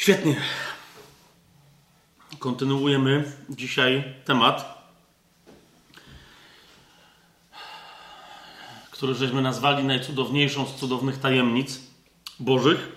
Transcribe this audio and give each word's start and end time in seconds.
Świetnie. 0.00 0.36
Kontynuujemy 2.38 3.32
dzisiaj 3.50 4.14
temat, 4.24 4.84
który 8.90 9.14
żeśmy 9.14 9.42
nazwali 9.42 9.84
najcudowniejszą 9.84 10.66
z 10.66 10.74
cudownych 10.74 11.18
tajemnic 11.18 11.80
Bożych. 12.38 12.88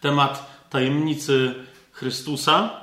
Temat 0.00 0.62
tajemnicy 0.70 1.54
Chrystusa. 1.92 2.80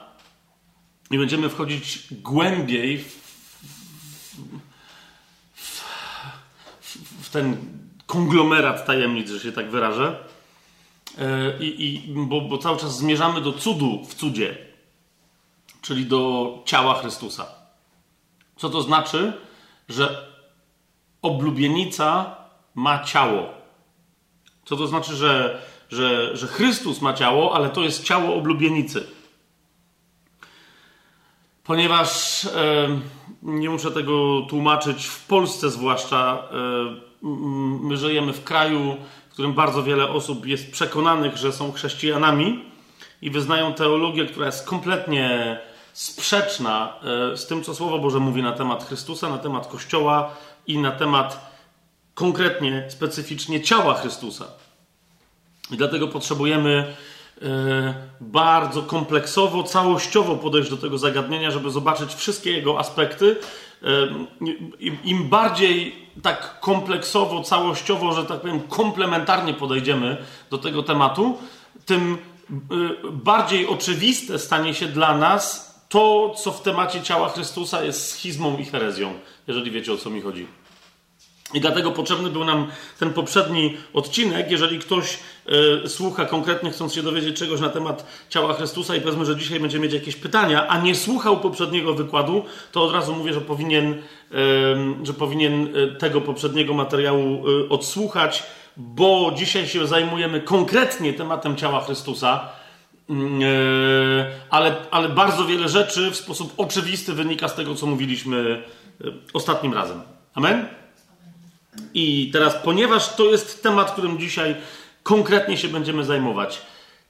I 1.12 1.18
będziemy 1.18 1.50
wchodzić 1.50 2.08
głębiej 2.12 2.98
w, 2.98 3.16
w, 5.56 5.82
w, 6.82 6.98
w 7.22 7.30
ten 7.30 7.58
konglomerat 8.06 8.86
tajemnic, 8.86 9.30
że 9.30 9.40
się 9.40 9.52
tak 9.52 9.72
wyrażę. 9.72 10.35
E, 11.18 11.58
I, 11.60 11.86
i, 11.86 12.14
bo, 12.14 12.42
bo 12.42 12.58
cały 12.58 12.78
czas 12.78 12.98
zmierzamy 12.98 13.42
do 13.42 13.54
cudu 13.54 14.04
w 14.10 14.16
cudzie, 14.16 14.58
czyli 15.82 16.06
do 16.06 16.54
ciała 16.66 16.94
Chrystusa. 16.94 17.46
Co 18.56 18.70
to 18.70 18.82
znaczy? 18.82 19.34
Że 19.90 20.28
oblubienica 21.22 22.36
ma 22.76 23.04
ciało. 23.04 23.50
Co 24.66 24.78
to 24.78 24.88
znaczy, 24.88 25.16
że, 25.16 25.62
że, 25.90 26.38
że 26.38 26.48
Chrystus 26.48 27.02
ma 27.02 27.14
ciało, 27.14 27.56
ale 27.56 27.70
to 27.70 27.82
jest 27.82 28.04
ciało 28.04 28.36
oblubienicy. 28.36 29.08
Ponieważ 31.64 32.46
e, 32.46 33.00
nie 33.42 33.70
muszę 33.70 33.92
tego 33.92 34.42
tłumaczyć, 34.50 35.06
w 35.06 35.26
Polsce 35.26 35.70
zwłaszcza 35.70 36.44
e, 36.52 37.26
my 37.82 37.98
żyjemy 37.98 38.34
w 38.34 38.44
kraju, 38.44 38.98
którym 39.36 39.54
bardzo 39.54 39.84
wiele 39.84 40.10
osób 40.10 40.46
jest 40.46 40.72
przekonanych, 40.72 41.38
że 41.38 41.52
są 41.52 41.72
chrześcijanami 41.72 42.66
i 43.22 43.32
wyznają 43.32 43.74
teologię, 43.74 44.26
która 44.26 44.46
jest 44.46 44.68
kompletnie 44.68 45.60
sprzeczna 45.94 46.94
e, 47.34 47.38
z 47.38 47.48
tym, 47.48 47.64
co 47.64 47.76
Słowo 47.76 48.00
Boże 48.00 48.20
mówi 48.20 48.44
na 48.44 48.52
temat 48.52 48.88
Chrystusa, 48.88 49.30
na 49.30 49.38
temat 49.38 49.68
Kościoła 49.68 50.36
i 50.68 50.78
na 50.78 50.92
temat 50.92 51.52
konkretnie, 52.14 52.86
specyficznie 52.90 53.62
ciała 53.62 53.94
Chrystusa. 53.94 54.46
I 55.72 55.78
dlatego 55.78 56.08
potrzebujemy 56.08 56.96
e, 57.42 57.94
bardzo 58.22 58.82
kompleksowo, 58.82 59.64
całościowo 59.64 60.36
podejść 60.36 60.70
do 60.70 60.78
tego 60.78 60.98
zagadnienia, 60.98 61.52
żeby 61.52 61.70
zobaczyć 61.70 62.14
wszystkie 62.14 62.52
jego 62.52 62.80
aspekty. 62.80 63.36
Im 65.04 65.30
bardziej 65.30 65.96
tak 66.22 66.60
kompleksowo, 66.60 67.44
całościowo, 67.44 68.14
że 68.14 68.26
tak 68.26 68.42
powiem, 68.42 68.60
komplementarnie 68.60 69.54
podejdziemy 69.54 70.18
do 70.50 70.58
tego 70.58 70.84
tematu, 70.84 71.38
tym 71.86 72.18
e, 72.52 73.12
bardziej 73.12 73.68
oczywiste 73.68 74.40
stanie 74.40 74.74
się 74.74 74.88
dla 74.88 75.18
nas 75.18 75.76
to, 75.90 76.36
co 76.38 76.52
w 76.52 76.62
temacie 76.62 77.02
ciała 77.02 77.30
Chrystusa 77.30 77.84
jest 77.84 78.12
schizmą 78.12 78.58
i 78.58 78.66
herezją, 78.66 79.14
jeżeli 79.48 79.72
wiecie 79.72 79.94
o 79.94 79.98
co 79.98 80.10
mi 80.10 80.22
chodzi. 80.22 80.48
I 81.56 81.62
dlatego 81.62 81.92
potrzebny 81.92 82.30
był 82.30 82.46
nam 82.46 82.68
ten 83.00 83.14
poprzedni 83.14 83.78
odcinek. 83.94 84.52
Jeżeli 84.52 84.80
ktoś 84.80 85.20
y, 85.86 85.90
słucha 85.90 86.26
konkretnie, 86.26 86.72
chcąc 86.72 86.94
się 86.94 87.04
dowiedzieć 87.04 87.38
czegoś 87.38 87.60
na 87.60 87.70
temat 87.70 88.06
ciała 88.30 88.54
Chrystusa, 88.54 88.96
i 88.96 89.02
powiedzmy, 89.02 89.26
że 89.26 89.36
dzisiaj 89.36 89.60
będzie 89.60 89.80
mieć 89.80 89.94
jakieś 89.94 90.16
pytania, 90.16 90.68
a 90.68 90.82
nie 90.82 90.96
słuchał 90.96 91.40
poprzedniego 91.40 91.94
wykładu, 91.94 92.46
to 92.72 92.84
od 92.84 92.94
razu 92.94 93.16
mówię, 93.16 93.34
że 93.34 93.42
powinien, 93.42 93.94
y, 93.94 93.98
że 95.04 95.14
powinien 95.14 95.68
e, 95.76 95.96
tego 95.96 96.22
poprzedniego 96.22 96.74
materiału 96.74 97.50
y, 97.50 97.70
odsłuchać, 97.70 98.44
bo 98.78 99.32
dzisiaj 99.36 99.68
się 99.68 99.88
zajmujemy 99.88 100.42
konkretnie 100.42 101.14
tematem 101.14 101.56
ciała 101.56 101.82
Chrystusa. 101.82 102.50
Mm, 103.10 103.42
ale, 104.50 104.76
ale 104.92 105.10
bardzo 105.10 105.46
wiele 105.46 105.70
rzeczy 105.70 106.12
w 106.12 106.16
sposób 106.16 106.54
oczywisty 106.58 107.14
wynika 107.14 107.48
z 107.48 107.56
tego, 107.56 107.76
co 107.76 107.86
mówiliśmy 107.86 108.64
ostatnim 109.34 109.74
razem. 109.74 110.02
Amen? 110.34 110.85
I 111.94 112.30
teraz, 112.34 112.56
ponieważ 112.64 113.16
to 113.16 113.26
jest 113.26 113.64
temat, 113.64 113.92
którym 113.92 114.20
dzisiaj 114.20 114.56
konkretnie 115.04 115.58
się 115.58 115.68
będziemy 115.68 116.04
zajmować, 116.04 116.62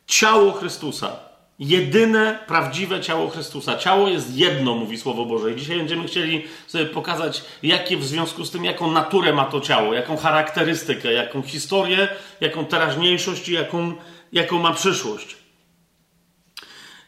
ciało 0.08 0.52
Chrystusa, 0.52 1.20
jedyne 1.60 2.40
prawdziwe 2.48 3.02
ciało 3.02 3.30
Chrystusa. 3.30 3.78
Ciało 3.78 4.08
jest 4.08 4.36
jedno, 4.36 4.76
mówi 4.76 4.98
Słowo 4.98 5.26
Boże. 5.26 5.52
I 5.52 5.56
dzisiaj 5.56 5.78
będziemy 5.78 6.08
chcieli 6.08 6.44
sobie 6.68 6.86
pokazać, 6.86 7.44
jakie 7.64 7.98
w 7.98 8.06
związku 8.06 8.46
z 8.46 8.52
tym, 8.52 8.66
jaką 8.66 8.92
naturę 8.92 9.34
ma 9.34 9.46
to 9.46 9.62
ciało, 9.62 9.94
jaką 9.94 10.18
charakterystykę, 10.18 11.14
jaką 11.14 11.42
historię, 11.42 12.08
jaką 12.42 12.66
teraźniejszość 12.66 13.50
i 13.50 13.54
jaką, 13.54 13.94
jaką 14.32 14.60
ma 14.60 14.74
przyszłość. 14.74 15.38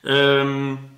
Um, 0.03 0.96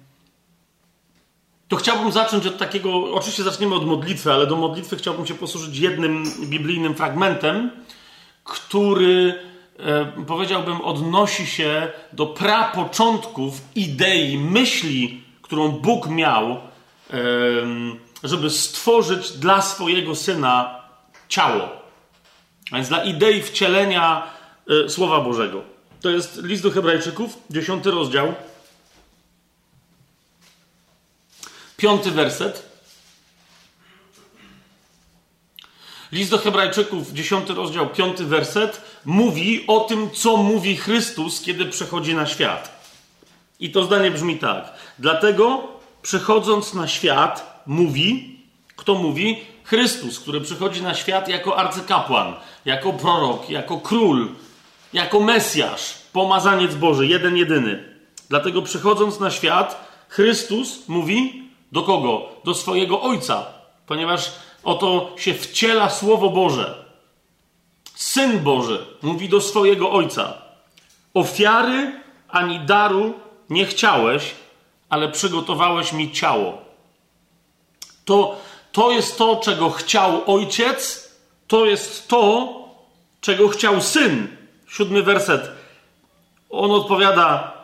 to 1.70 1.76
chciałbym 1.76 2.12
zacząć 2.12 2.46
od 2.46 2.58
takiego, 2.58 3.14
oczywiście 3.14 3.44
zaczniemy 3.44 3.76
od 3.76 3.86
modlitwy, 3.86 4.34
ale 4.34 4.48
do 4.48 4.56
modlitwy 4.56 4.98
chciałbym 4.98 5.28
się 5.28 5.34
posłużyć 5.34 5.78
jednym 5.78 6.24
biblijnym 6.42 6.96
fragmentem, 6.96 7.72
który 8.44 9.34
e, 9.80 10.06
powiedziałbym 10.28 10.82
odnosi 10.82 11.48
się 11.48 11.88
do 12.14 12.26
prapoczątków 12.26 13.62
idei, 13.76 14.38
myśli, 14.38 15.24
którą 15.42 15.70
Bóg 15.70 16.10
miał, 16.10 16.58
żeby 18.24 18.50
stworzyć 18.50 19.32
dla 19.32 19.62
swojego 19.62 20.16
syna 20.16 20.80
ciało. 21.30 21.70
A 22.72 22.76
więc 22.76 22.88
dla 22.88 23.04
idei 23.04 23.42
wcielenia 23.42 24.24
e, 24.86 24.90
Słowa 24.90 25.22
Bożego. 25.22 25.62
To 26.02 26.10
jest 26.10 26.44
list 26.44 26.64
do 26.64 26.72
Hebrajczyków, 26.72 27.38
dziesiąty 27.50 27.92
rozdział. 27.92 28.34
Piąty 31.80 32.12
werset. 32.12 32.70
List 36.12 36.32
do 36.32 36.38
Hebrajczyków, 36.38 37.12
dziesiąty 37.14 37.54
rozdział, 37.54 37.90
piąty 37.90 38.26
werset, 38.26 38.82
mówi 39.06 39.64
o 39.68 39.80
tym, 39.80 40.10
co 40.12 40.38
mówi 40.38 40.78
Chrystus, 40.78 41.42
kiedy 41.42 41.66
przychodzi 41.66 42.16
na 42.16 42.26
świat. 42.26 42.84
I 43.60 43.72
to 43.72 43.84
zdanie 43.84 44.12
brzmi 44.12 44.40
tak. 44.40 44.74
Dlatego, 45.00 45.68
przychodząc 46.02 46.74
na 46.74 46.88
świat, 46.88 47.64
mówi, 47.66 48.40
kto 48.76 48.96
mówi? 48.96 49.42
Chrystus, 49.64 50.20
który 50.20 50.42
przychodzi 50.42 50.82
na 50.82 50.96
świat 50.96 51.28
jako 51.28 51.58
arcykapłan, 51.58 52.34
jako 52.66 52.94
prorok, 52.94 53.50
jako 53.50 53.78
król, 53.78 54.28
jako 54.94 55.20
Mesjasz, 55.20 55.94
pomazaniec 56.14 56.76
Boży, 56.76 57.08
jeden, 57.08 57.38
jedyny. 57.38 57.84
Dlatego, 58.30 58.62
przychodząc 58.62 59.20
na 59.20 59.32
świat, 59.32 59.90
Chrystus 60.10 60.88
mówi, 60.88 61.49
do 61.72 61.84
kogo? 61.84 62.30
Do 62.44 62.54
swojego 62.54 63.02
Ojca, 63.02 63.46
ponieważ 63.88 64.32
oto 64.64 65.12
się 65.18 65.34
wciela 65.34 65.90
Słowo 65.90 66.30
Boże. 66.30 66.86
Syn 67.96 68.40
Boży 68.40 68.86
mówi 69.02 69.30
do 69.30 69.42
swojego 69.42 69.92
Ojca: 69.92 70.34
Ofiary 71.14 72.02
ani 72.30 72.60
daru 72.60 73.14
nie 73.50 73.66
chciałeś, 73.66 74.36
ale 74.90 75.10
przygotowałeś 75.10 75.94
mi 75.94 76.12
ciało. 76.12 76.58
To, 78.06 78.36
to 78.72 78.92
jest 78.92 79.18
to, 79.18 79.36
czego 79.36 79.70
chciał 79.70 80.22
Ojciec, 80.26 81.10
to 81.48 81.66
jest 81.66 82.08
to, 82.08 82.54
czego 83.22 83.48
chciał 83.48 83.82
Syn. 83.82 84.38
Siódmy 84.68 85.04
werset. 85.04 85.52
On 86.50 86.72
odpowiada: 86.72 87.59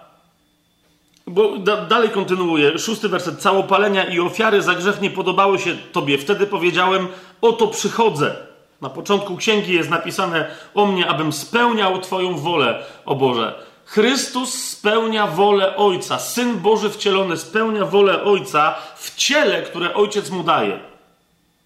bo 1.28 1.58
da, 1.58 1.78
dalej 1.86 2.10
kontynuuje, 2.10 2.80
szósty 2.80 3.10
werset. 3.10 3.40
Całopalenia 3.42 4.04
i 4.04 4.20
ofiary 4.20 4.62
za 4.62 4.76
grzech 4.76 5.02
nie 5.02 5.10
podobały 5.10 5.60
się 5.60 5.76
Tobie. 5.92 6.18
Wtedy 6.18 6.48
powiedziałem, 6.48 7.08
oto 7.42 7.68
przychodzę. 7.68 8.36
Na 8.82 8.90
początku 8.90 9.38
księgi 9.38 9.74
jest 9.74 9.90
napisane 9.90 10.46
o 10.74 10.86
mnie, 10.86 11.08
abym 11.08 11.34
spełniał 11.34 12.02
Twoją 12.02 12.38
wolę, 12.38 12.84
o 13.06 13.16
Boże. 13.16 13.54
Chrystus 13.86 14.54
spełnia 14.54 15.28
wolę 15.28 15.76
Ojca. 15.76 16.20
Syn 16.20 16.58
Boży 16.58 16.90
wcielony 16.90 17.38
spełnia 17.38 17.86
wolę 17.86 18.24
Ojca 18.24 18.76
w 18.96 19.16
ciele, 19.16 19.62
które 19.62 19.94
Ojciec 19.94 20.30
mu 20.30 20.44
daje. 20.44 20.80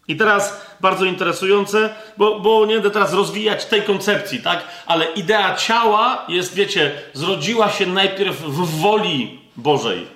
I 0.08 0.16
teraz 0.16 0.66
bardzo 0.82 1.06
interesujące, 1.06 1.90
bo, 2.18 2.40
bo 2.40 2.66
nie 2.66 2.74
będę 2.74 2.92
teraz 2.92 3.14
rozwijać 3.14 3.66
tej 3.66 3.82
koncepcji, 3.82 4.40
tak? 4.40 4.64
Ale 4.86 5.06
idea 5.06 5.56
ciała 5.56 6.26
jest, 6.28 6.54
wiecie, 6.54 6.92
zrodziła 7.14 7.70
się 7.70 7.86
najpierw 7.86 8.42
w 8.42 8.82
woli 8.82 9.39
Bożej. 9.60 10.08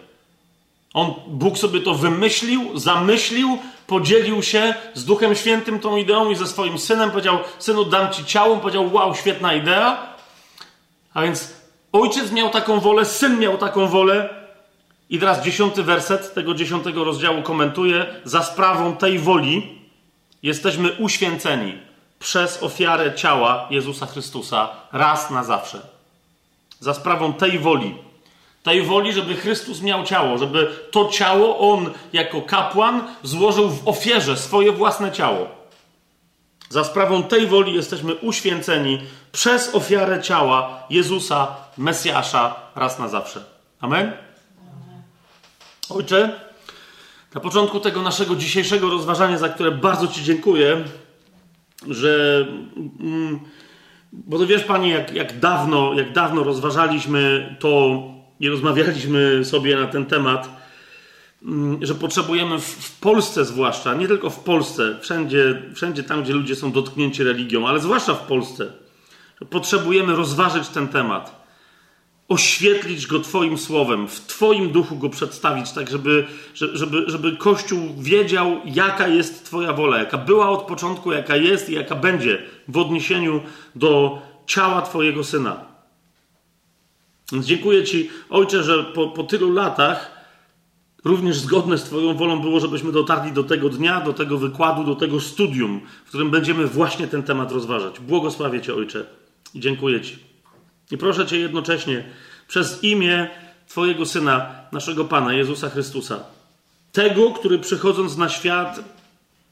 On, 0.94 1.14
Bóg 1.28 1.58
sobie 1.58 1.82
to 1.82 1.96
wymyślił, 1.96 2.80
zamyślił, 2.80 3.58
podzielił 3.88 4.44
się 4.44 4.74
z 4.94 5.06
Duchem 5.06 5.36
Świętym 5.36 5.80
tą 5.80 5.98
ideą 5.98 6.30
i 6.30 6.36
ze 6.36 6.48
swoim 6.48 6.80
synem 6.80 7.12
powiedział: 7.12 7.40
Synu, 7.60 7.86
dam 7.86 8.12
ci 8.12 8.26
ciało. 8.26 8.58
Powiedział: 8.58 8.94
Wow, 8.94 9.16
świetna 9.16 9.54
idea. 9.54 10.14
A 11.14 11.22
więc 11.22 11.54
ojciec 11.92 12.32
miał 12.32 12.50
taką 12.50 12.80
wolę, 12.80 13.06
syn 13.06 13.40
miał 13.40 13.58
taką 13.58 13.88
wolę. 13.88 14.30
I 15.10 15.20
teraz 15.20 15.44
dziesiąty 15.46 15.84
werset 15.84 16.34
tego 16.34 16.54
dziesiątego 16.54 17.04
rozdziału 17.04 17.42
komentuje: 17.42 18.06
Za 18.24 18.44
sprawą 18.44 18.96
tej 18.96 19.20
woli 19.20 19.80
jesteśmy 20.44 20.92
uświęceni 20.92 21.78
przez 22.20 22.64
ofiarę 22.64 23.16
ciała 23.16 23.68
Jezusa 23.70 24.06
Chrystusa 24.06 24.70
raz 24.92 25.30
na 25.30 25.44
zawsze. 25.44 25.82
za 26.80 26.94
sprawą 26.94 27.34
tej 27.34 27.60
woli. 27.60 27.96
Tej 28.64 28.82
woli, 28.82 29.14
żeby 29.14 29.36
Chrystus 29.36 29.82
miał 29.82 30.04
ciało, 30.04 30.38
żeby 30.38 30.72
to 30.92 31.10
ciało 31.10 31.74
on 31.74 31.92
jako 32.14 32.42
kapłan 32.42 33.04
złożył 33.24 33.70
w 33.70 33.88
ofierze 33.88 34.38
swoje 34.38 34.72
własne 34.72 35.12
ciało. 35.12 35.48
Za 36.70 36.84
sprawą 36.84 37.24
tej 37.24 37.48
woli 37.48 37.74
jesteśmy 37.74 38.16
uświęceni 38.16 39.02
przez 39.32 39.76
ofiarę 39.76 40.22
ciała 40.22 40.84
Jezusa, 40.90 41.48
Mesjasza, 41.78 42.56
raz 42.76 43.00
na 43.00 43.08
zawsze. 43.08 43.44
Amen? 43.82 44.12
Ojcze, 45.90 46.40
na 47.34 47.42
początku 47.42 47.80
tego 47.80 48.02
naszego 48.02 48.36
dzisiejszego 48.36 48.90
rozważania, 48.90 49.38
za 49.38 49.50
które 49.50 49.72
bardzo 49.72 50.08
Ci 50.08 50.24
dziękuję, 50.24 50.84
że. 51.88 52.46
Mm, 53.00 53.40
bo 54.14 54.38
to 54.38 54.48
wiesz, 54.48 54.64
Panie, 54.64 54.90
jak, 54.90 55.14
jak, 55.14 55.40
dawno, 55.40 55.94
jak 55.94 56.14
dawno 56.14 56.44
rozważaliśmy 56.44 57.56
to 57.60 58.02
i 58.40 58.50
rozmawialiśmy 58.50 59.46
sobie 59.46 59.76
na 59.76 59.88
ten 59.88 60.06
temat, 60.06 60.50
mm, 61.46 61.86
że 61.86 61.96
potrzebujemy 61.96 62.60
w, 62.60 63.00
Polsce 63.00 63.46
zwłaszcza, 63.46 63.94
nie 63.94 64.08
tylko 64.08 64.30
w 64.30 64.40
Polsce, 64.40 64.98
wszędzie, 65.02 65.62
wszędzie 65.76 66.04
tam, 66.04 66.24
gdzie 66.24 66.34
ludzie 66.34 66.56
są 66.56 66.72
dotknięci 66.72 67.24
religią, 67.24 67.68
ale 67.68 67.80
zwłaszcza 67.80 68.14
w 68.14 68.28
Polsce, 68.28 68.72
że 69.42 69.46
potrzebujemy 69.46 70.16
rozważyć 70.16 70.68
ten 70.68 70.88
temat 70.88 71.44
oświetlić 72.30 73.08
go 73.08 73.20
Twoim 73.20 73.58
słowem, 73.58 74.08
w 74.08 74.22
Twoim 74.22 74.72
duchu 74.72 74.96
go 74.96 75.10
przedstawić, 75.10 75.72
tak 75.72 75.90
żeby, 75.90 76.26
żeby, 76.54 77.04
żeby 77.08 77.38
Kościół 77.38 77.80
wiedział, 78.00 78.62
jaka 78.66 79.08
jest 79.08 79.46
Twoja 79.46 79.74
wola, 79.74 79.98
jaka 79.98 80.18
była 80.18 80.50
od 80.50 80.62
początku, 80.62 81.12
jaka 81.12 81.36
jest 81.36 81.70
i 81.70 81.74
jaka 81.74 81.96
będzie 81.96 82.42
w 82.68 82.78
odniesieniu 82.78 83.42
do 83.76 84.22
ciała 84.46 84.82
Twojego 84.82 85.24
syna. 85.24 85.73
Dziękuję 87.32 87.84
Ci, 87.84 88.10
Ojcze, 88.30 88.64
że 88.64 88.84
po, 88.84 89.08
po 89.08 89.24
tylu 89.24 89.54
latach 89.54 90.12
również 91.04 91.40
zgodne 91.40 91.78
z 91.78 91.84
Twoją 91.84 92.14
wolą 92.14 92.40
było, 92.40 92.60
żebyśmy 92.60 92.92
dotarli 92.92 93.32
do 93.32 93.44
tego 93.44 93.70
dnia, 93.70 94.02
do 94.02 94.14
tego 94.14 94.38
wykładu, 94.38 94.84
do 94.84 94.96
tego 94.96 95.20
studium, 95.20 95.82
w 96.06 96.10
którym 96.10 96.32
będziemy 96.32 96.68
właśnie 96.68 97.08
ten 97.08 97.24
temat 97.24 97.52
rozważać. 97.52 98.00
Błogosławię 98.00 98.62
Cię, 98.62 98.76
Ojcze, 98.76 99.06
i 99.54 99.60
dziękuję 99.60 100.02
Ci. 100.02 100.20
I 100.92 100.98
proszę 100.98 101.26
Cię 101.26 101.40
jednocześnie 101.40 102.06
przez 102.48 102.84
imię 102.84 103.30
Twojego 103.68 104.06
Syna, 104.06 104.56
naszego 104.72 105.06
Pana, 105.06 105.34
Jezusa 105.34 105.70
Chrystusa, 105.70 106.20
tego, 106.92 107.32
który 107.32 107.60
przychodząc 107.60 108.18
na 108.18 108.30
świat 108.30 108.80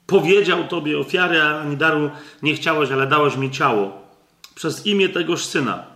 powiedział 0.07 0.67
Tobie 0.67 0.99
ofiary, 0.99 1.41
ani 1.41 1.77
daru 1.77 2.09
nie 2.41 2.53
chciałeś, 2.53 2.91
ale 2.91 3.07
dałeś 3.07 3.35
mi 3.35 3.51
ciało. 3.51 4.01
Przez 4.55 4.85
imię 4.85 5.09
tegoż 5.09 5.45
Syna, 5.45 5.90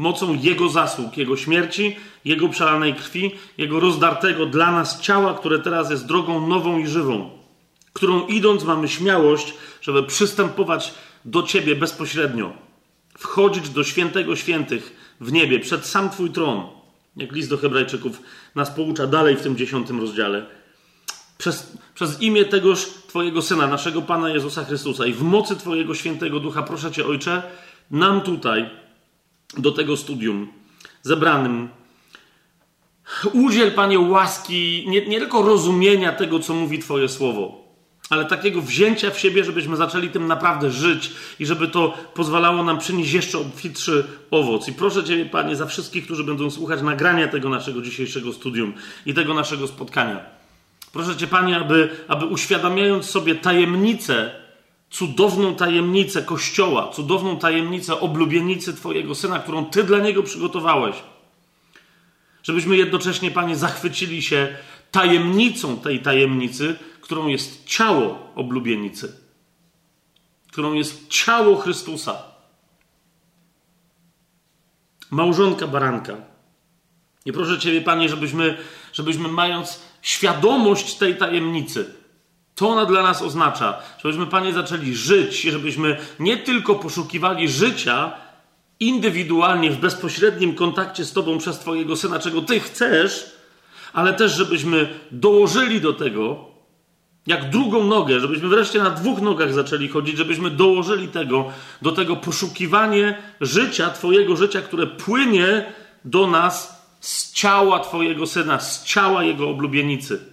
mocą 0.00 0.34
Jego 0.34 0.68
zasług, 0.68 1.16
Jego 1.16 1.36
śmierci, 1.36 1.96
Jego 2.24 2.48
przelanej 2.48 2.94
krwi, 2.94 3.30
Jego 3.58 3.80
rozdartego 3.80 4.46
dla 4.46 4.72
nas 4.72 5.00
ciała, 5.00 5.34
które 5.34 5.58
teraz 5.58 5.90
jest 5.90 6.06
drogą 6.06 6.48
nową 6.48 6.78
i 6.78 6.86
żywą, 6.86 7.30
którą 7.92 8.26
idąc 8.26 8.64
mamy 8.64 8.88
śmiałość, 8.88 9.54
żeby 9.82 10.02
przystępować 10.02 10.94
do 11.24 11.42
Ciebie 11.42 11.76
bezpośrednio 11.76 12.52
wchodzić 13.18 13.68
do 13.68 13.84
świętego 13.84 14.36
świętych 14.36 15.14
w 15.20 15.32
niebie, 15.32 15.60
przed 15.60 15.86
sam 15.86 16.10
Twój 16.10 16.30
tron, 16.30 16.66
jak 17.16 17.32
list 17.32 17.50
do 17.50 17.56
Hebrajczyków 17.56 18.22
nas 18.54 18.70
poucza 18.70 19.06
dalej 19.06 19.36
w 19.36 19.42
tym 19.42 19.56
dziesiątym 19.56 20.00
rozdziale. 20.00 20.46
Przez, 21.38 21.76
przez 21.94 22.22
imię 22.22 22.44
tegoż 22.44 22.86
Twojego 23.08 23.42
Syna, 23.42 23.66
naszego 23.66 24.02
Pana 24.02 24.30
Jezusa 24.30 24.64
Chrystusa 24.64 25.06
i 25.06 25.12
w 25.12 25.22
mocy 25.22 25.56
Twojego 25.56 25.94
świętego 25.94 26.40
ducha, 26.40 26.62
proszę 26.62 26.92
Cię, 26.92 27.06
Ojcze, 27.06 27.42
nam 27.90 28.20
tutaj, 28.20 28.70
do 29.58 29.72
tego 29.72 29.96
studium 29.96 30.48
zebranym, 31.02 31.68
udziel, 33.32 33.72
Panie, 33.72 33.98
łaski, 33.98 34.84
nie, 34.88 35.06
nie 35.06 35.18
tylko 35.18 35.42
rozumienia 35.42 36.12
tego, 36.12 36.38
co 36.38 36.54
mówi 36.54 36.78
Twoje 36.78 37.08
słowo, 37.08 37.64
ale 38.10 38.24
takiego 38.24 38.62
wzięcia 38.62 39.10
w 39.10 39.18
siebie, 39.18 39.44
żebyśmy 39.44 39.76
zaczęli 39.76 40.08
tym 40.08 40.26
naprawdę 40.26 40.70
żyć 40.70 41.12
i 41.38 41.46
żeby 41.46 41.68
to 41.68 41.94
pozwalało 42.14 42.62
nam 42.62 42.78
przynieść 42.78 43.12
jeszcze 43.12 43.38
obfitszy 43.38 44.06
owoc. 44.30 44.68
I 44.68 44.72
proszę 44.72 45.04
Cię, 45.04 45.26
Panie, 45.26 45.56
za 45.56 45.66
wszystkich, 45.66 46.04
którzy 46.04 46.24
będą 46.24 46.50
słuchać 46.50 46.82
nagrania 46.82 47.28
tego 47.28 47.48
naszego 47.48 47.82
dzisiejszego 47.82 48.32
studium 48.32 48.72
i 49.06 49.14
tego 49.14 49.34
naszego 49.34 49.66
spotkania. 49.66 50.20
Proszę 50.92 51.16
Cię, 51.16 51.26
Panie, 51.26 51.56
aby, 51.56 51.88
aby 52.08 52.26
uświadamiając 52.26 53.06
sobie 53.10 53.34
tajemnicę, 53.34 54.39
cudowną 54.90 55.54
tajemnicę 55.54 56.22
Kościoła, 56.22 56.88
cudowną 56.92 57.38
tajemnicę 57.38 58.00
oblubienicy 58.00 58.74
Twojego 58.74 59.14
Syna, 59.14 59.38
którą 59.38 59.64
Ty 59.64 59.84
dla 59.84 59.98
Niego 59.98 60.22
przygotowałeś, 60.22 60.96
żebyśmy 62.42 62.76
jednocześnie, 62.76 63.30
Panie, 63.30 63.56
zachwycili 63.56 64.22
się 64.22 64.56
tajemnicą 64.90 65.76
tej 65.76 66.00
tajemnicy, 66.02 66.76
którą 67.00 67.26
jest 67.26 67.64
ciało 67.64 68.32
oblubienicy, 68.34 69.16
którą 70.52 70.72
jest 70.72 71.08
ciało 71.08 71.56
Chrystusa. 71.56 72.22
Małżonka 75.10 75.66
baranka. 75.66 76.16
I 77.24 77.32
proszę 77.32 77.58
Ciebie, 77.58 77.80
Panie, 77.80 78.08
żebyśmy, 78.08 78.58
żebyśmy 78.92 79.28
mając 79.28 79.80
świadomość 80.02 80.94
tej 80.94 81.16
tajemnicy, 81.16 81.94
to 82.60 82.68
ona 82.68 82.86
dla 82.86 83.02
nas 83.02 83.22
oznacza, 83.22 83.78
żebyśmy, 84.04 84.26
Panie, 84.26 84.52
zaczęli 84.52 84.94
żyć 84.94 85.42
żebyśmy 85.42 85.96
nie 86.18 86.36
tylko 86.36 86.74
poszukiwali 86.74 87.48
życia 87.48 88.12
indywidualnie, 88.80 89.70
w 89.70 89.80
bezpośrednim 89.80 90.54
kontakcie 90.54 91.04
z 91.04 91.12
Tobą 91.12 91.38
przez 91.38 91.58
Twojego 91.58 91.96
Syna, 91.96 92.18
czego 92.18 92.42
Ty 92.42 92.60
chcesz, 92.60 93.30
ale 93.92 94.12
też 94.14 94.32
żebyśmy 94.32 94.88
dołożyli 95.10 95.80
do 95.80 95.92
tego 95.92 96.44
jak 97.26 97.50
drugą 97.50 97.84
nogę, 97.84 98.20
żebyśmy 98.20 98.48
wreszcie 98.48 98.82
na 98.82 98.90
dwóch 98.90 99.20
nogach 99.20 99.52
zaczęli 99.52 99.88
chodzić, 99.88 100.16
żebyśmy 100.16 100.50
dołożyli 100.50 101.08
tego, 101.08 101.52
do 101.82 101.92
tego 101.92 102.16
poszukiwanie 102.16 103.22
życia, 103.40 103.90
Twojego 103.90 104.36
życia, 104.36 104.62
które 104.62 104.86
płynie 104.86 105.72
do 106.04 106.26
nas 106.26 106.84
z 107.00 107.32
ciała 107.32 107.80
Twojego 107.80 108.26
Syna, 108.26 108.60
z 108.60 108.84
ciała 108.84 109.24
Jego 109.24 109.48
oblubienicy. 109.48 110.29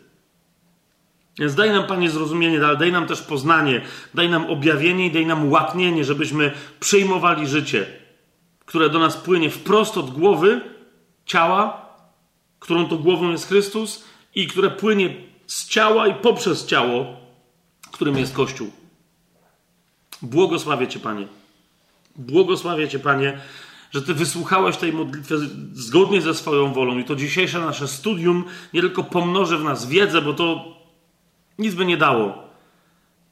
Więc 1.39 1.55
daj 1.55 1.71
nam, 1.71 1.87
Panie, 1.87 2.09
zrozumienie, 2.09 2.65
ale 2.65 2.77
daj 2.77 2.91
nam 2.91 3.07
też 3.07 3.21
poznanie, 3.21 3.81
daj 4.13 4.29
nam 4.29 4.45
objawienie 4.45 5.05
i 5.05 5.11
daj 5.11 5.25
nam 5.25 5.51
łaknienie, 5.51 6.03
żebyśmy 6.03 6.51
przyjmowali 6.79 7.47
życie, 7.47 7.85
które 8.65 8.89
do 8.89 8.99
nas 8.99 9.17
płynie 9.17 9.49
wprost 9.49 9.97
od 9.97 10.09
głowy 10.09 10.61
ciała, 11.25 11.85
którą 12.59 12.85
to 12.85 12.97
głową 12.97 13.31
jest 13.31 13.47
Chrystus 13.47 14.05
i 14.35 14.47
które 14.47 14.69
płynie 14.69 15.15
z 15.47 15.67
ciała 15.67 16.07
i 16.07 16.15
poprzez 16.15 16.65
ciało, 16.65 17.05
którym 17.91 18.17
jest 18.17 18.33
Kościół. 18.33 18.71
Błogosławię 20.21 20.87
Cię, 20.87 20.99
Panie. 20.99 21.27
Błogosławię 22.15 22.87
Cię, 22.87 22.99
Panie, 22.99 23.39
że 23.91 24.01
Ty 24.01 24.13
wysłuchałeś 24.13 24.77
tej 24.77 24.93
modlitwy 24.93 25.37
zgodnie 25.73 26.21
ze 26.21 26.33
swoją 26.33 26.73
wolą 26.73 26.97
i 26.97 27.03
to 27.03 27.15
dzisiejsze 27.15 27.59
nasze 27.59 27.87
studium 27.87 28.43
nie 28.73 28.81
tylko 28.81 29.03
pomnoży 29.03 29.57
w 29.57 29.63
nas 29.63 29.87
wiedzę, 29.87 30.21
bo 30.21 30.33
to 30.33 30.76
nic 31.59 31.75
by 31.75 31.85
nie 31.85 31.97
dało, 31.97 32.43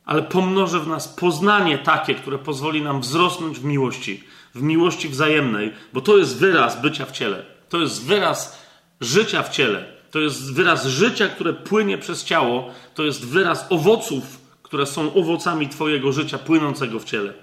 ale 0.05 0.23
pomnoży 0.23 0.79
w 0.79 0.87
nas 0.87 1.07
poznanie 1.07 1.77
takie, 1.77 2.15
które 2.15 2.37
pozwoli 2.37 2.81
nam 2.81 3.01
wzrosnąć 3.01 3.59
w 3.59 3.65
miłości, 3.65 4.23
w 4.55 4.61
miłości 4.61 5.09
wzajemnej, 5.09 5.73
bo 5.93 6.01
to 6.01 6.17
jest 6.17 6.39
wyraz 6.39 6.81
bycia 6.81 7.05
w 7.05 7.11
ciele. 7.11 7.45
To 7.69 7.77
jest 7.77 8.05
wyraz 8.05 8.65
życia 9.01 9.43
w 9.43 9.49
ciele 9.49 9.95
to 10.15 10.19
jest 10.19 10.53
wyraz 10.53 10.85
życia, 10.85 11.27
które 11.27 11.53
płynie 11.53 11.97
przez 11.97 12.23
ciało, 12.23 12.73
to 12.93 13.03
jest 13.03 13.25
wyraz 13.25 13.65
owoców, 13.69 14.41
które 14.63 14.85
są 14.85 15.13
owocami 15.13 15.69
Twojego 15.69 16.11
życia 16.11 16.37
płynącego 16.37 16.99
w 16.99 17.03
ciele. 17.03 17.33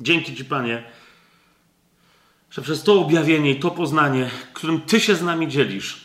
Dzięki 0.00 0.36
Ci, 0.36 0.44
Panie, 0.44 0.82
że 2.50 2.62
przez 2.62 2.82
to 2.82 3.00
objawienie 3.00 3.50
i 3.50 3.60
to 3.60 3.70
poznanie, 3.70 4.30
którym 4.52 4.80
Ty 4.80 5.00
się 5.00 5.14
z 5.14 5.22
nami 5.22 5.48
dzielisz, 5.48 6.03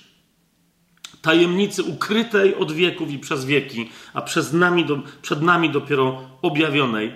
tajemnicy 1.22 1.84
ukrytej 1.84 2.56
od 2.56 2.72
wieków 2.72 3.12
i 3.12 3.20
przez 3.20 3.46
wieki, 3.46 3.90
a 4.14 4.22
przez 4.22 4.54
nami 4.54 4.86
do, 4.86 5.00
przed 5.22 5.42
nami 5.42 5.70
dopiero 5.70 6.22
objawionej, 6.42 7.16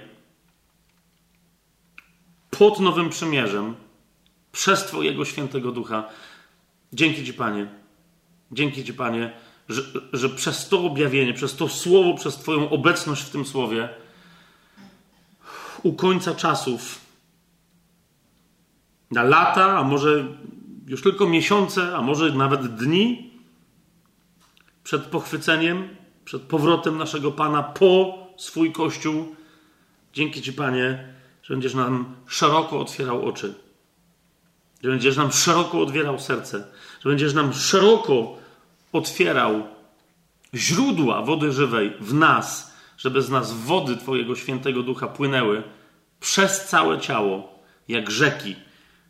pod 2.50 2.80
Nowym 2.80 3.10
Przymierzem, 3.10 3.76
przez 4.52 4.86
Twojego 4.86 5.26
Świętego 5.26 5.72
Ducha. 5.72 6.10
Dzięki 6.94 7.26
Ci, 7.26 7.34
Panie. 7.34 7.68
Dzięki 8.52 8.84
Ci, 8.84 8.94
Panie, 8.94 9.34
że, 9.70 9.82
że 10.14 10.30
przez 10.30 10.70
to 10.70 10.86
objawienie, 10.86 11.34
przez 11.34 11.56
to 11.56 11.70
słowo, 11.70 12.14
przez 12.14 12.36
Twoją 12.36 12.70
obecność 12.70 13.24
w 13.24 13.30
tym 13.30 13.46
słowie, 13.46 13.90
u 15.84 15.94
końca 15.94 16.36
czasów, 16.36 17.02
na 19.12 19.24
lata, 19.24 19.78
a 19.78 19.84
może 19.84 20.26
już 20.88 21.02
tylko 21.02 21.28
miesiące, 21.28 21.98
a 21.98 22.02
może 22.02 22.32
nawet 22.32 22.76
dni, 22.76 23.33
przed 24.84 25.04
pochwyceniem, 25.04 25.96
przed 26.26 26.42
powrotem 26.42 26.98
naszego 26.98 27.32
Pana 27.32 27.64
po 27.64 28.18
swój 28.38 28.72
Kościół, 28.72 29.36
dzięki 30.14 30.42
Ci, 30.42 30.54
Panie, 30.54 31.14
że 31.44 31.54
będziesz 31.54 31.74
nam 31.74 32.16
szeroko 32.28 32.80
otwierał 32.80 33.26
oczy. 33.26 33.54
że 34.84 34.90
będziesz 34.90 35.18
nam 35.18 35.32
szeroko 35.32 35.82
otwierał 35.82 36.20
serce, 36.20 36.68
że 37.04 37.10
będziesz 37.10 37.34
nam 37.34 37.54
szeroko 37.54 38.38
otwierał 38.94 39.64
źródła 40.54 41.22
wody 41.22 41.52
żywej 41.52 41.94
w 42.00 42.14
nas, 42.14 42.74
żeby 42.98 43.22
z 43.22 43.30
nas 43.30 43.54
wody 43.54 43.98
Twojego 43.98 44.36
świętego 44.36 44.84
ducha 44.84 45.08
płynęły 45.08 45.64
przez 46.20 46.66
całe 46.66 47.00
ciało, 47.00 47.60
jak 47.88 48.12
rzeki, 48.12 48.56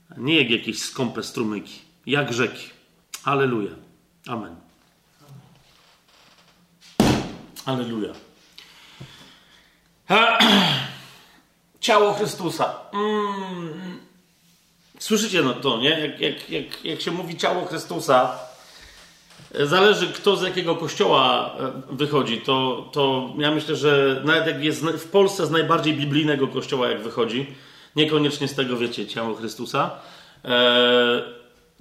a 0.10 0.14
nie 0.20 0.42
jak 0.42 0.50
jakieś 0.50 0.82
skąpe 0.82 1.24
strumyki, 1.24 1.80
jak 2.06 2.34
rzeki. 2.34 2.70
Aleluja. 3.24 3.72
Amen. 4.28 4.63
Aleluja. 7.66 8.14
Ciało 11.80 12.14
Chrystusa. 12.14 12.76
Mm. 12.94 14.00
Słyszycie 15.00 15.42
no 15.42 15.54
to, 15.54 15.78
nie? 15.78 15.90
Jak, 15.90 16.20
jak, 16.20 16.50
jak, 16.50 16.86
jak 16.86 17.02
się 17.02 17.12
mówi 17.12 17.38
ciało 17.38 17.66
Chrystusa, 17.66 18.40
zależy 19.60 20.08
kto 20.08 20.36
z 20.36 20.42
jakiego 20.42 20.76
kościoła 20.76 21.56
e, 21.60 21.96
wychodzi. 21.96 22.42
To, 22.42 22.90
to 22.92 23.34
ja 23.38 23.52
myślę, 23.52 23.76
że 23.76 24.22
nawet 24.26 24.48
jak 24.48 24.64
jest 24.64 24.86
w 24.86 25.08
Polsce 25.08 25.46
z 25.46 25.52
najbardziej 25.52 25.94
biblijnego 25.94 26.48
kościoła, 26.48 26.90
jak 26.90 27.02
wychodzi, 27.02 27.46
niekoniecznie 27.96 28.48
z 28.48 28.56
tego 28.56 28.78
wiecie, 28.78 29.08
ciało 29.08 29.36
Chrystusa, 29.36 29.92
e, 30.46 31.22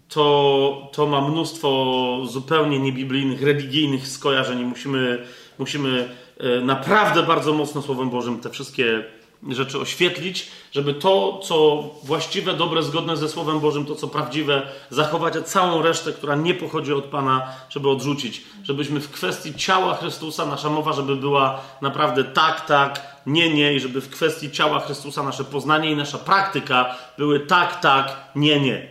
to, 0.08 0.90
to 0.92 1.06
ma 1.06 1.28
mnóstwo 1.28 2.16
zupełnie 2.26 2.78
niebiblijnych, 2.78 3.42
religijnych 3.42 4.08
skojarzeń 4.08 4.60
i 4.60 4.64
musimy, 4.64 5.26
musimy 5.62 6.08
e, 6.40 6.60
naprawdę 6.60 7.22
bardzo 7.22 7.52
mocno 7.52 7.82
Słowem 7.82 8.10
Bożym 8.10 8.40
te 8.40 8.50
wszystkie 8.50 9.04
rzeczy 9.48 9.78
oświetlić, 9.78 10.50
żeby 10.72 10.94
to, 10.94 11.40
co 11.44 11.84
właściwe, 12.02 12.54
dobre, 12.54 12.82
zgodne 12.82 13.16
ze 13.16 13.28
Słowem 13.28 13.60
Bożym, 13.60 13.86
to, 13.86 13.94
co 13.94 14.08
prawdziwe, 14.08 14.62
zachować, 14.90 15.36
a 15.36 15.42
całą 15.42 15.82
resztę, 15.82 16.12
która 16.12 16.34
nie 16.34 16.54
pochodzi 16.54 16.92
od 16.92 17.04
Pana, 17.04 17.48
żeby 17.68 17.90
odrzucić. 17.90 18.42
Żebyśmy 18.62 19.00
w 19.00 19.10
kwestii 19.10 19.54
ciała 19.54 19.94
Chrystusa, 19.94 20.46
nasza 20.46 20.68
mowa, 20.68 20.92
żeby 20.92 21.16
była 21.16 21.60
naprawdę 21.80 22.24
tak, 22.24 22.66
tak, 22.66 23.16
nie, 23.26 23.54
nie, 23.54 23.74
i 23.74 23.80
żeby 23.80 24.00
w 24.00 24.10
kwestii 24.10 24.50
ciała 24.50 24.80
Chrystusa 24.80 25.22
nasze 25.22 25.44
poznanie 25.44 25.90
i 25.90 25.96
nasza 25.96 26.18
praktyka 26.18 26.94
były 27.18 27.40
tak, 27.40 27.80
tak, 27.80 28.16
nie, 28.36 28.60
nie. 28.60 28.88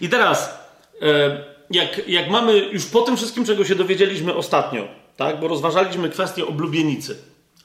I 0.00 0.08
teraz, 0.08 0.58
e, 1.02 1.57
jak, 1.70 2.08
jak 2.08 2.30
mamy 2.30 2.58
już 2.58 2.86
po 2.86 3.02
tym 3.02 3.16
wszystkim, 3.16 3.44
czego 3.44 3.64
się 3.64 3.74
dowiedzieliśmy 3.74 4.34
ostatnio, 4.34 4.88
tak, 5.16 5.40
bo 5.40 5.48
rozważaliśmy 5.48 6.08
kwestię 6.08 6.46
oblubienicy. 6.46 7.16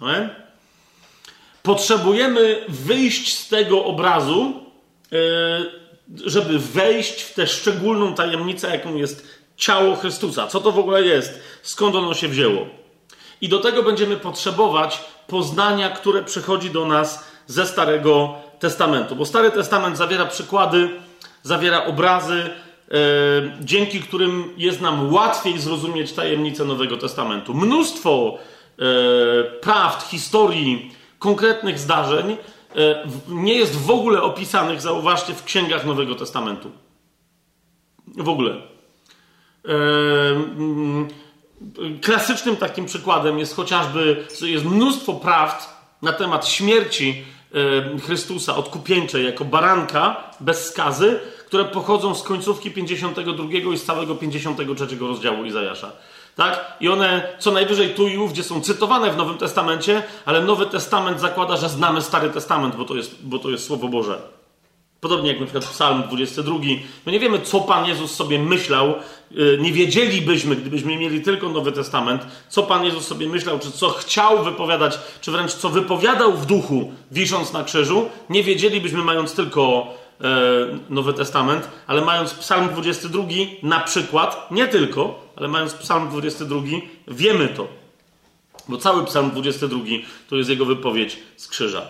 Nie? 0.02 0.30
Potrzebujemy 1.64 2.66
wyjść 2.70 3.38
z 3.38 3.50
tego 3.50 3.86
obrazu, 3.86 4.54
e, 5.12 5.16
żeby 6.26 6.60
wejść 6.60 7.22
w 7.22 7.34
tę 7.34 7.48
szczególną 7.48 8.14
tajemnicę, 8.16 8.70
jaką 8.70 8.96
jest 8.96 9.28
ciało 9.58 9.96
Chrystusa. 9.96 10.48
Co 10.48 10.60
to 10.60 10.72
w 10.72 10.80
ogóle 10.80 11.04
jest? 11.04 11.40
Skąd 11.62 11.96
ono 11.96 12.14
się 12.14 12.28
wzięło? 12.28 12.68
I 13.42 13.50
do 13.50 13.60
tego 13.60 13.84
będziemy 13.84 14.18
potrzebować 14.18 15.00
poznania, 15.28 15.90
które 15.90 16.24
przychodzi 16.24 16.70
do 16.70 16.86
nas 16.86 17.28
ze 17.48 17.66
Starego 17.66 18.36
Testamentu. 18.60 19.16
Bo 19.16 19.26
Stary 19.26 19.52
Testament 19.52 19.98
zawiera 19.98 20.26
przykłady, 20.26 20.90
zawiera 21.44 21.86
obrazy, 21.86 22.50
dzięki 23.62 24.00
którym 24.00 24.54
jest 24.58 24.82
nam 24.82 25.14
łatwiej 25.14 25.60
zrozumieć 25.60 26.14
tajemnicę 26.14 26.66
Nowego 26.66 26.98
Testamentu. 26.98 27.54
Mnóstwo 27.54 28.38
e, 28.80 29.44
prawd, 29.44 30.10
historii, 30.10 30.92
konkretnych 31.20 31.80
zdarzeń 31.80 32.32
e, 32.32 33.08
nie 33.28 33.54
jest 33.54 33.76
w 33.76 33.92
ogóle 33.92 34.22
opisanych, 34.22 34.82
zauważcie, 34.82 35.34
w 35.34 35.44
księgach 35.44 35.86
Nowego 35.86 36.16
Testamentu. 36.16 36.72
W 38.18 38.30
ogóle. 38.30 38.52
E, 38.52 38.62
mm, 39.70 41.08
klasycznym 42.02 42.56
takim 42.56 42.86
przykładem 42.86 43.40
jest 43.40 43.56
chociażby, 43.56 44.28
jest 44.42 44.66
mnóstwo 44.66 45.14
prawd 45.14 45.70
na 46.02 46.14
temat 46.14 46.48
śmierci 46.48 47.26
e, 47.96 48.00
Chrystusa 48.00 48.56
odkupieńczej 48.56 49.26
jako 49.26 49.46
baranka 49.46 50.32
bez 50.40 50.70
skazy, 50.70 51.20
które 51.54 51.66
pochodzą 51.66 52.16
z 52.16 52.24
końcówki 52.24 52.72
52 52.72 53.74
i 53.74 53.78
z 53.78 53.84
całego 53.84 54.16
53 54.16 54.98
rozdziału 55.00 55.46
Izajasza. 55.46 55.92
Tak? 56.36 56.78
I 56.80 56.90
one 56.90 57.28
co 57.40 57.52
najwyżej 57.52 57.90
tu 57.90 58.08
i 58.08 58.18
ówdzie 58.18 58.44
są 58.44 58.62
cytowane 58.62 59.12
w 59.12 59.18
Nowym 59.18 59.38
Testamencie, 59.38 60.04
ale 60.26 60.42
Nowy 60.42 60.66
Testament 60.66 61.20
zakłada, 61.20 61.58
że 61.58 61.70
znamy 61.70 62.02
Stary 62.02 62.30
Testament, 62.30 62.76
bo 62.76 62.86
to 62.86 62.96
jest, 62.96 63.26
bo 63.26 63.40
to 63.40 63.50
jest 63.50 63.66
Słowo 63.66 63.88
Boże. 63.88 64.22
Podobnie 65.02 65.30
jak 65.30 65.40
na 65.40 65.46
przykład 65.46 65.66
Psalm 65.66 66.04
22. 66.04 66.60
My 67.06 67.12
nie 67.12 67.20
wiemy, 67.20 67.40
co 67.40 67.60
Pan 67.60 67.86
Jezus 67.86 68.16
sobie 68.16 68.40
myślał. 68.40 68.94
Y, 69.32 69.58
nie 69.62 69.72
wiedzielibyśmy, 69.72 70.56
gdybyśmy 70.56 70.98
mieli 70.98 71.22
tylko 71.22 71.50
Nowy 71.50 71.72
Testament, 71.72 72.22
co 72.50 72.64
Pan 72.64 72.86
Jezus 72.86 73.08
sobie 73.08 73.28
myślał, 73.28 73.60
czy 73.60 73.72
co 73.72 73.90
chciał 73.90 74.44
wypowiadać, 74.44 75.00
czy 75.22 75.32
wręcz 75.32 75.54
co 75.54 75.70
wypowiadał 75.70 76.34
w 76.34 76.46
duchu, 76.46 76.92
wisząc 77.12 77.54
na 77.54 77.64
krzyżu. 77.64 78.10
Nie 78.30 78.44
wiedzielibyśmy, 78.44 79.04
mając 79.04 79.36
tylko 79.36 79.88
Nowy 80.90 81.14
Testament, 81.14 81.70
ale 81.88 82.02
mając 82.02 82.34
Psalm 82.34 82.70
22 82.70 83.24
na 83.64 83.80
przykład, 83.80 84.52
nie 84.52 84.68
tylko, 84.68 85.20
ale 85.36 85.48
mając 85.48 85.74
Psalm 85.74 86.10
22, 86.10 86.62
wiemy 87.08 87.48
to. 87.48 87.68
Bo 88.68 88.78
cały 88.78 89.06
Psalm 89.06 89.32
22 89.32 89.80
to 90.30 90.36
jest 90.36 90.50
jego 90.50 90.66
wypowiedź 90.66 91.20
z 91.38 91.48
krzyża. 91.48 91.90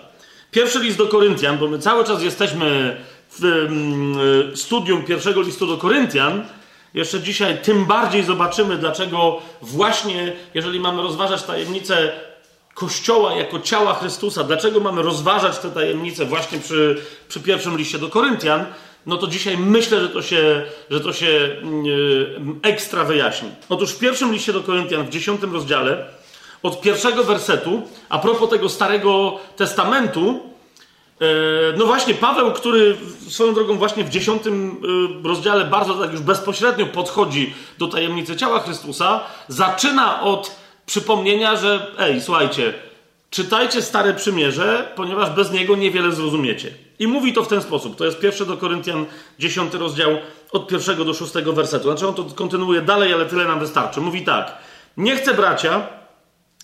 Pierwszy 0.52 0.80
list 0.80 0.98
do 0.98 1.08
Koryntian, 1.08 1.58
bo 1.58 1.68
my 1.68 1.80
cały 1.80 2.06
czas 2.06 2.24
jesteśmy 2.24 2.98
w 3.40 3.44
mm, 3.46 4.58
studium 4.58 5.04
pierwszego 5.04 5.42
listu 5.42 5.68
do 5.68 5.78
Koryntian. 5.78 6.46
Jeszcze 6.94 7.22
dzisiaj 7.22 7.58
tym 7.62 7.86
bardziej 7.86 8.24
zobaczymy, 8.24 8.78
dlaczego 8.78 9.42
właśnie, 9.62 10.34
jeżeli 10.54 10.80
mamy 10.80 11.02
rozważać 11.02 11.44
tajemnicę 11.44 12.12
Kościoła 12.74 13.34
jako 13.34 13.60
ciała 13.60 13.94
Chrystusa, 13.94 14.44
dlaczego 14.44 14.80
mamy 14.80 15.02
rozważać 15.02 15.58
te 15.58 15.70
tajemnice 15.70 16.26
właśnie 16.26 16.60
przy, 16.60 17.02
przy 17.28 17.40
pierwszym 17.40 17.78
liście 17.78 17.98
do 17.98 18.10
Koryntian, 18.10 18.66
no 19.06 19.18
to 19.18 19.28
dzisiaj 19.28 19.58
myślę, 19.58 20.02
że 20.02 20.10
to 20.10 20.22
się, 20.22 20.64
że 20.90 21.00
to 21.00 21.14
się 21.14 21.26
yy, 21.26 22.40
ekstra 22.62 23.04
wyjaśni. 23.04 23.50
Otóż 23.70 23.92
w 23.92 24.00
pierwszym 24.00 24.34
liście 24.34 24.54
do 24.54 24.62
Koryntian, 24.62 25.06
w 25.06 25.10
dziesiątym 25.10 25.54
rozdziale, 25.54 26.06
od 26.64 26.82
pierwszego 26.82 27.24
wersetu, 27.24 27.82
a 28.10 28.20
propos 28.20 28.50
tego 28.50 28.70
Starego 28.70 29.40
Testamentu, 29.56 30.40
yy, 31.20 31.28
no 31.78 31.86
właśnie 31.86 32.14
Paweł, 32.14 32.52
który 32.52 32.98
swoją 33.30 33.54
drogą 33.54 33.78
właśnie 33.78 34.04
w 34.04 34.10
dziesiątym 34.10 34.82
yy, 35.24 35.30
rozdziale 35.30 35.66
bardzo 35.66 35.94
tak 35.94 36.12
już 36.12 36.22
bezpośrednio 36.22 36.86
podchodzi 36.86 37.54
do 37.78 37.88
tajemnicy 37.88 38.36
ciała 38.36 38.60
Chrystusa, 38.60 39.20
zaczyna 39.48 40.22
od 40.22 40.63
przypomnienia, 40.86 41.56
że 41.56 41.92
ej, 42.00 42.22
słuchajcie, 42.22 42.74
czytajcie 43.30 43.82
Stare 43.82 44.14
Przymierze, 44.14 44.92
ponieważ 44.96 45.30
bez 45.30 45.52
niego 45.52 45.76
niewiele 45.76 46.12
zrozumiecie. 46.12 46.72
I 47.00 47.08
mówi 47.08 47.34
to 47.34 47.44
w 47.44 47.48
ten 47.48 47.62
sposób. 47.62 47.96
To 47.96 48.06
jest 48.06 48.20
pierwszy 48.20 48.46
do 48.46 48.58
Koryntian, 48.58 49.06
10 49.40 49.74
rozdział, 49.74 50.18
od 50.52 50.68
pierwszego 50.68 51.06
do 51.06 51.14
szóstego 51.14 51.54
wersetu. 51.54 51.84
Znaczy 51.84 52.08
on 52.08 52.14
to 52.14 52.24
kontynuuje 52.24 52.82
dalej, 52.82 53.14
ale 53.14 53.26
tyle 53.26 53.46
nam 53.46 53.60
wystarczy. 53.60 54.02
Mówi 54.02 54.22
tak. 54.22 54.58
Nie 54.98 55.16
chcę, 55.16 55.34
bracia, 55.34 55.88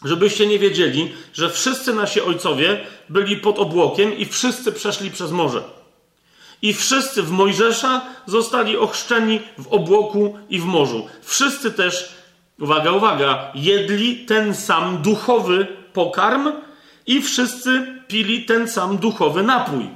żebyście 0.04 0.48
nie 0.48 0.60
wiedzieli, 0.60 1.14
że 1.34 1.50
wszyscy 1.50 1.94
nasi 1.94 2.22
ojcowie 2.22 2.86
byli 3.10 3.38
pod 3.38 3.60
obłokiem 3.60 4.18
i 4.18 4.26
wszyscy 4.26 4.72
przeszli 4.72 5.12
przez 5.12 5.32
morze. 5.32 5.64
I 6.62 6.74
wszyscy 6.74 7.24
w 7.24 7.32
Mojżesza 7.32 8.02
zostali 8.26 8.78
ochrzczeni 8.78 9.40
w 9.58 9.68
obłoku 9.68 10.38
i 10.50 10.60
w 10.60 10.66
morzu. 10.66 11.08
Wszyscy 11.22 11.72
też, 11.72 12.14
uwaga, 12.62 12.92
uwaga, 12.92 13.52
jedli 13.56 14.16
ten 14.16 14.56
sam 14.56 14.98
duchowy 15.02 15.68
pokarm 15.94 16.52
i 17.08 17.22
wszyscy 17.22 18.02
pili 18.08 18.44
ten 18.44 18.68
sam 18.68 18.98
duchowy 18.98 19.44
napój. 19.44 19.90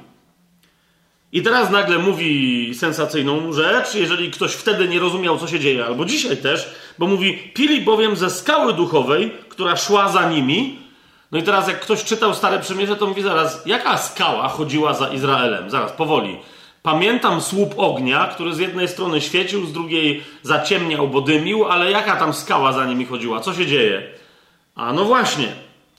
I 1.32 1.42
teraz 1.42 1.70
nagle 1.70 1.98
mówi 1.98 2.72
sensacyjną 2.76 3.54
rzecz, 3.54 3.96
jeżeli 3.96 4.32
ktoś 4.32 4.52
wtedy 4.52 4.88
nie 4.88 5.00
rozumiał, 5.00 5.38
co 5.38 5.48
się 5.48 5.60
dzieje, 5.60 5.86
albo 5.86 6.06
dzisiaj 6.06 6.38
też, 6.38 6.70
bo 7.00 7.08
mówi: 7.08 7.38
Pili 7.54 7.82
bowiem 7.82 8.16
ze 8.16 8.30
skały 8.30 8.74
duchowej, 8.74 9.32
która 9.50 9.76
szła 9.76 10.10
za 10.10 10.30
nimi. 10.30 10.80
No 11.32 11.40
i 11.40 11.44
teraz, 11.44 11.68
jak 11.68 11.80
ktoś 11.80 12.04
czytał 12.04 12.34
Stare 12.34 12.60
Przymierze, 12.60 12.96
to 12.96 13.08
mówi 13.08 13.22
zaraz, 13.22 13.66
jaka 13.66 13.98
skała 13.98 14.48
chodziła 14.48 14.94
za 14.94 15.08
Izraelem? 15.08 15.70
Zaraz, 15.70 15.92
powoli. 15.92 16.38
Pamiętam 16.84 17.42
słup 17.42 17.74
ognia, 17.78 18.28
który 18.28 18.54
z 18.54 18.60
jednej 18.60 18.88
strony 18.88 19.22
świecił, 19.22 19.66
z 19.66 19.74
drugiej 19.74 20.24
zaciemniał, 20.42 21.08
bo 21.08 21.22
dymił, 21.22 21.66
ale 21.66 21.92
jaka 21.92 22.16
tam 22.16 22.34
skała 22.34 22.74
za 22.74 22.86
nimi 22.86 23.06
chodziła? 23.06 23.40
Co 23.40 23.54
się 23.54 23.66
dzieje? 23.66 24.04
A 24.76 24.94
no 24.94 25.06
właśnie, 25.06 25.48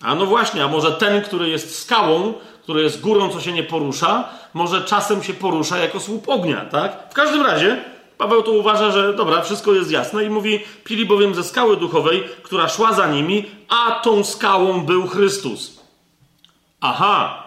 a 0.02 0.14
no 0.14 0.26
właśnie, 0.26 0.64
a 0.64 0.68
może 0.68 0.92
ten, 0.92 1.22
który 1.22 1.48
jest 1.48 1.78
skałą, 1.78 2.34
który 2.62 2.82
jest 2.82 3.00
górą, 3.00 3.28
co 3.28 3.40
się 3.40 3.52
nie 3.52 3.62
porusza, 3.62 4.28
może 4.54 4.82
czasem 4.82 5.22
się 5.22 5.34
porusza 5.34 5.78
jako 5.78 6.00
słup 6.00 6.28
ognia, 6.28 6.64
tak? 6.64 7.10
W 7.10 7.14
każdym 7.14 7.46
razie 7.46 7.84
Paweł 8.18 8.42
tu 8.42 8.58
uważa, 8.58 8.90
że 8.90 9.14
dobra, 9.14 9.42
wszystko 9.42 9.72
jest 9.72 9.90
jasne 9.90 10.24
i 10.24 10.30
mówi, 10.30 10.60
pili 10.84 11.06
bowiem 11.06 11.34
ze 11.34 11.44
skały 11.44 11.76
duchowej, 11.76 12.24
która 12.42 12.68
szła 12.68 12.92
za 12.92 13.06
nimi, 13.06 13.46
a 13.68 13.90
tą 13.90 14.24
skałą 14.24 14.80
był 14.80 15.06
Chrystus. 15.06 15.80
Aha. 16.80 17.43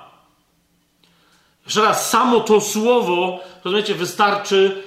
Jeszcze 1.67 1.81
raz, 1.81 2.09
samo 2.09 2.39
to 2.39 2.61
słowo, 2.61 3.39
rozumiecie, 3.63 3.95
wystarczy, 3.95 4.83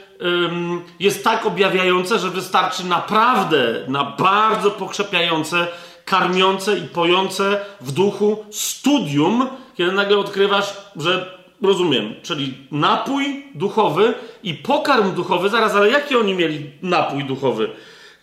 jest 1.01 1.25
tak 1.25 1.47
objawiające, 1.47 2.19
że 2.19 2.31
wystarczy 2.31 2.87
naprawdę 2.87 3.85
na 3.89 4.05
bardzo 4.05 4.71
pokrzepiające, 4.71 5.67
karmiące 6.05 6.79
i 6.79 6.83
pojące 6.83 7.61
w 7.81 7.93
duchu 7.93 8.45
studium, 8.51 9.49
kiedy 9.75 9.93
nagle 9.93 10.19
odkrywasz, 10.19 10.77
że 10.97 11.39
rozumiem, 11.63 12.15
czyli 12.23 12.55
napój 12.71 13.47
duchowy 13.55 14.15
i 14.43 14.55
pokarm 14.55 15.15
duchowy, 15.15 15.49
zaraz, 15.49 15.75
ale 15.75 15.91
jaki 15.91 16.17
oni 16.17 16.35
mieli 16.35 16.71
napój 16.83 17.25
duchowy? 17.25 17.71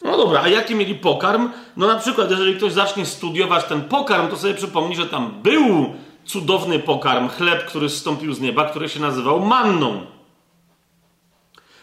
No 0.02 0.18
dobra, 0.18 0.42
a 0.42 0.48
jaki 0.48 0.76
mieli 0.76 0.96
pokarm? 0.96 1.50
No 1.78 1.88
na 1.88 1.96
przykład, 1.96 2.32
jeżeli 2.32 2.56
ktoś 2.56 2.74
zacznie 2.74 3.06
studiować 3.06 3.66
ten 3.66 3.82
pokarm, 3.82 4.28
to 4.28 4.38
sobie 4.38 4.54
przypomni, 4.54 4.96
że 4.96 5.06
tam 5.06 5.42
był 5.44 5.94
cudowny 6.28 6.80
pokarm, 6.80 7.30
chleb, 7.30 7.66
który 7.66 7.90
zstąpił 7.90 8.34
z 8.34 8.42
nieba, 8.42 8.70
który 8.70 8.90
się 8.90 9.00
nazywał 9.00 9.40
manną. 9.40 10.06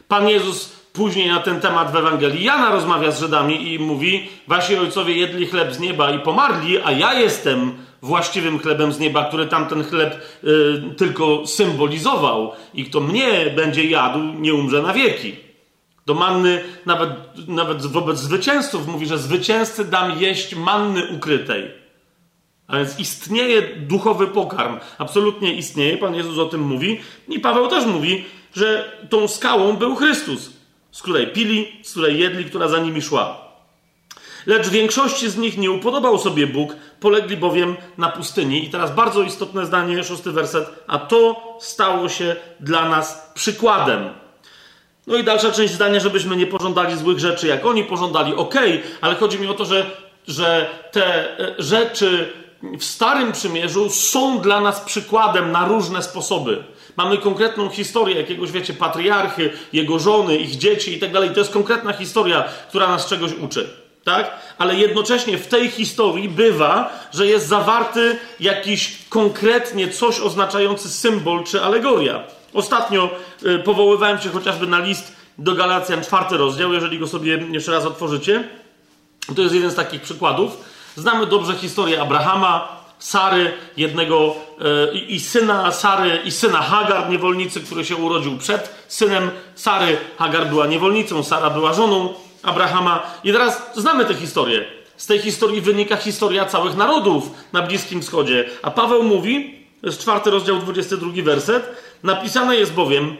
Pan 0.08 0.28
Jezus 0.28 0.72
później 0.92 1.28
na 1.28 1.40
ten 1.40 1.60
temat 1.60 1.92
w 1.92 1.96
Ewangelii 1.96 2.44
Jana 2.44 2.70
rozmawia 2.70 3.10
z 3.10 3.20
Żydami 3.20 3.72
i 3.72 3.78
mówi: 3.78 4.28
Wasi 4.48 4.76
ojcowie 4.76 5.16
jedli 5.16 5.46
chleb 5.46 5.74
z 5.74 5.80
nieba 5.80 6.10
i 6.10 6.18
pomarli, 6.18 6.78
a 6.84 6.92
ja 6.92 7.14
jestem 7.14 7.72
właściwym 8.02 8.58
chlebem 8.58 8.92
z 8.92 8.98
nieba, 8.98 9.24
który 9.24 9.46
tamten 9.46 9.84
chleb 9.84 10.22
y, 10.44 10.94
tylko 10.96 11.46
symbolizował. 11.46 12.52
I 12.74 12.84
kto 12.84 13.00
mnie 13.00 13.52
będzie 13.56 13.84
jadł, 13.84 14.18
nie 14.18 14.54
umrze 14.54 14.82
na 14.82 14.92
wieki. 14.92 15.36
Do 16.06 16.14
manny, 16.14 16.64
nawet, 16.86 17.10
nawet 17.48 17.86
wobec 17.86 18.18
zwycięzców, 18.18 18.86
mówi, 18.86 19.06
że 19.06 19.18
zwycięzcy 19.18 19.84
dam 19.84 20.20
jeść 20.20 20.54
manny 20.54 21.06
ukrytej. 21.16 21.83
A 22.66 22.76
więc 22.76 22.98
istnieje 22.98 23.62
duchowy 23.76 24.26
pokarm. 24.26 24.78
Absolutnie 24.98 25.54
istnieje. 25.54 25.98
Pan 25.98 26.14
Jezus 26.14 26.38
o 26.38 26.46
tym 26.46 26.60
mówi. 26.60 27.00
I 27.28 27.40
Paweł 27.40 27.68
też 27.68 27.86
mówi, 27.86 28.24
że 28.54 28.98
tą 29.10 29.28
skałą 29.28 29.72
był 29.72 29.96
Chrystus, 29.96 30.50
z 30.92 31.02
której 31.02 31.26
pili, 31.26 31.72
z 31.82 31.90
której 31.90 32.18
jedli, 32.18 32.44
która 32.44 32.68
za 32.68 32.78
nimi 32.78 33.02
szła. 33.02 33.44
Lecz 34.46 34.68
większości 34.68 35.30
z 35.30 35.36
nich 35.36 35.58
nie 35.58 35.70
upodobał 35.70 36.18
sobie 36.18 36.46
Bóg, 36.46 36.76
polegli 37.00 37.36
bowiem 37.36 37.76
na 37.98 38.08
pustyni. 38.08 38.64
I 38.64 38.70
teraz 38.70 38.94
bardzo 38.94 39.22
istotne 39.22 39.66
zdanie, 39.66 40.04
szósty 40.04 40.32
werset. 40.32 40.84
A 40.86 40.98
to 40.98 41.42
stało 41.60 42.08
się 42.08 42.36
dla 42.60 42.88
nas 42.88 43.30
przykładem. 43.34 44.08
No 45.06 45.16
i 45.16 45.24
dalsza 45.24 45.52
część 45.52 45.74
zdania, 45.74 46.00
żebyśmy 46.00 46.36
nie 46.36 46.46
pożądali 46.46 46.96
złych 46.96 47.18
rzeczy, 47.18 47.46
jak 47.46 47.66
oni 47.66 47.84
pożądali, 47.84 48.34
ok, 48.34 48.54
ale 49.00 49.14
chodzi 49.14 49.38
mi 49.38 49.46
o 49.46 49.54
to, 49.54 49.64
że, 49.64 49.90
że 50.28 50.70
te 50.92 51.38
e, 51.38 51.54
rzeczy 51.58 52.32
w 52.78 52.84
Starym 52.84 53.32
Przymierzu 53.32 53.90
są 53.90 54.40
dla 54.40 54.60
nas 54.60 54.80
przykładem 54.80 55.52
na 55.52 55.68
różne 55.68 56.02
sposoby. 56.02 56.64
Mamy 56.96 57.18
konkretną 57.18 57.68
historię 57.68 58.16
jakiegoś, 58.16 58.52
wiecie, 58.52 58.74
patriarchy, 58.74 59.50
jego 59.72 59.98
żony, 59.98 60.36
ich 60.36 60.56
dzieci 60.56 60.96
i 60.96 60.98
tak 60.98 61.12
dalej. 61.12 61.30
To 61.30 61.38
jest 61.38 61.52
konkretna 61.52 61.92
historia, 61.92 62.44
która 62.68 62.88
nas 62.88 63.06
czegoś 63.06 63.32
uczy. 63.32 63.70
Tak? 64.04 64.30
Ale 64.58 64.74
jednocześnie 64.74 65.38
w 65.38 65.46
tej 65.46 65.70
historii 65.70 66.28
bywa, 66.28 66.92
że 67.12 67.26
jest 67.26 67.46
zawarty 67.46 68.18
jakiś 68.40 68.98
konkretnie 69.08 69.88
coś 69.88 70.20
oznaczający 70.20 70.88
symbol 70.88 71.44
czy 71.44 71.62
alegoria. 71.62 72.24
Ostatnio 72.54 73.10
y, 73.46 73.58
powoływałem 73.58 74.18
się 74.18 74.28
chociażby 74.28 74.66
na 74.66 74.78
list 74.78 75.12
do 75.38 75.54
Galacjan, 75.54 76.04
czwarty 76.04 76.36
rozdział, 76.36 76.72
jeżeli 76.72 76.98
go 76.98 77.06
sobie 77.06 77.38
jeszcze 77.52 77.72
raz 77.72 77.86
otworzycie. 77.86 78.48
To 79.36 79.42
jest 79.42 79.54
jeden 79.54 79.70
z 79.70 79.74
takich 79.74 80.02
przykładów. 80.02 80.73
Znamy 80.96 81.26
dobrze 81.26 81.54
historię 81.54 82.02
Abrahama, 82.02 82.84
Sary, 82.98 83.52
jednego 83.76 84.36
y, 84.94 84.98
i 84.98 85.20
syna 85.20 85.72
Sary, 85.72 86.18
i 86.24 86.30
syna 86.30 86.58
Hagar, 86.58 87.10
niewolnicy, 87.10 87.60
który 87.60 87.84
się 87.84 87.96
urodził 87.96 88.38
przed 88.38 88.84
synem 88.88 89.30
Sary. 89.54 89.96
Hagar 90.18 90.48
była 90.48 90.66
niewolnicą, 90.66 91.22
Sara 91.22 91.50
była 91.50 91.72
żoną 91.72 92.14
Abrahama. 92.42 93.02
I 93.24 93.32
teraz 93.32 93.62
znamy 93.76 94.04
tę 94.04 94.14
historię. 94.14 94.64
Z 94.96 95.06
tej 95.06 95.18
historii 95.18 95.60
wynika 95.60 95.96
historia 95.96 96.44
całych 96.46 96.76
narodów 96.76 97.30
na 97.52 97.62
Bliskim 97.62 98.02
Wschodzie. 98.02 98.44
A 98.62 98.70
Paweł 98.70 99.02
mówi, 99.02 99.64
to 99.80 99.86
jest 99.86 100.00
czwarty 100.00 100.30
rozdział, 100.30 100.58
22 100.58 101.10
werset, 101.22 101.82
napisane 102.02 102.56
jest 102.56 102.72
bowiem, 102.72 103.16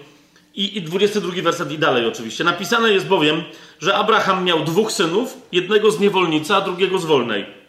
i, 0.55 0.79
i 0.79 0.83
22 0.83 1.43
werset 1.43 1.73
i 1.73 1.79
dalej 1.79 2.07
oczywiście, 2.07 2.45
napisane 2.45 2.93
jest 2.93 3.07
bowiem, 3.07 3.43
że 3.81 3.95
Abraham 3.95 4.45
miał 4.45 4.65
dwóch 4.65 4.93
synów, 4.93 5.37
jednego 5.53 5.91
z 5.91 6.01
niewolnicy, 6.01 6.55
a 6.55 6.61
drugiego 6.61 6.99
z 6.99 7.05
wolnej. 7.05 7.63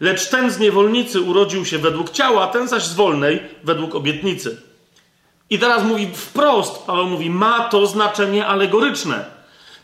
Lecz 0.00 0.28
ten 0.28 0.50
z 0.50 0.58
niewolnicy 0.58 1.20
urodził 1.20 1.64
się 1.64 1.78
według 1.78 2.10
ciała, 2.10 2.46
ten 2.46 2.68
zaś 2.68 2.82
z 2.82 2.94
wolnej 2.94 3.40
według 3.64 3.94
obietnicy. 3.94 4.62
I 5.50 5.58
teraz 5.58 5.84
mówi 5.84 6.10
wprost, 6.14 6.82
Paweł 6.86 7.06
mówi, 7.06 7.30
ma 7.30 7.60
to 7.60 7.86
znaczenie 7.86 8.46
alegoryczne. 8.46 9.24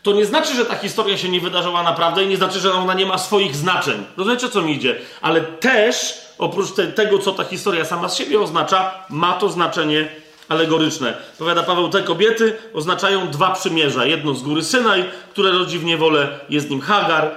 To 0.03 0.13
nie 0.13 0.25
znaczy, 0.25 0.55
że 0.55 0.65
ta 0.65 0.75
historia 0.75 1.17
się 1.17 1.29
nie 1.29 1.41
wydarzyła 1.41 1.83
naprawdę 1.83 2.23
i 2.23 2.27
nie 2.27 2.37
znaczy, 2.37 2.59
że 2.59 2.73
ona 2.73 2.93
nie 2.93 3.05
ma 3.05 3.17
swoich 3.17 3.55
znaczeń. 3.55 4.03
Rozumiecie, 4.17 4.49
co 4.49 4.61
mi 4.61 4.75
idzie? 4.75 4.95
Ale 5.21 5.41
też, 5.41 6.21
oprócz 6.37 6.71
te, 6.71 6.87
tego, 6.87 7.19
co 7.19 7.31
ta 7.31 7.43
historia 7.43 7.85
sama 7.85 8.09
z 8.09 8.17
siebie 8.17 8.39
oznacza, 8.39 9.05
ma 9.09 9.33
to 9.33 9.49
znaczenie 9.49 10.07
alegoryczne. 10.49 11.13
Powiada 11.37 11.63
Paweł, 11.63 11.89
te 11.89 12.03
kobiety 12.03 12.57
oznaczają 12.73 13.27
dwa 13.27 13.51
przymierza. 13.51 14.05
Jedno 14.05 14.33
z 14.33 14.43
góry 14.43 14.63
Synaj, 14.63 15.05
które 15.31 15.51
rodzi 15.51 15.79
w 15.79 15.83
niewolę, 15.83 16.39
jest 16.49 16.69
nim 16.69 16.81
Hagar, 16.81 17.31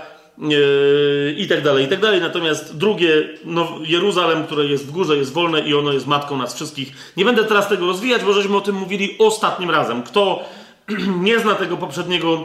i 1.36 1.46
tak 1.48 1.62
dalej, 1.62 1.84
i 1.84 1.88
tak 1.88 2.00
dalej. 2.00 2.20
Natomiast 2.20 2.76
drugie, 2.76 3.28
no, 3.44 3.68
Jeruzalem, 3.86 4.44
które 4.44 4.64
jest 4.64 4.86
w 4.86 4.90
górze, 4.90 5.16
jest 5.16 5.32
wolne 5.32 5.60
i 5.60 5.74
ono 5.74 5.92
jest 5.92 6.06
matką 6.06 6.36
nas 6.36 6.54
wszystkich. 6.54 6.92
Nie 7.16 7.24
będę 7.24 7.44
teraz 7.44 7.68
tego 7.68 7.86
rozwijać, 7.86 8.24
bo 8.24 8.32
żeśmy 8.32 8.56
o 8.56 8.60
tym 8.60 8.76
mówili 8.76 9.16
ostatnim 9.18 9.70
razem. 9.70 10.02
Kto 10.02 10.44
nie 11.20 11.38
zna 11.38 11.54
tego 11.54 11.76
poprzedniego 11.76 12.44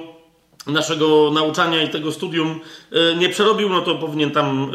naszego 0.68 1.32
nauczania 1.32 1.84
i 1.84 1.90
tego 1.90 2.12
studium 2.12 2.60
e, 2.92 3.16
nie 3.16 3.30
przerobił, 3.30 3.70
no 3.70 3.82
to 3.82 3.96
powinien 3.96 4.32
tam 4.32 4.72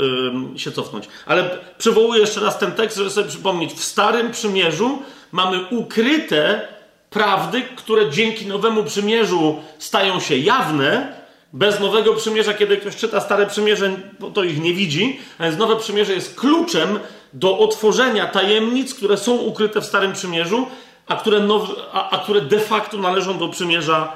e, 0.55 0.59
się 0.59 0.73
cofnąć. 0.73 1.09
Ale 1.27 1.59
przywołuję 1.79 2.21
jeszcze 2.21 2.41
raz 2.41 2.59
ten 2.59 2.73
tekst, 2.73 2.97
żeby 2.97 3.11
sobie 3.11 3.29
przypomnieć. 3.29 3.73
W 3.73 3.85
Starym 3.85 4.31
Przymierzu 4.31 5.03
mamy 5.33 5.65
ukryte 5.71 6.69
prawdy, 7.11 7.63
które 7.77 8.11
dzięki 8.11 8.47
Nowemu 8.47 8.85
Przymierzu 8.85 9.63
stają 9.79 10.21
się 10.21 10.37
jawne. 10.37 11.17
Bez 11.53 11.81
Nowego 11.81 12.15
Przymierza, 12.15 12.55
kiedy 12.55 12.77
ktoś 12.77 12.97
czyta 12.97 13.21
Stare 13.21 13.47
Przymierze, 13.47 13.97
to 14.35 14.45
ich 14.45 14.61
nie 14.61 14.75
widzi, 14.75 15.21
a 15.39 15.43
więc 15.43 15.57
Nowe 15.57 15.77
Przymierze 15.77 16.13
jest 16.13 16.41
kluczem 16.41 17.01
do 17.33 17.59
otworzenia 17.59 18.27
tajemnic, 18.27 18.95
które 18.95 19.17
są 19.17 19.37
ukryte 19.37 19.81
w 19.81 19.85
Starym 19.85 20.13
Przymierzu, 20.13 20.67
a 21.07 21.17
które, 21.17 21.49
a, 21.93 22.11
a 22.11 22.19
które 22.19 22.41
de 22.41 22.61
facto 22.61 22.97
należą 22.97 23.39
do 23.39 23.49
Przymierza 23.49 24.13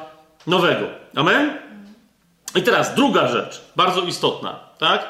Nowego. 0.47 0.87
Amen? 1.17 1.59
I 2.55 2.63
teraz 2.63 2.95
druga 2.95 3.29
rzecz, 3.29 3.63
bardzo 3.77 4.01
istotna, 4.01 4.61
tak? 4.79 5.07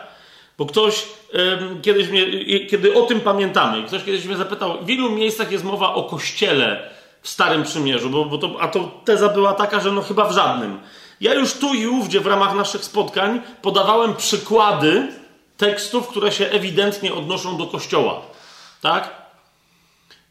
Bo 0.58 0.66
ktoś 0.66 1.06
kiedyś 1.82 2.08
mnie, 2.08 2.26
kiedy 2.66 2.94
o 2.94 3.02
tym 3.02 3.20
pamiętamy, 3.20 3.82
ktoś 3.82 4.04
kiedyś 4.04 4.24
mnie 4.24 4.36
zapytał, 4.36 4.84
w 4.84 4.90
ilu 4.90 5.10
miejscach 5.10 5.52
jest 5.52 5.64
mowa 5.64 5.94
o 5.94 6.04
kościele 6.04 6.90
w 7.22 7.28
Starym 7.28 7.62
Przymierzu, 7.62 8.10
bo, 8.10 8.24
bo 8.24 8.38
to, 8.38 8.56
a 8.60 8.68
to 8.68 9.00
teza 9.04 9.28
była 9.28 9.52
taka, 9.52 9.80
że 9.80 9.92
no 9.92 10.02
chyba 10.02 10.24
w 10.28 10.32
żadnym. 10.32 10.78
Ja 11.20 11.34
już 11.34 11.52
tu 11.52 11.74
i 11.74 11.86
ówdzie 11.86 12.20
w 12.20 12.26
ramach 12.26 12.54
naszych 12.54 12.84
spotkań 12.84 13.40
podawałem 13.62 14.16
przykłady 14.16 15.08
tekstów, 15.56 16.08
które 16.08 16.32
się 16.32 16.46
ewidentnie 16.46 17.14
odnoszą 17.14 17.56
do 17.56 17.66
kościoła, 17.66 18.20
tak? 18.80 19.20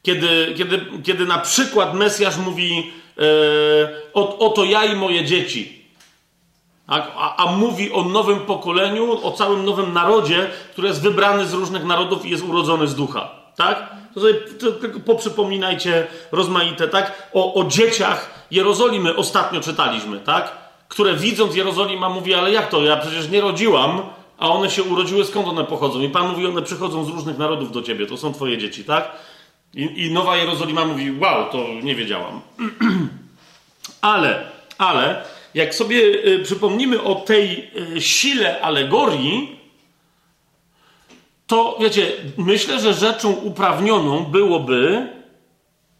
Kiedy, 0.04 0.54
kiedy, 0.58 0.86
kiedy 1.04 1.26
na 1.26 1.38
przykład 1.38 1.94
Mesjasz 1.94 2.38
mówi, 2.38 2.92
e, 3.18 4.22
oto 4.40 4.64
ja 4.64 4.86
i 4.86 4.96
moje 4.96 5.26
dzieci. 5.26 5.80
A, 6.88 7.08
a, 7.16 7.36
a, 7.36 7.52
mówi 7.52 7.92
o 7.92 8.04
nowym 8.04 8.40
pokoleniu, 8.40 9.26
o 9.26 9.32
całym 9.32 9.66
nowym 9.66 9.94
narodzie, 9.94 10.48
który 10.72 10.88
jest 10.88 11.02
wybrany 11.02 11.46
z 11.46 11.54
różnych 11.54 11.84
narodów 11.84 12.26
i 12.26 12.30
jest 12.30 12.44
urodzony 12.44 12.88
z 12.88 12.96
ducha. 12.96 13.30
Tak? 13.56 13.90
To 14.14 14.20
sobie 14.20 14.34
tylko 14.82 15.00
poprzypominajcie 15.00 16.08
rozmaite, 16.32 16.88
tak? 16.88 17.30
O, 17.34 17.54
o 17.54 17.64
dzieciach 17.64 18.48
Jerozolimy 18.52 19.16
ostatnio 19.16 19.62
czytaliśmy, 19.62 20.20
tak? 20.20 20.69
Które 20.90 21.16
widząc 21.16 21.56
Jerozolima 21.56 22.10
mówi, 22.10 22.34
ale 22.34 22.52
jak 22.52 22.70
to? 22.70 22.84
Ja 22.84 22.98
przecież 22.98 23.30
nie 23.30 23.42
rodziłam, 23.42 24.02
a 24.38 24.50
one 24.50 24.70
się 24.70 24.84
urodziły, 24.84 25.26
skąd 25.26 25.48
one 25.48 25.64
pochodzą? 25.64 26.02
I 26.02 26.10
Pan 26.10 26.30
mówi, 26.30 26.48
one 26.48 26.62
przychodzą 26.62 27.06
z 27.06 27.10
różnych 27.10 27.38
narodów 27.38 27.72
do 27.72 27.82
ciebie, 27.82 28.06
to 28.06 28.18
są 28.18 28.34
twoje 28.34 28.58
dzieci, 28.58 28.84
tak? 28.84 29.12
I, 29.74 30.06
I, 30.06 30.12
Nowa 30.12 30.38
Jerozolima 30.38 30.86
mówi: 30.86 31.12
Wow, 31.20 31.52
to 31.52 31.66
nie 31.84 31.96
wiedziałam. 31.96 32.42
ale, 34.02 34.52
ale, 34.78 35.24
jak 35.54 35.76
sobie 35.76 35.98
y, 35.98 36.40
przypomnimy 36.44 37.04
o 37.04 37.16
tej 37.16 37.72
y, 37.96 38.02
sile 38.02 38.62
alegorii, 38.62 39.60
to 41.48 41.78
wiecie, 41.80 42.12
myślę, 42.38 42.80
że 42.80 42.94
rzeczą 42.94 43.32
uprawnioną 43.32 44.24
byłoby, 44.24 45.08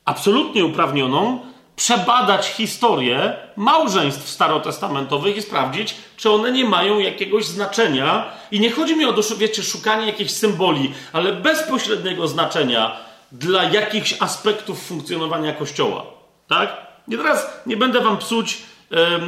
absolutnie 0.06 0.66
uprawnioną, 0.66 1.40
przebadać 1.80 2.48
historię 2.48 3.34
małżeństw 3.56 4.30
starotestamentowych 4.30 5.38
i 5.38 5.42
sprawdzić, 5.42 5.96
czy 6.18 6.32
one 6.32 6.52
nie 6.52 6.66
mają 6.66 7.00
jakiegoś 7.00 7.46
znaczenia. 7.46 8.26
I 8.52 8.60
nie 8.60 8.72
chodzi 8.72 8.96
mi 8.96 9.06
o, 9.06 9.14
wiecie, 9.38 9.64
szukanie 9.64 10.06
jakichś 10.06 10.32
symboli, 10.32 10.94
ale 11.14 11.34
bezpośredniego 11.34 12.28
znaczenia 12.28 12.98
dla 13.32 13.64
jakichś 13.64 14.16
aspektów 14.20 14.84
funkcjonowania 14.84 15.54
Kościoła. 15.54 16.06
Tak? 16.48 16.78
I 17.08 17.18
teraz 17.18 17.62
nie 17.66 17.78
będę 17.78 18.02
wam 18.02 18.18
psuć, 18.18 18.58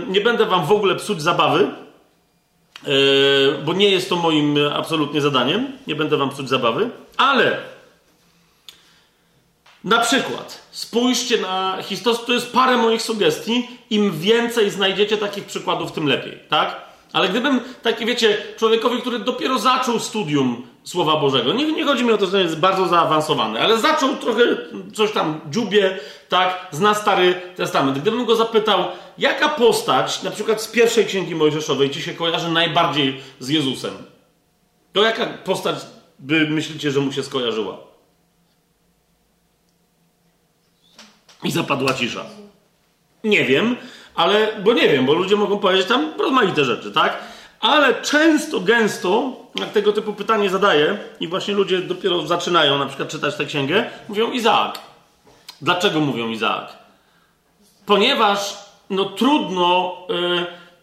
nie 0.08 0.22
będę 0.22 0.46
wam 0.46 0.66
w 0.66 0.72
ogóle 0.72 0.96
psuć 0.96 1.22
zabawy, 1.22 1.68
e, 2.84 2.88
bo 3.66 3.74
nie 3.74 3.90
jest 3.90 4.10
to 4.10 4.16
moim 4.16 4.58
absolutnie 4.74 5.22
zadaniem. 5.22 5.68
Nie 5.88 5.96
będę 5.96 6.18
wam 6.18 6.30
psuć 6.30 6.50
zabawy, 6.50 6.90
ale 7.18 7.71
na 9.84 10.00
przykład 10.00 10.62
spójrzcie 10.72 11.38
na 11.38 11.78
historię, 11.84 12.20
to 12.26 12.34
jest 12.34 12.52
parę 12.52 12.78
moich 12.78 13.02
sugestii. 13.02 13.70
Im 13.90 14.20
więcej 14.20 14.70
znajdziecie 14.70 15.18
takich 15.18 15.46
przykładów, 15.46 15.92
tym 15.92 16.08
lepiej, 16.08 16.40
tak? 16.50 16.92
Ale 17.14 17.30
gdybym, 17.30 17.62
taki 17.82 18.06
wiecie, 18.06 18.38
człowiekowi, 18.58 19.02
który 19.02 19.20
dopiero 19.20 19.60
zaczął 19.60 20.00
studium 20.00 20.68
Słowa 20.84 21.18
Bożego, 21.18 21.54
nie, 21.54 21.72
nie 21.72 21.86
chodzi 21.86 22.04
mi 22.04 22.12
o 22.12 22.18
to, 22.18 22.26
że 22.26 22.42
jest 22.42 22.60
bardzo 22.60 22.88
zaawansowany, 22.88 23.62
ale 23.62 23.80
zaczął 23.80 24.16
trochę 24.16 24.42
coś 24.94 25.12
tam 25.12 25.40
dziubie, 25.50 26.00
tak, 26.30 26.68
zna 26.72 26.94
Stary 26.94 27.42
Testament. 27.56 28.00
Gdybym 28.00 28.26
go 28.26 28.36
zapytał, 28.36 28.86
jaka 29.18 29.50
postać, 29.50 30.24
na 30.24 30.32
przykład 30.32 30.62
z 30.62 30.68
pierwszej 30.68 31.06
Księgi 31.06 31.36
Mojżeszowej, 31.36 31.90
ci 31.90 32.02
się 32.02 32.14
kojarzy 32.14 32.50
najbardziej 32.50 33.22
z 33.40 33.50
Jezusem, 33.50 33.94
to 34.94 35.04
jaka 35.04 35.26
postać 35.26 35.76
by 36.20 36.50
myślicie, 36.50 36.92
że 36.92 37.00
mu 37.00 37.12
się 37.12 37.24
skojarzyła? 37.24 37.91
I 41.44 41.52
zapadła 41.52 41.94
cisza. 41.94 42.26
Nie 43.24 43.46
wiem, 43.46 43.76
ale, 44.16 44.48
bo 44.64 44.74
nie 44.74 44.90
wiem, 44.90 45.06
bo 45.06 45.14
ludzie 45.14 45.36
mogą 45.36 45.60
powiedzieć 45.60 45.88
tam 45.88 46.14
rozmaite 46.20 46.66
rzeczy, 46.66 46.92
tak? 46.92 47.18
Ale 47.60 48.02
często, 48.02 48.60
gęsto, 48.60 49.32
jak 49.56 49.72
tego 49.72 49.94
typu 49.94 50.14
pytanie 50.14 50.50
zadaję 50.50 50.98
i 51.20 51.28
właśnie 51.28 51.54
ludzie 51.54 51.82
dopiero 51.82 52.28
zaczynają 52.28 52.78
na 52.78 52.86
przykład 52.86 53.10
czytać 53.10 53.36
tę 53.36 53.46
księgę, 53.46 53.90
mówią 54.10 54.32
Izaak. 54.32 54.80
Dlaczego 55.62 56.00
mówią 56.00 56.30
Izaak? 56.30 56.68
Ponieważ 57.86 58.58
no 58.90 59.06
trudno, 59.06 59.98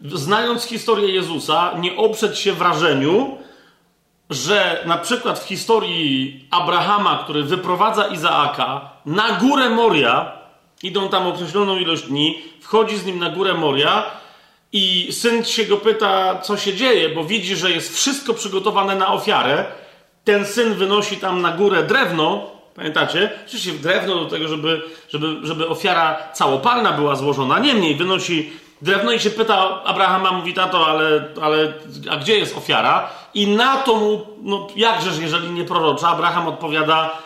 yy, 0.01 0.17
znając 0.17 0.63
historię 0.63 1.13
Jezusa, 1.13 1.73
nie 1.79 1.97
oprzeć 1.97 2.39
się 2.39 2.53
wrażeniu, 2.53 3.37
że 4.29 4.83
na 4.85 4.97
przykład 4.97 5.39
w 5.39 5.47
historii 5.47 6.47
Abrahama, 6.51 7.19
który 7.23 7.43
wyprowadza 7.43 8.07
Izaaka 8.07 8.89
na 9.05 9.31
górę 9.31 9.69
Moria, 9.69 10.38
idą 10.83 11.09
tam 11.09 11.27
określoną 11.27 11.77
ilość 11.77 12.03
dni, 12.03 12.41
wchodzi 12.61 12.97
z 12.97 13.05
nim 13.05 13.19
na 13.19 13.29
górę 13.29 13.53
Moria 13.53 14.03
i 14.73 15.07
syn 15.11 15.45
się 15.45 15.65
go 15.65 15.77
pyta, 15.77 16.39
co 16.41 16.57
się 16.57 16.73
dzieje, 16.73 17.09
bo 17.09 17.23
widzi, 17.23 17.55
że 17.55 17.71
jest 17.71 17.95
wszystko 17.95 18.33
przygotowane 18.33 18.95
na 18.95 19.13
ofiarę. 19.13 19.65
Ten 20.23 20.45
syn 20.45 20.73
wynosi 20.73 21.17
tam 21.17 21.41
na 21.41 21.51
górę 21.51 21.83
drewno, 21.83 22.51
pamiętacie? 22.75 23.31
Oczywiście 23.45 23.71
drewno 23.71 24.15
do 24.15 24.25
tego, 24.25 24.47
żeby, 24.47 24.81
żeby, 25.09 25.47
żeby 25.47 25.67
ofiara 25.67 26.17
całopalna 26.33 26.91
była 26.91 27.15
złożona. 27.15 27.59
Niemniej 27.59 27.95
wynosi 27.95 28.51
drewno 28.81 29.11
i 29.11 29.19
się 29.19 29.29
pyta 29.29 29.83
Abrahama, 29.83 30.31
mówi 30.31 30.53
tato, 30.53 30.87
ale, 30.87 31.25
ale 31.41 31.73
a 32.09 32.17
gdzie 32.17 32.39
jest 32.39 32.57
ofiara? 32.57 33.09
I 33.33 33.47
na 33.47 33.77
to 33.77 33.95
mu, 33.95 34.25
no 34.41 34.67
jakżeż, 34.75 35.19
jeżeli 35.19 35.49
nie 35.49 35.63
prorocza, 35.63 36.07
Abraham 36.07 36.47
odpowiada, 36.47 37.17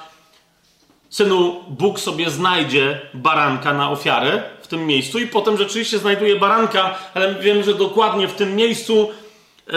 synu, 1.14 1.64
Bóg 1.68 2.00
sobie 2.00 2.30
znajdzie 2.30 3.02
baranka 3.14 3.74
na 3.74 3.92
ofiarę 3.92 4.44
w 4.62 4.68
tym 4.68 4.88
miejscu 4.88 5.20
i 5.20 5.28
potem 5.28 5.58
rzeczywiście 5.58 6.00
znajduje 6.00 6.40
baranka, 6.40 6.96
ale 7.14 7.36
wiemy, 7.36 7.64
że 7.64 7.74
dokładnie 7.74 8.28
w 8.28 8.34
tym 8.34 8.56
miejscu 8.56 9.10
yy, 9.68 9.74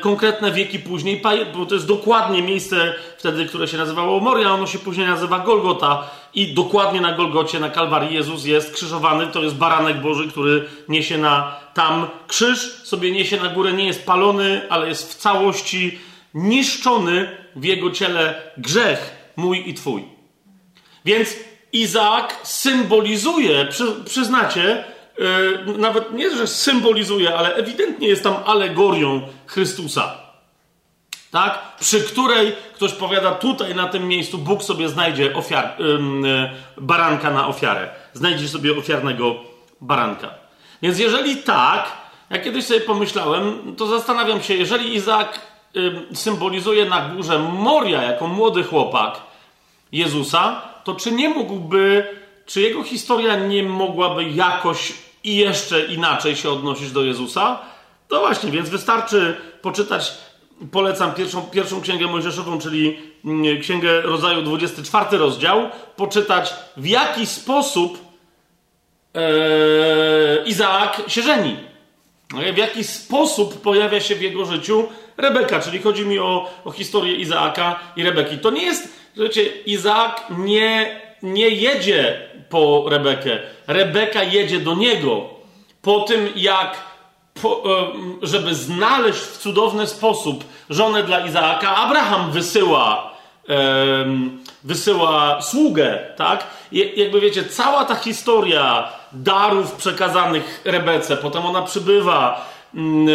konkretne 0.00 0.52
wieki 0.52 0.78
później, 0.78 1.22
bo 1.54 1.66
to 1.66 1.74
jest 1.74 1.86
dokładnie 1.86 2.42
miejsce 2.42 2.94
wtedy, 3.18 3.46
które 3.46 3.68
się 3.68 3.76
nazywało 3.76 4.20
Moria, 4.20 4.54
ono 4.54 4.66
się 4.66 4.78
później 4.78 5.06
nazywa 5.06 5.38
Golgota 5.38 6.10
i 6.34 6.54
dokładnie 6.54 7.00
na 7.00 7.12
Golgocie, 7.12 7.60
na 7.60 7.70
Kalwarii 7.70 8.14
Jezus 8.14 8.44
jest 8.44 8.72
krzyżowany, 8.72 9.26
to 9.26 9.42
jest 9.42 9.56
baranek 9.56 10.00
Boży, 10.00 10.28
który 10.28 10.64
niesie 10.88 11.18
na 11.18 11.56
tam 11.74 12.06
krzyż, 12.26 12.58
sobie 12.84 13.12
niesie 13.12 13.36
na 13.36 13.48
górę, 13.48 13.72
nie 13.72 13.86
jest 13.86 14.06
palony, 14.06 14.60
ale 14.68 14.88
jest 14.88 15.12
w 15.12 15.16
całości 15.16 15.98
niszczony 16.34 17.30
w 17.56 17.64
jego 17.64 17.90
ciele 17.90 18.42
grzech 18.58 19.32
mój 19.36 19.70
i 19.70 19.74
twój. 19.74 20.15
Więc 21.06 21.36
Izaak 21.72 22.36
symbolizuje, 22.42 23.66
przy, 23.66 23.84
przyznacie, 24.04 24.84
yy, 25.18 25.78
nawet 25.78 26.12
nie, 26.12 26.36
że 26.36 26.46
symbolizuje, 26.46 27.38
ale 27.38 27.54
ewidentnie 27.54 28.08
jest 28.08 28.22
tam 28.22 28.36
alegorią 28.46 29.22
Chrystusa. 29.46 30.16
Tak? 31.30 31.76
Przy 31.80 32.00
której 32.00 32.52
ktoś 32.74 32.92
powiada, 32.92 33.32
tutaj 33.32 33.74
na 33.74 33.88
tym 33.88 34.08
miejscu 34.08 34.38
Bóg 34.38 34.62
sobie 34.62 34.88
znajdzie 34.88 35.34
ofiar, 35.34 35.76
yy, 35.78 36.50
baranka 36.76 37.30
na 37.30 37.48
ofiarę. 37.48 37.88
Znajdzie 38.12 38.48
sobie 38.48 38.78
ofiarnego 38.78 39.34
baranka. 39.80 40.30
Więc 40.82 40.98
jeżeli 40.98 41.36
tak, 41.36 41.92
ja 42.30 42.38
kiedyś 42.38 42.64
sobie 42.64 42.80
pomyślałem, 42.80 43.76
to 43.76 43.86
zastanawiam 43.86 44.42
się, 44.42 44.54
jeżeli 44.54 44.94
Izaak 44.94 45.40
yy, 45.74 46.06
symbolizuje 46.14 46.84
na 46.84 47.08
górze 47.08 47.38
Moria 47.38 48.02
jako 48.02 48.26
młody 48.26 48.64
chłopak 48.64 49.20
Jezusa, 49.92 50.75
to 50.86 50.94
czy 50.94 51.12
nie 51.12 51.28
mógłby, 51.28 52.04
czy 52.46 52.60
jego 52.60 52.82
historia 52.82 53.36
nie 53.36 53.62
mogłaby 53.62 54.24
jakoś 54.24 54.92
i 55.24 55.36
jeszcze 55.36 55.84
inaczej 55.84 56.36
się 56.36 56.50
odnosić 56.50 56.92
do 56.92 57.04
Jezusa? 57.04 57.58
To 58.08 58.20
właśnie, 58.20 58.50
więc 58.50 58.68
wystarczy 58.68 59.36
poczytać, 59.62 60.12
polecam 60.72 61.14
pierwszą, 61.14 61.42
pierwszą 61.42 61.80
księgę 61.80 62.06
Mojżeszową, 62.06 62.58
czyli 62.58 62.98
mm, 63.24 63.60
księgę 63.60 64.00
rodzaju 64.00 64.42
24 64.42 65.18
rozdział, 65.18 65.70
poczytać 65.96 66.54
w 66.76 66.86
jaki 66.86 67.26
sposób 67.26 67.98
ee, 69.14 69.22
Izaak 70.46 71.02
się 71.08 71.22
żeni. 71.22 71.56
W 72.54 72.56
jaki 72.56 72.84
sposób 72.84 73.60
pojawia 73.60 74.00
się 74.00 74.14
w 74.14 74.22
jego 74.22 74.44
życiu 74.44 74.88
Rebeka, 75.16 75.60
czyli 75.60 75.78
chodzi 75.78 76.06
mi 76.06 76.18
o, 76.18 76.50
o 76.64 76.70
historię 76.70 77.16
Izaaka 77.16 77.80
i 77.96 78.02
Rebeki. 78.02 78.38
To 78.38 78.50
nie 78.50 78.62
jest 78.62 79.05
Słuchajcie, 79.16 79.46
Izaak 79.66 80.24
nie, 80.38 81.00
nie 81.22 81.48
jedzie 81.48 82.28
po 82.48 82.84
Rebekę. 82.88 83.38
Rebeka 83.66 84.22
jedzie 84.22 84.60
do 84.60 84.74
niego. 84.74 85.28
Po 85.82 86.00
tym, 86.00 86.28
jak, 86.36 86.76
po, 87.42 87.62
żeby 88.22 88.54
znaleźć 88.54 89.18
w 89.18 89.38
cudowny 89.38 89.86
sposób 89.86 90.44
żonę 90.70 91.02
dla 91.02 91.26
Izaaka, 91.26 91.76
Abraham 91.76 92.32
wysyła, 92.32 93.14
wysyła 94.64 95.42
sługę, 95.42 95.98
tak? 96.16 96.46
jakby 96.72 97.20
wiecie, 97.20 97.44
cała 97.44 97.84
ta 97.84 97.94
historia 97.94 98.92
darów 99.12 99.72
przekazanych 99.72 100.60
Rebece, 100.64 101.16
potem 101.16 101.46
ona 101.46 101.62
przybywa. 101.62 102.50
Mm, 102.74 103.08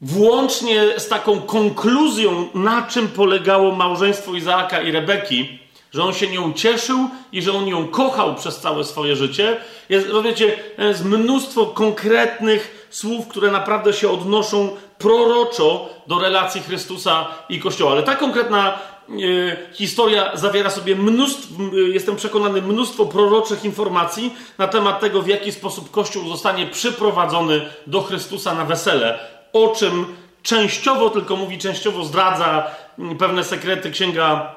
włącznie 0.00 1.00
z 1.00 1.08
taką 1.08 1.40
konkluzją, 1.40 2.48
na 2.54 2.82
czym 2.82 3.08
polegało 3.08 3.72
małżeństwo 3.72 4.34
Izaaka 4.34 4.80
i 4.80 4.92
Rebeki, 4.92 5.58
że 5.92 6.04
on 6.04 6.14
się 6.14 6.26
nią 6.26 6.52
cieszył 6.52 6.98
i 7.32 7.42
że 7.42 7.52
on 7.52 7.68
ją 7.68 7.88
kochał 7.88 8.34
przez 8.34 8.60
całe 8.60 8.84
swoje 8.84 9.16
życie. 9.16 9.56
Jest, 9.88 10.08
rozumiecie, 10.08 10.58
jest 10.78 11.04
mnóstwo 11.04 11.66
konkretnych 11.66 12.88
słów, 12.90 13.28
które 13.28 13.50
naprawdę 13.50 13.92
się 13.92 14.10
odnoszą 14.10 14.76
proroczo 14.98 15.88
do 16.06 16.18
relacji 16.18 16.62
Chrystusa 16.62 17.26
i 17.48 17.60
Kościoła. 17.60 17.92
Ale 17.92 18.02
ta 18.02 18.16
konkretna 18.16 18.78
e, 19.08 19.14
historia 19.74 20.30
zawiera 20.34 20.70
sobie 20.70 20.96
mnóstwo, 20.96 21.54
jestem 21.92 22.16
przekonany, 22.16 22.62
mnóstwo 22.62 23.06
proroczych 23.06 23.64
informacji 23.64 24.34
na 24.58 24.68
temat 24.68 25.00
tego, 25.00 25.22
w 25.22 25.28
jaki 25.28 25.52
sposób 25.52 25.90
Kościół 25.90 26.28
zostanie 26.28 26.66
przyprowadzony 26.66 27.68
do 27.86 28.02
Chrystusa 28.02 28.54
na 28.54 28.64
wesele 28.64 29.35
o 29.52 29.68
czym 29.68 30.16
częściowo 30.42 31.10
tylko 31.10 31.36
mówi, 31.36 31.58
częściowo 31.58 32.04
zdradza 32.04 32.70
mm, 32.98 33.18
pewne 33.18 33.44
sekrety 33.44 33.90
księga 33.90 34.54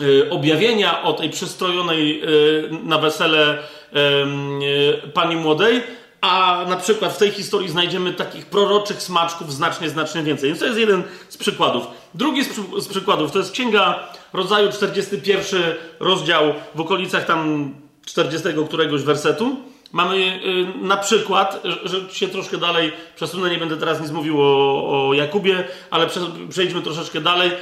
y, 0.00 0.30
objawienia 0.30 1.02
o 1.02 1.12
tej 1.12 1.30
przystrojonej 1.30 2.22
y, 2.22 2.70
na 2.84 2.98
wesele 2.98 3.58
y, 3.58 5.08
pani 5.14 5.36
młodej, 5.36 5.82
a 6.20 6.64
na 6.68 6.76
przykład 6.76 7.12
w 7.12 7.18
tej 7.18 7.30
historii 7.30 7.68
znajdziemy 7.68 8.12
takich 8.12 8.46
proroczych 8.46 9.02
smaczków 9.02 9.54
znacznie, 9.54 9.88
znacznie 9.88 10.22
więcej. 10.22 10.48
Więc 10.48 10.60
to 10.60 10.66
jest 10.66 10.78
jeden 10.78 11.02
z 11.28 11.36
przykładów. 11.36 11.86
Drugi 12.14 12.44
z, 12.44 12.48
przy, 12.48 12.62
z 12.80 12.88
przykładów 12.88 13.32
to 13.32 13.38
jest 13.38 13.52
księga 13.52 14.08
rodzaju 14.32 14.72
41 14.72 15.62
rozdział 16.00 16.54
w 16.74 16.80
okolicach 16.80 17.26
tam 17.26 17.74
40 18.06 18.48
któregoś 18.68 19.02
wersetu. 19.02 19.56
Mamy 19.92 20.16
y, 20.16 20.84
na 20.84 20.96
przykład, 20.96 21.62
że 21.84 22.00
się 22.12 22.28
troszkę 22.28 22.58
dalej 22.58 22.92
przesunę, 23.16 23.50
nie 23.50 23.58
będę 23.58 23.76
teraz 23.76 24.00
nic 24.00 24.10
mówił 24.10 24.42
o, 24.42 25.08
o 25.08 25.14
Jakubie, 25.14 25.64
ale 25.90 26.06
przejdźmy 26.48 26.82
troszeczkę 26.82 27.20
dalej. 27.20 27.50
Y, 27.50 27.54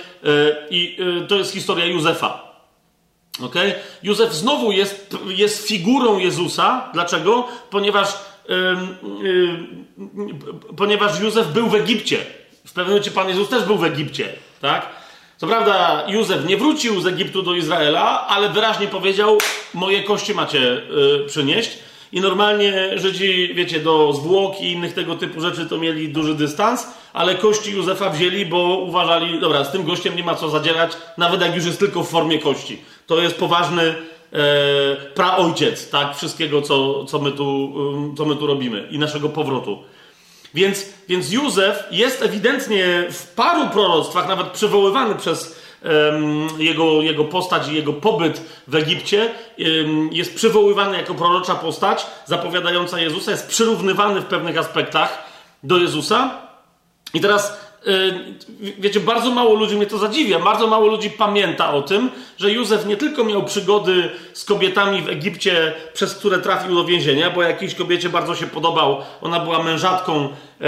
I 0.71 0.97
y, 1.25 1.27
to 1.27 1.37
jest 1.37 1.53
historia 1.53 1.87
Józefa. 1.87 2.47
Okay? 3.43 3.75
Józef 4.03 4.33
znowu 4.33 4.73
jest, 4.73 5.17
jest 5.27 5.69
figurą 5.69 6.19
Jezusa. 6.19 6.91
Dlaczego? 6.93 7.49
Ponieważ, 7.71 8.09
ponieważ 10.77 11.21
Józef 11.21 11.53
był 11.53 11.69
w 11.69 11.75
Egipcie. 11.75 12.17
W 12.65 12.73
pewnym 12.73 12.87
momencie 12.87 13.11
Pan 13.11 13.29
Jezus 13.29 13.49
też 13.49 13.65
był 13.65 13.77
w 13.77 13.85
Egipcie. 13.85 14.33
Tak? 14.61 14.87
Co 15.37 15.47
prawda, 15.47 16.05
Józef 16.09 16.45
nie 16.45 16.57
wrócił 16.57 17.01
z 17.01 17.07
Egiptu 17.07 17.43
do 17.43 17.55
Izraela, 17.55 18.27
ale 18.27 18.49
wyraźnie 18.49 18.87
powiedział: 18.87 19.39
Moje 19.75 20.03
kości 20.03 20.35
macie 20.35 20.83
przynieść. 21.27 21.79
I 22.13 22.21
normalnie 22.21 22.99
Żydzi, 22.99 23.55
wiecie, 23.55 23.81
do 23.81 24.13
zwłok 24.13 24.61
i 24.61 24.73
innych 24.73 24.95
tego 24.95 25.15
typu 25.15 25.41
rzeczy 25.41 25.67
to 25.67 25.79
mieli 25.79 26.09
duży 26.09 26.35
dystans, 26.35 26.87
ale 27.13 27.35
kości 27.35 27.73
Józefa 27.73 28.11
wzięli, 28.11 28.47
bo 28.47 28.79
uważali, 28.79 29.41
dobra, 29.41 29.65
z 29.65 29.73
tym 29.73 29.85
gościem 29.85 30.17
nie 30.17 30.25
ma 30.25 30.35
co 30.35 30.49
zadzierać, 30.49 30.93
nawet 31.19 31.41
jak 31.41 31.57
już 31.57 31.65
jest 31.65 31.79
tylko 31.79 32.03
w 32.03 32.09
formie 32.09 32.39
kości. 32.39 32.79
To 33.07 33.21
jest 33.23 33.37
poważny 33.37 33.83
e, 33.83 33.95
praojciec, 35.15 35.91
tak, 35.91 36.17
wszystkiego, 36.17 36.63
co, 36.63 37.05
co, 37.05 37.19
my 37.19 37.33
tu, 37.33 37.75
co 38.17 38.25
my 38.25 38.37
tu 38.37 38.47
robimy 38.47 38.89
i 38.91 38.99
naszego 38.99 39.29
powrotu. 39.29 39.79
Więc, 40.55 40.87
więc 41.09 41.33
Józef 41.33 41.85
jest 41.91 42.23
ewidentnie 42.23 43.07
w 43.11 43.35
paru 43.35 43.71
proroctwach, 43.71 44.29
nawet 44.29 44.47
przywoływany 44.47 45.15
przez 45.15 45.66
jego, 46.59 47.03
jego 47.03 47.25
postać 47.25 47.69
i 47.69 47.75
jego 47.75 47.93
pobyt 47.93 48.43
w 48.67 48.75
Egipcie, 48.75 49.35
jest 50.11 50.35
przywoływany 50.35 50.97
jako 50.97 51.15
prorocza 51.15 51.55
postać 51.55 52.07
zapowiadająca 52.25 53.01
Jezusa, 53.01 53.31
jest 53.31 53.49
przyrównywany 53.49 54.21
w 54.21 54.25
pewnych 54.25 54.59
aspektach 54.59 55.25
do 55.63 55.77
Jezusa. 55.77 56.31
I 57.15 57.21
teraz 57.21 57.66
wiecie, 58.79 59.01
bardzo 59.01 59.31
mało 59.31 59.55
ludzi 59.55 59.77
mnie 59.77 59.87
to 59.87 59.99
zadziwia, 59.99 60.39
bardzo 60.39 60.67
mało 60.67 60.87
ludzi 60.87 61.11
pamięta 61.11 61.73
o 61.73 61.83
tym, 61.83 62.11
że 62.39 62.51
Józef 62.51 62.87
nie 62.87 62.97
tylko 62.97 63.25
miał 63.25 63.45
przygody 63.45 64.11
z 64.33 64.45
kobietami 64.45 65.03
w 65.03 65.09
Egipcie, 65.09 65.73
przez 65.93 66.15
które 66.15 66.39
trafił 66.39 66.75
do 66.75 66.85
więzienia, 66.85 67.31
bo 67.31 67.43
jakiejś 67.43 67.75
kobiecie 67.75 68.09
bardzo 68.09 68.35
się 68.35 68.47
podobał, 68.47 69.03
ona 69.23 69.41
była 69.41 69.63
mężatką, 69.63 70.25
y, 70.25 70.65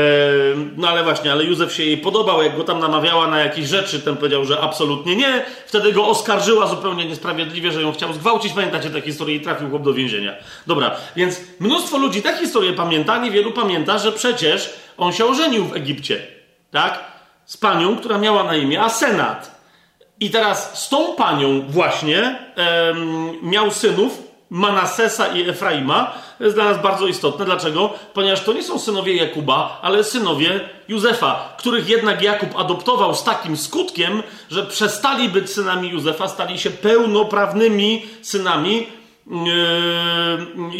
no 0.76 0.88
ale 0.88 1.04
właśnie, 1.04 1.33
ale 1.33 1.44
Józef 1.44 1.72
się 1.72 1.85
jej 1.85 1.98
podobał, 1.98 2.42
jak 2.42 2.57
go 2.57 2.64
tam 2.64 2.81
namawiała 2.81 3.26
na 3.26 3.38
jakieś 3.40 3.68
rzeczy, 3.68 4.00
ten 4.00 4.16
powiedział, 4.16 4.44
że 4.44 4.61
absolutnie 4.61 5.16
nie, 5.16 5.44
wtedy 5.66 5.92
go 5.92 6.07
oskarżyła 6.07 6.66
zupełnie 6.66 7.04
niesprawiedliwie, 7.04 7.72
że 7.72 7.83
ją 7.83 7.92
chciał 7.92 8.12
zgwałcić, 8.12 8.52
pamiętacie 8.52 8.90
tę 8.90 9.00
historię? 9.00 9.37
I 9.37 9.40
trafił 9.40 9.70
chłop 9.70 9.83
do 9.83 9.94
więzienia. 9.94 10.35
Dobra, 10.66 10.96
więc 11.16 11.40
mnóstwo 11.61 11.98
ludzi 11.98 12.22
tę 12.22 12.38
historię 12.38 12.72
pamięta, 12.72 13.18
niewielu 13.18 13.52
pamięta, 13.52 13.98
że 13.98 14.12
przecież 14.12 14.70
on 14.96 15.12
się 15.12 15.26
ożenił 15.26 15.64
w 15.64 15.76
Egipcie 15.76 16.38
tak? 16.70 17.04
Z 17.44 17.57
panią, 17.57 17.96
która 17.96 18.18
miała 18.18 18.44
na 18.44 18.57
imię 18.57 18.83
Asenat. 18.83 19.59
I 20.20 20.31
teraz 20.31 20.85
z 20.85 20.88
tą 20.88 21.14
panią 21.14 21.62
właśnie 21.68 22.38
miał 23.42 23.70
synów 23.70 24.22
Manasesa 24.50 25.26
i 25.26 25.48
Efraima. 25.48 26.14
To 26.38 26.44
jest 26.44 26.57
dla 26.57 26.64
nas 26.64 26.83
bardzo 26.83 27.07
istotne. 27.07 27.44
Dlaczego? 27.44 27.94
Ponieważ 28.14 28.40
to 28.40 28.52
nie 28.52 28.62
są 28.62 28.78
synowie 28.78 29.16
Jakuba, 29.16 29.78
ale 29.83 30.04
synowie 30.04 30.61
Józefa, 30.88 31.54
których 31.59 31.88
jednak 31.88 32.22
Jakub 32.22 32.59
adoptował 32.59 33.14
z 33.14 33.24
takim 33.24 33.57
skutkiem, 33.57 34.22
że 34.50 34.62
przestali 34.62 35.28
być 35.28 35.50
synami 35.50 35.88
Józefa, 35.88 36.28
stali 36.28 36.59
się 36.59 36.70
pełnoprawnymi 36.70 38.07
synami 38.22 38.87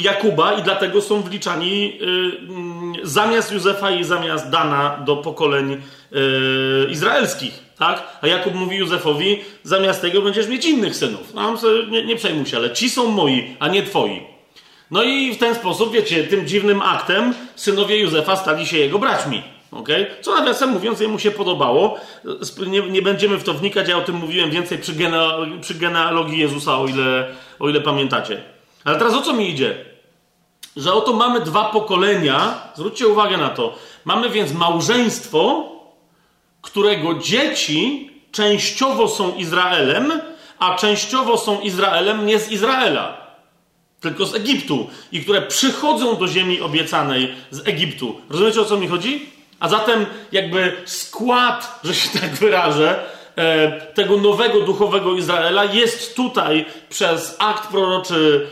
Jakuba 0.01 0.53
i 0.53 0.63
dlatego 0.63 1.03
są 1.03 1.23
wliczani 1.23 1.99
zamiast 3.03 3.53
Józefa 3.53 3.91
i 3.91 4.05
zamiast 4.05 4.51
Dana 4.51 5.03
do 5.07 5.17
pokoleń 5.17 5.71
yy, 6.11 6.89
izraelskich. 6.91 7.63
Tak? 7.79 8.19
A 8.23 8.27
Jakub 8.27 8.55
mówi 8.55 8.77
Józefowi, 8.77 9.41
zamiast 9.63 10.01
tego 10.01 10.23
będziesz 10.23 10.49
mieć 10.49 10.65
innych 10.65 10.97
synów. 10.97 11.35
No, 11.35 11.55
nie, 11.91 12.05
nie 12.05 12.17
przejmuj 12.17 12.47
się, 12.47 12.57
ale 12.57 12.71
ci 12.71 12.91
są 12.91 13.11
moi, 13.11 13.57
a 13.59 13.69
nie 13.69 13.83
twoi. 13.83 14.23
No 14.91 15.03
i 15.03 15.35
w 15.35 15.39
ten 15.39 15.55
sposób, 15.55 15.93
wiecie, 15.93 16.25
tym 16.25 16.47
dziwnym 16.47 16.83
aktem 16.83 17.35
synowie 17.57 17.99
Józefa 17.99 18.37
stali 18.37 18.67
się 18.67 18.79
jego 18.79 18.99
braćmi. 18.99 19.43
Okay? 19.71 20.07
Co 20.21 20.37
nawiasem 20.37 20.71
mówiąc, 20.71 21.01
jemu 21.01 21.19
się 21.19 21.31
podobało. 21.31 22.01
Nie, 22.67 22.83
nie, 22.83 23.03
będziemy 23.03 23.37
w 23.39 23.45
to 23.45 23.55
wnikać, 23.55 23.89
ja 23.89 23.97
o 23.97 24.01
tym 24.01 24.17
mówiłem 24.17 24.51
więcej 24.51 24.79
przy, 24.79 24.93
przy 25.61 25.75
genealogii 25.75 26.39
Jezusa, 26.39 26.79
o 26.79 26.87
ile, 26.87 27.27
o 27.59 27.69
ile 27.69 27.81
pamiętacie. 27.81 28.43
Ale 28.85 28.99
teraz 28.99 29.15
o 29.15 29.23
co 29.23 29.33
mi 29.33 29.51
idzie? 29.51 29.88
Że 30.79 30.93
oto 30.95 31.13
mamy 31.13 31.41
dwa 31.41 31.65
pokolenia, 31.65 32.55
zwróćcie 32.75 33.09
uwagę 33.09 33.37
na 33.37 33.49
to. 33.49 33.75
Mamy 34.05 34.31
więc 34.31 34.53
małżeństwo, 34.53 35.73
którego 36.63 37.15
dzieci 37.15 38.11
częściowo 38.33 39.09
są 39.09 39.35
Izraelem, 39.35 40.13
a 40.59 40.75
częściowo 40.75 41.39
są 41.39 41.61
Izraelem 41.61 42.27
nie 42.27 42.39
z 42.39 42.51
Izraela, 42.51 43.27
tylko 44.01 44.27
z 44.27 44.35
Egiptu, 44.35 44.91
i 45.13 45.21
które 45.21 45.43
przychodzą 45.43 46.17
do 46.17 46.29
ziemi 46.29 46.61
obiecanej 46.61 47.35
z 47.51 47.69
Egiptu. 47.69 48.21
Rozumiecie 48.31 48.61
o 48.61 48.65
co 48.65 48.77
mi 48.77 48.89
chodzi? 48.89 49.27
A 49.61 49.69
zatem 49.69 50.07
jakby 50.33 50.83
skład, 50.85 51.81
że 51.85 51.95
się 51.95 52.19
tak 52.21 52.35
wyrażę, 52.35 53.05
tego 53.95 54.17
nowego 54.17 54.61
duchowego 54.61 55.15
Izraela 55.15 55.65
jest 55.65 56.17
tutaj 56.17 56.65
przez 56.89 57.37
akt 57.39 57.69
proroczy 57.69 58.47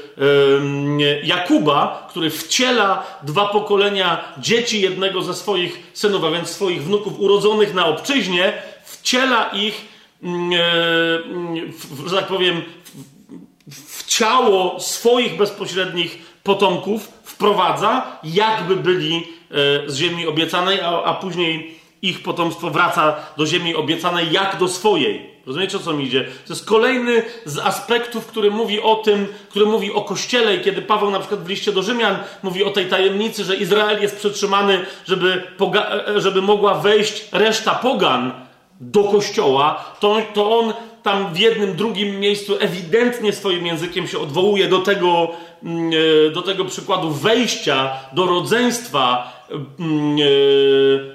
Jakuba, 1.22 2.06
który 2.10 2.30
wciela 2.30 3.18
dwa 3.22 3.46
pokolenia 3.46 4.24
dzieci 4.38 4.80
jednego 4.80 5.22
ze 5.22 5.34
swoich 5.34 5.90
synów, 5.92 6.24
a 6.24 6.30
więc 6.30 6.48
swoich 6.48 6.82
wnuków 6.82 7.20
urodzonych 7.20 7.74
na 7.74 7.86
obczyźnie, 7.86 8.52
wciela 8.84 9.50
ich, 9.50 9.84
mm, 10.22 10.52
e, 10.52 12.08
że 12.08 12.16
tak 12.16 12.26
powiem, 12.26 12.62
w 13.70 14.04
ciało 14.06 14.80
swoich 14.80 15.36
bezpośrednich 15.36 16.18
potomków, 16.42 17.08
wprowadza, 17.24 18.18
jakby 18.24 18.76
byli 18.76 19.36
E, 19.50 19.90
z 19.90 19.96
ziemi 19.96 20.26
obiecanej, 20.26 20.80
a, 20.80 21.02
a 21.02 21.14
później 21.14 21.75
ich 22.08 22.22
potomstwo 22.22 22.70
wraca 22.70 23.16
do 23.36 23.46
ziemi 23.46 23.74
obiecanej 23.74 24.32
jak 24.32 24.56
do 24.58 24.68
swojej. 24.68 25.36
Rozumiecie, 25.46 25.76
o 25.76 25.80
co 25.80 25.92
mi 25.92 26.04
idzie? 26.04 26.24
To 26.24 26.52
jest 26.52 26.64
kolejny 26.64 27.22
z 27.44 27.58
aspektów, 27.58 28.26
który 28.26 28.50
mówi 28.50 28.80
o 28.80 28.94
tym, 28.94 29.26
który 29.50 29.66
mówi 29.66 29.92
o 29.92 30.02
Kościele 30.02 30.56
i 30.56 30.60
kiedy 30.60 30.82
Paweł 30.82 31.10
na 31.10 31.18
przykład 31.18 31.44
w 31.44 31.48
liście 31.48 31.72
do 31.72 31.82
Rzymian 31.82 32.16
mówi 32.42 32.64
o 32.64 32.70
tej 32.70 32.86
tajemnicy, 32.86 33.44
że 33.44 33.56
Izrael 33.56 34.02
jest 34.02 34.16
przetrzymany, 34.16 34.84
żeby, 35.04 35.42
e, 35.74 36.08
e, 36.08 36.20
żeby 36.20 36.42
mogła 36.42 36.74
wejść 36.74 37.24
reszta 37.32 37.74
pogan 37.74 38.32
do 38.80 39.04
Kościoła, 39.04 39.84
to, 40.00 40.16
to 40.34 40.58
on 40.58 40.72
tam 41.02 41.34
w 41.34 41.38
jednym, 41.38 41.76
drugim 41.76 42.20
miejscu 42.20 42.56
ewidentnie 42.60 43.32
swoim 43.32 43.66
językiem 43.66 44.08
się 44.08 44.18
odwołuje 44.18 44.68
do 44.68 44.78
tego, 44.78 45.30
mm, 45.62 45.90
do 46.32 46.42
tego 46.42 46.64
przykładu 46.64 47.10
wejścia 47.10 47.92
do 48.12 48.26
rodzeństwa 48.26 49.32
e, 49.32 49.35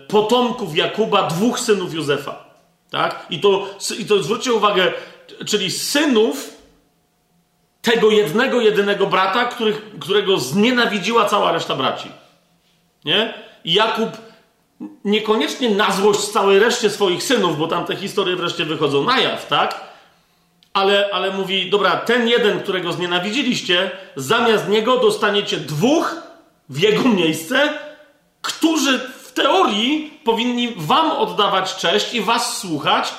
potomków 0.08 0.76
Jakuba, 0.76 1.28
dwóch 1.28 1.60
synów 1.60 1.94
Józefa. 1.94 2.44
Tak? 2.90 3.26
I 3.30 3.40
to, 3.40 3.70
I 4.00 4.06
to 4.06 4.24
zwróćcie 4.24 4.54
uwagę, 4.54 4.94
czyli 5.46 5.72
synów 5.72 6.62
tego 7.82 8.12
jednego, 8.12 8.62
jedynego 8.62 9.08
brata, 9.08 9.46
których, 9.46 9.82
którego 10.00 10.38
znienawidziła 10.38 11.26
cała 11.26 11.52
reszta 11.52 11.76
braci. 11.76 12.10
Nie? 13.06 13.34
I 13.64 13.74
Jakub 13.74 14.10
niekoniecznie 15.06 15.70
na 15.70 15.92
złość 15.92 16.20
całej 16.20 16.60
reszcie 16.60 16.90
swoich 16.90 17.24
synów, 17.24 17.58
bo 17.58 17.68
tam 17.68 17.86
te 17.86 17.96
historie 17.96 18.36
wreszcie 18.36 18.66
wychodzą 18.66 19.04
na 19.04 19.20
jaw, 19.20 19.48
tak? 19.48 19.82
Ale, 20.74 21.10
ale 21.14 21.32
mówi, 21.32 21.70
dobra, 21.70 21.98
ten 21.98 22.28
jeden, 22.28 22.60
którego 22.60 22.92
znienawidziliście, 22.92 23.92
zamiast 24.16 24.70
niego 24.70 24.98
dostaniecie 24.98 25.58
dwóch 25.58 26.16
w 26.70 26.80
jego 26.80 27.04
miejsce, 27.04 27.70
którzy 28.42 29.00
w 29.00 29.32
teorii 29.34 30.20
powinni 30.24 30.74
wam 30.78 31.12
oddawać 31.12 31.76
cześć 31.76 32.14
i 32.14 32.22
was 32.22 32.58
słuchać, 32.58 33.14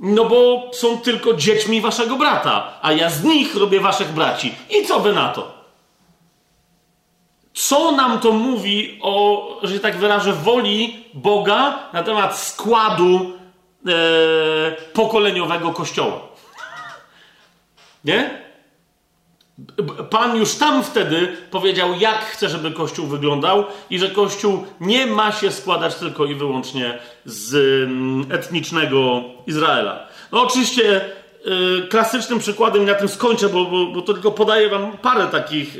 no 0.00 0.24
bo 0.24 0.70
są 0.72 0.98
tylko 0.98 1.34
dziećmi 1.34 1.80
waszego 1.80 2.16
brata, 2.16 2.78
a 2.82 2.92
ja 2.92 3.10
z 3.10 3.24
nich 3.24 3.54
robię 3.54 3.80
waszych 3.80 4.12
braci. 4.12 4.54
I 4.70 4.86
co 4.86 5.00
wy 5.00 5.12
na 5.12 5.28
to? 5.28 5.58
Co 7.54 7.92
nam 7.92 8.20
to 8.20 8.32
mówi 8.32 8.98
o, 9.02 9.46
że 9.62 9.80
tak 9.80 9.96
wyrażę, 9.96 10.32
woli 10.32 11.04
Boga 11.14 11.78
na 11.92 12.02
temat 12.02 12.38
składu 12.38 13.32
e, 13.86 13.92
pokoleniowego 14.92 15.72
kościoła? 15.72 16.20
Nie? 18.04 18.47
Pan 20.10 20.36
już 20.36 20.54
tam 20.54 20.84
wtedy 20.84 21.36
powiedział, 21.50 21.94
jak 21.98 22.18
chce, 22.18 22.48
żeby 22.48 22.70
Kościół 22.70 23.06
wyglądał, 23.06 23.64
i 23.90 23.98
że 23.98 24.10
Kościół 24.10 24.64
nie 24.80 25.06
ma 25.06 25.32
się 25.32 25.50
składać 25.50 25.94
tylko 25.94 26.24
i 26.24 26.34
wyłącznie 26.34 26.98
z 27.24 27.54
mm, 27.84 28.32
etnicznego 28.32 29.22
Izraela. 29.46 30.06
No, 30.32 30.42
oczywiście 30.42 31.00
yy, 31.44 31.86
klasycznym 31.90 32.38
przykładem, 32.38 32.82
i 32.82 32.86
na 32.86 32.94
tym 32.94 33.08
skończę, 33.08 33.48
bo, 33.48 33.64
bo, 33.64 33.86
bo, 33.86 34.02
to 34.02 34.12
tylko 34.12 34.30
podaję 34.30 34.68
Wam 34.68 34.92
parę 34.92 35.26
takich 35.26 35.76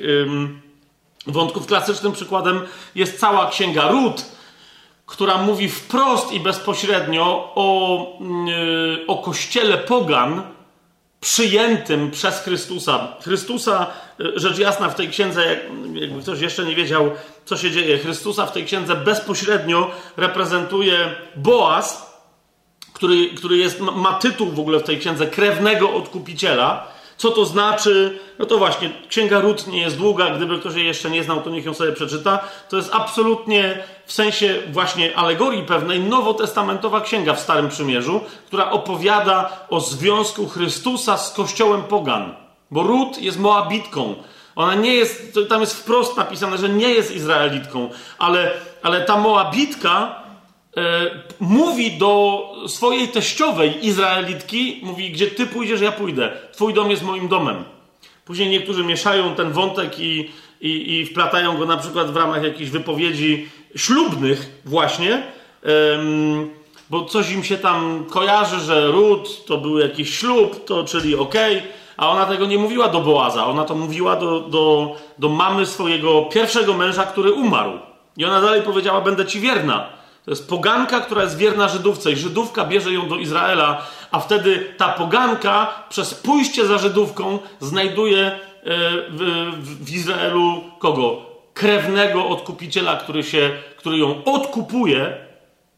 wątków. 1.27 1.67
Klasycznym 1.67 2.13
przykładem 2.13 2.61
jest 2.95 3.21
cała 3.21 3.51
księga 3.51 3.89
Ród, 3.89 4.25
która 5.07 5.37
mówi 5.37 5.69
wprost 5.69 6.33
i 6.33 6.41
bezpośrednio 6.41 7.53
o, 7.55 8.07
yy, 8.47 9.07
o 9.07 9.19
kościele 9.19 9.79
Pogan 9.79 10.43
przyjętym 11.21 12.11
przez 12.11 12.41
Chrystusa. 12.41 13.17
Chrystusa, 13.23 13.87
e, 14.21 14.25
rzecz 14.39 14.59
jasna, 14.59 14.89
w 14.89 14.95
tej 14.95 15.09
księdze, 15.09 15.61
jakby 15.95 16.23
ktoś 16.23 16.41
jeszcze 16.41 16.65
nie 16.65 16.75
wiedział, 16.75 17.11
co 17.45 17.57
się 17.57 17.71
dzieje, 17.71 17.99
Chrystusa 17.99 18.47
w 18.47 18.53
tej 18.53 18.65
księdze 18.65 18.97
bezpośrednio 18.97 19.91
reprezentuje 20.17 21.15
Boaz, 21.37 22.09
który, 22.93 23.31
który 23.31 23.57
jest, 23.57 23.81
ma 23.81 24.13
tytuł 24.13 24.51
w 24.51 24.61
ogóle 24.61 24.79
w 24.79 24.83
tej 24.83 24.99
księdze 24.99 25.27
krewnego 25.27 25.95
odkupiciela. 25.95 26.89
Co 27.17 27.31
to 27.31 27.45
znaczy? 27.45 28.19
No 28.39 28.47
to 28.47 28.59
właśnie, 28.59 28.91
Księga 29.09 29.41
Rut 29.41 29.67
nie 29.67 29.81
jest 29.81 29.97
długa, 29.97 30.31
gdyby 30.31 30.59
ktoś 30.59 30.75
jej 30.75 30.87
jeszcze 30.87 31.11
nie 31.11 31.23
znał, 31.25 31.43
to 31.43 31.51
niech 31.51 31.65
ją 31.65 31.75
sobie 31.75 31.93
przeczyta. 31.93 32.49
To 32.69 32.77
jest 32.77 32.91
absolutnie 32.93 33.85
w 34.09 34.13
sensie 34.13 34.63
właśnie 34.73 35.17
alegorii 35.17 35.63
pewnej 35.63 36.01
nowotestamentowa 36.01 37.01
księga 37.01 37.35
w 37.35 37.41
Starym 37.41 37.69
Przymierzu, 37.69 38.21
która 38.47 38.71
opowiada 38.71 39.67
o 39.71 39.81
związku 39.81 40.49
Chrystusa 40.49 41.17
z 41.17 41.33
kościołem 41.33 41.83
pogan. 41.83 42.35
Bo 42.71 42.83
Rut 42.83 43.23
jest 43.23 43.39
Moabitką. 43.39 44.15
Ona 44.57 44.75
nie 44.75 44.95
jest, 44.95 45.39
tam 45.49 45.61
jest 45.61 45.75
wprost 45.75 46.17
napisane, 46.17 46.59
że 46.59 46.69
nie 46.69 46.89
jest 46.89 47.17
Izraelitką, 47.17 47.91
ale, 48.19 48.53
ale 48.83 49.05
ta 49.05 49.17
Moabitka 49.17 50.23
e, 50.77 50.81
mówi 51.41 51.99
do 51.99 52.43
swojej 52.67 53.09
teściowej 53.09 53.87
Izraelitki, 53.87 54.81
mówi, 54.83 55.11
gdzie 55.11 55.27
ty 55.27 55.47
pójdziesz, 55.47 55.81
ja 55.81 55.93
pójdę. 55.93 56.33
Twój 56.53 56.75
dom 56.75 56.91
jest 56.91 57.03
moim 57.03 57.29
domem. 57.29 57.65
Później 58.25 58.49
niektórzy 58.49 58.85
mieszają 58.85 59.35
ten 59.35 59.53
wątek 59.53 60.01
i, 60.01 60.31
i, 60.61 61.01
i 61.01 61.07
wplatają 61.07 61.57
go 61.57 61.67
na 61.67 61.77
przykład 61.77 62.11
w 62.11 62.17
ramach 62.17 62.43
jakichś 62.43 62.71
wypowiedzi 62.71 63.49
ślubnych 63.77 64.61
właśnie, 64.65 65.23
bo 66.91 67.05
coś 67.05 67.31
im 67.31 67.45
się 67.45 67.59
tam 67.59 68.05
kojarzy, 68.11 68.61
że 68.61 68.87
ród 68.87 69.45
to 69.47 69.59
był 69.59 69.79
jakiś 69.79 70.19
ślub, 70.19 70.65
to 70.65 70.85
czyli 70.85 71.17
okej, 71.17 71.59
okay, 71.59 71.69
a 71.97 72.09
ona 72.09 72.27
tego 72.27 72.47
nie 72.47 72.59
mówiła 72.59 72.89
do 72.89 73.01
Boaza, 73.01 73.47
ona 73.47 73.65
to 73.65 73.75
mówiła 73.75 74.17
do, 74.17 74.41
do, 74.41 74.97
do 75.19 75.29
mamy 75.29 75.67
swojego 75.67 76.23
pierwszego 76.23 76.75
męża, 76.75 77.05
który 77.05 77.33
umarł. 77.33 77.73
I 78.17 78.25
ona 78.25 78.41
dalej 78.41 78.63
powiedziała, 78.63 79.01
będę 79.01 79.27
ci 79.27 79.41
wierna. 79.41 79.89
To 80.25 80.31
jest 80.31 80.49
poganka, 80.49 81.01
która 81.01 81.23
jest 81.23 81.37
wierna 81.37 81.69
Żydówce 81.69 82.13
i 82.13 82.17
Żydówka 82.17 82.65
bierze 82.65 82.93
ją 82.93 83.09
do 83.09 83.17
Izraela, 83.17 83.87
a 84.11 84.21
wtedy 84.21 84.75
ta 84.77 84.89
poganka 84.89 85.85
przez 85.89 86.15
pójście 86.15 86.67
za 86.67 86.79
Żydówką 86.79 87.39
znajduje 87.61 88.39
w, 89.11 89.51
w 89.81 89.95
Izraelu 89.95 90.63
kogo? 90.79 91.27
Krewnego 91.55 92.29
odkupiciela, 92.29 92.97
który, 92.97 93.25
się, 93.25 93.51
który 93.77 93.99
ją 93.99 94.25
odkupuje. 94.25 95.17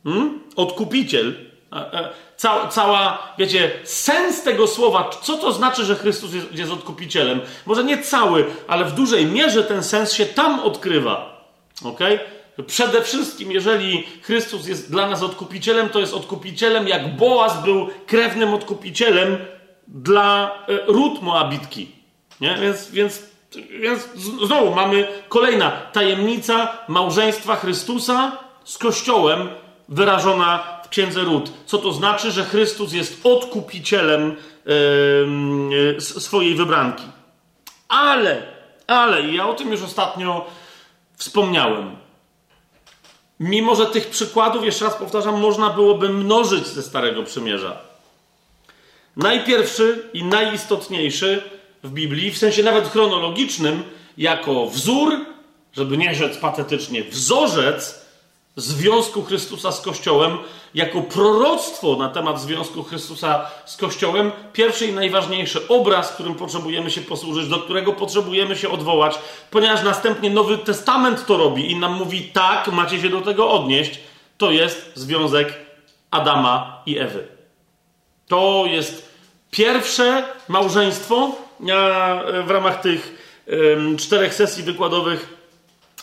Hmm? 0.05 0.41
Odkupiciel. 0.57 1.35
Ca, 2.37 2.69
cała, 2.69 3.33
wiecie, 3.39 3.71
sens 3.85 4.43
tego 4.43 4.67
słowa, 4.67 5.11
co 5.23 5.37
to 5.37 5.53
znaczy, 5.53 5.85
że 5.85 5.95
Chrystus 5.97 6.35
jest, 6.35 6.53
jest 6.53 6.73
odkupicielem? 6.73 7.41
Może 7.67 7.85
nie 7.85 7.99
cały, 7.99 8.45
ale 8.69 8.85
w 8.85 8.93
dużej 8.93 9.27
mierze 9.27 9.65
ten 9.65 9.83
sens 9.83 10.13
się 10.13 10.27
tam 10.27 10.61
odkrywa. 10.61 11.47
Okay? 11.85 12.19
Przede 12.67 13.03
wszystkim, 13.03 13.53
jeżeli 13.53 14.07
Chrystus 14.23 14.67
jest 14.67 14.91
dla 14.91 15.09
nas 15.09 15.23
odkupicielem, 15.23 15.89
to 15.89 16.01
jest 16.01 16.15
odkupicielem, 16.15 16.89
jak 16.89 17.17
Boaz 17.17 17.65
był 17.65 17.89
krewnym 18.07 18.55
odkupicielem 18.55 19.39
dla 19.89 20.59
e, 20.69 20.79
ród 20.87 21.23
Moabitki. 21.23 22.00
Nie? 22.41 22.55
Więc, 22.55 22.91
więc, 22.91 23.23
więc 23.71 24.09
znowu 24.47 24.75
mamy 24.75 25.09
kolejna 25.29 25.71
tajemnica 25.71 26.79
małżeństwa 26.89 27.57
Chrystusa 27.57 28.39
z 28.65 28.79
Kościołem 28.79 29.49
wyrażona 29.89 30.81
w 30.85 30.89
księdze 30.89 31.21
ród. 31.21 31.53
Co 31.67 31.79
to 31.79 31.93
znaczy, 31.93 32.31
że 32.31 32.45
Chrystus 32.45 32.93
jest 32.93 33.27
odkupicielem 33.27 34.37
yy, 35.71 36.01
swojej 36.01 36.55
wybranki. 36.55 37.05
Ale, 37.89 38.43
ale, 38.87 39.23
ja 39.23 39.49
o 39.49 39.55
tym 39.55 39.73
już 39.73 39.83
ostatnio 39.83 40.47
wspomniałem 41.17 41.97
Mimo, 43.41 43.75
że 43.75 43.87
tych 43.87 44.11
przykładów, 44.11 44.65
jeszcze 44.65 44.85
raz 44.85 44.95
powtarzam, 44.95 45.41
można 45.41 45.71
byłoby 45.71 46.09
mnożyć 46.09 46.67
ze 46.67 46.83
Starego 46.83 47.23
Przymierza. 47.23 47.79
Najpierwszy 49.17 50.09
i 50.13 50.25
najistotniejszy 50.25 51.60
w 51.83 51.91
Biblii, 51.91 52.31
w 52.31 52.39
sensie 52.39 52.63
nawet 52.63 52.89
chronologicznym, 52.89 53.83
jako 54.19 54.67
wzór, 54.67 55.17
żeby 55.73 55.97
nie 55.97 56.15
rzec 56.15 56.39
patetycznie, 56.39 57.05
wzorzec 57.05 58.07
związku 58.57 59.23
Chrystusa 59.23 59.73
z 59.73 59.81
Kościołem, 59.81 60.39
jako 60.75 61.03
proroctwo 61.03 61.97
na 61.97 62.09
temat 62.09 62.41
związku 62.41 62.83
Chrystusa 62.83 63.51
z 63.67 63.77
Kościołem, 63.77 64.33
pierwszy 64.53 64.87
i 64.87 64.93
najważniejszy 64.93 65.69
obraz, 65.69 66.13
którym 66.13 66.35
potrzebujemy 66.35 66.91
się 66.91 67.01
posłużyć, 67.01 67.49
do 67.49 67.59
którego 67.59 67.93
potrzebujemy 67.93 68.57
się 68.57 68.71
odwołać, 68.71 69.19
ponieważ 69.51 69.83
następnie 69.83 70.31
Nowy 70.31 70.59
Testament 70.59 71.27
to 71.27 71.37
robi 71.37 71.71
i 71.71 71.77
nam 71.77 71.93
mówi: 71.93 72.23
tak, 72.23 72.73
macie 72.73 73.01
się 73.01 73.09
do 73.09 73.21
tego 73.21 73.51
odnieść, 73.51 74.01
to 74.39 74.51
jest 74.51 74.93
związek 74.95 75.55
Adama 76.11 76.83
i 76.87 76.99
Ewy. 76.99 77.29
To 78.29 78.65
jest 78.67 79.09
pierwsze 79.51 80.25
małżeństwo 80.49 81.33
w 82.47 82.51
ramach 82.51 82.81
tych 82.81 83.31
czterech 83.97 84.35
sesji 84.35 84.63
wykładowych 84.63 85.41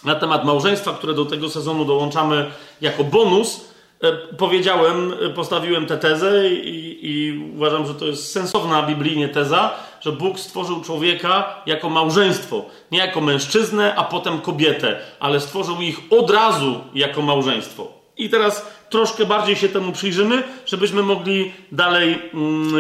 na 0.04 0.16
temat 0.16 0.46
małżeństwa, 0.46 0.94
które 0.94 1.14
do 1.14 1.26
tego 1.26 1.50
sezonu 1.50 1.86
dołączamy 1.86 2.52
jako 2.82 3.04
bonus, 3.04 3.66
e, 4.02 4.12
powiedziałem, 4.38 5.14
e, 5.22 5.30
postawiłem 5.30 5.86
tę 5.86 5.98
tezę 5.98 6.50
i, 6.50 7.00
i, 7.02 7.40
uważam, 7.56 7.88
że 7.88 7.94
to 7.94 8.06
jest 8.06 8.32
sensowna 8.32 8.84
biblijnie 8.84 9.30
teza, 9.30 9.74
że 10.02 10.12
Bóg 10.12 10.40
stworzył 10.40 10.82
człowieka 10.82 11.62
jako 11.66 11.90
małżeństwo. 11.90 12.66
Nie 12.92 13.00
jako 13.00 13.22
mężczyznę, 13.22 13.96
a 13.96 14.04
potem 14.04 14.42
kobietę, 14.42 15.00
ale 15.20 15.40
stworzył 15.40 15.82
ich 15.82 16.00
od 16.10 16.32
razu 16.32 16.82
jako 16.94 17.22
małżeństwo. 17.22 17.88
I 18.18 18.30
teraz 18.30 18.66
troszkę 18.90 19.26
bardziej 19.26 19.56
się 19.56 19.70
temu 19.70 19.92
przyjrzymy, 19.92 20.44
żebyśmy 20.66 21.04
mogli 21.04 21.54
dalej 21.72 22.20
mm, 22.34 22.76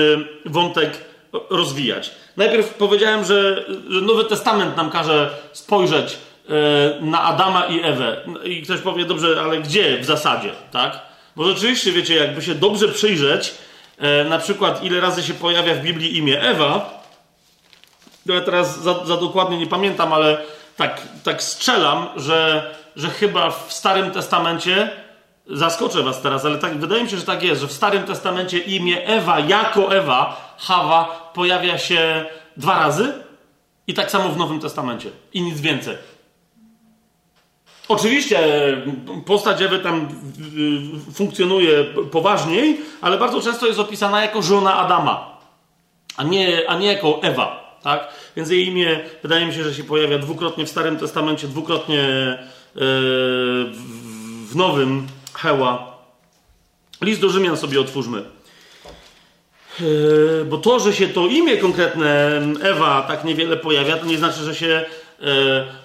e, 0.46 0.50
wątek 0.50 1.06
rozwijać. 1.50 2.12
Najpierw 2.38 2.74
powiedziałem, 2.74 3.26
że, 3.26 3.66
że 3.90 4.02
Nowy 4.02 4.26
Testament 4.26 4.78
nam 4.78 4.90
każe 4.90 5.30
spojrzeć 5.54 6.18
E, 6.50 7.02
na 7.02 7.24
Adama 7.24 7.66
i 7.66 7.84
Ewę. 7.84 8.18
I 8.44 8.62
ktoś 8.62 8.82
powie, 8.82 9.06
dobrze, 9.06 9.42
ale 9.42 9.60
gdzie 9.60 10.00
w 10.00 10.06
zasadzie, 10.06 10.52
tak? 10.72 11.00
Bo 11.36 11.44
rzeczywiście, 11.44 11.92
wiecie, 11.92 12.16
jakby 12.16 12.42
się 12.42 12.56
dobrze 12.56 12.88
przyjrzeć, 12.88 13.54
e, 13.98 14.24
na 14.24 14.40
przykład 14.40 14.84
ile 14.84 15.00
razy 15.00 15.24
się 15.24 15.34
pojawia 15.34 15.74
w 15.74 15.80
Biblii 15.82 16.18
imię 16.18 16.42
Ewa, 16.42 17.04
ja 18.26 18.42
teraz 18.42 18.82
za, 18.82 19.06
za 19.06 19.18
dokładnie 19.18 19.58
nie 19.58 19.68
pamiętam, 19.68 20.14
ale 20.14 20.38
tak, 20.78 21.02
tak 21.24 21.44
strzelam, 21.44 22.08
że, 22.16 22.72
że 22.96 23.10
chyba 23.10 23.52
w 23.52 23.74
Starym 23.74 24.12
Testamencie, 24.12 24.90
zaskoczę 25.48 26.04
was 26.04 26.22
teraz, 26.22 26.46
ale 26.46 26.58
tak, 26.58 26.78
wydaje 26.78 27.04
mi 27.04 27.10
się, 27.10 27.18
że 27.18 27.26
tak 27.26 27.44
jest, 27.44 27.62
że 27.62 27.68
w 27.68 27.72
Starym 27.72 28.04
Testamencie 28.04 28.58
imię 28.58 29.06
Ewa 29.06 29.40
jako 29.40 29.96
Ewa, 29.96 30.47
Hawa, 30.58 31.32
pojawia 31.34 31.78
się 31.78 32.26
dwa 32.58 32.80
razy 32.80 33.14
i 33.88 33.94
tak 33.94 34.12
samo 34.12 34.30
w 34.30 34.38
Nowym 34.38 34.60
Testamencie. 34.60 35.10
I 35.34 35.42
nic 35.42 35.62
więcej. 35.62 35.98
Oczywiście 37.88 38.40
postać 39.26 39.62
Ewy 39.62 39.80
tam 39.80 40.10
funkcjonuje 41.14 41.84
poważniej, 42.12 42.82
ale 43.02 43.18
bardzo 43.18 43.42
często 43.42 43.68
jest 43.68 43.80
opisana 43.80 44.22
jako 44.22 44.42
żona 44.42 44.78
Adama, 44.78 45.38
a 46.18 46.24
nie, 46.24 46.70
a 46.70 46.78
nie 46.78 46.88
jako 46.88 47.20
Ewa. 47.22 47.78
Tak? 47.84 48.08
Więc 48.36 48.50
jej 48.50 48.68
imię 48.68 49.00
wydaje 49.24 49.46
mi 49.46 49.54
się, 49.54 49.64
że 49.64 49.74
się 49.74 49.84
pojawia 49.84 50.18
dwukrotnie 50.18 50.66
w 50.66 50.70
Starym 50.70 50.98
Testamencie, 50.98 51.48
dwukrotnie 51.48 52.02
e, 52.02 52.40
w 54.46 54.56
Nowym 54.56 55.08
Heła. 55.34 55.98
List 57.02 57.22
do 57.22 57.30
Rzymian 57.30 57.58
sobie 57.58 57.82
otwórzmy. 57.82 58.37
E, 59.82 60.46
bo 60.46 60.58
to, 60.58 60.80
że 60.80 60.94
się 60.94 61.08
to 61.08 61.28
imię 61.28 61.58
konkretne 61.58 62.42
Ewa 62.62 63.02
tak 63.02 63.24
niewiele 63.24 63.58
pojawia, 63.58 63.98
to 63.98 64.06
nie 64.06 64.18
znaczy, 64.18 64.44
że 64.44 64.56
się 64.56 64.86
e, 65.22 65.26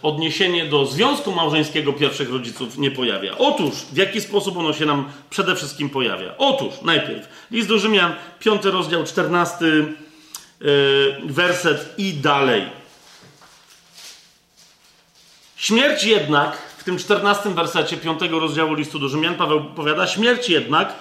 odniesienie 0.03 0.66
do 0.66 0.86
związku 0.86 1.32
małżeńskiego 1.32 1.93
pierwszych 1.93 2.32
rodziców 2.32 2.78
nie 2.78 2.90
pojawia. 2.90 3.38
Otóż, 3.38 3.74
w 3.93 3.97
jaki 3.97 4.20
sposób 4.20 4.57
ono 4.57 4.72
się 4.72 4.86
nam 4.86 5.12
przede 5.30 5.57
wszystkim 5.57 5.90
pojawia? 5.90 6.34
Otóż, 6.38 6.74
najpierw, 6.82 7.28
list 7.51 7.68
do 7.68 7.78
Rzymian, 7.78 8.14
5 8.38 8.64
rozdział, 8.64 9.05
14 9.05 9.64
e, 9.64 9.84
werset 11.24 11.95
i 11.99 12.14
dalej. 12.14 12.62
Śmierć 15.57 16.05
jednak, 16.05 16.59
w 16.78 16.84
tym 16.84 16.99
14 16.99 17.51
wersecie 17.51 17.97
5 17.97 18.20
rozdziału 18.30 18.74
listu 18.74 18.99
do 18.99 19.09
Rzymian, 19.09 19.34
Paweł 19.34 19.64
powiada, 19.64 20.07
śmierć 20.07 20.49
jednak 20.49 20.95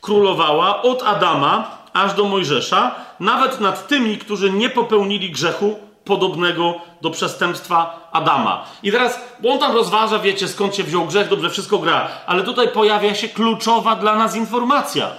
królowała 0.00 0.82
od 0.82 1.02
Adama 1.02 1.83
aż 1.94 2.14
do 2.14 2.24
Mojżesza, 2.24 2.94
nawet 3.20 3.60
nad 3.60 3.88
tymi, 3.88 4.18
którzy 4.18 4.50
nie 4.50 4.70
popełnili 4.70 5.30
grzechu, 5.30 5.78
podobnego 6.04 6.74
do 7.02 7.10
przestępstwa 7.10 8.08
Adama. 8.12 8.64
I 8.82 8.92
teraz, 8.92 9.20
bo 9.40 9.50
on 9.50 9.58
tam 9.58 9.74
rozważa, 9.74 10.18
wiecie, 10.18 10.48
skąd 10.48 10.76
się 10.76 10.84
wziął 10.84 11.06
grzech, 11.06 11.28
dobrze, 11.28 11.50
wszystko 11.50 11.78
gra, 11.78 12.08
ale 12.26 12.42
tutaj 12.42 12.68
pojawia 12.68 13.14
się 13.14 13.28
kluczowa 13.28 13.96
dla 13.96 14.16
nas 14.16 14.36
informacja. 14.36 15.10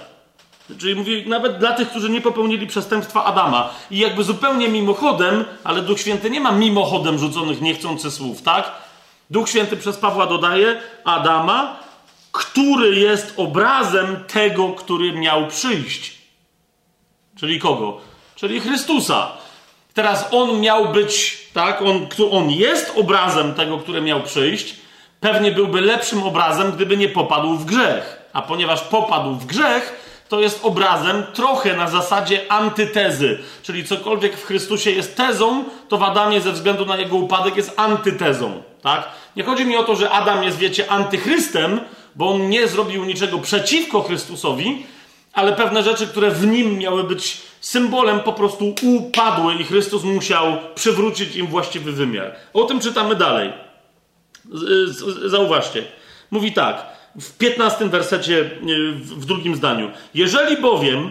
Czyli 0.78 0.94
mówi, 0.94 1.24
nawet 1.28 1.58
dla 1.58 1.72
tych, 1.72 1.90
którzy 1.90 2.10
nie 2.10 2.20
popełnili 2.20 2.66
przestępstwa 2.66 3.24
Adama. 3.24 3.70
I 3.90 3.98
jakby 3.98 4.24
zupełnie 4.24 4.68
mimochodem, 4.68 5.44
ale 5.64 5.82
Duch 5.82 6.00
Święty 6.00 6.30
nie 6.30 6.40
ma 6.40 6.52
mimochodem 6.52 7.18
rzuconych 7.18 7.60
niechcący 7.60 8.10
słów, 8.10 8.42
tak? 8.42 8.72
Duch 9.30 9.48
Święty 9.48 9.76
przez 9.76 9.96
Pawła 9.96 10.26
dodaje 10.26 10.80
Adama, 11.04 11.76
który 12.32 13.00
jest 13.00 13.34
obrazem 13.36 14.24
tego, 14.26 14.68
który 14.68 15.12
miał 15.12 15.46
przyjść. 15.46 16.15
Czyli 17.36 17.60
kogo? 17.60 18.00
Czyli 18.34 18.60
Chrystusa. 18.60 19.32
Teraz 19.94 20.28
on 20.30 20.60
miał 20.60 20.88
być, 20.88 21.38
tak? 21.52 21.82
On, 21.82 22.06
on 22.30 22.50
jest 22.50 22.92
obrazem 22.96 23.54
tego, 23.54 23.78
który 23.78 24.00
miał 24.00 24.22
przyjść. 24.22 24.76
Pewnie 25.20 25.52
byłby 25.52 25.80
lepszym 25.80 26.22
obrazem, 26.22 26.72
gdyby 26.72 26.96
nie 26.96 27.08
popadł 27.08 27.54
w 27.54 27.64
grzech. 27.64 28.22
A 28.32 28.42
ponieważ 28.42 28.80
popadł 28.80 29.34
w 29.34 29.46
grzech, 29.46 30.06
to 30.28 30.40
jest 30.40 30.64
obrazem 30.64 31.22
trochę 31.32 31.76
na 31.76 31.88
zasadzie 31.88 32.52
antytezy. 32.52 33.38
Czyli 33.62 33.84
cokolwiek 33.84 34.36
w 34.36 34.44
Chrystusie 34.44 34.90
jest 34.90 35.16
tezą, 35.16 35.64
to 35.88 35.98
w 35.98 36.02
Adamie 36.02 36.40
ze 36.40 36.52
względu 36.52 36.86
na 36.86 36.96
jego 36.96 37.16
upadek 37.16 37.56
jest 37.56 37.72
antytezą. 37.76 38.62
Tak? 38.82 39.08
Nie 39.36 39.42
chodzi 39.42 39.64
mi 39.64 39.76
o 39.76 39.84
to, 39.84 39.96
że 39.96 40.10
Adam 40.10 40.44
jest, 40.44 40.58
wiecie, 40.58 40.90
antychrystem, 40.90 41.80
bo 42.14 42.30
on 42.30 42.48
nie 42.48 42.68
zrobił 42.68 43.04
niczego 43.04 43.38
przeciwko 43.38 44.02
Chrystusowi, 44.02 44.86
ale 45.36 45.52
pewne 45.52 45.82
rzeczy, 45.82 46.06
które 46.06 46.30
w 46.30 46.46
nim 46.46 46.78
miały 46.78 47.04
być 47.04 47.42
symbolem, 47.60 48.20
po 48.20 48.32
prostu 48.32 48.74
upadły 48.82 49.54
i 49.54 49.64
Chrystus 49.64 50.04
musiał 50.04 50.56
przywrócić 50.74 51.36
im 51.36 51.46
właściwy 51.46 51.92
wymiar. 51.92 52.34
O 52.54 52.64
tym 52.64 52.80
czytamy 52.80 53.14
dalej. 53.14 53.52
Zauważcie. 55.26 55.84
Mówi 56.30 56.52
tak, 56.52 56.86
w 57.20 57.38
15 57.38 57.88
wersecie, 57.88 58.50
w 59.00 59.24
drugim 59.24 59.56
zdaniu. 59.56 59.90
Jeżeli 60.14 60.56
bowiem 60.56 61.10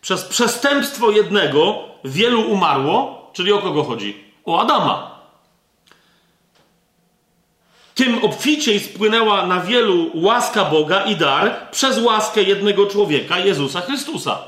przez 0.00 0.24
przestępstwo 0.24 1.10
jednego 1.10 1.78
wielu 2.04 2.40
umarło, 2.40 3.30
czyli 3.32 3.52
o 3.52 3.58
kogo 3.58 3.84
chodzi? 3.84 4.24
O 4.44 4.60
Adama 4.60 5.15
tym 7.96 8.24
obficiej 8.24 8.80
spłynęła 8.80 9.46
na 9.46 9.60
wielu 9.60 10.10
łaska 10.14 10.64
Boga 10.64 11.04
i 11.04 11.16
dar 11.16 11.70
przez 11.70 11.98
łaskę 11.98 12.42
jednego 12.42 12.86
człowieka, 12.86 13.38
Jezusa 13.38 13.80
Chrystusa. 13.80 14.38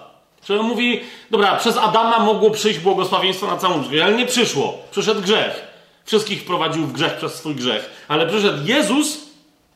Czyli 0.45 0.59
on 0.59 0.67
mówi, 0.67 1.01
dobra, 1.31 1.57
przez 1.57 1.77
Adama 1.77 2.19
mogło 2.19 2.51
przyjść 2.51 2.79
błogosławieństwo 2.79 3.47
na 3.47 3.57
całą 3.57 3.77
ludzkość, 3.77 4.01
ale 4.03 4.17
nie 4.17 4.27
przyszło. 4.27 4.79
Przyszedł 4.91 5.21
grzech. 5.21 5.63
Wszystkich 6.05 6.43
wprowadził 6.43 6.87
w 6.87 6.93
grzech 6.93 7.17
przez 7.17 7.35
swój 7.35 7.55
grzech. 7.55 8.05
Ale 8.09 8.27
przyszedł 8.27 8.67
Jezus, 8.67 9.21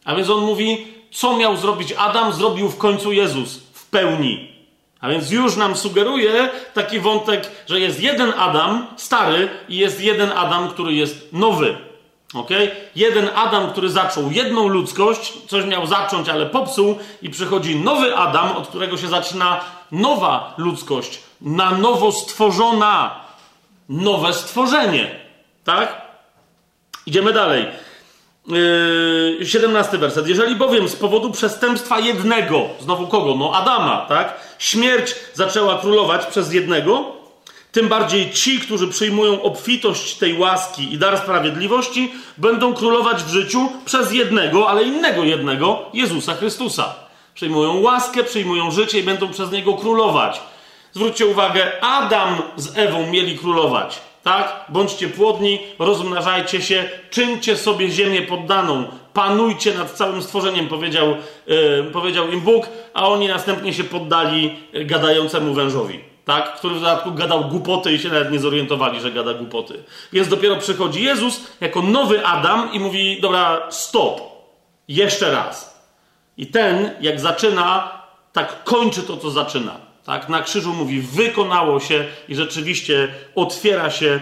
a 0.04 0.14
więc 0.14 0.30
on 0.30 0.44
mówi, 0.44 0.86
co 1.12 1.36
miał 1.36 1.56
zrobić 1.56 1.94
Adam, 1.98 2.32
zrobił 2.32 2.68
w 2.68 2.78
końcu 2.78 3.12
Jezus 3.12 3.58
w 3.72 3.86
pełni. 3.86 4.52
A 5.00 5.08
więc 5.08 5.30
już 5.30 5.56
nam 5.56 5.76
sugeruje 5.76 6.50
taki 6.74 7.00
wątek, 7.00 7.50
że 7.68 7.80
jest 7.80 8.02
jeden 8.02 8.32
Adam, 8.38 8.86
stary, 8.96 9.48
i 9.68 9.76
jest 9.76 10.00
jeden 10.00 10.32
Adam, 10.32 10.68
który 10.68 10.94
jest 10.94 11.32
nowy. 11.32 11.91
Okay? 12.34 12.70
Jeden 12.96 13.30
Adam, 13.34 13.70
który 13.70 13.90
zaczął 13.90 14.30
jedną 14.30 14.68
ludzkość, 14.68 15.32
coś 15.48 15.64
miał 15.64 15.86
zacząć, 15.86 16.28
ale 16.28 16.46
popsuł, 16.46 16.98
i 17.22 17.30
przychodzi 17.30 17.76
nowy 17.76 18.16
Adam, 18.16 18.56
od 18.56 18.68
którego 18.68 18.96
się 18.96 19.08
zaczyna 19.08 19.60
nowa 19.92 20.54
ludzkość, 20.56 21.20
na 21.40 21.70
nowo 21.70 22.12
stworzona, 22.12 23.20
nowe 23.88 24.32
stworzenie. 24.32 25.20
Tak? 25.64 26.02
Idziemy 27.06 27.32
dalej. 27.32 27.66
Yy, 28.46 29.46
17 29.46 29.98
werset. 29.98 30.28
Jeżeli 30.28 30.56
bowiem 30.56 30.88
z 30.88 30.96
powodu 30.96 31.30
przestępstwa 31.30 32.00
jednego, 32.00 32.68
znowu 32.80 33.06
kogo? 33.06 33.34
No 33.34 33.52
Adama, 33.54 34.06
tak? 34.08 34.40
Śmierć 34.58 35.14
zaczęła 35.34 35.78
królować 35.78 36.26
przez 36.26 36.52
jednego, 36.52 37.21
tym 37.72 37.88
bardziej 37.88 38.30
ci, 38.30 38.60
którzy 38.60 38.88
przyjmują 38.88 39.42
obfitość 39.42 40.14
tej 40.14 40.38
łaski 40.38 40.94
i 40.94 40.98
dar 40.98 41.18
sprawiedliwości, 41.18 42.12
będą 42.38 42.74
królować 42.74 43.22
w 43.22 43.28
życiu 43.28 43.68
przez 43.84 44.12
jednego, 44.12 44.68
ale 44.68 44.82
innego 44.82 45.24
jednego, 45.24 45.82
Jezusa 45.94 46.34
Chrystusa. 46.34 46.94
Przyjmują 47.34 47.80
łaskę, 47.80 48.24
przyjmują 48.24 48.70
życie 48.70 48.98
i 48.98 49.02
będą 49.02 49.28
przez 49.28 49.52
niego 49.52 49.74
królować. 49.74 50.40
Zwróćcie 50.92 51.26
uwagę, 51.26 51.84
Adam 51.84 52.42
z 52.56 52.78
Ewą 52.78 53.06
mieli 53.06 53.38
królować. 53.38 53.98
Tak? 54.22 54.64
Bądźcie 54.68 55.08
płodni, 55.08 55.58
rozmnażajcie 55.78 56.62
się, 56.62 56.88
czyńcie 57.10 57.56
sobie 57.56 57.90
ziemię 57.90 58.22
poddaną, 58.22 58.84
panujcie 59.12 59.74
nad 59.74 59.90
całym 59.90 60.22
stworzeniem, 60.22 60.68
powiedział, 60.68 61.16
yy, 61.46 61.90
powiedział 61.92 62.32
im 62.32 62.40
Bóg, 62.40 62.66
a 62.94 63.08
oni 63.08 63.28
następnie 63.28 63.74
się 63.74 63.84
poddali 63.84 64.56
gadającemu 64.72 65.54
wężowi 65.54 66.11
tak? 66.24 66.56
który 66.56 66.74
w 66.74 66.80
dodatku 66.80 67.12
gadał 67.12 67.44
głupoty 67.44 67.92
i 67.92 67.98
się 67.98 68.08
nawet 68.08 68.32
nie 68.32 68.38
zorientowali, 68.38 69.00
że 69.00 69.12
gada 69.12 69.34
głupoty. 69.34 69.84
Więc 70.12 70.28
dopiero 70.28 70.56
przychodzi 70.56 71.02
Jezus 71.02 71.40
jako 71.60 71.82
nowy 71.82 72.26
Adam 72.26 72.72
i 72.72 72.80
mówi: 72.80 73.20
Dobra, 73.20 73.62
stop, 73.70 74.20
jeszcze 74.88 75.32
raz. 75.32 75.82
I 76.36 76.46
ten, 76.46 76.90
jak 77.00 77.20
zaczyna, 77.20 77.92
tak 78.32 78.64
kończy 78.64 79.02
to, 79.02 79.16
co 79.16 79.30
zaczyna. 79.30 79.76
Tak? 80.04 80.28
Na 80.28 80.42
krzyżu 80.42 80.72
mówi: 80.72 81.00
Wykonało 81.00 81.80
się 81.80 82.04
i 82.28 82.34
rzeczywiście 82.34 83.08
otwiera 83.34 83.90
się 83.90 84.20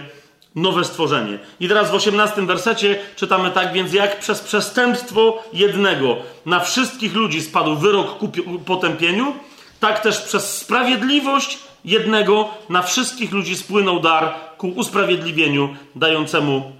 nowe 0.55 0.83
stworzenie. 0.83 1.39
I 1.59 1.67
teraz 1.67 1.91
w 1.91 1.93
18 1.93 2.45
wersecie 2.45 2.99
czytamy 3.15 3.51
tak, 3.51 3.73
więc 3.73 3.93
jak 3.93 4.19
przez 4.19 4.39
przestępstwo 4.39 5.43
jednego 5.53 6.17
na 6.45 6.59
wszystkich 6.59 7.15
ludzi 7.15 7.41
spadł 7.41 7.75
wyrok 7.75 8.17
ku 8.17 8.29
potępieniu, 8.65 9.35
tak 9.79 9.99
też 9.99 10.21
przez 10.21 10.57
sprawiedliwość 10.57 11.59
jednego 11.85 12.49
na 12.69 12.81
wszystkich 12.81 13.31
ludzi 13.31 13.55
spłynął 13.55 13.99
dar 13.99 14.33
ku 14.57 14.67
usprawiedliwieniu, 14.67 15.75
dającemu 15.95 16.71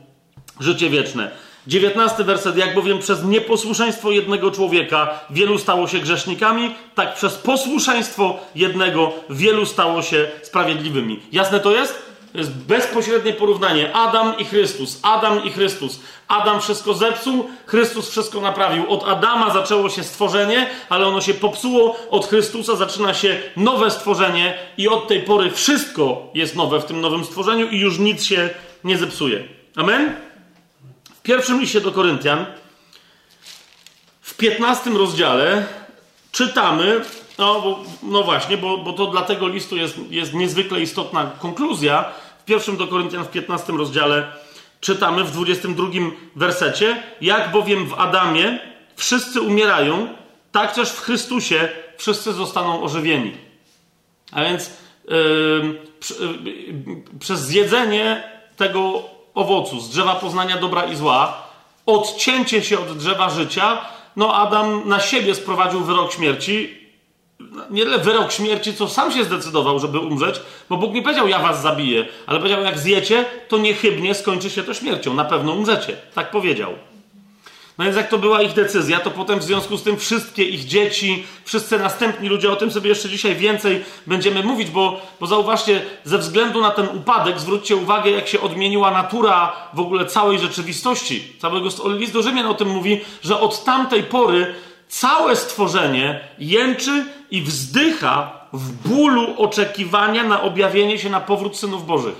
życie 0.59 0.89
wieczne. 0.89 1.31
Dziewiętnasty 1.67 2.23
werset, 2.23 2.57
jak 2.57 2.75
bowiem 2.75 2.99
przez 2.99 3.23
nieposłuszeństwo 3.23 4.11
jednego 4.11 4.51
człowieka 4.51 5.19
wielu 5.29 5.57
stało 5.57 5.87
się 5.87 5.99
grzesznikami, 5.99 6.75
tak 6.95 7.15
przez 7.15 7.35
posłuszeństwo 7.35 8.39
jednego 8.55 9.11
wielu 9.29 9.65
stało 9.65 10.01
się 10.01 10.27
sprawiedliwymi. 10.41 11.19
Jasne 11.31 11.59
to 11.59 11.71
jest? 11.71 12.10
To 12.31 12.37
jest 12.37 12.51
bezpośrednie 12.51 13.33
porównanie. 13.33 13.93
Adam 13.95 14.37
i 14.37 14.45
Chrystus. 14.45 14.99
Adam 15.01 15.43
i 15.43 15.51
Chrystus. 15.51 15.99
Adam 16.27 16.61
wszystko 16.61 16.93
zepsuł, 16.93 17.49
Chrystus 17.65 18.09
wszystko 18.09 18.41
naprawił. 18.41 18.89
Od 18.91 19.07
Adama 19.07 19.53
zaczęło 19.53 19.89
się 19.89 20.03
stworzenie, 20.03 20.69
ale 20.89 21.07
ono 21.07 21.21
się 21.21 21.33
popsuło. 21.33 21.97
Od 22.09 22.27
Chrystusa 22.27 22.75
zaczyna 22.75 23.13
się 23.13 23.41
nowe 23.57 23.91
stworzenie 23.91 24.57
i 24.77 24.87
od 24.87 25.07
tej 25.07 25.23
pory 25.23 25.51
wszystko 25.51 26.31
jest 26.33 26.55
nowe 26.55 26.79
w 26.79 26.85
tym 26.85 27.01
nowym 27.01 27.25
stworzeniu 27.25 27.69
i 27.69 27.79
już 27.79 27.99
nic 27.99 28.23
się 28.23 28.49
nie 28.83 28.97
zepsuje. 28.97 29.43
Amen? 29.75 30.15
W 31.15 31.21
pierwszym 31.21 31.61
liście 31.61 31.81
do 31.81 31.91
Koryntian, 31.91 32.45
w 34.21 34.37
15 34.37 34.89
rozdziale 34.89 35.65
czytamy 36.31 37.01
no, 37.41 37.61
bo, 37.61 37.79
no 38.03 38.23
właśnie, 38.23 38.57
bo, 38.57 38.77
bo 38.77 38.93
to 38.93 39.07
dla 39.07 39.21
tego 39.21 39.47
listu 39.47 39.77
jest, 39.77 39.97
jest 40.09 40.33
niezwykle 40.33 40.81
istotna 40.81 41.31
konkluzja. 41.39 42.05
W 42.41 42.45
pierwszym 42.45 42.77
do 42.77 42.87
Koryntian 42.87 43.23
w 43.23 43.31
15 43.31 43.73
rozdziale 43.73 44.31
czytamy 44.79 45.23
w 45.23 45.31
22 45.31 45.87
wersecie, 46.35 47.03
jak 47.21 47.51
bowiem 47.51 47.85
w 47.85 47.93
Adamie 47.93 48.59
wszyscy 48.95 49.41
umierają, 49.41 50.07
tak 50.51 50.75
też 50.75 50.89
w 50.89 50.99
Chrystusie 50.99 51.69
wszyscy 51.97 52.33
zostaną 52.33 52.83
ożywieni. 52.83 53.33
A 54.31 54.43
więc 54.43 54.71
yy, 55.07 55.15
yy, 56.19 57.03
przez 57.19 57.39
zjedzenie 57.39 58.23
tego 58.57 59.03
owocu 59.33 59.79
z 59.79 59.89
drzewa 59.89 60.15
poznania 60.15 60.57
dobra 60.57 60.83
i 60.83 60.95
zła, 60.95 61.43
odcięcie 61.85 62.63
się 62.63 62.79
od 62.79 62.97
drzewa 62.97 63.29
życia, 63.29 63.77
no 64.15 64.35
Adam 64.35 64.89
na 64.89 64.99
siebie 64.99 65.35
sprowadził 65.35 65.79
wyrok 65.79 66.13
śmierci, 66.13 66.80
nie 67.69 67.83
tyle 67.83 67.97
wyrok 67.97 68.31
śmierci, 68.31 68.73
co 68.73 68.87
sam 68.87 69.11
się 69.11 69.23
zdecydował, 69.23 69.79
żeby 69.79 69.99
umrzeć, 69.99 70.41
bo 70.69 70.77
Bóg 70.77 70.93
nie 70.93 71.01
powiedział, 71.01 71.27
ja 71.27 71.39
was 71.39 71.61
zabiję, 71.61 72.05
ale 72.27 72.39
powiedział, 72.39 72.63
jak 72.63 72.79
zjecie, 72.79 73.25
to 73.47 73.57
niechybnie 73.57 74.15
skończy 74.15 74.49
się 74.49 74.63
to 74.63 74.73
śmiercią, 74.73 75.13
na 75.13 75.25
pewno 75.25 75.51
umrzecie. 75.51 75.97
Tak 76.13 76.31
powiedział. 76.31 76.73
No 77.77 77.85
więc 77.85 77.97
jak 77.97 78.09
to 78.09 78.17
była 78.17 78.41
ich 78.41 78.53
decyzja, 78.53 78.99
to 78.99 79.11
potem 79.11 79.39
w 79.39 79.43
związku 79.43 79.77
z 79.77 79.83
tym 79.83 79.97
wszystkie 79.97 80.43
ich 80.43 80.65
dzieci, 80.65 81.23
wszyscy 81.45 81.79
następni 81.79 82.29
ludzie, 82.29 82.51
o 82.51 82.55
tym 82.55 82.71
sobie 82.71 82.89
jeszcze 82.89 83.09
dzisiaj 83.09 83.35
więcej 83.35 83.83
będziemy 84.07 84.43
mówić, 84.43 84.69
bo, 84.69 85.01
bo 85.19 85.27
zauważcie, 85.27 85.81
ze 86.03 86.17
względu 86.17 86.61
na 86.61 86.71
ten 86.71 86.87
upadek, 86.97 87.39
zwróćcie 87.39 87.75
uwagę, 87.75 88.11
jak 88.11 88.27
się 88.27 88.41
odmieniła 88.41 88.91
natura 88.91 89.53
w 89.73 89.79
ogóle 89.79 90.05
całej 90.05 90.39
rzeczywistości. 90.39 91.33
Całego 91.39 91.69
list 91.85 92.13
do 92.13 92.21
Rzymian 92.21 92.45
o 92.45 92.53
tym 92.53 92.69
mówi, 92.69 93.01
że 93.23 93.39
od 93.39 93.63
tamtej 93.63 94.03
pory 94.03 94.55
całe 94.91 95.35
stworzenie 95.35 96.19
jęczy 96.39 97.05
i 97.31 97.41
wzdycha 97.41 98.31
w 98.53 98.71
bólu 98.71 99.35
oczekiwania 99.37 100.23
na 100.23 100.41
objawienie 100.41 100.99
się 100.99 101.09
na 101.09 101.19
powrót 101.19 101.57
synów 101.57 101.85
Bożych. 101.85 102.15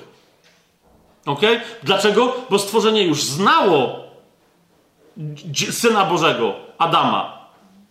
Ok? 1.25 1.41
Dlaczego? 1.83 2.35
Bo 2.49 2.59
stworzenie 2.59 3.03
już 3.03 3.23
znało 3.23 3.99
syna 5.71 6.05
Bożego, 6.05 6.55
Adama, 6.77 7.47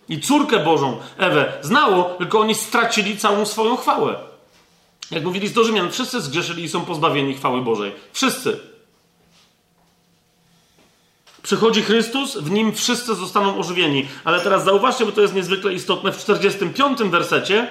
i 0.08 0.20
córkę 0.20 0.58
Bożą, 0.58 0.96
Ewę, 1.18 1.52
znało, 1.60 2.04
tylko 2.04 2.40
oni 2.40 2.54
stracili 2.54 3.16
całą 3.16 3.46
swoją 3.46 3.76
chwałę. 3.76 4.16
Jak 5.10 5.24
mówili 5.24 5.48
z 5.48 5.58
Rzymian, 5.58 5.90
wszyscy 5.90 6.20
zgrzeszyli 6.20 6.64
i 6.64 6.68
są 6.68 6.80
pozbawieni 6.80 7.34
chwały 7.34 7.62
Bożej. 7.62 7.92
Wszyscy. 8.12 8.69
Przychodzi 11.42 11.82
Chrystus, 11.82 12.36
w 12.36 12.50
nim 12.50 12.72
wszyscy 12.72 13.14
zostaną 13.14 13.58
ożywieni. 13.58 14.08
Ale 14.24 14.40
teraz 14.40 14.64
zauważcie, 14.64 15.06
bo 15.06 15.12
to 15.12 15.20
jest 15.20 15.34
niezwykle 15.34 15.72
istotne, 15.72 16.12
w 16.12 16.18
45 16.18 16.98
wersecie 16.98 17.68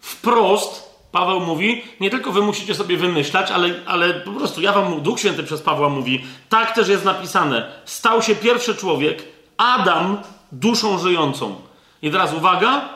wprost 0.00 0.92
Paweł 1.12 1.40
mówi, 1.40 1.84
nie 2.00 2.10
tylko 2.10 2.32
wy 2.32 2.42
musicie 2.42 2.74
sobie 2.74 2.96
wymyślać, 2.96 3.50
ale, 3.50 3.70
ale 3.86 4.14
po 4.14 4.30
prostu 4.30 4.60
ja 4.60 4.72
wam, 4.72 5.00
Duch 5.00 5.20
Święty 5.20 5.42
przez 5.42 5.62
Pawła 5.62 5.88
mówi, 5.88 6.24
tak 6.48 6.74
też 6.74 6.88
jest 6.88 7.04
napisane, 7.04 7.72
stał 7.84 8.22
się 8.22 8.34
pierwszy 8.34 8.76
człowiek, 8.76 9.22
Adam, 9.56 10.18
duszą 10.52 10.98
żyjącą. 10.98 11.54
I 12.02 12.10
teraz 12.10 12.34
uwaga, 12.34 12.88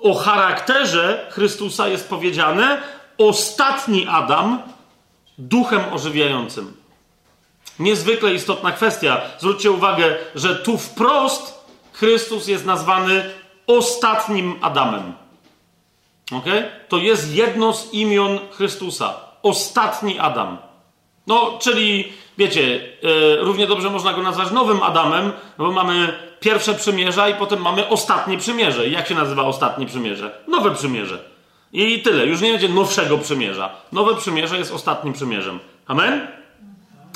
o 0.00 0.14
charakterze 0.14 1.26
Chrystusa 1.30 1.88
jest 1.88 2.08
powiedziane, 2.08 2.82
ostatni 3.18 4.06
Adam, 4.06 4.62
duchem 5.38 5.80
ożywiającym. 5.92 6.81
Niezwykle 7.82 8.34
istotna 8.34 8.72
kwestia. 8.72 9.20
Zwróćcie 9.38 9.70
uwagę, 9.70 10.14
że 10.34 10.56
tu 10.56 10.78
wprost 10.78 11.64
Chrystus 11.92 12.48
jest 12.48 12.66
nazwany 12.66 13.30
ostatnim 13.66 14.54
Adamem. 14.60 15.12
Ok? 16.32 16.44
To 16.88 16.98
jest 16.98 17.34
jedno 17.34 17.72
z 17.72 17.92
imion 17.94 18.38
Chrystusa. 18.50 19.14
Ostatni 19.42 20.18
Adam. 20.18 20.58
No, 21.26 21.58
czyli 21.60 22.12
wiecie, 22.38 22.62
yy, 23.02 23.36
równie 23.40 23.66
dobrze 23.66 23.90
można 23.90 24.12
go 24.12 24.22
nazwać 24.22 24.50
nowym 24.50 24.82
Adamem, 24.82 25.32
bo 25.58 25.72
mamy 25.72 26.18
pierwsze 26.40 26.74
przymierza 26.74 27.28
i 27.28 27.34
potem 27.34 27.62
mamy 27.62 27.88
ostatnie 27.88 28.38
przymierze. 28.38 28.88
Jak 28.88 29.08
się 29.08 29.14
nazywa 29.14 29.42
ostatnie 29.42 29.86
przymierze? 29.86 30.30
Nowe 30.48 30.74
przymierze. 30.74 31.24
I 31.72 32.02
tyle. 32.02 32.26
Już 32.26 32.40
nie 32.40 32.52
będzie 32.52 32.68
nowszego 32.68 33.18
przymierza. 33.18 33.70
Nowe 33.92 34.16
przymierze 34.16 34.58
jest 34.58 34.72
ostatnim 34.72 35.12
przymierzem. 35.12 35.58
Amen? 35.86 36.41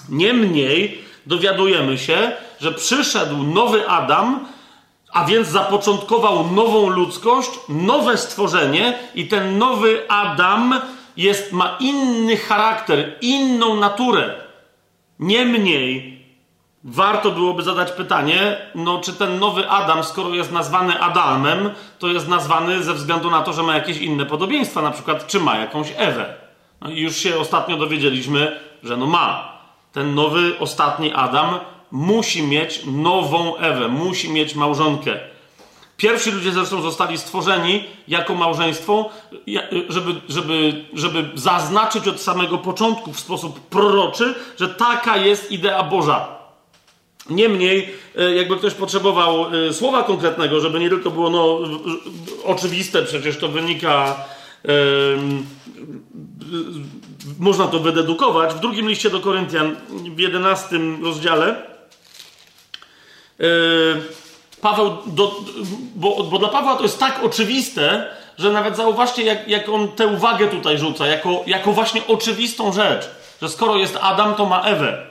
Niemniej 0.08 1.04
dowiadujemy 1.26 1.98
się, 1.98 2.32
że 2.60 2.72
przyszedł 2.72 3.42
nowy 3.42 3.88
Adam, 3.88 4.46
a 5.12 5.24
więc 5.24 5.48
zapoczątkował 5.48 6.50
nową 6.50 6.88
ludzkość, 6.88 7.50
nowe 7.68 8.16
stworzenie, 8.16 8.98
i 9.14 9.26
ten 9.28 9.58
nowy 9.58 10.02
Adam 10.08 10.80
jest, 11.16 11.52
ma 11.52 11.76
inny 11.80 12.36
charakter, 12.36 13.14
inną 13.20 13.76
naturę. 13.76 14.34
Niemniej 15.18 16.16
warto 16.84 17.30
byłoby 17.30 17.62
zadać 17.62 17.92
pytanie, 17.92 18.56
no 18.74 19.00
czy 19.00 19.12
ten 19.12 19.38
nowy 19.38 19.68
Adam, 19.70 20.04
skoro 20.04 20.34
jest 20.34 20.52
nazwany 20.52 21.00
Adamem, 21.00 21.70
to 21.98 22.08
jest 22.08 22.28
nazwany 22.28 22.82
ze 22.82 22.94
względu 22.94 23.30
na 23.30 23.42
to, 23.42 23.52
że 23.52 23.62
ma 23.62 23.74
jakieś 23.74 23.98
inne 23.98 24.26
podobieństwa, 24.26 24.82
na 24.82 24.90
przykład 24.90 25.26
czy 25.26 25.40
ma 25.40 25.58
jakąś 25.58 25.92
Ewę. 25.96 26.34
No 26.80 26.90
i 26.90 27.00
już 27.00 27.16
się 27.16 27.38
ostatnio 27.38 27.76
dowiedzieliśmy, 27.76 28.60
że 28.82 28.96
no 28.96 29.06
ma. 29.06 29.55
Ten 29.96 30.14
nowy, 30.14 30.58
ostatni 30.58 31.12
Adam 31.12 31.58
musi 31.90 32.42
mieć 32.42 32.82
nową 32.86 33.56
Ewę, 33.56 33.88
musi 33.88 34.30
mieć 34.30 34.54
małżonkę. 34.54 35.18
Pierwsi 35.96 36.30
ludzie 36.30 36.52
zresztą 36.52 36.82
zostali 36.82 37.18
stworzeni 37.18 37.84
jako 38.08 38.34
małżeństwo, 38.34 39.10
żeby, 39.88 40.14
żeby, 40.28 40.84
żeby 40.94 41.30
zaznaczyć 41.34 42.08
od 42.08 42.20
samego 42.20 42.58
początku 42.58 43.12
w 43.12 43.20
sposób 43.20 43.60
proroczy, 43.60 44.34
że 44.60 44.68
taka 44.68 45.16
jest 45.16 45.52
idea 45.52 45.82
Boża. 45.82 46.28
Niemniej, 47.30 47.88
e, 48.16 48.34
jakby 48.34 48.56
ktoś 48.56 48.74
potrzebował 48.74 49.46
e, 49.68 49.72
słowa 49.72 50.02
konkretnego, 50.02 50.60
żeby 50.60 50.80
nie 50.80 50.88
tylko 50.88 51.10
było 51.10 51.30
no, 51.30 51.58
oczywiste, 52.44 53.02
przecież 53.02 53.38
to 53.38 53.48
wynika. 53.48 54.16
Można 57.38 57.66
to 57.66 57.78
wydedukować. 57.78 58.54
W 58.54 58.60
drugim 58.60 58.88
liście 58.88 59.10
do 59.10 59.20
Koryntian, 59.20 59.76
w 59.88 60.18
11 60.18 60.76
rozdziale, 61.02 61.62
yy, 63.38 63.46
Paweł, 64.60 64.96
do, 65.06 65.40
bo, 65.94 66.22
bo, 66.24 66.38
dla 66.38 66.48
Pawła 66.48 66.76
to 66.76 66.82
jest 66.82 66.98
tak 66.98 67.20
oczywiste, 67.24 68.06
że 68.38 68.52
nawet 68.52 68.76
zauważcie, 68.76 69.22
jak, 69.22 69.48
jak 69.48 69.68
on 69.68 69.88
tę 69.88 70.06
uwagę 70.06 70.48
tutaj 70.48 70.78
rzuca, 70.78 71.06
jako, 71.06 71.42
jako 71.46 71.72
właśnie 71.72 72.06
oczywistą 72.06 72.72
rzecz, 72.72 73.10
że 73.42 73.48
skoro 73.48 73.76
jest 73.76 73.98
Adam, 74.00 74.34
to 74.34 74.46
ma 74.46 74.62
Ewę. 74.62 75.06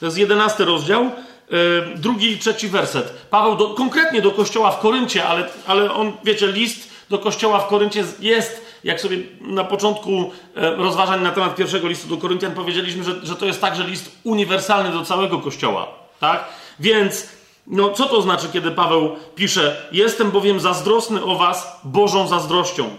To 0.00 0.06
jest 0.06 0.18
jedenasty 0.18 0.64
rozdział, 0.64 1.10
yy, 1.50 1.86
drugi 1.96 2.30
i 2.30 2.38
trzeci 2.38 2.68
werset. 2.68 3.12
Paweł 3.30 3.56
do, 3.56 3.68
konkretnie 3.68 4.22
do 4.22 4.30
kościoła 4.30 4.70
w 4.70 4.80
Koryncie, 4.80 5.24
ale, 5.24 5.48
ale 5.66 5.92
on, 5.92 6.12
wiecie, 6.24 6.46
list 6.46 6.88
do 7.10 7.18
kościoła 7.18 7.58
w 7.58 7.66
Koryncie 7.66 8.04
jest, 8.20 8.65
jak 8.84 9.00
sobie 9.00 9.18
na 9.40 9.64
początku 9.64 10.32
e, 10.56 10.76
rozważań 10.76 11.22
na 11.22 11.30
temat 11.30 11.56
pierwszego 11.56 11.88
listu 11.88 12.08
do 12.08 12.16
Koryntian 12.16 12.52
powiedzieliśmy, 12.52 13.04
że, 13.04 13.26
że 13.26 13.36
to 13.36 13.46
jest 13.46 13.60
także 13.60 13.84
list 13.84 14.18
uniwersalny 14.24 14.90
do 14.90 15.04
całego 15.04 15.38
kościoła. 15.38 15.88
Tak? 16.20 16.44
Więc 16.80 17.28
no, 17.66 17.90
co 17.90 18.06
to 18.06 18.22
znaczy, 18.22 18.48
kiedy 18.52 18.70
Paweł 18.70 19.16
pisze: 19.34 19.88
Jestem 19.92 20.30
bowiem 20.30 20.60
zazdrosny 20.60 21.24
o 21.24 21.34
Was 21.34 21.80
Bożą 21.84 22.28
zazdrością. 22.28 22.90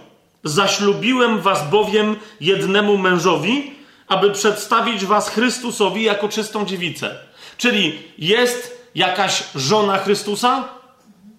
Zaślubiłem 0.43 1.41
Was 1.41 1.69
bowiem 1.69 2.15
jednemu 2.41 2.97
mężowi, 2.97 3.71
aby 4.07 4.31
przedstawić 4.31 5.05
Was 5.05 5.29
Chrystusowi 5.29 6.03
jako 6.03 6.29
czystą 6.29 6.65
dziewicę. 6.65 7.15
Czyli 7.57 7.99
jest 8.17 8.87
jakaś 8.95 9.43
żona 9.55 9.97
Chrystusa? 9.97 10.76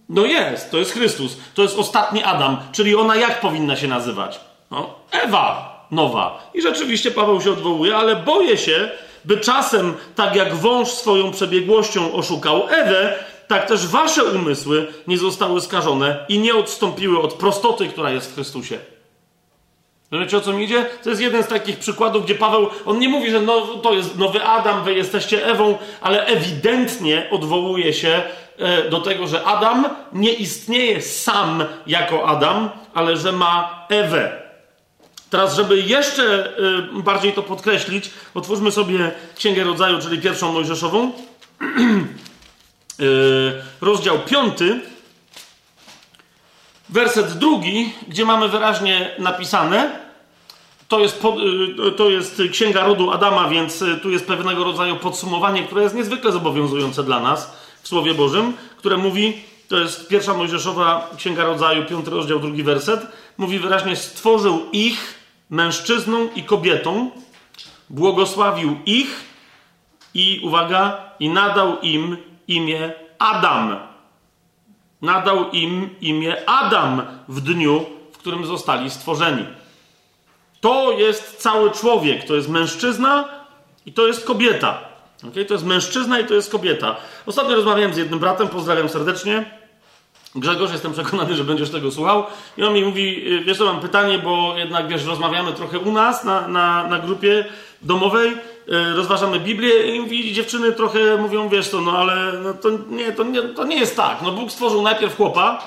No 0.08 0.24
jest, 0.24 0.70
to 0.70 0.78
jest 0.78 0.92
Chrystus. 0.92 1.36
To 1.54 1.62
jest 1.62 1.78
ostatni 1.78 2.22
Adam. 2.22 2.56
Czyli 2.72 2.96
ona 2.96 3.16
jak 3.16 3.40
powinna 3.40 3.76
się 3.76 3.88
nazywać? 3.88 4.40
No, 4.70 4.94
Ewa 5.10 5.78
nowa. 5.90 6.50
I 6.54 6.62
rzeczywiście 6.62 7.10
Paweł 7.10 7.40
się 7.40 7.52
odwołuje, 7.52 7.96
ale 7.96 8.16
boję 8.16 8.58
się, 8.58 8.90
by 9.24 9.36
czasem, 9.36 9.94
tak 10.14 10.36
jak 10.36 10.54
wąż 10.54 10.88
swoją 10.88 11.30
przebiegłością 11.30 12.12
oszukał 12.12 12.68
Ewę, 12.68 13.18
tak 13.48 13.66
też 13.66 13.86
wasze 13.86 14.24
umysły 14.24 14.86
nie 15.06 15.18
zostały 15.18 15.60
skażone 15.60 16.24
i 16.28 16.38
nie 16.38 16.54
odstąpiły 16.54 17.20
od 17.20 17.34
prostoty, 17.34 17.88
która 17.88 18.10
jest 18.10 18.30
w 18.30 18.34
Chrystusie. 18.34 18.78
Wiecie 20.12 20.36
o 20.36 20.40
co 20.40 20.52
mi 20.52 20.64
idzie? 20.64 20.86
To 21.04 21.10
jest 21.10 21.22
jeden 21.22 21.42
z 21.42 21.46
takich 21.46 21.78
przykładów, 21.78 22.24
gdzie 22.24 22.34
Paweł, 22.34 22.68
on 22.86 22.98
nie 22.98 23.08
mówi, 23.08 23.30
że 23.30 23.40
no, 23.40 23.60
to 23.60 23.94
jest 23.94 24.18
nowy 24.18 24.44
Adam, 24.44 24.84
wy 24.84 24.94
jesteście 24.94 25.46
Ewą, 25.46 25.78
ale 26.00 26.26
ewidentnie 26.26 27.28
odwołuje 27.30 27.92
się 27.92 28.22
do 28.90 29.00
tego, 29.00 29.26
że 29.26 29.44
Adam 29.44 29.86
nie 30.12 30.32
istnieje 30.32 31.02
sam 31.02 31.64
jako 31.86 32.28
Adam, 32.28 32.70
ale 32.94 33.16
że 33.16 33.32
ma 33.32 33.86
Ewę. 33.88 34.48
Teraz, 35.30 35.56
żeby 35.56 35.80
jeszcze 35.80 36.52
y, 36.98 37.02
bardziej 37.02 37.32
to 37.32 37.42
podkreślić, 37.42 38.10
otwórzmy 38.34 38.72
sobie 38.72 39.12
Księgę 39.36 39.64
Rodzaju, 39.64 39.98
czyli 39.98 40.22
pierwszą 40.22 40.52
Mojżeszową, 40.52 41.12
y, 43.00 43.62
rozdział 43.80 44.18
piąty, 44.18 44.80
werset 46.88 47.32
drugi, 47.32 47.92
gdzie 48.08 48.24
mamy 48.24 48.48
wyraźnie 48.48 49.14
napisane, 49.18 50.08
to 50.88 51.00
jest, 51.00 51.20
pod, 51.20 51.34
to 51.96 52.10
jest 52.10 52.42
Księga 52.52 52.84
Rodu 52.84 53.10
Adama, 53.10 53.48
więc 53.48 53.84
tu 54.02 54.10
jest 54.10 54.26
pewnego 54.26 54.64
rodzaju 54.64 54.96
podsumowanie, 54.96 55.62
które 55.62 55.82
jest 55.82 55.94
niezwykle 55.94 56.32
zobowiązujące 56.32 57.04
dla 57.04 57.20
nas 57.20 57.57
Słowie 57.88 58.14
Bożym, 58.14 58.52
które 58.76 58.96
mówi, 58.96 59.40
to 59.68 59.78
jest 59.78 60.08
pierwsza 60.08 60.34
Mojżeszowa 60.34 61.10
Księga 61.16 61.44
Rodzaju, 61.44 61.84
piąty 61.84 62.10
rozdział, 62.10 62.40
drugi 62.40 62.62
werset, 62.62 63.06
mówi 63.38 63.58
wyraźnie, 63.58 63.96
stworzył 63.96 64.70
ich 64.72 65.14
mężczyzną 65.50 66.28
i 66.36 66.42
kobietą, 66.42 67.10
błogosławił 67.90 68.76
ich 68.86 69.24
i, 70.14 70.40
uwaga, 70.44 71.00
i 71.20 71.28
nadał 71.28 71.80
im 71.80 72.16
imię 72.48 72.92
Adam. 73.18 73.76
Nadał 75.02 75.50
im 75.50 75.90
imię 76.00 76.48
Adam 76.48 77.02
w 77.28 77.40
dniu, 77.40 77.86
w 78.12 78.18
którym 78.18 78.46
zostali 78.46 78.90
stworzeni. 78.90 79.46
To 80.60 80.92
jest 80.92 81.36
cały 81.36 81.70
człowiek, 81.70 82.24
to 82.24 82.34
jest 82.34 82.48
mężczyzna 82.48 83.28
i 83.86 83.92
to 83.92 84.06
jest 84.06 84.24
kobieta. 84.24 84.87
Okay? 85.24 85.44
To 85.44 85.54
jest 85.54 85.66
mężczyzna 85.66 86.20
i 86.20 86.24
to 86.24 86.34
jest 86.34 86.52
kobieta. 86.52 86.96
Ostatnio 87.26 87.54
rozmawiałem 87.54 87.94
z 87.94 87.96
jednym 87.96 88.18
bratem, 88.18 88.48
pozdrawiam 88.48 88.88
serdecznie. 88.88 89.58
Grzegorz, 90.34 90.72
jestem 90.72 90.92
przekonany, 90.92 91.34
że 91.34 91.44
będziesz 91.44 91.70
tego 91.70 91.90
słuchał. 91.90 92.24
I 92.56 92.64
on 92.64 92.74
mi 92.74 92.84
mówi, 92.84 93.32
y, 93.32 93.44
wiesz, 93.44 93.58
to 93.58 93.64
mam 93.64 93.80
pytanie, 93.80 94.18
bo 94.18 94.54
jednak, 94.56 94.88
wiesz, 94.88 95.04
rozmawiamy 95.04 95.52
trochę 95.52 95.78
u 95.78 95.92
nas 95.92 96.24
na, 96.24 96.48
na, 96.48 96.88
na 96.88 96.98
grupie 96.98 97.44
domowej, 97.82 98.32
y, 98.32 98.36
rozważamy 98.96 99.40
Biblię 99.40 99.96
i 99.96 100.00
mówi, 100.00 100.32
dziewczyny 100.32 100.72
trochę 100.72 101.16
mówią, 101.16 101.48
wiesz 101.48 101.70
to, 101.70 101.80
no 101.80 101.98
ale 101.98 102.32
no, 102.32 102.54
to, 102.54 102.68
nie, 102.88 103.12
to, 103.12 103.24
nie, 103.24 103.42
to 103.42 103.64
nie 103.64 103.78
jest 103.78 103.96
tak. 103.96 104.22
No 104.22 104.32
Bóg 104.32 104.50
stworzył 104.50 104.82
najpierw 104.82 105.16
chłopa, 105.16 105.62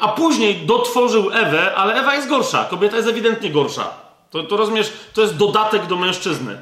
a 0.00 0.08
później 0.08 0.56
dotworzył 0.56 1.30
Ewę, 1.32 1.74
ale 1.74 1.94
Ewa 1.94 2.14
jest 2.14 2.28
gorsza, 2.28 2.64
kobieta 2.64 2.96
jest 2.96 3.08
ewidentnie 3.08 3.50
gorsza. 3.50 3.90
To, 4.30 4.42
to 4.42 4.56
rozumiesz, 4.56 4.92
to 5.14 5.20
jest 5.20 5.36
dodatek 5.36 5.86
do 5.86 5.96
mężczyzny. 5.96 6.58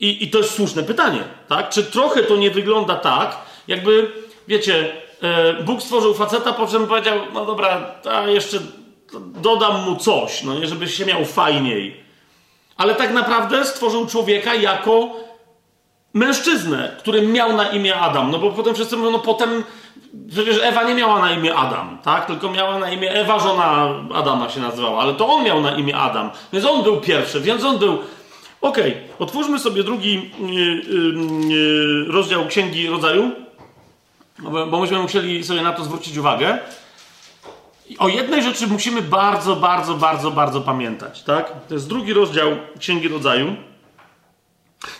I, 0.00 0.24
I 0.24 0.30
to 0.30 0.38
jest 0.38 0.54
słuszne 0.54 0.82
pytanie, 0.82 1.20
tak? 1.48 1.68
Czy 1.68 1.84
trochę 1.84 2.22
to 2.22 2.36
nie 2.36 2.50
wygląda 2.50 2.94
tak, 2.94 3.36
jakby, 3.68 4.12
wiecie, 4.48 4.92
E, 5.22 5.62
Bóg 5.62 5.82
stworzył 5.82 6.14
faceta, 6.14 6.52
po 6.52 6.66
czym 6.66 6.86
powiedział, 6.86 7.18
no 7.34 7.46
dobra, 7.46 7.94
a 8.10 8.22
jeszcze 8.22 8.58
dodam 9.16 9.82
mu 9.84 9.96
coś, 9.96 10.42
no 10.42 10.54
nie, 10.54 10.66
żeby 10.66 10.88
się 10.88 11.06
miał 11.06 11.24
fajniej. 11.24 12.00
Ale 12.76 12.94
tak 12.94 13.12
naprawdę 13.12 13.64
stworzył 13.64 14.06
człowieka 14.06 14.54
jako 14.54 15.08
mężczyznę, 16.14 16.96
który 16.98 17.22
miał 17.22 17.52
na 17.52 17.68
imię 17.68 17.96
Adam. 17.96 18.30
No 18.30 18.38
bo 18.38 18.50
potem 18.50 18.74
wszyscy 18.74 18.96
mówią, 18.96 19.10
no 19.10 19.18
potem 19.18 19.64
przecież 20.30 20.58
Ewa 20.62 20.82
nie 20.82 20.94
miała 20.94 21.20
na 21.20 21.32
imię 21.32 21.54
Adam, 21.54 21.98
tak? 22.04 22.26
Tylko 22.26 22.50
miała 22.50 22.78
na 22.78 22.90
imię 22.90 23.12
Ewa, 23.12 23.38
żona 23.38 23.88
Adama 24.14 24.48
się 24.48 24.60
nazywała, 24.60 25.02
ale 25.02 25.14
to 25.14 25.28
on 25.28 25.44
miał 25.44 25.60
na 25.60 25.76
imię 25.76 25.96
Adam. 25.96 26.30
Więc 26.52 26.66
on 26.66 26.82
był 26.82 27.00
pierwszy, 27.00 27.40
więc 27.40 27.64
on 27.64 27.78
był. 27.78 27.98
Okay. 28.60 28.94
otwórzmy 29.18 29.58
sobie 29.58 29.84
drugi 29.84 30.30
yy, 30.40 30.54
yy, 31.48 32.04
rozdział 32.08 32.46
Księgi 32.46 32.86
Rodzaju, 32.86 33.32
bo, 34.38 34.80
myśmy 34.80 34.98
musieli 34.98 35.44
sobie 35.44 35.62
na 35.62 35.72
to 35.72 35.84
zwrócić 35.84 36.16
uwagę. 36.16 36.58
O 37.98 38.08
jednej 38.08 38.42
rzeczy 38.42 38.66
musimy 38.66 39.02
bardzo, 39.02 39.56
bardzo, 39.56 39.94
bardzo, 39.94 40.30
bardzo 40.30 40.60
pamiętać, 40.60 41.22
tak? 41.22 41.52
To 41.68 41.74
jest 41.74 41.88
drugi 41.88 42.12
rozdział 42.12 42.56
Księgi 42.78 43.08
Rodzaju. 43.08 43.56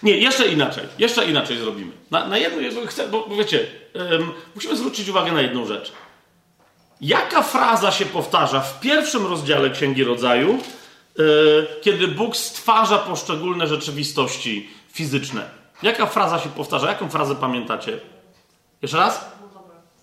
Nie, 0.03 0.17
jeszcze 0.17 0.49
inaczej. 0.49 0.85
Jeszcze 0.99 1.27
inaczej 1.27 1.59
zrobimy. 1.59 1.93
Na, 2.11 2.29
na 2.29 2.39
jedno, 2.39 2.87
chcę, 2.87 3.09
bo, 3.09 3.29
wiecie, 3.39 3.67
um, 3.95 4.33
musimy 4.55 4.77
zwrócić 4.77 5.09
uwagę 5.09 5.33
na 5.33 5.41
jedną 5.41 5.67
rzecz. 5.67 5.93
Jaka 7.01 7.43
fraza 7.43 7.91
się 7.91 8.07
powtarza 8.07 8.61
w 8.61 8.81
pierwszym 8.81 9.27
rozdziale 9.27 9.71
Księgi 9.71 10.05
Rodzaju, 10.05 10.49
yy, 10.49 10.59
kiedy 11.83 12.09
Bóg 12.09 12.37
stwarza 12.37 12.99
poszczególne 12.99 13.67
rzeczywistości 13.67 14.69
fizyczne? 14.93 15.51
Jaka 15.83 16.07
fraza 16.07 16.39
się 16.39 16.49
powtarza? 16.49 16.89
Jaką 16.89 17.09
frazę 17.09 17.35
pamiętacie? 17.35 18.01
Jeszcze 18.83 18.97
raz? 18.97 19.25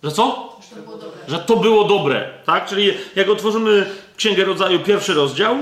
Że 0.04 0.12
co? 0.12 0.56
Że 0.70 0.76
to 0.76 0.82
było 0.82 0.98
dobre. 0.98 1.20
Że 1.28 1.40
to 1.40 1.58
było 1.58 1.84
dobre, 1.84 2.30
tak? 2.46 2.70
Czyli 2.70 2.94
jak 3.16 3.30
otworzymy 3.30 3.92
Księgę 4.18 4.46
Rodzaju, 4.46 4.80
pierwszy 4.80 5.14
rozdział, 5.14 5.58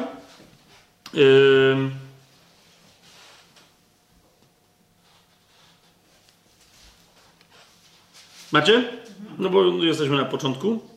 yy, 1.13 1.77
Macie? 8.51 8.83
No 9.37 9.49
bo 9.49 9.63
jesteśmy 9.63 10.17
na 10.17 10.25
początku. 10.25 10.92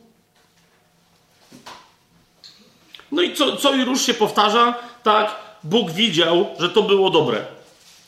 No 3.17 3.23
i 3.23 3.33
co, 3.33 3.55
co 3.55 3.75
i 3.75 3.85
róż 3.85 4.01
się 4.01 4.13
powtarza, 4.13 4.73
tak? 5.03 5.35
Bóg 5.63 5.91
widział, 5.91 6.45
że 6.59 6.69
to 6.69 6.83
było 6.83 7.09
dobre. 7.09 7.37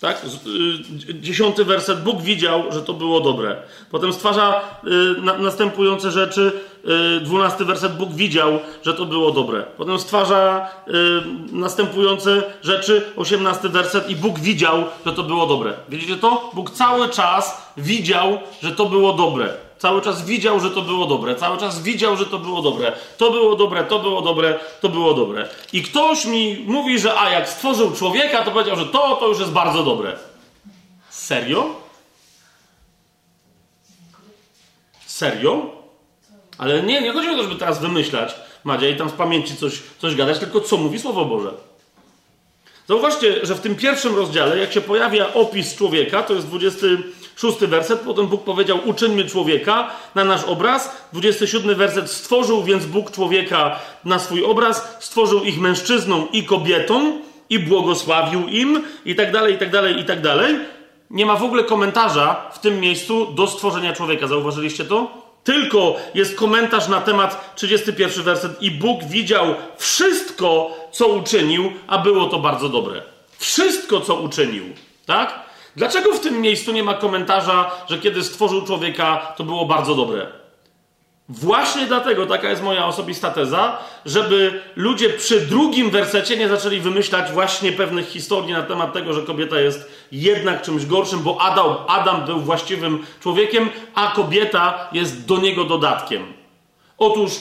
Tak? 0.02 0.26
Y, 1.10 1.14
dziesiąty 1.14 1.66
werset. 1.66 2.04
Bóg 2.04 2.22
widział, 2.22 2.64
że 2.72 2.82
to 2.82 2.94
było 2.94 3.20
dobre. 3.20 3.56
Potem 3.92 4.14
stwarza 4.14 4.62
y, 5.18 5.22
na, 5.22 5.38
następujące 5.38 6.12
rzeczy. 6.12 6.52
Y, 7.18 7.22
dwunasty 7.22 7.66
werset. 7.66 7.98
Bóg 7.98 8.12
widział, 8.12 8.60
że 8.86 8.94
to 8.94 9.06
było 9.06 9.32
dobre. 9.32 9.64
Potem 9.78 10.00
stwarza 10.00 10.70
y, 10.88 10.92
następujące 11.52 12.44
rzeczy. 12.62 13.02
Osiemnasty 13.16 13.70
werset. 13.70 14.10
I 14.10 14.16
Bóg 14.16 14.40
widział, 14.40 14.84
że 15.06 15.14
to 15.14 15.24
było 15.24 15.46
dobre. 15.46 15.74
Widzicie 15.90 16.18
to? 16.18 16.52
Bóg 16.54 16.72
cały 16.72 17.10
czas 17.10 17.72
widział, 17.78 18.40
że 18.64 18.72
to 18.72 18.86
było 18.86 19.14
dobre. 19.14 19.69
Cały 19.80 20.02
czas 20.02 20.26
widział, 20.26 20.60
że 20.60 20.72
to 20.72 20.82
było 20.82 21.06
dobre. 21.06 21.36
Cały 21.36 21.58
czas 21.58 21.82
widział, 21.82 22.18
że 22.18 22.26
to 22.26 22.40
było 22.40 22.62
dobre. 22.62 22.92
To 23.18 23.32
było 23.32 23.56
dobre, 23.56 23.84
to 23.84 24.00
było 24.00 24.22
dobre, 24.22 24.60
to 24.82 24.90
było 24.90 25.14
dobre. 25.14 25.50
I 25.74 25.84
ktoś 25.84 26.26
mi 26.26 26.64
mówi, 26.68 27.00
że 27.00 27.20
a 27.20 27.30
jak 27.30 27.50
stworzył 27.50 27.92
człowieka, 27.92 28.44
to 28.44 28.52
powiedział, 28.52 28.76
że 28.76 28.86
to, 28.86 29.16
to 29.16 29.28
już 29.28 29.40
jest 29.40 29.52
bardzo 29.52 29.84
dobre. 29.84 30.18
Serio? 31.10 31.76
Serio? 35.06 35.66
Ale 36.58 36.84
nie, 36.84 37.02
nie 37.02 37.12
chodzi 37.12 37.30
o 37.30 37.36
to, 37.36 37.44
żeby 37.44 37.56
teraz 37.56 37.80
wymyślać, 37.80 38.36
Madzia, 38.64 38.90
i 38.90 38.96
tam 38.96 39.10
z 39.10 39.14
pamięci 39.14 39.56
coś, 39.56 39.82
coś 40.00 40.16
gadać, 40.16 40.40
tylko 40.40 40.62
co 40.62 40.78
mówi 40.78 41.00
Słowo 41.00 41.26
Boże. 41.26 41.69
Zauważcie, 42.90 43.46
że 43.46 43.56
w 43.56 43.60
tym 43.60 43.76
pierwszym 43.76 44.16
rozdziale, 44.16 44.58
jak 44.58 44.74
się 44.74 44.82
pojawia 44.82 45.34
opis 45.34 45.76
człowieka, 45.76 46.24
to 46.24 46.34
jest 46.34 46.48
26 46.48 47.58
werset, 47.58 48.00
potem 48.00 48.28
Bóg 48.28 48.44
powiedział: 48.44 48.80
Uczyńmy 48.86 49.26
człowieka 49.26 49.92
na 50.16 50.24
nasz 50.24 50.44
obraz. 50.44 50.98
27 51.14 51.76
werset: 51.76 52.12
Stworzył 52.12 52.64
więc 52.64 52.86
Bóg 52.86 53.12
człowieka 53.12 53.80
na 54.06 54.20
swój 54.20 54.44
obraz, 54.44 54.98
stworzył 55.00 55.44
ich 55.44 55.60
mężczyzną 55.60 56.28
i 56.34 56.44
kobietą 56.44 57.22
i 57.50 57.60
błogosławił 57.60 58.48
im, 58.48 58.84
i 59.06 59.16
tak 59.16 59.32
dalej, 59.32 59.54
i 59.54 59.58
tak 59.58 59.72
dalej, 59.72 60.00
i 60.00 60.06
tak 60.06 60.22
dalej. 60.22 60.56
Nie 61.10 61.26
ma 61.26 61.36
w 61.36 61.44
ogóle 61.44 61.64
komentarza 61.64 62.52
w 62.54 62.60
tym 62.60 62.80
miejscu 62.80 63.26
do 63.26 63.48
stworzenia 63.48 63.94
człowieka. 63.94 64.28
Zauważyliście 64.28 64.86
to? 64.86 65.29
Tylko 65.44 65.96
jest 66.14 66.36
komentarz 66.36 66.88
na 66.88 67.02
temat 67.02 67.56
31 67.56 68.24
werset 68.24 68.62
i 68.62 68.72
Bóg 68.72 69.04
widział 69.04 69.56
wszystko, 69.78 70.72
co 70.92 71.08
uczynił, 71.08 71.72
a 71.88 71.98
było 71.98 72.26
to 72.26 72.40
bardzo 72.40 72.70
dobre. 72.70 73.02
Wszystko, 73.38 74.02
co 74.02 74.16
uczynił. 74.16 74.64
Tak? 75.06 75.40
Dlaczego 75.76 76.14
w 76.14 76.20
tym 76.20 76.42
miejscu 76.42 76.72
nie 76.72 76.84
ma 76.84 76.94
komentarza, 76.94 77.72
że 77.90 77.98
kiedy 78.00 78.24
stworzył 78.24 78.62
człowieka, 78.62 79.34
to 79.38 79.44
było 79.44 79.66
bardzo 79.66 79.96
dobre? 79.96 80.39
Właśnie 81.30 81.86
dlatego, 81.86 82.26
taka 82.26 82.50
jest 82.50 82.64
moja 82.64 82.86
osobista 82.86 83.32
teza, 83.32 83.78
żeby 84.06 84.62
ludzie 84.76 85.10
przy 85.10 85.42
drugim 85.42 85.90
wersecie 85.90 86.38
nie 86.38 86.48
zaczęli 86.48 86.80
wymyślać 86.80 87.32
właśnie 87.32 87.72
pewnych 87.72 88.08
historii 88.08 88.54
na 88.54 88.64
temat 88.64 88.94
tego, 88.94 89.14
że 89.14 89.22
kobieta 89.22 89.60
jest 89.60 89.92
jednak 90.12 90.62
czymś 90.62 90.86
gorszym, 90.86 91.24
bo 91.24 91.42
Adam, 91.42 91.76
Adam 91.88 92.26
był 92.26 92.40
właściwym 92.40 93.06
człowiekiem, 93.20 93.70
a 93.96 94.12
kobieta 94.12 94.90
jest 94.92 95.26
do 95.26 95.38
niego 95.38 95.64
dodatkiem. 95.64 96.34
Otóż 96.98 97.32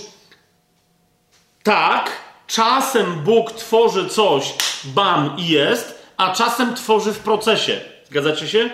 tak, 1.63 2.11
czasem 2.47 3.15
Bóg 3.15 3.53
tworzy 3.53 4.09
coś, 4.09 4.55
bam 4.85 5.37
i 5.39 5.49
jest, 5.49 6.07
a 6.17 6.33
czasem 6.33 6.75
tworzy 6.75 7.13
w 7.13 7.19
procesie. 7.19 7.81
Zgadzacie 8.11 8.49
się? 8.49 8.71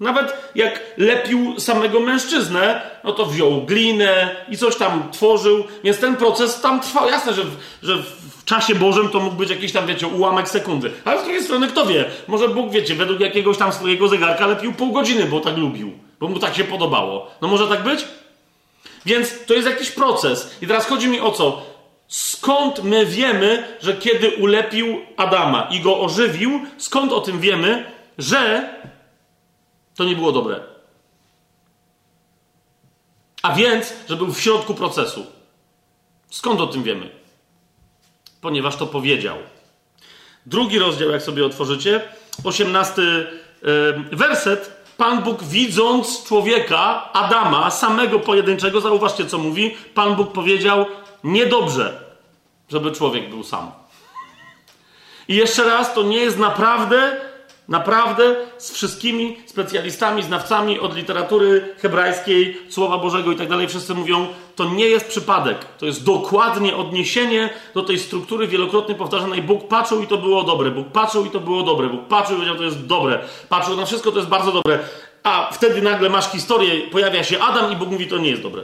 Nawet 0.00 0.50
jak 0.54 0.80
lepił 0.96 1.60
samego 1.60 2.00
mężczyznę, 2.00 2.90
no 3.04 3.12
to 3.12 3.26
wziął 3.26 3.62
glinę 3.62 4.36
i 4.48 4.56
coś 4.56 4.76
tam 4.76 5.08
tworzył, 5.12 5.64
więc 5.84 5.98
ten 5.98 6.16
proces 6.16 6.60
tam 6.60 6.80
trwał. 6.80 7.08
Jasne, 7.08 7.34
że 7.34 7.44
w, 7.44 7.56
że 7.82 7.96
w 8.38 8.44
czasie 8.44 8.74
Bożym 8.74 9.08
to 9.08 9.20
mógł 9.20 9.36
być 9.36 9.50
jakiś 9.50 9.72
tam, 9.72 9.86
wiecie, 9.86 10.06
ułamek 10.06 10.48
sekundy. 10.48 10.90
Ale 11.04 11.20
z 11.20 11.24
drugiej 11.24 11.42
strony, 11.42 11.68
kto 11.68 11.86
wie, 11.86 12.04
może 12.28 12.48
Bóg, 12.48 12.70
wiecie, 12.70 12.94
według 12.94 13.20
jakiegoś 13.20 13.58
tam 13.58 13.72
swojego 13.72 14.08
zegarka 14.08 14.46
lepił 14.46 14.72
pół 14.72 14.92
godziny, 14.92 15.24
bo 15.24 15.40
tak 15.40 15.56
lubił, 15.56 15.92
bo 16.20 16.28
mu 16.28 16.38
tak 16.38 16.54
się 16.54 16.64
podobało. 16.64 17.30
No 17.40 17.48
może 17.48 17.68
tak 17.68 17.82
być? 17.82 18.04
Więc 19.06 19.44
to 19.46 19.54
jest 19.54 19.68
jakiś 19.68 19.90
proces. 19.90 20.56
I 20.62 20.66
teraz 20.66 20.86
chodzi 20.86 21.08
mi 21.08 21.20
o 21.20 21.30
co? 21.30 21.62
Skąd 22.08 22.84
my 22.84 23.06
wiemy, 23.06 23.64
że 23.82 23.94
kiedy 23.94 24.30
ulepił 24.30 25.00
Adama 25.16 25.68
i 25.70 25.80
go 25.80 26.00
ożywił, 26.00 26.60
skąd 26.78 27.12
o 27.12 27.20
tym 27.20 27.40
wiemy, 27.40 27.84
że 28.18 28.68
to 29.94 30.04
nie 30.04 30.16
było 30.16 30.32
dobre. 30.32 30.60
A 33.42 33.54
więc, 33.54 33.92
że 34.08 34.16
był 34.16 34.32
w 34.32 34.40
środku 34.40 34.74
procesu. 34.74 35.26
Skąd 36.30 36.60
o 36.60 36.66
tym 36.66 36.82
wiemy? 36.82 37.10
Ponieważ 38.40 38.76
to 38.76 38.86
powiedział. 38.86 39.36
Drugi 40.46 40.78
rozdział, 40.78 41.10
jak 41.10 41.22
sobie 41.22 41.46
otworzycie, 41.46 42.02
osiemnasty 42.44 43.26
werset. 44.12 44.84
Pan 44.96 45.22
Bóg 45.22 45.42
widząc 45.42 46.24
człowieka, 46.24 47.12
Adama, 47.12 47.70
samego 47.70 48.20
pojedynczego, 48.20 48.80
zauważcie 48.80 49.26
co 49.26 49.38
mówi. 49.38 49.76
Pan 49.94 50.16
Bóg 50.16 50.32
powiedział: 50.32 50.86
Niedobrze, 51.24 52.00
żeby 52.68 52.92
człowiek 52.92 53.30
był 53.30 53.44
sam. 53.44 53.72
I 55.28 55.34
jeszcze 55.34 55.64
raz, 55.64 55.94
to 55.94 56.02
nie 56.02 56.18
jest 56.18 56.38
naprawdę 56.38 57.20
Naprawdę 57.68 58.36
z 58.58 58.72
wszystkimi 58.72 59.36
specjalistami, 59.46 60.22
znawcami 60.22 60.80
od 60.80 60.96
literatury 60.96 61.74
hebrajskiej, 61.78 62.56
Słowa 62.68 62.98
Bożego 62.98 63.32
i 63.32 63.36
tak 63.36 63.48
dalej, 63.48 63.68
wszyscy 63.68 63.94
mówią, 63.94 64.26
to 64.56 64.64
nie 64.64 64.86
jest 64.86 65.08
przypadek. 65.08 65.64
To 65.78 65.86
jest 65.86 66.04
dokładnie 66.04 66.76
odniesienie 66.76 67.50
do 67.74 67.82
tej 67.82 67.98
struktury 67.98 68.46
wielokrotnie 68.46 68.94
powtarzanej. 68.94 69.42
Bóg 69.42 69.68
patrzył 69.68 70.02
i 70.02 70.06
to 70.06 70.18
było 70.18 70.42
dobre. 70.42 70.70
Bóg 70.70 70.88
patrzył 70.88 71.24
i 71.24 71.30
to 71.30 71.40
było 71.40 71.62
dobre. 71.62 71.88
Bóg 71.88 72.06
patrzył 72.08 72.36
i 72.36 72.38
powiedział, 72.38 72.56
to 72.56 72.64
jest 72.64 72.86
dobre. 72.86 73.18
Patrzył 73.48 73.76
na 73.76 73.86
wszystko, 73.86 74.10
to 74.12 74.18
jest 74.18 74.30
bardzo 74.30 74.52
dobre. 74.52 74.78
A 75.22 75.50
wtedy 75.52 75.82
nagle 75.82 76.10
masz 76.10 76.30
historię, 76.30 76.80
pojawia 76.92 77.24
się 77.24 77.40
Adam 77.40 77.72
i 77.72 77.76
Bóg 77.76 77.90
mówi, 77.90 78.06
to 78.06 78.18
nie 78.18 78.30
jest 78.30 78.42
dobre. 78.42 78.62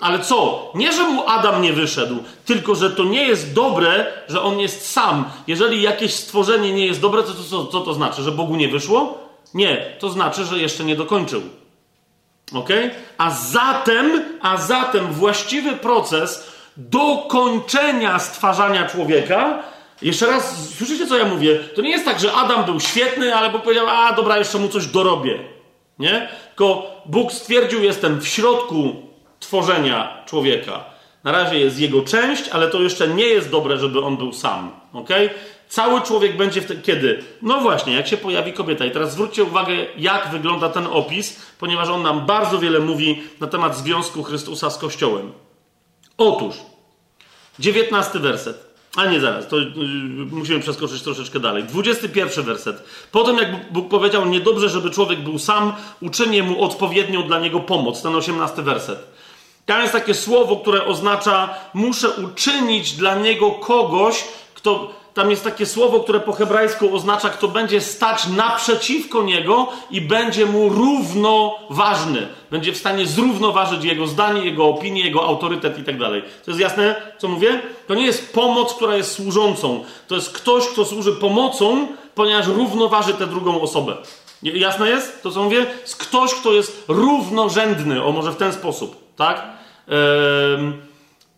Ale 0.00 0.18
co? 0.18 0.70
Nie, 0.74 0.92
że 0.92 1.02
mu 1.02 1.28
Adam 1.28 1.62
nie 1.62 1.72
wyszedł, 1.72 2.16
tylko 2.44 2.74
że 2.74 2.90
to 2.90 3.04
nie 3.04 3.26
jest 3.26 3.54
dobre, 3.54 4.06
że 4.28 4.42
on 4.42 4.58
jest 4.58 4.90
sam. 4.92 5.24
Jeżeli 5.46 5.82
jakieś 5.82 6.14
stworzenie 6.14 6.72
nie 6.72 6.86
jest 6.86 7.00
dobre, 7.00 7.22
to, 7.22 7.66
co 7.66 7.80
to 7.80 7.94
znaczy? 7.94 8.22
Że 8.22 8.32
Bogu 8.32 8.56
nie 8.56 8.68
wyszło? 8.68 9.18
Nie, 9.54 9.96
to 9.98 10.10
znaczy, 10.10 10.44
że 10.44 10.58
jeszcze 10.58 10.84
nie 10.84 10.96
dokończył. 10.96 11.42
Ok? 12.54 12.68
A 13.18 13.30
zatem, 13.30 14.22
a 14.42 14.56
zatem 14.56 15.12
właściwy 15.12 15.72
proces 15.72 16.50
dokończenia 16.76 18.18
stwarzania 18.18 18.88
człowieka. 18.88 19.62
Jeszcze 20.02 20.26
raz, 20.26 20.74
słyszycie 20.76 21.06
co 21.06 21.18
ja 21.18 21.24
mówię? 21.24 21.58
To 21.76 21.82
nie 21.82 21.90
jest 21.90 22.04
tak, 22.04 22.20
że 22.20 22.32
Adam 22.32 22.64
był 22.64 22.80
świetny, 22.80 23.36
ale 23.36 23.50
powiedział, 23.50 23.86
a 23.88 24.12
dobra, 24.12 24.38
jeszcze 24.38 24.58
mu 24.58 24.68
coś 24.68 24.86
dorobię. 24.86 25.38
Nie? 25.98 26.28
Tylko 26.48 26.90
Bóg 27.06 27.32
stwierdził, 27.32 27.82
jestem 27.82 28.20
w 28.20 28.28
środku 28.28 29.09
tworzenia 29.40 30.24
człowieka. 30.26 30.84
Na 31.24 31.32
razie 31.32 31.58
jest 31.58 31.78
jego 31.78 32.02
część, 32.02 32.48
ale 32.48 32.68
to 32.68 32.82
jeszcze 32.82 33.08
nie 33.08 33.24
jest 33.24 33.50
dobre, 33.50 33.78
żeby 33.78 34.00
on 34.00 34.16
był 34.16 34.32
sam. 34.32 34.70
ok? 34.92 35.08
cały 35.70 36.00
człowiek 36.00 36.36
będzie 36.36 36.62
wtedy. 36.62 36.82
Kiedy? 36.82 37.24
No 37.42 37.60
właśnie, 37.60 37.94
jak 37.94 38.08
się 38.08 38.16
pojawi 38.16 38.52
kobieta. 38.52 38.84
I 38.84 38.90
teraz 38.90 39.12
zwróćcie 39.12 39.44
uwagę, 39.44 39.72
jak 39.96 40.30
wygląda 40.30 40.68
ten 40.68 40.86
opis, 40.86 41.40
ponieważ 41.58 41.88
on 41.88 42.02
nam 42.02 42.26
bardzo 42.26 42.58
wiele 42.58 42.80
mówi 42.80 43.22
na 43.40 43.46
temat 43.46 43.76
związku 43.76 44.22
Chrystusa 44.22 44.70
z 44.70 44.78
Kościołem. 44.78 45.32
Otóż, 46.18 46.56
dziewiętnasty 47.58 48.18
werset. 48.18 48.70
A 48.96 49.06
nie 49.06 49.20
zaraz, 49.20 49.48
to 49.48 49.58
yy, 49.58 49.66
musimy 50.30 50.60
przeskoczyć 50.60 51.02
troszeczkę 51.02 51.40
dalej. 51.40 51.64
21 51.64 52.44
werset. 52.44 52.82
Potem, 53.12 53.36
jak 53.36 53.72
Bóg 53.72 53.88
powiedział, 53.88 54.26
niedobrze, 54.26 54.68
żeby 54.68 54.90
człowiek 54.90 55.20
był 55.20 55.38
sam, 55.38 55.72
uczynię 56.00 56.42
mu 56.42 56.64
odpowiednią 56.64 57.22
dla 57.22 57.40
niego 57.40 57.60
pomoc. 57.60 58.02
Ten 58.02 58.16
18 58.16 58.62
werset. 58.62 59.09
Tam 59.70 59.80
jest 59.80 59.92
takie 59.92 60.14
słowo, 60.14 60.56
które 60.56 60.84
oznacza, 60.84 61.54
muszę 61.74 62.10
uczynić 62.10 62.92
dla 62.92 63.14
niego 63.14 63.50
kogoś, 63.50 64.24
kto 64.54 64.90
tam 65.14 65.30
jest 65.30 65.44
takie 65.44 65.66
słowo, 65.66 66.00
które 66.00 66.20
po 66.20 66.32
hebrajsku 66.32 66.94
oznacza, 66.94 67.28
kto 67.28 67.48
będzie 67.48 67.80
stać 67.80 68.26
naprzeciwko 68.26 69.22
niego 69.22 69.68
i 69.90 70.00
będzie 70.00 70.46
mu 70.46 70.68
równoważny. 70.68 72.28
Będzie 72.50 72.72
w 72.72 72.76
stanie 72.76 73.06
zrównoważyć 73.06 73.84
jego 73.84 74.06
zdanie, 74.06 74.44
jego 74.44 74.66
opinię, 74.66 75.04
jego 75.04 75.26
autorytet 75.26 75.78
i 75.78 75.84
tak 75.84 75.98
dalej. 75.98 76.22
To 76.44 76.50
jest 76.50 76.60
jasne, 76.60 77.02
co 77.18 77.28
mówię? 77.28 77.60
To 77.86 77.94
nie 77.94 78.06
jest 78.06 78.34
pomoc, 78.34 78.74
która 78.74 78.96
jest 78.96 79.12
służącą. 79.12 79.84
To 80.08 80.14
jest 80.14 80.32
ktoś, 80.32 80.66
kto 80.66 80.84
służy 80.84 81.12
pomocą, 81.12 81.86
ponieważ 82.14 82.46
równoważy 82.46 83.14
tę 83.14 83.26
drugą 83.26 83.60
osobę. 83.60 83.96
Jasne 84.42 84.88
jest 84.88 85.22
to, 85.22 85.30
co 85.30 85.42
mówię? 85.42 85.66
Jest 85.82 85.96
ktoś, 85.96 86.34
kto 86.34 86.52
jest 86.52 86.84
równorzędny, 86.88 88.04
o 88.04 88.12
może 88.12 88.32
w 88.32 88.36
ten 88.36 88.52
sposób, 88.52 88.96
tak? 89.16 89.59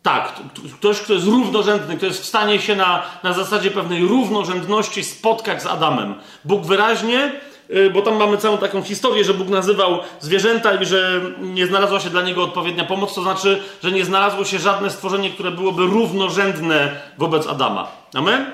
Tak, 0.03 0.40
ktoś, 0.74 1.00
kto 1.00 1.12
jest 1.12 1.26
równorzędny, 1.26 1.96
kto 1.96 2.07
jest 2.07 2.22
w 2.22 2.26
stanie 2.26 2.61
się 2.61 2.76
na, 2.76 3.03
na 3.22 3.32
zasadzie 3.32 3.70
pewnej 3.70 4.07
równorzędności 4.07 5.05
spotkać 5.05 5.62
z 5.62 5.66
Adamem. 5.66 6.14
Bóg 6.44 6.66
wyraźnie, 6.66 7.32
y, 7.70 7.90
bo 7.90 8.03
tam 8.03 8.16
mamy 8.16 8.38
całą 8.38 8.59
taką 8.59 8.82
historię, 8.82 9.24
że 9.24 9.34
Bóg 9.34 9.48
nazywał 9.48 9.98
zwierzęta 10.20 10.74
i 10.74 10.86
że 10.86 11.20
nie 11.40 11.66
znalazła 11.66 12.00
się 12.00 12.11
dla 12.11 12.22
niego 12.22 12.44
odpowiednia 12.44 12.84
pomoc, 12.84 13.14
to 13.14 13.22
znaczy, 13.22 13.62
że 13.82 13.92
nie 13.92 14.05
znalazło 14.05 14.44
się 14.44 14.59
żadne 14.59 14.90
stworzenie, 14.90 15.30
które 15.30 15.50
byłoby 15.50 15.82
równorzędne 15.82 17.00
wobec 17.18 17.46
Adama. 17.46 17.88
Amen? 18.14 18.50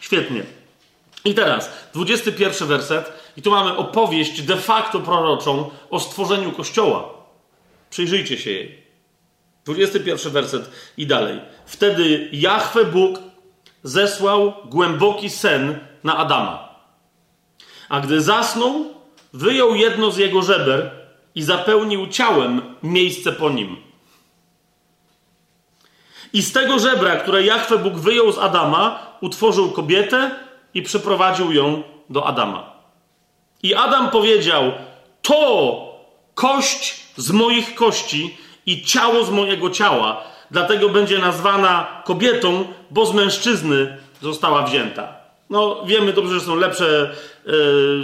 Świetnie. 0.00 0.42
I 1.24 1.34
teraz, 1.34 1.70
21 1.94 2.68
werset, 2.68 3.12
i 3.36 3.42
tu 3.42 3.50
mamy 3.50 3.76
opowieść 3.76 4.42
de 4.42 4.56
facto 4.56 5.00
proroczą 5.00 5.70
o 5.90 6.00
stworzeniu 6.00 6.52
Kościoła. 6.52 7.04
Przyjrzyjcie 7.90 8.38
się 8.38 8.50
jej. 8.50 8.81
21 9.64 10.32
werset 10.32 10.70
i 10.96 11.06
dalej. 11.06 11.40
Wtedy 11.66 12.28
Jahwe 12.32 12.84
Bóg 12.84 13.18
zesłał 13.82 14.52
głęboki 14.64 15.30
sen 15.30 15.78
na 16.04 16.16
Adama. 16.16 16.68
A 17.88 18.00
gdy 18.00 18.20
zasnął, 18.20 18.84
wyjął 19.32 19.74
jedno 19.74 20.10
z 20.10 20.16
jego 20.16 20.42
żeber 20.42 20.90
i 21.34 21.42
zapełnił 21.42 22.06
ciałem 22.06 22.62
miejsce 22.82 23.32
po 23.32 23.50
nim. 23.50 23.76
I 26.32 26.42
z 26.42 26.52
tego 26.52 26.78
żebra, 26.78 27.16
które 27.16 27.42
Jahwe 27.42 27.78
Bóg 27.78 27.94
wyjął 27.94 28.32
z 28.32 28.38
Adama, 28.38 29.16
utworzył 29.20 29.70
kobietę 29.70 30.30
i 30.74 30.82
przyprowadził 30.82 31.52
ją 31.52 31.82
do 32.10 32.26
Adama. 32.26 32.72
I 33.62 33.74
Adam 33.74 34.10
powiedział: 34.10 34.72
To 35.22 35.98
kość 36.34 37.06
z 37.16 37.30
moich 37.30 37.74
kości 37.74 38.36
i 38.66 38.84
ciało 38.84 39.24
z 39.24 39.30
mojego 39.30 39.70
ciała, 39.70 40.24
dlatego 40.50 40.88
będzie 40.88 41.18
nazwana 41.18 42.02
kobietą, 42.04 42.64
bo 42.90 43.06
z 43.06 43.14
mężczyzny 43.14 43.96
została 44.22 44.62
wzięta. 44.62 45.22
No, 45.50 45.82
wiemy 45.86 46.12
dobrze, 46.12 46.40
że 46.40 46.46
są 46.46 46.56
lepsze, 46.56 47.14
yy, 47.46 47.52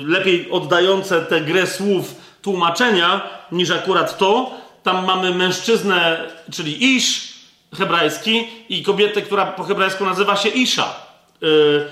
lepiej 0.05 0.51
oddające 0.51 1.21
tę 1.21 1.41
grę 1.41 1.67
słów 1.67 2.15
tłumaczenia 2.43 3.21
niż 3.53 3.71
akurat 3.71 4.19
to. 4.19 4.51
Tam 4.83 5.07
mamy 5.07 5.35
mężczyznę, 5.35 6.29
czyli 6.53 6.97
isz 6.97 7.35
hebrajski 7.75 8.49
i 8.69 8.83
kobietę, 8.83 9.23
która 9.23 9.47
po 9.47 9.65
hebrajsku 9.65 10.05
nazywa 10.05 10.37
się 10.37 10.49
isza. 10.49 10.95
Yy, 11.41 11.87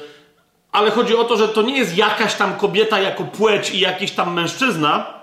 ale 0.72 0.90
chodzi 0.90 1.16
o 1.16 1.24
to, 1.24 1.36
że 1.36 1.48
to 1.48 1.62
nie 1.62 1.78
jest 1.78 1.96
jakaś 1.96 2.34
tam 2.34 2.56
kobieta 2.56 3.00
jako 3.00 3.24
płeć 3.24 3.70
i 3.70 3.80
jakiś 3.80 4.10
tam 4.10 4.32
mężczyzna, 4.32 5.15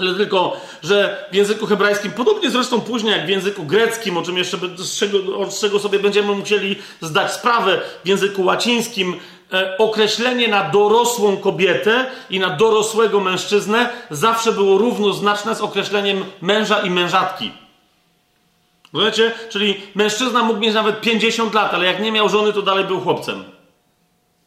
ale 0.00 0.14
tylko, 0.14 0.60
że 0.82 1.26
w 1.32 1.34
języku 1.34 1.66
hebrajskim, 1.66 2.12
podobnie 2.12 2.50
zresztą 2.50 2.80
później 2.80 3.12
jak 3.12 3.26
w 3.26 3.28
języku 3.28 3.64
greckim, 3.64 4.16
o 4.16 4.22
czym 4.22 4.38
jeszcze 4.38 4.56
z 4.76 4.98
czego, 4.98 5.50
z 5.50 5.60
czego 5.60 5.78
sobie 5.78 5.98
będziemy 5.98 6.34
musieli 6.34 6.76
zdać 7.00 7.32
sprawę, 7.32 7.80
w 8.04 8.08
języku 8.08 8.44
łacińskim, 8.44 9.16
e, 9.52 9.78
określenie 9.78 10.48
na 10.48 10.70
dorosłą 10.70 11.36
kobietę 11.36 12.06
i 12.30 12.40
na 12.40 12.50
dorosłego 12.50 13.20
mężczyznę 13.20 13.88
zawsze 14.10 14.52
było 14.52 14.78
równoznaczne 14.78 15.54
z 15.54 15.60
określeniem 15.60 16.24
męża 16.40 16.78
i 16.78 16.90
mężatki. 16.90 17.52
Rozumiecie? 18.92 19.32
Czyli 19.48 19.80
mężczyzna 19.94 20.42
mógł 20.42 20.60
mieć 20.60 20.74
nawet 20.74 21.00
50 21.00 21.54
lat, 21.54 21.74
ale 21.74 21.86
jak 21.86 22.02
nie 22.02 22.12
miał 22.12 22.28
żony, 22.28 22.52
to 22.52 22.62
dalej 22.62 22.84
był 22.84 23.00
chłopcem. 23.00 23.59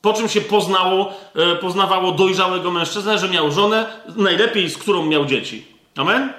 Po 0.04 0.14
czym 0.14 0.30
się 0.30 0.42
poznało, 0.42 1.14
e, 1.36 1.56
poznawało 1.56 2.12
dojrzałego 2.12 2.72
mężczyznę, 2.72 3.18
że 3.18 3.30
miał 3.30 3.52
żonę, 3.52 3.86
najlepiej 4.16 4.70
z 4.70 4.78
którą 4.78 5.06
miał 5.06 5.26
dzieci. 5.26 5.66
Amen? 5.96 6.34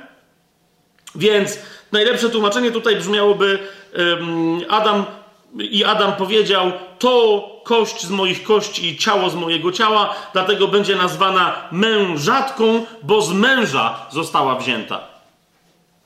Więc 1.15 1.59
najlepsze 1.93 2.31
tłumaczenie 2.31 2.71
tutaj 2.71 2.97
brzmiałoby 2.97 3.59
Adam 4.69 5.05
i 5.59 5.85
Adam 5.85 6.13
powiedział: 6.13 6.73
To 6.99 7.43
kość 7.65 8.03
z 8.03 8.11
moich 8.11 8.43
kości 8.43 8.89
i 8.89 8.99
ciało 8.99 9.31
z 9.31 9.35
mojego 9.35 9.73
ciała, 9.73 10.15
dlatego 10.33 10.69
będzie 10.69 10.97
nazwana 10.97 11.69
mężatką, 11.73 12.87
bo 13.03 13.23
z 13.23 13.33
męża 13.33 14.07
została 14.11 14.57
wzięta. 14.59 15.01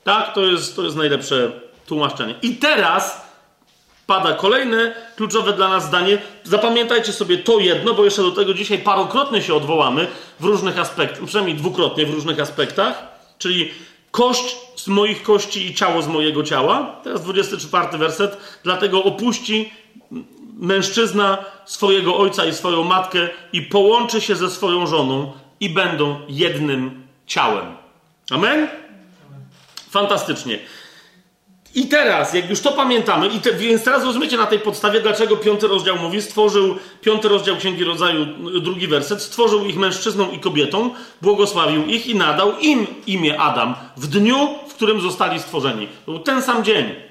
Tak, 0.03 0.33
to 0.33 0.41
jest, 0.41 0.75
to 0.75 0.83
jest 0.83 0.95
najlepsze 0.95 1.51
tłumaczenie. 1.87 2.35
I 2.41 2.55
teraz 2.55 3.28
pada 4.09 4.33
kolejne 4.33 4.95
kluczowe 5.15 5.53
dla 5.53 5.69
nas 5.69 5.85
zdanie. 5.85 6.17
Zapamiętajcie 6.43 7.13
sobie 7.13 7.37
to 7.37 7.59
jedno, 7.59 7.93
bo 7.93 8.05
jeszcze 8.05 8.21
do 8.21 8.31
tego 8.31 8.53
dzisiaj 8.53 8.77
parokrotnie 8.77 9.41
się 9.41 9.53
odwołamy 9.53 10.07
w 10.39 10.43
różnych 10.45 10.79
aspektach, 10.79 11.25
przynajmniej 11.25 11.57
dwukrotnie 11.57 12.05
w 12.05 12.13
różnych 12.13 12.39
aspektach, 12.39 13.03
czyli 13.37 13.71
kość 14.11 14.55
z 14.75 14.87
moich 14.87 15.23
kości 15.23 15.67
i 15.67 15.75
ciało 15.75 16.01
z 16.01 16.07
mojego 16.07 16.43
ciała. 16.43 16.95
Teraz 17.03 17.23
24 17.23 17.97
werset. 17.97 18.37
Dlatego 18.63 19.03
opuści 19.03 19.73
mężczyzna 20.59 21.37
swojego 21.65 22.17
ojca 22.17 22.45
i 22.45 22.53
swoją 22.53 22.83
matkę 22.83 23.29
i 23.53 23.61
połączy 23.61 24.21
się 24.21 24.35
ze 24.35 24.49
swoją 24.49 24.87
żoną 24.87 25.31
i 25.59 25.69
będą 25.69 26.19
jednym 26.29 27.07
ciałem. 27.27 27.65
Amen? 28.31 28.67
Fantastycznie. 29.89 30.59
I 31.75 31.87
teraz, 31.87 32.33
jak 32.33 32.49
już 32.49 32.61
to 32.61 32.71
pamiętamy, 32.71 33.27
i 33.27 33.39
te, 33.39 33.53
więc 33.53 33.83
teraz 33.83 34.03
rozumiecie 34.03 34.37
na 34.37 34.45
tej 34.45 34.59
podstawie, 34.59 35.01
dlaczego 35.01 35.37
piąty 35.37 35.67
rozdział 35.67 35.97
mówi, 35.97 36.21
stworzył, 36.21 36.75
piąty 37.01 37.27
rozdział 37.27 37.57
Księgi 37.57 37.83
Rodzaju, 37.83 38.25
drugi 38.61 38.87
werset, 38.87 39.21
stworzył 39.21 39.65
ich 39.65 39.77
mężczyzną 39.77 40.31
i 40.31 40.39
kobietą, 40.39 40.89
błogosławił 41.21 41.85
ich 41.85 42.07
i 42.07 42.15
nadał 42.15 42.59
im 42.59 42.87
imię 43.07 43.39
Adam 43.39 43.75
w 43.97 44.07
dniu, 44.07 44.49
w 44.67 44.73
którym 44.73 45.01
zostali 45.01 45.39
stworzeni. 45.39 45.87
To 46.05 46.11
był 46.11 46.21
ten 46.21 46.41
sam 46.41 46.63
dzień. 46.63 47.08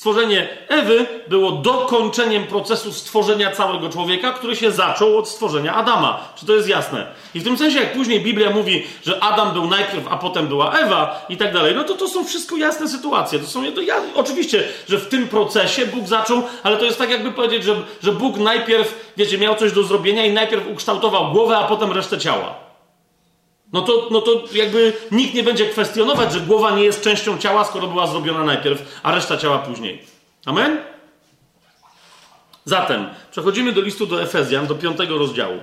Stworzenie 0.00 0.48
Ewy 0.68 1.06
było 1.28 1.52
dokończeniem 1.52 2.46
procesu 2.46 2.92
stworzenia 2.92 3.50
całego 3.50 3.88
człowieka, 3.88 4.32
który 4.32 4.56
się 4.56 4.70
zaczął 4.70 5.18
od 5.18 5.28
stworzenia 5.28 5.74
Adama. 5.74 6.28
Czy 6.36 6.46
to 6.46 6.52
jest 6.54 6.68
jasne? 6.68 7.06
I 7.34 7.40
w 7.40 7.44
tym 7.44 7.58
sensie, 7.58 7.78
jak 7.78 7.92
później 7.92 8.20
Biblia 8.20 8.50
mówi, 8.50 8.86
że 9.06 9.22
Adam 9.22 9.52
był 9.52 9.66
najpierw, 9.66 10.04
a 10.10 10.16
potem 10.16 10.46
była 10.46 10.72
Ewa 10.72 11.26
i 11.28 11.36
tak 11.36 11.52
dalej, 11.52 11.74
no 11.74 11.84
to 11.84 11.94
to 11.94 12.08
są 12.08 12.24
wszystko 12.24 12.56
jasne 12.56 12.88
sytuacje. 12.88 13.38
To 13.38 13.46
są, 13.46 13.72
to 13.72 13.80
ja, 13.80 13.94
oczywiście, 14.14 14.64
że 14.88 14.98
w 14.98 15.08
tym 15.08 15.28
procesie 15.28 15.86
Bóg 15.86 16.08
zaczął, 16.08 16.42
ale 16.62 16.76
to 16.76 16.84
jest 16.84 16.98
tak 16.98 17.10
jakby 17.10 17.32
powiedzieć, 17.32 17.64
że, 17.64 17.76
że 18.02 18.12
Bóg 18.12 18.36
najpierw, 18.36 19.12
wiecie, 19.16 19.38
miał 19.38 19.56
coś 19.56 19.72
do 19.72 19.82
zrobienia 19.82 20.26
i 20.26 20.32
najpierw 20.32 20.66
ukształtował 20.72 21.32
głowę, 21.32 21.58
a 21.58 21.64
potem 21.64 21.92
resztę 21.92 22.18
ciała. 22.18 22.69
No 23.72 23.82
to, 23.82 24.08
no 24.10 24.20
to 24.20 24.44
jakby 24.52 24.92
nikt 25.10 25.34
nie 25.34 25.42
będzie 25.42 25.66
kwestionować, 25.66 26.32
że 26.32 26.40
głowa 26.40 26.70
nie 26.70 26.84
jest 26.84 27.02
częścią 27.02 27.38
ciała, 27.38 27.64
skoro 27.64 27.86
była 27.86 28.06
zrobiona 28.06 28.44
najpierw, 28.44 29.00
a 29.02 29.14
reszta 29.14 29.36
ciała 29.36 29.58
później. 29.58 30.02
Amen? 30.46 30.78
Zatem 32.64 33.08
przechodzimy 33.30 33.72
do 33.72 33.80
listu 33.80 34.06
do 34.06 34.22
Efezjan, 34.22 34.66
do 34.66 34.74
piątego 34.74 35.18
rozdziału. 35.18 35.60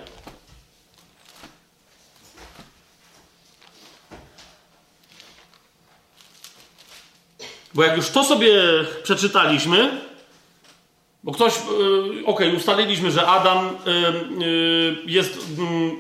Bo 7.74 7.84
jak 7.84 7.98
już 7.98 8.10
to 8.10 8.24
sobie 8.24 8.62
przeczytaliśmy, 9.04 10.02
Bo 11.24 11.32
ktoś, 11.32 11.54
yy, 11.54 12.26
okej, 12.26 12.48
okay, 12.48 12.54
ustaliliśmy, 12.58 13.12
że 13.12 13.28
Adam 13.28 13.70
yy, 13.86 14.46
yy, 14.46 14.96
jest 15.06 15.40
mm, 15.60 15.92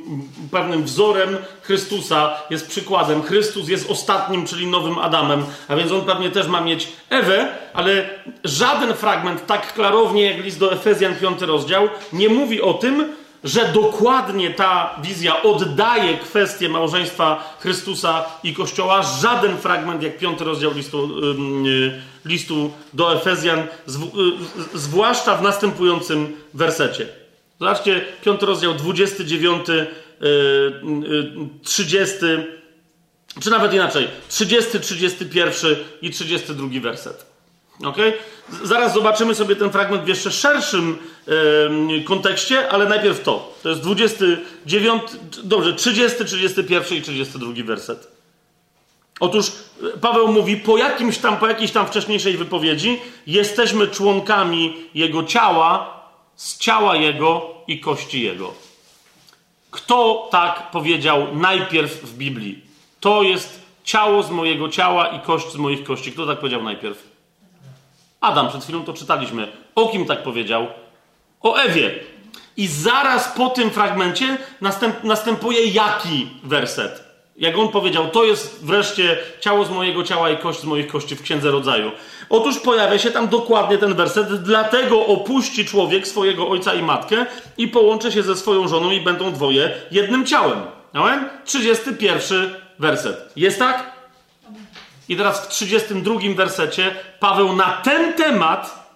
pewnym 0.51 0.83
wzorem 0.83 1.37
Chrystusa, 1.61 2.37
jest 2.49 2.67
przykładem. 2.67 3.23
Chrystus 3.23 3.69
jest 3.69 3.91
ostatnim, 3.91 4.45
czyli 4.45 4.67
nowym 4.67 4.99
Adamem, 4.99 5.45
a 5.67 5.75
więc 5.75 5.91
on 5.91 6.05
pewnie 6.05 6.29
też 6.29 6.47
ma 6.47 6.61
mieć 6.61 6.87
Ewę, 7.09 7.47
ale 7.73 8.09
żaden 8.43 8.93
fragment 8.93 9.45
tak 9.45 9.73
klarownie 9.73 10.25
jak 10.25 10.43
list 10.43 10.59
do 10.59 10.73
Efezjan 10.73 11.15
5 11.15 11.41
rozdział 11.41 11.89
nie 12.13 12.29
mówi 12.29 12.61
o 12.61 12.73
tym, 12.73 13.13
że 13.43 13.71
dokładnie 13.73 14.53
ta 14.53 14.99
wizja 15.03 15.43
oddaje 15.43 16.17
kwestię 16.17 16.69
małżeństwa 16.69 17.57
Chrystusa 17.59 18.25
i 18.43 18.53
Kościoła. 18.53 19.03
Żaden 19.21 19.57
fragment, 19.57 20.03
jak 20.03 20.17
piąty 20.17 20.43
rozdział 20.43 20.73
listu, 20.73 21.21
yy, 21.63 22.01
listu 22.25 22.71
do 22.93 23.15
Efezjan, 23.15 23.59
yy, 23.59 24.79
zwłaszcza 24.79 25.37
w 25.37 25.41
następującym 25.41 26.35
wersecie. 26.53 27.07
Zobaczcie, 27.59 28.05
piąty 28.23 28.45
rozdział, 28.45 28.73
29, 28.73 29.67
yy, 29.67 29.87
30, 31.63 32.15
czy 33.41 33.49
nawet 33.49 33.73
inaczej, 33.73 34.07
30, 34.29 34.79
31 34.79 35.75
i 36.01 36.09
32 36.09 36.79
werset. 36.81 37.26
Okay? 37.83 38.13
Zaraz 38.63 38.93
zobaczymy 38.93 39.35
sobie 39.35 39.55
ten 39.55 39.71
fragment 39.71 40.03
w 40.03 40.07
jeszcze 40.07 40.31
szerszym 40.31 40.97
yy, 41.27 42.03
kontekście, 42.03 42.69
ale 42.69 42.85
najpierw 42.85 43.23
to. 43.23 43.53
To 43.63 43.69
jest 43.69 43.81
29, 43.81 45.01
dobrze, 45.43 45.73
30, 45.73 46.25
31 46.25 46.97
i 46.97 47.01
32 47.01 47.53
werset. 47.63 48.17
Otóż 49.19 49.47
e, 49.47 49.97
Paweł 49.97 50.27
mówi, 50.27 50.57
po 50.57 50.77
jakimś 50.77 51.17
tam, 51.17 51.37
po 51.37 51.47
jakiejś 51.47 51.71
tam 51.71 51.87
wcześniejszej 51.87 52.37
wypowiedzi, 52.37 52.99
jesteśmy 53.27 53.87
członkami 53.87 54.75
Jego 54.93 55.23
ciała, 55.23 55.99
z 56.35 56.57
ciała 56.57 56.95
Jego 56.95 57.55
i 57.67 57.79
kości 57.79 58.21
Jego. 58.21 58.53
Kto 59.71 60.27
tak 60.31 60.71
powiedział 60.71 61.35
najpierw 61.35 62.03
w 62.03 62.17
Biblii? 62.17 62.61
To 62.99 63.23
jest 63.23 63.61
ciało 63.83 64.23
z 64.23 64.31
mojego 64.31 64.69
ciała 64.69 65.07
i 65.07 65.19
kość 65.19 65.51
z 65.51 65.55
moich 65.55 65.83
kości. 65.83 66.11
Kto 66.11 66.25
tak 66.25 66.39
powiedział 66.39 66.63
najpierw? 66.63 67.06
Adam, 68.21 68.49
przed 68.49 68.63
chwilą 68.63 68.83
to 68.83 68.93
czytaliśmy. 68.93 69.51
O 69.75 69.87
kim 69.87 70.05
tak 70.05 70.23
powiedział? 70.23 70.67
O 71.41 71.55
Ewie. 71.55 71.91
I 72.57 72.67
zaraz 72.67 73.27
po 73.37 73.49
tym 73.49 73.69
fragmencie 73.69 74.37
następ, 74.61 75.03
następuje 75.03 75.65
jaki 75.65 76.27
werset? 76.43 77.07
Jak 77.37 77.57
on 77.57 77.69
powiedział, 77.69 78.09
to 78.09 78.23
jest 78.23 78.65
wreszcie 78.65 79.17
ciało 79.39 79.65
z 79.65 79.69
mojego 79.69 80.03
ciała 80.03 80.29
i 80.29 80.37
kość 80.37 80.59
z 80.59 80.63
moich 80.63 80.87
kości 80.87 81.15
w 81.15 81.21
Księdze 81.21 81.51
Rodzaju. 81.51 81.91
Otóż 82.29 82.59
pojawia 82.59 82.99
się 82.99 83.11
tam 83.11 83.27
dokładnie 83.27 83.77
ten 83.77 83.93
werset, 83.93 84.43
dlatego 84.43 85.05
opuści 85.05 85.65
człowiek 85.65 86.07
swojego 86.07 86.49
ojca 86.49 86.73
i 86.73 86.81
matkę 86.81 87.25
i 87.57 87.67
połączy 87.67 88.11
się 88.11 88.23
ze 88.23 88.35
swoją 88.35 88.67
żoną 88.67 88.91
i 88.91 89.01
będą 89.01 89.31
dwoje 89.31 89.71
jednym 89.91 90.25
ciałem. 90.25 90.59
Amen? 90.93 91.29
31 91.45 92.55
werset. 92.79 93.31
Jest 93.35 93.59
tak? 93.59 93.96
I 95.09 95.17
teraz 95.17 95.45
w 95.45 95.47
32 95.47 96.15
wersecie 96.35 96.95
Paweł 97.19 97.55
na 97.55 97.71
ten 97.83 98.13
temat 98.13 98.87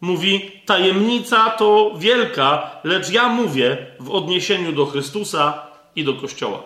mówi: 0.00 0.50
Tajemnica 0.66 1.50
to 1.50 1.92
wielka, 1.98 2.70
lecz 2.84 3.10
ja 3.10 3.28
mówię 3.28 3.76
w 4.00 4.10
odniesieniu 4.10 4.72
do 4.72 4.86
Chrystusa 4.86 5.66
i 5.96 6.04
do 6.04 6.14
Kościoła. 6.14 6.62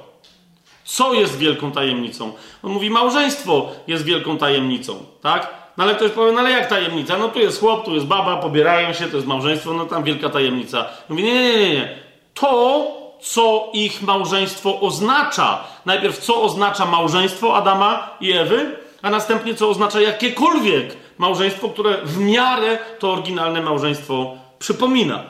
Co 0.84 1.14
jest 1.14 1.38
wielką 1.38 1.72
tajemnicą? 1.72 2.32
On 2.62 2.72
mówi: 2.72 2.90
Małżeństwo 2.90 3.72
jest 3.86 4.04
wielką 4.04 4.38
tajemnicą, 4.38 5.06
tak? 5.22 5.66
No 5.76 5.84
ale 5.84 5.94
ktoś 5.94 6.10
powie, 6.10 6.32
no 6.32 6.40
ale 6.40 6.50
jak 6.50 6.68
tajemnica? 6.68 7.18
No 7.18 7.28
tu 7.28 7.38
jest 7.38 7.60
chłop, 7.60 7.84
tu 7.84 7.94
jest 7.94 8.06
baba, 8.06 8.36
pobierają 8.36 8.92
się, 8.92 9.06
to 9.06 9.16
jest 9.16 9.28
małżeństwo, 9.28 9.72
no 9.72 9.86
tam 9.86 10.04
wielka 10.04 10.28
tajemnica. 10.28 10.86
Mówi, 11.08 11.22
nie, 11.22 11.34
nie, 11.34 11.58
nie, 11.58 11.70
nie. 11.74 11.98
To, 12.34 13.05
co 13.20 13.70
ich 13.72 14.02
małżeństwo 14.02 14.80
oznacza. 14.80 15.64
Najpierw, 15.86 16.18
co 16.18 16.42
oznacza 16.42 16.86
małżeństwo 16.86 17.56
Adama 17.56 18.16
i 18.20 18.32
Ewy, 18.32 18.76
a 19.02 19.10
następnie, 19.10 19.54
co 19.54 19.68
oznacza 19.68 20.00
jakiekolwiek 20.00 20.96
małżeństwo, 21.18 21.68
które 21.68 21.98
w 22.04 22.18
miarę 22.18 22.78
to 22.98 23.12
oryginalne 23.12 23.62
małżeństwo 23.62 24.36
przypomina. 24.58 25.22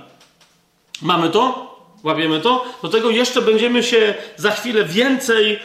Mamy 1.02 1.30
to? 1.30 1.66
Łapiemy 2.02 2.40
to? 2.40 2.64
Do 2.82 2.88
tego 2.88 3.10
jeszcze 3.10 3.42
będziemy 3.42 3.82
się 3.82 4.14
za 4.36 4.50
chwilę 4.50 4.84
więcej, 4.84 5.58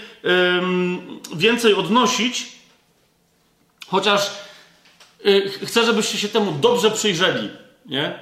więcej 1.36 1.74
odnosić, 1.74 2.52
chociaż 3.88 4.32
yy, 5.24 5.50
chcę, 5.50 5.86
żebyście 5.86 6.18
się 6.18 6.30
temu 6.30 6.52
dobrze 6.52 6.92
przyjrzeli. 6.92 7.50
Nie? 7.86 8.20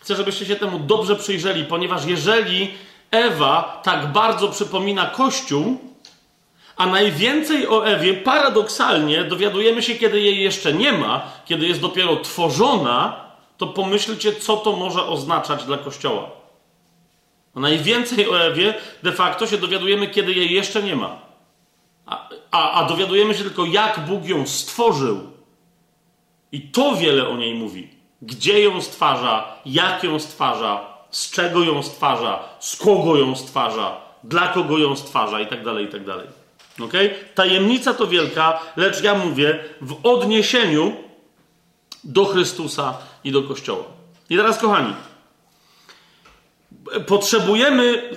Chcę, 0.00 0.16
żebyście 0.16 0.46
się 0.46 0.56
temu 0.56 0.78
dobrze 0.78 1.16
przyjrzeli, 1.16 1.64
ponieważ 1.64 2.04
jeżeli 2.04 2.74
Ewa 3.12 3.80
tak 3.84 4.12
bardzo 4.12 4.48
przypomina 4.48 5.06
Kościół, 5.06 5.78
a 6.76 6.86
najwięcej 6.86 7.68
o 7.68 7.86
Ewie 7.86 8.14
paradoksalnie 8.14 9.24
dowiadujemy 9.24 9.82
się, 9.82 9.94
kiedy 9.94 10.20
jej 10.20 10.40
jeszcze 10.40 10.72
nie 10.72 10.92
ma, 10.92 11.22
kiedy 11.44 11.66
jest 11.66 11.80
dopiero 11.80 12.16
tworzona, 12.16 13.24
to 13.58 13.66
pomyślcie, 13.66 14.32
co 14.32 14.56
to 14.56 14.76
może 14.76 15.06
oznaczać 15.06 15.64
dla 15.64 15.78
Kościoła. 15.78 16.30
Najwięcej 17.54 18.30
o 18.30 18.40
Ewie 18.40 18.74
de 19.02 19.12
facto 19.12 19.46
się 19.46 19.58
dowiadujemy, 19.58 20.06
kiedy 20.06 20.32
jej 20.32 20.52
jeszcze 20.52 20.82
nie 20.82 20.96
ma. 20.96 21.18
A, 22.06 22.28
a, 22.50 22.72
a 22.72 22.84
dowiadujemy 22.84 23.34
się 23.34 23.44
tylko, 23.44 23.64
jak 23.64 24.00
Bóg 24.00 24.24
ją 24.24 24.46
stworzył. 24.46 25.30
I 26.52 26.60
to 26.60 26.96
wiele 26.96 27.28
o 27.28 27.36
niej 27.36 27.54
mówi. 27.54 27.88
Gdzie 28.22 28.60
ją 28.62 28.80
stwarza, 28.80 29.54
jak 29.66 30.04
ją 30.04 30.18
stwarza, 30.18 30.91
z 31.12 31.30
czego 31.30 31.62
ją 31.62 31.82
stwarza, 31.82 32.48
z 32.60 32.76
kogo 32.76 33.16
ją 33.16 33.36
stwarza, 33.36 34.00
dla 34.24 34.48
kogo 34.48 34.78
ją 34.78 34.96
stwarza 34.96 35.40
i 35.40 35.46
tak 35.46 35.64
dalej, 35.64 35.84
i 35.84 35.88
tak 35.88 36.04
dalej. 36.04 36.26
Okay? 36.80 37.14
Tajemnica 37.34 37.94
to 37.94 38.06
wielka, 38.06 38.60
lecz 38.76 39.02
ja 39.02 39.14
mówię 39.14 39.64
w 39.80 39.96
odniesieniu 40.02 40.92
do 42.04 42.24
Chrystusa 42.24 42.98
i 43.24 43.32
do 43.32 43.42
Kościoła. 43.42 43.84
I 44.30 44.36
teraz, 44.36 44.58
kochani, 44.58 44.94
potrzebujemy 47.06 48.10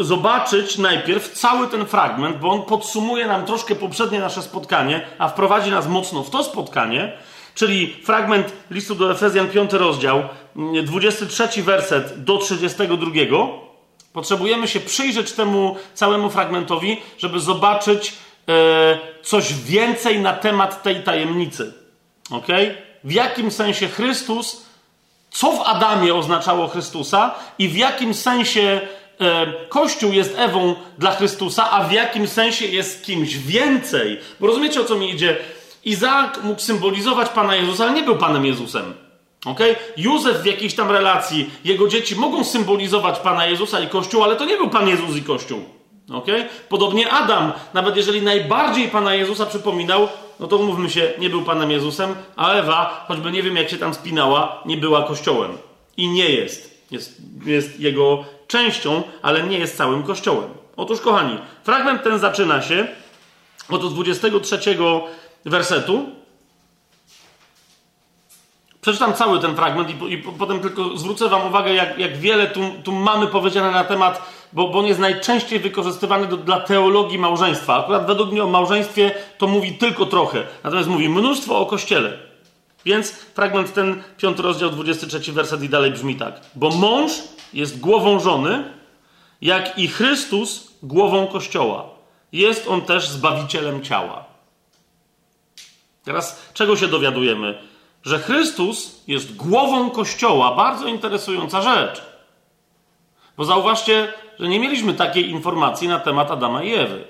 zobaczyć 0.00 0.78
najpierw 0.78 1.32
cały 1.32 1.68
ten 1.68 1.86
fragment, 1.86 2.38
bo 2.38 2.48
on 2.48 2.62
podsumuje 2.62 3.26
nam 3.26 3.46
troszkę 3.46 3.74
poprzednie 3.74 4.20
nasze 4.20 4.42
spotkanie, 4.42 5.06
a 5.18 5.28
wprowadzi 5.28 5.70
nas 5.70 5.88
mocno 5.88 6.22
w 6.22 6.30
to 6.30 6.44
spotkanie, 6.44 7.18
czyli 7.54 7.96
fragment 8.04 8.52
listu 8.70 8.94
do 8.94 9.10
Efezjan, 9.10 9.48
5 9.48 9.72
rozdział, 9.72 10.22
23 10.84 11.62
werset 11.62 12.24
do 12.24 12.38
32. 12.38 13.10
Potrzebujemy 14.12 14.68
się 14.68 14.80
przyjrzeć 14.80 15.32
temu 15.32 15.76
całemu 15.94 16.30
fragmentowi, 16.30 17.02
żeby 17.18 17.40
zobaczyć 17.40 18.12
e, 18.48 18.98
coś 19.22 19.54
więcej 19.54 20.20
na 20.20 20.32
temat 20.32 20.82
tej 20.82 21.02
tajemnicy. 21.02 21.72
Ok? 22.30 22.46
W 23.04 23.12
jakim 23.12 23.50
sensie 23.50 23.88
Chrystus, 23.88 24.66
co 25.30 25.52
w 25.52 25.60
Adamie 25.60 26.14
oznaczało 26.14 26.68
Chrystusa 26.68 27.34
i 27.58 27.68
w 27.68 27.76
jakim 27.76 28.14
sensie 28.14 28.80
e, 29.20 29.46
Kościół 29.68 30.12
jest 30.12 30.34
Ewą 30.38 30.74
dla 30.98 31.10
Chrystusa, 31.10 31.70
a 31.70 31.84
w 31.84 31.92
jakim 31.92 32.28
sensie 32.28 32.66
jest 32.66 33.04
kimś 33.04 33.36
więcej. 33.36 34.20
Bo 34.40 34.46
rozumiecie 34.46 34.80
o 34.80 34.84
co 34.84 34.96
mi 34.96 35.10
idzie? 35.10 35.36
Izaak 35.84 36.42
mógł 36.42 36.60
symbolizować 36.60 37.28
Pana 37.28 37.56
Jezusa, 37.56 37.84
ale 37.84 37.92
nie 37.92 38.02
był 38.02 38.16
Panem 38.16 38.46
Jezusem. 38.46 39.05
Okay? 39.44 39.76
Józef 39.96 40.42
w 40.42 40.46
jakiejś 40.46 40.74
tam 40.74 40.90
relacji, 40.90 41.50
jego 41.64 41.88
dzieci 41.88 42.16
mogą 42.16 42.44
symbolizować 42.44 43.18
Pana 43.18 43.46
Jezusa 43.46 43.80
i 43.80 43.88
Kościół, 43.88 44.24
ale 44.24 44.36
to 44.36 44.44
nie 44.44 44.56
był 44.56 44.70
Pan 44.70 44.88
Jezus 44.88 45.16
i 45.16 45.22
Kościół. 45.22 45.60
Okay? 46.12 46.46
Podobnie 46.68 47.12
Adam, 47.12 47.52
nawet 47.74 47.96
jeżeli 47.96 48.22
najbardziej 48.22 48.88
Pana 48.88 49.14
Jezusa 49.14 49.46
przypominał, 49.46 50.08
no 50.40 50.46
to 50.46 50.56
umówmy 50.56 50.90
się, 50.90 51.12
nie 51.18 51.30
był 51.30 51.42
Panem 51.42 51.70
Jezusem, 51.70 52.14
a 52.36 52.52
Ewa, 52.52 53.04
choćby 53.08 53.30
nie 53.30 53.42
wiem 53.42 53.56
jak 53.56 53.70
się 53.70 53.76
tam 53.76 53.94
spinała, 53.94 54.62
nie 54.66 54.76
była 54.76 55.02
Kościołem. 55.02 55.58
I 55.96 56.08
nie 56.08 56.30
jest. 56.30 56.86
Jest, 56.90 57.22
jest 57.44 57.80
jego 57.80 58.24
częścią, 58.46 59.02
ale 59.22 59.42
nie 59.42 59.58
jest 59.58 59.76
całym 59.76 60.02
Kościołem. 60.02 60.50
Otóż, 60.76 61.00
kochani, 61.00 61.38
fragment 61.64 62.02
ten 62.02 62.18
zaczyna 62.18 62.62
się 62.62 62.86
od 63.68 63.94
23 63.94 64.58
wersetu 65.44 66.06
Przeczytam 68.86 69.14
cały 69.14 69.40
ten 69.40 69.56
fragment 69.56 69.90
i, 69.90 70.12
i 70.12 70.18
potem 70.18 70.60
tylko 70.60 70.98
zwrócę 70.98 71.28
Wam 71.28 71.46
uwagę, 71.46 71.74
jak, 71.74 71.98
jak 71.98 72.16
wiele 72.18 72.46
tu, 72.46 72.60
tu, 72.84 72.92
mamy 72.92 73.26
powiedziane 73.26 73.70
na 73.70 73.84
temat, 73.84 74.22
bo, 74.52 74.68
bo 74.68 74.78
on 74.78 74.86
jest 74.86 75.00
najczęściej 75.00 75.60
wykorzystywany 75.60 76.26
do, 76.26 76.36
dla 76.36 76.60
teologii 76.60 77.18
małżeństwa. 77.18 77.76
Akurat 77.76 78.06
według 78.06 78.32
mnie 78.32 78.44
o 78.44 78.46
małżeństwie 78.46 79.14
to 79.38 79.46
mówi 79.46 79.72
tylko 79.72 80.06
trochę, 80.06 80.42
natomiast 80.64 80.88
mówi 80.88 81.08
mnóstwo 81.08 81.58
o 81.58 81.66
kościele. 81.66 82.18
Więc 82.84 83.10
fragment 83.10 83.74
ten, 83.74 84.02
piąty 84.16 84.42
rozdział, 84.42 84.70
23 84.70 85.32
werset 85.32 85.62
i 85.62 85.68
dalej 85.68 85.90
brzmi 85.90 86.16
tak. 86.16 86.40
Bo 86.54 86.70
mąż 86.70 87.12
jest 87.52 87.80
głową 87.80 88.20
żony, 88.20 88.64
jak 89.40 89.78
i 89.78 89.88
Chrystus 89.88 90.72
głową 90.82 91.26
kościoła. 91.26 91.84
Jest 92.32 92.68
on 92.68 92.82
też 92.82 93.08
zbawicielem 93.08 93.82
ciała. 93.82 94.24
Teraz 96.04 96.50
czego 96.54 96.76
się 96.76 96.88
dowiadujemy? 96.88 97.75
Że 98.06 98.18
Chrystus 98.18 99.02
jest 99.06 99.36
głową 99.36 99.90
Kościoła. 99.90 100.54
Bardzo 100.54 100.86
interesująca 100.86 101.62
rzecz. 101.62 102.02
Bo 103.36 103.44
zauważcie, 103.44 104.12
że 104.38 104.48
nie 104.48 104.60
mieliśmy 104.60 104.94
takiej 104.94 105.30
informacji 105.30 105.88
na 105.88 106.00
temat 106.00 106.30
Adama 106.30 106.62
i 106.62 106.74
Ewy. 106.74 107.04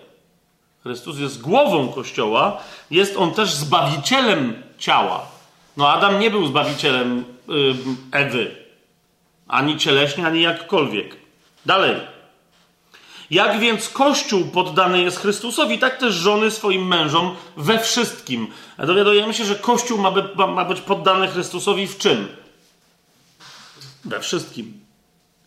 Chrystus 0.82 1.18
jest 1.18 1.40
głową 1.40 1.88
Kościoła, 1.88 2.60
jest 2.90 3.16
on 3.16 3.34
też 3.34 3.54
zbawicielem 3.54 4.62
ciała. 4.78 5.26
No, 5.76 5.88
Adam 5.88 6.20
nie 6.20 6.30
był 6.30 6.46
zbawicielem 6.46 7.24
yy, 7.48 7.74
Ewy, 8.12 8.56
ani 9.48 9.76
cieleśnie, 9.76 10.26
ani 10.26 10.42
jakkolwiek. 10.42 11.16
Dalej. 11.66 12.15
Jak 13.30 13.60
więc 13.60 13.88
Kościół 13.88 14.44
poddany 14.44 15.02
jest 15.02 15.18
Chrystusowi, 15.18 15.78
tak 15.78 15.98
też 15.98 16.14
żony 16.14 16.50
swoim 16.50 16.86
mężom 16.86 17.34
we 17.56 17.78
wszystkim. 17.78 18.46
A 18.78 18.86
dowiadujemy 18.86 19.34
się, 19.34 19.44
że 19.44 19.54
Kościół 19.54 19.98
ma, 19.98 20.10
by, 20.10 20.46
ma 20.46 20.64
być 20.64 20.80
poddany 20.80 21.28
Chrystusowi 21.28 21.86
w 21.86 21.98
czym? 21.98 22.28
We 24.04 24.20
wszystkim. 24.20 24.80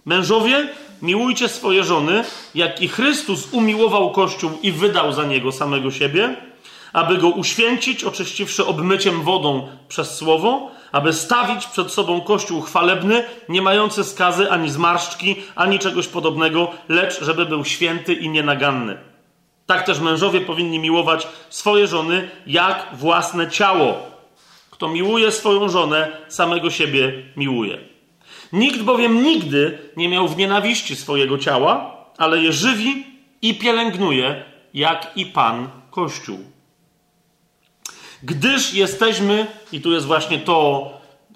Mężowie, 0.06 0.70
miłujcie 1.02 1.50
swoje 1.50 1.84
żony, 1.84 2.24
jak 2.56 2.82
i 2.82 2.88
Chrystus 2.88 3.48
umiłował 3.52 4.12
Kościół 4.12 4.52
i 4.62 4.72
wydał 4.72 5.14
za 5.14 5.24
niego 5.24 5.52
samego 5.52 5.92
siebie, 5.92 6.36
aby 6.94 7.18
go 7.18 7.28
uświęcić, 7.28 8.04
oczyściwszy 8.04 8.66
obmyciem 8.66 9.22
wodą 9.22 9.68
przez 9.88 10.16
słowo, 10.16 10.72
aby 10.92 11.14
stawić 11.14 11.66
przed 11.66 11.92
sobą 11.92 12.22
Kościół 12.22 12.62
chwalebny, 12.62 13.24
nie 13.50 13.62
mający 13.62 14.04
skazy 14.04 14.52
ani 14.52 14.70
zmarszczki, 14.70 15.36
ani 15.56 15.80
czegoś 15.80 16.08
podobnego, 16.08 16.72
lecz 16.90 17.24
żeby 17.24 17.46
był 17.46 17.66
święty 17.66 18.14
i 18.14 18.30
nienaganny. 18.30 18.98
Tak 19.66 19.86
też 19.86 20.00
mężowie 20.00 20.42
powinni 20.42 20.80
miłować 20.80 21.28
swoje 21.50 21.88
żony 21.88 22.30
jak 22.48 22.88
własne 22.94 23.52
ciało. 23.52 23.98
Kto 24.72 24.90
miłuje 24.90 25.32
swoją 25.32 25.70
żonę, 25.70 26.12
samego 26.28 26.70
siebie 26.70 27.14
miłuje. 27.38 27.78
Nikt 28.54 28.82
bowiem 28.82 29.24
nigdy 29.24 29.78
nie 29.98 30.10
miał 30.10 30.28
w 30.28 30.38
nienawiści 30.38 30.96
swojego 30.96 31.38
ciała, 31.38 31.96
ale 32.18 32.38
je 32.42 32.54
żywi 32.54 33.06
i 33.42 33.56
pielęgnuje, 33.56 34.44
jak 34.74 35.12
i 35.16 35.26
Pan 35.26 35.70
Kościół. 35.92 36.40
Gdyż 38.24 38.74
jesteśmy, 38.74 39.48
i 39.72 39.82
tu 39.82 39.92
jest 39.92 40.06
właśnie 40.06 40.40
to 40.40 40.90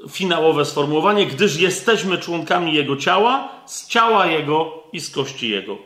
finałowe 0.10 0.66
sformułowanie, 0.66 1.26
gdyż 1.26 1.60
jesteśmy 1.60 2.18
członkami 2.18 2.74
Jego 2.74 2.98
ciała, 2.98 3.50
z 3.66 3.88
ciała 3.88 4.26
Jego 4.26 4.84
i 4.94 5.00
z 5.00 5.10
kości 5.10 5.50
Jego. 5.50 5.78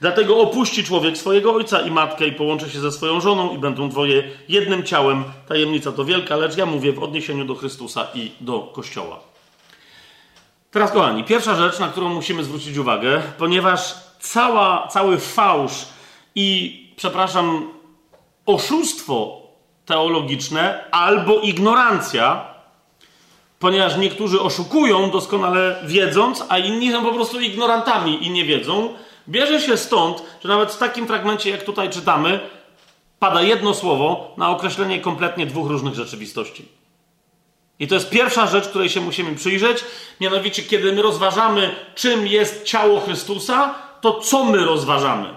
Dlatego 0.00 0.40
opuści 0.40 0.84
człowiek 0.84 1.18
swojego 1.18 1.54
ojca 1.54 1.80
i 1.80 1.90
matkę 1.90 2.26
i 2.26 2.32
połączy 2.32 2.70
się 2.70 2.80
ze 2.80 2.92
swoją 2.92 3.20
żoną 3.20 3.54
i 3.54 3.58
będą 3.58 3.88
dwoje 3.88 4.30
jednym 4.48 4.82
ciałem. 4.82 5.24
Tajemnica 5.48 5.92
to 5.92 6.04
wielka, 6.04 6.36
lecz 6.36 6.56
ja 6.56 6.66
mówię 6.66 6.92
w 6.92 7.02
odniesieniu 7.02 7.44
do 7.44 7.54
Chrystusa 7.54 8.06
i 8.14 8.32
do 8.40 8.60
Kościoła. 8.60 9.20
Teraz, 10.70 10.92
kochani, 10.92 11.24
pierwsza 11.24 11.54
rzecz, 11.54 11.78
na 11.78 11.88
którą 11.88 12.08
musimy 12.08 12.44
zwrócić 12.44 12.76
uwagę, 12.76 13.22
ponieważ 13.38 13.94
cała, 14.20 14.88
cały 14.88 15.18
fałsz 15.18 15.86
i, 16.34 16.78
przepraszam, 16.96 17.68
oszustwo 18.46 19.41
teologiczne 19.86 20.84
albo 20.90 21.40
ignorancja, 21.40 22.44
ponieważ 23.58 23.96
niektórzy 23.96 24.40
oszukują 24.40 25.10
doskonale 25.10 25.82
wiedząc, 25.84 26.44
a 26.48 26.58
inni 26.58 26.92
są 26.92 27.02
po 27.02 27.12
prostu 27.12 27.40
ignorantami 27.40 28.26
i 28.26 28.30
nie 28.30 28.44
wiedzą, 28.44 28.94
bierze 29.28 29.60
się 29.60 29.76
stąd, 29.76 30.22
że 30.42 30.48
nawet 30.48 30.72
w 30.72 30.78
takim 30.78 31.06
fragmencie, 31.06 31.50
jak 31.50 31.62
tutaj 31.62 31.90
czytamy, 31.90 32.40
pada 33.18 33.42
jedno 33.42 33.74
słowo 33.74 34.34
na 34.36 34.50
określenie 34.50 35.00
kompletnie 35.00 35.46
dwóch 35.46 35.68
różnych 35.68 35.94
rzeczywistości. 35.94 36.68
I 37.78 37.88
to 37.88 37.94
jest 37.94 38.10
pierwsza 38.10 38.46
rzecz, 38.46 38.68
której 38.68 38.88
się 38.88 39.00
musimy 39.00 39.34
przyjrzeć. 39.34 39.84
Mianowicie, 40.20 40.62
kiedy 40.62 40.92
my 40.92 41.02
rozważamy, 41.02 41.74
czym 41.94 42.26
jest 42.26 42.64
ciało 42.64 43.00
Chrystusa, 43.00 43.74
to 44.00 44.20
co 44.20 44.44
my 44.44 44.64
rozważamy? 44.64 45.28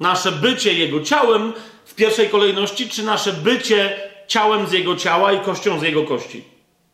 Nasze 0.00 0.32
bycie 0.32 0.74
Jego 0.74 1.00
ciałem 1.00 1.52
w 1.84 1.94
pierwszej 1.94 2.28
kolejności, 2.28 2.88
czy 2.88 3.02
nasze 3.02 3.32
bycie 3.32 3.96
ciałem 4.26 4.66
z 4.66 4.72
Jego 4.72 4.96
ciała 4.96 5.32
i 5.32 5.40
kością 5.40 5.80
z 5.80 5.82
Jego 5.82 6.04
kości? 6.04 6.44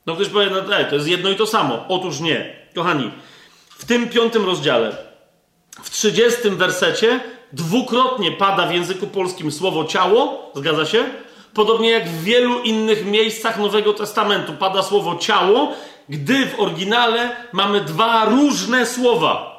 No 0.06 0.14
ktoś 0.14 0.28
powie, 0.28 0.50
no 0.50 0.60
to 0.90 0.94
jest 0.94 1.08
jedno 1.08 1.30
i 1.30 1.36
to 1.36 1.46
samo. 1.46 1.84
Otóż 1.88 2.20
nie. 2.20 2.56
Kochani, 2.74 3.10
w 3.68 3.84
tym 3.84 4.08
piątym 4.08 4.46
rozdziale, 4.46 4.96
w 5.82 5.90
trzydziestym 5.90 6.56
wersecie, 6.56 7.20
dwukrotnie 7.52 8.32
pada 8.32 8.66
w 8.66 8.74
języku 8.74 9.06
polskim 9.06 9.52
słowo 9.52 9.84
ciało, 9.84 10.52
zgadza 10.54 10.86
się? 10.86 11.04
Podobnie 11.54 11.90
jak 11.90 12.08
w 12.08 12.24
wielu 12.24 12.62
innych 12.62 13.06
miejscach 13.06 13.58
Nowego 13.58 13.92
Testamentu 13.92 14.52
pada 14.52 14.82
słowo 14.82 15.16
ciało, 15.16 15.72
gdy 16.08 16.46
w 16.46 16.60
oryginale 16.60 17.36
mamy 17.52 17.80
dwa 17.80 18.24
różne 18.24 18.86
słowa. 18.86 19.50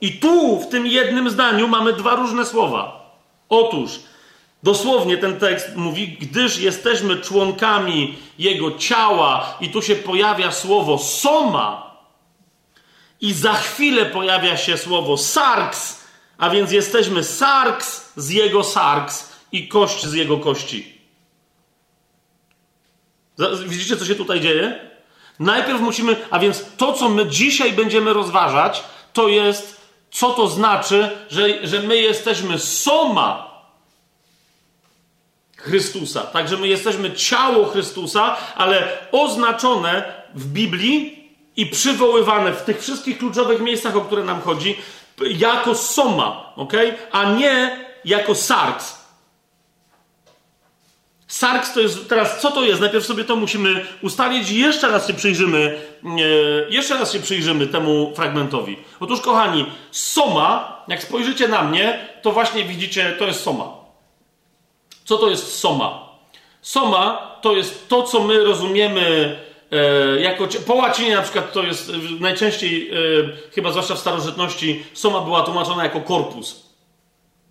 I 0.00 0.12
tu, 0.12 0.60
w 0.60 0.68
tym 0.68 0.86
jednym 0.86 1.30
zdaniu, 1.30 1.68
mamy 1.68 1.92
dwa 1.92 2.14
różne 2.14 2.46
słowa. 2.46 3.10
Otóż, 3.48 3.90
dosłownie 4.62 5.16
ten 5.16 5.40
tekst 5.40 5.76
mówi, 5.76 6.08
gdyż 6.08 6.58
jesteśmy 6.58 7.16
członkami 7.16 8.18
Jego 8.38 8.78
ciała, 8.78 9.56
i 9.60 9.68
tu 9.68 9.82
się 9.82 9.96
pojawia 9.96 10.52
słowo 10.52 10.98
soma, 10.98 11.96
i 13.20 13.32
za 13.32 13.52
chwilę 13.52 14.06
pojawia 14.06 14.56
się 14.56 14.78
słowo 14.78 15.16
sarks, 15.16 16.00
a 16.38 16.50
więc 16.50 16.72
jesteśmy 16.72 17.24
sarks 17.24 18.12
z 18.16 18.30
Jego 18.30 18.64
sarks 18.64 19.32
i 19.52 19.68
kość 19.68 20.06
z 20.06 20.12
Jego 20.12 20.38
kości. 20.38 21.00
Widzicie, 23.66 23.96
co 23.96 24.04
się 24.04 24.14
tutaj 24.14 24.40
dzieje? 24.40 24.90
Najpierw 25.38 25.80
musimy, 25.80 26.16
a 26.30 26.38
więc 26.38 26.64
to, 26.76 26.92
co 26.92 27.08
my 27.08 27.26
dzisiaj 27.26 27.72
będziemy 27.72 28.12
rozważać, 28.12 28.82
to 29.12 29.28
jest, 29.28 29.80
co 30.10 30.30
to 30.30 30.48
znaczy, 30.48 31.10
że, 31.30 31.66
że 31.66 31.82
my 31.82 31.96
jesteśmy 31.96 32.58
soma 32.58 33.49
Chrystusa. 35.60 36.20
Także 36.20 36.56
my 36.56 36.68
jesteśmy 36.68 37.12
ciało 37.12 37.66
Chrystusa, 37.66 38.36
ale 38.56 38.88
oznaczone 39.12 40.04
w 40.34 40.46
Biblii 40.46 41.28
i 41.56 41.66
przywoływane 41.66 42.52
w 42.52 42.62
tych 42.62 42.80
wszystkich 42.80 43.18
kluczowych 43.18 43.60
miejscach, 43.60 43.96
o 43.96 44.00
które 44.00 44.24
nam 44.24 44.40
chodzi, 44.40 44.76
jako 45.20 45.74
soma, 45.74 46.52
ok? 46.56 46.72
A 47.12 47.32
nie 47.32 47.84
jako 48.04 48.34
sarks. 48.34 49.00
Sarks 51.26 51.72
to 51.72 51.80
jest, 51.80 52.08
teraz 52.08 52.40
co 52.40 52.50
to 52.50 52.64
jest? 52.64 52.80
Najpierw 52.80 53.06
sobie 53.06 53.24
to 53.24 53.36
musimy 53.36 53.86
ustalić 54.02 54.50
i 54.50 54.58
jeszcze 54.58 54.88
raz 54.88 55.06
się 55.06 55.14
przyjrzymy, 55.14 55.78
e, 56.04 56.08
jeszcze 56.70 56.98
raz 56.98 57.12
się 57.12 57.20
przyjrzymy 57.20 57.66
temu 57.66 58.12
fragmentowi. 58.16 58.76
Otóż 59.00 59.20
kochani, 59.20 59.66
soma, 59.90 60.82
jak 60.88 61.02
spojrzycie 61.02 61.48
na 61.48 61.62
mnie, 61.62 62.08
to 62.22 62.32
właśnie 62.32 62.64
widzicie, 62.64 63.16
to 63.18 63.26
jest 63.26 63.40
soma. 63.40 63.79
Co 65.10 65.18
to 65.18 65.30
jest 65.30 65.58
soma? 65.58 66.08
Soma 66.62 67.36
to 67.42 67.56
jest 67.56 67.88
to, 67.88 68.02
co 68.02 68.20
my 68.20 68.44
rozumiemy 68.44 69.36
e, 69.72 70.20
jako, 70.20 70.48
po 70.66 70.74
łacinie 70.74 71.14
na 71.14 71.22
przykład 71.22 71.52
to 71.52 71.62
jest 71.62 71.92
najczęściej, 72.20 72.90
e, 72.90 72.94
chyba 73.54 73.70
zwłaszcza 73.70 73.94
w 73.94 73.98
starożytności, 73.98 74.84
soma 74.94 75.20
była 75.20 75.42
tłumaczona 75.42 75.84
jako 75.84 76.00
korpus. 76.00 76.66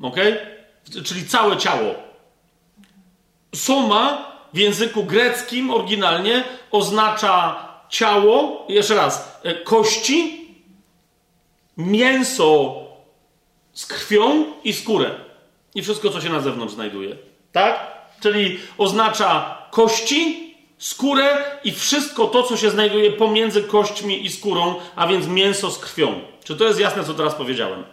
Ok? 0.01 0.15
Czyli 1.05 1.27
całe 1.27 1.57
ciało. 1.57 1.95
Soma 3.55 4.31
w 4.53 4.57
języku 4.57 5.03
greckim 5.03 5.71
oryginalnie 5.71 6.43
oznacza 6.71 7.67
ciało, 7.89 8.65
jeszcze 8.69 8.95
raz, 8.95 9.39
e, 9.43 9.55
kości, 9.55 10.47
mięso 11.77 12.75
z 13.73 13.85
krwią 13.85 14.45
i 14.63 14.73
skórę. 14.73 15.11
I 15.75 15.81
wszystko, 15.81 16.09
co 16.09 16.21
się 16.21 16.29
na 16.29 16.39
zewnątrz 16.39 16.73
znajduje. 16.73 17.28
Tak? 17.51 17.99
Czyli 18.21 18.59
oznacza 18.77 19.57
kości, 19.71 20.55
skórę 20.77 21.37
i 21.63 21.71
wszystko 21.71 22.27
to, 22.27 22.43
co 22.43 22.57
się 22.57 22.69
znajduje 22.69 23.11
pomiędzy 23.11 23.63
kośćmi 23.63 24.25
i 24.25 24.29
skórą, 24.29 24.75
a 24.95 25.07
więc 25.07 25.27
mięso 25.27 25.71
z 25.71 25.79
krwią. 25.79 26.21
Czy 26.43 26.55
to 26.55 26.65
jest 26.65 26.79
jasne, 26.79 27.03
co 27.03 27.13
teraz 27.13 27.35
powiedziałem? 27.35 27.83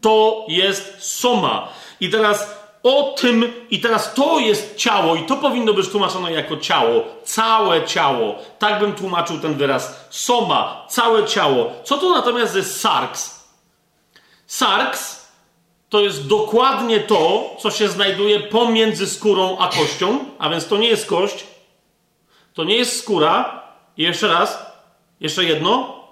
To 0.00 0.46
jest 0.48 0.96
soma. 0.98 1.68
I 2.00 2.10
teraz 2.10 2.64
o 2.82 3.02
tym, 3.02 3.52
i 3.70 3.80
teraz 3.80 4.14
to 4.14 4.38
jest 4.38 4.76
ciało, 4.76 5.16
i 5.16 5.26
to 5.26 5.36
powinno 5.36 5.74
być 5.74 5.88
tłumaczone 5.88 6.32
jako 6.32 6.56
ciało, 6.56 7.04
całe 7.24 7.84
ciało. 7.84 8.34
Tak 8.58 8.80
bym 8.80 8.92
tłumaczył 8.92 9.40
ten 9.40 9.54
wyraz. 9.54 10.06
Soma, 10.10 10.86
całe 10.88 11.24
ciało. 11.26 11.72
Co 11.84 11.98
to 11.98 12.10
natomiast 12.10 12.56
jest 12.56 12.80
sarks? 12.80 13.44
Sarks 14.46 15.13
to 15.94 16.00
jest 16.00 16.26
dokładnie 16.26 17.00
to, 17.00 17.50
co 17.58 17.70
się 17.70 17.88
znajduje 17.88 18.40
pomiędzy 18.40 19.06
skórą 19.06 19.58
a 19.58 19.68
kością, 19.68 20.24
a 20.38 20.48
więc 20.48 20.66
to 20.66 20.76
nie 20.76 20.88
jest 20.88 21.06
kość, 21.06 21.44
to 22.54 22.64
nie 22.64 22.76
jest 22.76 22.98
skóra. 22.98 23.62
I 23.96 24.02
jeszcze 24.02 24.28
raz, 24.28 24.58
jeszcze 25.20 25.44
jedno. 25.44 26.04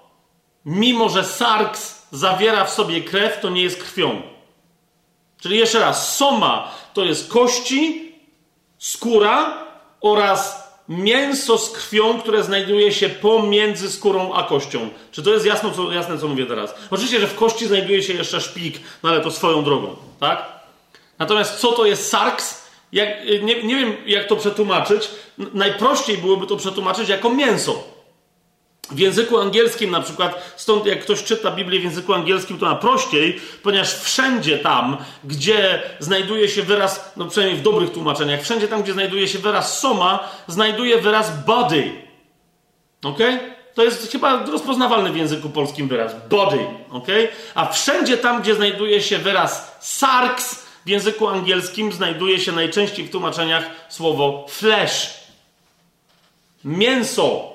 Mimo, 0.65 1.09
że 1.09 1.23
sarks 1.23 2.07
zawiera 2.11 2.65
w 2.65 2.73
sobie 2.73 3.01
krew, 3.01 3.39
to 3.41 3.49
nie 3.49 3.61
jest 3.61 3.83
krwią. 3.83 4.21
Czyli 5.41 5.57
jeszcze 5.57 5.79
raz, 5.79 6.15
soma 6.15 6.71
to 6.93 7.03
jest 7.03 7.31
kości, 7.31 8.15
skóra 8.77 9.65
oraz 10.01 10.62
mięso 10.89 11.57
z 11.57 11.71
krwią, 11.71 12.21
które 12.21 12.43
znajduje 12.43 12.91
się 12.91 13.09
pomiędzy 13.09 13.91
skórą 13.91 14.33
a 14.33 14.43
kością. 14.43 14.89
Czy 15.11 15.23
to 15.23 15.33
jest 15.33 15.45
jasno, 15.45 15.71
co, 15.71 15.91
jasne, 15.91 16.17
co 16.17 16.27
mówię 16.27 16.45
teraz? 16.45 16.75
Oczywiście, 16.91 17.19
że 17.19 17.27
w 17.27 17.35
kości 17.35 17.67
znajduje 17.67 18.03
się 18.03 18.13
jeszcze 18.13 18.41
szpik, 18.41 18.79
no 19.03 19.09
ale 19.09 19.21
to 19.21 19.31
swoją 19.31 19.63
drogą, 19.63 19.95
tak? 20.19 20.45
Natomiast 21.19 21.59
co 21.59 21.71
to 21.71 21.85
jest 21.85 22.09
sarks? 22.09 22.63
Jak, 22.91 23.09
nie, 23.43 23.63
nie 23.63 23.75
wiem, 23.75 23.93
jak 24.05 24.27
to 24.27 24.35
przetłumaczyć. 24.35 25.09
Najprościej 25.37 26.17
byłoby 26.17 26.47
to 26.47 26.57
przetłumaczyć 26.57 27.09
jako 27.09 27.29
mięso. 27.29 27.92
W 28.93 28.99
języku 28.99 29.39
angielskim 29.39 29.91
na 29.91 30.01
przykład, 30.01 30.53
stąd 30.55 30.85
jak 30.85 31.01
ktoś 31.01 31.23
czyta 31.23 31.51
Biblię 31.51 31.79
w 31.79 31.83
języku 31.83 32.13
angielskim, 32.13 32.59
to 32.59 32.65
na 32.65 32.75
prościej, 32.75 33.41
ponieważ 33.63 33.95
wszędzie 33.95 34.57
tam, 34.57 34.97
gdzie 35.23 35.81
znajduje 35.99 36.49
się 36.49 36.63
wyraz, 36.63 37.13
no 37.17 37.25
przynajmniej 37.25 37.59
w 37.59 37.63
dobrych 37.63 37.91
tłumaczeniach, 37.91 38.41
wszędzie 38.41 38.67
tam, 38.67 38.83
gdzie 38.83 38.93
znajduje 38.93 39.27
się 39.27 39.39
wyraz 39.39 39.79
soma, 39.79 40.29
znajduje 40.47 41.01
wyraz 41.01 41.45
body. 41.45 41.91
Ok? 43.03 43.19
To 43.73 43.83
jest 43.83 44.11
chyba 44.11 44.45
rozpoznawalny 44.45 45.11
w 45.11 45.17
języku 45.17 45.49
polskim 45.49 45.87
wyraz. 45.87 46.11
Body. 46.29 46.59
Ok? 46.91 47.07
A 47.55 47.65
wszędzie 47.65 48.17
tam, 48.17 48.41
gdzie 48.41 48.55
znajduje 48.55 49.01
się 49.01 49.17
wyraz 49.17 49.77
sarks, 49.81 50.63
w 50.85 50.89
języku 50.89 51.27
angielskim 51.27 51.91
znajduje 51.91 52.39
się 52.39 52.51
najczęściej 52.51 53.05
w 53.05 53.11
tłumaczeniach 53.11 53.63
słowo 53.89 54.45
flesh. 54.49 55.13
Mięso 56.63 57.52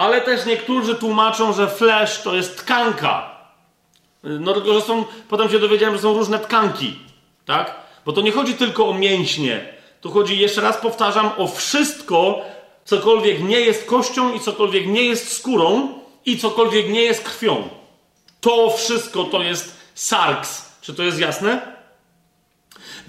ale 0.00 0.20
też 0.20 0.46
niektórzy 0.46 0.94
tłumaczą, 0.94 1.52
że 1.52 1.68
flesh 1.68 2.22
to 2.22 2.34
jest 2.34 2.58
tkanka. 2.58 3.30
No 4.22 4.52
tylko, 4.52 4.74
że 4.74 4.80
są, 4.80 5.04
potem 5.28 5.48
się 5.48 5.58
dowiedziałem, 5.58 5.96
że 5.96 6.02
są 6.02 6.18
różne 6.18 6.38
tkanki, 6.38 6.98
tak? 7.46 7.74
Bo 8.06 8.12
to 8.12 8.20
nie 8.20 8.32
chodzi 8.32 8.54
tylko 8.54 8.88
o 8.88 8.94
mięśnie. 8.94 9.74
Tu 10.00 10.10
chodzi, 10.10 10.38
jeszcze 10.38 10.60
raz 10.60 10.76
powtarzam, 10.76 11.30
o 11.36 11.48
wszystko, 11.48 12.40
cokolwiek 12.84 13.42
nie 13.42 13.60
jest 13.60 13.86
kością 13.86 14.34
i 14.34 14.40
cokolwiek 14.40 14.86
nie 14.86 15.02
jest 15.04 15.32
skórą 15.32 15.88
i 16.26 16.38
cokolwiek 16.38 16.88
nie 16.88 17.02
jest 17.02 17.24
krwią. 17.24 17.68
To 18.40 18.70
wszystko 18.70 19.24
to 19.24 19.42
jest 19.42 19.76
sarks. 19.94 20.70
Czy 20.80 20.94
to 20.94 21.02
jest 21.02 21.18
jasne? 21.18 21.79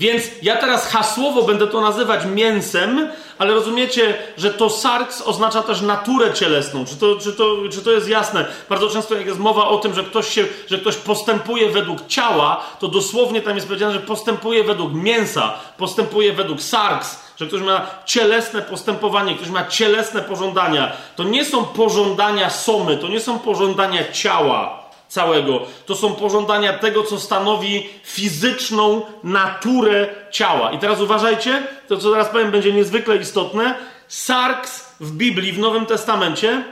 Więc 0.02 0.24
ja 0.42 0.58
teraz 0.58 0.88
hasłowo 0.88 1.44
będę 1.44 1.68
to 1.68 1.82
nazywać 1.82 2.26
mięsem, 2.26 3.10
ale 3.38 3.54
rozumiecie, 3.54 4.18
że 4.38 4.54
to 4.54 4.70
sarks 4.70 5.22
oznacza 5.22 5.64
też 5.64 5.82
naturę 5.82 6.34
cielesną. 6.34 6.86
Czy 6.86 6.96
to, 6.96 7.16
czy, 7.16 7.34
to, 7.34 7.56
czy 7.72 7.82
to 7.82 7.92
jest 7.92 8.10
jasne? 8.10 8.46
Bardzo 8.70 8.90
często 8.90 9.16
jak 9.16 9.26
jest 9.26 9.40
mowa 9.40 9.68
o 9.68 9.78
tym, 9.78 9.94
że 9.94 10.04
ktoś, 10.04 10.28
się, 10.28 10.46
że 10.70 10.78
ktoś 10.78 10.96
postępuje 10.96 11.70
według 11.70 12.08
ciała, 12.08 12.64
to 12.80 12.88
dosłownie 12.88 13.42
tam 13.42 13.56
jest 13.56 13.68
powiedziane, 13.68 13.94
że 13.94 14.00
postępuje 14.00 14.64
według 14.64 14.94
mięsa, 14.94 15.54
postępuje 15.78 16.34
według 16.34 16.62
sarks, 16.62 17.20
że 17.38 17.48
ktoś 17.48 17.62
ma 17.62 17.88
cielesne 18.06 18.62
postępowanie, 18.62 19.36
ktoś 19.36 19.50
ma 19.50 19.66
cielesne 19.66 20.22
pożądania. 20.22 20.92
To 21.16 21.24
nie 21.24 21.46
są 21.46 21.66
pożądania 21.66 22.50
somy, 22.50 22.98
to 22.98 23.08
nie 23.08 23.20
są 23.20 23.40
pożądania 23.40 24.12
ciała 24.12 24.81
całego. 25.12 25.62
To 25.86 25.96
są 25.96 26.16
pożądania 26.16 26.74
tego, 26.74 27.04
co 27.04 27.20
stanowi 27.20 27.90
fizyczną 28.04 29.02
naturę 29.24 30.08
ciała. 30.32 30.72
I 30.72 30.80
teraz 30.80 31.02
uważajcie, 31.02 31.64
to 31.88 31.98
co 31.98 32.12
teraz 32.12 32.30
powiem 32.30 32.52
będzie 32.52 32.74
niezwykle 32.74 33.18
istotne. 33.18 33.76
Sarks 34.08 34.96
w 35.00 35.12
Biblii, 35.12 35.52
w 35.52 35.60
Nowym 35.60 35.86
Testamencie 35.86 36.64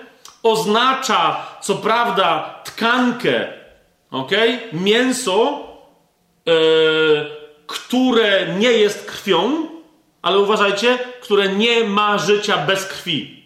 oznacza, 0.44 1.46
co 1.62 1.76
prawda, 1.76 2.62
tkankę, 2.64 3.48
ok? 4.12 4.32
Mięso, 4.74 5.68
yy, 6.46 6.54
które 7.68 8.48
nie 8.58 8.72
jest 8.72 9.06
krwią, 9.06 9.68
ale 10.22 10.40
uważajcie, 10.40 11.00
które 11.22 11.50
nie 11.50 11.84
ma 11.84 12.18
życia 12.18 12.58
bez 12.58 12.86
krwi. 12.86 13.39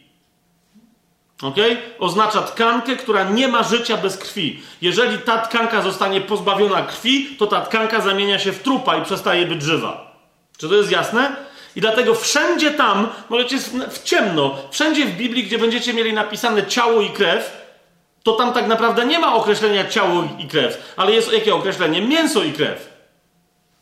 Ok? 1.43 1.55
Oznacza 1.99 2.41
tkankę, 2.41 2.95
która 2.95 3.23
nie 3.23 3.47
ma 3.47 3.63
życia 3.63 3.97
bez 3.97 4.17
krwi. 4.17 4.61
Jeżeli 4.81 5.17
ta 5.17 5.37
tkanka 5.37 5.81
zostanie 5.81 6.21
pozbawiona 6.21 6.81
krwi, 6.81 7.35
to 7.39 7.47
ta 7.47 7.61
tkanka 7.61 8.01
zamienia 8.01 8.39
się 8.39 8.51
w 8.51 8.63
trupa 8.63 8.97
i 8.97 9.01
przestaje 9.01 9.45
być 9.45 9.61
żywa. 9.61 10.17
Czy 10.57 10.69
to 10.69 10.75
jest 10.75 10.91
jasne? 10.91 11.35
I 11.75 11.81
dlatego 11.81 12.15
wszędzie 12.15 12.71
tam, 12.71 13.07
możecie 13.29 13.57
w 13.91 14.03
ciemno, 14.03 14.55
wszędzie 14.71 15.05
w 15.05 15.17
Biblii, 15.17 15.43
gdzie 15.43 15.57
będziecie 15.57 15.93
mieli 15.93 16.13
napisane 16.13 16.67
ciało 16.67 17.01
i 17.01 17.09
krew, 17.09 17.63
to 18.23 18.31
tam 18.31 18.53
tak 18.53 18.67
naprawdę 18.67 19.05
nie 19.05 19.19
ma 19.19 19.35
określenia 19.35 19.87
ciało 19.87 20.27
i 20.39 20.47
krew, 20.47 20.93
ale 20.97 21.11
jest 21.11 21.33
jakie 21.33 21.55
określenie? 21.55 22.01
Mięso 22.01 22.43
i 22.43 22.51
krew. 22.51 22.89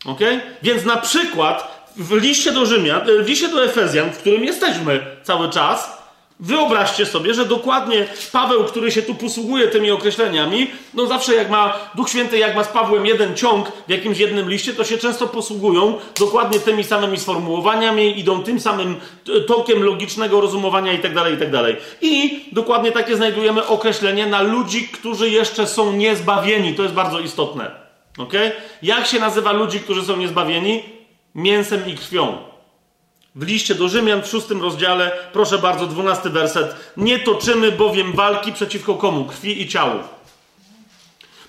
Ok? 0.05 0.19
Więc 0.63 0.85
na 0.85 0.97
przykład 0.97 1.85
w 1.97 2.11
liście 2.11 2.51
do 2.51 2.65
Rzymian, 2.65 3.01
w 3.23 3.27
liście 3.27 3.49
do 3.49 3.63
Efezjan, 3.63 4.11
w 4.11 4.17
którym 4.17 4.43
jesteśmy 4.43 5.05
cały 5.23 5.49
czas, 5.49 6.00
Wyobraźcie 6.41 7.05
sobie, 7.05 7.33
że 7.33 7.45
dokładnie 7.45 8.07
Paweł, 8.31 8.63
który 8.63 8.91
się 8.91 9.01
tu 9.01 9.15
posługuje 9.15 9.67
tymi 9.67 9.91
określeniami, 9.91 10.71
no 10.93 11.05
zawsze 11.05 11.35
jak 11.35 11.49
ma 11.49 11.73
Duch 11.95 12.09
Święty, 12.09 12.37
jak 12.37 12.55
ma 12.55 12.63
z 12.63 12.67
Pawłem 12.67 13.05
jeden 13.05 13.35
ciąg 13.35 13.71
w 13.87 13.89
jakimś 13.89 14.17
jednym 14.17 14.49
liście, 14.49 14.73
to 14.73 14.83
się 14.83 14.97
często 14.97 15.27
posługują 15.27 15.97
dokładnie 16.19 16.59
tymi 16.59 16.83
samymi 16.83 17.17
sformułowaniami, 17.17 18.19
idą 18.19 18.43
tym 18.43 18.59
samym 18.59 18.95
tokiem 19.47 19.83
logicznego 19.83 20.41
rozumowania 20.41 20.91
itd., 20.91 21.21
tak 21.21 21.31
itd. 21.31 21.73
Tak 21.73 21.83
I 22.01 22.45
dokładnie 22.51 22.91
takie 22.91 23.15
znajdujemy 23.15 23.67
określenie 23.67 24.27
na 24.27 24.41
ludzi, 24.41 24.87
którzy 24.87 25.29
jeszcze 25.29 25.67
są 25.67 25.93
niezbawieni. 25.93 26.73
To 26.73 26.83
jest 26.83 26.95
bardzo 26.95 27.19
istotne. 27.19 27.71
ok? 28.17 28.33
Jak 28.81 29.07
się 29.07 29.19
nazywa 29.19 29.51
ludzi, 29.51 29.79
którzy 29.79 30.05
są 30.05 30.17
niezbawieni? 30.17 30.83
Mięsem 31.35 31.87
i 31.87 31.95
krwią. 31.95 32.50
W 33.35 33.47
liście 33.47 33.75
do 33.75 33.89
Rzymian 33.89 34.21
w 34.21 34.27
szóstym 34.27 34.61
rozdziale, 34.61 35.11
proszę 35.33 35.57
bardzo, 35.57 35.87
dwunasty 35.87 36.29
werset. 36.29 36.75
Nie 36.97 37.19
toczymy 37.19 37.71
bowiem 37.71 38.13
walki 38.13 38.53
przeciwko 38.53 38.95
komu? 38.95 39.25
Krwi 39.25 39.61
i 39.61 39.67
ciału. 39.67 39.99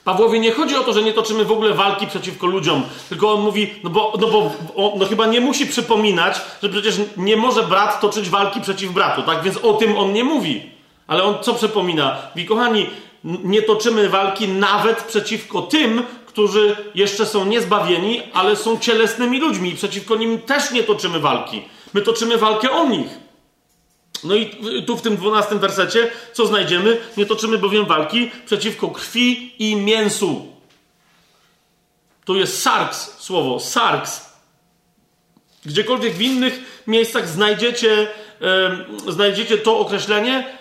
Pawłowi 0.05 0.41
nie 0.41 0.53
chodzi 0.53 0.76
o 0.76 0.85
to, 0.85 0.93
że 0.93 1.03
nie 1.03 1.12
toczymy 1.12 1.45
w 1.45 1.53
ogóle 1.53 1.74
walki 1.74 2.07
przeciwko 2.07 2.47
ludziom, 2.47 2.83
tylko 3.09 3.33
on 3.33 3.41
mówi, 3.41 3.74
no 3.85 3.91
bo, 3.91 4.12
no 4.20 4.26
bo 4.26 4.53
no 4.99 5.07
chyba 5.07 5.26
nie 5.26 5.41
musi 5.41 5.66
przypominać, 5.66 6.41
że 6.62 6.68
przecież 6.68 6.95
nie 7.16 7.37
może 7.37 7.62
brat 7.62 8.01
toczyć 8.01 8.28
walki 8.28 8.61
przeciw 8.61 8.93
bratu, 8.93 9.22
tak? 9.22 9.43
Więc 9.43 9.57
o 9.57 9.72
tym 9.72 9.99
on 9.99 10.12
nie 10.12 10.24
mówi. 10.24 10.70
Ale 11.07 11.22
on 11.22 11.35
co 11.43 11.55
przypomina? 11.55 12.16
Mówi, 12.35 12.47
kochani, 12.47 12.87
nie 13.24 13.62
toczymy 13.62 14.09
walki 14.09 14.49
nawet 14.49 15.03
przeciwko 15.03 15.62
tym, 15.62 16.03
którzy 16.26 16.76
jeszcze 16.95 17.26
są 17.26 17.45
niezbawieni, 17.45 18.22
ale 18.33 18.57
są 18.57 18.79
cielesnymi 18.79 19.41
ludźmi 19.41 19.71
i 19.71 19.76
przeciwko 19.76 20.17
nim 20.17 20.38
też 20.38 20.71
nie 20.71 20.83
toczymy 20.83 21.21
walki. 21.21 21.63
My 21.95 22.03
toczymy 22.03 22.39
walkę 22.39 22.71
o 22.71 22.89
nich. 22.89 23.09
No 24.25 24.35
i 24.35 24.51
tu 24.87 24.97
w 24.97 25.03
tym 25.03 25.17
dwunastym 25.17 25.59
wersecie 25.59 26.11
co 26.33 26.47
znajdziemy? 26.47 27.01
Nie 27.17 27.27
toczymy 27.27 27.59
bowiem 27.59 27.87
walki 27.87 28.31
przeciwko 28.47 28.89
krwi 28.89 29.55
i 29.59 29.77
mięsu. 29.77 30.53
Tu 32.25 32.37
jest 32.37 32.63
sarks, 32.63 33.17
słowo 33.19 33.61
sarks. 33.61 34.33
Gdziekolwiek 35.67 36.14
w 36.14 36.21
innych 36.21 36.83
miejscach 36.87 37.29
znajdziecie, 37.29 38.09
znajdziecie 39.09 39.59
to 39.59 39.79
określenie, 39.79 40.59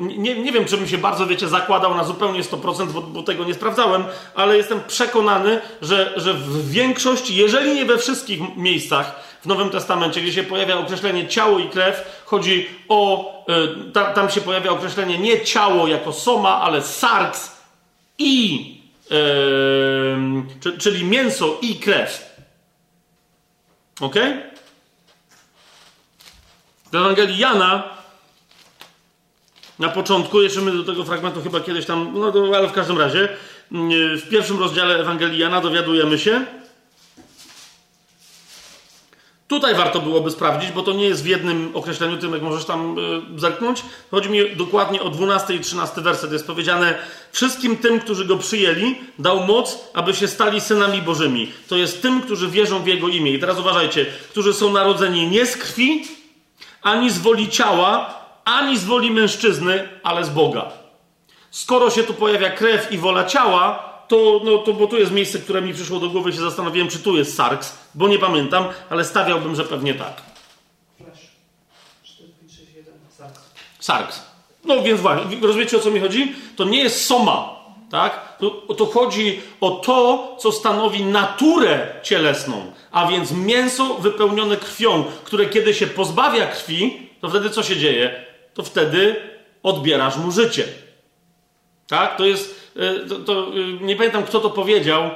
nie, 0.00 0.42
nie 0.42 0.52
wiem, 0.52 0.64
czy 0.64 0.76
bym 0.76 0.88
się 0.88 0.98
bardzo, 0.98 1.26
wiecie, 1.26 1.48
zakładał 1.48 1.94
na 1.94 2.04
zupełnie 2.04 2.42
100%, 2.42 2.86
bo, 2.86 3.02
bo 3.02 3.22
tego 3.22 3.44
nie 3.44 3.54
sprawdzałem, 3.54 4.04
ale 4.34 4.56
jestem 4.56 4.80
przekonany, 4.88 5.60
że, 5.82 6.12
że 6.16 6.34
w 6.34 6.70
większości, 6.70 7.36
jeżeli 7.36 7.74
nie 7.74 7.84
we 7.84 7.98
wszystkich 7.98 8.40
miejscach 8.56 9.29
w 9.42 9.46
Nowym 9.46 9.70
Testamencie, 9.70 10.20
gdzie 10.20 10.32
się 10.32 10.42
pojawia 10.42 10.78
określenie 10.78 11.28
ciało 11.28 11.58
i 11.58 11.68
krew, 11.68 12.22
chodzi 12.24 12.68
o. 12.88 13.30
E, 13.48 13.92
ta, 13.92 14.12
tam 14.12 14.30
się 14.30 14.40
pojawia 14.40 14.70
określenie 14.70 15.18
nie 15.18 15.40
ciało 15.40 15.88
jako 15.88 16.12
soma, 16.12 16.60
ale 16.60 16.82
sarks 16.82 17.56
i. 18.18 18.80
Yy, 20.64 20.78
czyli 20.78 21.04
mięso 21.04 21.58
i 21.62 21.74
krew. 21.76 22.36
Ok? 24.00 24.14
W 26.92 26.94
Ewangelii 26.94 27.38
Jana 27.38 28.00
na 29.78 29.88
początku, 29.88 30.42
jeszcze 30.42 30.60
my 30.60 30.72
do 30.72 30.84
tego 30.84 31.04
fragmentu 31.04 31.42
chyba 31.42 31.60
kiedyś 31.60 31.86
tam, 31.86 32.12
no 32.14 32.32
ale 32.56 32.68
w 32.68 32.72
każdym 32.72 32.98
razie, 32.98 33.28
mm, 33.72 34.18
w 34.18 34.28
pierwszym 34.28 34.58
rozdziale 34.58 34.98
Ewangelii 34.98 35.38
Jana 35.38 35.60
dowiadujemy 35.60 36.18
się, 36.18 36.46
Tutaj 39.50 39.74
warto 39.74 40.00
byłoby 40.00 40.30
sprawdzić, 40.30 40.72
bo 40.72 40.82
to 40.82 40.92
nie 40.92 41.04
jest 41.04 41.22
w 41.22 41.26
jednym 41.26 41.70
określeniu, 41.74 42.16
tym 42.16 42.32
jak 42.32 42.42
możesz 42.42 42.64
tam 42.64 42.98
y, 43.36 43.40
zerknąć. 43.40 43.82
Chodzi 44.10 44.30
mi 44.30 44.56
dokładnie 44.56 45.02
o 45.02 45.10
12 45.10 45.54
i 45.54 45.60
13 45.60 46.00
werset. 46.00 46.32
Jest 46.32 46.46
powiedziane: 46.46 46.98
Wszystkim 47.32 47.76
tym, 47.76 48.00
którzy 48.00 48.24
go 48.24 48.36
przyjęli, 48.36 48.94
dał 49.18 49.46
moc, 49.46 49.78
aby 49.94 50.14
się 50.14 50.28
stali 50.28 50.60
synami 50.60 51.02
Bożymi. 51.02 51.52
To 51.68 51.76
jest 51.76 52.02
tym, 52.02 52.20
którzy 52.22 52.48
wierzą 52.48 52.82
w 52.82 52.86
jego 52.86 53.08
imię. 53.08 53.30
I 53.30 53.38
teraz 53.38 53.58
uważajcie, 53.58 54.06
którzy 54.30 54.54
są 54.54 54.72
narodzeni 54.72 55.26
nie 55.26 55.46
z 55.46 55.56
krwi, 55.56 56.04
ani 56.82 57.10
z 57.10 57.18
woli 57.18 57.48
ciała, 57.48 58.14
ani 58.44 58.78
z 58.78 58.84
woli 58.84 59.10
mężczyzny, 59.10 59.88
ale 60.02 60.24
z 60.24 60.30
Boga. 60.30 60.72
Skoro 61.50 61.90
się 61.90 62.02
tu 62.02 62.14
pojawia 62.14 62.50
krew 62.50 62.92
i 62.92 62.98
wola 62.98 63.24
ciała, 63.24 63.89
to, 64.10 64.40
no, 64.44 64.58
to 64.58 64.72
bo 64.72 64.86
tu 64.86 64.96
jest 64.96 65.12
miejsce, 65.12 65.38
które 65.38 65.62
mi 65.62 65.74
przyszło 65.74 66.00
do 66.00 66.08
głowy, 66.08 66.32
się 66.32 66.40
zastanowiłem, 66.40 66.88
czy 66.88 66.98
tu 66.98 67.16
jest 67.16 67.34
sarks, 67.34 67.78
bo 67.94 68.08
nie 68.08 68.18
pamiętam, 68.18 68.64
ale 68.90 69.04
stawiałbym, 69.04 69.56
że 69.56 69.64
pewnie 69.64 69.94
tak. 69.94 70.22
Sarks. 73.78 74.22
No 74.64 74.82
więc 74.82 75.00
właśnie, 75.00 75.36
rozumiecie 75.40 75.76
o 75.76 75.80
co 75.80 75.90
mi 75.90 76.00
chodzi? 76.00 76.34
To 76.56 76.64
nie 76.64 76.82
jest 76.82 77.06
soma, 77.06 77.56
tak? 77.90 78.38
To, 78.38 78.50
to 78.50 78.86
chodzi 78.86 79.40
o 79.60 79.70
to, 79.70 80.36
co 80.38 80.52
stanowi 80.52 81.04
naturę 81.04 81.86
cielesną, 82.02 82.72
a 82.92 83.06
więc 83.06 83.32
mięso 83.32 83.94
wypełnione 83.94 84.56
krwią, 84.56 85.04
które 85.24 85.46
kiedy 85.46 85.74
się 85.74 85.86
pozbawia 85.86 86.46
krwi, 86.46 87.10
to 87.20 87.28
wtedy 87.28 87.50
co 87.50 87.62
się 87.62 87.76
dzieje? 87.76 88.24
To 88.54 88.62
wtedy 88.62 89.16
odbierasz 89.62 90.16
mu 90.16 90.30
życie. 90.30 90.64
Tak? 91.86 92.16
To 92.16 92.24
jest. 92.24 92.59
E, 92.76 93.08
to, 93.08 93.16
to, 93.16 93.46
e, 93.48 93.84
nie 93.84 93.96
pamiętam, 93.96 94.22
kto 94.22 94.40
to 94.40 94.50
powiedział. 94.50 95.02
E, 95.02 95.10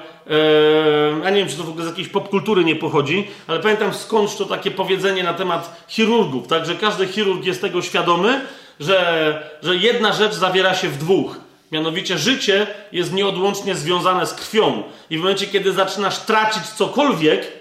ja 1.24 1.30
nie 1.30 1.36
wiem, 1.36 1.48
czy 1.48 1.56
to 1.56 1.64
w 1.64 1.68
ogóle 1.68 1.84
z 1.84 1.88
jakiejś 1.88 2.08
popkultury 2.08 2.64
nie 2.64 2.76
pochodzi, 2.76 3.26
ale 3.46 3.60
pamiętam 3.60 3.94
skądś 3.94 4.34
to 4.34 4.44
takie 4.44 4.70
powiedzenie 4.70 5.22
na 5.22 5.34
temat 5.34 5.86
chirurgów. 5.88 6.46
Tak, 6.46 6.66
że 6.66 6.74
każdy 6.74 7.06
chirurg 7.06 7.44
jest 7.44 7.60
tego 7.60 7.82
świadomy, 7.82 8.40
że, 8.80 9.50
że 9.62 9.76
jedna 9.76 10.12
rzecz 10.12 10.34
zawiera 10.34 10.74
się 10.74 10.88
w 10.88 10.98
dwóch. 10.98 11.36
Mianowicie 11.72 12.18
życie 12.18 12.66
jest 12.92 13.12
nieodłącznie 13.12 13.74
związane 13.74 14.26
z 14.26 14.34
krwią. 14.34 14.82
I 15.10 15.16
w 15.18 15.20
momencie, 15.20 15.46
kiedy 15.46 15.72
zaczynasz 15.72 16.18
tracić 16.18 16.66
cokolwiek, 16.66 17.52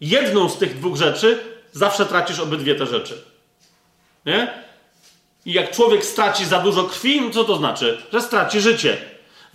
jedną 0.00 0.48
z 0.48 0.58
tych 0.58 0.78
dwóch 0.78 0.96
rzeczy, 0.96 1.38
zawsze 1.72 2.06
tracisz 2.06 2.40
obydwie 2.40 2.74
te 2.74 2.86
rzeczy. 2.86 3.22
Nie? 4.26 4.66
I 5.46 5.52
jak 5.52 5.70
człowiek 5.70 6.04
straci 6.04 6.44
za 6.44 6.58
dużo 6.58 6.84
krwi, 6.84 7.20
no 7.20 7.30
co 7.30 7.44
to 7.44 7.56
znaczy? 7.56 8.02
Że 8.12 8.20
straci 8.20 8.60
życie. 8.60 8.96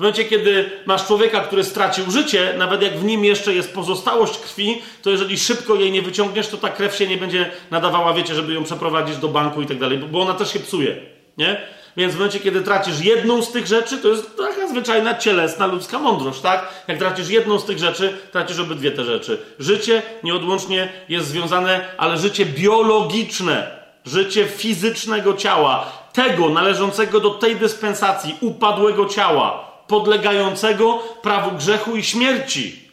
Momencie, 0.01 0.25
kiedy 0.25 0.69
masz 0.85 1.07
człowieka, 1.07 1.39
który 1.39 1.63
stracił 1.63 2.11
życie, 2.11 2.53
nawet 2.57 2.81
jak 2.81 2.97
w 2.97 3.03
nim 3.03 3.25
jeszcze 3.25 3.53
jest 3.53 3.73
pozostałość 3.73 4.37
krwi, 4.37 4.81
to 5.01 5.09
jeżeli 5.09 5.37
szybko 5.37 5.75
jej 5.75 5.91
nie 5.91 6.01
wyciągniesz, 6.01 6.47
to 6.47 6.57
ta 6.57 6.69
krew 6.69 6.95
się 6.95 7.07
nie 7.07 7.17
będzie 7.17 7.51
nadawała, 7.71 8.13
wiecie, 8.13 8.35
żeby 8.35 8.53
ją 8.53 8.63
przeprowadzić 8.63 9.17
do 9.17 9.27
banku 9.27 9.61
i 9.61 9.65
tak 9.65 9.79
dalej, 9.79 9.97
bo 9.97 10.21
ona 10.21 10.33
też 10.33 10.53
się 10.53 10.59
psuje. 10.59 10.95
Nie? 11.37 11.61
Więc 11.97 12.13
w 12.13 12.17
momencie, 12.17 12.39
kiedy 12.39 12.61
tracisz 12.61 12.99
jedną 12.99 13.41
z 13.41 13.51
tych 13.51 13.67
rzeczy, 13.67 13.97
to 13.97 14.07
jest 14.07 14.37
taka 14.37 14.67
zwyczajna 14.67 15.17
cielesna 15.17 15.65
ludzka 15.65 15.99
mądrość, 15.99 16.41
tak? 16.41 16.83
Jak 16.87 16.97
tracisz 16.97 17.29
jedną 17.29 17.59
z 17.59 17.65
tych 17.65 17.79
rzeczy, 17.79 18.17
tracisz 18.31 18.59
obydwie 18.59 18.91
te 18.91 19.03
rzeczy. 19.03 19.37
Życie 19.59 20.01
nieodłącznie 20.23 20.89
jest 21.09 21.27
związane, 21.27 21.85
ale 21.97 22.17
życie 22.17 22.45
biologiczne, 22.45 23.71
życie 24.05 24.45
fizycznego 24.45 25.33
ciała, 25.33 25.91
tego 26.13 26.49
należącego 26.49 27.19
do 27.19 27.29
tej 27.29 27.55
dyspensacji, 27.55 28.35
upadłego 28.41 29.05
ciała, 29.05 29.70
podlegającego 29.91 30.99
prawu 31.21 31.51
grzechu 31.51 31.95
i 31.95 32.03
śmierci. 32.03 32.89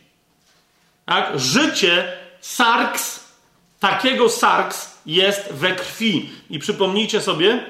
Tak? 1.07 1.41
Życie 1.41 2.13
sarks, 2.41 3.25
takiego 3.81 4.29
sarks 4.29 4.99
jest 5.07 5.53
we 5.53 5.73
krwi. 5.73 6.31
I 6.51 6.59
przypomnijcie 6.59 7.21
sobie, 7.21 7.61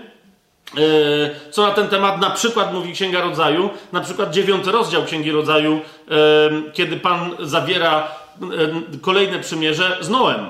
E, 0.76 1.50
co 1.50 1.62
na 1.62 1.70
ten 1.70 1.88
temat 1.88 2.20
na 2.20 2.30
przykład 2.30 2.72
mówi 2.72 2.92
Księga 2.92 3.20
Rodzaju, 3.20 3.70
na 3.92 4.00
przykład 4.00 4.30
dziewiąty 4.30 4.72
rozdział 4.72 5.04
Księgi 5.04 5.30
Rodzaju, 5.30 5.80
e, 6.10 6.72
kiedy 6.72 6.96
Pan 6.96 7.30
zawiera 7.40 8.08
e, 8.42 9.00
kolejne 9.00 9.38
przymierze 9.38 9.98
z 10.00 10.08
Noem. 10.08 10.46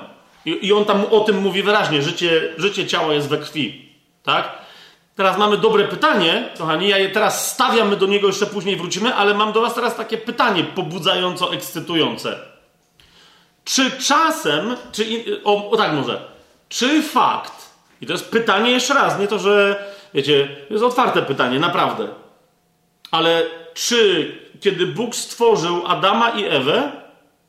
I 0.47 0.73
on 0.73 0.85
tam 0.85 1.05
o 1.11 1.21
tym 1.21 1.39
mówi 1.39 1.63
wyraźnie, 1.63 2.03
życie, 2.03 2.55
życie 2.57 2.87
ciała 2.87 3.15
jest 3.15 3.29
we 3.29 3.39
krwi. 3.39 3.93
Tak? 4.23 4.59
Teraz 5.19 5.39
mamy 5.39 5.57
dobre 5.57 5.85
pytanie, 5.85 6.49
kochani, 6.59 6.89
ja 6.89 6.99
je 6.99 7.09
teraz 7.09 7.53
stawiam, 7.53 7.89
my 7.89 7.97
do 7.97 8.07
niego 8.07 8.27
jeszcze 8.27 8.47
później 8.47 8.77
wrócimy, 8.77 9.15
ale 9.15 9.35
mam 9.35 9.53
do 9.53 9.61
was 9.61 9.75
teraz 9.75 9.97
takie 9.97 10.19
pytanie 10.19 10.65
pobudzająco 10.65 11.53
ekscytujące. 11.55 12.39
Czy 13.65 13.91
czasem, 13.91 14.77
czy, 14.93 15.05
o, 15.45 15.71
o 15.71 15.77
tak 15.77 15.93
może, 15.93 16.21
czy 16.69 17.03
fakt, 17.03 17.53
i 18.01 18.07
to 18.07 18.13
jest 18.13 18.31
pytanie 18.31 18.71
jeszcze 18.71 18.95
raz, 18.95 19.19
nie 19.19 19.29
to, 19.29 19.39
że 19.39 19.85
Wiecie, 20.15 20.57
jest 20.71 20.85
otwarte 20.85 21.23
pytanie, 21.23 21.59
naprawdę. 21.59 22.09
Ale 23.11 23.47
czy 23.75 24.33
kiedy 24.61 24.87
Bóg 24.87 25.17
stworzył 25.17 25.87
Adama 25.87 26.31
i 26.31 26.45
Ewę, 26.45 26.93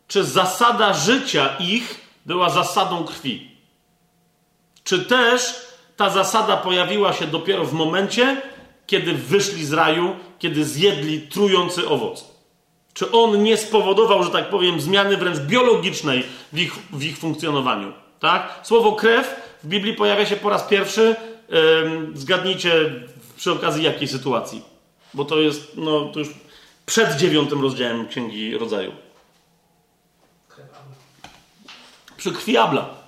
czy 0.08 0.24
zasada 0.24 0.94
życia 0.94 1.50
ich 1.60 2.02
była 2.26 2.50
zasadą 2.50 3.04
krwi? 3.04 3.52
Czy 4.84 5.06
też 5.06 5.69
ta 6.00 6.10
zasada 6.10 6.58
pojawiła 6.58 7.14
się 7.14 7.28
dopiero 7.28 7.66
w 7.66 7.74
momencie, 7.74 8.42
kiedy 8.88 9.14
wyszli 9.14 9.66
z 9.66 9.74
raju, 9.74 10.16
kiedy 10.40 10.66
zjedli 10.66 11.22
trujący 11.22 11.90
owoc? 11.90 12.26
Czy 12.94 13.12
on 13.12 13.44
nie 13.44 13.58
spowodował, 13.58 14.24
że 14.24 14.30
tak 14.30 14.50
powiem, 14.50 14.82
zmiany 14.82 15.18
wręcz 15.18 15.40
biologicznej 15.40 16.24
w 16.54 16.60
ich, 16.60 16.76
w 16.92 17.04
ich 17.04 17.18
funkcjonowaniu? 17.18 17.94
Tak? 18.20 18.60
Słowo 18.64 18.92
krew 18.92 19.36
w 19.64 19.68
Biblii 19.68 19.94
pojawia 19.94 20.26
się 20.26 20.36
po 20.36 20.50
raz 20.50 20.64
pierwszy 20.64 21.16
Zgadnijcie 22.14 22.72
przy 23.38 23.52
okazji 23.52 23.84
jakiej 23.84 24.08
sytuacji. 24.08 24.62
Bo 25.14 25.26
to 25.26 25.40
jest, 25.40 25.72
no, 25.78 26.06
to 26.06 26.20
już 26.20 26.30
przed 26.86 27.16
dziewiątym 27.16 27.62
rozdziałem 27.62 28.08
Księgi 28.08 28.58
Rodzaju. 28.58 28.92
Przy 32.18 32.32
krwi 32.32 32.58
Abla. 32.58 32.99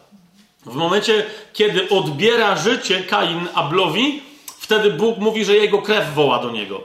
W 0.66 0.76
momencie, 0.76 1.26
kiedy 1.54 1.90
odbiera 1.90 2.56
życie 2.56 3.04
Kain 3.04 3.48
Ablowi, 3.54 4.24
wtedy 4.60 4.92
Bóg 4.92 5.18
mówi, 5.18 5.46
że 5.46 5.56
jego 5.56 5.82
krew 5.82 6.14
woła 6.14 6.40
do 6.40 6.52
niego. 6.52 6.82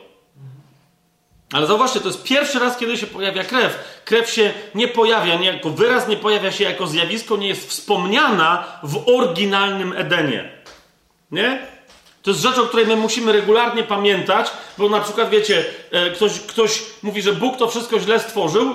Ale 1.53 1.67
zauważcie, 1.67 2.01
to 2.01 2.07
jest 2.07 2.23
pierwszy 2.23 2.59
raz, 2.59 2.77
kiedy 2.77 2.97
się 2.97 3.07
pojawia 3.07 3.45
krew. 3.45 4.01
Krew 4.05 4.31
się 4.31 4.53
nie 4.75 4.89
pojawia 4.89 5.37
nie 5.37 5.47
jako 5.47 5.71
wyraz, 5.71 6.09
nie 6.09 6.17
pojawia 6.17 6.53
się 6.53 6.65
jako 6.65 6.87
zjawisko, 6.87 7.37
nie 7.37 7.49
jest 7.49 7.69
wspomniana 7.69 8.65
w 8.83 9.09
oryginalnym 9.09 9.93
Edenie. 9.97 10.53
Nie? 11.31 11.67
To 12.27 12.31
jest 12.31 12.43
rzecz, 12.43 12.59
o 12.59 12.63
której 12.63 12.87
my 12.87 12.97
musimy 12.97 13.33
regularnie 13.33 13.83
pamiętać, 13.83 14.51
bo 14.79 14.89
na 14.89 15.01
przykład 15.01 15.31
wiecie, 15.31 15.65
e, 15.91 16.11
ktoś, 16.11 16.41
ktoś 16.41 16.83
mówi, 17.03 17.23
że 17.23 17.33
Bóg 17.33 17.57
to 17.57 17.69
wszystko 17.69 18.01
źle 18.01 18.21
stworzył, 18.21 18.71
e, 18.71 18.75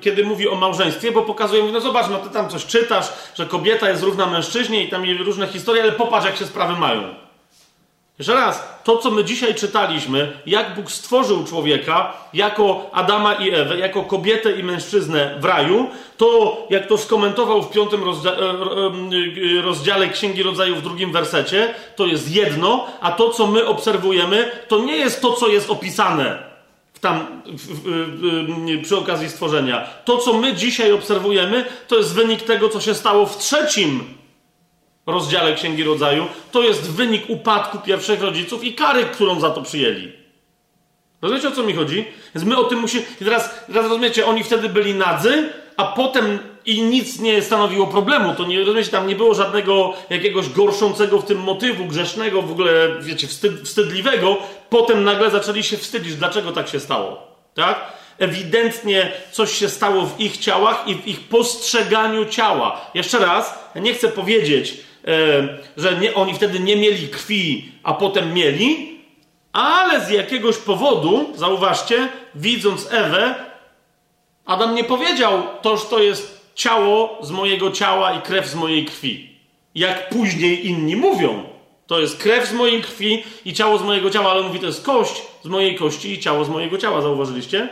kiedy 0.00 0.24
mówi 0.24 0.48
o 0.48 0.54
małżeństwie, 0.54 1.12
bo 1.12 1.22
pokazuje 1.22 1.62
mi, 1.62 1.72
no 1.72 1.80
zobacz, 1.80 2.06
no 2.10 2.18
ty 2.18 2.30
tam 2.30 2.48
coś 2.48 2.66
czytasz, 2.66 3.12
że 3.34 3.46
kobieta 3.46 3.90
jest 3.90 4.02
równa 4.02 4.26
mężczyźnie 4.26 4.84
i 4.84 4.88
tam 4.88 5.04
różne 5.18 5.46
historie, 5.46 5.82
ale 5.82 5.92
popatrz, 5.92 6.26
jak 6.26 6.36
się 6.36 6.46
sprawy 6.46 6.80
mają. 6.80 7.23
Jeszcze 8.18 8.34
raz, 8.34 8.80
to 8.84 8.96
co 8.96 9.10
my 9.10 9.24
dzisiaj 9.24 9.54
czytaliśmy, 9.54 10.32
jak 10.46 10.74
Bóg 10.74 10.90
stworzył 10.90 11.44
człowieka 11.44 12.12
jako 12.34 12.90
Adama 12.92 13.34
i 13.34 13.50
Ewę, 13.50 13.78
jako 13.78 14.02
kobietę 14.02 14.52
i 14.52 14.62
mężczyznę 14.62 15.38
w 15.40 15.44
raju, 15.44 15.88
to 16.16 16.56
jak 16.70 16.86
to 16.86 16.98
skomentował 16.98 17.62
w 17.62 17.70
piątym 17.70 18.04
rozdziale, 18.04 18.36
rozdziale 19.62 20.08
Księgi 20.08 20.42
Rodzaju 20.42 20.76
w 20.76 20.82
drugim 20.82 21.12
wersecie, 21.12 21.74
to 21.96 22.06
jest 22.06 22.30
jedno, 22.30 22.86
a 23.00 23.12
to 23.12 23.30
co 23.30 23.46
my 23.46 23.66
obserwujemy, 23.66 24.50
to 24.68 24.78
nie 24.78 24.96
jest 24.96 25.22
to, 25.22 25.32
co 25.32 25.48
jest 25.48 25.70
opisane 25.70 26.54
tam 27.00 27.42
w, 27.46 27.82
w, 27.84 28.82
przy 28.82 28.96
okazji 28.96 29.28
stworzenia. 29.28 29.86
To, 30.04 30.18
co 30.18 30.32
my 30.32 30.52
dzisiaj 30.52 30.92
obserwujemy, 30.92 31.64
to 31.88 31.96
jest 31.96 32.14
wynik 32.14 32.42
tego, 32.42 32.68
co 32.68 32.80
się 32.80 32.94
stało 32.94 33.26
w 33.26 33.38
trzecim 33.38 34.04
rozdziale 35.06 35.54
Księgi 35.54 35.84
Rodzaju, 35.84 36.26
to 36.52 36.62
jest 36.62 36.90
wynik 36.90 37.30
upadku 37.30 37.78
pierwszych 37.78 38.22
rodziców 38.22 38.64
i 38.64 38.74
kary, 38.74 39.04
którą 39.04 39.40
za 39.40 39.50
to 39.50 39.62
przyjęli. 39.62 40.12
Rozumiecie, 41.22 41.48
o 41.48 41.52
co 41.52 41.62
mi 41.62 41.74
chodzi? 41.74 42.04
Więc 42.34 42.46
my 42.46 42.56
o 42.56 42.64
tym 42.64 42.78
musimy... 42.78 43.02
I 43.20 43.24
teraz, 43.24 43.50
teraz 43.66 43.84
rozumiecie, 43.84 44.26
oni 44.26 44.44
wtedy 44.44 44.68
byli 44.68 44.94
nadzy, 44.94 45.52
a 45.76 45.84
potem 45.84 46.38
i 46.66 46.82
nic 46.82 47.20
nie 47.20 47.42
stanowiło 47.42 47.86
problemu. 47.86 48.34
To 48.34 48.44
nie, 48.44 48.60
rozumiecie, 48.60 48.90
tam 48.90 49.06
nie 49.06 49.16
było 49.16 49.34
żadnego 49.34 49.92
jakiegoś 50.10 50.48
gorszącego 50.48 51.18
w 51.18 51.24
tym 51.24 51.38
motywu, 51.38 51.84
grzesznego, 51.84 52.42
w 52.42 52.50
ogóle, 52.50 52.72
wiecie, 53.00 53.26
wstyd, 53.26 53.52
wstydliwego. 53.64 54.36
Potem 54.70 55.04
nagle 55.04 55.30
zaczęli 55.30 55.62
się 55.62 55.76
wstydzić, 55.76 56.14
dlaczego 56.14 56.52
tak 56.52 56.68
się 56.68 56.80
stało. 56.80 57.26
Tak? 57.54 57.92
Ewidentnie 58.18 59.12
coś 59.32 59.52
się 59.52 59.68
stało 59.68 60.06
w 60.06 60.20
ich 60.20 60.38
ciałach 60.38 60.88
i 60.88 60.94
w 60.94 61.06
ich 61.08 61.20
postrzeganiu 61.20 62.24
ciała. 62.24 62.80
Jeszcze 62.94 63.18
raz, 63.18 63.58
nie 63.76 63.94
chcę 63.94 64.08
powiedzieć, 64.08 64.76
że 65.76 65.96
nie, 65.96 66.14
oni 66.14 66.34
wtedy 66.34 66.60
nie 66.60 66.76
mieli 66.76 67.08
krwi, 67.08 67.72
a 67.82 67.94
potem 67.94 68.34
mieli, 68.34 68.98
ale 69.52 70.06
z 70.06 70.10
jakiegoś 70.10 70.56
powodu, 70.56 71.32
zauważcie, 71.34 72.08
widząc 72.34 72.88
Ewę, 72.90 73.34
Adam 74.46 74.74
nie 74.74 74.84
powiedział, 74.84 75.42
toż 75.62 75.88
to 75.88 75.98
jest 75.98 76.50
ciało 76.54 77.18
z 77.22 77.30
mojego 77.30 77.70
ciała 77.70 78.12
i 78.12 78.22
krew 78.22 78.46
z 78.46 78.54
mojej 78.54 78.84
krwi. 78.84 79.30
Jak 79.74 80.08
później 80.08 80.66
inni 80.66 80.96
mówią. 80.96 81.42
To 81.86 82.00
jest 82.00 82.18
krew 82.18 82.48
z 82.48 82.52
mojej 82.52 82.82
krwi 82.82 83.24
i 83.44 83.52
ciało 83.52 83.78
z 83.78 83.82
mojego 83.82 84.10
ciała, 84.10 84.30
ale 84.30 84.40
on 84.40 84.46
mówi, 84.46 84.60
to 84.60 84.66
jest 84.66 84.84
kość 84.84 85.22
z 85.44 85.48
mojej 85.48 85.76
kości 85.76 86.12
i 86.12 86.20
ciało 86.20 86.44
z 86.44 86.48
mojego 86.48 86.78
ciała. 86.78 87.00
Zauważyliście? 87.00 87.68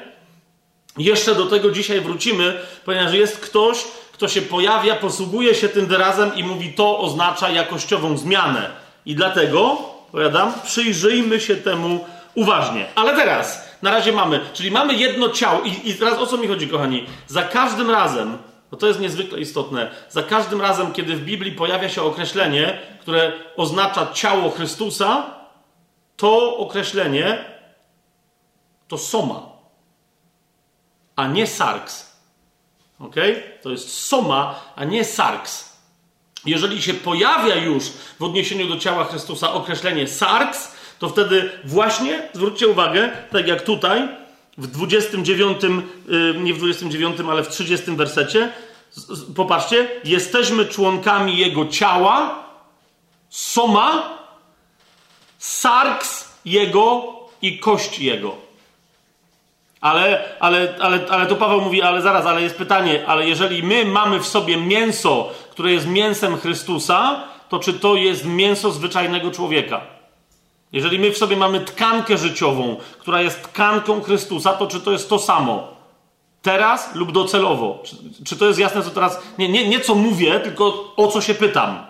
Jeszcze 0.99 1.35
do 1.35 1.47
tego 1.47 1.71
dzisiaj 1.71 2.01
wrócimy, 2.01 2.61
ponieważ 2.85 3.15
jest 3.15 3.39
ktoś, 3.39 3.85
kto 4.23 4.29
się 4.29 4.43
pojawia, 4.43 4.97
posługuje 4.97 5.55
się 5.55 5.69
tym 5.69 5.87
wyrazem 5.87 6.35
i 6.37 6.45
mówi, 6.45 6.73
to 6.73 6.99
oznacza 6.99 7.51
jakościową 7.51 8.19
zmianę. 8.19 8.71
I 9.07 9.15
dlatego, 9.15 9.77
powiadam, 10.13 10.53
przyjrzyjmy 10.65 11.41
się 11.41 11.57
temu 11.57 12.05
uważnie. 12.35 12.87
Ale 12.95 13.15
teraz, 13.17 13.69
na 13.83 13.91
razie 13.91 14.13
mamy, 14.13 14.41
czyli 14.53 14.71
mamy 14.71 14.95
jedno 14.95 15.29
ciało 15.29 15.61
i, 15.61 15.91
i 15.91 15.95
teraz 15.95 16.19
o 16.19 16.27
co 16.27 16.37
mi 16.37 16.49
chodzi, 16.49 16.69
kochani? 16.69 17.07
Za 17.27 17.43
każdym 17.43 17.91
razem, 17.91 18.39
Bo 18.71 18.77
to 18.77 18.87
jest 18.87 19.01
niezwykle 19.01 19.41
istotne. 19.41 19.91
Za 20.09 20.23
każdym 20.23 20.61
razem, 20.61 20.93
kiedy 20.93 21.17
w 21.17 21.25
Biblii 21.25 21.53
pojawia 21.53 21.89
się 21.89 22.03
określenie, 22.03 22.79
które 23.01 23.33
oznacza 23.57 24.07
ciało 24.13 24.51
Chrystusa, 24.51 25.27
to 26.17 26.57
określenie 26.57 27.45
to 28.89 28.99
soma, 28.99 29.43
a 31.17 31.27
nie 31.27 31.47
sarks. 31.47 32.12
Ok? 33.03 33.15
To 33.63 33.71
jest 33.71 34.07
soma, 34.07 34.61
a 34.77 34.85
nie 34.85 35.05
sarks. 35.05 35.73
Jeżeli 36.47 36.83
się 36.83 36.95
pojawia 36.95 37.55
już 37.55 37.85
w 38.19 38.23
odniesieniu 38.23 38.69
do 38.69 38.79
ciała 38.79 39.05
Chrystusa 39.05 39.53
określenie 39.53 40.09
sarks, 40.09 40.73
to 40.99 41.09
wtedy 41.09 41.51
właśnie, 41.65 42.29
zwróćcie 42.33 42.69
uwagę, 42.69 43.11
tak 43.31 43.49
jak 43.49 43.63
tutaj, 43.63 44.09
w 44.59 44.67
29, 44.67 45.61
nie 46.43 46.55
w 46.55 46.59
29, 46.59 47.21
ale 47.31 47.45
w 47.45 47.49
30 47.49 47.97
wersecie, 47.97 48.53
popatrzcie, 49.37 49.89
jesteśmy 50.05 50.67
członkami 50.67 51.39
Jego 51.39 51.67
ciała, 51.67 52.45
soma, 53.29 54.19
sarks 55.39 56.29
Jego 56.45 57.15
i 57.43 57.59
kość 57.59 57.99
Jego. 57.99 58.42
Ale, 59.83 60.25
ale, 60.41 60.75
ale, 60.81 61.01
ale 61.11 61.27
to 61.27 61.37
Paweł 61.37 61.61
mówi, 61.61 61.83
ale 61.83 62.03
zaraz, 62.03 62.27
ale 62.27 62.43
jest 62.43 62.57
pytanie, 62.57 63.05
ale 63.07 63.29
jeżeli 63.29 63.63
my 63.63 63.85
mamy 63.85 64.21
w 64.21 64.27
sobie 64.27 64.57
mięso, 64.57 65.31
które 65.51 65.73
jest 65.73 65.87
mięsem 65.87 66.37
Chrystusa, 66.37 67.25
to 67.49 67.59
czy 67.59 67.73
to 67.73 67.95
jest 67.95 68.25
mięso 68.25 68.71
zwyczajnego 68.71 69.31
człowieka? 69.31 69.81
Jeżeli 70.73 70.99
my 70.99 71.11
w 71.11 71.19
sobie 71.19 71.37
mamy 71.37 71.61
tkankę 71.61 72.19
życiową, 72.19 72.77
która 72.99 73.23
jest 73.23 73.43
tkanką 73.43 74.03
Chrystusa, 74.03 74.53
to 74.53 74.67
czy 74.67 74.81
to 74.81 74.93
jest 74.93 75.09
to 75.09 75.19
samo? 75.19 75.69
Teraz 76.43 76.95
lub 76.95 77.13
docelowo? 77.13 77.83
Czy, 77.85 77.97
czy 78.25 78.37
to 78.37 78.47
jest 78.47 78.59
jasne, 78.59 78.83
co 78.83 78.91
teraz. 78.91 79.23
Nie, 79.39 79.49
nie, 79.49 79.69
nie 79.69 79.81
co 79.81 79.95
mówię, 79.95 80.41
tylko 80.41 80.95
o 80.97 81.09
co 81.09 81.21
się 81.21 81.35
pytam. 81.35 81.87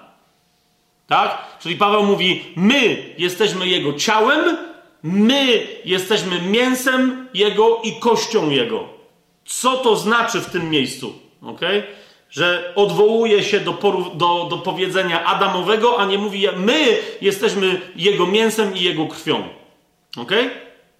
Tak? 1.06 1.38
Czyli 1.60 1.76
Paweł 1.76 2.02
mówi: 2.02 2.44
My 2.56 3.14
jesteśmy 3.18 3.66
jego 3.66 3.92
ciałem, 3.92 4.56
my 5.02 5.66
jesteśmy 5.84 6.42
mięsem 6.42 7.28
jego 7.34 7.80
i 7.84 7.92
kością 8.00 8.50
jego. 8.50 8.88
Co 9.44 9.76
to 9.76 9.96
znaczy 9.96 10.40
w 10.40 10.50
tym 10.50 10.70
miejscu? 10.70 11.12
Okay? 11.42 11.82
że 12.32 12.72
odwołuje 12.76 13.42
się 13.42 13.60
do, 13.60 13.72
do, 14.14 14.46
do 14.50 14.58
powiedzenia 14.58 15.24
Adamowego, 15.24 15.98
a 15.98 16.04
nie 16.04 16.18
mówi, 16.18 16.46
my 16.56 16.98
jesteśmy 17.20 17.80
jego 17.96 18.26
mięsem 18.26 18.76
i 18.76 18.80
jego 18.80 19.06
krwią. 19.06 19.48
Ok? 20.16 20.32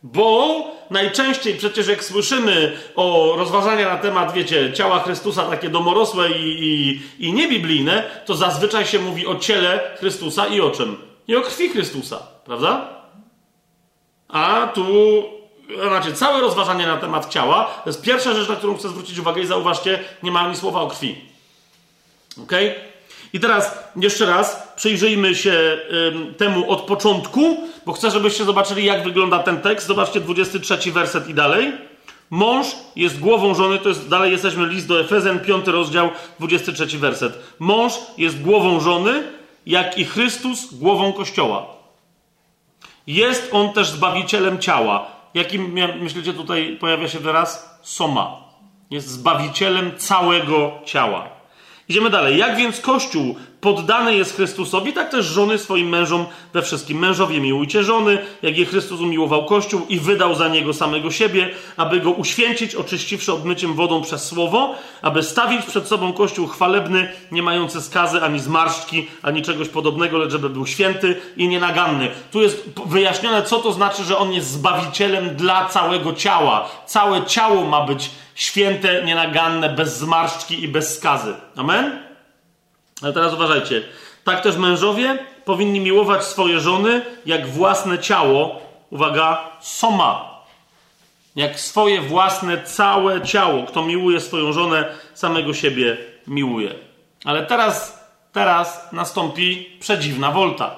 Bo 0.03 0.57
najczęściej 0.91 1.55
przecież 1.55 1.89
jak 1.89 2.05
słyszymy 2.05 2.77
o 2.97 3.35
rozważania 3.37 3.89
na 3.89 3.97
temat, 3.97 4.33
wiecie, 4.33 4.73
ciała 4.73 4.99
Chrystusa, 5.01 5.43
takie 5.43 5.69
domorosłe 5.69 6.31
i, 6.31 6.57
i, 6.61 7.01
i 7.27 7.33
niebiblijne, 7.33 8.11
to 8.27 8.35
zazwyczaj 8.35 8.87
się 8.87 8.99
mówi 8.99 9.27
o 9.27 9.37
ciele 9.37 9.97
Chrystusa 9.99 10.47
i 10.47 10.61
o 10.61 10.71
czym? 10.71 10.97
I 11.29 11.37
o 11.37 11.41
krwi 11.41 11.69
Chrystusa, 11.69 12.27
prawda? 12.45 12.92
A 14.33 14.67
tu 14.67 14.85
znaczy, 15.89 16.13
całe 16.13 16.41
rozważanie 16.41 16.87
na 16.87 16.97
temat 16.97 17.29
ciała 17.29 17.65
to 17.65 17.91
jest 17.91 18.03
pierwsza 18.03 18.35
rzecz, 18.35 18.49
na 18.49 18.57
którą 18.57 18.77
chcę 18.77 18.89
zwrócić 18.89 19.19
uwagę 19.19 19.43
i 19.43 19.47
zauważcie, 19.47 19.99
nie 20.23 20.31
ma 20.31 20.41
ani 20.41 20.57
słowa 20.57 20.81
o 20.81 20.87
krwi. 20.87 21.17
Ok? 22.43 22.53
I 23.33 23.41
teraz 23.41 23.79
jeszcze 23.97 24.27
raz 24.27 24.73
przyjrzyjmy 24.77 25.35
się 25.35 25.79
ym, 26.09 26.35
temu 26.35 26.71
od 26.71 26.81
początku, 26.81 27.57
bo 27.87 27.93
chcę, 27.93 28.11
żebyście 28.11 28.45
zobaczyli, 28.45 28.85
jak 28.85 29.05
wygląda 29.05 29.39
ten 29.39 29.61
tekst. 29.61 29.87
Zobaczcie 29.87 30.21
23 30.21 30.93
werset 30.93 31.29
i 31.29 31.35
dalej. 31.35 31.73
Mąż 32.31 32.67
jest 32.97 33.21
głową 33.21 33.55
żony, 33.55 33.79
to 33.79 33.89
jest 33.89 34.09
dalej 34.09 34.33
jesteśmy 34.33 34.67
list 34.67 34.89
do 34.89 35.01
Efezjan, 35.01 35.41
5 35.41 35.67
rozdział, 35.67 36.11
23 36.39 36.99
werset. 36.99 37.39
Mąż 37.59 37.93
jest 38.19 38.43
głową 38.43 38.81
żony, 38.81 39.23
jak 39.67 39.99
i 39.99 40.05
Chrystus 40.05 40.75
głową 40.75 41.13
Kościoła. 41.13 41.72
Jest 43.07 43.49
on 43.53 43.73
też 43.73 43.91
zbawicielem 43.91 44.59
ciała 44.59 45.23
Jakim, 45.35 45.73
myślicie, 46.01 46.33
tutaj 46.33 46.77
pojawia 46.81 47.09
się 47.09 47.19
wyraz? 47.19 47.79
Soma. 47.83 48.43
Jest 48.91 49.09
zbawicielem 49.09 49.97
całego 49.97 50.73
ciała. 50.85 51.29
Idziemy 51.89 52.11
dalej. 52.11 52.39
Jak 52.39 52.57
więc 52.57 52.81
Kościół 52.81 53.37
poddany 53.63 54.17
jest 54.17 54.37
Chrystusowi, 54.37 54.93
tak 54.93 55.11
też 55.11 55.27
żony 55.27 55.59
swoim 55.59 55.89
mężom 55.89 56.27
we 56.53 56.63
wszystkim. 56.63 56.99
Mężowie 56.99 57.41
miłujcie 57.41 57.83
żony, 57.83 58.19
jak 58.43 58.59
je 58.59 58.67
Chrystus 58.67 59.01
umiłował 59.01 59.45
Kościół 59.45 59.87
i 59.89 60.01
wydał 60.01 60.35
za 60.35 60.49
niego 60.49 60.75
samego 60.75 61.11
siebie, 61.11 61.51
aby 61.77 62.01
go 62.01 62.11
uświęcić, 62.11 62.75
oczyściwszy 62.75 63.33
obmyciem 63.33 63.75
wodą 63.75 64.03
przez 64.03 64.25
słowo, 64.25 64.75
aby 65.03 65.23
stawić 65.23 65.67
przed 65.67 65.89
sobą 65.89 66.13
Kościół 66.13 66.47
chwalebny, 66.47 67.13
nie 67.33 67.43
mający 67.43 67.83
skazy 67.83 68.23
ani 68.23 68.41
zmarszczki, 68.41 69.09
ani 69.23 69.43
czegoś 69.43 69.69
podobnego, 69.69 70.19
lecz 70.19 70.31
żeby 70.31 70.51
był 70.51 70.67
święty 70.67 71.21
i 71.37 71.49
nienaganny. 71.49 72.09
Tu 72.33 72.43
jest 72.43 72.71
wyjaśnione, 72.87 73.43
co 73.43 73.59
to 73.59 73.73
znaczy, 73.73 74.05
że 74.05 74.19
on 74.19 74.33
jest 74.33 74.51
zbawicielem 74.51 75.37
dla 75.37 75.69
całego 75.69 76.13
ciała. 76.13 76.69
Całe 76.87 77.27
ciało 77.27 77.65
ma 77.65 77.87
być 77.87 78.11
święte, 78.35 79.03
nienaganne, 79.05 79.69
bez 79.69 79.99
zmarszczki 79.99 80.65
i 80.65 80.69
bez 80.69 80.97
skazy. 80.97 81.35
Amen? 81.57 82.12
Ale 83.03 83.13
teraz 83.13 83.35
uważajcie. 83.35 83.83
Tak 84.25 84.43
też 84.43 84.57
mężowie 84.57 85.19
powinni 85.45 85.81
miłować 85.81 86.25
swoje 86.25 86.61
żony 86.61 87.03
jak 87.27 87.49
własne 87.49 87.99
ciało. 87.99 88.61
Uwaga, 88.91 89.51
soma. 89.61 90.33
Jak 91.37 91.61
swoje 91.61 92.01
własne 92.01 92.63
całe 92.63 93.21
ciało. 93.21 93.63
Kto 93.63 93.83
miłuje 93.83 94.21
swoją 94.21 94.53
żonę, 94.53 94.95
samego 95.15 95.55
siebie 95.55 95.97
miłuje. 96.27 96.75
Ale 97.25 97.47
teraz, 97.47 98.05
teraz 98.33 98.93
nastąpi 98.93 99.77
przedziwna 99.81 100.31
wolta. 100.31 100.77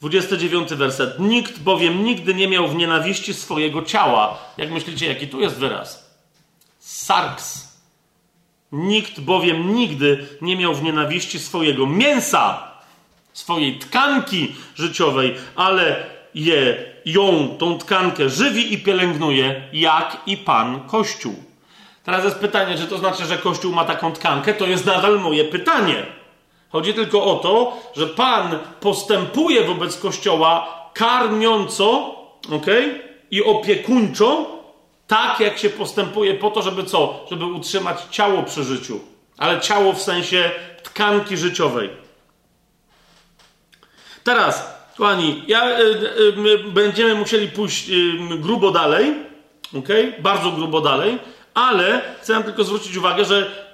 29 0.00 0.74
werset. 0.74 1.18
Nikt 1.18 1.58
bowiem 1.58 2.04
nigdy 2.04 2.34
nie 2.34 2.48
miał 2.48 2.68
w 2.68 2.74
nienawiści 2.74 3.34
swojego 3.34 3.82
ciała. 3.82 4.38
Jak 4.56 4.70
myślicie, 4.70 5.06
jaki 5.06 5.28
tu 5.28 5.40
jest 5.40 5.56
wyraz? 5.56 6.10
Sarks 6.78 7.69
Nikt 8.72 9.20
bowiem 9.20 9.74
nigdy 9.74 10.26
nie 10.40 10.56
miał 10.56 10.74
w 10.74 10.82
nienawiści 10.82 11.38
swojego 11.38 11.86
mięsa, 11.86 12.70
swojej 13.32 13.78
tkanki 13.78 14.54
życiowej, 14.74 15.34
ale 15.56 16.06
je, 16.34 16.84
ją, 17.04 17.56
tą 17.58 17.78
tkankę 17.78 18.28
żywi 18.28 18.74
i 18.74 18.78
pielęgnuje, 18.78 19.62
jak 19.72 20.16
i 20.26 20.36
Pan 20.36 20.80
Kościół. 20.80 21.34
Teraz 22.04 22.24
jest 22.24 22.36
pytanie, 22.36 22.76
czy 22.78 22.86
to 22.86 22.98
znaczy, 22.98 23.24
że 23.24 23.38
Kościół 23.38 23.72
ma 23.72 23.84
taką 23.84 24.12
tkankę? 24.12 24.54
To 24.54 24.66
jest 24.66 24.86
nadal 24.86 25.20
moje 25.20 25.44
pytanie. 25.44 26.06
Chodzi 26.68 26.94
tylko 26.94 27.24
o 27.24 27.36
to, 27.36 27.78
że 27.96 28.06
Pan 28.06 28.58
postępuje 28.80 29.64
wobec 29.64 29.96
Kościoła 29.96 30.68
karmiąco 30.94 32.14
okay, 32.52 33.02
i 33.30 33.44
opiekuńczo, 33.44 34.59
tak, 35.10 35.40
jak 35.40 35.58
się 35.58 35.70
postępuje 35.70 36.34
po 36.34 36.50
to, 36.50 36.62
żeby 36.62 36.84
co? 36.84 37.26
Żeby 37.30 37.44
utrzymać 37.44 37.98
ciało 38.10 38.42
przy 38.42 38.64
życiu. 38.64 39.00
Ale 39.38 39.60
ciało 39.60 39.92
w 39.92 40.02
sensie 40.02 40.50
tkanki 40.82 41.36
życiowej. 41.36 41.90
Teraz, 44.24 44.74
kochani, 44.96 45.44
ja, 45.46 45.80
y, 45.80 45.82
y, 46.46 46.58
będziemy 46.58 47.14
musieli 47.14 47.48
pójść 47.48 47.90
y, 47.90 48.38
grubo 48.38 48.70
dalej, 48.70 49.14
ok? 49.78 49.88
Bardzo 50.18 50.50
grubo 50.50 50.80
dalej, 50.80 51.18
ale 51.54 52.02
chcę 52.22 52.44
tylko 52.44 52.64
zwrócić 52.64 52.96
uwagę, 52.96 53.24
że 53.24 53.70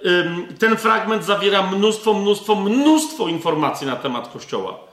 ten 0.58 0.76
fragment 0.76 1.24
zawiera 1.24 1.62
mnóstwo, 1.62 2.14
mnóstwo, 2.14 2.54
mnóstwo 2.54 3.28
informacji 3.28 3.86
na 3.86 3.96
temat 3.96 4.28
Kościoła. 4.28 4.85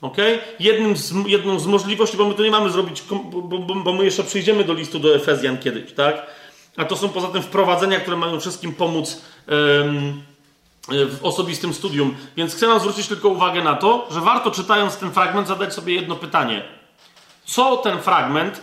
Okay? 0.00 0.38
Jednym 0.60 0.96
z, 0.96 1.14
jedną 1.26 1.60
z 1.60 1.66
możliwości, 1.66 2.16
bo 2.16 2.28
my 2.28 2.34
tu 2.34 2.42
nie 2.42 2.50
mamy 2.50 2.70
zrobić, 2.70 3.02
bo, 3.10 3.42
bo, 3.42 3.58
bo, 3.58 3.92
my 3.92 4.04
jeszcze 4.04 4.24
przyjdziemy 4.24 4.64
do 4.64 4.72
listu 4.72 4.98
do 4.98 5.14
Efezjan 5.14 5.58
kiedyś, 5.58 5.92
tak? 5.92 6.26
A 6.76 6.84
to 6.84 6.96
są 6.96 7.08
poza 7.08 7.28
tym 7.28 7.42
wprowadzenia, 7.42 8.00
które 8.00 8.16
mają 8.16 8.40
wszystkim 8.40 8.74
pomóc 8.74 9.22
um, 9.48 10.22
w 10.88 11.18
osobistym 11.22 11.74
studium. 11.74 12.16
Więc 12.36 12.54
chcę 12.54 12.66
nam 12.66 12.80
zwrócić 12.80 13.08
tylko 13.08 13.28
uwagę 13.28 13.64
na 13.64 13.74
to, 13.74 14.08
że 14.10 14.20
warto 14.20 14.50
czytając 14.50 14.96
ten 14.96 15.12
fragment 15.12 15.48
zadać 15.48 15.74
sobie 15.74 15.94
jedno 15.94 16.16
pytanie. 16.16 16.62
Co 17.44 17.76
ten 17.76 17.98
fragment, 17.98 18.62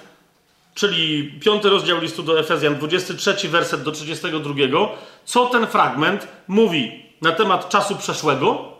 czyli 0.74 1.32
piąty 1.40 1.70
rozdział 1.70 2.02
listu 2.02 2.24
do 2.24 2.40
Efezjan, 2.40 2.76
23 2.76 3.50
werset 3.50 3.84
do 3.84 3.92
32, 3.92 4.90
co 5.26 5.46
ten 5.46 5.68
fragment 5.68 6.28
mówi 6.48 7.06
na 7.22 7.32
temat 7.32 7.70
czasu 7.70 7.96
przeszłego, 7.96 8.73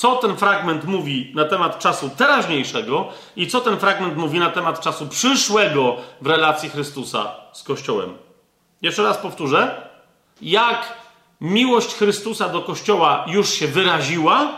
co 0.00 0.16
ten 0.16 0.36
fragment 0.36 0.84
mówi 0.84 1.32
na 1.34 1.44
temat 1.44 1.78
czasu 1.78 2.10
teraźniejszego 2.16 3.08
i 3.36 3.46
co 3.46 3.60
ten 3.60 3.78
fragment 3.78 4.16
mówi 4.16 4.38
na 4.38 4.50
temat 4.50 4.80
czasu 4.80 5.08
przyszłego 5.08 5.96
w 6.20 6.26
relacji 6.26 6.68
Chrystusa 6.68 7.34
z 7.52 7.62
Kościołem. 7.62 8.16
Jeszcze 8.82 9.02
raz 9.02 9.18
powtórzę. 9.18 9.88
Jak 10.42 10.94
miłość 11.40 11.94
Chrystusa 11.94 12.48
do 12.48 12.62
Kościoła 12.62 13.24
już 13.28 13.50
się 13.50 13.66
wyraziła, 13.68 14.48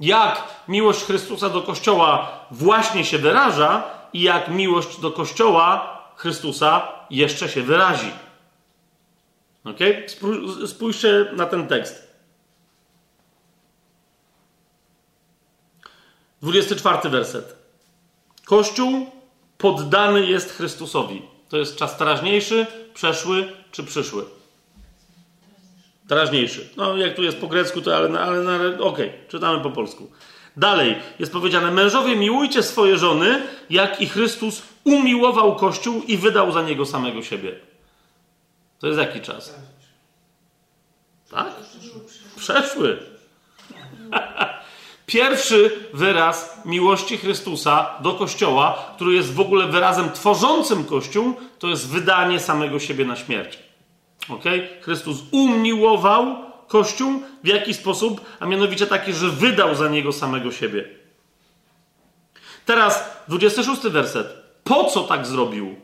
jak 0.00 0.42
miłość 0.68 1.04
Chrystusa 1.04 1.48
do 1.48 1.62
Kościoła 1.62 2.28
właśnie 2.50 3.04
się 3.04 3.18
wyraża 3.18 3.82
i 4.12 4.22
jak 4.22 4.48
miłość 4.48 5.00
do 5.00 5.10
Kościoła 5.10 5.98
Chrystusa 6.16 6.88
jeszcze 7.10 7.48
się 7.48 7.62
wyrazi. 7.62 8.10
Ok? 9.64 9.78
Spójrzcie 10.66 11.26
na 11.32 11.46
ten 11.46 11.66
tekst. 11.66 12.13
24 16.44 17.10
werset. 17.10 17.56
Kościół 18.44 19.10
poddany 19.58 20.26
jest 20.26 20.52
Chrystusowi. 20.52 21.22
To 21.48 21.56
jest 21.56 21.76
czas 21.76 21.96
teraźniejszy, 21.96 22.66
przeszły 22.94 23.52
czy 23.72 23.84
przyszły? 23.84 24.24
Teraźniejszy. 26.08 26.68
No, 26.76 26.96
jak 26.96 27.16
tu 27.16 27.22
jest 27.22 27.38
po 27.38 27.46
grecku, 27.46 27.80
to 27.80 27.96
ale, 27.96 28.20
ale, 28.20 28.54
ale 28.54 28.68
okej, 28.68 29.08
okay, 29.08 29.12
czytamy 29.28 29.60
po 29.60 29.70
polsku. 29.70 30.10
Dalej 30.56 30.96
jest 31.18 31.32
powiedziane: 31.32 31.70
Mężowie, 31.70 32.16
miłujcie 32.16 32.62
swoje 32.62 32.98
żony, 32.98 33.42
jak 33.70 34.00
i 34.00 34.08
Chrystus 34.08 34.62
umiłował 34.84 35.56
Kościół 35.56 36.02
i 36.06 36.16
wydał 36.16 36.52
za 36.52 36.62
niego 36.62 36.86
samego 36.86 37.22
siebie. 37.22 37.60
To 38.78 38.86
jest 38.86 38.98
jaki 38.98 39.20
czas? 39.20 39.54
Tak? 41.30 41.52
Przeszły. 42.36 42.98
Pierwszy 45.06 45.88
wyraz 45.92 46.60
miłości 46.64 47.18
Chrystusa 47.18 47.94
do 48.00 48.12
Kościoła, 48.12 48.92
który 48.96 49.14
jest 49.14 49.34
w 49.34 49.40
ogóle 49.40 49.66
wyrazem 49.66 50.12
tworzącym 50.12 50.84
Kościół, 50.84 51.34
to 51.58 51.68
jest 51.68 51.88
wydanie 51.88 52.40
samego 52.40 52.80
siebie 52.80 53.04
na 53.04 53.16
śmierć. 53.16 53.58
Ok? 54.28 54.44
Chrystus 54.80 55.18
umiłował 55.30 56.36
Kościół 56.68 57.22
w 57.44 57.46
jaki 57.46 57.74
sposób? 57.74 58.20
A 58.40 58.46
mianowicie 58.46 58.86
taki, 58.86 59.12
że 59.12 59.28
wydał 59.28 59.74
za 59.74 59.88
niego 59.88 60.12
samego 60.12 60.52
siebie. 60.52 60.84
Teraz 62.66 63.04
26 63.28 63.82
werset. 63.82 64.26
Po 64.64 64.84
co 64.84 65.02
tak 65.02 65.26
zrobił? 65.26 65.76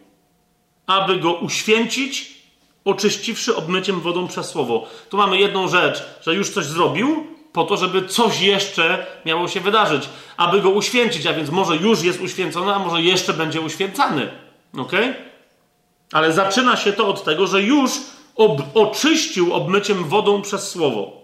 Aby 0.87 1.17
go 1.17 1.33
uświęcić, 1.33 2.41
oczyściwszy 2.85 3.57
obmyciem 3.57 4.01
wodą 4.01 4.29
przez 4.29 4.47
słowo. 4.47 4.89
Tu 5.11 5.17
mamy 5.17 5.39
jedną 5.39 5.69
rzecz, 5.69 6.03
że 6.23 6.35
już 6.35 6.51
coś 6.51 6.65
zrobił, 6.65 7.27
po 7.53 7.65
to, 7.65 7.77
żeby 7.77 8.09
coś 8.09 8.41
jeszcze 8.41 9.07
miało 9.27 9.49
się 9.49 9.61
wydarzyć, 9.61 10.09
aby 10.37 10.61
go 10.61 10.71
uświęcić, 10.71 11.27
a 11.27 11.33
więc 11.33 11.51
może 11.51 11.77
już 11.77 12.03
jest 12.03 12.21
uświęcony, 12.21 12.75
a 12.75 12.79
może 12.79 13.03
jeszcze 13.03 13.33
będzie 13.33 13.61
uświęcany. 13.61 14.31
Ok? 14.79 14.93
Ale 16.13 16.33
zaczyna 16.33 16.77
się 16.77 16.93
to 16.93 17.09
od 17.09 17.25
tego, 17.25 17.47
że 17.47 17.63
już 17.63 17.91
ob 18.37 18.63
oczyścił 18.75 19.55
obmyciem 19.55 20.05
wodą 20.05 20.43
przez 20.43 20.71
słowo. 20.71 21.21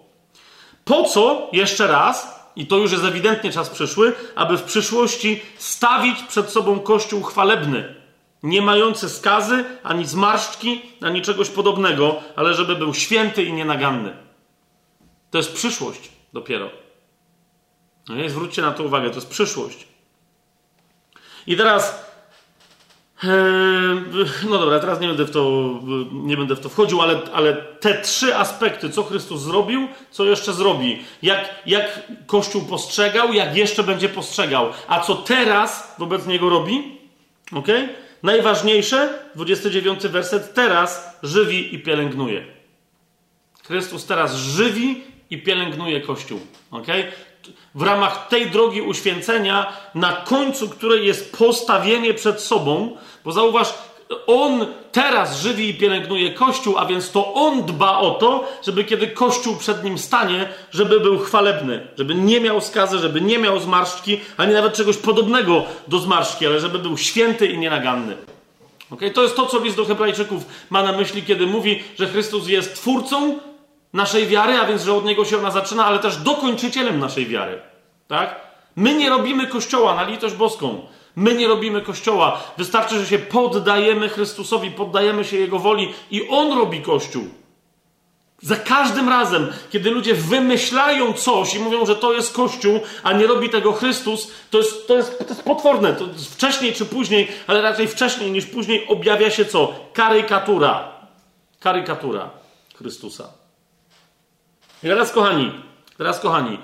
Po 0.85 1.05
co, 1.05 1.49
jeszcze 1.53 1.87
raz, 1.87 2.37
i 2.57 2.67
to 2.67 2.77
już 2.77 2.93
jest 2.93 3.05
ewidentnie 3.05 3.53
czas 3.53 3.71
przyszły, 3.71 4.15
aby 4.35 4.57
w 4.57 4.63
przyszłości 4.63 5.41
stawić 5.59 6.23
przed 6.23 6.51
sobą 6.51 6.81
Kościół 6.81 7.23
chwalebny, 7.23 7.95
nie 8.43 8.63
mający 8.63 9.09
skazy, 9.09 9.65
ani 9.83 10.07
zmarszczki, 10.07 10.83
ani 11.01 11.23
czegoś 11.23 11.49
podobnego, 11.49 12.23
ale 12.37 12.55
żeby 12.55 12.77
był 12.77 12.95
święty 12.95 13.45
i 13.45 13.53
nienaganny. 13.53 14.17
To 15.31 15.39
jest 15.39 15.53
przyszłość 15.53 16.16
dopiero. 16.37 16.71
No 18.09 18.15
nie, 18.15 18.31
zwróćcie 18.31 18.63
na 18.63 18.73
to 18.73 18.83
uwagę, 18.83 19.09
to 19.11 19.15
jest 19.15 19.29
przyszłość. 19.29 19.87
I 21.47 21.57
teraz 21.57 22.07
Eee, 23.25 24.49
no 24.51 24.59
dobra, 24.59 24.81
teraz 24.81 25.01
nie 25.01 25.09
będę 25.09 25.25
w 25.25 25.31
to, 25.31 25.71
nie 26.13 26.37
będę 26.37 26.55
w 26.55 26.61
to 26.61 26.69
wchodził, 26.69 27.03
ale, 27.03 27.21
ale 27.33 27.55
te 27.55 28.03
trzy 28.03 28.37
aspekty, 28.37 28.91
co 28.91 29.03
Chrystus 29.03 29.41
zrobił, 29.41 29.89
co 30.11 30.25
jeszcze 30.25 30.53
zrobi, 30.53 31.05
jak, 31.23 31.63
jak 31.67 32.03
Kościół 32.27 32.63
postrzegał, 32.63 33.33
jak 33.33 33.57
jeszcze 33.57 33.83
będzie 33.83 34.09
postrzegał, 34.09 34.73
a 34.89 35.01
co 35.01 35.15
teraz 35.15 35.95
wobec 35.99 36.27
niego 36.27 36.51
robi, 36.51 36.99
ok? 37.53 37.67
Najważniejsze, 38.23 39.19
29 39.35 40.07
werset, 40.07 40.55
teraz 40.55 41.19
żywi 41.23 41.75
i 41.75 41.79
pielęgnuje. 41.79 42.47
Chrystus 43.67 44.07
teraz 44.07 44.35
żywi 44.35 45.05
i 45.31 45.39
pielęgnuje 45.39 46.01
Kościół, 46.01 46.41
ok? 46.71 46.87
w 47.75 47.83
ramach 47.83 48.29
tej 48.29 48.51
drogi 48.51 48.83
uświęcenia, 48.83 49.73
na 49.95 50.13
końcu 50.13 50.69
której 50.69 51.07
jest 51.07 51.37
postawienie 51.39 52.15
przed 52.15 52.41
sobą, 52.41 52.97
bo 53.25 53.33
zauważ, 53.33 53.75
on 54.27 54.67
teraz 54.93 55.41
żywi 55.41 55.69
i 55.69 55.75
pielęgnuje 55.75 56.35
Kościół, 56.35 56.79
a 56.79 56.87
więc 56.87 57.11
to 57.11 57.35
on 57.35 57.63
dba 57.63 57.99
o 57.99 58.11
to, 58.11 58.45
żeby 58.63 58.85
kiedy 58.85 59.07
Kościół 59.07 59.57
przed 59.57 59.85
nim 59.85 59.99
stanie, 59.99 60.49
żeby 60.71 61.01
był 61.01 61.19
chwalebny, 61.19 61.87
żeby 61.99 62.15
nie 62.15 62.41
miał 62.41 62.61
skazy, 62.61 62.99
żeby 62.99 63.21
nie 63.21 63.39
miał 63.39 63.61
zmarszczki, 63.61 64.21
ani 64.37 64.55
nawet 64.55 64.75
czegoś 64.75 64.97
podobnego 64.97 65.65
do 65.89 65.99
zmarszczki, 65.99 66.47
ale 66.47 66.61
żeby 66.61 66.79
był 66.79 66.99
święty 66.99 67.47
i 67.47 67.59
nienaganny. 67.59 68.17
Okay? 68.91 69.11
To 69.11 69.23
jest 69.23 69.37
to, 69.37 69.47
co 69.47 69.59
list 69.59 69.77
do 69.77 69.85
Hebrajczyków 69.85 70.45
ma 70.71 70.83
na 70.83 70.93
myśli, 70.93 71.23
kiedy 71.23 71.47
mówi, 71.47 71.85
że 71.99 72.07
Chrystus 72.07 72.49
jest 72.49 72.75
twórcą 72.75 73.39
naszej 73.97 74.27
wiary, 74.27 74.59
a 74.59 74.67
więc, 74.67 74.83
że 74.83 74.95
od 74.95 75.05
niego 75.05 75.25
się 75.25 75.39
ona 75.39 75.51
zaczyna, 75.51 75.87
ale 75.87 75.99
też 75.99 76.17
dokończycielem 76.17 76.99
naszej 76.99 77.27
wiary. 77.27 77.61
Tak? 78.09 78.41
My 78.77 78.95
nie 78.95 79.11
robimy 79.11 79.47
kościoła 79.47 79.95
na 79.95 80.03
litość 80.05 80.35
boską. 80.35 80.87
My 81.17 81.35
nie 81.35 81.49
robimy 81.49 81.83
kościoła. 81.83 82.43
Wystarczy, 82.59 82.99
że 83.01 83.07
się 83.07 83.19
poddajemy 83.19 84.09
Chrystusowi, 84.09 84.71
poddajemy 84.71 85.25
się 85.25 85.37
Jego 85.37 85.59
woli 85.59 85.95
i 86.11 86.29
On 86.29 86.59
robi 86.59 86.83
kościół. 86.83 87.25
Za 88.43 88.57
każdym 88.57 89.09
razem, 89.09 89.53
kiedy 89.71 89.91
ludzie 89.91 90.15
wymyślają 90.15 91.13
coś 91.13 91.55
i 91.55 91.59
mówią, 91.59 91.87
że 91.87 91.97
to 91.97 92.13
jest 92.13 92.33
Kościół, 92.33 92.81
a 93.03 93.13
nie 93.13 93.27
robi 93.27 93.51
tego 93.51 93.73
Chrystus, 93.73 94.31
to 94.51 94.59
jest, 94.59 94.87
to 94.87 94.97
jest, 94.97 95.19
to 95.19 95.25
jest 95.29 95.43
potworne. 95.43 95.93
To 95.95 96.07
jest 96.07 96.35
wcześniej 96.35 96.73
czy 96.73 96.87
później, 96.87 97.29
ale 97.47 97.63
raczej 97.63 97.89
wcześniej 97.89 98.31
niż 98.31 98.47
później 98.47 98.87
objawia 98.89 99.31
się 99.31 99.45
co? 99.45 99.75
Karykatura. 99.93 100.93
Karykatura 101.61 102.31
Chrystusa. 102.75 103.46
I 104.83 104.87
teraz, 104.87 105.13
kochani, 105.13 105.53
teraz, 105.99 106.21
kochani, 106.21 106.59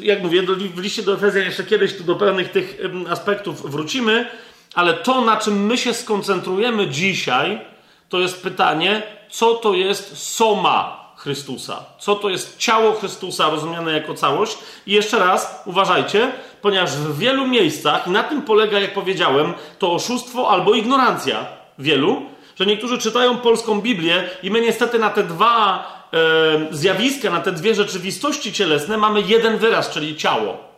jak 0.00 0.22
mówię, 0.22 0.42
w 0.74 0.78
liście 0.78 1.02
do 1.02 1.14
Efezjan 1.14 1.44
jeszcze 1.44 1.64
kiedyś 1.64 1.96
tu 1.96 2.04
do 2.04 2.16
pewnych 2.16 2.50
tych 2.50 2.78
aspektów 3.10 3.70
wrócimy, 3.70 4.28
ale 4.74 4.94
to, 4.94 5.20
na 5.20 5.36
czym 5.36 5.66
my 5.66 5.78
się 5.78 5.94
skoncentrujemy 5.94 6.88
dzisiaj, 6.88 7.60
to 8.08 8.20
jest 8.20 8.42
pytanie, 8.42 9.02
co 9.30 9.54
to 9.54 9.74
jest 9.74 10.18
soma 10.18 11.08
Chrystusa? 11.16 11.84
Co 11.98 12.14
to 12.16 12.28
jest 12.28 12.58
ciało 12.58 12.92
Chrystusa 12.92 13.50
rozumiane 13.50 13.92
jako 13.92 14.14
całość? 14.14 14.58
I 14.86 14.92
jeszcze 14.92 15.18
raz, 15.18 15.62
uważajcie, 15.66 16.32
ponieważ 16.62 16.90
w 16.90 17.18
wielu 17.18 17.46
miejscach, 17.46 18.06
i 18.06 18.10
na 18.10 18.22
tym 18.22 18.42
polega, 18.42 18.80
jak 18.80 18.94
powiedziałem, 18.94 19.54
to 19.78 19.92
oszustwo 19.92 20.50
albo 20.50 20.74
ignorancja 20.74 21.46
wielu, 21.78 22.22
że 22.58 22.66
niektórzy 22.66 22.98
czytają 22.98 23.36
polską 23.36 23.80
Biblię 23.80 24.30
i 24.42 24.50
my 24.50 24.60
niestety 24.60 24.98
na 24.98 25.10
te 25.10 25.22
dwa 25.22 25.84
e, 26.12 26.74
zjawiska, 26.76 27.30
na 27.30 27.40
te 27.40 27.52
dwie 27.52 27.74
rzeczywistości 27.74 28.52
cielesne 28.52 28.96
mamy 28.96 29.20
jeden 29.20 29.58
wyraz, 29.58 29.90
czyli 29.90 30.16
ciało. 30.16 30.68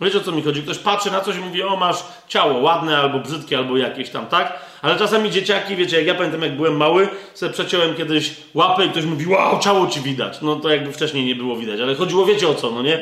Wiecie 0.00 0.18
o 0.18 0.20
co 0.20 0.32
mi 0.32 0.42
chodzi? 0.42 0.62
Ktoś 0.62 0.78
patrzy 0.78 1.10
na 1.10 1.20
coś 1.20 1.36
i 1.36 1.40
mówi, 1.40 1.62
o 1.62 1.76
masz 1.76 2.04
ciało 2.28 2.60
ładne 2.60 2.98
albo 2.98 3.18
brzydkie, 3.18 3.58
albo 3.58 3.76
jakieś 3.76 4.10
tam, 4.10 4.26
tak? 4.26 4.58
Ale 4.82 4.96
czasami 4.96 5.30
dzieciaki, 5.30 5.76
wiecie, 5.76 5.96
jak 5.96 6.06
ja 6.06 6.14
pamiętam, 6.14 6.42
jak 6.42 6.56
byłem 6.56 6.76
mały, 6.76 7.08
sobie 7.34 7.52
przeciąłem 7.52 7.94
kiedyś 7.94 8.34
łapę 8.54 8.86
i 8.86 8.90
ktoś 8.90 9.04
mówi, 9.04 9.26
wow, 9.26 9.58
ciało 9.58 9.86
ci 9.86 10.00
widać. 10.00 10.40
No 10.42 10.56
to 10.56 10.68
jakby 10.68 10.92
wcześniej 10.92 11.24
nie 11.24 11.34
było 11.34 11.56
widać, 11.56 11.80
ale 11.80 11.94
chodziło, 11.94 12.26
wiecie 12.26 12.48
o 12.48 12.54
co, 12.54 12.70
no 12.70 12.82
nie? 12.82 13.00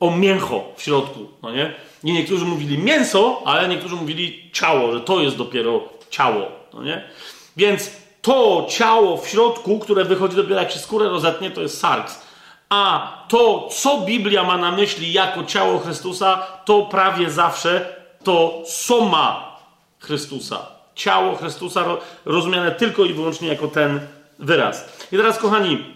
O 0.00 0.16
mięcho 0.16 0.64
w 0.76 0.82
środku, 0.82 1.28
no 1.42 1.50
nie? 1.50 1.72
I 2.04 2.12
niektórzy 2.12 2.44
mówili 2.44 2.78
mięso, 2.78 3.42
ale 3.44 3.68
niektórzy 3.68 3.94
mówili 3.94 4.50
ciało, 4.52 4.92
że 4.92 5.00
to 5.00 5.20
jest 5.20 5.36
dopiero 5.36 5.80
ciało, 6.10 6.48
no 6.74 6.82
nie? 6.82 7.08
Więc 7.56 7.90
to 8.22 8.66
ciało 8.70 9.16
w 9.16 9.28
środku, 9.28 9.78
które 9.78 10.04
wychodzi 10.04 10.36
dopiero 10.36 10.60
jak 10.60 10.70
się 10.70 10.78
skórę 10.78 11.08
rozetnie, 11.08 11.50
to 11.50 11.62
jest 11.62 11.80
sarks. 11.80 12.20
A 12.68 13.12
to, 13.28 13.68
co 13.68 14.00
Biblia 14.00 14.44
ma 14.44 14.56
na 14.56 14.72
myśli 14.72 15.12
jako 15.12 15.44
ciało 15.44 15.78
Chrystusa, 15.78 16.46
to 16.64 16.82
prawie 16.82 17.30
zawsze 17.30 17.96
to 18.24 18.62
soma 18.66 19.56
Chrystusa. 19.98 20.66
Ciało 20.94 21.36
Chrystusa 21.36 21.84
rozumiane 22.24 22.70
tylko 22.70 23.04
i 23.04 23.14
wyłącznie 23.14 23.48
jako 23.48 23.68
ten 23.68 24.00
wyraz. 24.38 24.88
I 25.12 25.16
teraz, 25.16 25.38
kochani, 25.38 25.94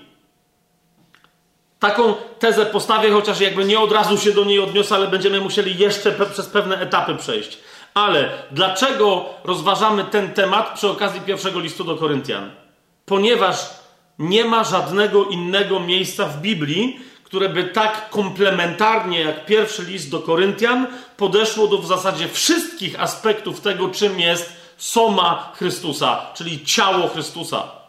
taką 1.79 2.15
tezę 2.39 2.67
postawię, 2.67 3.11
chociaż 3.11 3.41
jakby 3.41 3.65
nie 3.65 3.81
od 3.81 3.93
razu 3.93 4.19
się 4.19 4.33
do 4.33 4.45
niej 4.45 4.59
odniosę, 4.59 4.95
ale 4.95 5.09
będziemy 5.09 5.41
musieli 5.41 5.79
jeszcze 5.79 6.13
pe 6.13 6.27
przez 6.27 6.47
pewne 6.47 6.81
etapy 6.81 7.15
przejść. 7.15 7.59
Ale 7.95 8.29
dlaczego 8.51 9.25
rozważamy 9.45 10.05
ten 10.05 10.33
temat 10.33 10.75
przy 10.75 10.89
okazji 10.89 11.21
pierwszego 11.21 11.61
listu 11.61 11.85
do 11.85 11.97
Koryntian? 11.97 12.51
Ponieważ 13.07 13.71
nie 14.19 14.45
ma 14.45 14.65
żadnego 14.65 15.25
innego 15.25 15.81
miejsca 15.81 16.27
w 16.27 16.41
Biblii, 16.41 17.01
które 17.25 17.49
by 17.49 17.65
tak 17.65 18.11
komplementarnie 18.11 19.21
jak 19.21 19.47
pierwszy 19.47 19.83
list 19.83 20.11
do 20.11 20.21
Koryntian 20.21 20.87
podeszło 21.17 21.67
do 21.67 21.79
w 21.79 21.87
zasadzie 21.87 22.29
wszystkich 22.29 23.01
aspektów 23.01 23.61
tego, 23.61 23.89
czym 23.89 24.21
jest 24.21 24.53
soma 24.77 25.53
Chrystusa, 25.57 26.27
czyli 26.35 26.65
ciało 26.65 27.09
Chrystusa. 27.09 27.80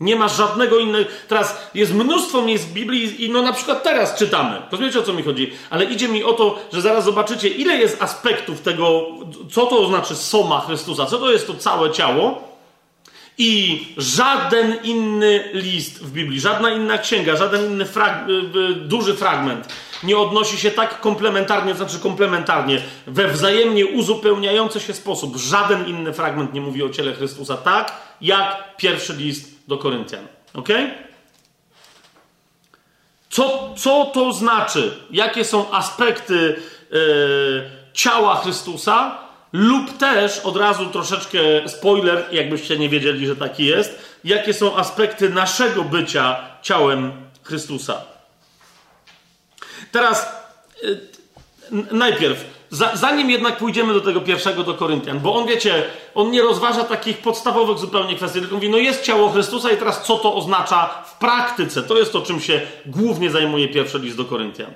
Nie 0.00 0.16
ma 0.16 0.28
żadnego 0.28 0.78
innego. 0.78 1.10
Teraz 1.28 1.70
jest 1.74 1.94
mnóstwo 1.94 2.42
miejsc 2.42 2.64
w 2.64 2.72
Biblii 2.72 3.24
i 3.24 3.30
no 3.30 3.42
na 3.42 3.52
przykład 3.52 3.82
teraz 3.82 4.18
czytamy. 4.18 4.62
Rozumiecie 4.70 4.98
o 4.98 5.02
co 5.02 5.12
mi 5.12 5.22
chodzi? 5.22 5.52
Ale 5.70 5.84
idzie 5.84 6.08
mi 6.08 6.24
o 6.24 6.32
to, 6.32 6.58
że 6.72 6.80
zaraz 6.80 7.04
zobaczycie, 7.04 7.48
ile 7.48 7.76
jest 7.76 8.02
aspektów 8.02 8.60
tego, 8.60 9.06
co 9.52 9.66
to 9.66 9.88
znaczy 9.88 10.14
soma 10.16 10.60
Chrystusa, 10.60 11.06
co 11.06 11.18
to 11.18 11.30
jest 11.30 11.46
to 11.46 11.54
całe 11.54 11.90
ciało 11.90 12.48
I 13.38 13.86
żaden 13.96 14.76
inny 14.82 15.50
list 15.52 16.04
w 16.04 16.12
Biblii, 16.12 16.40
żadna 16.40 16.70
inna 16.70 16.98
księga, 16.98 17.36
żaden 17.36 17.72
inny 17.72 17.84
frag 17.84 18.26
duży 18.86 19.14
fragment 19.14 19.68
nie 20.02 20.18
odnosi 20.18 20.58
się 20.58 20.70
tak 20.70 21.00
komplementarnie, 21.00 21.74
znaczy 21.74 21.98
komplementarnie, 21.98 22.82
we 23.06 23.28
wzajemnie 23.28 23.86
uzupełniający 23.86 24.80
się 24.80 24.94
sposób. 24.94 25.36
Żaden 25.36 25.86
inny 25.86 26.12
fragment 26.12 26.52
nie 26.52 26.60
mówi 26.60 26.82
o 26.82 26.88
ciele 26.88 27.14
Chrystusa 27.14 27.56
tak, 27.56 27.92
jak 28.20 28.76
pierwszy 28.76 29.12
list 29.12 29.57
do 29.68 29.78
Koryntian. 29.78 30.26
Ok? 30.54 30.68
Co, 33.30 33.74
co 33.76 34.04
to 34.04 34.32
znaczy? 34.32 34.96
Jakie 35.10 35.44
są 35.44 35.72
aspekty 35.72 36.62
yy, 36.90 37.70
ciała 37.92 38.36
Chrystusa? 38.36 39.18
Lub 39.52 39.98
też, 39.98 40.38
od 40.38 40.56
razu 40.56 40.86
troszeczkę 40.86 41.38
spoiler, 41.68 42.24
jakbyście 42.32 42.78
nie 42.78 42.88
wiedzieli, 42.88 43.26
że 43.26 43.36
taki 43.36 43.64
jest, 43.64 44.18
jakie 44.24 44.54
są 44.54 44.76
aspekty 44.76 45.30
naszego 45.30 45.84
bycia 45.84 46.36
ciałem 46.62 47.12
Chrystusa. 47.42 48.02
Teraz 49.92 50.26
yy, 50.82 50.98
najpierw, 51.92 52.57
zanim 52.70 53.30
jednak 53.30 53.56
pójdziemy 53.56 53.94
do 53.94 54.00
tego 54.00 54.20
pierwszego 54.20 54.62
do 54.62 54.74
Koryntian, 54.74 55.20
bo 55.20 55.34
on 55.34 55.46
wiecie, 55.46 55.84
on 56.14 56.30
nie 56.30 56.42
rozważa 56.42 56.84
takich 56.84 57.18
podstawowych 57.18 57.78
zupełnie 57.78 58.16
kwestii, 58.16 58.40
tylko 58.40 58.54
mówi, 58.54 58.70
no 58.70 58.78
jest 58.78 59.02
ciało 59.02 59.30
Chrystusa 59.30 59.70
i 59.70 59.76
teraz 59.76 60.02
co 60.02 60.18
to 60.18 60.34
oznacza 60.34 60.86
w 61.06 61.18
praktyce? 61.18 61.82
To 61.82 61.98
jest 61.98 62.12
to, 62.12 62.22
czym 62.22 62.40
się 62.40 62.60
głównie 62.86 63.30
zajmuje 63.30 63.68
pierwszy 63.68 63.98
list 63.98 64.16
do 64.16 64.24
Koryntian. 64.24 64.70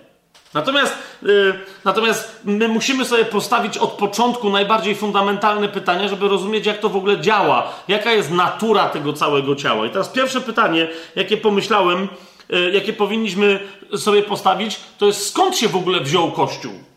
Natomiast, 0.54 0.94
yy, 1.22 1.58
natomiast 1.84 2.40
my 2.44 2.68
musimy 2.68 3.04
sobie 3.04 3.24
postawić 3.24 3.78
od 3.78 3.90
początku 3.90 4.50
najbardziej 4.50 4.94
fundamentalne 4.94 5.68
pytania, 5.68 6.08
żeby 6.08 6.28
rozumieć, 6.28 6.66
jak 6.66 6.78
to 6.78 6.88
w 6.88 6.96
ogóle 6.96 7.20
działa, 7.20 7.72
jaka 7.88 8.12
jest 8.12 8.30
natura 8.30 8.88
tego 8.88 9.12
całego 9.12 9.56
ciała. 9.56 9.86
I 9.86 9.90
teraz 9.90 10.08
pierwsze 10.08 10.40
pytanie, 10.40 10.88
jakie 11.16 11.36
pomyślałem, 11.36 12.08
yy, 12.48 12.70
jakie 12.70 12.92
powinniśmy 12.92 13.60
sobie 13.96 14.22
postawić, 14.22 14.80
to 14.98 15.06
jest 15.06 15.28
skąd 15.28 15.56
się 15.56 15.68
w 15.68 15.76
ogóle 15.76 16.00
wziął 16.00 16.32
Kościół? 16.32 16.91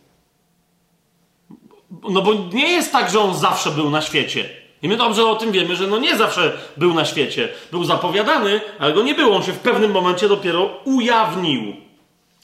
No 2.10 2.22
bo 2.22 2.34
nie 2.54 2.72
jest 2.72 2.92
tak, 2.92 3.12
że 3.12 3.20
on 3.20 3.36
zawsze 3.38 3.72
był 3.72 3.90
na 3.90 4.02
świecie. 4.02 4.50
I 4.82 4.88
my 4.88 4.98
dobrze 4.98 5.26
o 5.26 5.36
tym 5.36 5.52
wiemy, 5.52 5.76
że 5.76 5.88
no 5.88 5.98
nie 5.98 6.18
zawsze 6.18 6.58
był 6.78 6.94
na 6.94 7.06
świecie. 7.06 7.50
Był 7.72 7.84
zapowiadany, 7.84 8.62
ale 8.80 8.94
go 8.94 9.04
nie 9.04 9.16
było. 9.16 9.36
On 9.36 9.44
się 9.44 9.54
w 9.54 9.60
pewnym 9.60 9.92
momencie 9.92 10.28
dopiero 10.28 10.70
ujawnił. 10.84 11.76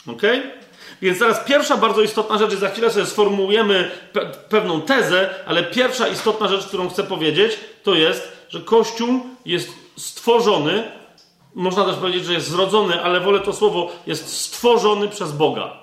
Ok? 0.07 0.21
Więc 1.01 1.19
teraz 1.19 1.39
pierwsza 1.45 1.77
bardzo 1.77 2.01
istotna 2.01 2.38
rzecz, 2.38 2.51
za 2.51 2.69
chwilę 2.69 2.91
sobie 2.91 3.05
sformułujemy 3.05 3.91
pe 4.13 4.31
pewną 4.49 4.81
tezę, 4.81 5.29
ale 5.45 5.63
pierwsza 5.63 6.07
istotna 6.07 6.47
rzecz, 6.47 6.65
którą 6.65 6.89
chcę 6.89 7.03
powiedzieć, 7.03 7.59
to 7.83 7.95
jest, 7.95 8.31
że 8.49 8.59
Kościół 8.61 9.19
jest 9.45 9.69
stworzony, 9.97 10.83
można 11.55 11.85
też 11.85 11.95
powiedzieć, 11.95 12.25
że 12.25 12.33
jest 12.33 12.49
zrodzony, 12.49 13.03
ale 13.03 13.19
wolę 13.19 13.39
to 13.39 13.53
słowo, 13.53 13.91
jest 14.07 14.38
stworzony 14.38 15.07
przez 15.07 15.31
Boga. 15.31 15.73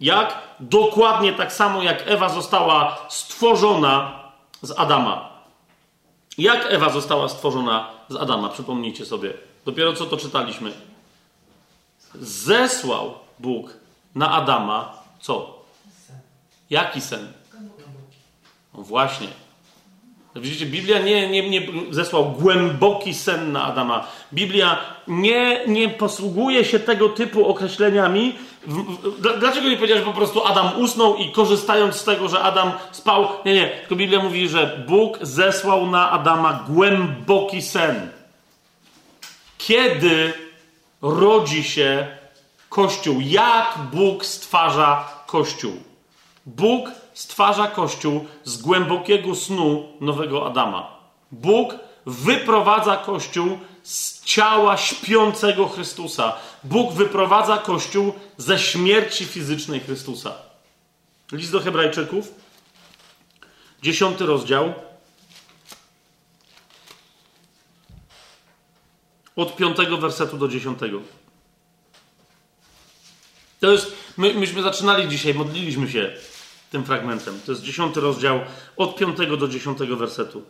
Jak? 0.00 0.42
Dokładnie 0.60 1.32
tak 1.32 1.52
samo 1.52 1.82
jak 1.82 2.02
Ewa 2.06 2.28
została 2.28 2.98
stworzona 3.08 4.22
z 4.62 4.78
Adama. 4.78 5.28
Jak 6.38 6.66
Ewa 6.72 6.90
została 6.90 7.28
stworzona 7.28 7.90
z 8.08 8.16
Adama? 8.16 8.48
Przypomnijcie 8.48 9.06
sobie. 9.06 9.34
Dopiero 9.64 9.92
co 9.92 10.06
to 10.06 10.16
czytaliśmy. 10.16 10.72
Zesłał 12.14 13.14
Bóg 13.38 13.76
na 14.14 14.30
Adama 14.30 14.92
co? 15.20 15.58
Jaki 16.70 17.00
sen? 17.00 17.32
No 18.74 18.82
właśnie. 18.82 19.28
Widzicie, 20.40 20.66
Biblia 20.66 20.98
nie, 20.98 21.28
nie, 21.28 21.50
nie 21.50 21.62
zesłał 21.90 22.32
głęboki 22.32 23.14
sen 23.14 23.52
na 23.52 23.64
Adama. 23.64 24.06
Biblia 24.32 24.78
nie, 25.08 25.60
nie 25.66 25.88
posługuje 25.88 26.64
się 26.64 26.80
tego 26.80 27.08
typu 27.08 27.48
określeniami. 27.48 28.34
Dlaczego 29.40 29.68
nie 29.68 29.76
powiedziałeś 29.76 30.04
po 30.04 30.12
prostu 30.12 30.46
Adam 30.46 30.80
usnął 30.80 31.16
i 31.16 31.32
korzystając 31.32 31.96
z 31.96 32.04
tego, 32.04 32.28
że 32.28 32.40
Adam 32.40 32.72
spał? 32.92 33.28
Nie, 33.44 33.54
nie. 33.54 33.68
Tylko 33.68 33.96
Biblia 33.96 34.22
mówi, 34.22 34.48
że 34.48 34.84
Bóg 34.88 35.18
zesłał 35.22 35.86
na 35.86 36.10
Adama 36.10 36.64
głęboki 36.68 37.62
sen. 37.62 38.10
Kiedy 39.58 40.32
rodzi 41.02 41.64
się 41.64 42.06
Kościół? 42.68 43.20
Jak 43.20 43.78
Bóg 43.92 44.24
stwarza 44.24 45.08
Kościół? 45.26 45.72
Bóg 46.46 46.90
stwarza 47.18 47.66
Kościół 47.66 48.26
z 48.44 48.56
głębokiego 48.56 49.34
snu 49.34 49.92
nowego 50.00 50.46
Adama. 50.46 50.98
Bóg 51.32 51.74
wyprowadza 52.06 52.96
Kościół 52.96 53.58
z 53.82 54.24
ciała 54.24 54.76
śpiącego 54.76 55.68
Chrystusa. 55.68 56.36
Bóg 56.64 56.92
wyprowadza 56.92 57.58
Kościół 57.58 58.12
ze 58.36 58.58
śmierci 58.58 59.24
fizycznej 59.24 59.80
Chrystusa. 59.80 60.34
List 61.32 61.52
do 61.52 61.60
Hebrajczyków, 61.60 62.34
dziesiąty 63.82 64.26
rozdział. 64.26 64.74
Od 69.36 69.56
piątego 69.56 69.96
wersetu 69.96 70.38
do 70.38 70.48
dziesiątego. 70.48 71.00
To 73.60 73.72
jest, 73.72 73.92
my, 74.16 74.34
myśmy 74.34 74.62
zaczynali 74.62 75.08
dzisiaj, 75.08 75.34
modliliśmy 75.34 75.90
się 75.90 76.12
tym 76.70 76.84
fragmentem. 76.84 77.40
To 77.46 77.52
jest 77.52 77.62
dziesiąty 77.62 78.00
rozdział 78.00 78.40
od 78.76 78.96
piątego 78.96 79.36
do 79.36 79.48
dziesiątego 79.48 79.96
wersetu. 79.96 80.42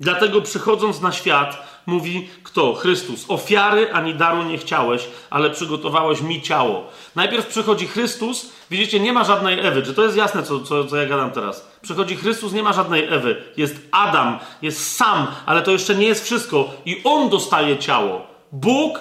Dlatego 0.00 0.42
przychodząc 0.42 1.00
na 1.00 1.12
świat, 1.12 1.80
mówi 1.86 2.28
kto? 2.42 2.74
Chrystus. 2.74 3.24
Ofiary 3.28 3.92
ani 3.92 4.14
daru 4.14 4.42
nie 4.42 4.58
chciałeś, 4.58 5.08
ale 5.30 5.50
przygotowałeś 5.50 6.20
mi 6.20 6.42
ciało. 6.42 6.86
Najpierw 7.16 7.46
przychodzi 7.46 7.86
Chrystus, 7.86 8.52
widzicie, 8.70 9.00
nie 9.00 9.12
ma 9.12 9.24
żadnej 9.24 9.66
Ewy. 9.66 9.82
Czy 9.82 9.94
to 9.94 10.04
jest 10.04 10.16
jasne, 10.16 10.42
co, 10.42 10.60
co, 10.60 10.84
co 10.84 10.96
ja 10.96 11.06
gadam 11.06 11.30
teraz? 11.30 11.68
Przychodzi 11.82 12.16
Chrystus, 12.16 12.52
nie 12.52 12.62
ma 12.62 12.72
żadnej 12.72 13.04
Ewy. 13.04 13.42
Jest 13.56 13.76
Adam, 13.92 14.38
jest 14.62 14.96
sam, 14.96 15.26
ale 15.46 15.62
to 15.62 15.70
jeszcze 15.70 15.94
nie 15.94 16.06
jest 16.06 16.24
wszystko. 16.24 16.70
I 16.86 17.00
on 17.04 17.28
dostaje 17.28 17.78
ciało. 17.78 18.26
Bóg 18.52 19.00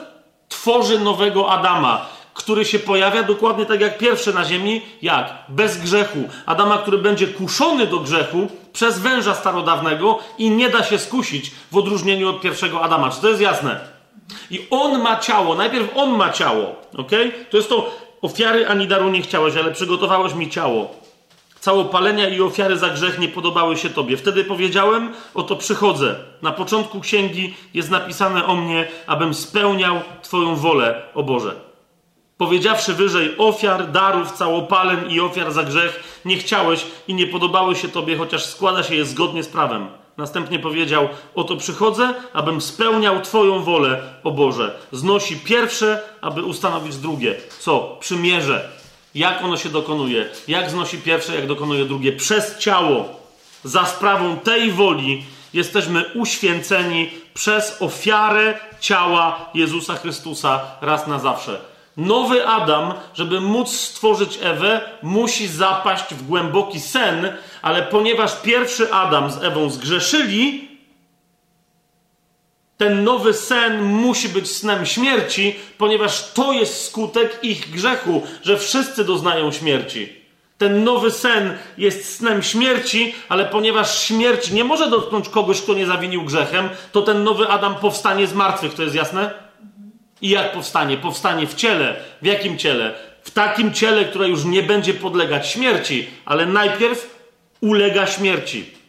tworzy 0.49 0.99
nowego 0.99 1.51
Adama 1.51 2.05
który 2.49 2.65
się 2.65 2.79
pojawia 2.79 3.23
dokładnie 3.23 3.65
tak 3.65 3.81
jak 3.81 3.97
pierwszy 3.97 4.33
na 4.33 4.45
ziemi, 4.45 4.81
jak? 5.01 5.33
Bez 5.49 5.77
grzechu. 5.77 6.17
Adama, 6.45 6.77
który 6.77 6.97
będzie 6.97 7.27
kuszony 7.27 7.87
do 7.87 7.99
grzechu 7.99 8.47
przez 8.73 8.99
węża 8.99 9.35
starodawnego 9.35 10.19
i 10.37 10.49
nie 10.49 10.69
da 10.69 10.83
się 10.83 10.99
skusić 10.99 11.51
w 11.71 11.77
odróżnieniu 11.77 12.29
od 12.29 12.41
pierwszego 12.41 12.81
Adama. 12.81 13.09
Czy 13.09 13.21
to 13.21 13.29
jest 13.29 13.41
jasne? 13.41 13.79
I 14.51 14.67
on 14.69 15.01
ma 15.01 15.19
ciało, 15.19 15.55
najpierw 15.55 15.97
on 15.97 16.17
ma 16.17 16.29
ciało, 16.29 16.75
ok? 16.97 17.11
To 17.49 17.57
jest 17.57 17.69
to 17.69 17.91
ofiary 18.21 18.67
ani 18.67 18.87
daru 18.87 19.09
nie 19.09 19.21
chciałeś, 19.21 19.55
ale 19.55 19.71
przygotowałeś 19.71 20.33
mi 20.33 20.49
ciało. 20.49 20.95
Całopalenia 21.59 22.29
i 22.29 22.41
ofiary 22.41 22.77
za 22.77 22.89
grzech 22.89 23.19
nie 23.19 23.27
podobały 23.27 23.77
się 23.77 23.89
Tobie. 23.89 24.17
Wtedy 24.17 24.43
powiedziałem, 24.43 25.13
oto 25.33 25.55
przychodzę. 25.55 26.15
Na 26.41 26.51
początku 26.51 26.99
księgi 26.99 27.53
jest 27.73 27.89
napisane 27.89 28.45
o 28.45 28.55
mnie, 28.55 28.87
abym 29.07 29.33
spełniał 29.33 30.01
Twoją 30.21 30.55
wolę, 30.55 31.01
o 31.13 31.23
Boże. 31.23 31.68
Powiedziawszy 32.39 32.93
wyżej 32.93 33.37
ofiar, 33.37 33.91
darów, 33.91 34.31
całopaleń 34.31 35.11
i 35.11 35.19
ofiar 35.19 35.51
za 35.51 35.63
grzech, 35.63 36.21
nie 36.25 36.37
chciałeś 36.37 36.85
i 37.07 37.13
nie 37.13 37.27
podobały 37.27 37.75
się 37.75 37.87
tobie, 37.87 38.17
chociaż 38.17 38.45
składa 38.45 38.83
się 38.83 38.95
je 38.95 39.05
zgodnie 39.05 39.43
z 39.43 39.47
prawem. 39.47 39.87
Następnie 40.17 40.59
powiedział: 40.59 41.09
Oto 41.35 41.55
przychodzę, 41.55 42.13
abym 42.33 42.61
spełniał 42.61 43.21
Twoją 43.21 43.63
wolę, 43.63 44.01
o 44.23 44.31
Boże. 44.31 44.79
Znosi 44.91 45.35
pierwsze, 45.35 46.01
aby 46.21 46.43
ustanowić 46.43 46.97
drugie. 46.97 47.35
Co? 47.59 47.97
Przymierze. 47.99 48.69
Jak 49.15 49.43
ono 49.43 49.57
się 49.57 49.69
dokonuje? 49.69 50.29
Jak 50.47 50.69
znosi 50.69 50.97
pierwsze, 50.97 51.35
jak 51.35 51.47
dokonuje 51.47 51.85
drugie? 51.85 52.11
Przez 52.11 52.57
ciało. 52.57 53.05
Za 53.63 53.85
sprawą 53.85 54.37
tej 54.37 54.71
woli 54.71 55.23
jesteśmy 55.53 56.05
uświęceni 56.15 57.09
przez 57.33 57.81
ofiarę 57.81 58.59
ciała 58.79 59.49
Jezusa 59.53 59.95
Chrystusa 59.95 60.61
raz 60.81 61.07
na 61.07 61.19
zawsze. 61.19 61.68
Nowy 61.99 62.47
Adam, 62.47 62.93
żeby 63.13 63.41
móc 63.41 63.69
stworzyć 63.69 64.39
Ewę, 64.41 64.81
musi 65.03 65.47
zapaść 65.47 66.13
w 66.13 66.27
głęboki 66.27 66.79
sen, 66.79 67.33
ale 67.61 67.83
ponieważ 67.83 68.41
pierwszy 68.41 68.93
Adam 68.93 69.31
z 69.31 69.43
Ewą 69.43 69.69
zgrzeszyli, 69.69 70.69
ten 72.77 73.03
nowy 73.03 73.33
sen 73.33 73.83
musi 73.83 74.29
być 74.29 74.51
snem 74.51 74.85
śmierci, 74.85 75.55
ponieważ 75.77 76.31
to 76.33 76.53
jest 76.53 76.85
skutek 76.85 77.39
ich 77.43 77.71
grzechu, 77.71 78.21
że 78.43 78.57
wszyscy 78.57 79.03
doznają 79.05 79.51
śmierci. 79.51 80.13
Ten 80.57 80.83
nowy 80.83 81.11
sen 81.11 81.57
jest 81.77 82.15
snem 82.15 82.43
śmierci, 82.43 83.15
ale 83.29 83.45
ponieważ 83.45 84.03
śmierć 84.03 84.51
nie 84.51 84.63
może 84.63 84.89
dotknąć 84.89 85.29
kogoś, 85.29 85.61
kto 85.61 85.73
nie 85.73 85.85
zawinił 85.85 86.23
grzechem, 86.23 86.69
to 86.91 87.01
ten 87.01 87.23
nowy 87.23 87.47
Adam 87.47 87.75
powstanie 87.75 88.27
z 88.27 88.33
martwych. 88.33 88.73
To 88.73 88.83
jest 88.83 88.95
jasne? 88.95 89.48
I 90.21 90.29
jak 90.29 90.51
powstanie? 90.51 90.97
Powstanie 90.97 91.47
w 91.47 91.55
ciele. 91.55 91.95
W 92.21 92.25
jakim 92.25 92.57
ciele? 92.57 92.93
W 93.23 93.31
takim 93.31 93.73
ciele, 93.73 94.05
które 94.05 94.29
już 94.29 94.45
nie 94.45 94.63
będzie 94.63 94.93
podlegać 94.93 95.47
śmierci, 95.47 96.07
ale 96.25 96.45
najpierw 96.45 97.19
ulega 97.61 98.07
śmierci. 98.07 98.79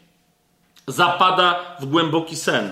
zapada 0.87 1.77
w 1.81 1.87
głęboki 1.87 2.37
sen. 2.37 2.71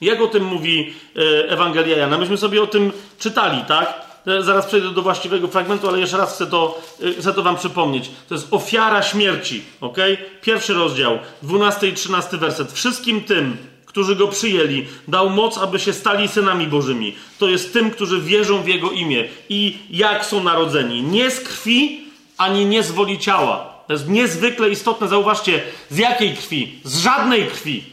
Jak 0.00 0.20
o 0.20 0.26
tym 0.26 0.44
mówi 0.44 0.94
e, 1.16 1.50
Ewangelia 1.50 1.96
Jana? 1.96 2.18
Myśmy 2.18 2.36
sobie 2.36 2.62
o 2.62 2.66
tym 2.66 2.92
czytali, 3.18 3.64
tak? 3.68 4.02
E, 4.26 4.42
zaraz 4.42 4.66
przejdę 4.66 4.90
do 4.90 5.02
właściwego 5.02 5.48
fragmentu, 5.48 5.88
ale 5.88 6.00
jeszcze 6.00 6.16
raz 6.16 6.34
chcę 6.34 6.46
to, 6.46 6.80
e, 7.02 7.12
chcę 7.12 7.34
to 7.34 7.42
wam 7.42 7.56
przypomnieć. 7.56 8.10
To 8.28 8.34
jest 8.34 8.46
ofiara 8.50 9.02
śmierci, 9.02 9.64
ok? 9.80 9.96
Pierwszy 10.42 10.74
rozdział, 10.74 11.18
12 11.42 11.88
i 11.88 11.92
13 11.92 12.36
werset. 12.36 12.72
Wszystkim 12.72 13.20
tym, 13.20 13.56
którzy 13.92 14.16
go 14.16 14.28
przyjęli, 14.28 14.86
dał 15.08 15.30
moc, 15.30 15.58
aby 15.58 15.78
się 15.78 15.92
stali 15.92 16.28
synami 16.28 16.66
Bożymi. 16.66 17.16
To 17.38 17.48
jest 17.48 17.72
tym, 17.72 17.90
którzy 17.90 18.20
wierzą 18.20 18.62
w 18.62 18.68
jego 18.68 18.90
imię. 18.90 19.28
I 19.48 19.78
jak 19.90 20.24
są 20.24 20.44
narodzeni? 20.44 21.02
Nie 21.02 21.30
z 21.30 21.40
krwi, 21.40 22.04
ani 22.38 22.66
nie 22.66 22.82
z 22.82 22.90
woli 22.90 23.18
ciała. 23.18 23.72
To 23.86 23.92
jest 23.92 24.08
niezwykle 24.08 24.70
istotne. 24.70 25.08
Zauważcie, 25.08 25.62
z 25.90 25.98
jakiej 25.98 26.36
krwi? 26.36 26.80
Z 26.84 26.98
żadnej 26.98 27.46
krwi. 27.46 27.84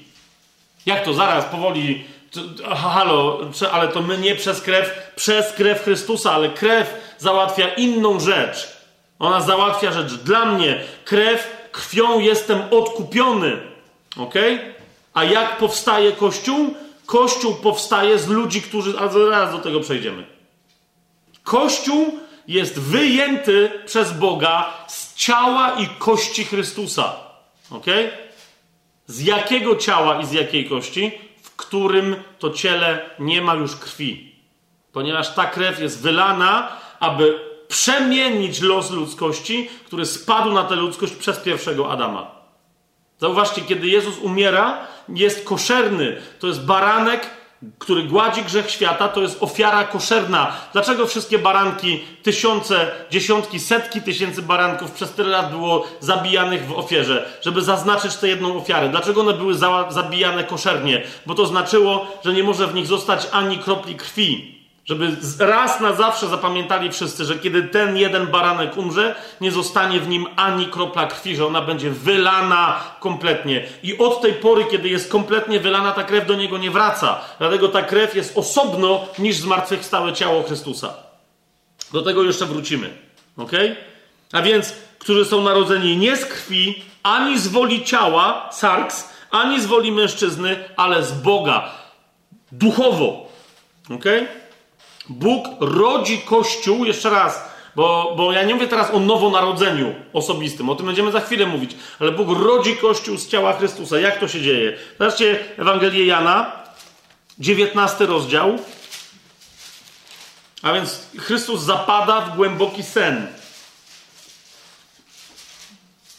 Jak 0.85 1.05
to? 1.05 1.13
Zaraz, 1.13 1.45
powoli. 1.45 2.03
Halo, 2.65 3.39
ale 3.71 3.87
to 3.87 4.01
my 4.01 4.17
nie 4.17 4.35
przez 4.35 4.61
krew, 4.61 5.11
przez 5.15 5.53
krew 5.53 5.83
Chrystusa, 5.83 6.31
ale 6.31 6.49
krew 6.49 6.93
załatwia 7.17 7.67
inną 7.67 8.19
rzecz. 8.19 8.67
Ona 9.19 9.41
załatwia 9.41 9.91
rzecz 9.91 10.13
dla 10.13 10.45
mnie. 10.45 10.81
Krew, 11.05 11.47
krwią 11.71 12.19
jestem 12.19 12.61
odkupiony. 12.71 13.57
Ok? 14.17 14.35
A 15.19 15.23
jak 15.23 15.57
powstaje 15.57 16.11
Kościół? 16.11 16.73
Kościół 17.05 17.55
powstaje 17.55 18.19
z 18.19 18.27
ludzi, 18.27 18.61
którzy. 18.61 18.99
A 18.99 19.07
zaraz 19.07 19.51
do 19.51 19.57
tego 19.57 19.79
przejdziemy. 19.79 20.27
Kościół 21.43 22.19
jest 22.47 22.79
wyjęty 22.79 23.71
przez 23.85 24.13
Boga 24.13 24.73
z 24.87 25.15
ciała 25.15 25.71
i 25.71 25.87
kości 25.87 26.45
Chrystusa. 26.45 27.15
Ok? 27.71 27.85
Z 29.07 29.21
jakiego 29.21 29.75
ciała 29.75 30.21
i 30.21 30.25
z 30.25 30.31
jakiej 30.31 30.69
kości? 30.69 31.11
W 31.43 31.55
którym 31.55 32.15
to 32.39 32.49
ciele 32.49 33.09
nie 33.19 33.41
ma 33.41 33.55
już 33.55 33.75
krwi. 33.75 34.35
Ponieważ 34.91 35.35
ta 35.35 35.45
krew 35.45 35.79
jest 35.79 36.01
wylana, 36.01 36.71
aby 36.99 37.39
przemienić 37.67 38.61
los 38.61 38.91
ludzkości, 38.91 39.69
który 39.85 40.05
spadł 40.05 40.51
na 40.51 40.63
tę 40.63 40.75
ludzkość 40.75 41.13
przez 41.13 41.37
pierwszego 41.37 41.91
Adama. 41.91 42.38
Zauważcie, 43.19 43.61
kiedy 43.61 43.87
Jezus 43.87 44.17
umiera, 44.17 44.87
jest 45.09 45.45
koszerny. 45.45 46.21
To 46.39 46.47
jest 46.47 46.65
baranek, 46.65 47.29
który 47.79 48.03
gładzi 48.03 48.41
grzech 48.41 48.71
świata, 48.71 49.07
to 49.07 49.21
jest 49.21 49.43
ofiara 49.43 49.83
koszerna. 49.83 50.51
Dlaczego 50.73 51.07
wszystkie 51.07 51.39
baranki, 51.39 52.03
tysiące, 52.23 52.91
dziesiątki, 53.11 53.59
setki 53.59 54.01
tysięcy 54.01 54.41
baranków 54.41 54.91
przez 54.91 55.11
tyle 55.11 55.29
lat 55.29 55.51
było 55.51 55.87
zabijanych 55.99 56.67
w 56.67 56.71
ofierze? 56.71 57.29
Żeby 57.41 57.61
zaznaczyć 57.61 58.15
tę 58.15 58.27
jedną 58.27 58.57
ofiarę. 58.57 58.89
Dlaczego 58.89 59.21
one 59.21 59.33
były 59.33 59.55
za, 59.55 59.91
zabijane 59.91 60.43
koszernie? 60.43 61.03
Bo 61.25 61.35
to 61.35 61.45
znaczyło, 61.45 62.07
że 62.25 62.33
nie 62.33 62.43
może 62.43 62.67
w 62.67 62.73
nich 62.73 62.87
zostać 62.87 63.27
ani 63.31 63.57
kropli 63.57 63.95
krwi. 63.95 64.58
Żeby 64.89 65.17
raz 65.39 65.79
na 65.79 65.93
zawsze 65.93 66.27
zapamiętali 66.27 66.91
wszyscy, 66.91 67.25
że 67.25 67.39
kiedy 67.39 67.63
ten 67.63 67.97
jeden 67.97 68.27
baranek 68.27 68.77
umrze, 68.77 69.15
nie 69.41 69.51
zostanie 69.51 69.99
w 69.99 70.07
nim 70.07 70.25
ani 70.35 70.67
kropla 70.67 71.07
krwi, 71.07 71.35
że 71.35 71.45
ona 71.45 71.61
będzie 71.61 71.91
wylana 71.91 72.83
kompletnie. 72.99 73.67
I 73.83 73.97
od 73.97 74.21
tej 74.21 74.33
pory, 74.33 74.65
kiedy 74.71 74.89
jest 74.89 75.11
kompletnie 75.11 75.59
wylana, 75.59 75.91
ta 75.91 76.03
krew 76.03 76.27
do 76.27 76.35
niego 76.35 76.57
nie 76.57 76.71
wraca. 76.71 77.21
Dlatego 77.39 77.67
ta 77.67 77.81
krew 77.81 78.15
jest 78.15 78.37
osobno 78.37 79.05
niż 79.19 79.37
zmartwychwstałe 79.37 80.13
ciało 80.13 80.43
Chrystusa. 80.43 80.93
Do 81.93 82.01
tego 82.01 82.23
jeszcze 82.23 82.45
wrócimy. 82.45 82.89
Ok? 83.37 83.51
A 84.31 84.41
więc, 84.41 84.73
którzy 84.99 85.25
są 85.25 85.41
narodzeni 85.41 85.97
nie 85.97 86.17
z 86.17 86.25
krwi, 86.25 86.83
ani 87.03 87.39
z 87.39 87.47
woli 87.47 87.85
ciała, 87.85 88.49
sarks, 88.51 89.09
ani 89.31 89.61
z 89.61 89.65
woli 89.65 89.91
mężczyzny, 89.91 90.55
ale 90.77 91.03
z 91.03 91.11
Boga. 91.11 91.69
Duchowo. 92.51 93.29
Okej? 93.95 94.38
Bóg 95.09 95.47
rodzi 95.59 96.17
Kościół, 96.17 96.85
jeszcze 96.85 97.09
raz, 97.09 97.43
bo, 97.75 98.13
bo 98.17 98.31
ja 98.31 98.43
nie 98.43 98.55
mówię 98.55 98.67
teraz 98.67 98.91
o 98.91 98.99
nowonarodzeniu 98.99 99.95
osobistym, 100.13 100.69
o 100.69 100.75
tym 100.75 100.85
będziemy 100.85 101.11
za 101.11 101.21
chwilę 101.21 101.45
mówić, 101.45 101.71
ale 101.99 102.11
Bóg 102.11 102.29
rodzi 102.29 102.77
Kościół 102.77 103.17
z 103.17 103.27
ciała 103.27 103.53
Chrystusa. 103.53 103.99
Jak 103.99 104.19
to 104.19 104.27
się 104.27 104.41
dzieje? 104.41 104.77
Zobaczcie 104.99 105.39
Ewangelię 105.57 106.05
Jana, 106.05 106.51
19 107.39 108.05
rozdział. 108.05 108.59
A 110.61 110.73
więc 110.73 111.07
Chrystus 111.17 111.61
zapada 111.61 112.21
w 112.21 112.35
głęboki 112.35 112.83
sen. 112.83 113.27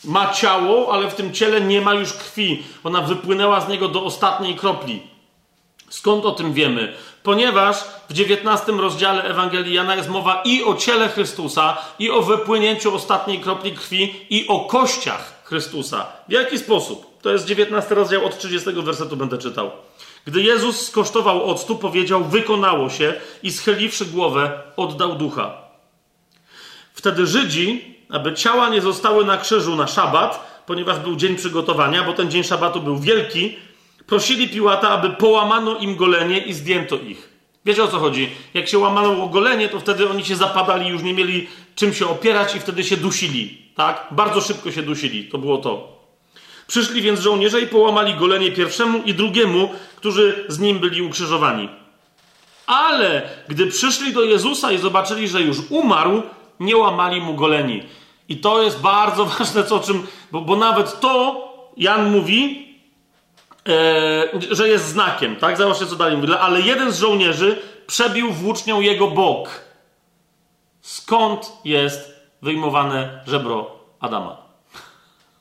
Ma 0.04 0.32
ciało, 0.32 0.92
ale 0.92 1.10
w 1.10 1.14
tym 1.14 1.32
ciele 1.32 1.60
nie 1.60 1.80
ma 1.80 1.94
już 1.94 2.12
krwi. 2.12 2.62
Ona 2.84 3.00
wypłynęła 3.00 3.60
z 3.60 3.68
niego 3.68 3.88
do 3.88 4.04
ostatniej 4.04 4.56
kropli. 4.56 5.02
Skąd 5.90 6.24
o 6.24 6.32
tym 6.32 6.52
wiemy? 6.52 6.92
Ponieważ 7.22 7.76
w 8.08 8.12
19 8.12 8.72
rozdziale 8.72 9.24
Ewangelii 9.24 9.74
Jana 9.74 9.96
jest 9.96 10.08
mowa 10.08 10.42
i 10.44 10.64
o 10.64 10.74
ciele 10.74 11.08
Chrystusa, 11.08 11.78
i 11.98 12.10
o 12.10 12.22
wypłynięciu 12.22 12.94
ostatniej 12.94 13.40
kropli 13.40 13.72
krwi, 13.72 14.26
i 14.30 14.48
o 14.48 14.60
kościach 14.60 15.42
Chrystusa. 15.44 16.06
W 16.28 16.32
jaki 16.32 16.58
sposób? 16.58 17.22
To 17.22 17.30
jest 17.30 17.46
19 17.46 17.94
rozdział, 17.94 18.26
od 18.26 18.38
30 18.38 18.72
wersetu 18.72 19.16
będę 19.16 19.38
czytał. 19.38 19.70
Gdy 20.24 20.42
Jezus 20.42 20.86
skosztował 20.86 21.44
octu, 21.44 21.76
powiedział: 21.76 22.24
Wykonało 22.24 22.90
się, 22.90 23.14
i 23.42 23.52
schyliwszy 23.52 24.06
głowę, 24.06 24.62
oddał 24.76 25.14
ducha. 25.14 25.54
Wtedy 26.94 27.26
Żydzi, 27.26 27.96
aby 28.10 28.34
ciała 28.34 28.68
nie 28.68 28.80
zostały 28.80 29.24
na 29.24 29.36
krzyżu 29.36 29.76
na 29.76 29.86
szabat, 29.86 30.62
ponieważ 30.66 30.98
był 30.98 31.16
dzień 31.16 31.36
przygotowania, 31.36 32.02
bo 32.02 32.12
ten 32.12 32.30
dzień 32.30 32.44
szabatu 32.44 32.80
był 32.80 32.98
wielki, 32.98 33.56
prosili 34.10 34.48
Piłata, 34.48 34.88
aby 34.88 35.10
połamano 35.10 35.78
im 35.78 35.96
golenie 35.96 36.38
i 36.38 36.52
zdjęto 36.52 36.96
ich. 36.96 37.28
Wiecie 37.64 37.82
o 37.82 37.88
co 37.88 37.98
chodzi? 37.98 38.30
Jak 38.54 38.68
się 38.68 38.78
łamano 38.78 39.26
golenie, 39.26 39.68
to 39.68 39.80
wtedy 39.80 40.10
oni 40.10 40.24
się 40.24 40.36
zapadali, 40.36 40.88
już 40.88 41.02
nie 41.02 41.14
mieli 41.14 41.48
czym 41.74 41.94
się 41.94 42.08
opierać 42.08 42.54
i 42.54 42.60
wtedy 42.60 42.84
się 42.84 42.96
dusili. 42.96 43.58
Tak? 43.74 44.06
Bardzo 44.10 44.40
szybko 44.40 44.72
się 44.72 44.82
dusili. 44.82 45.24
To 45.24 45.38
było 45.38 45.58
to. 45.58 46.00
Przyszli 46.66 47.02
więc 47.02 47.20
żołnierze 47.20 47.60
i 47.60 47.66
połamali 47.66 48.14
golenie 48.14 48.52
pierwszemu 48.52 49.02
i 49.02 49.14
drugiemu, 49.14 49.70
którzy 49.96 50.44
z 50.48 50.58
nim 50.58 50.78
byli 50.78 51.02
ukrzyżowani. 51.02 51.68
Ale 52.66 53.22
gdy 53.48 53.66
przyszli 53.66 54.12
do 54.12 54.24
Jezusa 54.24 54.72
i 54.72 54.78
zobaczyli, 54.78 55.28
że 55.28 55.40
już 55.40 55.58
umarł, 55.68 56.22
nie 56.60 56.76
łamali 56.76 57.20
mu 57.20 57.34
goleni. 57.34 57.82
I 58.28 58.36
to 58.36 58.62
jest 58.62 58.80
bardzo 58.80 59.24
ważne, 59.38 59.64
co 59.64 59.80
czym, 59.80 60.06
bo, 60.32 60.40
bo 60.40 60.56
nawet 60.56 61.00
to 61.00 61.46
Jan 61.76 62.10
mówi, 62.10 62.69
e, 63.70 64.28
że 64.50 64.68
jest 64.68 64.86
znakiem, 64.86 65.36
tak? 65.36 65.56
Zobaczcie, 65.56 65.86
co 65.86 65.96
dalej 65.96 66.16
mówi. 66.16 66.32
Ale 66.40 66.60
jeden 66.60 66.92
z 66.92 66.98
żołnierzy 66.98 67.62
przebił 67.86 68.32
włócznią 68.32 68.80
jego 68.80 69.08
bok. 69.08 69.64
Skąd 70.80 71.52
jest 71.64 72.14
wyjmowane 72.42 73.20
żebro 73.26 73.70
Adama? 74.00 74.36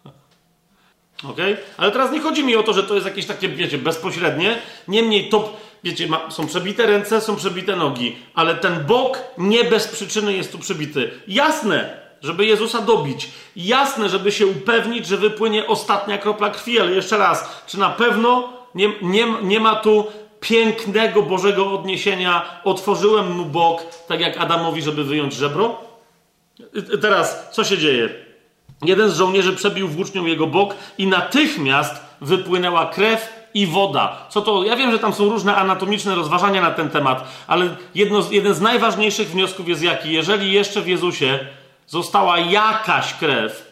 ok? 1.29 1.37
Ale 1.77 1.91
teraz 1.91 2.11
nie 2.11 2.19
chodzi 2.19 2.43
mi 2.43 2.55
o 2.55 2.63
to, 2.63 2.73
że 2.73 2.83
to 2.83 2.93
jest 2.93 3.05
jakieś 3.05 3.25
takie, 3.25 3.49
wiecie, 3.49 3.77
bezpośrednie. 3.77 4.57
Niemniej 4.87 5.29
to, 5.29 5.53
wiecie, 5.83 6.07
ma, 6.07 6.31
są 6.31 6.47
przebite 6.47 6.85
ręce, 6.85 7.21
są 7.21 7.35
przebite 7.35 7.75
nogi, 7.75 8.17
ale 8.33 8.55
ten 8.55 8.85
bok 8.85 9.19
nie 9.37 9.63
bez 9.63 9.87
przyczyny 9.87 10.33
jest 10.33 10.51
tu 10.51 10.59
przebity. 10.59 11.11
Jasne, 11.27 12.08
żeby 12.21 12.45
Jezusa 12.45 12.81
dobić. 12.81 13.29
Jasne, 13.55 14.09
żeby 14.09 14.31
się 14.31 14.47
upewnić, 14.47 15.07
że 15.07 15.17
wypłynie 15.17 15.67
ostatnia 15.67 16.17
kropla 16.17 16.49
krwi, 16.49 16.79
ale 16.79 16.91
jeszcze 16.91 17.17
raz, 17.17 17.63
czy 17.67 17.79
na 17.79 17.89
pewno 17.89 18.53
nie, 18.75 18.89
nie, 19.01 19.27
nie 19.41 19.59
ma 19.59 19.75
tu 19.75 20.07
pięknego 20.39 21.21
Bożego 21.21 21.71
odniesienia? 21.71 22.61
Otworzyłem 22.63 23.31
mu 23.31 23.45
bok, 23.45 23.81
tak 24.07 24.19
jak 24.19 24.37
Adamowi, 24.37 24.81
żeby 24.81 25.03
wyjąć 25.03 25.33
żebro? 25.33 25.77
Teraz, 27.01 27.49
co 27.51 27.63
się 27.63 27.77
dzieje? 27.77 28.09
Jeden 28.85 29.09
z 29.09 29.17
żołnierzy 29.17 29.53
przebił 29.53 29.87
włócznią 29.87 30.25
jego 30.25 30.47
bok 30.47 30.75
i 30.97 31.07
natychmiast 31.07 31.95
wypłynęła 32.21 32.85
krew 32.85 33.39
i 33.53 33.67
woda. 33.67 34.27
Co 34.29 34.41
to? 34.41 34.63
Ja 34.63 34.75
wiem, 34.75 34.91
że 34.91 34.99
tam 34.99 35.13
są 35.13 35.29
różne 35.29 35.55
anatomiczne 35.55 36.15
rozważania 36.15 36.61
na 36.61 36.71
ten 36.71 36.89
temat, 36.89 37.23
ale 37.47 37.75
jedno, 37.95 38.23
jeden 38.31 38.53
z 38.53 38.61
najważniejszych 38.61 39.29
wniosków 39.29 39.69
jest 39.69 39.83
jaki? 39.83 40.13
Jeżeli 40.13 40.51
jeszcze 40.51 40.81
w 40.81 40.87
Jezusie 40.87 41.39
została 41.89 42.39
jakaś 42.39 43.13
krew, 43.13 43.69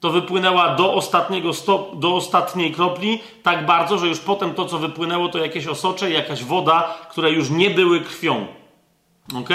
to 0.00 0.10
wypłynęła 0.10 0.74
do, 0.74 0.94
ostatniego 0.94 1.54
stop, 1.54 1.98
do 1.98 2.14
ostatniej 2.14 2.72
kropli 2.72 3.20
tak 3.42 3.66
bardzo, 3.66 3.98
że 3.98 4.06
już 4.06 4.18
potem 4.18 4.54
to, 4.54 4.64
co 4.64 4.78
wypłynęło, 4.78 5.28
to 5.28 5.38
jakieś 5.38 5.66
osocze, 5.66 6.10
jakaś 6.10 6.44
woda, 6.44 6.94
które 7.10 7.30
już 7.30 7.50
nie 7.50 7.70
były 7.70 8.00
krwią. 8.00 8.46
Ok? 9.34 9.48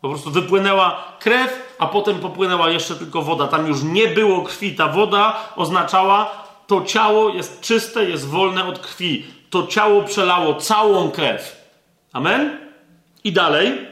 Po 0.00 0.08
prostu 0.08 0.30
wypłynęła 0.30 1.04
krew, 1.20 1.76
a 1.78 1.86
potem 1.86 2.18
popłynęła 2.18 2.70
jeszcze 2.70 2.94
tylko 2.94 3.22
woda. 3.22 3.48
Tam 3.48 3.66
już 3.66 3.82
nie 3.82 4.08
było 4.08 4.42
krwi. 4.42 4.74
Ta 4.74 4.88
woda 4.88 5.36
oznaczała, 5.56 6.30
to 6.66 6.84
ciało 6.84 7.28
jest 7.28 7.60
czyste, 7.60 8.04
jest 8.04 8.28
wolne 8.28 8.64
od 8.64 8.78
krwi. 8.78 9.26
To 9.50 9.66
ciało 9.66 10.02
przelało 10.02 10.54
całą 10.54 11.10
krew. 11.10 11.66
Amen? 12.12 12.58
I 13.24 13.32
dalej. 13.32 13.86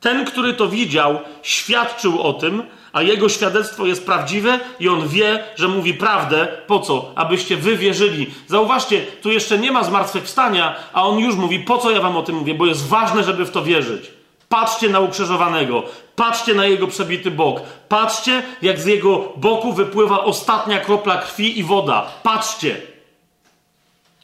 Ten, 0.00 0.24
który 0.24 0.54
to 0.54 0.68
widział, 0.68 1.18
świadczył 1.42 2.22
o 2.22 2.32
tym, 2.32 2.62
a 2.96 3.02
jego 3.02 3.28
świadectwo 3.28 3.86
jest 3.86 4.06
prawdziwe 4.06 4.60
i 4.80 4.88
on 4.88 5.08
wie, 5.08 5.44
że 5.56 5.68
mówi 5.68 5.94
prawdę. 5.94 6.48
Po 6.66 6.78
co? 6.80 7.12
Abyście 7.14 7.56
wy 7.56 7.76
wierzyli. 7.76 8.26
Zauważcie, 8.46 9.06
tu 9.22 9.32
jeszcze 9.32 9.58
nie 9.58 9.72
ma 9.72 9.84
zmartwychwstania, 9.84 10.76
a 10.92 11.06
on 11.06 11.18
już 11.18 11.34
mówi, 11.34 11.58
po 11.58 11.78
co 11.78 11.90
ja 11.90 12.00
wam 12.00 12.16
o 12.16 12.22
tym 12.22 12.36
mówię, 12.36 12.54
bo 12.54 12.66
jest 12.66 12.88
ważne, 12.88 13.24
żeby 13.24 13.44
w 13.44 13.50
to 13.50 13.62
wierzyć. 13.62 14.10
Patrzcie 14.48 14.88
na 14.88 15.00
ukrzyżowanego, 15.00 15.82
patrzcie 16.14 16.54
na 16.54 16.66
jego 16.66 16.86
przebity 16.86 17.30
bok, 17.30 17.60
patrzcie, 17.88 18.42
jak 18.62 18.78
z 18.78 18.86
jego 18.86 19.32
boku 19.36 19.72
wypływa 19.72 20.24
ostatnia 20.24 20.80
kropla 20.80 21.16
krwi 21.16 21.58
i 21.58 21.64
woda. 21.64 22.06
Patrzcie. 22.22 22.76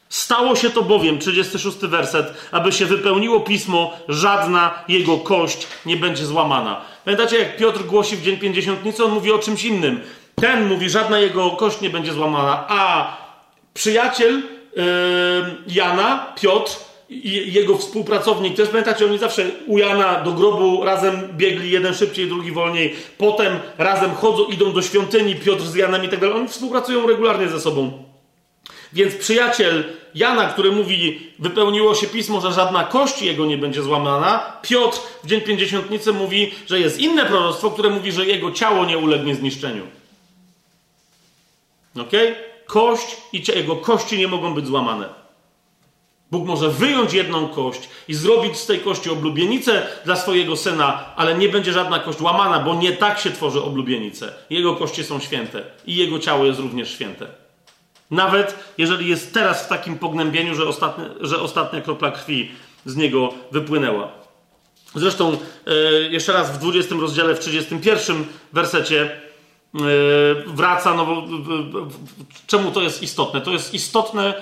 Stało 0.09 0.55
się 0.55 0.69
to 0.69 0.83
bowiem, 0.83 1.19
36 1.19 1.77
werset, 1.77 2.33
aby 2.51 2.71
się 2.71 2.85
wypełniło 2.85 3.39
pismo, 3.39 3.93
żadna 4.07 4.83
jego 4.87 5.17
kość 5.17 5.67
nie 5.85 5.97
będzie 5.97 6.25
złamana. 6.25 6.81
Pamiętacie, 7.05 7.39
jak 7.39 7.57
Piotr 7.57 7.83
głosi 7.83 8.15
w 8.15 8.21
dzień 8.21 8.37
pięćdziesiątnicy, 8.37 9.03
on 9.03 9.11
mówi 9.11 9.31
o 9.31 9.39
czymś 9.39 9.65
innym. 9.65 10.01
Ten 10.35 10.67
mówi, 10.67 10.89
żadna 10.89 11.19
jego 11.19 11.51
kość 11.51 11.81
nie 11.81 11.89
będzie 11.89 12.13
złamana, 12.13 12.65
a 12.67 13.17
przyjaciel 13.73 14.33
yy, 14.75 14.83
Jana, 15.67 16.33
Piotr, 16.41 16.71
i 17.09 17.53
jego 17.53 17.77
współpracownik, 17.77 18.55
też 18.55 18.69
pamiętacie, 18.69 19.05
oni 19.05 19.17
zawsze 19.17 19.45
u 19.67 19.77
Jana 19.77 20.23
do 20.23 20.31
grobu 20.31 20.83
razem 20.83 21.27
biegli, 21.31 21.71
jeden 21.71 21.93
szybciej, 21.93 22.27
drugi 22.27 22.51
wolniej, 22.51 22.95
potem 23.17 23.59
razem 23.77 24.11
chodzą, 24.15 24.45
idą 24.45 24.73
do 24.73 24.81
świątyni, 24.81 25.35
Piotr 25.35 25.63
z 25.63 25.75
Janem 25.75 26.03
i 26.03 26.09
tak 26.09 26.19
dalej. 26.19 26.35
Oni 26.35 26.47
współpracują 26.47 27.07
regularnie 27.07 27.49
ze 27.49 27.59
sobą. 27.59 28.03
Więc 28.93 29.15
przyjaciel 29.15 29.83
Jana, 30.15 30.45
który 30.45 30.71
mówi, 30.71 31.31
wypełniło 31.39 31.95
się 31.95 32.07
pismo, 32.07 32.41
że 32.41 32.53
żadna 32.53 32.83
kość 32.83 33.21
jego 33.21 33.45
nie 33.45 33.57
będzie 33.57 33.81
złamana, 33.81 34.57
Piotr 34.61 34.99
w 35.23 35.27
dzień 35.27 35.41
pięćdziesiątnicy 35.41 36.13
mówi, 36.13 36.51
że 36.67 36.79
jest 36.79 36.99
inne 36.99 37.25
proroctwo, 37.25 37.71
które 37.71 37.89
mówi, 37.89 38.11
że 38.11 38.25
jego 38.25 38.51
ciało 38.51 38.85
nie 38.85 38.97
ulegnie 38.97 39.35
zniszczeniu. 39.35 39.83
Ok? 41.99 42.11
Kość 42.65 43.17
i 43.33 43.43
jego 43.55 43.75
kości 43.75 44.17
nie 44.17 44.27
mogą 44.27 44.53
być 44.53 44.67
złamane. 44.67 45.23
Bóg 46.31 46.45
może 46.45 46.69
wyjąć 46.69 47.13
jedną 47.13 47.47
kość 47.47 47.89
i 48.07 48.13
zrobić 48.13 48.57
z 48.57 48.65
tej 48.65 48.79
kości 48.79 49.09
oblubienicę 49.09 49.87
dla 50.05 50.15
swojego 50.15 50.57
syna, 50.57 51.15
ale 51.15 51.37
nie 51.37 51.49
będzie 51.49 51.73
żadna 51.73 51.99
kość 51.99 52.21
łamana, 52.21 52.59
bo 52.59 52.75
nie 52.75 52.91
tak 52.91 53.19
się 53.19 53.31
tworzy 53.31 53.63
oblubienicę. 53.63 54.33
Jego 54.49 54.75
kości 54.75 55.03
są 55.03 55.19
święte 55.19 55.63
i 55.85 55.95
jego 55.95 56.19
ciało 56.19 56.45
jest 56.45 56.59
również 56.59 56.91
święte. 56.91 57.42
Nawet 58.13 58.55
jeżeli 58.77 59.09
jest 59.09 59.33
teraz 59.33 59.65
w 59.65 59.67
takim 59.67 59.97
pognębieniu, 59.97 60.55
że, 60.55 60.67
ostatnie, 60.67 61.05
że 61.21 61.39
ostatnia 61.39 61.81
kropla 61.81 62.11
krwi 62.11 62.51
z 62.85 62.95
niego 62.95 63.33
wypłynęła. 63.51 64.11
Zresztą 64.95 65.37
e, 65.67 65.73
jeszcze 66.01 66.33
raz 66.33 66.51
w 66.51 66.57
20 66.57 66.95
rozdziale, 66.95 67.35
w 67.35 67.39
31 67.39 68.25
wersecie 68.53 69.01
e, 69.01 69.79
wraca, 70.45 70.93
no 70.93 71.05
bo 71.05 71.23
czemu 72.47 72.71
to 72.71 72.81
jest 72.81 73.03
istotne? 73.03 73.41
To 73.41 73.51
jest 73.51 73.73
istotne, 73.73 74.33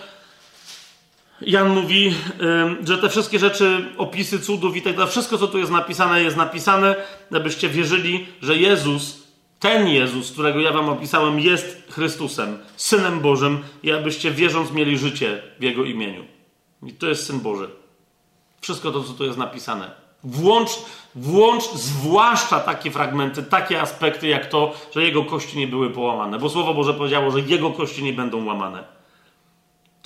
Jan 1.41 1.69
mówi, 1.69 2.15
e, 2.41 2.75
że 2.87 2.97
te 2.97 3.09
wszystkie 3.09 3.39
rzeczy, 3.39 3.85
opisy 3.97 4.39
cudów 4.39 4.75
i 4.75 4.81
tak 4.81 4.95
dalej, 4.95 5.11
wszystko 5.11 5.37
co 5.37 5.47
tu 5.47 5.57
jest 5.57 5.71
napisane, 5.71 6.23
jest 6.23 6.37
napisane, 6.37 6.95
abyście 7.31 7.69
wierzyli, 7.69 8.27
że 8.41 8.57
Jezus 8.57 9.21
ten 9.61 9.87
Jezus, 9.87 10.31
którego 10.31 10.59
ja 10.59 10.73
wam 10.73 10.89
opisałem, 10.89 11.39
jest 11.39 11.87
Chrystusem, 11.89 12.57
Synem 12.75 13.19
Bożym 13.19 13.63
i 13.83 13.91
abyście 13.91 14.31
wierząc 14.31 14.71
mieli 14.71 14.97
życie 14.97 15.41
w 15.59 15.63
Jego 15.63 15.83
imieniu. 15.83 16.25
I 16.83 16.93
to 16.93 17.07
jest 17.07 17.25
Syn 17.25 17.39
Boży. 17.39 17.69
Wszystko 18.61 18.91
to, 18.91 19.03
co 19.03 19.13
tu 19.13 19.25
jest 19.25 19.37
napisane. 19.37 19.91
Włącz, 20.23 20.69
włącz 21.15 21.63
zwłaszcza 21.63 22.59
takie 22.59 22.91
fragmenty, 22.91 23.43
takie 23.43 23.81
aspekty, 23.81 24.27
jak 24.27 24.45
to, 24.45 24.73
że 24.95 25.03
Jego 25.03 25.25
kości 25.25 25.57
nie 25.57 25.67
były 25.67 25.89
połamane. 25.89 26.39
Bo 26.39 26.49
Słowo 26.49 26.73
Boże 26.73 26.93
powiedziało, 26.93 27.31
że 27.31 27.39
Jego 27.39 27.71
kości 27.71 28.03
nie 28.03 28.13
będą 28.13 28.45
łamane. 28.45 28.83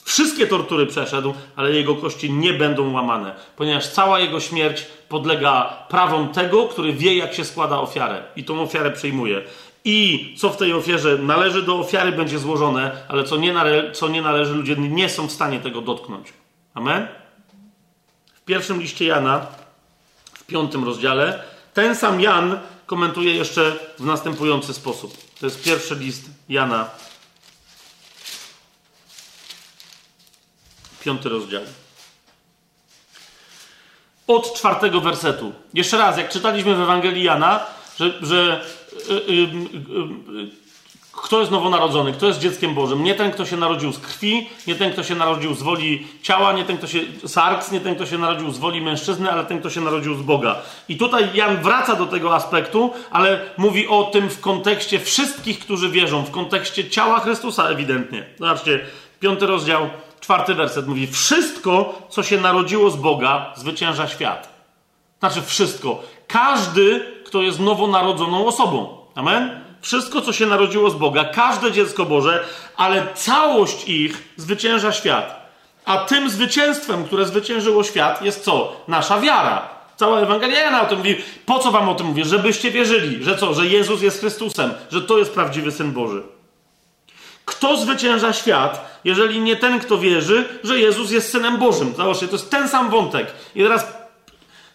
Wszystkie 0.05 0.47
tortury 0.47 0.85
przeszedł, 0.85 1.33
ale 1.55 1.71
jego 1.71 1.95
kości 1.95 2.33
nie 2.33 2.53
będą 2.53 2.93
łamane, 2.93 3.35
ponieważ 3.55 3.87
cała 3.87 4.19
jego 4.19 4.39
śmierć 4.39 4.87
podlega 5.09 5.85
prawom 5.89 6.29
tego, 6.29 6.67
który 6.67 6.93
wie, 6.93 7.15
jak 7.15 7.33
się 7.33 7.45
składa 7.45 7.79
ofiarę 7.79 8.23
i 8.35 8.43
tą 8.43 8.61
ofiarę 8.61 8.91
przyjmuje. 8.91 9.41
I 9.85 10.35
co 10.37 10.49
w 10.49 10.57
tej 10.57 10.73
ofierze 10.73 11.17
należy 11.17 11.63
do 11.63 11.79
ofiary, 11.79 12.11
będzie 12.11 12.39
złożone, 12.39 12.91
ale 13.07 13.23
co 13.23 13.37
nie, 13.37 13.53
nale 13.53 13.91
co 13.91 14.07
nie 14.07 14.21
należy, 14.21 14.53
ludzie 14.53 14.75
nie 14.75 15.09
są 15.09 15.27
w 15.27 15.31
stanie 15.31 15.59
tego 15.59 15.81
dotknąć. 15.81 16.33
Amen? 16.73 17.07
W 18.33 18.41
pierwszym 18.41 18.81
liście 18.81 19.05
Jana, 19.05 19.47
w 20.33 20.43
piątym 20.43 20.83
rozdziale, 20.83 21.43
ten 21.73 21.95
sam 21.95 22.21
Jan 22.21 22.59
komentuje 22.85 23.35
jeszcze 23.35 23.75
w 23.99 24.05
następujący 24.05 24.73
sposób. 24.73 25.17
To 25.39 25.45
jest 25.45 25.63
pierwszy 25.63 25.95
list 25.95 26.29
Jana, 26.49 26.89
Piąty 31.05 31.29
rozdział. 31.29 31.61
Od 34.27 34.53
czwartego 34.53 35.01
wersetu. 35.01 35.51
Jeszcze 35.73 35.97
raz, 35.97 36.17
jak 36.17 36.29
czytaliśmy 36.29 36.75
w 36.75 36.81
Ewangelii 36.81 37.23
Jana, 37.23 37.59
że, 37.99 38.13
że 38.21 38.65
y, 39.09 39.13
y, 39.13 39.33
y, 39.33 40.65
kto 41.11 41.39
jest 41.39 41.51
nowonarodzony, 41.51 42.13
kto 42.13 42.27
jest 42.27 42.39
dzieckiem 42.39 42.73
Bożym. 42.73 43.03
Nie 43.03 43.15
ten, 43.15 43.31
kto 43.31 43.45
się 43.45 43.57
narodził 43.57 43.93
z 43.93 43.99
krwi, 43.99 44.49
nie 44.67 44.75
ten, 44.75 44.91
kto 44.91 45.03
się 45.03 45.15
narodził 45.15 45.53
z 45.53 45.61
woli 45.61 46.07
ciała, 46.21 46.53
nie 46.53 46.65
ten, 46.65 46.77
kto 46.77 46.87
się 46.87 46.99
sarks, 47.25 47.71
nie 47.71 47.81
ten, 47.81 47.95
kto 47.95 48.05
się 48.05 48.17
narodził 48.17 48.51
z 48.51 48.57
woli 48.57 48.81
mężczyzny, 48.81 49.31
ale 49.31 49.45
ten, 49.45 49.59
kto 49.59 49.69
się 49.69 49.81
narodził 49.81 50.15
z 50.15 50.21
Boga. 50.21 50.55
I 50.89 50.97
tutaj 50.97 51.29
Jan 51.33 51.57
wraca 51.57 51.95
do 51.95 52.05
tego 52.05 52.35
aspektu, 52.35 52.93
ale 53.11 53.39
mówi 53.57 53.87
o 53.87 54.03
tym 54.03 54.29
w 54.29 54.39
kontekście 54.39 54.99
wszystkich, 54.99 55.59
którzy 55.59 55.89
wierzą, 55.89 56.23
w 56.23 56.31
kontekście 56.31 56.89
ciała 56.89 57.19
Chrystusa 57.19 57.69
ewidentnie. 57.69 58.25
Zobaczcie, 58.39 58.85
piąty 59.19 59.45
rozdział, 59.45 59.89
czwarty 60.19 60.53
werset 60.53 60.87
mówi: 60.87 61.07
Wszystko, 61.07 62.01
co 62.09 62.23
się 62.23 62.41
narodziło 62.41 62.89
z 62.89 62.95
Boga, 62.95 63.53
zwycięża 63.55 64.07
świat. 64.07 64.49
Znaczy, 65.19 65.41
wszystko. 65.41 66.03
Każdy, 66.27 67.05
kto 67.25 67.41
jest 67.41 67.59
nowonarodzoną 67.59 68.47
osobą. 68.47 68.97
Amen? 69.15 69.61
Wszystko, 69.81 70.21
co 70.21 70.33
się 70.33 70.45
narodziło 70.45 70.89
z 70.89 70.95
Boga, 70.95 71.23
każde 71.23 71.71
dziecko 71.71 72.05
Boże, 72.05 72.43
ale 72.77 73.07
całość 73.13 73.87
ich 73.87 74.33
zwycięża 74.37 74.91
świat. 74.91 75.45
A 75.85 75.97
tym 75.97 76.29
zwycięstwem, 76.29 77.03
które 77.03 77.25
zwyciężyło 77.25 77.83
świat, 77.83 78.21
jest 78.21 78.43
co? 78.43 78.75
Nasza 78.87 79.19
wiara. 79.19 79.69
Cała 79.95 80.19
Ewangelia 80.19 80.81
o 80.81 80.85
tym 80.85 80.97
mówi. 80.97 81.15
Po 81.45 81.59
co 81.59 81.71
wam 81.71 81.89
o 81.89 81.95
tym 81.95 82.07
mówię? 82.07 82.25
Żebyście 82.25 82.71
wierzyli, 82.71 83.23
że 83.23 83.37
co? 83.37 83.53
Że 83.53 83.65
Jezus 83.65 84.01
jest 84.01 84.19
Chrystusem, 84.19 84.73
że 84.91 85.01
to 85.01 85.17
jest 85.17 85.33
prawdziwy 85.33 85.71
Syn 85.71 85.91
Boży. 85.91 86.23
Kto 87.45 87.77
zwycięża 87.77 88.33
świat, 88.33 88.99
jeżeli 89.03 89.39
nie 89.39 89.55
ten, 89.55 89.79
kto 89.79 89.97
wierzy, 89.97 90.45
że 90.63 90.79
Jezus 90.79 91.11
jest 91.11 91.31
Synem 91.31 91.57
Bożym? 91.57 91.93
Zobaczcie, 91.97 92.27
to 92.27 92.35
jest 92.35 92.49
ten 92.49 92.69
sam 92.69 92.89
wątek. 92.89 93.27
I 93.55 93.63
teraz, 93.63 93.87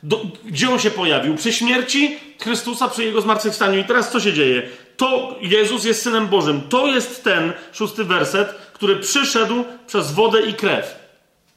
do, 0.02 0.20
gdzie 0.44 0.70
on 0.70 0.78
się 0.78 0.90
pojawił? 0.90 1.36
Przy 1.36 1.52
śmierci 1.52 2.18
Chrystusa, 2.40 2.88
przy 2.88 3.04
Jego 3.04 3.20
zmartwychwstaniu. 3.20 3.78
I 3.78 3.84
teraz 3.84 4.12
co 4.12 4.20
się 4.20 4.32
dzieje? 4.32 4.62
To 4.96 5.36
Jezus 5.40 5.84
jest 5.84 6.02
Synem 6.02 6.28
Bożym. 6.28 6.60
To 6.68 6.86
jest 6.86 7.24
ten, 7.24 7.52
szósty 7.72 8.04
werset, 8.04 8.54
który 8.72 8.96
przyszedł 8.96 9.64
przez 9.86 10.12
wodę 10.12 10.42
i 10.42 10.54
krew. 10.54 10.96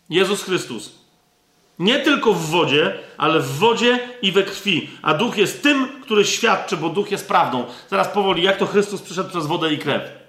Jezus 0.10 0.44
Chrystus. 0.44 0.92
Nie 1.80 2.00
tylko 2.00 2.34
w 2.34 2.50
wodzie, 2.50 2.94
ale 3.18 3.40
w 3.40 3.58
wodzie 3.58 4.00
i 4.22 4.32
we 4.32 4.44
krwi. 4.44 4.90
A 5.02 5.14
duch 5.14 5.38
jest 5.38 5.64
tym, 5.64 5.88
który 6.02 6.26
świadczy, 6.26 6.78
bo 6.78 6.90
duch 6.90 7.12
jest 7.12 7.28
prawdą. 7.28 7.66
Zaraz 7.90 8.08
powoli, 8.08 8.44
jak 8.44 8.58
to 8.58 8.66
Chrystus 8.66 9.02
przyszedł 9.02 9.30
przez 9.30 9.46
wodę 9.46 9.74
i 9.74 9.78
krew. 9.78 10.23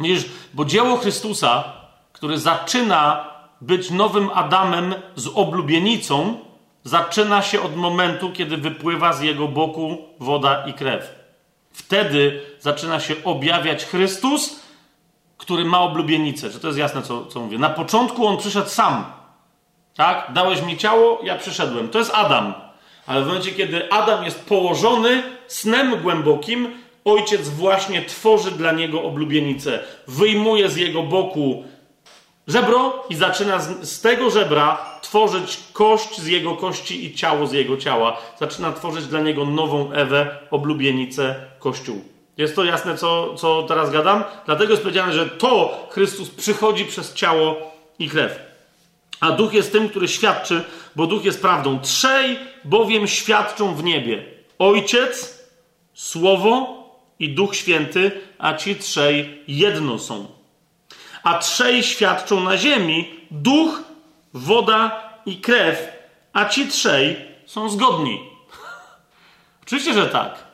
Widzisz, 0.00 0.24
bo 0.54 0.64
dzieło 0.64 0.96
Chrystusa, 0.96 1.64
który 2.12 2.38
zaczyna 2.38 3.30
być 3.60 3.90
nowym 3.90 4.30
Adamem 4.34 4.94
z 5.16 5.26
oblubienicą, 5.34 6.38
zaczyna 6.84 7.42
się 7.42 7.62
od 7.62 7.76
momentu, 7.76 8.32
kiedy 8.32 8.56
wypływa 8.56 9.12
z 9.12 9.22
jego 9.22 9.48
boku 9.48 9.98
woda 10.20 10.66
i 10.66 10.72
krew. 10.72 11.14
Wtedy 11.72 12.40
zaczyna 12.60 13.00
się 13.00 13.14
objawiać 13.24 13.84
Chrystus, 13.84 14.60
który 15.36 15.64
ma 15.64 15.80
oblubienicę. 15.80 16.50
Czy 16.50 16.60
to 16.60 16.66
jest 16.66 16.78
jasne, 16.78 17.02
co, 17.02 17.26
co 17.26 17.40
mówię? 17.40 17.58
Na 17.58 17.70
początku 17.70 18.26
on 18.26 18.36
przyszedł 18.36 18.68
sam. 18.68 19.04
Tak? 19.96 20.30
Dałeś 20.32 20.62
mi 20.62 20.76
ciało, 20.76 21.20
ja 21.22 21.38
przyszedłem. 21.38 21.88
To 21.88 21.98
jest 21.98 22.14
Adam. 22.14 22.54
Ale 23.06 23.22
w 23.22 23.26
momencie, 23.26 23.52
kiedy 23.52 23.92
Adam 23.92 24.24
jest 24.24 24.44
położony 24.44 25.22
snem 25.46 26.02
głębokim, 26.02 26.68
ojciec 27.12 27.48
właśnie 27.48 28.02
tworzy 28.02 28.50
dla 28.50 28.72
niego 28.72 29.02
oblubienicę. 29.02 29.78
Wyjmuje 30.06 30.68
z 30.68 30.76
jego 30.76 31.02
boku 31.02 31.64
żebro 32.46 33.04
i 33.10 33.14
zaczyna 33.14 33.58
z, 33.58 33.88
z, 33.88 34.00
tego 34.00 34.30
żebra 34.30 34.98
tworzyć 35.02 35.58
kość 35.72 36.20
z 36.20 36.26
jego 36.26 36.56
kości 36.56 37.04
i 37.04 37.14
ciało 37.14 37.46
z 37.46 37.52
jego 37.52 37.76
ciała. 37.76 38.16
Zaczyna 38.40 38.72
tworzyć 38.72 39.06
dla 39.06 39.20
niego 39.20 39.44
nową 39.44 39.92
Ewę, 39.92 40.38
oblubienicę, 40.50 41.34
kościół. 41.58 42.04
Jest 42.36 42.56
to 42.56 42.64
jasne, 42.64 42.96
co, 42.96 43.34
co 43.34 43.62
teraz 43.62 43.90
gadam? 43.90 44.24
Dlatego 44.46 44.70
jest 44.70 44.82
powiedziane, 44.82 45.12
że 45.12 45.26
to 45.26 45.86
Chrystus 45.90 46.30
przychodzi 46.30 46.84
przez 46.84 47.14
ciało 47.14 47.56
i 47.98 48.08
krew. 48.08 48.38
A 49.20 49.30
duch 49.30 49.54
jest 49.54 49.72
tym, 49.72 49.88
który 49.88 50.08
świadczy, 50.08 50.64
bo 50.96 51.06
duch 51.06 51.24
jest 51.24 51.42
prawdą. 51.42 51.80
Trzej 51.80 52.38
bowiem 52.64 53.08
świadczą 53.08 53.74
w 53.74 53.84
niebie. 53.84 54.24
Ojciec, 54.58 55.40
Słowo 56.00 56.79
i 57.20 57.28
Duch 57.28 57.56
Święty, 57.56 58.20
a 58.38 58.54
ci 58.54 58.76
trzej 58.76 59.42
jedno 59.48 59.98
są. 59.98 60.26
A 61.22 61.38
trzej 61.38 61.82
świadczą 61.82 62.40
na 62.40 62.56
ziemi 62.56 63.14
duch, 63.30 63.82
woda 64.34 65.10
i 65.26 65.36
krew, 65.36 65.88
a 66.32 66.44
ci 66.44 66.68
trzej 66.68 67.16
są 67.46 67.68
zgodni. 67.68 68.20
Oczywiście, 69.62 69.94
że 69.94 70.06
tak. 70.06 70.44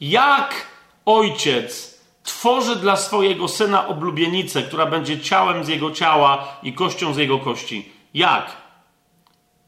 Jak 0.00 0.66
ojciec 1.06 2.00
tworzy 2.22 2.76
dla 2.76 2.96
swojego 2.96 3.48
syna 3.48 3.88
oblubienicę, 3.88 4.62
która 4.62 4.86
będzie 4.86 5.20
ciałem 5.20 5.64
z 5.64 5.68
jego 5.68 5.90
ciała 5.90 6.58
i 6.62 6.72
kością 6.72 7.14
z 7.14 7.16
jego 7.16 7.38
kości? 7.38 7.92
Jak? 8.14 8.56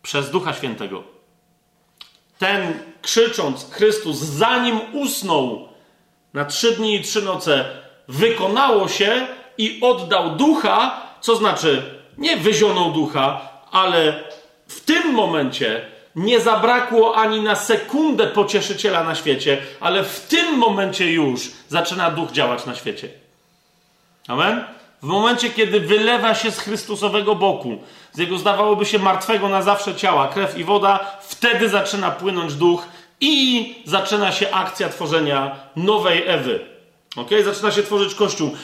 Przez 0.02 0.30
Ducha 0.30 0.54
Świętego. 0.54 1.02
Ten 2.38 2.78
krzycząc 3.02 3.70
Chrystus, 3.70 4.18
zanim 4.18 4.80
usnął 4.92 5.71
na 6.34 6.44
trzy 6.44 6.72
dni 6.76 6.94
i 6.94 7.02
trzy 7.02 7.22
noce, 7.22 7.64
wykonało 8.08 8.88
się 8.88 9.26
i 9.58 9.78
oddał 9.82 10.36
ducha, 10.36 11.00
co 11.20 11.36
znaczy 11.36 11.82
nie 12.18 12.36
wyzionął 12.36 12.92
ducha, 12.92 13.40
ale 13.72 14.24
w 14.68 14.80
tym 14.80 15.12
momencie 15.12 15.84
nie 16.16 16.40
zabrakło 16.40 17.16
ani 17.16 17.40
na 17.40 17.54
sekundę 17.54 18.26
pocieszyciela 18.26 19.04
na 19.04 19.14
świecie, 19.14 19.58
ale 19.80 20.04
w 20.04 20.20
tym 20.20 20.58
momencie 20.58 21.12
już 21.12 21.50
zaczyna 21.68 22.10
duch 22.10 22.32
działać 22.32 22.66
na 22.66 22.74
świecie. 22.74 23.08
Amen? 24.28 24.64
W 25.02 25.06
momencie, 25.06 25.50
kiedy 25.50 25.80
wylewa 25.80 26.34
się 26.34 26.50
z 26.50 26.58
Chrystusowego 26.58 27.34
boku, 27.34 27.78
z 28.12 28.18
jego 28.18 28.38
zdawałoby 28.38 28.86
się 28.86 28.98
martwego 28.98 29.48
na 29.48 29.62
zawsze 29.62 29.94
ciała, 29.94 30.28
krew 30.28 30.58
i 30.58 30.64
woda, 30.64 31.16
wtedy 31.22 31.68
zaczyna 31.68 32.10
płynąć 32.10 32.54
duch 32.54 32.86
i 33.22 33.74
zaczyna 33.84 34.32
się 34.32 34.50
akcja 34.50 34.88
tworzenia 34.88 35.56
nowej 35.76 36.22
Ewy. 36.26 36.60
Ok? 37.16 37.30
Zaczyna 37.44 37.70
się 37.70 37.82
tworzyć 37.82 38.14
Kościół. 38.14 38.56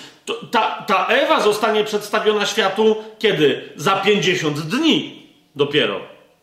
Ta, 0.51 0.85
ta 0.87 1.07
Ewa 1.07 1.41
zostanie 1.41 1.85
przedstawiona 1.85 2.47
światu 2.47 2.97
kiedy? 3.19 3.73
Za 3.77 3.97
50 3.97 4.61
dni 4.61 5.23
dopiero. 5.57 6.01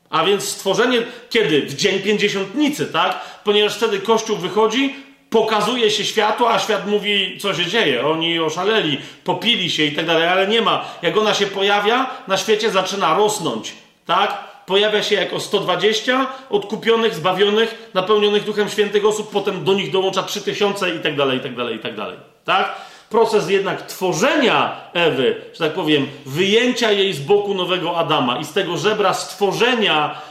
A 0.09 0.25
więc 0.25 0.43
stworzenie 0.43 1.03
kiedy? 1.29 1.61
W 1.61 1.75
dzień 1.75 1.99
pięćdziesiątnicy, 1.99 2.85
tak? 2.85 3.19
Ponieważ 3.43 3.75
wtedy 3.75 3.99
Kościół 3.99 4.37
wychodzi, 4.37 4.95
pokazuje 5.29 5.91
się 5.91 6.05
światu, 6.05 6.47
a 6.47 6.59
świat 6.59 6.87
mówi, 6.87 7.37
co 7.41 7.53
się 7.53 7.65
dzieje. 7.65 8.07
Oni 8.07 8.39
oszaleli, 8.39 8.97
popili 9.23 9.69
się 9.69 9.83
i 9.83 9.91
tak 9.91 10.05
dalej, 10.05 10.27
ale 10.27 10.47
nie 10.47 10.61
ma. 10.61 10.85
Jak 11.01 11.17
ona 11.17 11.33
się 11.33 11.47
pojawia, 11.47 12.09
na 12.27 12.37
świecie 12.37 12.71
zaczyna 12.71 13.13
rosnąć, 13.17 13.73
tak? 14.05 14.54
Pojawia 14.65 15.03
się 15.03 15.15
jako 15.15 15.39
120 15.39 16.27
odkupionych, 16.49 17.15
zbawionych, 17.15 17.89
napełnionych 17.93 18.43
Duchem 18.43 18.69
Świętych 18.69 19.05
osób, 19.05 19.31
potem 19.31 19.63
do 19.63 19.73
nich 19.73 19.91
dołącza 19.91 20.23
3000 20.23 20.95
i 20.95 20.99
tak 20.99 21.15
dalej, 21.15 21.37
i 21.37 21.41
tak 21.41 21.55
dalej, 21.55 21.75
i 21.75 21.79
tak 21.79 21.95
dalej. 21.95 22.17
Tak? 22.45 22.75
Proces 23.09 23.49
jednak 23.49 23.85
tworzenia 23.85 24.81
Ewy, 24.93 25.41
że 25.53 25.59
tak 25.59 25.73
powiem, 25.73 26.07
wyjęcia 26.25 26.91
jej 26.91 27.13
z 27.13 27.19
boku 27.19 27.53
nowego 27.53 27.97
Adama 27.97 28.37
i 28.37 28.45
z 28.45 28.53
tego 28.53 28.77
żebra 28.77 29.13
stworzenia 29.13 30.21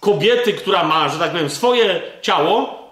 kobiety, 0.00 0.52
która 0.52 0.84
ma, 0.84 1.08
że 1.08 1.18
tak 1.18 1.30
powiem, 1.30 1.50
swoje 1.50 2.02
ciało, 2.22 2.84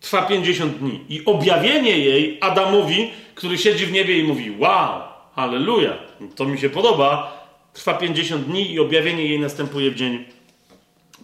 trwa 0.00 0.22
50 0.22 0.78
dni. 0.78 1.04
I 1.08 1.24
objawienie 1.24 1.98
jej 1.98 2.38
Adamowi, 2.40 3.10
który 3.34 3.58
siedzi 3.58 3.86
w 3.86 3.92
niebie 3.92 4.18
i 4.18 4.22
mówi: 4.22 4.56
Wow, 4.58 5.00
halleluja, 5.36 5.92
to 6.36 6.44
mi 6.44 6.58
się 6.58 6.70
podoba, 6.70 7.39
trwa 7.72 7.94
50 7.94 8.44
dni 8.44 8.72
i 8.72 8.80
objawienie 8.80 9.24
jej 9.24 9.40
następuje 9.40 9.90
w 9.90 9.94
dzień 9.94 10.24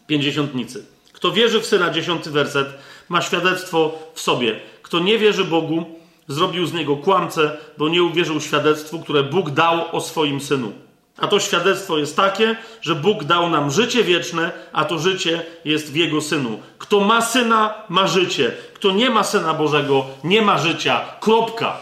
pięćdziesiątnicy. 0.07 0.87
Kto 1.13 1.33
wierzy 1.33 1.61
w 1.61 1.67
syna, 1.67 1.91
dziesiąty 1.91 2.31
werset, 2.31 2.69
ma 3.09 3.23
świadectwo 3.23 3.99
w 4.15 4.21
sobie. 4.21 4.61
Kto 4.83 4.99
nie 4.99 5.19
wierzy 5.19 5.45
Bogu, 5.45 5.85
zrobił 6.29 6.67
z 6.67 6.73
niego 6.73 6.97
kłamcę, 6.97 7.57
bo 7.79 7.89
nie 7.89 8.03
uwierzył 8.03 8.41
świadectwu, 8.41 9.01
które 9.01 9.23
Bóg 9.23 9.51
dał 9.51 9.97
o 9.97 10.01
swoim 10.01 10.41
synu. 10.41 10.73
A 11.19 11.27
to 11.27 11.41
świadectwo 11.41 11.99
jest 11.99 12.17
takie, 12.17 12.57
że 12.81 12.95
Bóg 12.95 13.25
dał 13.25 13.51
nam 13.51 13.71
życie 13.71 14.05
wieczne, 14.05 14.51
a 14.73 14.85
to 14.85 14.99
życie 14.99 15.47
jest 15.65 15.93
w 15.93 15.97
Jego 15.97 16.21
Synu. 16.21 16.61
Kto 16.79 17.01
ma 17.01 17.23
Syna, 17.23 17.75
ma 17.89 18.07
życie. 18.07 18.53
Kto 18.75 18.91
nie 18.91 19.11
ma 19.11 19.25
Syna 19.25 19.55
Bożego, 19.55 20.07
nie 20.25 20.43
ma 20.43 20.59
życia. 20.59 21.05
Kropka. 21.21 21.77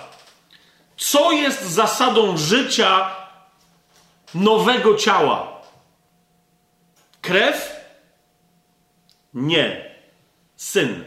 Co 0.97 1.33
jest 1.33 1.63
zasadą 1.63 2.37
życia 2.37 3.11
nowego 4.35 4.95
ciała? 4.95 5.61
Krew? 7.21 7.77
Nie. 9.35 9.95
Syn. 10.57 11.05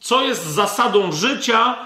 Co 0.00 0.22
jest 0.22 0.46
zasadą 0.46 1.12
życia 1.12 1.76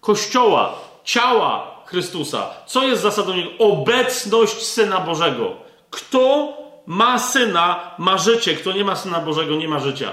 Kościoła, 0.00 0.74
ciała 1.04 1.82
Chrystusa? 1.86 2.50
Co 2.66 2.82
jest 2.82 3.02
zasadą 3.02 3.34
niego? 3.34 3.50
Obecność 3.58 4.62
Syna 4.62 5.00
Bożego. 5.00 5.56
Kto 5.90 6.56
ma 6.86 7.18
Syna, 7.18 7.94
ma 7.98 8.18
życie. 8.18 8.54
Kto 8.54 8.72
nie 8.72 8.84
ma 8.84 8.96
Syna 8.96 9.20
Bożego, 9.20 9.54
nie 9.54 9.68
ma 9.68 9.78
życia. 9.78 10.12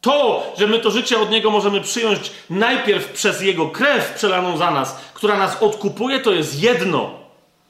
To, 0.00 0.42
że 0.58 0.66
my 0.66 0.78
to 0.78 0.90
życie 0.90 1.20
od 1.20 1.30
Niego 1.30 1.50
możemy 1.50 1.80
przyjąć 1.80 2.32
najpierw 2.50 3.12
przez 3.12 3.42
Jego 3.42 3.68
krew 3.68 4.14
przelaną 4.14 4.56
za 4.56 4.70
nas, 4.70 5.00
która 5.14 5.38
nas 5.38 5.62
odkupuje, 5.62 6.20
to 6.20 6.32
jest 6.32 6.62
jedno. 6.62 7.27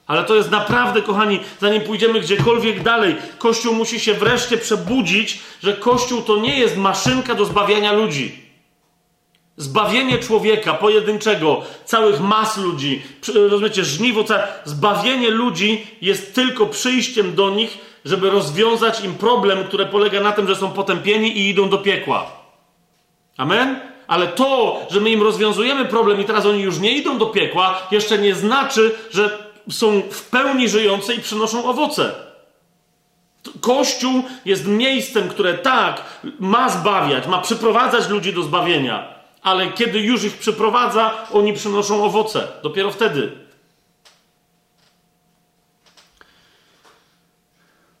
Ale 0.09 0.23
to 0.23 0.35
jest 0.35 0.51
naprawdę, 0.51 1.01
kochani, 1.01 1.39
zanim 1.61 1.81
pójdziemy 1.81 2.19
gdziekolwiek 2.19 2.83
dalej, 2.83 3.15
Kościół 3.37 3.75
musi 3.75 3.99
się 3.99 4.13
wreszcie 4.13 4.57
przebudzić, 4.57 5.39
że 5.63 5.73
Kościół 5.73 6.21
to 6.21 6.37
nie 6.37 6.59
jest 6.59 6.77
maszynka 6.77 7.35
do 7.35 7.45
zbawiania 7.45 7.93
ludzi. 7.93 8.35
Zbawienie 9.57 10.17
człowieka 10.17 10.73
pojedynczego, 10.73 11.61
całych 11.85 12.19
mas 12.21 12.57
ludzi, 12.57 13.01
rozumiecie, 13.35 13.85
żniwo, 13.85 14.23
zbawienie 14.65 15.29
ludzi 15.29 15.87
jest 16.01 16.35
tylko 16.35 16.65
przyjściem 16.65 17.35
do 17.35 17.49
nich, 17.49 17.77
żeby 18.05 18.29
rozwiązać 18.29 19.03
im 19.03 19.13
problem, 19.13 19.63
który 19.63 19.85
polega 19.85 20.19
na 20.19 20.31
tym, 20.31 20.47
że 20.47 20.55
są 20.55 20.71
potępieni 20.71 21.37
i 21.37 21.49
idą 21.49 21.69
do 21.69 21.77
piekła. 21.77 22.31
Amen? 23.37 23.79
Ale 24.07 24.27
to, 24.27 24.79
że 24.91 25.01
my 25.01 25.09
im 25.09 25.23
rozwiązujemy 25.23 25.85
problem 25.85 26.21
i 26.21 26.25
teraz 26.25 26.45
oni 26.45 26.61
już 26.61 26.79
nie 26.79 26.97
idą 26.97 27.17
do 27.17 27.25
piekła, 27.25 27.87
jeszcze 27.91 28.17
nie 28.17 28.35
znaczy, 28.35 28.95
że 29.11 29.48
są 29.71 30.01
w 30.11 30.23
pełni 30.29 30.69
żyjące 30.69 31.13
i 31.13 31.21
przynoszą 31.21 31.65
owoce. 31.65 32.15
Kościół 33.61 34.23
jest 34.45 34.67
miejscem, 34.67 35.29
które 35.29 35.57
tak 35.57 36.03
ma 36.39 36.69
zbawiać, 36.69 37.27
ma 37.27 37.41
przyprowadzać 37.41 38.09
ludzi 38.09 38.33
do 38.33 38.43
zbawienia, 38.43 39.13
ale 39.41 39.71
kiedy 39.71 39.99
już 39.99 40.23
ich 40.23 40.37
przyprowadza, 40.37 41.27
oni 41.31 41.53
przynoszą 41.53 42.03
owoce. 42.03 42.47
Dopiero 42.63 42.91
wtedy. 42.91 43.31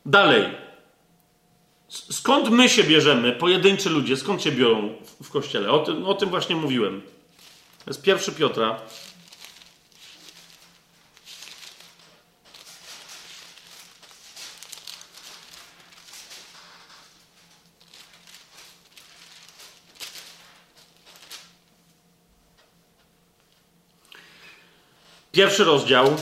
Dalej. 0.05 0.43
Skąd 1.89 2.49
my 2.49 2.69
się 2.69 2.83
bierzemy, 2.83 3.31
pojedynczy 3.31 3.89
ludzie, 3.89 4.17
skąd 4.17 4.43
się 4.43 4.51
biorą 4.51 4.93
w 5.23 5.29
kościele? 5.29 5.71
O 5.71 5.79
tym, 5.79 6.05
o 6.05 6.13
tym 6.13 6.29
właśnie 6.29 6.55
mówiłem. 6.55 7.01
To 7.85 7.91
jest 7.91 8.01
pierwszy 8.01 8.31
Piotra, 8.31 8.79
Pierwszy 25.31 25.63
rozdział. 25.63 26.15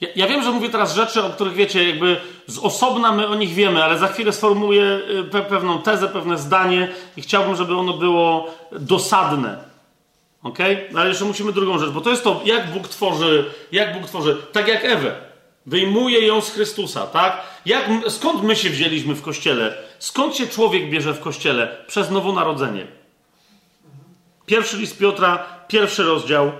Ja, 0.00 0.08
ja, 0.16 0.26
wiem, 0.26 0.42
że 0.42 0.50
mówię 0.50 0.68
teraz 0.68 0.94
rzeczy, 0.94 1.22
o 1.24 1.30
których 1.30 1.54
wiecie, 1.54 1.88
jakby 1.88 2.20
z 2.46 2.58
osobna 2.58 3.12
my 3.12 3.26
o 3.26 3.34
nich 3.34 3.54
wiemy, 3.54 3.84
ale 3.84 3.98
za 3.98 4.08
chwilę 4.08 4.32
sformułuję 4.32 4.82
y, 4.82 5.24
pe 5.24 5.42
pewną 5.42 5.82
tezę, 5.82 6.08
pewne 6.08 6.38
zdanie 6.38 6.88
i 7.16 7.22
chciałbym, 7.22 7.56
żeby 7.56 7.76
ono 7.76 7.92
było 7.92 8.54
dosadne. 8.72 9.58
Ok? 10.42 10.58
Ale 10.96 11.08
jeszcze 11.08 11.24
musimy 11.24 11.52
drugą 11.52 11.78
rzecz, 11.78 11.90
bo 11.90 12.00
to 12.00 12.10
jest 12.10 12.24
to, 12.24 12.40
jak 12.44 12.72
Bóg 12.72 12.88
tworzy, 12.88 13.44
jak 13.72 14.00
Bóg 14.00 14.08
tworzy, 14.08 14.36
tak 14.52 14.68
jak 14.68 14.84
Ewę. 14.84 15.14
Wyjmuje 15.66 16.26
ją 16.26 16.40
z 16.40 16.50
Chrystusa, 16.50 17.06
tak? 17.06 17.42
Jak, 17.66 17.88
skąd 18.08 18.42
my 18.42 18.56
się 18.56 18.70
wzięliśmy 18.70 19.14
w 19.14 19.22
kościele? 19.22 19.74
Skąd 19.98 20.36
się 20.36 20.46
człowiek 20.46 20.90
bierze 20.90 21.14
w 21.14 21.20
kościele? 21.20 21.76
Przez 21.86 22.10
nowonarodzenie. 22.10 22.99
Pierwszy 24.50 24.76
list 24.76 24.98
Piotra, 24.98 25.46
pierwszy 25.68 26.02
rozdział, 26.02 26.52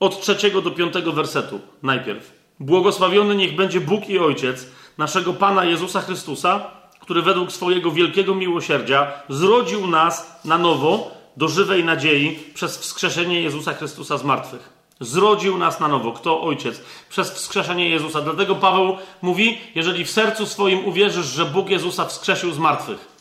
od 0.00 0.20
trzeciego 0.20 0.60
do 0.60 0.70
piątego 0.70 1.12
wersetu. 1.12 1.60
Najpierw. 1.82 2.32
Błogosławiony 2.60 3.34
niech 3.34 3.56
będzie 3.56 3.80
Bóg 3.80 4.08
i 4.08 4.18
Ojciec 4.18 4.66
naszego 4.98 5.32
Pana 5.32 5.64
Jezusa 5.64 6.00
Chrystusa, 6.00 6.70
który 7.00 7.22
według 7.22 7.52
swojego 7.52 7.90
wielkiego 7.90 8.34
miłosierdzia 8.34 9.12
zrodził 9.28 9.86
nas 9.86 10.40
na 10.44 10.58
nowo 10.58 11.10
do 11.36 11.48
żywej 11.48 11.84
nadziei 11.84 12.38
przez 12.54 12.78
wskrzeszenie 12.78 13.42
Jezusa 13.42 13.74
Chrystusa 13.74 14.18
z 14.18 14.24
martwych 14.24 14.74
Zrodził 15.00 15.58
nas 15.58 15.80
na 15.80 15.88
nowo. 15.88 16.12
Kto? 16.12 16.42
Ojciec. 16.42 16.80
Przez 17.08 17.30
wskrzeszenie 17.30 17.88
Jezusa. 17.88 18.20
Dlatego 18.20 18.54
Paweł 18.54 18.96
mówi, 19.22 19.58
jeżeli 19.74 20.04
w 20.04 20.10
sercu 20.10 20.46
swoim 20.46 20.84
uwierzysz, 20.84 21.26
że 21.26 21.44
Bóg 21.44 21.70
Jezusa 21.70 22.04
wskrzesił 22.04 22.52
z 22.52 22.58
martwych, 22.58 23.13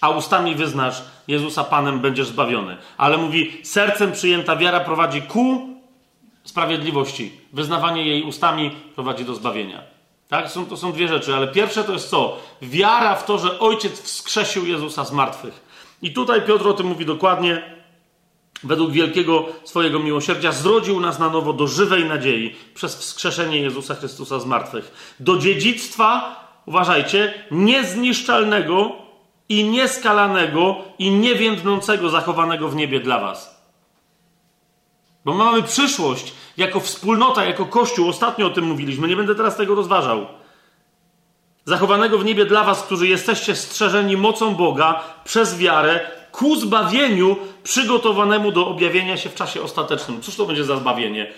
a 0.00 0.08
ustami 0.08 0.54
wyznasz 0.54 1.02
Jezusa 1.28 1.64
Panem, 1.64 2.00
będziesz 2.00 2.26
zbawiony. 2.26 2.76
Ale 2.96 3.16
mówi, 3.16 3.60
sercem 3.62 4.12
przyjęta 4.12 4.56
wiara 4.56 4.80
prowadzi 4.80 5.22
ku 5.22 5.68
sprawiedliwości. 6.44 7.32
Wyznawanie 7.52 8.06
jej 8.06 8.22
ustami 8.22 8.70
prowadzi 8.94 9.24
do 9.24 9.34
zbawienia. 9.34 9.82
Tak? 10.28 10.50
Są, 10.50 10.66
to 10.66 10.76
są 10.76 10.92
dwie 10.92 11.08
rzeczy, 11.08 11.34
ale 11.34 11.48
pierwsze 11.48 11.84
to 11.84 11.92
jest 11.92 12.10
co? 12.10 12.38
Wiara 12.62 13.14
w 13.14 13.24
to, 13.24 13.38
że 13.38 13.58
Ojciec 13.58 14.02
wskrzesił 14.02 14.66
Jezusa 14.66 15.04
z 15.04 15.12
martwych. 15.12 15.68
I 16.02 16.12
tutaj 16.12 16.42
Piotr 16.42 16.68
o 16.68 16.72
tym 16.72 16.86
mówi 16.86 17.06
dokładnie 17.06 17.78
według 18.62 18.90
wielkiego 18.90 19.46
swojego 19.64 19.98
miłosierdzia, 19.98 20.52
zrodził 20.52 21.00
nas 21.00 21.18
na 21.18 21.30
nowo 21.30 21.52
do 21.52 21.66
żywej 21.66 22.04
nadziei 22.04 22.56
przez 22.74 22.96
wskrzeszenie 22.96 23.58
Jezusa 23.58 23.94
Chrystusa 23.94 24.40
z 24.40 24.46
martwych. 24.46 25.14
Do 25.20 25.36
dziedzictwa, 25.36 26.40
uważajcie, 26.66 27.34
niezniszczalnego 27.50 28.92
i 29.48 29.64
nieskalanego 29.64 30.76
i 30.98 31.10
niewiędnącego 31.10 32.10
zachowanego 32.10 32.68
w 32.68 32.76
niebie 32.76 33.00
dla 33.00 33.20
was. 33.20 33.58
Bo 35.24 35.34
mamy 35.34 35.62
przyszłość 35.62 36.32
jako 36.56 36.80
wspólnota, 36.80 37.44
jako 37.44 37.66
Kościół. 37.66 38.08
Ostatnio 38.08 38.46
o 38.46 38.50
tym 38.50 38.64
mówiliśmy, 38.64 39.08
nie 39.08 39.16
będę 39.16 39.34
teraz 39.34 39.56
tego 39.56 39.74
rozważał. 39.74 40.26
Zachowanego 41.64 42.18
w 42.18 42.24
niebie 42.24 42.44
dla 42.44 42.64
was, 42.64 42.82
którzy 42.82 43.08
jesteście 43.08 43.56
strzeżeni 43.56 44.16
mocą 44.16 44.54
Boga 44.54 45.04
przez 45.24 45.58
wiarę 45.58 46.00
ku 46.32 46.56
zbawieniu 46.56 47.36
przygotowanemu 47.62 48.52
do 48.52 48.66
objawienia 48.66 49.16
się 49.16 49.28
w 49.28 49.34
czasie 49.34 49.62
ostatecznym. 49.62 50.22
Cóż 50.22 50.36
to 50.36 50.46
będzie 50.46 50.64
za 50.64 50.76
zbawienie? 50.76 51.32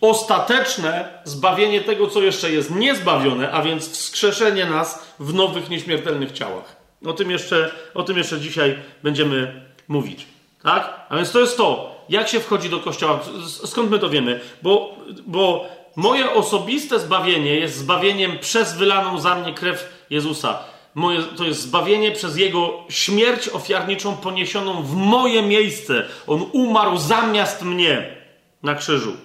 Ostateczne 0.00 1.22
zbawienie 1.24 1.80
tego, 1.80 2.06
co 2.06 2.22
jeszcze 2.22 2.50
jest 2.52 2.70
niezbawione, 2.74 3.52
a 3.52 3.62
więc 3.62 3.90
wskrzeszenie 3.90 4.66
nas 4.66 5.14
w 5.20 5.34
nowych, 5.34 5.70
nieśmiertelnych 5.70 6.32
ciałach. 6.32 6.79
O 7.06 7.12
tym 7.12 7.30
jeszcze, 7.30 7.70
o 7.94 8.02
tym 8.02 8.18
jeszcze 8.18 8.40
dzisiaj 8.40 8.78
będziemy 9.02 9.64
mówić. 9.88 10.26
Tak? 10.62 11.06
A 11.08 11.16
więc 11.16 11.32
to 11.32 11.40
jest 11.40 11.56
to, 11.56 11.96
jak 12.08 12.28
się 12.28 12.40
wchodzi 12.40 12.70
do 12.70 12.80
kościoła. 12.80 13.20
Skąd 13.64 13.90
my 13.90 13.98
to 13.98 14.10
wiemy? 14.10 14.40
Bo, 14.62 14.96
bo 15.26 15.66
moje 15.96 16.32
osobiste 16.32 17.00
zbawienie 17.00 17.54
jest 17.54 17.76
zbawieniem 17.76 18.38
przez 18.38 18.76
wylaną 18.76 19.20
za 19.20 19.34
mnie 19.34 19.54
krew 19.54 20.06
Jezusa 20.10 20.58
moje, 20.94 21.22
to 21.22 21.44
jest 21.44 21.60
zbawienie 21.60 22.12
przez 22.12 22.36
Jego 22.36 22.84
śmierć 22.88 23.48
ofiarniczą 23.48 24.16
poniesioną 24.16 24.82
w 24.82 24.94
moje 24.94 25.42
miejsce. 25.42 26.04
On 26.26 26.46
umarł 26.52 26.98
zamiast 26.98 27.62
mnie 27.62 28.16
na 28.62 28.74
krzyżu. 28.74 29.16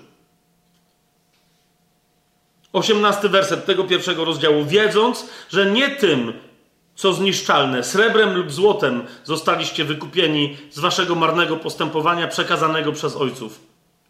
Osiemnasty 2.73 3.29
werset 3.29 3.65
tego 3.65 3.83
pierwszego 3.83 4.25
rozdziału. 4.25 4.65
Wiedząc, 4.65 5.29
że 5.49 5.71
nie 5.71 5.89
tym, 5.89 6.33
co 6.95 7.13
zniszczalne, 7.13 7.83
srebrem 7.83 8.35
lub 8.35 8.51
złotem 8.51 9.03
zostaliście 9.23 9.85
wykupieni 9.85 10.57
z 10.71 10.79
waszego 10.79 11.15
marnego 11.15 11.57
postępowania 11.57 12.27
przekazanego 12.27 12.91
przez 12.91 13.15
ojców, 13.15 13.59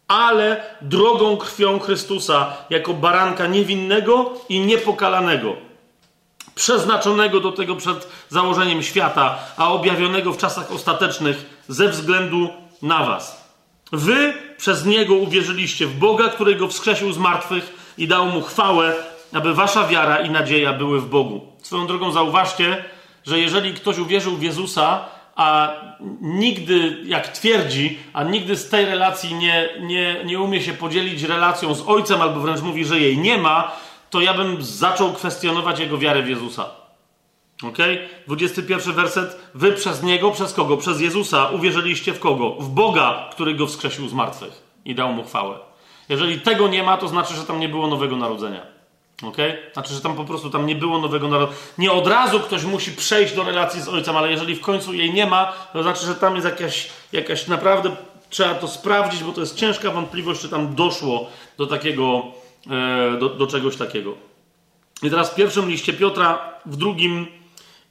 ale 0.08 0.64
drogą 0.80 1.36
krwią 1.36 1.78
Chrystusa, 1.78 2.56
jako 2.70 2.94
baranka 2.94 3.46
niewinnego 3.46 4.32
i 4.48 4.60
niepokalanego 4.60 5.66
przeznaczonego 6.56 7.40
do 7.40 7.52
tego 7.52 7.76
przed 7.76 8.08
założeniem 8.28 8.82
świata, 8.82 9.38
a 9.56 9.72
objawionego 9.72 10.32
w 10.32 10.38
czasach 10.38 10.72
ostatecznych 10.72 11.60
ze 11.68 11.88
względu 11.88 12.48
na 12.82 13.06
Was. 13.06 13.46
Wy 13.92 14.34
przez 14.58 14.84
Niego 14.84 15.14
uwierzyliście 15.14 15.86
w 15.86 15.98
Boga, 15.98 16.28
którego 16.28 16.68
wskrzesił 16.68 17.12
z 17.12 17.18
martwych 17.18 17.92
i 17.98 18.08
dał 18.08 18.26
Mu 18.26 18.42
chwałę, 18.42 18.94
aby 19.32 19.54
Wasza 19.54 19.86
wiara 19.86 20.20
i 20.20 20.30
nadzieja 20.30 20.72
były 20.72 21.00
w 21.00 21.08
Bogu. 21.08 21.40
Swoją 21.62 21.86
drogą 21.86 22.12
zauważcie, 22.12 22.84
że 23.26 23.38
jeżeli 23.38 23.74
ktoś 23.74 23.98
uwierzył 23.98 24.36
w 24.36 24.42
Jezusa, 24.42 25.04
a 25.36 25.72
nigdy, 26.20 27.02
jak 27.04 27.28
twierdzi, 27.28 27.98
a 28.12 28.24
nigdy 28.24 28.56
z 28.56 28.68
tej 28.68 28.84
relacji 28.84 29.34
nie, 29.34 29.68
nie, 29.80 30.16
nie 30.24 30.40
umie 30.40 30.60
się 30.60 30.72
podzielić 30.72 31.22
relacją 31.22 31.74
z 31.74 31.88
Ojcem, 31.88 32.22
albo 32.22 32.40
wręcz 32.40 32.60
mówi, 32.60 32.84
że 32.84 33.00
jej 33.00 33.18
nie 33.18 33.38
ma, 33.38 33.72
to 34.10 34.20
ja 34.20 34.34
bym 34.34 34.62
zaczął 34.62 35.12
kwestionować 35.12 35.80
jego 35.80 35.98
wiarę 35.98 36.22
w 36.22 36.28
Jezusa. 36.28 36.70
Ok? 37.62 37.78
21 38.26 38.94
werset. 38.94 39.40
Wy 39.54 39.72
przez 39.72 40.02
niego, 40.02 40.30
przez 40.30 40.52
kogo? 40.52 40.76
Przez 40.76 41.00
Jezusa 41.00 41.48
uwierzyliście 41.48 42.14
w 42.14 42.20
kogo? 42.20 42.50
W 42.50 42.68
Boga, 42.68 43.28
który 43.32 43.54
go 43.54 43.66
wskrzesił 43.66 44.08
z 44.08 44.12
martwych 44.12 44.62
i 44.84 44.94
dał 44.94 45.12
mu 45.12 45.24
chwałę. 45.24 45.58
Jeżeli 46.08 46.40
tego 46.40 46.68
nie 46.68 46.82
ma, 46.82 46.96
to 46.96 47.08
znaczy, 47.08 47.34
że 47.34 47.44
tam 47.44 47.60
nie 47.60 47.68
było 47.68 47.86
nowego 47.86 48.16
narodzenia. 48.16 48.75
Ok? 49.22 49.36
Znaczy, 49.72 49.94
że 49.94 50.00
tam 50.00 50.16
po 50.16 50.24
prostu 50.24 50.50
tam 50.50 50.66
nie 50.66 50.74
było 50.74 50.98
nowego 50.98 51.28
narodzenia. 51.28 51.58
Nie 51.78 51.92
od 51.92 52.06
razu 52.06 52.40
ktoś 52.40 52.64
musi 52.64 52.92
przejść 52.92 53.34
do 53.34 53.44
relacji 53.44 53.82
z 53.82 53.88
ojcem, 53.88 54.16
ale 54.16 54.30
jeżeli 54.30 54.54
w 54.54 54.60
końcu 54.60 54.94
jej 54.94 55.14
nie 55.14 55.26
ma, 55.26 55.52
to 55.72 55.82
znaczy, 55.82 56.06
że 56.06 56.14
tam 56.14 56.34
jest 56.34 56.46
jakaś, 56.46 56.88
jakaś 57.12 57.46
naprawdę 57.46 57.96
trzeba 58.30 58.54
to 58.54 58.68
sprawdzić, 58.68 59.24
bo 59.24 59.32
to 59.32 59.40
jest 59.40 59.56
ciężka 59.56 59.90
wątpliwość, 59.90 60.40
czy 60.40 60.48
tam 60.48 60.74
doszło 60.74 61.26
do 61.58 61.66
takiego 61.66 62.22
E, 62.70 63.18
do, 63.18 63.28
do 63.28 63.46
czegoś 63.46 63.76
takiego. 63.76 64.14
I 65.02 65.10
teraz 65.10 65.30
w 65.30 65.34
pierwszym 65.34 65.70
liście 65.70 65.92
Piotra, 65.92 66.38
w 66.66 66.76
drugim 66.76 67.26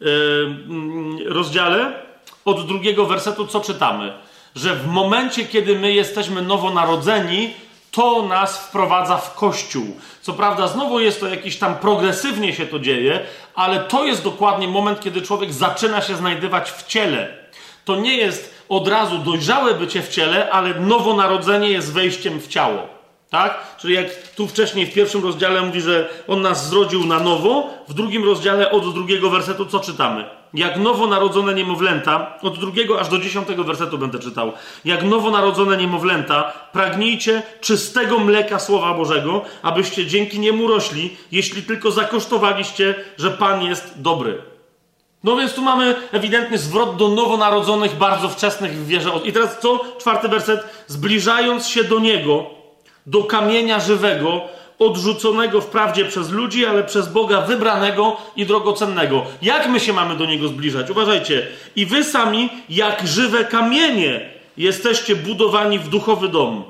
e, 0.01 0.05
mm, 0.05 1.17
rozdziale, 1.25 2.05
od 2.45 2.67
drugiego 2.67 3.05
wersetu, 3.05 3.47
co 3.47 3.61
czytamy? 3.61 4.13
Że 4.55 4.75
w 4.75 4.87
momencie, 4.87 5.45
kiedy 5.45 5.79
my 5.79 5.93
jesteśmy 5.93 6.41
nowonarodzeni, 6.41 7.53
to 7.95 8.21
nas 8.21 8.57
wprowadza 8.57 9.17
w 9.17 9.35
kościół. 9.35 9.85
Co 10.21 10.33
prawda, 10.33 10.67
znowu 10.67 10.99
jest 10.99 11.19
to 11.19 11.27
jakiś 11.27 11.57
tam 11.57 11.75
progresywnie 11.75 12.53
się 12.53 12.65
to 12.65 12.79
dzieje, 12.79 13.19
ale 13.55 13.79
to 13.79 14.05
jest 14.05 14.23
dokładnie 14.23 14.67
moment, 14.67 14.99
kiedy 14.99 15.21
człowiek 15.21 15.53
zaczyna 15.53 16.01
się 16.01 16.15
znajdywać 16.15 16.71
w 16.71 16.87
ciele. 16.87 17.37
To 17.85 17.95
nie 17.95 18.17
jest 18.17 18.55
od 18.69 18.87
razu 18.87 19.17
dojrzałe 19.17 19.73
bycie 19.73 20.01
w 20.01 20.09
ciele, 20.09 20.49
ale 20.49 20.79
nowonarodzenie 20.79 21.69
jest 21.69 21.93
wejściem 21.93 22.39
w 22.39 22.47
ciało. 22.47 22.87
Tak? 23.29 23.77
Czyli 23.77 23.93
jak 23.93 24.07
tu 24.35 24.47
wcześniej 24.47 24.85
w 24.85 24.93
pierwszym 24.93 25.23
rozdziale 25.23 25.61
mówi, 25.61 25.81
że 25.81 26.09
on 26.27 26.41
nas 26.41 26.69
zrodził 26.69 27.05
na 27.05 27.19
nowo, 27.19 27.69
w 27.87 27.93
drugim 27.93 28.25
rozdziale 28.25 28.71
od 28.71 28.93
drugiego 28.93 29.29
wersetu 29.29 29.65
co 29.65 29.79
czytamy? 29.79 30.25
Jak 30.55 30.77
nowonarodzone 30.77 31.53
niemowlęta, 31.53 32.37
od 32.41 32.59
drugiego 32.59 32.99
aż 32.99 33.09
do 33.09 33.17
dziesiątego 33.17 33.63
wersetu 33.63 33.97
będę 33.97 34.19
czytał. 34.19 34.51
Jak 34.85 35.03
nowonarodzone 35.03 35.77
niemowlęta, 35.77 36.53
pragnijcie 36.71 37.43
czystego 37.61 38.19
mleka 38.19 38.59
Słowa 38.59 38.93
Bożego, 38.93 39.41
abyście 39.61 40.05
dzięki 40.05 40.39
niemu 40.39 40.67
rośli, 40.67 41.17
jeśli 41.31 41.63
tylko 41.63 41.91
zakosztowaliście, 41.91 42.95
że 43.17 43.31
Pan 43.31 43.63
jest 43.63 44.01
dobry. 44.01 44.41
No 45.23 45.35
więc 45.35 45.53
tu 45.53 45.61
mamy 45.61 45.95
ewidentny 46.11 46.57
zwrot 46.57 46.95
do 46.95 47.09
nowonarodzonych, 47.09 47.95
bardzo 47.95 48.29
wczesnych 48.29 48.71
w 48.71 48.87
wierze. 48.87 49.11
I 49.23 49.33
teraz 49.33 49.59
co? 49.59 49.79
Czwarty 49.99 50.27
werset. 50.27 50.63
Zbliżając 50.87 51.67
się 51.67 51.83
do 51.83 51.99
Niego, 51.99 52.45
do 53.05 53.23
kamienia 53.23 53.79
żywego, 53.79 54.41
odrzuconego 54.79 55.61
wprawdzie 55.61 56.05
przez 56.05 56.29
ludzi, 56.29 56.65
ale 56.65 56.83
przez 56.83 57.09
Boga 57.09 57.41
wybranego 57.41 58.17
i 58.35 58.45
drogocennego. 58.45 59.25
Jak 59.41 59.69
my 59.69 59.79
się 59.79 59.93
mamy 59.93 60.15
do 60.15 60.25
Niego 60.25 60.47
zbliżać? 60.47 60.89
Uważajcie. 60.89 61.47
I 61.75 61.85
wy 61.85 62.03
sami, 62.03 62.49
jak 62.69 63.07
żywe 63.07 63.45
kamienie, 63.45 64.29
jesteście 64.57 65.15
budowani 65.15 65.79
w 65.79 65.89
duchowy 65.89 66.29
dom. 66.29 66.63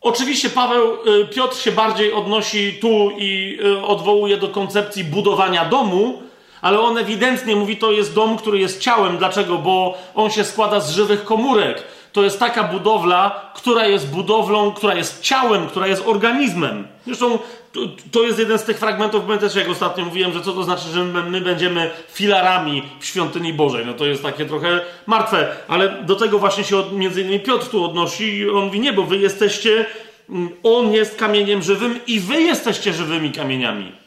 Oczywiście 0.00 0.50
Paweł, 0.50 0.96
y, 1.22 1.26
Piotr 1.26 1.56
się 1.56 1.72
bardziej 1.72 2.12
odnosi 2.12 2.78
tu 2.80 3.10
i 3.18 3.58
y, 3.64 3.82
odwołuje 3.82 4.36
do 4.36 4.48
koncepcji 4.48 5.04
budowania 5.04 5.64
domu, 5.64 6.22
ale 6.62 6.80
on 6.80 6.98
ewidentnie 6.98 7.56
mówi, 7.56 7.76
to 7.76 7.92
jest 7.92 8.14
dom, 8.14 8.36
który 8.38 8.58
jest 8.58 8.80
ciałem. 8.80 9.18
Dlaczego? 9.18 9.58
Bo 9.58 9.98
on 10.14 10.30
się 10.30 10.44
składa 10.44 10.80
z 10.80 10.90
żywych 10.90 11.24
komórek 11.24 11.82
to 12.12 12.22
jest 12.22 12.38
taka 12.38 12.64
budowla, 12.64 13.52
która 13.54 13.86
jest 13.86 14.10
budowlą, 14.10 14.72
która 14.72 14.94
jest 14.94 15.22
ciałem, 15.22 15.66
która 15.66 15.86
jest 15.86 16.02
organizmem. 16.06 16.86
Zresztą 17.06 17.38
to, 17.72 17.80
to 18.12 18.22
jest 18.22 18.38
jeden 18.38 18.58
z 18.58 18.64
tych 18.64 18.78
fragmentów, 18.78 19.24
pamiętacie 19.24 19.58
jak 19.58 19.68
ostatnio 19.68 20.04
mówiłem, 20.04 20.32
że 20.32 20.40
co 20.40 20.52
to 20.52 20.62
znaczy, 20.62 20.88
że 20.88 21.04
my, 21.04 21.22
my 21.22 21.40
będziemy 21.40 21.90
filarami 22.12 22.82
w 23.00 23.06
świątyni 23.06 23.52
Bożej. 23.52 23.86
No 23.86 23.94
to 23.94 24.06
jest 24.06 24.22
takie 24.22 24.44
trochę 24.44 24.80
martwe, 25.06 25.48
ale 25.68 26.02
do 26.02 26.16
tego 26.16 26.38
właśnie 26.38 26.64
się 26.64 26.76
od, 26.76 26.92
między 26.92 27.22
innymi 27.22 27.40
Piotr 27.40 27.66
tu 27.66 27.84
odnosi 27.84 28.36
i 28.36 28.50
on 28.50 28.64
mówi, 28.64 28.80
nie, 28.80 28.92
bo 28.92 29.02
wy 29.02 29.16
jesteście, 29.16 29.86
mm, 30.30 30.50
on 30.62 30.92
jest 30.92 31.16
kamieniem 31.16 31.62
żywym 31.62 32.00
i 32.06 32.20
wy 32.20 32.42
jesteście 32.42 32.92
żywymi 32.92 33.32
kamieniami. 33.32 34.01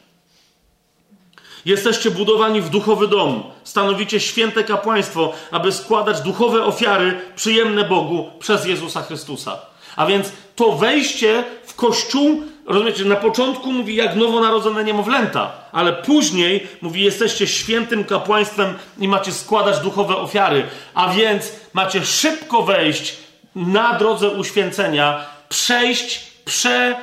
Jesteście 1.66 2.10
budowani 2.10 2.60
w 2.60 2.68
duchowy 2.68 3.08
dom, 3.08 3.42
stanowicie 3.64 4.20
święte 4.20 4.64
kapłaństwo, 4.64 5.32
aby 5.50 5.72
składać 5.72 6.20
duchowe 6.20 6.64
ofiary 6.64 7.20
przyjemne 7.36 7.84
Bogu 7.84 8.30
przez 8.38 8.66
Jezusa 8.66 9.02
Chrystusa. 9.02 9.58
A 9.96 10.06
więc 10.06 10.32
to 10.56 10.72
wejście 10.72 11.44
w 11.66 11.74
kościół, 11.74 12.42
rozumiecie, 12.66 13.04
na 13.04 13.16
początku 13.16 13.72
mówi 13.72 13.96
jak 13.96 14.16
nowonarodzone 14.16 14.84
niemowlęta, 14.84 15.52
ale 15.72 15.92
później 15.92 16.66
mówi 16.82 17.04
jesteście 17.04 17.46
świętym 17.46 18.04
kapłaństwem 18.04 18.74
i 18.98 19.08
macie 19.08 19.32
składać 19.32 19.78
duchowe 19.78 20.16
ofiary. 20.16 20.66
A 20.94 21.08
więc 21.08 21.52
macie 21.72 22.04
szybko 22.04 22.62
wejść 22.62 23.16
na 23.56 23.98
drodze 23.98 24.30
uświęcenia 24.30 25.26
przejść, 25.48 26.26
prze, 26.44 26.96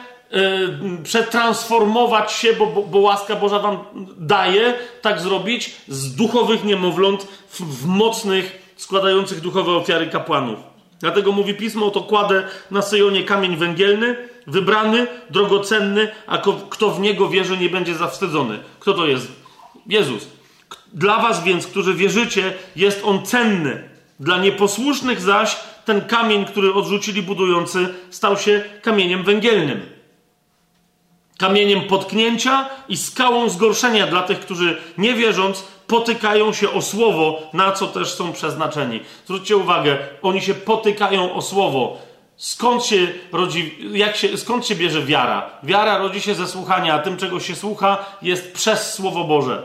przetransformować 1.03 2.31
się, 2.31 2.53
bo, 2.53 2.65
bo, 2.65 2.81
bo, 2.81 2.99
łaska 2.99 3.35
Boża 3.35 3.59
wam 3.59 3.77
daje 4.17 4.73
tak 5.01 5.19
zrobić, 5.19 5.75
z 5.87 6.15
duchowych 6.15 6.63
niemowląt 6.63 7.27
w, 7.49 7.61
w 7.61 7.85
mocnych, 7.85 8.73
składających 8.75 9.41
duchowe 9.41 9.71
ofiary 9.71 10.07
kapłanów. 10.07 10.59
Dlatego 10.99 11.31
mówi 11.31 11.53
pismo, 11.53 11.91
to 11.91 12.01
kładę 12.01 12.43
na 12.71 12.81
Syjonie 12.81 13.23
kamień 13.23 13.57
węgielny, 13.57 14.15
wybrany, 14.47 15.07
drogocenny, 15.29 16.11
a 16.27 16.37
kto 16.69 16.91
w 16.91 16.99
niego 16.99 17.29
wierzy, 17.29 17.57
nie 17.57 17.69
będzie 17.69 17.95
zawstydzony. 17.95 18.59
Kto 18.79 18.93
to 18.93 19.05
jest? 19.05 19.31
Jezus. 19.87 20.27
Dla 20.93 21.19
was 21.19 21.43
więc, 21.43 21.67
którzy 21.67 21.93
wierzycie, 21.93 22.53
jest 22.75 23.01
on 23.03 23.25
cenny. 23.25 23.89
Dla 24.19 24.37
nieposłusznych 24.37 25.21
zaś 25.21 25.57
ten 25.85 26.01
kamień, 26.01 26.45
który 26.45 26.73
odrzucili 26.73 27.21
budujący, 27.21 27.93
stał 28.09 28.37
się 28.37 28.63
kamieniem 28.81 29.23
węgielnym. 29.23 29.92
Kamieniem 31.37 31.81
potknięcia 31.81 32.69
i 32.89 32.97
skałą 32.97 33.49
zgorszenia 33.49 34.07
dla 34.07 34.21
tych, 34.21 34.39
którzy 34.39 34.81
nie 34.97 35.13
wierząc, 35.13 35.63
potykają 35.87 36.53
się 36.53 36.71
o 36.71 36.81
słowo, 36.81 37.41
na 37.53 37.71
co 37.71 37.87
też 37.87 38.13
są 38.13 38.33
przeznaczeni. 38.33 38.99
Zwróćcie 39.25 39.57
uwagę, 39.57 39.97
oni 40.21 40.41
się 40.41 40.53
potykają 40.53 41.33
o 41.33 41.41
słowo. 41.41 41.97
Skąd 42.37 42.85
się 42.85 43.07
rodzi, 43.31 43.77
jak 43.93 44.15
się, 44.15 44.37
skąd 44.37 44.67
się 44.67 44.75
bierze 44.75 45.01
wiara? 45.01 45.49
Wiara 45.63 45.97
rodzi 45.97 46.21
się 46.21 46.35
ze 46.35 46.47
słuchania, 46.47 46.93
a 46.93 46.99
tym, 46.99 47.17
czego 47.17 47.39
się 47.39 47.55
słucha, 47.55 48.05
jest 48.21 48.53
przez 48.53 48.93
Słowo 48.93 49.23
Boże. 49.23 49.63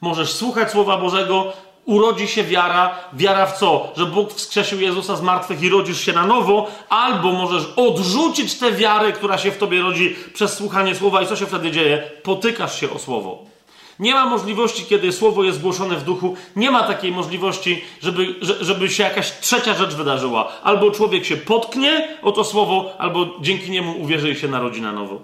Możesz 0.00 0.32
słuchać 0.32 0.70
Słowa 0.70 0.96
Bożego, 0.96 1.52
urodzi 1.88 2.28
się 2.28 2.44
wiara. 2.44 2.94
Wiara 3.12 3.46
w 3.46 3.58
co? 3.58 3.92
Że 3.96 4.06
Bóg 4.06 4.32
wskrzesił 4.32 4.80
Jezusa 4.80 5.16
z 5.16 5.22
martwych 5.22 5.62
i 5.62 5.68
rodzisz 5.68 6.00
się 6.00 6.12
na 6.12 6.26
nowo, 6.26 6.66
albo 6.88 7.32
możesz 7.32 7.64
odrzucić 7.76 8.54
tę 8.54 8.72
wiarę, 8.72 9.12
która 9.12 9.38
się 9.38 9.50
w 9.50 9.58
tobie 9.58 9.80
rodzi 9.80 10.16
przez 10.34 10.56
słuchanie 10.56 10.94
Słowa. 10.94 11.22
I 11.22 11.26
co 11.26 11.36
się 11.36 11.46
wtedy 11.46 11.70
dzieje? 11.70 12.10
Potykasz 12.22 12.80
się 12.80 12.90
o 12.90 12.98
Słowo. 12.98 13.38
Nie 13.98 14.14
ma 14.14 14.26
możliwości, 14.26 14.84
kiedy 14.84 15.12
słowo 15.12 15.44
jest 15.44 15.60
głoszone 15.60 15.96
w 15.96 16.04
duchu, 16.04 16.36
nie 16.56 16.70
ma 16.70 16.82
takiej 16.82 17.12
możliwości, 17.12 17.84
żeby, 18.02 18.34
żeby 18.40 18.88
się 18.88 19.02
jakaś 19.02 19.40
trzecia 19.40 19.74
rzecz 19.74 19.94
wydarzyła. 19.94 20.52
Albo 20.62 20.90
człowiek 20.90 21.24
się 21.24 21.36
potknie 21.36 22.08
o 22.22 22.32
to 22.32 22.44
słowo, 22.44 22.94
albo 22.98 23.26
dzięki 23.40 23.70
niemu 23.70 24.00
uwierzy 24.02 24.30
i 24.30 24.36
się 24.36 24.48
narodzi 24.48 24.82
na 24.82 24.92
nowo. 24.92 25.22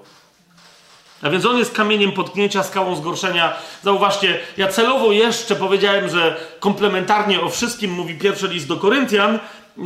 A 1.24 1.30
więc 1.30 1.46
on 1.46 1.58
jest 1.58 1.74
kamieniem 1.74 2.12
potknięcia, 2.12 2.62
skałą 2.62 2.96
zgorszenia. 2.96 3.52
Zauważcie, 3.82 4.38
ja 4.56 4.68
celowo 4.68 5.12
jeszcze 5.12 5.56
powiedziałem, 5.56 6.08
że 6.08 6.36
komplementarnie 6.60 7.40
o 7.40 7.48
wszystkim 7.48 7.90
mówi 7.90 8.14
pierwszy 8.14 8.48
list 8.48 8.68
do 8.68 8.76
Koryntian, 8.76 9.38
yy, 9.78 9.84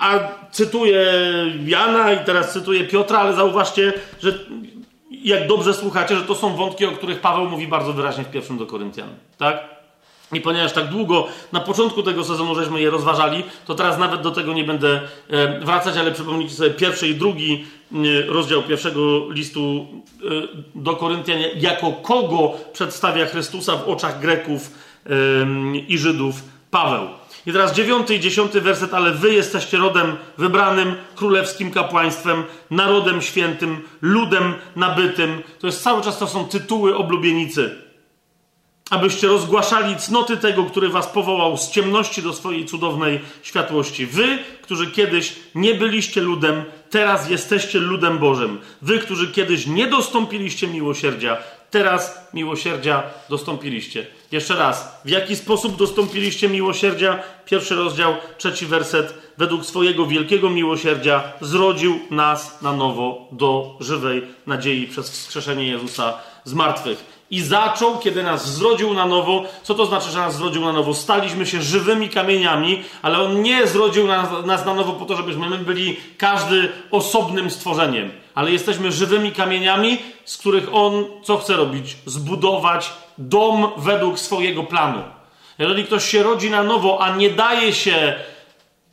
a 0.00 0.18
cytuję 0.50 1.12
Jana 1.66 2.12
i 2.12 2.24
teraz 2.24 2.52
cytuję 2.52 2.84
Piotra, 2.84 3.18
ale 3.18 3.32
zauważcie, 3.32 3.92
że 4.22 4.38
jak 5.10 5.46
dobrze 5.46 5.74
słuchacie, 5.74 6.16
że 6.16 6.22
to 6.22 6.34
są 6.34 6.56
wątki, 6.56 6.86
o 6.86 6.92
których 6.92 7.20
Paweł 7.20 7.48
mówi 7.48 7.68
bardzo 7.68 7.92
wyraźnie 7.92 8.24
w 8.24 8.30
pierwszym 8.30 8.58
do 8.58 8.66
Koryntian. 8.66 9.08
Tak? 9.38 9.79
I 10.32 10.40
ponieważ 10.40 10.72
tak 10.72 10.88
długo 10.88 11.26
na 11.52 11.60
początku 11.60 12.02
tego 12.02 12.24
sezonu 12.24 12.54
żeśmy 12.54 12.80
je 12.80 12.90
rozważali, 12.90 13.44
to 13.66 13.74
teraz 13.74 13.98
nawet 13.98 14.20
do 14.20 14.30
tego 14.30 14.52
nie 14.52 14.64
będę 14.64 15.00
e, 15.28 15.60
wracać, 15.60 15.96
ale 15.96 16.12
przypomnijcie 16.12 16.54
sobie 16.54 16.70
pierwszy 16.70 17.08
i 17.08 17.14
drugi 17.14 17.64
rozdział 18.28 18.62
pierwszego 18.62 19.30
listu 19.30 19.86
e, 19.86 20.28
do 20.74 20.96
Koryntian, 20.96 21.38
jako 21.56 21.92
kogo 21.92 22.52
przedstawia 22.72 23.26
Chrystusa 23.26 23.76
w 23.76 23.88
oczach 23.88 24.20
Greków 24.20 24.70
i 25.88 25.98
Żydów 25.98 26.34
Paweł. 26.70 27.08
I 27.46 27.52
teraz 27.52 27.72
dziewiąty 27.72 28.14
i 28.14 28.20
dziesiąty 28.20 28.60
werset, 28.60 28.94
ale 28.94 29.12
wy 29.12 29.34
jesteście 29.34 29.78
rodem 29.78 30.16
wybranym, 30.38 30.94
królewskim 31.16 31.70
kapłaństwem, 31.70 32.44
narodem 32.70 33.22
świętym, 33.22 33.80
ludem 34.02 34.54
nabytym. 34.76 35.42
To 35.58 35.66
jest 35.66 35.82
cały 35.82 36.02
czas, 36.02 36.18
to 36.18 36.26
są 36.26 36.44
tytuły 36.44 36.96
oblubienicy. 36.96 37.89
Abyście 38.90 39.26
rozgłaszali 39.26 39.96
cnoty 39.96 40.36
tego, 40.36 40.64
który 40.64 40.88
was 40.88 41.06
powołał 41.06 41.56
z 41.56 41.70
ciemności 41.70 42.22
do 42.22 42.32
swojej 42.32 42.66
cudownej 42.66 43.20
światłości. 43.42 44.06
Wy, 44.06 44.38
którzy 44.62 44.90
kiedyś 44.90 45.36
nie 45.54 45.74
byliście 45.74 46.20
ludem, 46.20 46.64
teraz 46.90 47.30
jesteście 47.30 47.78
ludem 47.78 48.18
Bożym. 48.18 48.58
Wy, 48.82 48.98
którzy 48.98 49.32
kiedyś 49.32 49.66
nie 49.66 49.86
dostąpiliście 49.86 50.68
miłosierdzia, 50.68 51.36
teraz 51.70 52.28
miłosierdzia 52.34 53.02
dostąpiliście. 53.28 54.06
Jeszcze 54.32 54.54
raz, 54.54 55.00
w 55.04 55.08
jaki 55.08 55.36
sposób 55.36 55.76
dostąpiliście 55.76 56.48
miłosierdzia? 56.48 57.18
Pierwszy 57.44 57.74
rozdział, 57.74 58.14
trzeci 58.38 58.66
werset. 58.66 59.14
Według 59.38 59.66
swojego 59.66 60.06
wielkiego 60.06 60.50
miłosierdzia 60.50 61.22
zrodził 61.40 62.00
nas 62.10 62.62
na 62.62 62.72
nowo 62.72 63.28
do 63.32 63.76
żywej 63.80 64.22
nadziei 64.46 64.86
przez 64.86 65.10
wskrzeszenie 65.10 65.66
Jezusa 65.66 66.14
z 66.44 66.54
martwych. 66.54 67.19
I 67.30 67.42
zaczął, 67.42 67.98
kiedy 67.98 68.22
nas 68.22 68.54
zrodził 68.54 68.94
na 68.94 69.06
nowo. 69.06 69.44
Co 69.62 69.74
to 69.74 69.86
znaczy, 69.86 70.10
że 70.10 70.18
nas 70.18 70.36
zrodził 70.36 70.64
na 70.64 70.72
nowo? 70.72 70.94
Staliśmy 70.94 71.46
się 71.46 71.62
żywymi 71.62 72.08
kamieniami, 72.08 72.82
ale 73.02 73.18
On 73.18 73.42
nie 73.42 73.66
zrodził 73.66 74.06
nas, 74.06 74.46
nas 74.46 74.66
na 74.66 74.74
nowo 74.74 74.92
po 74.92 75.04
to, 75.04 75.16
żebyśmy 75.16 75.50
my 75.50 75.58
byli 75.58 75.96
każdy 76.18 76.72
osobnym 76.90 77.50
stworzeniem 77.50 78.10
ale 78.34 78.52
jesteśmy 78.52 78.92
żywymi 78.92 79.32
kamieniami, 79.32 79.98
z 80.24 80.36
których 80.36 80.74
On 80.74 81.04
co 81.22 81.38
chce 81.38 81.56
robić? 81.56 81.96
Zbudować 82.06 82.92
dom 83.18 83.70
według 83.76 84.18
swojego 84.18 84.62
planu. 84.62 85.02
Jeżeli 85.58 85.84
ktoś 85.84 86.04
się 86.04 86.22
rodzi 86.22 86.50
na 86.50 86.62
nowo, 86.62 87.02
a 87.02 87.16
nie 87.16 87.30
daje 87.30 87.72
się, 87.72 88.14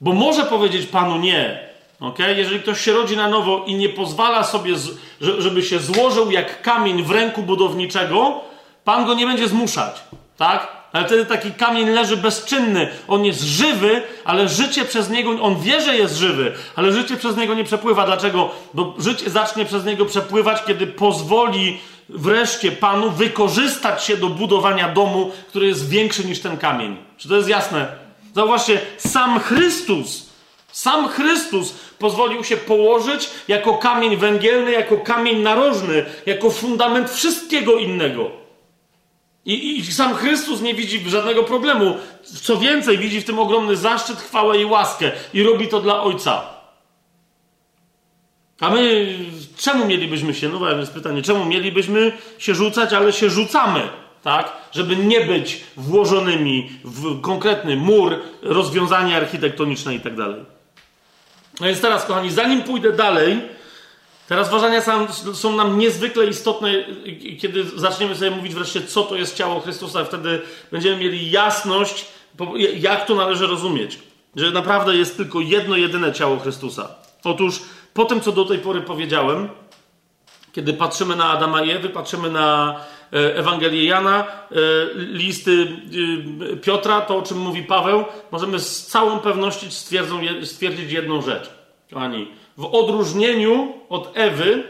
bo 0.02 0.14
może 0.14 0.44
powiedzieć 0.44 0.86
Panu 0.86 1.18
nie, 1.18 1.67
okay? 2.00 2.34
jeżeli 2.34 2.60
ktoś 2.60 2.82
się 2.82 2.94
rodzi 2.94 3.18
na 3.18 3.30
nowo 3.30 3.64
i 3.68 3.76
nie 3.76 3.90
pozwala 3.90 4.44
sobie, 4.44 4.76
żeby 5.22 5.64
się 5.64 5.80
złożył 5.80 6.32
jak 6.32 6.62
kamień 6.62 7.04
w 7.04 7.12
ręku 7.12 7.44
budowniczego, 7.44 8.42
Pan 8.84 9.06
go 9.06 9.14
nie 9.14 9.26
będzie 9.26 9.48
zmuszać. 9.48 10.04
Tak? 10.38 10.68
Ale 10.94 11.06
wtedy 11.06 11.26
taki 11.26 11.52
kamień 11.52 11.90
leży 11.90 12.18
bezczynny. 12.18 12.90
On 13.08 13.26
jest 13.26 13.42
żywy, 13.42 14.02
ale 14.26 14.50
życie 14.50 14.86
przez 14.86 15.10
niego, 15.10 15.32
on 15.42 15.60
wie, 15.60 15.82
że 15.82 15.96
jest 15.96 16.16
żywy, 16.16 16.54
ale 16.76 16.92
życie 16.92 17.18
przez 17.18 17.38
niego 17.38 17.54
nie 17.54 17.64
przepływa. 17.64 18.06
Dlaczego? 18.06 18.50
Bo 18.74 18.96
życie 19.00 19.30
zacznie 19.30 19.66
przez 19.66 19.86
niego 19.86 20.06
przepływać, 20.06 20.64
kiedy 20.64 20.88
pozwoli 20.88 21.80
wreszcie 22.10 22.72
Panu 22.72 23.12
wykorzystać 23.12 24.04
się 24.04 24.18
do 24.18 24.28
budowania 24.28 24.90
domu, 24.90 25.32
który 25.48 25.68
jest 25.68 25.90
większy 25.90 26.26
niż 26.26 26.40
ten 26.40 26.58
kamień. 26.58 26.98
Czy 27.18 27.30
to 27.30 27.36
jest 27.36 27.50
jasne? 27.50 27.88
Zauważcie, 28.36 28.82
sam 28.98 29.40
Chrystus, 29.40 30.30
sam 30.72 31.08
Chrystus 31.08 31.74
pozwolił 32.00 32.44
się 32.44 32.58
położyć 32.58 33.30
jako 33.48 33.74
kamień 33.74 34.18
węgielny, 34.18 34.72
jako 34.72 34.98
kamień 34.98 35.42
narożny, 35.42 36.06
jako 36.26 36.52
fundament 36.52 37.10
wszystkiego 37.12 37.78
innego. 37.78 38.32
I, 39.46 39.80
I, 39.80 39.86
sam 39.86 40.16
Chrystus 40.16 40.62
nie 40.62 40.74
widzi 40.74 41.10
żadnego 41.10 41.44
problemu. 41.44 41.98
Co 42.24 42.58
więcej, 42.58 42.98
widzi 42.98 43.22
w 43.22 43.26
tym 43.26 43.40
ogromny 43.40 43.76
zaszczyt, 43.76 44.18
chwałę 44.18 44.62
i 44.62 44.66
łaskę. 44.66 45.12
I 45.34 45.44
robi 45.44 45.68
to 45.68 45.82
dla 45.82 46.04
Ojca. 46.04 46.58
A 48.60 48.70
my 48.70 49.08
czemu 49.58 49.86
mielibyśmy 49.86 50.34
się, 50.34 50.50
no 50.50 50.78
jest 50.78 50.94
pytanie, 50.94 51.22
czemu 51.22 51.46
mielibyśmy 51.46 52.12
się 52.38 52.56
rzucać, 52.56 52.94
ale 52.94 53.14
się 53.14 53.30
rzucamy, 53.30 53.82
tak? 54.24 54.54
Żeby 54.72 54.96
nie 54.96 55.22
być 55.22 55.64
włożonymi 55.78 56.70
w 56.84 57.22
konkretny 57.22 57.76
mur, 57.76 58.20
rozwiązania 58.42 59.18
architektoniczne 59.18 59.96
i 59.96 60.00
tak 60.00 60.16
dalej. 60.16 60.57
No 61.60 61.68
więc 61.68 61.82
teraz, 61.82 62.06
kochani, 62.06 62.32
zanim 62.32 62.64
pójdę 62.64 62.92
dalej, 62.92 63.42
te 64.28 64.36
rozważania 64.36 64.82
są, 65.34 65.56
nam 65.56 65.80
niezwykle 65.80 66.26
istotne, 66.26 66.70
kiedy 67.40 67.64
zaczniemy 67.76 68.16
sobie 68.16 68.32
mówić 68.32 68.54
wreszcie, 68.54 68.82
co 68.82 69.04
to 69.04 69.16
jest 69.16 69.36
ciało 69.36 69.60
Chrystusa. 69.60 70.06
Wtedy 70.06 70.42
będziemy 70.72 70.98
mieli 70.98 71.32
jasność, 71.32 72.06
jak 72.80 73.06
to 73.06 73.16
należy 73.16 73.48
rozumieć. 73.48 74.00
Że 74.36 74.52
naprawdę 74.52 74.96
jest 74.96 75.18
tylko 75.18 75.40
jedno, 75.40 75.76
jedyne 75.76 76.14
ciało 76.14 76.40
Chrystusa. 76.40 76.96
Otóż 77.24 77.62
po 77.94 78.06
tym, 78.06 78.22
co 78.22 78.32
do 78.32 78.46
tej 78.46 78.60
pory 78.60 78.82
powiedziałem, 78.82 79.50
kiedy 80.54 80.74
patrzymy 80.74 81.16
na 81.16 81.30
Adama 81.30 81.64
i 81.64 81.72
Ewy, 81.72 81.90
patrzymy 81.90 82.30
na 82.30 82.80
Ewangelię 83.12 83.86
Jana, 83.86 84.20
e, 84.20 84.56
listy 84.96 85.68
e, 86.54 86.58
Piotra, 86.58 87.02
to 87.02 87.18
o 87.18 87.22
czym 87.22 87.38
mówi 87.38 87.64
Paweł, 87.64 88.06
możemy 88.32 88.60
z 88.60 88.88
całą 88.88 89.20
pewnością 89.20 89.68
stwierdzić 90.44 90.92
jedną 90.92 91.22
rzecz. 91.22 91.50
Kochani, 91.94 92.32
w 92.58 92.66
odróżnieniu 92.66 93.74
od 93.90 94.12
Ewy, 94.14 94.64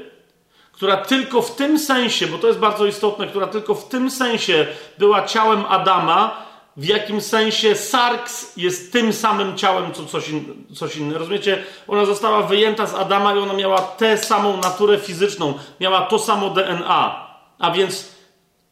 która 0.71 0.97
tylko 0.97 1.41
w 1.41 1.55
tym 1.55 1.79
sensie, 1.79 2.27
bo 2.27 2.37
to 2.37 2.47
jest 2.47 2.59
bardzo 2.59 2.85
istotne, 2.85 3.27
która 3.27 3.47
tylko 3.47 3.75
w 3.75 3.87
tym 3.89 4.11
sensie 4.11 4.67
była 4.97 5.25
ciałem 5.25 5.65
Adama, 5.69 6.47
w 6.77 6.85
jakim 6.85 7.21
sensie 7.21 7.75
Sarks 7.75 8.57
jest 8.57 8.93
tym 8.93 9.13
samym 9.13 9.57
ciałem, 9.57 9.93
co 9.93 10.05
coś, 10.05 10.29
in, 10.29 10.65
coś 10.75 10.95
inne. 10.95 11.17
Rozumiecie? 11.17 11.63
Ona 11.87 12.05
została 12.05 12.43
wyjęta 12.43 12.85
z 12.85 12.93
Adama 12.93 13.35
i 13.35 13.37
ona 13.37 13.53
miała 13.53 13.81
tę 13.81 14.17
samą 14.17 14.57
naturę 14.57 14.97
fizyczną, 14.97 15.53
miała 15.79 16.01
to 16.01 16.19
samo 16.19 16.49
DNA. 16.49 17.27
A 17.59 17.71
więc 17.71 18.16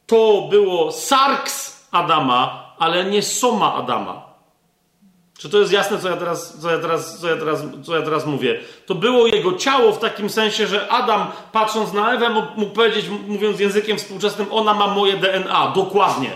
to 0.08 0.48
było 0.50 0.92
Sarks 0.92 1.88
Adama, 1.92 2.74
ale 2.80 3.06
nie 3.06 3.22
Soma 3.22 3.74
Adama. 3.74 4.26
Czy 5.38 5.50
to 5.50 5.58
jest 5.58 5.72
jasne, 5.72 6.00
co 6.00 6.10
ja 6.10 6.18
teraz, 6.18 6.60
co 6.62 6.72
ja 6.72 6.78
teraz, 6.80 7.20
co 7.20 7.30
ja 7.30 7.38
teraz, 7.38 7.64
co 7.84 7.96
ja 7.96 8.02
teraz 8.02 8.26
mówię? 8.26 8.60
To 8.86 8.96
było 8.96 9.28
jego 9.28 9.54
ciało 9.54 9.92
w 9.92 10.00
takim 10.00 10.30
sensie, 10.30 10.68
że 10.68 10.88
Adam, 10.88 11.28
patrząc 11.52 11.94
na 11.94 12.14
Ewę, 12.14 12.30
mógł 12.30 12.74
powiedzieć, 12.74 13.06
mówiąc 13.28 13.60
językiem 13.60 13.98
współczesnym, 13.98 14.48
ona 14.52 14.74
ma 14.74 14.88
moje 14.88 15.18
DNA, 15.18 15.72
dokładnie. 15.76 16.32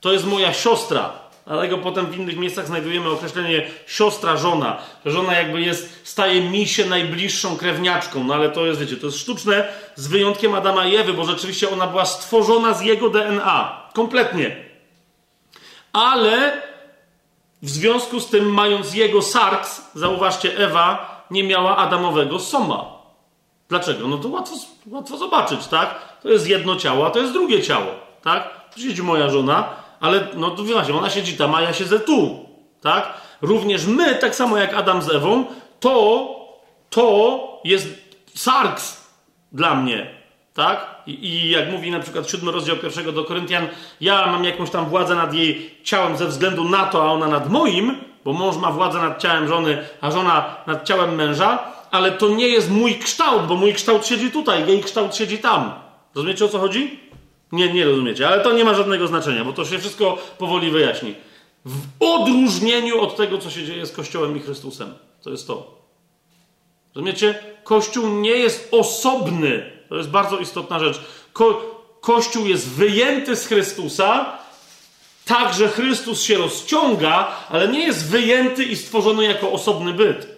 To 0.00 0.12
jest 0.12 0.26
moja 0.26 0.52
siostra. 0.52 1.12
Dlatego 1.48 1.78
potem 1.78 2.06
w 2.06 2.16
innych 2.16 2.36
miejscach 2.36 2.66
znajdujemy 2.66 3.10
określenie 3.10 3.66
siostra, 3.86 4.36
żona. 4.36 4.76
Żona 5.04 5.32
jakby 5.32 5.60
jest, 5.60 6.00
staje 6.04 6.40
mi 6.40 6.66
się 6.66 6.84
najbliższą 6.84 7.56
krewniaczką, 7.56 8.24
no 8.24 8.34
ale 8.34 8.50
to 8.50 8.66
jest, 8.66 8.80
wiecie, 8.80 8.96
to 8.96 9.06
jest 9.06 9.18
sztuczne 9.18 9.68
z 9.94 10.06
wyjątkiem 10.06 10.54
Adama 10.54 10.86
i 10.86 10.96
Ewy, 10.96 11.12
bo 11.12 11.24
rzeczywiście 11.24 11.70
ona 11.70 11.86
była 11.86 12.06
stworzona 12.06 12.74
z 12.74 12.82
jego 12.82 13.10
DNA. 13.10 13.82
Kompletnie. 13.94 14.56
Ale 15.92 16.62
w 17.62 17.70
związku 17.70 18.20
z 18.20 18.26
tym, 18.26 18.54
mając 18.54 18.94
jego 18.94 19.22
sarks, 19.22 19.82
zauważcie, 19.94 20.58
Ewa 20.58 21.24
nie 21.30 21.44
miała 21.44 21.76
Adamowego 21.76 22.38
soma. 22.38 22.84
Dlaczego? 23.68 24.08
No 24.08 24.18
to 24.18 24.28
łatwo, 24.28 24.56
łatwo 24.86 25.16
zobaczyć, 25.16 25.66
tak? 25.66 26.18
To 26.22 26.28
jest 26.28 26.48
jedno 26.48 26.76
ciało, 26.76 27.06
a 27.06 27.10
to 27.10 27.18
jest 27.18 27.32
drugie 27.32 27.62
ciało, 27.62 27.86
tak? 28.22 28.50
Siedzi 28.76 29.02
moja 29.02 29.28
żona, 29.28 29.68
ale 30.00 30.26
no 30.34 30.50
to 30.50 30.62
właśnie, 30.62 30.94
ona 30.94 31.10
siedzi 31.10 31.36
tam, 31.36 31.54
a 31.54 31.62
ja 31.62 31.72
siedzę 31.72 32.00
tu, 32.00 32.46
tak? 32.80 33.14
Również 33.42 33.86
my, 33.86 34.14
tak 34.14 34.34
samo 34.34 34.56
jak 34.56 34.74
Adam 34.74 35.02
z 35.02 35.10
Ewą, 35.10 35.44
to, 35.80 36.28
to 36.90 37.60
jest 37.64 37.88
sarks 38.34 39.06
dla 39.52 39.74
mnie, 39.74 40.10
tak? 40.54 41.02
I, 41.06 41.26
I, 41.26 41.50
jak 41.50 41.70
mówi 41.70 41.90
na 41.90 42.00
przykład 42.00 42.30
siódmy 42.30 42.52
rozdział 42.52 42.76
pierwszego 42.76 43.12
do 43.12 43.24
Koryntian, 43.24 43.68
ja 44.00 44.26
mam 44.26 44.44
jakąś 44.44 44.70
tam 44.70 44.88
władzę 44.88 45.14
nad 45.14 45.34
jej 45.34 45.80
ciałem 45.84 46.16
ze 46.16 46.26
względu 46.26 46.64
na 46.64 46.86
to, 46.86 47.02
a 47.02 47.12
ona 47.12 47.26
nad 47.26 47.50
moim, 47.50 47.96
bo 48.24 48.32
mąż 48.32 48.56
ma 48.56 48.72
władzę 48.72 48.98
nad 48.98 49.22
ciałem 49.22 49.48
żony, 49.48 49.78
a 50.00 50.10
żona 50.10 50.56
nad 50.66 50.84
ciałem 50.84 51.14
męża, 51.14 51.58
ale 51.90 52.12
to 52.12 52.28
nie 52.28 52.48
jest 52.48 52.70
mój 52.70 52.98
kształt, 52.98 53.46
bo 53.46 53.54
mój 53.54 53.74
kształt 53.74 54.06
siedzi 54.06 54.30
tutaj, 54.30 54.68
jej 54.68 54.82
kształt 54.82 55.16
siedzi 55.16 55.38
tam. 55.38 55.72
Rozumiecie 56.14 56.44
o 56.44 56.48
co 56.48 56.58
chodzi? 56.58 57.00
Nie, 57.52 57.72
nie 57.72 57.84
rozumiecie, 57.84 58.28
ale 58.28 58.40
to 58.40 58.52
nie 58.52 58.64
ma 58.64 58.74
żadnego 58.74 59.06
znaczenia, 59.06 59.44
bo 59.44 59.52
to 59.52 59.64
się 59.64 59.78
wszystko 59.78 60.18
powoli 60.38 60.70
wyjaśni. 60.70 61.14
W 61.64 61.80
odróżnieniu 62.00 63.00
od 63.00 63.16
tego, 63.16 63.38
co 63.38 63.50
się 63.50 63.64
dzieje 63.64 63.86
z 63.86 63.92
Kościołem 63.92 64.36
i 64.36 64.40
Chrystusem. 64.40 64.94
To 65.22 65.30
jest 65.30 65.46
to. 65.46 65.78
Rozumiecie? 66.94 67.38
Kościół 67.64 68.08
nie 68.08 68.30
jest 68.30 68.68
osobny 68.70 69.78
to 69.88 69.96
jest 69.96 70.10
bardzo 70.10 70.38
istotna 70.38 70.78
rzecz. 70.78 71.00
Ko 71.32 71.78
Kościół 72.00 72.46
jest 72.46 72.68
wyjęty 72.68 73.36
z 73.36 73.46
Chrystusa, 73.46 74.38
tak, 75.24 75.54
że 75.54 75.68
Chrystus 75.68 76.22
się 76.22 76.38
rozciąga, 76.38 77.28
ale 77.48 77.68
nie 77.68 77.86
jest 77.86 78.10
wyjęty 78.10 78.64
i 78.64 78.76
stworzony 78.76 79.24
jako 79.24 79.52
osobny 79.52 79.92
byt. 79.92 80.37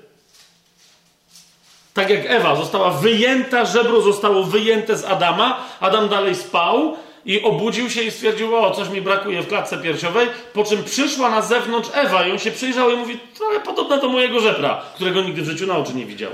Tak 1.94 2.10
jak 2.10 2.26
Ewa 2.26 2.56
została 2.56 2.90
wyjęta, 2.90 3.64
żebro 3.64 4.00
zostało 4.00 4.44
wyjęte 4.44 4.96
z 4.96 5.04
Adama, 5.04 5.66
Adam 5.80 6.08
dalej 6.08 6.34
spał 6.34 6.96
i 7.24 7.42
obudził 7.42 7.90
się 7.90 8.02
i 8.02 8.10
stwierdził, 8.10 8.56
o, 8.56 8.70
coś 8.70 8.88
mi 8.88 9.00
brakuje 9.00 9.42
w 9.42 9.48
klatce 9.48 9.78
piersiowej, 9.78 10.28
po 10.52 10.64
czym 10.64 10.84
przyszła 10.84 11.30
na 11.30 11.42
zewnątrz 11.42 11.90
Ewa 11.94 12.26
i 12.26 12.32
on 12.32 12.38
się 12.38 12.50
przyjrzał 12.50 12.90
i 12.90 12.96
mówi, 12.96 13.18
trochę 13.36 13.60
podobne 13.60 13.98
do 13.98 14.08
mojego 14.08 14.40
żebra, 14.40 14.82
którego 14.94 15.22
nigdy 15.22 15.42
w 15.42 15.44
życiu 15.44 15.66
na 15.66 15.76
oczy 15.76 15.94
nie 15.94 16.06
widział. 16.06 16.30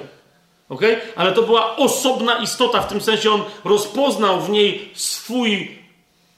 Ok? 0.69 0.83
Ale 1.17 1.33
to 1.33 1.43
była 1.43 1.77
osobna 1.77 2.39
istota, 2.39 2.81
w 2.81 2.89
tym 2.89 3.01
sensie 3.01 3.31
on 3.31 3.43
rozpoznał 3.65 4.41
w 4.41 4.51
niej 4.51 4.91
swój, 4.95 5.79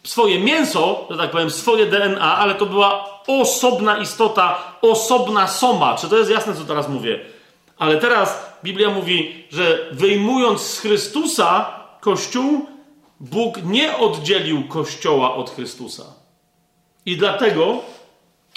swoje 0.05 0.40
mięso, 0.40 1.07
że 1.11 1.16
tak 1.16 1.31
powiem, 1.31 1.51
swoje 1.51 1.86
DNA, 1.86 2.36
ale 2.36 2.55
to 2.55 2.66
była 2.66 3.20
osobna 3.27 3.99
istota, 3.99 4.59
osobna 4.82 5.47
soma. 5.47 5.97
Czy 5.97 6.09
to 6.09 6.19
jest 6.19 6.31
jasne, 6.31 6.55
co 6.55 6.65
teraz 6.65 6.89
mówię? 6.89 7.20
Ale 7.78 7.97
teraz 7.97 8.47
Biblia 8.64 8.90
mówi, 8.90 9.44
że 9.51 9.89
wyjmując 9.93 10.60
z 10.60 10.80
Chrystusa 10.80 11.78
Kościół, 12.01 12.66
Bóg 13.20 13.62
nie 13.64 13.97
oddzielił 13.97 14.68
Kościoła 14.68 15.35
od 15.35 15.51
Chrystusa. 15.51 16.05
I 17.06 17.16
dlatego, 17.16 17.80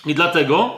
i 0.06 0.16
dlatego, 0.16 0.76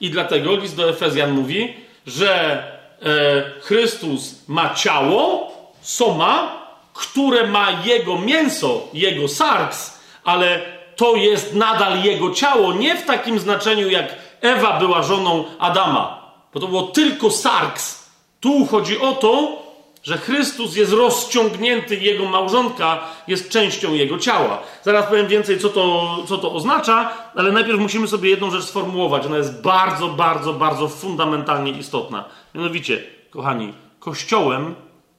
i 0.00 0.10
dlatego 0.10 0.56
list 0.56 0.76
do 0.76 0.90
Efezjan 0.90 1.30
mówi, 1.30 1.74
że 2.06 2.62
e, 3.02 3.60
Chrystus 3.60 4.48
ma 4.48 4.74
ciało, 4.74 5.52
soma, 5.80 6.62
które 6.94 7.46
ma 7.46 7.70
jego 7.84 8.18
mięso, 8.18 8.88
jego 8.92 9.28
sarks, 9.28 10.00
ale 10.24 10.60
to 10.96 11.16
jest 11.16 11.54
nadal 11.54 12.02
jego 12.02 12.30
ciało, 12.30 12.72
nie 12.72 12.96
w 12.96 13.06
takim 13.06 13.38
znaczeniu 13.38 13.90
jak 13.90 14.14
Ewa 14.40 14.78
była 14.78 15.02
żoną 15.02 15.44
Adama, 15.58 16.32
bo 16.54 16.60
to 16.60 16.68
było 16.68 16.82
tylko 16.82 17.30
sarks. 17.30 18.05
Tu 18.40 18.66
chodzi 18.66 18.98
o 18.98 19.12
to, 19.12 19.62
że 20.02 20.18
Chrystus 20.18 20.76
jest 20.76 20.92
rozciągnięty, 20.92 21.96
jego 21.96 22.24
małżonka 22.24 23.00
jest 23.28 23.48
częścią 23.48 23.94
jego 23.94 24.18
ciała. 24.18 24.62
Zaraz 24.82 25.06
powiem 25.06 25.26
więcej, 25.26 25.58
co 25.58 25.68
to, 25.68 26.16
co 26.28 26.38
to 26.38 26.52
oznacza, 26.52 27.12
ale 27.34 27.52
najpierw 27.52 27.80
musimy 27.80 28.08
sobie 28.08 28.30
jedną 28.30 28.50
rzecz 28.50 28.64
sformułować. 28.64 29.26
Ona 29.26 29.36
jest 29.36 29.62
bardzo, 29.62 30.08
bardzo, 30.08 30.52
bardzo 30.52 30.88
fundamentalnie 30.88 31.72
istotna. 31.72 32.24
Mianowicie, 32.54 33.02
kochani, 33.30 33.72
Kościołem, 33.98 34.74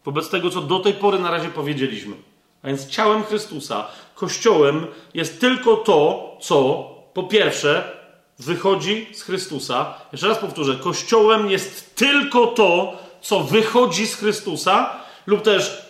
wobec 0.06 0.30
tego, 0.30 0.50
co 0.50 0.62
do 0.62 0.80
tej 0.80 0.94
pory 0.94 1.20
na 1.20 1.32
razie 1.32 1.50
powiedzieliśmy, 1.50 2.16
a 2.64 2.68
więc 2.68 2.88
ciałem 2.88 3.24
Chrystusa, 3.24 3.88
Kościołem 4.16 4.88
jest 5.14 5.42
tylko 5.42 5.78
to, 5.78 6.32
co 6.42 6.90
po 7.14 7.24
pierwsze 7.24 7.98
wychodzi 8.40 9.08
z 9.14 9.22
Chrystusa. 9.22 9.94
Jeszcze 10.12 10.28
raz 10.28 10.38
powtórzę, 10.38 10.76
Kościołem 10.76 11.50
jest 11.50 11.96
tylko 11.96 12.48
to, 12.48 12.94
co 13.28 13.40
wychodzi 13.40 14.08
z 14.08 14.16
Chrystusa, 14.16 15.00
lub 15.26 15.42
też 15.42 15.82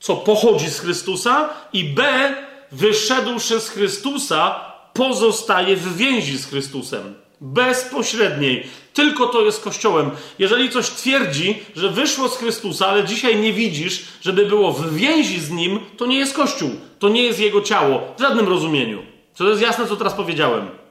co 0.00 0.16
pochodzi 0.16 0.70
z 0.70 0.80
Chrystusa, 0.80 1.48
i 1.72 1.84
B, 1.84 2.34
wyszedłszy 2.72 3.60
z 3.60 3.68
Chrystusa, 3.68 4.60
pozostaje 4.92 5.76
w 5.76 5.96
więzi 5.96 6.38
z 6.38 6.46
Chrystusem. 6.46 7.14
Bezpośredniej. 7.40 8.66
Tylko 8.92 9.26
to 9.26 9.42
jest 9.42 9.64
Kościołem. 9.64 10.10
Jeżeli 10.38 10.70
coś 10.70 10.90
twierdzi, 10.90 11.62
że 11.76 11.88
wyszło 11.88 12.28
z 12.28 12.36
Chrystusa, 12.36 12.86
ale 12.86 13.04
dzisiaj 13.04 13.36
nie 13.36 13.52
widzisz, 13.52 14.04
żeby 14.20 14.46
było 14.46 14.72
w 14.72 14.94
więzi 14.94 15.40
z 15.40 15.50
Nim, 15.50 15.80
to 15.96 16.06
nie 16.06 16.18
jest 16.18 16.34
Kościół. 16.34 16.70
To 16.98 17.08
nie 17.08 17.22
jest 17.22 17.40
Jego 17.40 17.60
ciało. 17.60 18.14
W 18.16 18.20
żadnym 18.20 18.48
rozumieniu. 18.48 19.02
Czy 19.34 19.44
to 19.44 19.50
jest 19.50 19.62
jasne, 19.62 19.86
co 19.86 19.96
teraz 19.96 20.14
powiedziałem? 20.14 20.83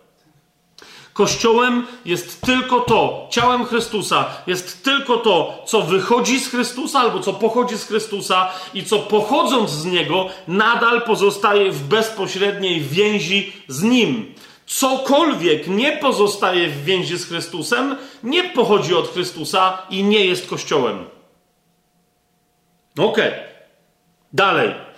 Kościołem 1.13 1.87
jest 2.05 2.41
tylko 2.41 2.79
to, 2.79 3.27
ciałem 3.31 3.65
Chrystusa 3.65 4.25
jest 4.47 4.83
tylko 4.83 5.17
to, 5.17 5.63
co 5.67 5.81
wychodzi 5.81 6.39
z 6.39 6.49
Chrystusa 6.49 6.99
albo 6.99 7.19
co 7.19 7.33
pochodzi 7.33 7.77
z 7.77 7.85
Chrystusa 7.85 8.51
i 8.73 8.83
co 8.83 8.99
pochodząc 8.99 9.69
z 9.69 9.85
Niego 9.85 10.29
nadal 10.47 11.01
pozostaje 11.01 11.71
w 11.71 11.87
bezpośredniej 11.87 12.81
więzi 12.81 13.53
z 13.67 13.83
Nim. 13.83 14.33
Cokolwiek 14.65 15.67
nie 15.67 15.97
pozostaje 15.97 16.67
w 16.67 16.83
więzi 16.83 17.17
z 17.17 17.25
Chrystusem, 17.25 17.95
nie 18.23 18.43
pochodzi 18.43 18.95
od 18.95 19.07
Chrystusa 19.07 19.77
i 19.89 20.03
nie 20.03 20.25
jest 20.25 20.49
Kościołem. 20.49 21.05
Ok. 22.97 23.17
Dalej. 24.33 24.92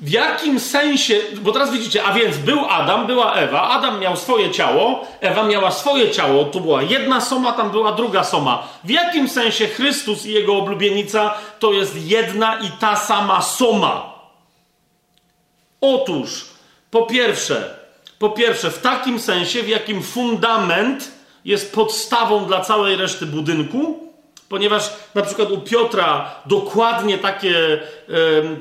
W 0.00 0.08
jakim 0.08 0.60
sensie, 0.60 1.20
bo 1.40 1.52
teraz 1.52 1.72
widzicie, 1.72 2.04
a 2.04 2.12
więc 2.12 2.36
był 2.36 2.64
Adam, 2.68 3.06
była 3.06 3.34
Ewa, 3.34 3.68
Adam 3.68 4.00
miał 4.00 4.16
swoje 4.16 4.50
ciało, 4.50 5.06
Ewa 5.20 5.42
miała 5.42 5.70
swoje 5.70 6.10
ciało, 6.10 6.44
tu 6.44 6.60
była 6.60 6.82
jedna 6.82 7.20
soma, 7.20 7.52
tam 7.52 7.70
była 7.70 7.92
druga 7.92 8.24
soma. 8.24 8.68
W 8.84 8.90
jakim 8.90 9.28
sensie 9.28 9.66
Chrystus 9.66 10.26
i 10.26 10.32
jego 10.32 10.56
oblubienica 10.56 11.34
to 11.58 11.72
jest 11.72 11.96
jedna 11.96 12.58
i 12.58 12.70
ta 12.70 12.96
sama 12.96 13.42
soma? 13.42 14.14
Otóż, 15.80 16.46
po 16.90 17.02
pierwsze, 17.02 17.74
po 18.18 18.30
pierwsze, 18.30 18.70
w 18.70 18.78
takim 18.78 19.20
sensie, 19.20 19.62
w 19.62 19.68
jakim 19.68 20.02
fundament 20.02 21.12
jest 21.44 21.74
podstawą 21.74 22.46
dla 22.46 22.60
całej 22.60 22.96
reszty 22.96 23.26
budynku, 23.26 24.09
ponieważ 24.50 24.92
na 25.14 25.22
przykład 25.22 25.50
u 25.50 25.60
Piotra 25.60 26.30
dokładnie 26.46 27.18
takie, 27.18 27.80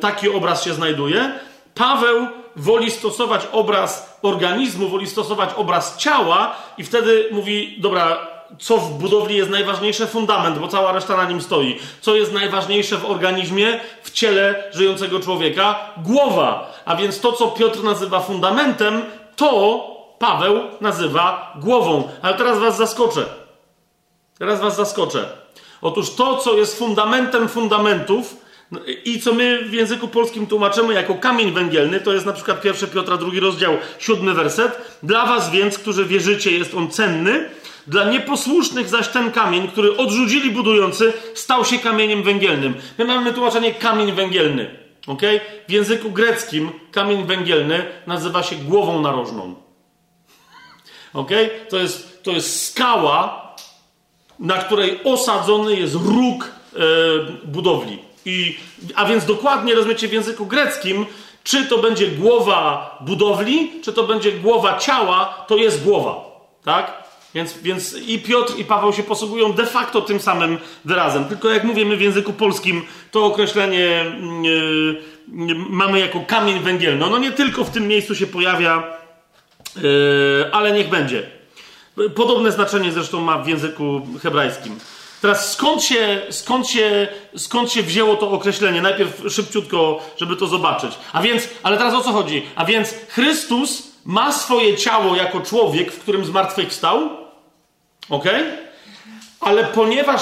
taki 0.01 0.29
obraz 0.29 0.63
się 0.63 0.73
znajduje. 0.73 1.39
Paweł 1.75 2.27
woli 2.55 2.91
stosować 2.91 3.47
obraz 3.51 4.19
organizmu, 4.21 4.89
woli 4.89 5.07
stosować 5.07 5.49
obraz 5.55 5.97
ciała 5.97 6.55
i 6.77 6.83
wtedy 6.83 7.29
mówi, 7.31 7.75
dobra, 7.79 8.27
co 8.59 8.77
w 8.77 8.89
budowli 8.89 9.37
jest 9.37 9.49
najważniejsze? 9.49 10.07
Fundament, 10.07 10.59
bo 10.59 10.67
cała 10.67 10.91
reszta 10.91 11.17
na 11.17 11.25
nim 11.25 11.41
stoi. 11.41 11.79
Co 12.01 12.15
jest 12.15 12.33
najważniejsze 12.33 12.97
w 12.97 13.05
organizmie, 13.05 13.79
w 14.03 14.11
ciele 14.11 14.63
żyjącego 14.73 15.19
człowieka? 15.19 15.79
Głowa. 15.97 16.73
A 16.85 16.95
więc 16.95 17.19
to, 17.19 17.31
co 17.31 17.47
Piotr 17.47 17.83
nazywa 17.83 18.19
fundamentem, 18.19 19.01
to 19.35 19.85
Paweł 20.19 20.63
nazywa 20.81 21.53
głową. 21.55 22.09
Ale 22.21 22.33
teraz 22.33 22.59
was 22.59 22.77
zaskoczę. 22.77 23.25
Teraz 24.39 24.61
was 24.61 24.75
zaskoczę. 24.75 25.38
Otóż 25.81 26.15
to, 26.15 26.37
co 26.37 26.57
jest 26.57 26.79
fundamentem 26.79 27.49
fundamentów, 27.49 28.35
No 28.71 28.79
I 29.05 29.19
co 29.19 29.33
my 29.33 29.63
w 29.65 29.73
języku 29.73 30.07
polskim 30.07 30.47
tłumaczymy 30.47 30.93
jako 30.93 31.15
kamień 31.15 31.51
węgielny, 31.51 31.99
to 31.99 32.13
jest 32.13 32.25
na 32.25 32.33
przykład 32.33 32.65
1 32.65 32.89
Piotra, 32.89 33.17
drugi 33.17 33.39
rozdział, 33.39 33.77
siódmy 33.99 34.33
werset. 34.33 34.99
Dla 35.03 35.25
was 35.25 35.51
więc, 35.51 35.77
którzy 35.77 36.05
wierzycie, 36.05 36.51
jest 36.51 36.73
on 36.73 36.91
cenny, 36.91 37.49
dla 37.87 38.09
nieposłusznych 38.09 38.89
zaś 38.89 39.07
ten 39.07 39.31
kamień, 39.31 39.67
który 39.67 39.97
odrzucili 39.97 40.51
budujący, 40.51 41.13
stał 41.33 41.65
się 41.65 41.79
kamieniem 41.79 42.23
węgielnym. 42.23 42.73
My 42.97 43.05
mamy 43.05 43.33
tłumaczenie 43.33 43.73
kamień 43.73 44.11
węgielny. 44.11 44.77
Okay? 45.07 45.39
W 45.67 45.71
języku 45.71 46.11
greckim 46.11 46.71
kamień 46.91 47.23
węgielny 47.23 47.85
nazywa 48.07 48.43
się 48.43 48.55
głową 48.55 49.01
narożną. 49.01 49.55
Okay? 51.13 51.49
To, 51.69 51.77
jest, 51.77 52.23
to 52.23 52.31
jest 52.31 52.67
skała, 52.67 53.48
na 54.39 54.57
której 54.57 54.99
osadzony 55.03 55.75
jest 55.75 55.95
róg 55.95 56.43
e, 56.43 56.79
budowli. 57.45 57.99
I, 58.25 58.57
a 58.95 59.05
więc 59.05 59.25
dokładnie 59.25 59.75
rozumiecie 59.75 60.07
w 60.07 60.13
języku 60.13 60.45
greckim, 60.45 61.05
czy 61.43 61.65
to 61.65 61.77
będzie 61.77 62.07
głowa 62.07 62.97
budowli, 63.01 63.71
czy 63.83 63.93
to 63.93 64.03
będzie 64.03 64.31
głowa 64.31 64.77
ciała, 64.77 65.45
to 65.47 65.57
jest 65.57 65.83
głowa. 65.83 66.25
Tak? 66.63 67.09
Więc, 67.33 67.57
więc 67.57 67.97
i 68.07 68.19
Piotr, 68.19 68.53
i 68.57 68.65
Paweł 68.65 68.93
się 68.93 69.03
posługują 69.03 69.53
de 69.53 69.65
facto 69.65 70.01
tym 70.01 70.19
samym 70.19 70.57
wyrazem. 70.85 71.25
Tylko 71.25 71.49
jak 71.49 71.63
mówimy 71.63 71.97
w 71.97 72.01
języku 72.01 72.33
polskim, 72.33 72.81
to 73.11 73.25
określenie 73.25 74.05
yy, 74.43 75.55
mamy 75.69 75.99
jako 75.99 76.19
kamień 76.19 76.59
węgielny. 76.59 77.09
No 77.09 77.17
nie 77.17 77.31
tylko 77.31 77.63
w 77.63 77.69
tym 77.69 77.87
miejscu 77.87 78.15
się 78.15 78.27
pojawia, 78.27 78.83
yy, 79.75 79.81
ale 80.51 80.71
niech 80.71 80.89
będzie. 80.89 81.38
Podobne 82.15 82.51
znaczenie 82.51 82.91
zresztą 82.91 83.21
ma 83.21 83.37
w 83.37 83.47
języku 83.47 84.01
hebrajskim. 84.23 84.79
Teraz 85.21 85.51
skąd 85.51 85.83
się, 85.83 86.21
skąd, 86.29 86.67
się, 86.67 87.07
skąd 87.37 87.71
się 87.71 87.83
wzięło 87.83 88.15
to 88.15 88.31
określenie? 88.31 88.81
Najpierw 88.81 89.21
szybciutko, 89.29 90.01
żeby 90.17 90.35
to 90.35 90.47
zobaczyć. 90.47 90.91
A 91.13 91.21
więc, 91.21 91.49
ale 91.63 91.77
teraz 91.77 91.93
o 91.93 92.01
co 92.01 92.11
chodzi? 92.11 92.45
A 92.55 92.65
więc 92.65 92.93
Chrystus 93.09 93.83
ma 94.05 94.31
swoje 94.31 94.77
ciało 94.77 95.15
jako 95.15 95.41
człowiek, 95.41 95.91
w 95.91 95.99
którym 95.99 96.25
zmartwychwstał, 96.25 97.09
ok? 98.09 98.25
Ale 99.39 99.63
ponieważ, 99.63 100.21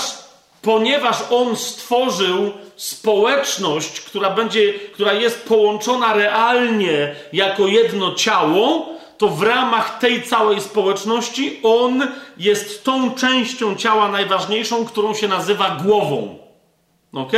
ponieważ 0.62 1.18
on 1.30 1.56
stworzył 1.56 2.52
społeczność, 2.76 4.02
która 4.02 4.30
będzie, 4.30 4.74
która 4.74 5.14
jest 5.14 5.48
połączona 5.48 6.14
realnie 6.14 7.16
jako 7.34 7.68
jedno 7.68 8.16
ciało, 8.16 8.97
to 9.18 9.28
w 9.28 9.44
ramach 9.44 10.00
tej 10.00 10.24
całej 10.24 10.62
społeczności 10.62 11.60
on 11.64 12.08
jest 12.38 12.84
tą 12.84 13.12
częścią 13.12 13.76
ciała 13.76 14.12
najważniejszą, 14.12 14.86
którą 14.86 15.14
się 15.14 15.28
nazywa 15.28 15.70
głową. 15.70 16.38
Ok? 17.14 17.32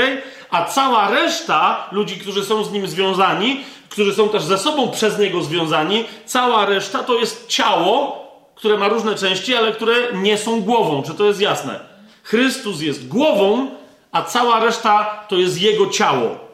A 0.49 0.65
cała 0.65 1.09
reszta 1.09 1.87
ludzi, 1.91 2.17
którzy 2.17 2.45
są 2.45 2.63
z 2.63 2.71
nim 2.71 2.87
związani, 2.87 3.63
którzy 3.89 4.13
są 4.13 4.29
też 4.29 4.43
ze 4.43 4.57
sobą 4.57 4.91
przez 4.91 5.19
niego 5.19 5.41
związani, 5.41 6.05
cała 6.25 6.65
reszta 6.65 7.03
to 7.03 7.19
jest 7.19 7.47
ciało, 7.47 8.19
które 8.55 8.77
ma 8.77 8.87
różne 8.87 9.15
części, 9.15 9.55
ale 9.55 9.71
które 9.71 9.93
nie 10.13 10.37
są 10.37 10.61
głową. 10.61 11.03
Czy 11.03 11.13
to 11.13 11.25
jest 11.25 11.41
jasne? 11.41 11.79
Chrystus 12.23 12.81
jest 12.81 13.07
głową, 13.07 13.67
a 14.11 14.21
cała 14.21 14.59
reszta 14.59 15.23
to 15.27 15.35
jest 15.35 15.61
jego 15.61 15.87
ciało. 15.87 16.48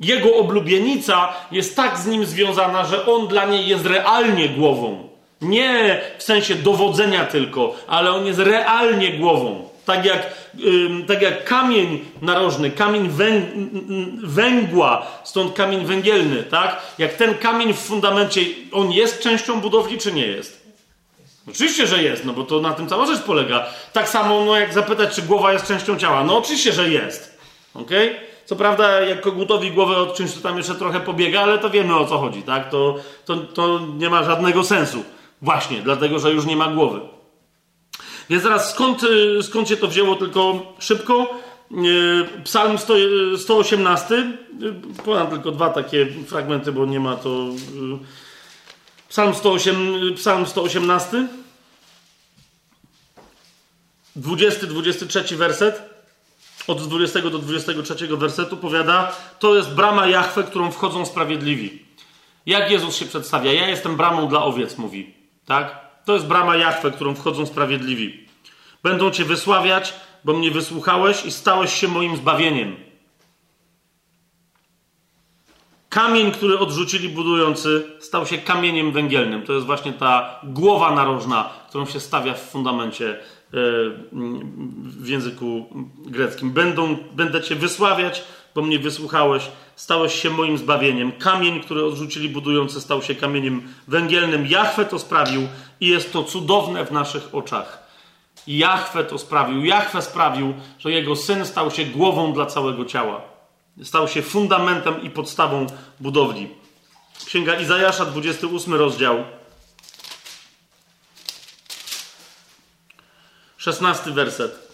Jego 0.00 0.36
oblubienica 0.36 1.32
jest 1.52 1.76
tak 1.76 1.98
z 1.98 2.06
nim 2.06 2.26
związana, 2.26 2.84
że 2.84 3.06
on 3.06 3.28
dla 3.28 3.46
niej 3.46 3.66
jest 3.66 3.86
realnie 3.86 4.48
głową. 4.48 5.08
Nie 5.40 6.00
w 6.18 6.22
sensie 6.22 6.54
dowodzenia 6.54 7.24
tylko, 7.24 7.74
ale 7.86 8.12
on 8.12 8.26
jest 8.26 8.38
realnie 8.38 9.12
głową. 9.12 9.68
Tak 9.84 10.04
jak, 10.04 10.26
tak 11.08 11.22
jak 11.22 11.44
kamień 11.44 12.04
narożny, 12.22 12.70
kamień 12.70 13.08
węg 13.08 13.44
węgła, 14.22 15.06
stąd 15.24 15.54
kamień 15.54 15.84
węgielny, 15.84 16.42
tak? 16.42 16.82
Jak 16.98 17.14
ten 17.14 17.34
kamień 17.34 17.72
w 17.72 17.78
fundamencie, 17.78 18.40
on 18.72 18.92
jest 18.92 19.22
częścią 19.22 19.60
budowli, 19.60 19.98
czy 19.98 20.12
nie 20.12 20.26
jest? 20.26 20.68
Oczywiście, 21.48 21.86
że 21.86 22.02
jest, 22.02 22.24
no 22.24 22.32
bo 22.32 22.42
to 22.44 22.60
na 22.60 22.72
tym 22.72 22.88
cała 22.88 23.06
rzecz 23.06 23.22
polega. 23.22 23.66
Tak 23.92 24.08
samo, 24.08 24.44
no 24.44 24.56
jak 24.56 24.74
zapytać, 24.74 25.14
czy 25.14 25.22
głowa 25.22 25.52
jest 25.52 25.66
częścią 25.66 25.98
ciała. 25.98 26.24
No 26.24 26.38
oczywiście, 26.38 26.72
że 26.72 26.88
jest. 26.88 27.38
Okej? 27.74 28.08
Okay? 28.08 28.27
Co 28.48 28.56
prawda, 28.56 29.00
jak 29.00 29.20
kogutowi 29.20 29.70
głowę 29.70 29.96
odciąć, 29.96 30.34
to 30.34 30.40
tam 30.40 30.56
jeszcze 30.56 30.74
trochę 30.74 31.00
pobiega, 31.00 31.40
ale 31.40 31.58
to 31.58 31.70
wiemy 31.70 31.96
o 31.96 32.06
co 32.06 32.18
chodzi, 32.18 32.42
tak? 32.42 32.70
To, 32.70 32.96
to, 33.24 33.36
to 33.36 33.80
nie 33.98 34.10
ma 34.10 34.24
żadnego 34.24 34.64
sensu. 34.64 35.04
Właśnie, 35.42 35.82
dlatego, 35.82 36.18
że 36.18 36.32
już 36.32 36.46
nie 36.46 36.56
ma 36.56 36.68
głowy. 36.68 37.00
Więc 38.30 38.42
teraz 38.42 38.70
skąd, 38.70 39.02
y, 39.02 39.42
skąd 39.42 39.68
się 39.68 39.76
to 39.76 39.88
wzięło 39.88 40.16
tylko 40.16 40.72
szybko? 40.78 41.30
Y, 41.72 42.42
Psalm 42.44 42.78
100, 42.78 42.94
118. 43.38 44.14
Y, 44.14 45.02
podam 45.04 45.26
tylko 45.26 45.50
dwa 45.50 45.70
takie 45.70 46.06
fragmenty, 46.26 46.72
bo 46.72 46.86
nie 46.86 47.00
ma 47.00 47.16
to. 47.16 47.48
Psalm, 49.08 49.34
108, 49.34 50.14
Psalm 50.16 50.46
118. 50.46 51.28
20-23 54.16 55.36
werset 55.36 55.97
od 56.68 56.88
20 56.88 57.20
do 57.22 57.38
23 57.38 58.16
wersetu 58.16 58.56
powiada, 58.56 59.12
to 59.38 59.56
jest 59.56 59.74
brama 59.74 60.06
Jahwe, 60.06 60.42
którą 60.42 60.70
wchodzą 60.70 61.06
sprawiedliwi. 61.06 61.82
Jak 62.46 62.70
Jezus 62.70 62.96
się 62.96 63.06
przedstawia? 63.06 63.52
Ja 63.52 63.68
jestem 63.68 63.96
bramą 63.96 64.28
dla 64.28 64.44
owiec, 64.44 64.78
mówi. 64.78 65.14
Tak? 65.46 65.88
To 66.04 66.14
jest 66.14 66.26
brama 66.26 66.56
Jahwe, 66.56 66.90
którą 66.90 67.14
wchodzą 67.14 67.46
sprawiedliwi. 67.46 68.26
Będą 68.82 69.10
Cię 69.10 69.24
wysławiać, 69.24 69.94
bo 70.24 70.32
mnie 70.32 70.50
wysłuchałeś 70.50 71.24
i 71.24 71.32
stałeś 71.32 71.72
się 71.72 71.88
moim 71.88 72.16
zbawieniem. 72.16 72.76
Kamień, 75.88 76.32
który 76.32 76.58
odrzucili 76.58 77.08
budujący, 77.08 77.96
stał 78.00 78.26
się 78.26 78.38
kamieniem 78.38 78.92
węgielnym. 78.92 79.42
To 79.42 79.52
jest 79.52 79.66
właśnie 79.66 79.92
ta 79.92 80.40
głowa 80.44 80.94
narożna, 80.94 81.50
którą 81.68 81.86
się 81.86 82.00
stawia 82.00 82.34
w 82.34 82.40
fundamencie 82.40 83.18
w 83.52 85.08
języku 85.08 85.66
greckim. 86.06 86.50
Będą, 86.50 86.96
będę 87.12 87.42
Cię 87.42 87.54
wysławiać, 87.54 88.24
bo 88.54 88.62
mnie 88.62 88.78
wysłuchałeś, 88.78 89.50
stałeś 89.76 90.22
się 90.22 90.30
moim 90.30 90.58
zbawieniem. 90.58 91.12
Kamień, 91.12 91.60
który 91.60 91.84
odrzucili 91.84 92.28
budujący, 92.28 92.80
stał 92.80 93.02
się 93.02 93.14
kamieniem 93.14 93.62
węgielnym. 93.88 94.46
Jachwę 94.46 94.84
to 94.84 94.98
sprawił 94.98 95.48
i 95.80 95.86
jest 95.86 96.12
to 96.12 96.24
cudowne 96.24 96.84
w 96.84 96.92
naszych 96.92 97.34
oczach. 97.34 97.88
Jachwę 98.46 99.04
to 99.04 99.18
sprawił. 99.18 99.64
Jachwę 99.64 100.02
sprawił, 100.02 100.54
że 100.78 100.92
jego 100.92 101.16
syn 101.16 101.46
stał 101.46 101.70
się 101.70 101.84
głową 101.84 102.32
dla 102.32 102.46
całego 102.46 102.84
ciała. 102.84 103.20
Stał 103.82 104.08
się 104.08 104.22
fundamentem 104.22 105.02
i 105.02 105.10
podstawą 105.10 105.66
budowli. 106.00 106.48
Księga 107.26 107.60
Izajasza, 107.60 108.04
28 108.04 108.74
rozdział. 108.74 109.24
16 113.58 114.10
werset. 114.10 114.68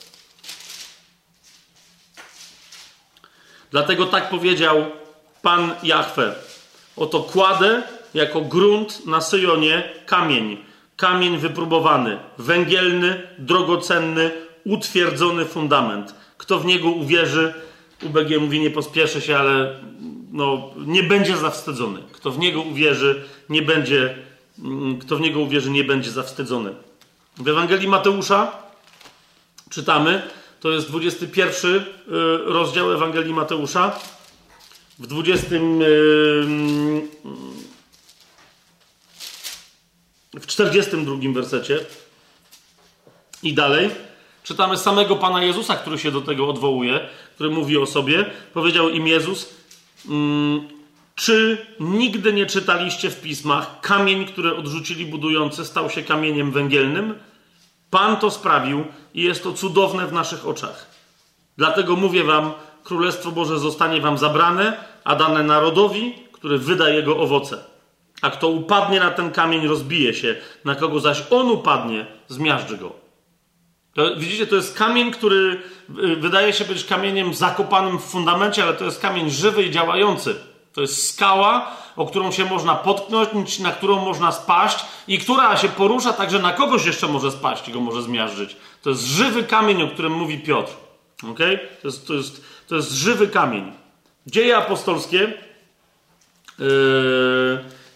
Dlatego 3.71 4.07
tak 4.07 4.31
powiedział 4.31 4.85
Pan 5.43 5.75
Jahwe. 5.83 6.35
Oto 6.97 7.21
kładę 7.21 7.83
jako 8.15 8.41
grunt 8.41 9.07
na 9.07 9.21
Syjonie 9.21 9.93
kamień. 10.07 10.57
Kamień 10.97 11.39
wypróbowany, 11.39 12.19
węgielny, 12.39 13.23
drogocenny, 13.39 14.31
utwierdzony 14.65 15.45
fundament. 15.45 16.15
Kto 16.37 16.59
w 16.59 16.65
niego 16.65 16.91
uwierzy, 16.91 17.55
UBG 18.03 18.41
mówi 18.41 18.61
nie 18.61 18.71
pospieszy 18.71 19.21
się, 19.21 19.39
ale 19.39 19.81
no, 20.33 20.71
nie 20.77 21.03
będzie 21.03 21.37
zawstydzony. 21.37 22.01
Kto 22.13 22.31
w 22.31 22.39
niego 22.39 22.61
uwierzy, 22.61 23.25
nie 23.49 23.63
będzie, 23.63 24.19
mm, 24.59 24.99
kto 24.99 25.17
w 25.17 25.21
niego 25.21 25.41
uwierzy, 25.41 25.71
nie 25.71 25.85
będzie 25.85 26.11
zawstydzony. 26.11 26.75
W 27.37 27.49
Ewangelii 27.49 27.89
Mateusza 27.89 28.64
czytamy, 29.71 30.23
to 30.61 30.71
jest 30.71 30.89
21 30.89 31.75
y, 31.77 31.85
rozdział 32.45 32.93
Ewangelii 32.93 33.35
Mateusza. 33.35 34.01
W 34.99 35.07
20 35.07 35.47
y, 35.55 35.59
w 40.41 40.47
42 40.47 41.33
wersecie 41.33 41.81
i 43.43 43.55
dalej 43.55 43.91
czytamy 44.43 44.79
samego 44.79 45.17
Pana 45.17 45.45
Jezusa, 45.45 45.77
który 45.77 45.99
się 45.99 46.11
do 46.11 46.21
tego 46.21 46.49
odwołuje, 46.49 47.01
który 47.35 47.51
mówi 47.51 47.79
o 47.79 47.87
sobie. 47.87 48.25
Powiedział 48.55 48.89
im 48.89 49.07
Jezus, 49.07 49.55
mm, 50.09 50.69
czy 51.15 51.67
nigdy 51.81 52.33
nie 52.33 52.47
czytaliście 52.47 53.11
w 53.11 53.21
pismach, 53.21 53.81
kamień, 53.81 54.27
który 54.27 54.57
odrzucili 54.57 55.07
budujący, 55.07 55.65
stał 55.65 55.91
się 55.91 56.03
kamieniem 56.03 56.53
węgielnym? 56.53 57.15
Pan 57.95 58.17
to 58.17 58.31
sprawił 58.31 58.85
i 59.15 59.23
jest 59.23 59.43
to 59.43 59.53
cudowne 59.53 60.07
w 60.07 60.13
naszych 60.13 60.47
oczach. 60.47 60.87
Dlatego 61.57 61.97
mówię 61.97 62.25
wam, 62.25 62.53
Królestwo 62.85 63.33
Boże 63.33 63.59
zostanie 63.59 64.01
wam 64.01 64.19
zabrane, 64.19 64.77
a 65.05 65.17
dane 65.17 65.43
narodowi, 65.43 66.15
który 66.33 66.59
wyda 66.59 66.89
jego 66.89 67.19
owoce. 67.19 67.65
A 68.23 68.31
kto 68.31 68.49
upadnie 68.49 69.01
na 69.01 69.11
ten 69.11 69.31
kamień, 69.31 69.67
rozbije 69.69 70.15
się, 70.15 70.37
na 70.65 70.75
kogo 70.75 71.01
zaś 71.01 71.23
on 71.31 71.51
upadnie, 71.51 72.07
zmiażdży 72.29 72.77
go. 72.77 72.93
To, 73.95 74.17
widzicie, 74.17 74.47
to 74.47 74.57
jest 74.57 74.79
kamień, 74.79 75.11
który 75.11 75.63
y, 75.99 76.17
wydaje 76.17 76.53
się 76.53 76.65
być 76.65 76.85
kamieniem 76.85 77.35
zakopanym 77.35 77.99
w 77.99 78.05
fundamencie, 78.05 78.63
ale 78.63 78.75
to 78.75 78.85
jest 78.85 79.01
kamień 79.01 79.31
żywy 79.31 79.63
i 79.63 79.71
działający. 79.71 80.35
To 80.75 80.81
jest 80.81 81.09
skała, 81.15 81.77
o 81.97 82.07
którą 82.07 82.33
się 82.33 82.45
można 82.45 82.75
potknąć, 82.75 83.59
na 83.59 83.73
którą 83.73 84.05
można 84.05 84.33
spaść 84.33 84.85
i 85.09 85.19
która 85.19 85.57
się 85.57 85.69
porusza 85.69 86.13
tak, 86.13 86.31
że 86.31 86.39
na 86.39 86.53
kogoś 86.53 86.87
jeszcze 86.87 87.09
może 87.09 87.31
spaść 87.31 87.69
i 87.69 87.73
go 87.73 87.81
może 87.81 88.03
zmiażdżyć. 88.03 88.57
To 88.83 88.91
jest 88.91 89.03
żywy 89.03 89.43
kamień, 89.43 89.83
o 89.83 89.89
którym 89.89 90.13
mówi 90.13 90.39
Piotr. 90.39 90.73
Okay? 91.31 91.59
To, 91.83 91.89
jest, 91.89 92.07
to, 92.07 92.15
jest, 92.15 92.45
to 92.69 92.77
jest 92.77 92.93
żywy 92.93 93.29
kamień. 93.29 93.73
Dzieje 94.27 94.57
apostolskie 94.57 95.19
yy, 95.19 95.35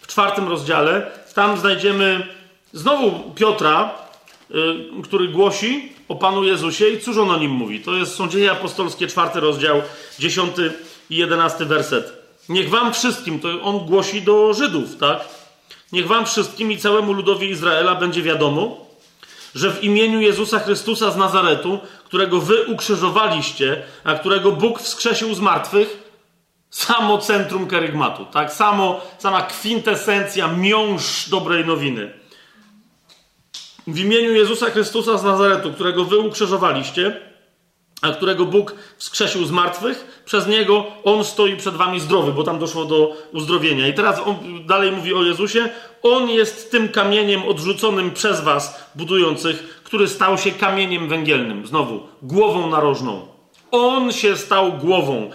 w 0.00 0.06
czwartym 0.06 0.48
rozdziale. 0.48 1.10
Tam 1.34 1.59
znajdziemy 1.59 2.26
znowu 2.72 3.30
Piotra, 3.34 3.94
yy, 4.50 5.02
który 5.05 5.28
głosi 5.28 5.92
o 6.09 6.16
Panu 6.16 6.44
Jezusie 6.44 6.88
i 6.88 7.00
cóż 7.00 7.16
on 7.16 7.30
o 7.30 7.38
nim 7.38 7.50
mówi. 7.50 7.80
To 7.80 7.94
jest, 7.94 8.14
są 8.14 8.28
dzieje 8.28 8.52
apostolskie, 8.52 9.06
czwarty 9.06 9.40
rozdział, 9.40 9.82
dziesiąty 10.18 10.72
i 11.10 11.16
jedenasty 11.16 11.64
werset. 11.64 12.18
Niech 12.49 12.70
wam 12.70 12.93
wszystkim, 12.93 13.41
to 13.41 13.62
on 13.62 13.79
głosi 13.79 14.23
do 14.23 14.55
Żydów, 14.55 14.97
tak? 14.97 15.29
Niech 15.93 16.07
wam 16.07 16.27
wszystkim 16.27 16.73
i 16.73 16.79
całemu 16.79 17.12
ludowi 17.12 17.51
Izraela 17.51 17.95
będzie 17.95 18.23
wiadomo, 18.23 18.87
że 19.55 19.73
w 19.73 19.85
imieniu 19.85 20.20
Jezusa 20.20 20.59
Chrystusa 20.59 21.11
z 21.11 21.16
Nazaretu, 21.16 21.79
którego 22.05 22.41
wy 22.41 22.66
ukrzyżowaliście, 22.66 23.83
a 24.05 24.15
którego 24.15 24.53
Bóg 24.53 24.81
wskrzesił 24.81 25.35
z 25.35 25.41
martwych, 25.41 26.09
samo 26.70 27.19
centrum 27.19 27.66
kerygmatu, 27.66 28.25
tak? 28.25 28.53
Samo, 28.53 29.01
sama 29.19 29.43
kwintesencja, 29.43 30.49
miąższ 30.49 31.29
dobrej 31.29 31.66
nowiny. 31.66 32.12
W 33.87 33.99
imieniu 33.99 34.33
Jezusa 34.33 34.70
Chrystusa 34.70 35.19
z 35.19 35.25
Nazaretu, 35.25 35.73
którego 35.73 36.05
wy 36.05 36.19
ukrzyżowaliście, 36.19 37.20
a 38.03 38.11
którego 38.11 38.45
Bóg 38.45 38.75
wskrzesił 38.97 39.45
z 39.45 39.51
martwych, 39.51 40.23
przez 40.25 40.47
niego 40.47 40.87
on 41.05 41.25
stoi 41.25 41.57
przed 41.57 41.75
wami 41.75 42.01
zdrowy, 42.01 42.33
bo 42.33 42.43
tam 42.43 42.59
doszło 42.59 42.85
do 42.85 43.16
uzdrowienia. 43.33 43.89
I 43.89 43.95
teraz 43.95 44.20
on 44.27 44.37
dalej 44.66 44.93
mówi 44.93 45.15
o 45.15 45.23
Jezusie. 45.23 45.69
On 46.03 46.31
jest 46.31 46.70
tym 46.70 46.89
kamieniem 46.89 47.43
odrzuconym 47.43 48.11
przez 48.11 48.41
was, 48.41 48.91
budujących, 48.95 49.81
który 49.85 50.09
stał 50.09 50.39
się 50.39 50.51
kamieniem 50.51 51.09
węgielnym. 51.09 51.66
Znowu, 51.66 52.01
głową 52.23 52.70
narożną. 52.70 53.27
On 53.70 54.12
się 54.12 54.37
stał 54.37 54.73
głową. 54.73 55.31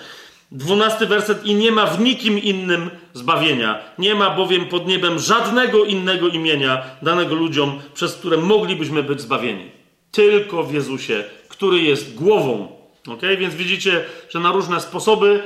Dwunasty 0.51 1.07
werset. 1.07 1.45
I 1.45 1.55
nie 1.55 1.71
ma 1.71 1.85
w 1.85 1.99
nikim 1.99 2.39
innym 2.39 2.89
zbawienia. 3.13 3.79
Nie 3.97 4.15
ma 4.15 4.29
bowiem 4.29 4.65
pod 4.65 4.87
niebem 4.87 5.19
żadnego 5.19 5.85
innego 5.85 6.27
imienia 6.27 6.83
danego 7.01 7.35
ludziom, 7.35 7.81
przez 7.93 8.15
które 8.15 8.37
moglibyśmy 8.37 9.03
być 9.03 9.21
zbawieni. 9.21 9.71
Tylko 10.11 10.63
w 10.63 10.73
Jezusie 10.73 11.23
który 11.53 11.81
jest 11.81 12.15
głową. 12.15 12.67
Ok? 13.07 13.21
Więc 13.37 13.55
widzicie, 13.55 14.05
że 14.29 14.39
na 14.39 14.51
różne 14.51 14.81
sposoby 14.81 15.43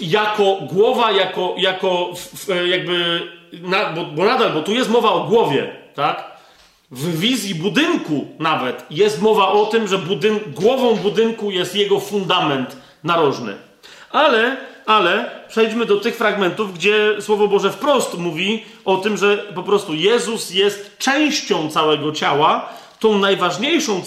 jako 0.00 0.58
głowa, 0.72 1.12
jako, 1.12 1.54
jako 1.58 2.10
jakby, 2.66 3.22
na, 3.52 3.92
bo, 3.92 4.04
bo 4.04 4.24
nadal, 4.24 4.52
bo 4.52 4.62
tu 4.62 4.72
jest 4.72 4.90
mowa 4.90 5.12
o 5.12 5.24
głowie, 5.24 5.76
tak? 5.94 6.34
W 6.90 7.18
wizji 7.18 7.54
budynku 7.54 8.26
nawet 8.38 8.84
jest 8.90 9.22
mowa 9.22 9.48
o 9.48 9.66
tym, 9.66 9.88
że 9.88 9.98
budyn 9.98 10.38
głową 10.46 10.96
budynku 10.96 11.50
jest 11.50 11.76
jego 11.76 12.00
fundament 12.00 12.76
narożny. 13.04 13.54
Ale, 14.10 14.56
ale 14.86 15.30
przejdźmy 15.48 15.86
do 15.86 15.96
tych 15.96 16.16
fragmentów, 16.16 16.74
gdzie 16.74 17.16
Słowo 17.20 17.48
Boże 17.48 17.72
wprost 17.72 18.18
mówi 18.18 18.64
o 18.84 18.96
tym, 18.96 19.16
że 19.16 19.36
po 19.36 19.62
prostu 19.62 19.94
Jezus 19.94 20.50
jest 20.50 20.98
częścią 20.98 21.70
całego 21.70 22.12
ciała, 22.12 22.74
tą 23.04 23.18
najważniejszą 23.18 24.02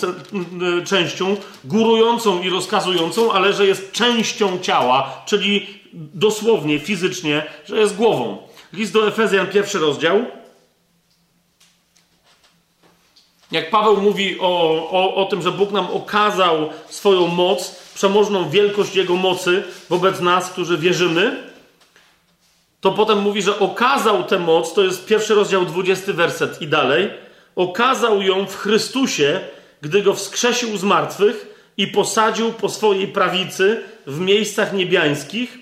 częścią, 0.86 1.36
górującą 1.64 2.42
i 2.42 2.50
rozkazującą, 2.50 3.32
ale 3.32 3.54
że 3.54 3.68
jest 3.68 3.92
częścią 3.92 4.60
ciała, 4.60 5.22
czyli 5.26 5.68
dosłownie, 5.94 6.80
fizycznie, 6.80 7.46
że 7.66 7.78
jest 7.78 7.96
głową. 7.96 8.38
List 8.74 8.94
do 8.94 9.08
Efezjan, 9.08 9.48
pierwszy 9.48 9.80
rozdział. 9.80 10.26
Jak 13.52 13.70
Paweł 13.70 14.02
mówi 14.02 14.40
o, 14.40 14.90
o, 14.92 15.16
o 15.16 15.26
tym, 15.26 15.42
że 15.42 15.52
Bóg 15.52 15.72
nam 15.72 15.88
okazał 15.88 16.70
swoją 16.90 17.28
moc, 17.28 17.76
przemożną 17.96 18.50
wielkość 18.50 18.96
Jego 18.96 19.16
mocy 19.16 19.64
wobec 19.90 20.20
nas, 20.20 20.50
którzy 20.50 20.78
wierzymy, 20.78 21.52
to 22.82 22.92
potem 22.92 23.20
mówi, 23.20 23.42
że 23.42 23.60
okazał 23.60 24.24
tę 24.24 24.40
moc, 24.40 24.74
to 24.74 24.84
jest 24.84 25.06
pierwszy 25.06 25.36
rozdział, 25.36 25.66
dwudziesty 25.66 26.14
werset 26.14 26.62
i 26.62 26.68
dalej 26.68 27.27
okazał 27.58 28.22
ją 28.22 28.46
w 28.46 28.56
Chrystusie, 28.56 29.40
gdy 29.82 30.02
go 30.02 30.14
wskrzesił 30.14 30.78
z 30.78 30.84
martwych 30.84 31.56
i 31.78 31.88
posadził 31.88 32.54
po 32.54 32.70
swojej 32.70 33.08
prawicy 33.08 33.84
w 34.08 34.20
miejscach 34.20 34.74
niebiańskich, 34.74 35.58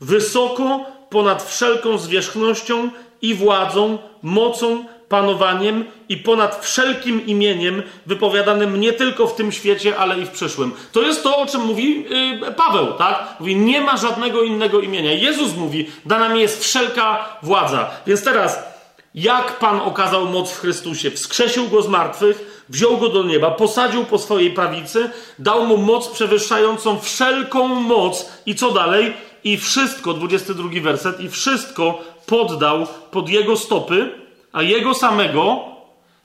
wysoko 0.00 0.86
ponad 1.10 1.42
wszelką 1.42 1.98
zwierzchnością 1.98 2.90
i 3.22 3.34
władzą, 3.34 3.98
mocą, 4.22 4.84
panowaniem 5.08 5.84
i 6.08 6.16
ponad 6.16 6.64
wszelkim 6.64 7.26
imieniem 7.26 7.82
wypowiadanym 8.06 8.80
nie 8.80 8.92
tylko 8.92 9.26
w 9.26 9.34
tym 9.34 9.52
świecie, 9.52 9.96
ale 9.96 10.18
i 10.18 10.26
w 10.26 10.30
przyszłym. 10.30 10.72
To 10.92 11.02
jest 11.02 11.22
to, 11.22 11.38
o 11.38 11.46
czym 11.46 11.60
mówi 11.60 12.04
yy, 12.40 12.52
Paweł, 12.52 12.92
tak? 12.92 13.36
Mówi, 13.40 13.56
nie 13.56 13.80
ma 13.80 13.96
żadnego 13.96 14.42
innego 14.42 14.80
imienia. 14.80 15.12
Jezus 15.12 15.56
mówi, 15.56 15.90
dana 16.06 16.28
mi 16.28 16.40
jest 16.40 16.64
wszelka 16.64 17.36
władza. 17.42 17.90
Więc 18.06 18.24
teraz 18.24 18.77
jak 19.18 19.58
Pan 19.58 19.80
okazał 19.80 20.26
moc 20.26 20.52
w 20.52 20.60
Chrystusie. 20.60 21.10
Wskrzesił 21.10 21.68
go 21.68 21.82
z 21.82 21.88
martwych, 21.88 22.64
wziął 22.68 22.96
go 22.96 23.08
do 23.08 23.22
nieba, 23.22 23.50
posadził 23.50 24.04
po 24.04 24.18
swojej 24.18 24.50
prawicy, 24.50 25.10
dał 25.38 25.66
mu 25.66 25.76
moc 25.76 26.08
przewyższającą 26.08 26.98
wszelką 27.00 27.68
moc 27.68 28.32
i 28.46 28.54
co 28.54 28.70
dalej? 28.70 29.14
I 29.44 29.56
wszystko, 29.56 30.14
22 30.14 30.68
werset, 30.82 31.20
i 31.20 31.28
wszystko 31.28 32.02
poddał 32.26 32.86
pod 33.10 33.28
jego 33.28 33.56
stopy, 33.56 34.10
a 34.52 34.62
jego 34.62 34.94
samego, 34.94 35.64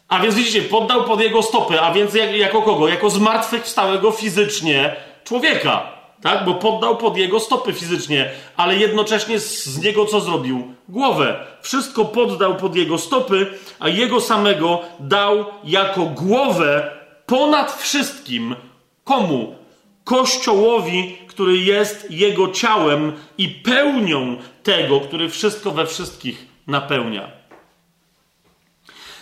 a 0.08 0.20
więc 0.20 0.36
widzicie, 0.36 0.62
poddał 0.62 1.04
pod 1.04 1.22
jego 1.22 1.44
stopy, 1.44 1.82
a 1.82 1.94
więc 1.94 2.14
jak, 2.14 2.36
jako 2.36 2.62
kogo? 2.62 2.88
Jako 2.88 3.10
zmartwychwstałego 3.10 4.12
fizycznie 4.12 4.96
człowieka 5.24 5.93
tak? 6.24 6.46
Bo 6.46 6.54
poddał 6.54 6.98
pod 6.98 7.18
jego 7.18 7.40
stopy 7.40 7.74
fizycznie, 7.74 8.32
ale 8.58 8.76
jednocześnie 8.76 9.40
z 9.40 9.78
niego 9.84 10.06
co 10.06 10.22
zrobił? 10.22 10.74
Głowę. 10.90 11.46
Wszystko 11.62 12.06
poddał 12.06 12.56
pod 12.56 12.76
jego 12.76 12.98
stopy, 12.98 13.48
a 13.80 13.90
jego 13.90 14.22
samego 14.22 14.82
dał 15.00 15.46
jako 15.64 16.06
głowę 16.06 16.92
ponad 17.26 17.72
wszystkim. 17.72 18.56
Komu? 19.04 19.56
Kościołowi, 20.04 21.18
który 21.28 21.58
jest 21.58 22.12
jego 22.12 22.52
ciałem 22.52 23.14
i 23.38 23.50
pełnią 23.50 24.38
tego, 24.64 25.00
który 25.00 25.30
wszystko 25.30 25.72
we 25.72 25.86
wszystkich 25.86 26.48
napełnia. 26.68 27.32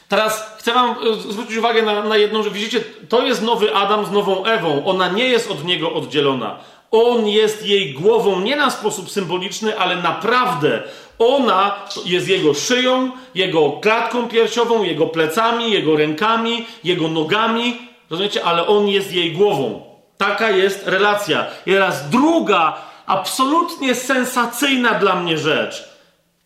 Teraz 0.08 0.56
chcę 0.58 0.74
Wam 0.74 0.90
e, 0.90 1.14
zwrócić 1.14 1.58
uwagę 1.58 1.82
na, 1.82 2.04
na 2.04 2.18
jedną 2.18 2.44
rzecz. 2.44 2.54
Widzicie, 2.54 2.84
to 3.10 3.26
jest 3.26 3.42
nowy 3.42 3.76
Adam 3.76 4.06
z 4.06 4.12
nową 4.12 4.46
Ewą. 4.46 4.86
Ona 4.86 5.10
nie 5.10 5.28
jest 5.28 5.52
od 5.52 5.66
niego 5.66 5.94
oddzielona. 5.94 6.60
On 6.92 7.28
jest 7.28 7.66
jej 7.66 7.94
głową 7.94 8.40
nie 8.40 8.56
na 8.56 8.72
sposób 8.72 9.12
symboliczny, 9.12 9.80
ale 9.80 9.96
naprawdę 9.96 10.84
ona 11.20 11.76
jest 12.06 12.28
jego 12.28 12.54
szyją, 12.54 13.12
jego 13.36 13.72
klatką 13.72 14.28
piersiową, 14.28 14.84
jego 14.84 15.08
plecami, 15.08 15.72
jego 15.72 15.96
rękami, 15.96 16.66
jego 16.84 17.08
nogami. 17.08 17.78
Rozumiecie? 18.10 18.44
Ale 18.44 18.68
on 18.68 18.88
jest 18.88 19.14
jej 19.14 19.32
głową. 19.32 19.82
Taka 20.18 20.50
jest 20.50 20.88
relacja. 20.88 21.46
I 21.66 21.72
teraz 21.72 22.10
druga, 22.10 22.78
absolutnie 23.06 23.96
sensacyjna 23.96 24.94
dla 24.94 25.16
mnie 25.16 25.38
rzecz 25.38 25.92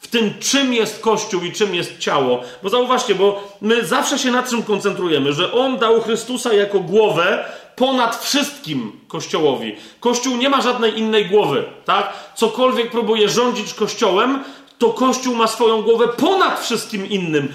w 0.05 0.07
tym, 0.07 0.33
czym 0.39 0.73
jest 0.73 1.01
Kościół 1.01 1.41
i 1.43 1.51
czym 1.51 1.75
jest 1.75 1.97
ciało. 1.97 2.41
Bo 2.63 2.69
zauważcie, 2.69 3.15
bo 3.15 3.43
my 3.61 3.85
zawsze 3.85 4.19
się 4.19 4.31
na 4.31 4.43
czym 4.43 4.63
koncentrujemy, 4.63 5.33
że 5.33 5.53
On 5.53 5.77
dał 5.77 6.01
Chrystusa 6.01 6.53
jako 6.53 6.79
głowę, 6.79 7.45
ponad 7.75 8.23
wszystkim 8.23 8.91
Kościołowi. 9.07 9.75
Kościół 9.99 10.37
nie 10.37 10.49
ma 10.49 10.61
żadnej 10.61 10.99
innej 10.99 11.25
głowy, 11.25 11.63
tak? 11.85 12.13
Cokolwiek 12.35 12.91
próbuje 12.91 13.29
rządzić 13.29 13.73
Kościołem, 13.73 14.43
to 14.77 14.89
Kościół 14.89 15.35
ma 15.35 15.47
swoją 15.47 15.81
głowę 15.81 16.07
ponad 16.07 16.59
wszystkim 16.59 17.09
innym. 17.09 17.53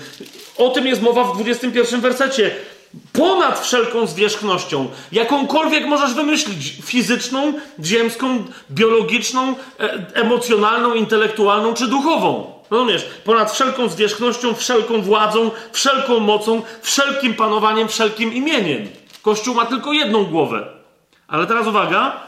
O 0.59 0.69
tym 0.69 0.87
jest 0.87 1.03
mowa 1.03 1.25
w 1.25 1.35
21 1.35 2.01
wersecie. 2.01 2.51
Ponad 3.13 3.61
wszelką 3.61 4.07
zwierzchnością, 4.07 4.89
jakąkolwiek 5.13 5.87
możesz 5.87 6.15
wymyślić, 6.15 6.75
fizyczną, 6.85 7.53
ziemską, 7.85 8.45
biologiczną, 8.71 9.55
e 9.81 10.07
emocjonalną, 10.15 10.95
intelektualną 10.95 11.75
czy 11.75 11.87
duchową. 11.87 12.53
Rozumiesz? 12.71 13.07
Ponad 13.25 13.53
wszelką 13.53 13.89
zwierzchnością, 13.89 14.55
wszelką 14.55 15.03
władzą, 15.03 15.51
wszelką 15.73 16.21
mocą, 16.21 16.63
wszelkim 16.83 17.35
panowaniem, 17.35 17.89
wszelkim 17.89 18.35
imieniem. 18.35 18.89
Kościół 19.23 19.55
ma 19.55 19.67
tylko 19.67 19.93
jedną 19.93 20.25
głowę. 20.25 20.67
Ale 21.29 21.47
teraz 21.47 21.67
uwaga, 21.67 22.21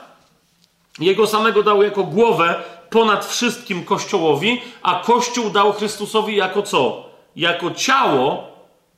jego 0.99 1.27
samego 1.27 1.63
dał 1.63 1.83
jako 1.83 2.05
głowę 2.05 2.55
ponad 2.91 3.27
wszystkim 3.27 3.85
Kościołowi, 3.85 4.61
a 4.83 5.03
Kościół 5.05 5.51
dał 5.51 5.73
Chrystusowi 5.73 6.37
jako 6.37 6.63
co? 6.63 7.09
Jako 7.37 7.71
ciało 7.71 8.53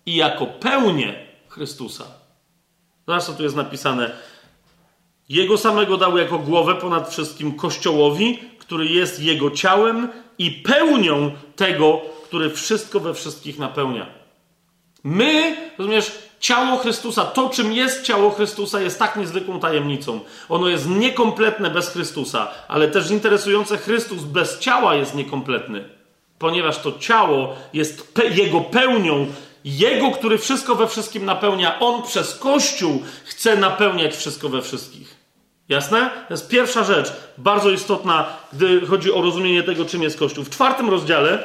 i 0.06 0.16
jako 0.16 0.46
pełnię 0.46 1.26
Chrystusa. 1.48 2.04
Zobacz, 3.06 3.24
co 3.24 3.32
tu 3.32 3.42
jest 3.42 3.56
napisane. 3.56 4.10
Jego 5.28 5.58
samego 5.58 5.96
dał 5.96 6.18
jako 6.18 6.38
głowę 6.38 6.74
ponad 6.74 7.10
wszystkim 7.10 7.56
Kościołowi, 7.56 8.38
który 8.58 8.86
jest 8.86 9.20
jego 9.20 9.50
ciałem 9.50 10.08
i 10.38 10.50
pełnią 10.50 11.30
tego, 11.56 12.00
który 12.24 12.50
wszystko 12.50 13.00
we 13.00 13.14
wszystkich 13.14 13.58
napełnia. 13.58 14.06
My, 15.04 15.56
rozumiesz, 15.78 16.23
ciało 16.44 16.76
Chrystusa, 16.76 17.24
to 17.24 17.50
czym 17.50 17.72
jest 17.72 18.02
ciało 18.02 18.30
Chrystusa, 18.30 18.80
jest 18.80 18.98
tak 18.98 19.16
niezwykłą 19.16 19.60
tajemnicą. 19.60 20.20
Ono 20.48 20.68
jest 20.68 20.88
niekompletne 20.88 21.70
bez 21.70 21.88
Chrystusa, 21.88 22.48
ale 22.68 22.88
też 22.88 23.10
interesujące, 23.10 23.78
Chrystus 23.78 24.22
bez 24.22 24.58
ciała 24.58 24.94
jest 24.94 25.14
niekompletny, 25.14 25.88
ponieważ 26.38 26.78
to 26.78 26.98
ciało 26.98 27.56
jest 27.72 28.14
pe 28.14 28.26
jego 28.26 28.60
pełnią, 28.60 29.26
jego, 29.64 30.10
który 30.10 30.38
wszystko 30.38 30.74
we 30.74 30.88
wszystkim 30.88 31.24
napełnia. 31.24 31.80
On 31.80 32.02
przez 32.02 32.38
Kościół 32.38 33.02
chce 33.24 33.56
napełniać 33.56 34.16
wszystko 34.16 34.48
we 34.48 34.62
wszystkich. 34.62 35.16
Jasne? 35.68 36.10
To 36.28 36.34
jest 36.34 36.48
pierwsza 36.48 36.84
rzecz, 36.84 37.12
bardzo 37.38 37.70
istotna, 37.70 38.26
gdy 38.52 38.86
chodzi 38.86 39.12
o 39.12 39.22
rozumienie 39.22 39.62
tego, 39.62 39.84
czym 39.84 40.02
jest 40.02 40.18
Kościół. 40.18 40.44
W 40.44 40.50
czwartym 40.50 40.90
rozdziale, 40.90 41.44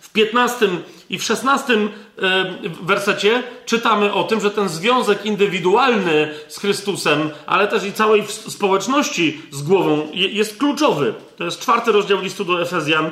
w 0.00 0.10
piętnastym 0.12 0.82
i 1.10 1.18
w 1.18 1.24
szesnastym 1.24 1.88
e, 2.18 2.54
wersecie 2.82 3.42
czytamy 3.66 4.12
o 4.12 4.24
tym, 4.24 4.40
że 4.40 4.50
ten 4.50 4.68
związek 4.68 5.26
indywidualny 5.26 6.34
z 6.48 6.58
Chrystusem, 6.58 7.30
ale 7.46 7.68
też 7.68 7.84
i 7.84 7.92
całej 7.92 8.26
społeczności 8.26 9.42
z 9.50 9.62
głową 9.62 10.08
jest 10.12 10.58
kluczowy. 10.58 11.14
To 11.36 11.44
jest 11.44 11.60
czwarty 11.60 11.92
rozdział 11.92 12.20
listu 12.20 12.44
do 12.44 12.62
Efezjan, 12.62 13.10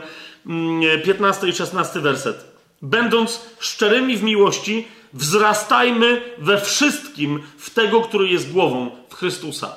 15 1.04 1.40
mm, 1.42 1.54
i 1.54 1.56
16 1.56 2.00
werset. 2.00 2.44
Będąc 2.82 3.40
szczerymi 3.58 4.16
w 4.16 4.22
miłości, 4.22 4.88
wzrastajmy 5.12 6.22
we 6.38 6.60
wszystkim 6.60 7.42
w 7.58 7.70
tego, 7.70 8.00
który 8.00 8.28
jest 8.28 8.52
głową, 8.52 8.90
w 9.08 9.14
Chrystusa. 9.14 9.76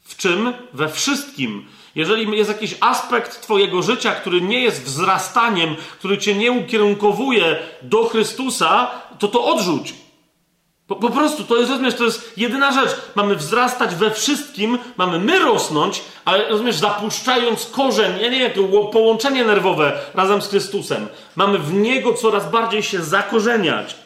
W 0.00 0.16
czym? 0.16 0.52
We 0.72 0.88
wszystkim. 0.88 1.66
Jeżeli 1.94 2.38
jest 2.38 2.50
jakiś 2.50 2.74
aspekt 2.80 3.40
Twojego 3.40 3.82
życia, 3.82 4.12
który 4.12 4.40
nie 4.40 4.60
jest 4.60 4.84
wzrastaniem, 4.84 5.76
który 5.98 6.18
Cię 6.18 6.34
nie 6.34 6.52
ukierunkowuje 6.52 7.58
do 7.82 8.04
Chrystusa, 8.04 8.90
to 9.18 9.28
to 9.28 9.44
odrzuć. 9.44 9.94
Po, 10.86 10.96
po, 10.96 11.10
prostu 11.10 11.44
to 11.44 11.56
jest, 11.56 11.70
rozumiesz, 11.70 11.94
to 11.94 12.04
jest 12.04 12.32
jedyna 12.36 12.72
rzecz. 12.72 12.90
Mamy 13.14 13.36
wzrastać 13.36 13.94
we 13.94 14.10
wszystkim, 14.10 14.78
mamy 14.96 15.18
my 15.18 15.38
rosnąć, 15.38 16.02
ale 16.24 16.48
rozumiesz, 16.48 16.76
zapuszczając 16.76 17.66
korzeń, 17.66 18.20
ja 18.20 18.28
nie 18.28 18.38
wiem, 18.38 18.52
to 18.52 18.84
połączenie 18.84 19.44
nerwowe 19.44 19.98
razem 20.14 20.42
z 20.42 20.48
Chrystusem. 20.48 21.08
Mamy 21.36 21.58
w 21.58 21.74
Niego 21.74 22.14
coraz 22.14 22.50
bardziej 22.50 22.82
się 22.82 23.02
zakorzeniać. 23.02 23.96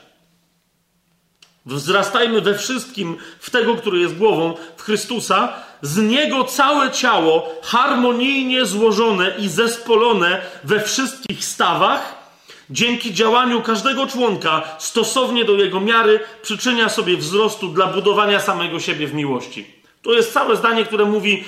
Wzrastajmy 1.66 2.40
we 2.40 2.58
wszystkim 2.58 3.16
w 3.38 3.50
tego, 3.50 3.74
który 3.74 3.98
jest 3.98 4.16
głową, 4.16 4.54
w 4.76 4.82
Chrystusa. 4.82 5.52
Z 5.82 5.98
Niego 5.98 6.44
całe 6.44 6.90
ciało 6.90 7.48
harmonijnie 7.62 8.66
złożone 8.66 9.32
i 9.38 9.48
zespolone 9.48 10.40
we 10.64 10.80
wszystkich 10.80 11.44
stawach, 11.44 12.14
dzięki 12.70 13.14
działaniu 13.14 13.62
każdego 13.62 14.06
członka 14.06 14.62
stosownie 14.78 15.44
do 15.44 15.52
jego 15.52 15.80
miary, 15.80 16.20
przyczynia 16.42 16.88
sobie 16.88 17.16
wzrostu 17.16 17.68
dla 17.68 17.86
budowania 17.86 18.40
samego 18.40 18.80
siebie 18.80 19.06
w 19.06 19.14
miłości. 19.14 19.66
To 20.02 20.12
jest 20.12 20.32
całe 20.32 20.56
zdanie, 20.56 20.84
które 20.84 21.04
mówi, 21.04 21.44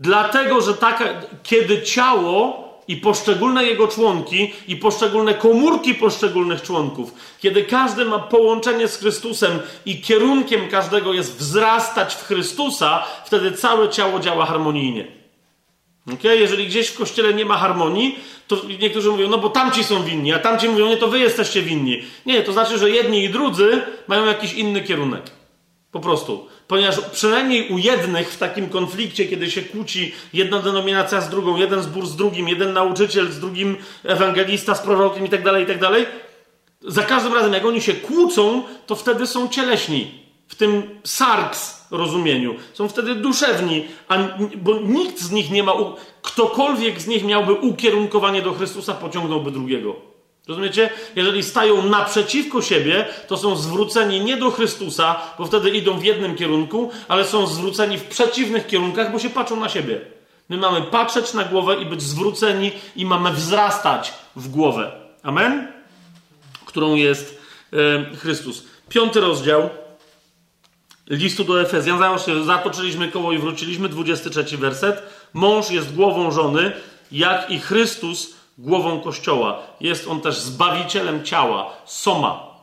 dlatego, 0.00 0.60
że 0.60 0.74
taka, 0.74 1.04
kiedy 1.42 1.82
ciało 1.82 2.63
i 2.88 2.96
poszczególne 2.96 3.64
jego 3.64 3.88
członki 3.88 4.52
i 4.68 4.76
poszczególne 4.76 5.34
komórki 5.34 5.94
poszczególnych 5.94 6.62
członków, 6.62 7.14
kiedy 7.40 7.64
każdy 7.64 8.04
ma 8.04 8.18
połączenie 8.18 8.88
z 8.88 8.96
Chrystusem 8.96 9.58
i 9.86 10.00
kierunkiem 10.00 10.68
każdego 10.68 11.12
jest 11.12 11.36
wzrastać 11.36 12.14
w 12.14 12.22
Chrystusa, 12.22 13.04
wtedy 13.24 13.52
całe 13.52 13.88
ciało 13.88 14.20
działa 14.20 14.46
harmonijnie. 14.46 15.24
Okay? 16.14 16.36
Jeżeli 16.36 16.66
gdzieś 16.66 16.88
w 16.88 16.98
kościele 16.98 17.34
nie 17.34 17.44
ma 17.44 17.58
harmonii, 17.58 18.18
to 18.48 18.56
niektórzy 18.80 19.10
mówią, 19.10 19.28
no 19.28 19.38
bo 19.38 19.48
tamci 19.50 19.84
są 19.84 20.02
winni, 20.02 20.32
a 20.32 20.38
tamci 20.38 20.68
mówią, 20.68 20.88
nie, 20.88 20.96
to 20.96 21.08
wy 21.08 21.18
jesteście 21.18 21.62
winni. 21.62 22.02
Nie, 22.26 22.42
to 22.42 22.52
znaczy, 22.52 22.78
że 22.78 22.90
jedni 22.90 23.24
i 23.24 23.30
drudzy 23.30 23.82
mają 24.08 24.26
jakiś 24.26 24.52
inny 24.52 24.80
kierunek. 24.80 25.30
Po 25.92 26.00
prostu. 26.00 26.46
Ponieważ 26.68 27.00
przynajmniej 27.00 27.68
u 27.68 27.78
jednych 27.78 28.32
w 28.32 28.38
takim 28.38 28.68
konflikcie, 28.68 29.26
kiedy 29.26 29.50
się 29.50 29.62
kłóci 29.62 30.14
jedna 30.32 30.58
denominacja 30.58 31.20
z 31.20 31.30
drugą, 31.30 31.56
jeden 31.56 31.82
zbór 31.82 32.06
z 32.06 32.16
drugim, 32.16 32.48
jeden 32.48 32.72
nauczyciel 32.72 33.32
z 33.32 33.40
drugim, 33.40 33.76
ewangelista 34.04 34.74
z 34.74 34.80
prorokiem 34.80 35.26
i 35.26 35.28
tak 35.28 35.42
dalej, 35.42 35.64
i 35.64 35.66
tak 35.66 35.78
za 36.88 37.02
każdym 37.02 37.34
razem, 37.34 37.52
jak 37.52 37.64
oni 37.64 37.82
się 37.82 37.94
kłócą, 37.94 38.62
to 38.86 38.94
wtedy 38.96 39.26
są 39.26 39.48
cieleśni. 39.48 40.24
W 40.48 40.54
tym 40.54 41.00
sarks 41.04 41.86
rozumieniu. 41.90 42.54
Są 42.72 42.88
wtedy 42.88 43.14
duszewni, 43.14 43.84
a, 44.08 44.18
bo 44.56 44.80
nikt 44.80 45.20
z 45.20 45.30
nich 45.30 45.50
nie 45.50 45.62
ma, 45.62 45.72
ktokolwiek 46.22 47.00
z 47.00 47.06
nich 47.06 47.24
miałby 47.24 47.52
ukierunkowanie 47.52 48.42
do 48.42 48.52
Chrystusa, 48.52 48.94
pociągnąłby 48.94 49.50
drugiego. 49.50 50.13
Rozumiecie? 50.48 50.90
Jeżeli 51.16 51.42
stają 51.42 51.82
naprzeciwko 51.82 52.62
siebie, 52.62 53.06
to 53.28 53.36
są 53.36 53.56
zwróceni 53.56 54.20
nie 54.20 54.36
do 54.36 54.50
Chrystusa, 54.50 55.20
bo 55.38 55.46
wtedy 55.46 55.70
idą 55.70 55.98
w 55.98 56.04
jednym 56.04 56.36
kierunku, 56.36 56.90
ale 57.08 57.24
są 57.24 57.46
zwróceni 57.46 57.98
w 57.98 58.04
przeciwnych 58.04 58.66
kierunkach, 58.66 59.12
bo 59.12 59.18
się 59.18 59.30
patrzą 59.30 59.60
na 59.60 59.68
siebie. 59.68 60.00
My 60.48 60.56
mamy 60.56 60.82
patrzeć 60.82 61.34
na 61.34 61.44
głowę 61.44 61.76
i 61.82 61.86
być 61.86 62.02
zwróceni 62.02 62.72
i 62.96 63.06
mamy 63.06 63.32
wzrastać 63.32 64.12
w 64.36 64.48
głowę. 64.48 64.92
Amen? 65.22 65.72
Którą 66.66 66.94
jest 66.94 67.38
e, 67.72 68.16
Chrystus. 68.16 68.64
Piąty 68.88 69.20
rozdział 69.20 69.70
listu 71.10 71.44
do 71.44 71.60
Efezjan. 71.60 72.18
Zatoczyliśmy 72.44 73.08
koło 73.08 73.32
i 73.32 73.38
wróciliśmy. 73.38 73.88
23 73.88 74.56
werset. 74.56 75.02
Mąż 75.32 75.70
jest 75.70 75.94
głową 75.94 76.30
żony, 76.30 76.72
jak 77.12 77.50
i 77.50 77.58
Chrystus 77.58 78.34
głową 78.58 79.00
Kościoła. 79.00 79.58
Jest 79.80 80.08
on 80.08 80.20
też 80.20 80.38
zbawicielem 80.38 81.24
ciała, 81.24 81.70
soma. 81.84 82.54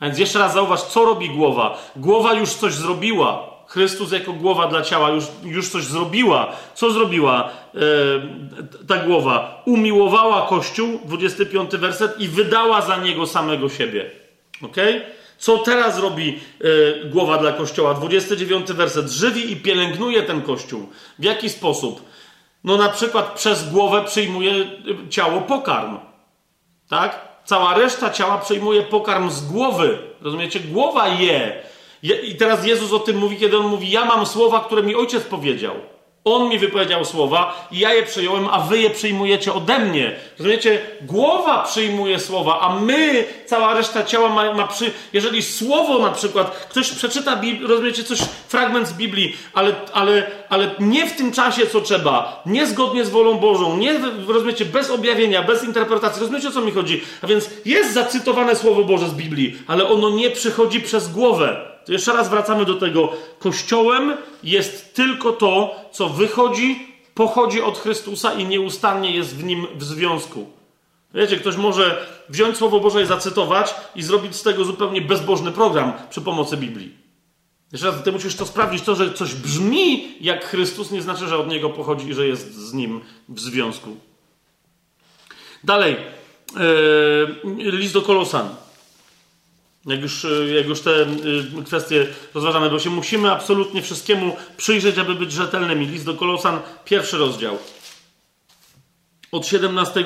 A 0.00 0.06
więc 0.06 0.18
jeszcze 0.18 0.38
raz 0.38 0.54
zauważ, 0.54 0.82
co 0.82 1.04
robi 1.04 1.30
głowa. 1.30 1.78
Głowa 1.96 2.34
już 2.34 2.50
coś 2.50 2.72
zrobiła. 2.72 3.50
Chrystus 3.66 4.12
jako 4.12 4.32
głowa 4.32 4.66
dla 4.66 4.82
ciała 4.82 5.10
już, 5.10 5.24
już 5.44 5.68
coś 5.68 5.84
zrobiła. 5.84 6.52
Co 6.74 6.90
zrobiła 6.90 7.50
e, 7.74 7.78
ta 8.86 8.96
głowa? 8.96 9.62
Umiłowała 9.66 10.46
Kościół, 10.46 11.00
25 11.04 11.70
werset, 11.70 12.20
i 12.20 12.28
wydała 12.28 12.82
za 12.82 12.96
niego 12.96 13.26
samego 13.26 13.68
siebie. 13.68 14.10
Ok? 14.62 14.76
Co 15.38 15.58
teraz 15.58 15.98
robi 15.98 16.38
e, 16.60 17.04
głowa 17.04 17.38
dla 17.38 17.52
Kościoła? 17.52 17.94
29 17.94 18.72
werset. 18.72 19.10
Żywi 19.10 19.52
i 19.52 19.56
pielęgnuje 19.56 20.22
ten 20.22 20.42
Kościół. 20.42 20.88
W 21.18 21.24
jaki 21.24 21.48
sposób? 21.48 22.02
No 22.64 22.76
na 22.76 22.88
przykład 22.88 23.34
przez 23.34 23.70
głowę 23.70 24.04
przyjmuje 24.04 24.52
y, 24.52 25.08
ciało 25.10 25.40
pokarm. 25.40 25.98
Tak? 26.88 27.30
Cała 27.44 27.74
reszta 27.74 28.10
ciała 28.10 28.38
przyjmuje 28.38 28.82
pokarm 28.82 29.30
z 29.30 29.52
głowy. 29.52 29.98
Rozumiecie? 30.20 30.60
Głowa 30.60 31.08
je. 31.08 31.62
I 32.22 32.36
teraz 32.36 32.66
Jezus 32.66 32.92
o 32.92 32.98
tym 32.98 33.18
mówi, 33.18 33.36
kiedy 33.36 33.58
on 33.58 33.66
mówi: 33.66 33.90
Ja 33.90 34.04
mam 34.04 34.26
słowa, 34.26 34.60
które 34.60 34.82
mi 34.82 34.94
ojciec 34.94 35.24
powiedział. 35.24 35.74
On 36.24 36.48
mi 36.48 36.58
wypowiedział 36.58 37.04
słowa 37.04 37.68
i 37.72 37.78
ja 37.78 37.94
je 37.94 38.02
przyjąłem, 38.02 38.48
a 38.50 38.60
wy 38.60 38.78
je 38.78 38.90
przyjmujecie 38.90 39.52
ode 39.52 39.78
mnie. 39.78 40.16
Rozumiecie? 40.38 40.80
Głowa 41.02 41.62
przyjmuje 41.62 42.18
słowa, 42.18 42.60
a 42.60 42.80
my, 42.80 43.24
cała 43.46 43.74
reszta 43.74 44.04
ciała 44.04 44.28
ma, 44.28 44.54
ma 44.54 44.66
przy... 44.66 44.90
Jeżeli 45.12 45.42
słowo 45.42 45.98
na 45.98 46.10
przykład, 46.10 46.66
ktoś 46.70 46.90
przeczyta, 46.90 47.40
rozumiecie, 47.68 48.04
coś, 48.04 48.18
fragment 48.48 48.88
z 48.88 48.92
Biblii, 48.92 49.36
ale, 49.54 49.74
ale, 49.92 50.30
ale 50.48 50.70
nie 50.80 51.06
w 51.06 51.16
tym 51.16 51.32
czasie, 51.32 51.66
co 51.66 51.80
trzeba, 51.80 52.42
niezgodnie 52.46 53.04
z 53.04 53.10
wolą 53.10 53.34
Bożą, 53.34 53.76
nie, 53.76 54.00
rozumiecie, 54.28 54.64
bez 54.64 54.90
objawienia, 54.90 55.42
bez 55.42 55.64
interpretacji. 55.64 56.20
Rozumiecie, 56.20 56.48
o 56.48 56.52
co 56.52 56.60
mi 56.60 56.72
chodzi? 56.72 57.02
A 57.22 57.26
więc 57.26 57.50
jest 57.64 57.94
zacytowane 57.94 58.56
Słowo 58.56 58.84
Boże 58.84 59.08
z 59.08 59.14
Biblii, 59.14 59.58
ale 59.66 59.88
ono 59.88 60.10
nie 60.10 60.30
przychodzi 60.30 60.80
przez 60.80 61.12
głowę. 61.12 61.69
Jeszcze 61.88 62.12
raz 62.12 62.28
wracamy 62.28 62.64
do 62.64 62.74
tego. 62.74 63.12
Kościołem 63.38 64.16
jest 64.42 64.94
tylko 64.94 65.32
to, 65.32 65.74
co 65.92 66.08
wychodzi, 66.08 66.86
pochodzi 67.14 67.62
od 67.62 67.78
Chrystusa 67.78 68.32
i 68.32 68.44
nieustannie 68.44 69.10
jest 69.10 69.36
w 69.36 69.44
nim 69.44 69.66
w 69.74 69.84
związku. 69.84 70.46
Wiecie, 71.14 71.36
ktoś 71.36 71.56
może 71.56 72.06
wziąć 72.28 72.56
Słowo 72.56 72.80
Boże 72.80 73.02
i 73.02 73.06
zacytować 73.06 73.74
i 73.96 74.02
zrobić 74.02 74.36
z 74.36 74.42
tego 74.42 74.64
zupełnie 74.64 75.00
bezbożny 75.00 75.52
program 75.52 75.92
przy 76.10 76.20
pomocy 76.20 76.56
Biblii. 76.56 76.94
Jeszcze 77.72 77.86
raz, 77.86 78.02
ty 78.02 78.12
musisz 78.12 78.34
to 78.34 78.46
sprawdzić. 78.46 78.82
To, 78.82 78.94
że 78.94 79.14
coś 79.14 79.34
brzmi 79.34 80.16
jak 80.20 80.44
Chrystus, 80.44 80.90
nie 80.90 81.02
znaczy, 81.02 81.28
że 81.28 81.38
od 81.38 81.48
Niego 81.48 81.70
pochodzi 81.70 82.08
i 82.08 82.14
że 82.14 82.26
jest 82.26 82.54
z 82.54 82.72
Nim 82.72 83.00
w 83.28 83.40
związku. 83.40 83.96
Dalej. 85.64 85.96
Yy, 86.56 87.70
list 87.70 87.94
do 87.94 88.02
Kolosan. 88.02 88.48
Jak 89.86 90.00
już, 90.00 90.24
e, 90.24 90.28
jak 90.54 90.66
już 90.66 90.80
te 90.80 90.90
e, 90.90 91.06
kwestie 91.66 92.06
rozważamy, 92.34 92.70
bo 92.70 92.78
się 92.78 92.90
musimy 92.90 93.32
absolutnie 93.32 93.82
wszystkiemu 93.82 94.36
przyjrzeć, 94.56 94.98
aby 94.98 95.14
być 95.14 95.32
rzetelnymi. 95.32 95.86
List 95.86 96.04
do 96.04 96.14
Kolosan, 96.14 96.60
pierwszy 96.84 97.18
rozdział. 97.18 97.58
od 99.32 99.46
17 99.46 100.04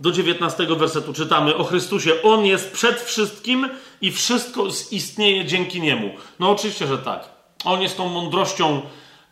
do 0.00 0.12
19 0.12 0.66
wersetu 0.76 1.12
czytamy 1.12 1.56
o 1.56 1.64
Chrystusie. 1.64 2.22
On 2.22 2.46
jest 2.46 2.72
przed 2.72 3.00
wszystkim 3.00 3.68
i 4.00 4.12
wszystko 4.12 4.66
istnieje 4.90 5.44
dzięki 5.44 5.80
Niemu. 5.80 6.10
No 6.38 6.50
oczywiście, 6.50 6.86
że 6.86 6.98
tak. 6.98 7.28
On 7.64 7.82
jest 7.82 7.96
tą 7.96 8.08
mądrością, 8.08 8.82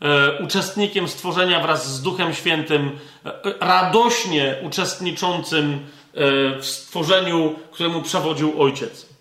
e, 0.01 0.39
uczestnikiem 0.45 1.09
stworzenia 1.09 1.61
wraz 1.61 1.95
z 1.95 2.03
Duchem 2.03 2.35
Świętym, 2.35 2.99
e, 3.25 3.33
radośnie 3.61 4.57
uczestniczącym 4.63 5.73
e, 5.75 6.59
w 6.61 6.67
stworzeniu, 6.67 7.55
któremu 7.73 8.03
przewodził 8.03 8.63
Ojciec. 8.63 9.16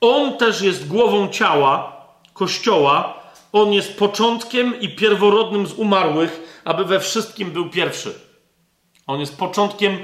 On 0.00 0.36
też 0.36 0.60
jest 0.60 0.88
głową 0.88 1.28
ciała, 1.28 1.92
Kościoła. 2.32 3.14
On 3.52 3.72
jest 3.72 3.98
początkiem 3.98 4.80
i 4.80 4.88
pierworodnym 4.88 5.66
z 5.66 5.72
umarłych, 5.72 6.60
aby 6.64 6.84
we 6.84 7.00
wszystkim 7.00 7.50
był 7.50 7.70
pierwszy. 7.70 8.14
On 9.06 9.20
jest 9.20 9.38
początkiem 9.38 9.98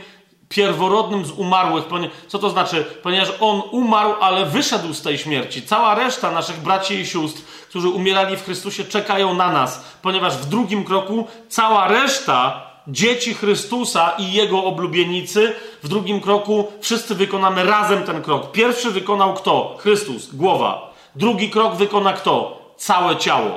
pierworodnym 0.49 1.25
z 1.25 1.31
umarłych. 1.31 1.85
Co 2.29 2.39
to 2.39 2.51
znaczy? 2.51 2.85
Ponieważ 3.03 3.29
on 3.41 3.63
umarł, 3.71 4.15
ale 4.21 4.47
wyszedł 4.47 4.95
z 4.95 5.03
tej 5.03 5.19
śmierci. 5.19 5.63
Cała 5.63 5.95
reszta 5.95 6.31
naszych 6.31 6.61
braci 6.61 6.95
i 6.95 7.07
sióstr, 7.07 7.43
którzy 7.69 7.89
umierali 7.89 8.37
w 8.37 8.45
Chrystusie, 8.45 8.85
czekają 8.85 9.35
na 9.35 9.53
nas, 9.53 9.85
ponieważ 10.03 10.37
w 10.37 10.47
drugim 10.47 10.85
kroku 10.85 11.27
cała 11.49 11.89
reszta 11.89 12.71
dzieci 12.89 13.35
Chrystusa 13.35 14.15
i 14.19 14.33
jego 14.33 14.65
oblubienicy, 14.65 15.53
w 15.83 15.89
drugim 15.89 16.21
kroku 16.21 16.73
wszyscy 16.81 17.15
wykonamy 17.15 17.65
razem 17.65 18.03
ten 18.03 18.23
krok. 18.23 18.53
Pierwszy 18.53 18.91
wykonał 18.91 19.35
kto? 19.35 19.77
Chrystus, 19.79 20.35
głowa. 20.35 20.95
Drugi 21.17 21.51
krok 21.51 21.77
wykona 21.77 22.13
kto? 22.13 22.65
Całe 22.77 23.17
ciało. 23.17 23.51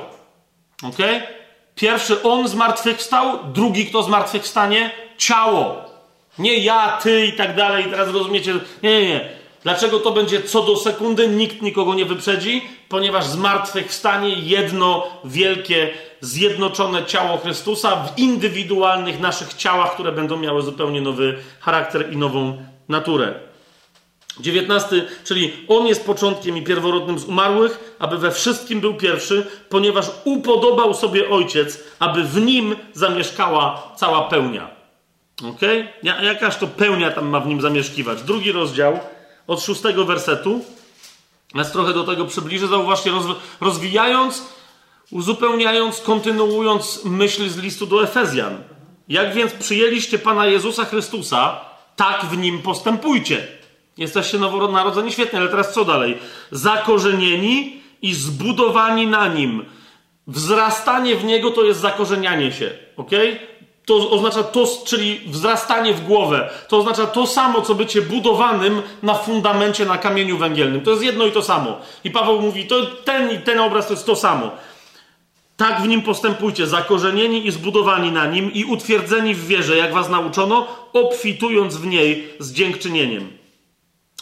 Ok? 0.82 0.96
Pierwszy 1.74 2.22
on 2.22 2.48
zmartwychwstał, 2.48 3.38
drugi 3.52 3.86
kto 3.86 4.02
zmartwychwstanie? 4.02 4.90
Ciało. 5.18 5.76
Nie 6.38 6.56
ja, 6.56 6.98
ty 7.02 7.26
i 7.26 7.32
tak 7.32 7.56
dalej. 7.56 7.84
Teraz 7.90 8.08
rozumiecie? 8.08 8.52
Nie, 8.82 9.02
nie, 9.02 9.08
nie. 9.08 9.37
Dlaczego 9.62 10.00
to 10.00 10.10
będzie 10.10 10.42
co 10.42 10.62
do 10.62 10.76
sekundy? 10.76 11.28
Nikt 11.28 11.62
nikogo 11.62 11.94
nie 11.94 12.04
wyprzedzi, 12.04 12.68
ponieważ 12.88 13.26
zmartwychwstanie 13.26 14.28
jedno 14.28 15.06
wielkie, 15.24 15.90
zjednoczone 16.20 17.04
ciało 17.04 17.38
Chrystusa 17.38 17.96
w 17.96 18.18
indywidualnych 18.18 19.20
naszych 19.20 19.54
ciałach, 19.54 19.94
które 19.94 20.12
będą 20.12 20.36
miały 20.36 20.62
zupełnie 20.62 21.00
nowy 21.00 21.38
charakter 21.60 22.12
i 22.12 22.16
nową 22.16 22.58
naturę. 22.88 23.34
19, 24.40 25.06
czyli 25.24 25.52
on 25.68 25.86
jest 25.86 26.06
początkiem 26.06 26.56
i 26.56 26.62
pierworodnym 26.62 27.18
z 27.18 27.24
umarłych, 27.24 27.96
aby 27.98 28.18
we 28.18 28.30
wszystkim 28.30 28.80
był 28.80 28.94
pierwszy, 28.94 29.46
ponieważ 29.68 30.10
upodobał 30.24 30.94
sobie 30.94 31.30
ojciec, 31.30 31.84
aby 31.98 32.24
w 32.24 32.40
nim 32.40 32.76
zamieszkała 32.92 33.92
cała 33.96 34.22
pełnia. 34.22 34.70
Ok? 35.50 35.60
Jakaż 36.02 36.56
to 36.56 36.66
pełnia 36.66 37.10
tam 37.10 37.28
ma 37.28 37.40
w 37.40 37.46
nim 37.46 37.60
zamieszkiwać? 37.60 38.22
Drugi 38.22 38.52
rozdział 38.52 39.00
od 39.48 39.62
szóstego 39.62 40.04
wersetu 40.04 40.64
nas 41.54 41.72
trochę 41.72 41.92
do 41.92 42.04
tego 42.04 42.24
przybliży. 42.24 42.66
Zauważcie, 42.66 43.12
rozwijając, 43.60 44.42
uzupełniając, 45.10 46.00
kontynuując 46.00 47.04
myśl 47.04 47.48
z 47.48 47.56
listu 47.56 47.86
do 47.86 48.02
Efezjan. 48.02 48.62
Jak 49.08 49.34
więc 49.34 49.52
przyjęliście 49.52 50.18
Pana 50.18 50.46
Jezusa 50.46 50.84
Chrystusa, 50.84 51.60
tak 51.96 52.24
w 52.24 52.36
nim 52.36 52.62
postępujcie. 52.62 53.46
Jesteście 53.96 54.38
nowonarodzeni, 54.38 55.12
świetnie, 55.12 55.38
ale 55.38 55.48
teraz 55.48 55.74
co 55.74 55.84
dalej? 55.84 56.18
Zakorzenieni 56.50 57.82
i 58.02 58.14
zbudowani 58.14 59.06
na 59.06 59.28
nim. 59.28 59.64
Wzrastanie 60.26 61.16
w 61.16 61.24
niego 61.24 61.50
to 61.50 61.64
jest 61.64 61.80
zakorzenianie 61.80 62.52
się, 62.52 62.70
ok? 62.96 63.10
To 63.88 64.10
oznacza 64.10 64.42
to, 64.42 64.66
czyli 64.86 65.20
wzrastanie 65.26 65.94
w 65.94 66.04
głowę. 66.04 66.50
To 66.68 66.76
oznacza 66.76 67.06
to 67.06 67.26
samo, 67.26 67.62
co 67.62 67.74
bycie 67.74 68.02
budowanym 68.02 68.82
na 69.02 69.14
fundamencie, 69.14 69.84
na 69.86 69.98
kamieniu 69.98 70.38
węgielnym. 70.38 70.80
To 70.80 70.90
jest 70.90 71.02
jedno 71.02 71.26
i 71.26 71.32
to 71.32 71.42
samo. 71.42 71.80
I 72.04 72.10
Paweł 72.10 72.40
mówi, 72.40 72.66
to 72.66 72.86
ten 72.86 73.30
i 73.30 73.38
ten 73.38 73.60
obraz 73.60 73.86
to 73.86 73.92
jest 73.92 74.06
to 74.06 74.16
samo. 74.16 74.50
Tak 75.56 75.82
w 75.82 75.88
nim 75.88 76.02
postępujcie, 76.02 76.66
zakorzenieni 76.66 77.46
i 77.46 77.50
zbudowani 77.50 78.12
na 78.12 78.26
nim 78.26 78.52
i 78.52 78.64
utwierdzeni 78.64 79.34
w 79.34 79.46
wierze, 79.46 79.76
jak 79.76 79.92
was 79.92 80.08
nauczono, 80.08 80.66
obfitując 80.92 81.76
w 81.76 81.86
niej 81.86 82.28
z 82.38 82.52
dziękczynieniem. 82.52 83.30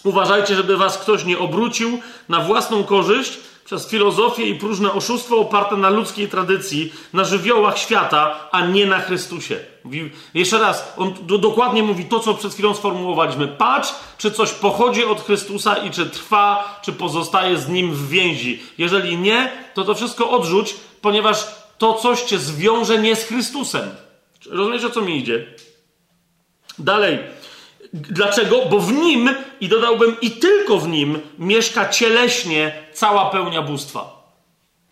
Uważajcie, 0.04 0.54
żeby 0.54 0.76
was 0.76 0.98
ktoś 0.98 1.24
nie 1.24 1.38
obrócił 1.38 1.98
na 2.28 2.40
własną 2.40 2.84
korzyść 2.84 3.38
przez 3.66 3.88
filozofię 3.88 4.46
i 4.46 4.54
próżne 4.54 4.92
oszustwo 4.92 5.36
oparte 5.36 5.76
na 5.76 5.90
ludzkiej 5.90 6.28
tradycji, 6.28 6.92
na 7.12 7.24
żywiołach 7.24 7.78
świata, 7.78 8.48
a 8.52 8.66
nie 8.66 8.86
na 8.86 9.00
Chrystusie. 9.00 9.58
Mówi, 9.84 10.10
jeszcze 10.34 10.58
raz, 10.58 10.94
on 10.96 11.14
do, 11.22 11.38
dokładnie 11.38 11.82
mówi 11.82 12.04
to, 12.04 12.20
co 12.20 12.34
przed 12.34 12.52
chwilą 12.52 12.74
sformułowaliśmy. 12.74 13.48
Patrz, 13.48 13.94
czy 14.18 14.30
coś 14.30 14.52
pochodzi 14.52 15.04
od 15.04 15.20
Chrystusa 15.20 15.76
i 15.76 15.90
czy 15.90 16.06
trwa, 16.06 16.78
czy 16.82 16.92
pozostaje 16.92 17.58
z 17.58 17.68
nim 17.68 17.94
w 17.94 18.08
więzi. 18.08 18.62
Jeżeli 18.78 19.16
nie, 19.16 19.52
to 19.74 19.84
to 19.84 19.94
wszystko 19.94 20.30
odrzuć, 20.30 20.76
ponieważ 21.00 21.46
to 21.78 21.94
coś 21.94 22.22
cię 22.22 22.38
zwiąże 22.38 22.98
nie 22.98 23.16
z 23.16 23.24
Chrystusem. 23.24 23.90
Rozumiesz, 24.50 24.84
o 24.84 24.90
co 24.90 25.00
mi 25.00 25.18
idzie? 25.18 25.46
Dalej. 26.78 27.18
Dlaczego? 27.96 28.62
Bo 28.70 28.80
w 28.80 28.92
nim, 28.92 29.30
i 29.60 29.68
dodałbym 29.68 30.16
i 30.20 30.30
tylko 30.30 30.78
w 30.78 30.88
nim, 30.88 31.18
mieszka 31.38 31.88
cieleśnie 31.88 32.72
cała 32.92 33.30
pełnia 33.30 33.62
bóstwa. 33.62 34.16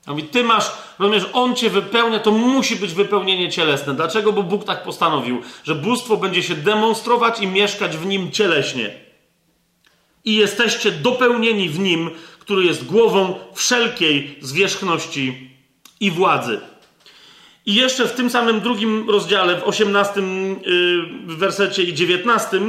A 0.06 0.10
mówi, 0.10 0.22
ty 0.22 0.44
masz, 0.44 0.72
rozumiesz, 0.98 1.26
on 1.32 1.56
cię 1.56 1.70
wypełnia, 1.70 2.18
to 2.18 2.30
musi 2.30 2.76
być 2.76 2.94
wypełnienie 2.94 3.50
cielesne. 3.50 3.94
Dlaczego? 3.94 4.32
Bo 4.32 4.42
Bóg 4.42 4.64
tak 4.64 4.82
postanowił, 4.82 5.42
że 5.64 5.74
bóstwo 5.74 6.16
będzie 6.16 6.42
się 6.42 6.54
demonstrować 6.54 7.40
i 7.40 7.46
mieszkać 7.46 7.96
w 7.96 8.06
nim 8.06 8.30
cieleśnie. 8.30 8.90
I 10.24 10.34
jesteście 10.34 10.90
dopełnieni 10.92 11.68
w 11.68 11.78
nim, 11.78 12.10
który 12.38 12.64
jest 12.64 12.84
głową 12.84 13.34
wszelkiej 13.54 14.38
zwierzchności 14.40 15.50
i 16.00 16.10
władzy. 16.10 16.60
I 17.66 17.74
jeszcze 17.74 18.06
w 18.06 18.12
tym 18.12 18.30
samym 18.30 18.60
drugim 18.60 19.10
rozdziale, 19.10 19.60
w 19.60 19.64
18 19.64 20.20
yy, 20.20 21.36
wersecie 21.36 21.82
i 21.82 21.94
19 21.94 22.60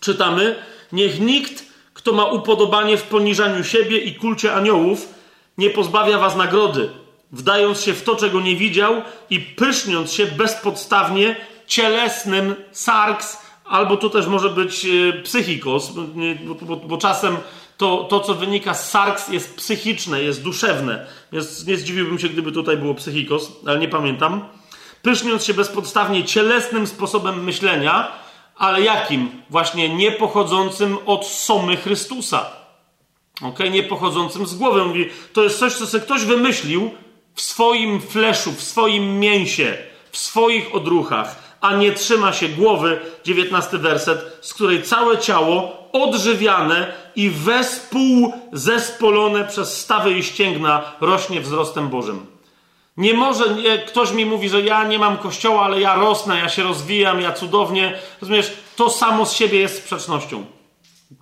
czytamy: 0.00 0.56
Niech 0.92 1.20
nikt, 1.20 1.64
kto 1.94 2.12
ma 2.12 2.24
upodobanie 2.24 2.96
w 2.96 3.02
poniżaniu 3.02 3.64
siebie 3.64 3.98
i 3.98 4.14
kulcie 4.14 4.54
aniołów, 4.54 5.14
nie 5.58 5.70
pozbawia 5.70 6.18
was 6.18 6.36
nagrody, 6.36 6.90
wdając 7.32 7.80
się 7.80 7.94
w 7.94 8.02
to, 8.02 8.16
czego 8.16 8.40
nie 8.40 8.56
widział 8.56 9.02
i 9.30 9.40
pyszniąc 9.40 10.12
się 10.12 10.26
bezpodstawnie 10.26 11.36
cielesnym 11.66 12.54
sarks, 12.72 13.38
albo 13.64 13.96
tu 13.96 14.10
też 14.10 14.26
może 14.26 14.50
być 14.50 14.84
yy, 14.84 15.12
psychikos, 15.12 15.90
bo, 15.90 16.54
bo, 16.66 16.76
bo 16.76 16.98
czasem 16.98 17.36
to, 17.76 18.06
to, 18.10 18.20
co 18.20 18.34
wynika 18.34 18.74
z 18.74 18.90
sarks, 18.90 19.28
jest 19.28 19.56
psychiczne, 19.56 20.22
jest 20.22 20.42
duszewne. 20.42 21.06
Więc 21.32 21.66
nie 21.66 21.76
zdziwiłbym 21.76 22.18
się, 22.18 22.28
gdyby 22.28 22.52
tutaj 22.52 22.76
było 22.76 22.94
psychikos, 22.94 23.52
ale 23.66 23.78
nie 23.78 23.88
pamiętam. 23.88 24.44
Pyszniąc 25.02 25.44
się 25.44 25.54
bezpodstawnie 25.54 26.24
cielesnym 26.24 26.86
sposobem 26.86 27.44
myślenia, 27.44 28.12
ale 28.60 28.82
jakim? 28.82 29.42
Właśnie 29.50 29.88
nie 29.88 30.12
pochodzącym 30.12 30.98
od 31.06 31.26
somy 31.26 31.76
Chrystusa. 31.76 32.50
Ok? 33.42 33.58
Nie 33.70 33.82
pochodzącym 33.82 34.46
z 34.46 34.54
głowy. 34.54 34.84
Mówi, 34.84 35.08
to 35.32 35.42
jest 35.42 35.58
coś, 35.58 35.74
co 35.74 35.86
sobie 35.86 36.04
ktoś 36.04 36.24
wymyślił 36.24 36.90
w 37.34 37.40
swoim 37.40 38.00
fleszu, 38.00 38.52
w 38.52 38.62
swoim 38.62 39.18
mięsie, 39.18 39.76
w 40.10 40.18
swoich 40.18 40.74
odruchach, 40.74 41.56
a 41.60 41.76
nie 41.76 41.92
trzyma 41.92 42.32
się 42.32 42.48
głowy, 42.48 43.00
19 43.24 43.78
werset, 43.78 44.38
z 44.40 44.54
której 44.54 44.82
całe 44.82 45.18
ciało 45.18 45.88
odżywiane 45.92 46.92
i 47.16 47.30
wespół 47.30 48.32
zespolone 48.52 49.44
przez 49.44 49.80
stawy 49.80 50.12
i 50.12 50.22
ścięgna 50.22 50.82
rośnie 51.00 51.40
wzrostem 51.40 51.88
Bożym. 51.88 52.26
Nie 52.96 53.14
może, 53.14 53.54
nie, 53.54 53.78
ktoś 53.78 54.12
mi 54.12 54.26
mówi, 54.26 54.48
że 54.48 54.62
ja 54.62 54.84
nie 54.84 54.98
mam 54.98 55.18
kościoła, 55.18 55.62
ale 55.62 55.80
ja 55.80 55.94
rosnę, 55.94 56.38
ja 56.38 56.48
się 56.48 56.62
rozwijam, 56.62 57.20
ja 57.20 57.32
cudownie. 57.32 57.98
Rozumiesz, 58.20 58.52
to 58.76 58.90
samo 58.90 59.26
z 59.26 59.32
siebie 59.32 59.58
jest 59.58 59.76
sprzecznością. 59.76 60.44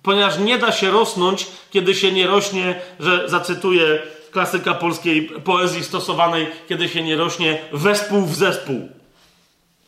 Ponieważ 0.03 0.37
nie 0.37 0.57
da 0.57 0.71
się 0.71 0.91
rosnąć, 0.91 1.47
kiedy 1.71 1.95
się 1.95 2.11
nie 2.11 2.27
rośnie, 2.27 2.81
że 2.99 3.29
zacytuję 3.29 4.01
klasyka 4.31 4.73
polskiej 4.73 5.21
poezji 5.43 5.83
stosowanej, 5.83 6.47
kiedy 6.67 6.89
się 6.89 7.03
nie 7.03 7.15
rośnie 7.15 7.61
wespół 7.71 8.21
w 8.21 8.35
zespół. 8.35 8.98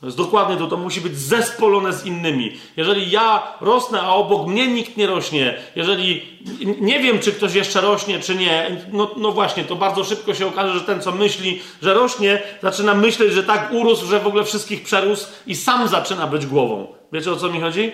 To 0.01 0.05
jest 0.05 0.17
dokładnie 0.17 0.57
to, 0.57 0.67
to 0.67 0.77
musi 0.77 1.01
być 1.01 1.17
zespolone 1.17 1.93
z 1.93 2.05
innymi. 2.05 2.57
Jeżeli 2.77 3.11
ja 3.11 3.43
rosnę, 3.61 4.01
a 4.01 4.09
obok 4.09 4.47
mnie 4.47 4.67
nikt 4.67 4.97
nie 4.97 5.07
rośnie, 5.07 5.57
jeżeli 5.75 6.39
nie 6.81 6.99
wiem, 6.99 7.19
czy 7.19 7.31
ktoś 7.31 7.53
jeszcze 7.53 7.81
rośnie, 7.81 8.19
czy 8.19 8.35
nie, 8.35 8.81
no, 8.91 9.11
no 9.17 9.31
właśnie, 9.31 9.63
to 9.63 9.75
bardzo 9.75 10.03
szybko 10.03 10.33
się 10.33 10.47
okaże, 10.47 10.79
że 10.79 10.85
ten, 10.85 11.01
co 11.01 11.11
myśli, 11.11 11.61
że 11.81 11.93
rośnie, 11.93 12.41
zaczyna 12.61 12.93
myśleć, 12.93 13.33
że 13.33 13.43
tak 13.43 13.69
urósł, 13.73 14.05
że 14.05 14.19
w 14.19 14.27
ogóle 14.27 14.43
wszystkich 14.43 14.83
przerósł 14.83 15.27
i 15.47 15.55
sam 15.55 15.87
zaczyna 15.87 16.27
być 16.27 16.45
głową. 16.45 16.87
Wiecie 17.11 17.31
o 17.31 17.35
co 17.35 17.49
mi 17.49 17.61
chodzi? 17.61 17.91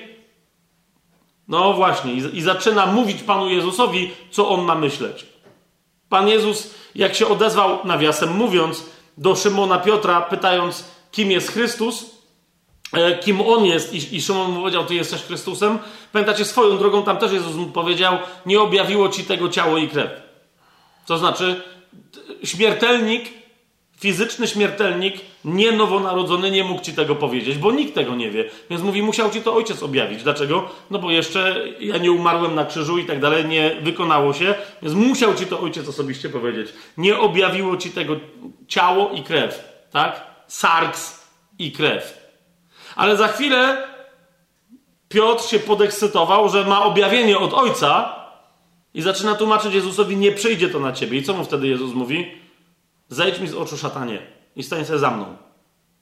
No 1.48 1.74
właśnie, 1.74 2.14
i, 2.14 2.38
i 2.38 2.42
zaczyna 2.42 2.86
mówić 2.86 3.24
Panu 3.24 3.50
Jezusowi, 3.50 4.12
co 4.32 4.50
on 4.50 4.62
ma 4.62 4.76
myśleć. 4.76 5.26
Pan 6.10 6.28
Jezus, 6.28 6.74
jak 6.96 7.16
się 7.16 7.28
odezwał, 7.28 7.80
nawiasem 7.84 8.36
mówiąc, 8.36 8.84
do 9.18 9.36
Szymona 9.36 9.78
Piotra, 9.78 10.22
pytając, 10.22 10.97
kim 11.12 11.32
jest 11.32 11.52
Chrystus, 11.52 12.06
e, 12.94 13.18
kim 13.18 13.42
on 13.42 13.66
jest 13.66 13.94
i, 13.94 14.16
i 14.16 14.22
Szymon 14.22 14.52
mu 14.52 14.60
powiedział, 14.60 14.86
ty 14.86 14.96
jesteś 14.96 15.22
Chrystusem. 15.22 15.80
Pamiętacie, 16.12 16.46
swoją 16.46 16.78
drogą 16.78 17.04
tam 17.04 17.18
też 17.18 17.32
Jezus 17.32 17.56
mu 17.56 17.66
powiedział, 17.66 18.18
nie 18.46 18.62
objawiło 18.62 19.10
ci 19.10 19.24
tego 19.24 19.50
ciało 19.50 19.78
i 19.78 19.88
krew. 19.88 20.10
To 21.06 21.18
znaczy, 21.18 21.62
śmiertelnik, 22.44 23.30
fizyczny 24.00 24.48
śmiertelnik, 24.48 25.16
nie 25.46 25.72
nowonarodzony, 25.72 26.52
nie 26.52 26.64
mógł 26.64 26.82
ci 26.82 26.94
tego 26.94 27.16
powiedzieć, 27.16 27.58
bo 27.58 27.72
nikt 27.72 27.96
tego 27.96 28.16
nie 28.16 28.32
wie. 28.32 28.50
Więc 28.70 28.84
mówi, 28.84 29.04
musiał 29.04 29.32
ci 29.32 29.42
to 29.42 29.56
ojciec 29.56 29.84
objawić. 29.84 30.24
Dlaczego? 30.24 30.70
No 30.92 31.00
bo 31.00 31.12
jeszcze 31.12 31.66
ja 31.80 31.98
nie 31.98 32.12
umarłem 32.12 32.56
na 32.56 32.66
krzyżu 32.66 32.98
i 32.98 33.06
tak 33.06 33.20
dalej, 33.20 33.46
nie 33.46 33.76
wykonało 33.82 34.34
się, 34.34 34.56
więc 34.82 34.96
musiał 34.96 35.36
ci 35.36 35.46
to 35.46 35.60
ojciec 35.60 35.88
osobiście 35.88 36.30
powiedzieć. 36.30 36.74
Nie 36.98 37.20
objawiło 37.20 37.78
ci 37.78 37.90
tego 37.90 38.16
ciało 38.68 39.12
i 39.12 39.24
krew, 39.24 39.64
tak? 39.92 40.37
Sarks 40.48 41.28
i 41.60 41.72
krew. 41.72 42.28
Ale 42.96 43.18
za 43.18 43.28
chwilę 43.28 43.88
Piotr 45.10 45.44
się 45.44 45.60
podekscytował, 45.60 46.50
że 46.50 46.64
ma 46.64 46.84
objawienie 46.84 47.38
od 47.38 47.54
ojca 47.54 48.16
i 48.94 49.02
zaczyna 49.02 49.36
tłumaczyć 49.36 49.74
Jezusowi, 49.74 50.18
nie 50.18 50.32
przyjdzie 50.32 50.70
to 50.70 50.80
na 50.80 50.92
ciebie. 50.92 51.18
I 51.18 51.24
co 51.24 51.34
mu 51.34 51.44
wtedy 51.44 51.68
Jezus 51.68 51.94
mówi? 51.94 52.32
Zejdź 53.10 53.40
mi 53.40 53.48
z 53.48 53.56
oczu 53.56 53.78
szatanie 53.78 54.20
i 54.56 54.64
stań 54.64 54.86
się 54.86 55.00
za 55.00 55.12
mną. 55.12 55.38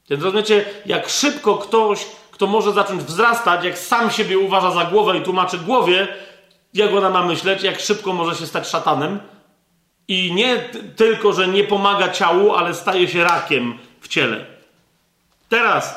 Więc 0.09 0.23
rozumiecie, 0.23 0.65
jak 0.85 1.09
szybko 1.09 1.57
ktoś, 1.57 2.05
kto 2.31 2.47
może 2.47 2.71
zacząć 2.71 3.03
wzrastać, 3.03 3.65
jak 3.65 3.77
sam 3.77 4.11
siebie 4.11 4.39
uważa 4.39 4.71
za 4.71 4.85
głowę 4.85 5.17
i 5.17 5.21
tłumaczy 5.21 5.57
głowie, 5.57 6.07
jak 6.73 6.93
ona 6.93 7.09
ma 7.09 7.25
myśleć, 7.25 7.63
jak 7.63 7.79
szybko 7.79 8.13
może 8.13 8.35
się 8.35 8.47
stać 8.47 8.67
szatanem. 8.67 9.19
I 10.07 10.33
nie 10.33 10.57
tylko, 10.95 11.33
że 11.33 11.47
nie 11.47 11.63
pomaga 11.63 12.09
ciału, 12.09 12.53
ale 12.53 12.73
staje 12.73 13.07
się 13.07 13.23
rakiem 13.23 13.77
w 14.05 14.07
ciele. 14.07 14.45
Teraz 15.49 15.95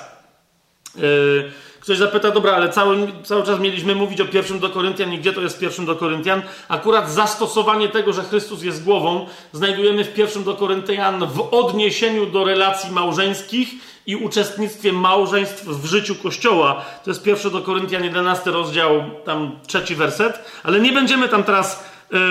yy, 0.97 1.53
ktoś 1.81 1.99
zapyta, 1.99 2.31
dobra, 2.31 2.53
ale 2.53 2.69
cały, 2.69 3.13
cały 3.25 3.43
czas 3.43 3.61
mieliśmy 3.61 3.95
mówić 3.95 4.21
o 4.21 4.25
pierwszym 4.25 4.59
do 4.59 4.71
Koryntian 4.71 5.13
i 5.13 5.19
gdzie 5.19 5.33
to 5.33 5.41
jest 5.41 5.59
pierwszym 5.59 5.87
do 5.87 5.97
Koryntian? 5.97 6.43
Akurat 6.69 7.11
zastosowanie 7.11 7.89
tego, 7.89 8.13
że 8.13 8.23
Chrystus 8.23 8.63
jest 8.63 8.85
głową, 8.85 9.27
znajdujemy 9.53 10.05
w 10.05 10.15
pierwszym 10.15 10.45
do 10.45 10.55
Koryntian 10.55 11.27
w 11.27 11.55
odniesieniu 11.55 12.27
do 12.27 12.45
relacji 12.45 12.93
małżeńskich 12.93 13.69
i 14.07 14.17
uczestnictwie 14.17 14.93
małżeństw 14.93 15.65
w 15.65 15.87
życiu 15.87 16.15
Kościoła. 16.15 16.85
To 17.05 17.11
jest 17.11 17.23
pierwszy 17.23 17.51
do 17.51 17.61
Koryntian 17.61 18.05
11 18.05 18.51
rozdział, 18.51 19.05
tam 19.25 19.59
trzeci 19.67 19.95
werset, 19.95 20.39
ale 20.63 20.81
nie 20.81 20.93
będziemy 20.93 21.29
tam 21.29 21.45
teraz 21.45 21.85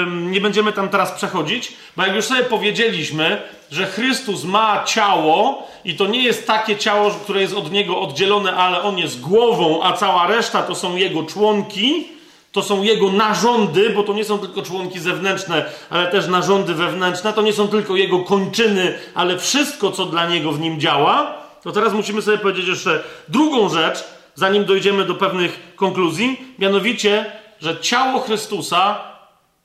nie 0.10 0.42
będziemy 0.42 0.74
tam 0.74 0.90
teraz 0.90 1.12
przechodzić, 1.12 1.74
bo 1.98 2.06
jak 2.06 2.16
już 2.16 2.26
sobie 2.26 2.44
powiedzieliśmy, 2.44 3.42
że 3.72 3.86
Chrystus 3.86 4.44
ma 4.44 4.84
ciało 4.84 5.68
i 5.86 5.96
to 5.96 6.08
nie 6.08 6.24
jest 6.24 6.48
takie 6.48 6.78
ciało, 6.78 7.12
które 7.12 7.42
jest 7.42 7.54
od 7.54 7.72
niego 7.72 8.02
oddzielone, 8.02 8.56
ale 8.56 8.82
on 8.82 8.98
jest 8.98 9.22
głową, 9.22 9.84
a 9.84 9.94
cała 9.94 10.28
reszta 10.28 10.64
to 10.64 10.76
są 10.76 10.96
jego 10.96 11.24
członki, 11.24 12.08
to 12.52 12.62
są 12.62 12.84
jego 12.84 13.12
narządy, 13.12 13.90
bo 13.90 14.04
to 14.04 14.14
nie 14.14 14.26
są 14.26 14.40
tylko 14.40 14.62
członki 14.62 15.00
zewnętrzne, 15.00 15.66
ale 15.90 16.08
też 16.08 16.28
narządy 16.28 16.74
wewnętrzne, 16.74 17.34
to 17.34 17.42
nie 17.42 17.54
są 17.54 17.68
tylko 17.68 17.96
jego 17.96 18.20
kończyny, 18.20 19.00
ale 19.16 19.38
wszystko, 19.40 19.92
co 19.92 20.06
dla 20.06 20.30
niego 20.30 20.52
w 20.52 20.60
nim 20.60 20.80
działa. 20.80 21.34
To 21.64 21.72
teraz 21.72 21.94
musimy 21.94 22.22
sobie 22.22 22.38
powiedzieć 22.38 22.68
jeszcze 22.68 23.04
drugą 23.28 23.70
rzecz, 23.70 24.04
zanim 24.36 24.66
dojdziemy 24.66 25.06
do 25.06 25.16
pewnych 25.16 25.74
konkluzji, 25.76 26.42
mianowicie, 26.60 27.32
że 27.60 27.80
ciało 27.80 28.20
Chrystusa 28.20 29.17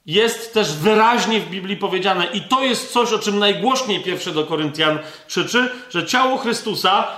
jest 0.06 0.54
też 0.54 0.72
wyraźnie 0.72 1.40
w 1.40 1.50
Biblii 1.50 1.76
powiedziane, 1.76 2.26
i 2.26 2.40
to 2.40 2.64
jest 2.64 2.92
coś, 2.92 3.12
o 3.12 3.18
czym 3.18 3.38
najgłośniej 3.38 4.02
pierwszy 4.02 4.32
do 4.32 4.44
Koryntian 4.44 4.98
krzyczy, 5.26 5.72
że 5.90 6.06
ciało 6.06 6.38
Chrystusa, 6.38 7.08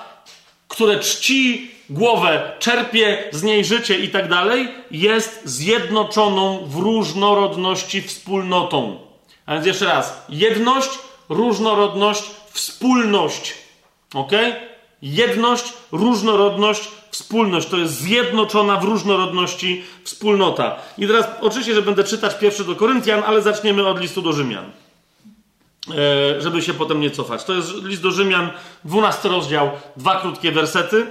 które 0.69 1.01
czci 1.01 1.71
głowę, 1.91 2.53
czerpie 2.59 3.25
z 3.33 3.43
niej 3.43 3.65
życie 3.65 3.99
i 3.99 4.09
tak 4.09 4.29
dalej, 4.29 4.69
jest 4.91 5.41
zjednoczoną 5.45 6.67
w 6.67 6.77
różnorodności 6.77 8.03
wspólnotą. 8.03 8.99
A 9.47 9.55
więc 9.55 9.67
jeszcze 9.67 9.85
raz, 9.85 10.27
jedność, 10.29 10.91
różnorodność, 11.29 12.25
wspólność. 12.51 13.55
Ok? 14.15 14.33
Jedność, 15.05 15.73
różnorodność, 15.93 16.89
Wspólność 17.15 17.69
to 17.69 17.77
jest 17.77 18.01
zjednoczona 18.01 18.77
w 18.77 18.85
różnorodności 18.85 19.85
wspólnota. 20.05 20.77
I 20.99 21.07
teraz 21.07 21.27
oczywiście, 21.41 21.75
że 21.75 21.83
będę 21.83 22.05
czytać 22.05 22.39
pierwszy 22.39 22.65
do 22.65 22.77
Koryntian, 22.77 23.23
ale 23.27 23.43
zaczniemy 23.43 23.87
od 23.87 24.01
listu 24.01 24.23
do 24.23 24.33
Rzymian. 24.33 24.65
E, 25.91 26.41
żeby 26.41 26.63
się 26.63 26.75
potem 26.75 27.01
nie 27.01 27.11
cofać. 27.11 27.45
To 27.45 27.55
jest 27.55 27.75
list 27.83 28.03
do 28.03 28.11
Rzymian, 28.11 28.51
12 28.85 29.29
rozdział, 29.29 29.71
dwa 29.97 30.21
krótkie 30.21 30.53
wersety. 30.53 31.07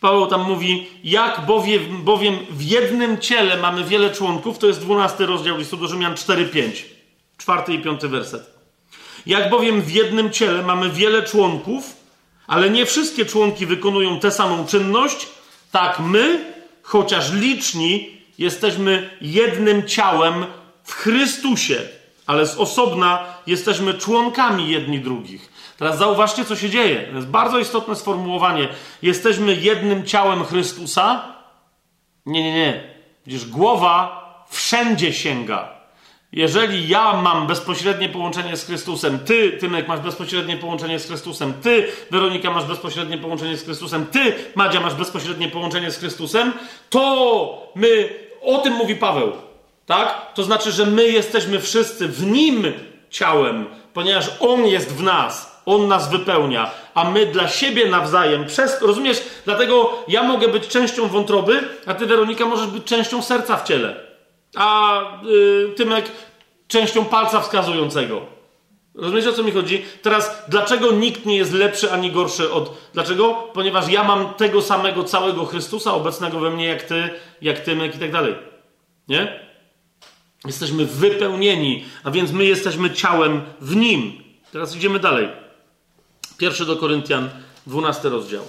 Paweł 0.00 0.26
tam 0.26 0.42
mówi, 0.42 0.86
jak 1.04 1.46
bowiem, 1.46 2.02
bowiem 2.02 2.38
w 2.50 2.62
jednym 2.62 3.18
ciele 3.18 3.56
mamy 3.56 3.84
wiele 3.84 4.10
członków, 4.10 4.58
to 4.58 4.66
jest 4.66 4.80
12 4.80 5.26
rozdział 5.26 5.56
listu 5.56 5.76
do 5.76 5.88
Rzymian 5.88 6.14
4-5, 6.14 6.70
czwarty 7.38 7.74
i 7.74 7.78
piąty 7.78 8.08
werset. 8.08 8.54
Jak 9.26 9.50
bowiem 9.50 9.82
w 9.82 9.90
jednym 9.92 10.30
ciele 10.30 10.62
mamy 10.62 10.90
wiele 10.90 11.22
członków, 11.22 12.01
ale 12.46 12.70
nie 12.70 12.86
wszystkie 12.86 13.26
członki 13.26 13.66
wykonują 13.66 14.20
tę 14.20 14.30
samą 14.30 14.66
czynność. 14.66 15.28
Tak 15.70 16.00
my, 16.00 16.54
chociaż 16.82 17.32
liczni, 17.32 18.18
jesteśmy 18.38 19.10
jednym 19.20 19.88
ciałem 19.88 20.46
w 20.84 20.92
Chrystusie, 20.92 21.80
ale 22.26 22.46
z 22.46 22.56
osobna 22.56 23.24
jesteśmy 23.46 23.94
członkami 23.94 24.68
jedni 24.68 25.00
drugich. 25.00 25.52
Teraz 25.78 25.98
zauważcie, 25.98 26.44
co 26.44 26.56
się 26.56 26.70
dzieje. 26.70 27.06
To 27.10 27.16
jest 27.16 27.28
bardzo 27.28 27.58
istotne 27.58 27.96
sformułowanie. 27.96 28.68
Jesteśmy 29.02 29.54
jednym 29.54 30.06
ciałem 30.06 30.44
Chrystusa. 30.44 31.34
Nie, 32.26 32.42
nie, 32.42 32.52
nie. 32.52 32.94
Widzisz, 33.26 33.46
głowa 33.46 34.22
wszędzie 34.50 35.12
sięga. 35.12 35.81
Jeżeli 36.32 36.88
ja 36.88 37.12
mam 37.12 37.46
bezpośrednie 37.46 38.08
połączenie 38.08 38.56
z 38.56 38.66
Chrystusem, 38.66 39.18
ty, 39.18 39.52
Tymek, 39.52 39.88
masz 39.88 40.00
bezpośrednie 40.00 40.56
połączenie 40.56 40.98
z 40.98 41.06
Chrystusem, 41.06 41.54
ty, 41.62 41.86
Weronika, 42.10 42.50
masz 42.50 42.64
bezpośrednie 42.64 43.18
połączenie 43.18 43.56
z 43.56 43.64
Chrystusem, 43.64 44.06
ty, 44.06 44.34
Madzia, 44.54 44.80
masz 44.80 44.94
bezpośrednie 44.94 45.48
połączenie 45.48 45.90
z 45.90 45.98
Chrystusem, 45.98 46.52
to 46.90 47.72
my, 47.74 48.08
o 48.42 48.58
tym 48.58 48.72
mówi 48.72 48.96
Paweł, 48.96 49.32
tak? 49.86 50.34
To 50.34 50.42
znaczy, 50.42 50.72
że 50.72 50.86
my 50.86 51.08
jesteśmy 51.08 51.60
wszyscy 51.60 52.08
w 52.08 52.26
Nim 52.26 52.72
ciałem, 53.10 53.66
ponieważ 53.94 54.30
On 54.40 54.66
jest 54.66 54.92
w 54.92 55.02
nas, 55.02 55.62
On 55.66 55.88
nas 55.88 56.10
wypełnia, 56.10 56.70
a 56.94 57.10
my 57.10 57.26
dla 57.26 57.48
siebie 57.48 57.90
nawzajem, 57.90 58.46
przez, 58.46 58.82
rozumiesz? 58.82 59.22
Dlatego 59.44 60.04
ja 60.08 60.22
mogę 60.22 60.48
być 60.48 60.68
częścią 60.68 61.08
wątroby, 61.08 61.68
a 61.86 61.94
ty, 61.94 62.06
Weronika, 62.06 62.46
możesz 62.46 62.66
być 62.66 62.84
częścią 62.84 63.22
serca 63.22 63.56
w 63.56 63.64
ciele 63.64 64.11
a 64.56 65.00
y, 65.26 65.72
Tymek 65.76 66.12
częścią 66.68 67.04
palca 67.04 67.40
wskazującego. 67.40 68.26
Rozumiecie 68.94 69.30
o 69.30 69.32
co 69.32 69.42
mi 69.42 69.52
chodzi? 69.52 69.84
Teraz, 70.02 70.42
dlaczego 70.48 70.92
nikt 70.92 71.26
nie 71.26 71.36
jest 71.36 71.52
lepszy 71.52 71.92
ani 71.92 72.10
gorszy 72.10 72.52
od. 72.52 72.78
Dlaczego? 72.94 73.34
Ponieważ 73.54 73.88
ja 73.88 74.04
mam 74.04 74.34
tego 74.34 74.62
samego 74.62 75.04
całego 75.04 75.44
Chrystusa 75.44 75.94
obecnego 75.94 76.40
we 76.40 76.50
mnie, 76.50 76.66
jak 76.66 76.82
ty, 76.82 77.10
jak 77.42 77.60
Tymek 77.60 77.96
i 77.96 77.98
tak 77.98 78.12
dalej. 78.12 78.34
Nie? 79.08 79.40
Jesteśmy 80.44 80.86
wypełnieni, 80.86 81.84
a 82.04 82.10
więc 82.10 82.32
my 82.32 82.44
jesteśmy 82.44 82.90
ciałem 82.90 83.42
w 83.60 83.76
nim. 83.76 84.22
Teraz 84.52 84.76
idziemy 84.76 84.98
dalej. 84.98 85.28
Pierwszy 86.38 86.66
do 86.66 86.76
Koryntian, 86.76 87.30
12 87.66 88.08
rozdział. 88.08 88.44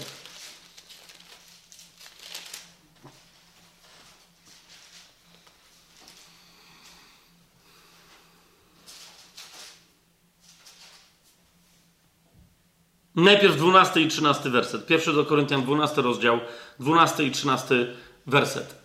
Najpierw 13.16 13.58
12 13.58 14.02
i 14.02 14.08
13 14.08 14.50
werset. 14.50 14.86
Pierwszy 14.86 15.14
do 15.14 15.26
Koryntian, 15.26 15.64
12 15.64 16.02
rozdział, 16.02 16.40
12 16.80 17.24
i 17.24 17.32
13 17.32 17.88
werset. 18.28 18.76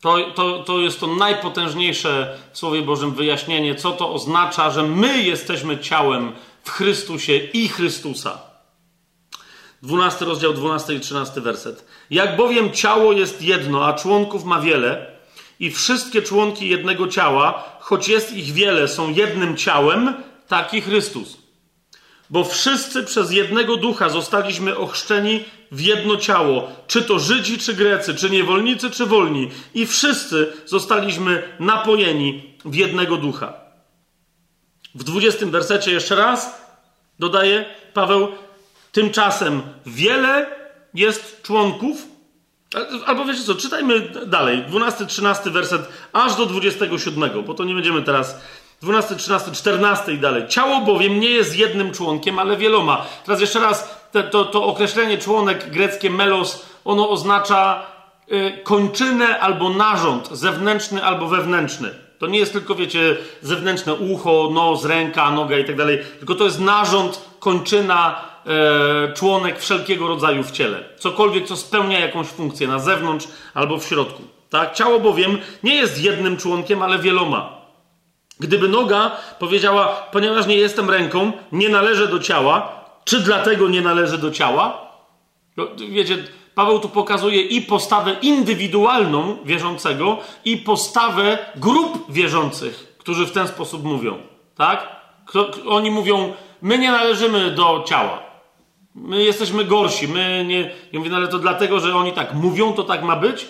To, 0.00 0.30
to, 0.34 0.62
to 0.62 0.80
jest 0.80 1.00
to 1.00 1.06
najpotężniejsze 1.06 2.38
w 2.52 2.58
Słowie 2.58 2.82
Bożym 2.82 3.14
wyjaśnienie, 3.14 3.74
co 3.74 3.92
to 3.92 4.12
oznacza, 4.12 4.70
że 4.70 4.82
my 4.82 5.22
jesteśmy 5.22 5.78
ciałem 5.78 6.32
w 6.64 6.70
Chrystusie 6.70 7.36
i 7.36 7.68
Chrystusa. 7.68 8.38
12 9.82 10.24
rozdział, 10.24 10.52
12 10.52 10.94
i 10.94 11.00
13 11.00 11.40
werset. 11.40 11.86
Jak 12.10 12.36
bowiem 12.36 12.70
ciało 12.72 13.12
jest 13.12 13.42
jedno, 13.42 13.86
a 13.86 13.92
członków 13.92 14.44
ma 14.44 14.60
wiele, 14.60 15.12
i 15.60 15.70
wszystkie 15.70 16.22
członki 16.22 16.68
jednego 16.68 17.08
ciała, 17.08 17.64
choć 17.80 18.08
jest 18.08 18.32
ich 18.32 18.52
wiele, 18.52 18.88
są 18.88 19.10
jednym 19.10 19.56
ciałem, 19.56 20.14
taki 20.48 20.80
Chrystus 20.80 21.41
bo 22.32 22.44
wszyscy 22.44 23.02
przez 23.02 23.32
jednego 23.32 23.76
ducha 23.76 24.08
zostaliśmy 24.08 24.76
ochrzczeni 24.76 25.44
w 25.72 25.80
jedno 25.80 26.16
ciało, 26.16 26.68
czy 26.86 27.02
to 27.02 27.18
Żydzi, 27.18 27.58
czy 27.58 27.74
Grecy, 27.74 28.14
czy 28.14 28.30
niewolnicy, 28.30 28.90
czy 28.90 29.06
wolni, 29.06 29.50
i 29.74 29.86
wszyscy 29.86 30.52
zostaliśmy 30.66 31.42
napojeni 31.60 32.54
w 32.64 32.74
jednego 32.74 33.16
ducha. 33.16 33.52
W 34.94 35.04
dwudziestym 35.04 35.50
wersecie 35.50 35.92
jeszcze 35.92 36.16
raz 36.16 36.62
dodaje 37.18 37.64
Paweł, 37.94 38.28
tymczasem 38.92 39.62
wiele 39.86 40.46
jest 40.94 41.42
członków, 41.42 42.06
albo 43.06 43.24
wiecie 43.24 43.42
co, 43.44 43.54
czytajmy 43.54 44.00
dalej, 44.26 44.64
12, 44.68 45.06
13 45.06 45.50
werset, 45.50 45.88
aż 46.12 46.36
do 46.36 46.46
27, 46.46 47.44
bo 47.46 47.54
to 47.54 47.64
nie 47.64 47.74
będziemy 47.74 48.02
teraz 48.02 48.40
12, 48.82 49.16
13, 49.16 49.52
14 49.52 50.12
i 50.12 50.18
dalej. 50.18 50.48
Ciało 50.48 50.80
bowiem 50.80 51.20
nie 51.20 51.30
jest 51.30 51.58
jednym 51.58 51.92
członkiem, 51.92 52.38
ale 52.38 52.56
wieloma. 52.56 53.06
Teraz 53.24 53.40
jeszcze 53.40 53.60
raz, 53.60 54.06
te, 54.12 54.22
to, 54.22 54.44
to 54.44 54.64
określenie 54.64 55.18
członek 55.18 55.70
greckie 55.70 56.10
melos, 56.10 56.66
ono 56.84 57.10
oznacza 57.10 57.86
y, 58.32 58.58
kończynę 58.64 59.40
albo 59.40 59.70
narząd, 59.70 60.28
zewnętrzny 60.28 61.04
albo 61.04 61.26
wewnętrzny. 61.26 61.90
To 62.18 62.26
nie 62.26 62.38
jest 62.38 62.52
tylko, 62.52 62.74
wiecie, 62.74 63.16
zewnętrzne 63.42 63.94
ucho, 63.94 64.50
nos, 64.52 64.84
ręka, 64.84 65.30
noga 65.30 65.58
i 65.58 65.64
tak 65.64 65.76
dalej, 65.76 65.98
tylko 66.18 66.34
to 66.34 66.44
jest 66.44 66.60
narząd, 66.60 67.24
kończyna, 67.38 68.24
e, 68.46 69.12
członek 69.12 69.58
wszelkiego 69.58 70.08
rodzaju 70.08 70.42
w 70.42 70.50
ciele. 70.50 70.84
Cokolwiek, 70.98 71.46
co 71.46 71.56
spełnia 71.56 72.00
jakąś 72.00 72.26
funkcję 72.26 72.68
na 72.68 72.78
zewnątrz 72.78 73.28
albo 73.54 73.78
w 73.78 73.84
środku. 73.84 74.22
Tak? 74.50 74.74
Ciało 74.74 75.00
bowiem 75.00 75.38
nie 75.62 75.74
jest 75.74 76.02
jednym 76.02 76.36
członkiem, 76.36 76.82
ale 76.82 76.98
wieloma. 76.98 77.61
Gdyby 78.42 78.68
noga 78.68 79.10
powiedziała, 79.38 79.86
ponieważ 80.12 80.46
nie 80.46 80.56
jestem 80.56 80.90
ręką, 80.90 81.32
nie 81.52 81.68
należę 81.68 82.08
do 82.08 82.18
ciała, 82.18 82.72
czy 83.04 83.20
dlatego 83.20 83.68
nie 83.68 83.80
należy 83.80 84.18
do 84.18 84.30
ciała? 84.30 84.90
No, 85.56 85.66
wiecie, 85.90 86.24
Paweł 86.54 86.78
tu 86.78 86.88
pokazuje 86.88 87.42
i 87.42 87.62
postawę 87.62 88.16
indywidualną 88.22 89.36
wierzącego, 89.44 90.18
i 90.44 90.56
postawę 90.56 91.38
grup 91.56 92.12
wierzących, 92.12 92.96
którzy 92.98 93.26
w 93.26 93.32
ten 93.32 93.48
sposób 93.48 93.84
mówią. 93.84 94.18
Tak? 94.56 94.96
Oni 95.68 95.90
mówią, 95.90 96.32
my 96.62 96.78
nie 96.78 96.92
należymy 96.92 97.50
do 97.50 97.84
ciała. 97.86 98.22
My 98.94 99.22
jesteśmy 99.22 99.64
gorsi. 99.64 100.08
My 100.08 100.44
nie. 100.48 100.70
Ja 100.92 100.98
mówię, 100.98 101.10
no 101.10 101.16
ale 101.16 101.28
to 101.28 101.38
dlatego, 101.38 101.80
że 101.80 101.94
oni 101.94 102.12
tak 102.12 102.34
mówią, 102.34 102.72
to 102.72 102.82
tak 102.82 103.02
ma 103.02 103.16
być? 103.16 103.46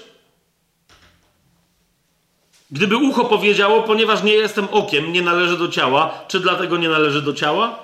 Gdyby 2.73 2.97
ucho 2.97 3.25
powiedziało, 3.25 3.83
ponieważ 3.83 4.23
nie 4.23 4.33
jestem 4.33 4.68
okiem, 4.70 5.12
nie 5.12 5.23
należy 5.23 5.59
do 5.59 5.68
ciała, 5.68 6.25
czy 6.28 6.41
dlatego 6.41 6.76
nie 6.76 6.89
należy 6.89 7.23
do 7.23 7.33
ciała? 7.33 7.78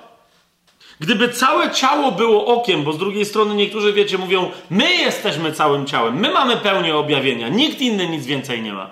Gdyby 0.99 1.29
całe 1.29 1.71
ciało 1.71 2.11
było 2.11 2.45
okiem, 2.45 2.83
bo 2.83 2.93
z 2.93 2.97
drugiej 2.97 3.25
strony 3.25 3.55
niektórzy, 3.55 3.93
wiecie, 3.93 4.17
mówią, 4.17 4.51
my 4.69 4.93
jesteśmy 4.93 5.51
całym 5.51 5.85
ciałem, 5.85 6.19
my 6.19 6.31
mamy 6.31 6.57
pełnię 6.57 6.95
objawienia, 6.95 7.49
nikt 7.49 7.81
inny 7.81 8.07
nic 8.09 8.25
więcej 8.25 8.61
nie 8.61 8.73
ma. 8.73 8.89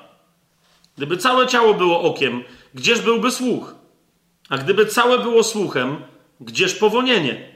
Gdyby 0.98 1.18
całe 1.18 1.48
ciało 1.48 1.74
było 1.74 2.02
okiem, 2.02 2.44
gdzież 2.74 3.02
byłby 3.02 3.32
słuch? 3.32 3.76
A 4.50 4.58
gdyby 4.58 4.86
całe 4.86 5.20
było 5.20 5.44
słuchem, 5.44 5.98
gdzież 6.40 6.76
powonienie? 6.76 7.48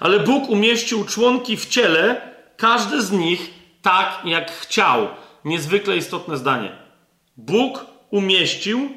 Ale 0.00 0.20
Bóg 0.20 0.48
umieścił 0.50 1.04
członki 1.04 1.56
w 1.56 1.66
ciele, 1.66 2.20
każdy 2.56 3.02
z 3.02 3.12
nich 3.12 3.50
tak, 3.82 4.20
jak 4.24 4.52
chciał. 4.52 5.08
Niezwykle 5.44 5.96
istotne 5.96 6.36
zdanie. 6.36 6.83
Bóg 7.36 7.86
umieścił 8.10 8.90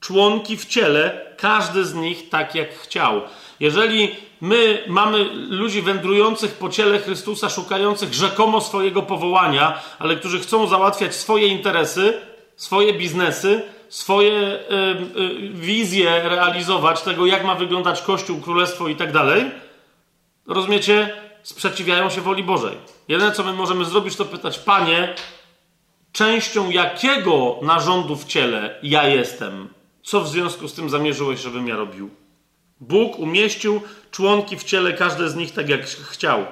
członki 0.00 0.56
w 0.56 0.66
ciele, 0.66 1.34
każdy 1.36 1.84
z 1.84 1.94
nich 1.94 2.28
tak 2.28 2.54
jak 2.54 2.74
chciał. 2.74 3.20
Jeżeli 3.60 4.16
my 4.40 4.84
mamy 4.88 5.24
ludzi 5.48 5.82
wędrujących 5.82 6.54
po 6.54 6.68
ciele 6.68 6.98
Chrystusa, 6.98 7.48
szukających 7.48 8.14
rzekomo 8.14 8.60
swojego 8.60 9.02
powołania, 9.02 9.82
ale 9.98 10.16
którzy 10.16 10.40
chcą 10.40 10.66
załatwiać 10.66 11.14
swoje 11.14 11.46
interesy, 11.46 12.20
swoje 12.56 12.92
biznesy, 12.92 13.62
swoje 13.88 14.32
y, 14.32 15.20
y, 15.20 15.48
wizje 15.48 16.28
realizować, 16.28 17.02
tego 17.02 17.26
jak 17.26 17.44
ma 17.44 17.54
wyglądać 17.54 18.02
Kościół, 18.02 18.40
Królestwo 18.40 18.88
i 18.88 18.96
tak 18.96 19.12
dalej, 19.12 19.50
rozumiecie, 20.46 21.14
sprzeciwiają 21.42 22.10
się 22.10 22.20
woli 22.20 22.44
Bożej. 22.44 22.76
Jedyne, 23.08 23.32
co 23.32 23.44
my 23.44 23.52
możemy 23.52 23.84
zrobić, 23.84 24.16
to 24.16 24.24
pytać, 24.24 24.58
Panie, 24.58 25.14
częścią 26.12 26.70
jakiego 26.70 27.58
narządu 27.62 28.16
w 28.16 28.24
ciele 28.24 28.78
ja 28.82 29.08
jestem? 29.08 29.68
Co 30.02 30.20
w 30.20 30.28
związku 30.28 30.68
z 30.68 30.74
tym 30.74 30.90
zamierzyłeś, 30.90 31.40
żebym 31.40 31.68
ja 31.68 31.76
robił? 31.76 32.10
Bóg 32.80 33.18
umieścił 33.18 33.80
członki 34.10 34.56
w 34.56 34.64
ciele, 34.64 34.92
każde 34.92 35.30
z 35.30 35.36
nich 35.36 35.52
tak 35.52 35.68
jak 35.68 35.86
chciał. 35.86 36.46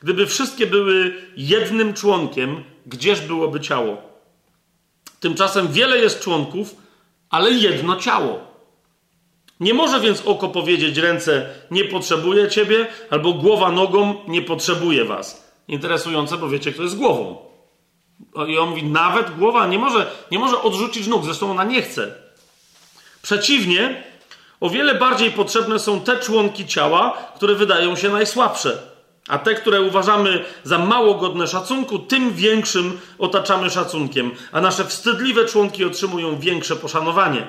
Gdyby 0.00 0.26
wszystkie 0.26 0.66
były 0.66 1.14
jednym 1.36 1.94
członkiem, 1.94 2.64
gdzież 2.86 3.20
byłoby 3.20 3.60
ciało? 3.60 3.96
Tymczasem 5.20 5.72
wiele 5.72 5.98
jest 5.98 6.20
członków, 6.20 6.76
ale 7.30 7.50
jedno 7.50 7.96
ciało. 7.96 8.40
Nie 9.60 9.74
może 9.74 10.00
więc 10.00 10.26
oko 10.26 10.48
powiedzieć 10.48 10.96
ręce 10.96 11.48
nie 11.70 11.84
potrzebuje 11.84 12.48
ciebie, 12.48 12.86
albo 13.10 13.32
głowa 13.32 13.72
nogą 13.72 14.14
nie 14.28 14.42
potrzebuje 14.42 15.04
was. 15.04 15.52
Interesujące, 15.68 16.36
bo 16.36 16.48
wiecie, 16.48 16.72
kto 16.72 16.82
jest 16.82 16.96
głową. 16.96 17.45
I 18.48 18.58
on 18.58 18.68
mówi, 18.68 18.84
nawet 18.84 19.38
głowa 19.38 19.66
nie 19.66 19.78
może, 19.78 20.10
nie 20.30 20.38
może 20.38 20.62
odrzucić 20.62 21.06
nóg, 21.06 21.24
zresztą 21.24 21.50
ona 21.50 21.64
nie 21.64 21.82
chce. 21.82 22.14
Przeciwnie, 23.22 24.04
o 24.60 24.70
wiele 24.70 24.94
bardziej 24.94 25.30
potrzebne 25.30 25.78
są 25.78 26.00
te 26.00 26.18
członki 26.18 26.66
ciała, 26.66 27.18
które 27.36 27.54
wydają 27.54 27.96
się 27.96 28.08
najsłabsze. 28.08 28.78
A 29.28 29.38
te, 29.38 29.54
które 29.54 29.82
uważamy 29.82 30.44
za 30.64 30.78
mało 30.78 31.14
godne 31.14 31.46
szacunku, 31.46 31.98
tym 31.98 32.34
większym 32.34 33.00
otaczamy 33.18 33.70
szacunkiem, 33.70 34.30
a 34.52 34.60
nasze 34.60 34.84
wstydliwe 34.84 35.44
członki 35.44 35.84
otrzymują 35.84 36.38
większe 36.38 36.76
poszanowanie. 36.76 37.46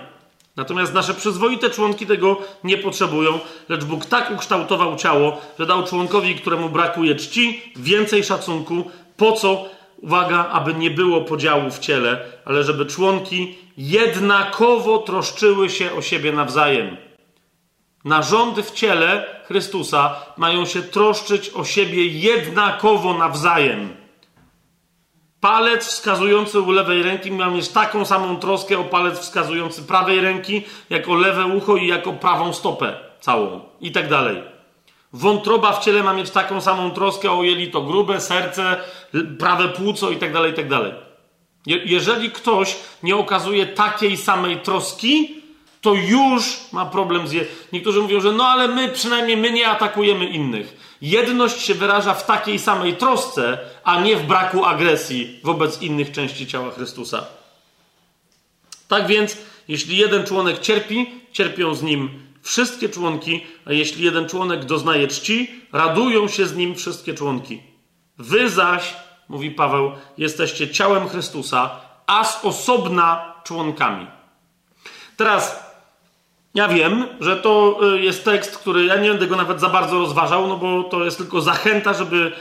Natomiast 0.56 0.94
nasze 0.94 1.14
przyzwoite 1.14 1.70
członki 1.70 2.06
tego 2.06 2.38
nie 2.64 2.78
potrzebują, 2.78 3.40
lecz 3.70 3.84
Bóg 3.84 4.06
tak 4.06 4.32
ukształtował 4.32 4.96
ciało, 4.96 5.42
że 5.60 5.66
dał 5.66 5.84
członkowi, 5.84 6.36
któremu 6.36 6.70
brakuje 6.70 7.16
czci, 7.16 7.62
więcej 7.76 8.24
szacunku. 8.24 8.92
Po 9.18 9.32
co? 9.32 9.66
Uwaga, 9.98 10.50
aby 10.50 10.74
nie 10.74 10.92
było 10.92 11.22
podziału 11.22 11.70
w 11.70 11.80
ciele, 11.80 12.20
ale 12.46 12.64
żeby 12.64 12.86
członki 12.86 13.58
jednakowo 13.78 14.98
troszczyły 14.98 15.70
się 15.70 15.92
o 15.92 16.02
siebie 16.02 16.32
nawzajem. 16.32 16.98
Narządy 18.06 18.64
w 18.64 18.72
ciele 18.72 19.38
Chrystusa 19.48 20.16
mają 20.38 20.66
się 20.66 20.82
troszczyć 20.82 21.50
o 21.50 21.66
siebie 21.66 22.08
jednakowo 22.08 23.14
nawzajem. 23.14 23.90
Palec 25.40 25.86
wskazujący 25.86 26.60
u 26.60 26.72
lewej 26.72 27.04
ręki 27.04 27.32
ma 27.32 27.50
mieć 27.50 27.70
taką 27.70 28.06
samą 28.06 28.38
troskę 28.38 28.80
o 28.80 28.84
palec 28.84 29.20
wskazujący 29.20 29.84
prawej 29.84 30.22
ręki, 30.22 30.66
jako 30.90 31.16
lewe 31.16 31.46
ucho 31.46 31.76
i 31.76 31.88
jako 31.88 32.14
prawą 32.14 32.54
stopę 32.54 33.00
całą 33.20 33.62
i 33.82 33.92
tak 33.92 34.10
dalej. 34.10 34.57
Wątroba 35.14 35.74
w 35.74 35.86
ciele 35.86 36.04
ma 36.04 36.14
mieć 36.14 36.30
taką 36.30 36.62
samą 36.62 36.92
troskę 36.92 37.32
o 37.32 37.44
jelito 37.44 37.82
grube, 37.82 38.22
serce, 38.22 38.78
prawe 39.40 39.70
płuco 39.70 40.10
i 40.10 40.18
tak 40.18 40.34
dalej, 40.34 40.52
i 40.52 40.56
tak 40.56 40.68
jeżeli 41.66 42.32
ktoś 42.32 42.76
nie 43.04 43.16
okazuje 43.16 43.66
takiej 43.66 44.18
samej 44.18 44.58
troski, 44.58 45.42
to 45.82 45.94
już 45.94 46.60
ma 46.72 46.86
problem 46.86 47.28
z... 47.28 47.32
Je... 47.32 47.46
Niektórzy 47.74 48.02
mówią, 48.02 48.22
że 48.22 48.32
no 48.32 48.48
ale 48.48 48.68
my 48.68 48.90
przynajmniej 48.90 49.38
my 49.38 49.52
nie 49.52 49.68
atakujemy 49.68 50.26
innych. 50.26 50.98
Jedność 51.02 51.62
się 51.62 51.74
wyraża 51.74 52.14
w 52.14 52.26
takiej 52.26 52.60
samej 52.60 52.96
trosce, 52.96 53.58
a 53.84 54.02
nie 54.02 54.16
w 54.16 54.26
braku 54.26 54.66
agresji 54.66 55.40
wobec 55.44 55.82
innych 55.82 56.12
części 56.12 56.48
ciała 56.48 56.72
Chrystusa. 56.72 57.26
Tak 58.88 59.08
więc, 59.08 59.38
jeśli 59.68 59.98
jeden 59.98 60.26
członek 60.26 60.60
cierpi, 60.60 61.10
cierpią 61.32 61.76
z 61.76 61.84
nim 61.84 62.27
wszystkie 62.48 62.90
członki, 62.90 63.46
a 63.66 63.74
jeśli 63.74 64.06
jeden 64.06 64.30
członek 64.30 64.66
doznaje 64.66 65.08
czci, 65.08 65.52
radują 65.74 66.28
się 66.28 66.46
z 66.46 66.56
nim 66.56 66.76
wszystkie 66.76 67.14
członki. 67.14 67.62
Wy 68.18 68.50
zaś, 68.50 68.96
mówi 69.30 69.52
Paweł, 69.52 69.92
jesteście 70.18 70.70
ciałem 70.70 71.10
Chrystusa, 71.10 71.70
a 72.08 72.24
z 72.24 72.46
osobna 72.46 73.34
członkami. 73.44 74.08
Teraz 75.18 75.68
ja 76.56 76.68
wiem, 76.68 77.08
że 77.20 77.38
to 77.38 77.80
y, 77.96 78.02
jest 78.02 78.26
tekst, 78.26 78.58
który 78.58 78.86
ja 78.86 78.96
nie 78.96 79.10
będę 79.10 79.28
go 79.28 79.36
nawet 79.36 79.60
za 79.60 79.70
bardzo 79.70 80.00
rozważał, 80.00 80.48
no 80.48 80.58
bo 80.58 80.84
to 80.84 81.06
jest 81.06 81.18
tylko 81.18 81.42
zachęta, 81.42 81.94
żeby 81.94 82.32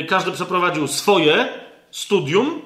y, 0.00 0.04
każdy 0.04 0.32
przeprowadził 0.32 0.88
swoje 0.88 1.48
studium. 1.90 2.62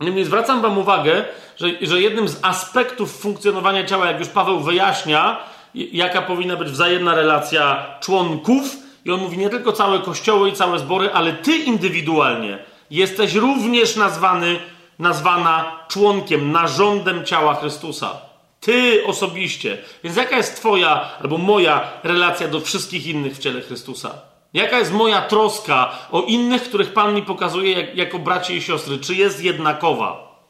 Niemniej 0.00 0.24
zwracam 0.24 0.62
Wam 0.62 0.78
uwagę, 0.78 1.24
że, 1.56 1.66
że 1.82 2.00
jednym 2.00 2.28
z 2.28 2.38
aspektów 2.42 3.20
funkcjonowania 3.20 3.84
ciała, 3.84 4.06
jak 4.06 4.18
już 4.18 4.28
Paweł 4.28 4.60
wyjaśnia, 4.60 5.40
jaka 5.74 6.22
powinna 6.22 6.56
być 6.56 6.68
wzajemna 6.68 7.14
relacja 7.14 7.86
członków, 8.00 8.76
i 9.04 9.10
on 9.10 9.20
mówi 9.20 9.38
nie 9.38 9.50
tylko 9.50 9.72
całe 9.72 9.98
kościoły 9.98 10.48
i 10.48 10.52
całe 10.52 10.78
zbory, 10.78 11.12
ale 11.12 11.32
ty 11.32 11.56
indywidualnie 11.56 12.58
jesteś 12.90 13.34
również 13.34 13.96
nazwany, 13.96 14.58
nazwana 14.98 15.80
członkiem, 15.88 16.52
narządem 16.52 17.24
ciała 17.24 17.54
Chrystusa. 17.54 18.20
Ty 18.60 19.02
osobiście. 19.06 19.78
Więc 20.04 20.16
jaka 20.16 20.36
jest 20.36 20.56
Twoja 20.56 21.10
albo 21.22 21.38
moja 21.38 21.90
relacja 22.02 22.48
do 22.48 22.60
wszystkich 22.60 23.06
innych 23.06 23.36
w 23.36 23.38
ciele 23.38 23.60
Chrystusa? 23.60 24.14
Jaka 24.54 24.78
jest 24.78 24.92
moja 24.92 25.22
troska 25.22 25.92
o 26.10 26.22
innych, 26.22 26.62
których 26.62 26.92
Pan 26.92 27.14
mi 27.14 27.22
pokazuje 27.22 27.72
jak, 27.72 27.96
jako 27.96 28.18
bracie 28.18 28.56
i 28.56 28.62
siostry? 28.62 28.98
Czy 28.98 29.14
jest 29.14 29.44
jednakowa? 29.44 30.40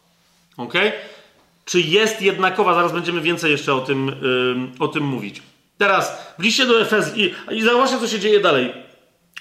Ok? 0.56 0.74
Czy 1.70 1.80
jest 1.80 2.22
jednakowa? 2.22 2.74
Zaraz 2.74 2.92
będziemy 2.92 3.20
więcej 3.20 3.50
jeszcze 3.50 3.74
o 3.74 3.80
tym, 3.80 4.12
o 4.78 4.88
tym 4.88 5.04
mówić. 5.04 5.42
Teraz 5.78 6.34
w 6.38 6.42
liście 6.42 6.66
do 6.66 6.80
Efez 6.80 7.16
i, 7.16 7.34
i 7.50 7.62
zauważcie, 7.62 7.98
co 7.98 8.08
się 8.08 8.18
dzieje 8.18 8.40
dalej. 8.40 8.72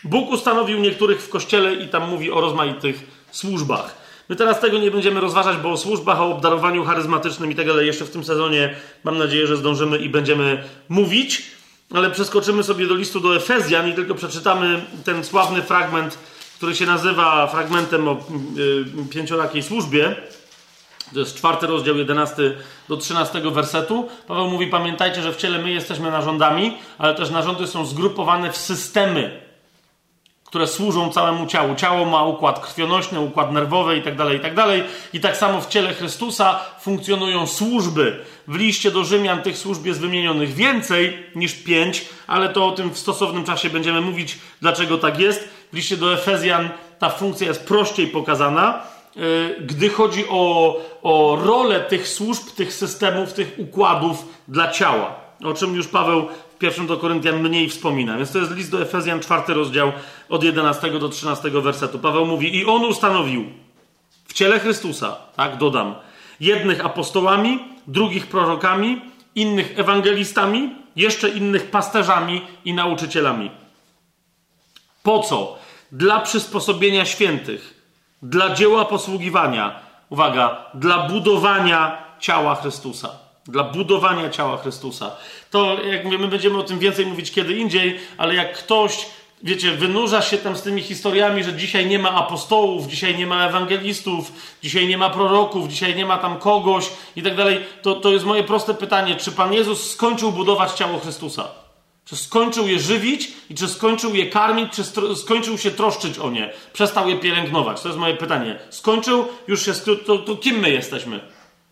Bóg 0.03 0.29
ustanowił 0.29 0.79
niektórych 0.79 1.21
w 1.21 1.29
kościele 1.29 1.73
i 1.73 1.87
tam 1.87 2.09
mówi 2.09 2.31
o 2.31 2.41
rozmaitych 2.41 3.03
służbach. 3.31 3.95
My 4.29 4.35
teraz 4.35 4.59
tego 4.59 4.77
nie 4.77 4.91
będziemy 4.91 5.19
rozważać, 5.19 5.57
bo 5.57 5.71
o 5.71 5.77
służbach, 5.77 6.21
o 6.21 6.31
obdarowaniu 6.31 6.85
charyzmatycznym 6.85 7.51
i 7.51 7.55
tak 7.55 7.67
dalej 7.67 7.87
jeszcze 7.87 8.05
w 8.05 8.09
tym 8.09 8.23
sezonie 8.23 8.75
mam 9.03 9.17
nadzieję, 9.17 9.47
że 9.47 9.57
zdążymy 9.57 9.97
i 9.97 10.09
będziemy 10.09 10.63
mówić, 10.89 11.43
ale 11.93 12.11
przeskoczymy 12.11 12.63
sobie 12.63 12.87
do 12.87 12.95
listu 12.95 13.19
do 13.19 13.35
Efezjan 13.35 13.89
i 13.89 13.93
tylko 13.93 14.15
przeczytamy 14.15 14.81
ten 15.05 15.23
sławny 15.23 15.61
fragment, 15.61 16.17
który 16.57 16.75
się 16.75 16.85
nazywa 16.85 17.47
fragmentem 17.47 18.07
o 18.07 18.17
y, 19.01 19.09
pięciorakiej 19.09 19.63
służbie. 19.63 20.15
To 21.13 21.19
jest 21.19 21.37
czwarty 21.37 21.67
rozdział, 21.67 21.97
11 21.97 22.57
do 22.89 22.97
13 22.97 23.41
wersetu. 23.41 24.09
Paweł 24.27 24.47
mówi: 24.47 24.67
Pamiętajcie, 24.67 25.21
że 25.21 25.33
w 25.33 25.37
ciele 25.37 25.59
my 25.59 25.71
jesteśmy 25.71 26.11
narządami, 26.11 26.77
ale 26.97 27.15
też 27.15 27.29
narządy 27.29 27.67
są 27.67 27.85
zgrupowane 27.85 28.51
w 28.51 28.57
systemy 28.57 29.49
które 30.49 30.67
służą 30.67 31.09
całemu 31.09 31.47
ciału. 31.47 31.75
Ciało 31.75 32.05
ma 32.05 32.23
układ 32.23 32.59
krwionośny, 32.59 33.19
układ 33.19 33.51
nerwowy 33.51 33.95
itd., 33.95 34.17
tak 34.17 34.33
itd. 34.33 34.55
Tak 34.55 34.87
I 35.13 35.19
tak 35.19 35.37
samo 35.37 35.61
w 35.61 35.67
ciele 35.67 35.93
Chrystusa 35.93 36.59
funkcjonują 36.79 37.47
służby. 37.47 38.25
W 38.47 38.55
liście 38.55 38.91
do 38.91 39.03
Rzymian 39.03 39.41
tych 39.41 39.57
służb 39.57 39.85
jest 39.85 39.99
wymienionych 39.99 40.53
więcej 40.53 41.17
niż 41.35 41.53
pięć, 41.53 42.05
ale 42.27 42.49
to 42.49 42.67
o 42.67 42.71
tym 42.71 42.89
w 42.89 42.99
stosownym 42.99 43.43
czasie 43.43 43.69
będziemy 43.69 44.01
mówić, 44.01 44.39
dlaczego 44.61 44.97
tak 44.97 45.19
jest. 45.19 45.49
W 45.73 45.75
liście 45.75 45.97
do 45.97 46.13
Efezjan 46.13 46.69
ta 46.99 47.09
funkcja 47.09 47.47
jest 47.47 47.67
prościej 47.67 48.07
pokazana. 48.07 48.81
Y, 49.19 49.55
gdy 49.61 49.89
chodzi 49.89 50.25
o, 50.29 50.75
o 51.01 51.39
rolę 51.43 51.79
tych 51.79 52.07
służb, 52.07 52.49
tych 52.55 52.73
systemów, 52.73 53.33
tych 53.33 53.55
układów 53.57 54.25
dla 54.47 54.71
ciała, 54.71 55.15
o 55.43 55.53
czym 55.53 55.75
już 55.75 55.87
Paweł 55.87 56.27
pierwszym 56.59 56.87
do 56.87 56.97
Koryntian 56.97 57.41
mniej 57.41 57.69
wspomina. 57.69 58.17
Więc 58.17 58.31
to 58.31 58.39
jest 58.39 58.51
list 58.51 58.71
do 58.71 58.81
Efezjan, 58.81 59.19
czwarty 59.19 59.53
rozdział, 59.53 59.91
od 60.29 60.43
11 60.43 60.99
do 60.99 61.09
13 61.09 61.49
wersetu. 61.49 61.99
Paweł 61.99 62.25
mówi, 62.25 62.57
i 62.57 62.65
on 62.65 62.85
ustanowił 62.85 63.45
w 64.27 64.33
ciele 64.33 64.59
Chrystusa, 64.59 65.15
tak, 65.35 65.57
dodam, 65.57 65.95
jednych 66.39 66.85
apostołami, 66.85 67.59
drugich 67.87 68.27
prorokami, 68.27 69.01
innych 69.35 69.79
ewangelistami, 69.79 70.75
jeszcze 70.95 71.29
innych 71.29 71.69
pasterzami 71.71 72.41
i 72.65 72.73
nauczycielami. 72.73 73.51
Po 75.03 75.19
co? 75.19 75.57
Dla 75.91 76.19
przysposobienia 76.19 77.05
świętych, 77.05 77.78
dla 78.21 78.55
dzieła 78.55 78.85
posługiwania, 78.85 79.79
uwaga, 80.09 80.65
dla 80.73 81.07
budowania 81.07 81.97
ciała 82.19 82.55
Chrystusa 82.55 83.29
dla 83.49 83.63
budowania 83.63 84.29
ciała 84.29 84.57
Chrystusa. 84.57 85.11
To, 85.51 85.83
jak 85.83 86.05
mówię, 86.05 86.17
my 86.17 86.27
będziemy 86.27 86.57
o 86.57 86.63
tym 86.63 86.79
więcej 86.79 87.05
mówić 87.05 87.31
kiedy 87.31 87.53
indziej, 87.53 87.99
ale 88.17 88.35
jak 88.35 88.57
ktoś, 88.57 89.05
wiecie, 89.43 89.71
wynurza 89.71 90.21
się 90.21 90.37
tam 90.37 90.55
z 90.55 90.61
tymi 90.61 90.81
historiami, 90.81 91.43
że 91.43 91.53
dzisiaj 91.53 91.85
nie 91.85 91.99
ma 91.99 92.11
apostołów, 92.11 92.87
dzisiaj 92.87 93.17
nie 93.17 93.27
ma 93.27 93.45
ewangelistów, 93.45 94.31
dzisiaj 94.63 94.87
nie 94.87 94.97
ma 94.97 95.09
proroków, 95.09 95.67
dzisiaj 95.67 95.95
nie 95.95 96.05
ma 96.05 96.17
tam 96.17 96.39
kogoś 96.39 96.89
i 97.15 97.23
tak 97.23 97.35
dalej, 97.35 97.65
to, 97.81 97.95
to 97.95 98.11
jest 98.11 98.25
moje 98.25 98.43
proste 98.43 98.73
pytanie, 98.73 99.15
czy 99.15 99.31
Pan 99.31 99.53
Jezus 99.53 99.91
skończył 99.91 100.31
budować 100.31 100.71
ciało 100.71 100.99
Chrystusa? 100.99 101.47
Czy 102.09 102.15
skończył 102.15 102.67
je 102.67 102.79
żywić 102.79 103.31
i 103.49 103.55
czy 103.55 103.67
skończył 103.67 104.15
je 104.15 104.25
karmić, 104.25 104.73
czy 104.73 104.83
skończył 105.15 105.57
się 105.57 105.71
troszczyć 105.71 106.19
o 106.19 106.31
nie? 106.31 106.53
Przestał 106.73 107.09
je 107.09 107.17
pielęgnować? 107.17 107.81
To 107.81 107.87
jest 107.87 107.99
moje 107.99 108.13
pytanie. 108.13 108.59
Skończył, 108.69 109.25
już 109.47 109.65
się, 109.65 109.73
to, 110.05 110.17
to 110.17 110.35
kim 110.35 110.59
my 110.59 110.69
jesteśmy? 110.69 111.19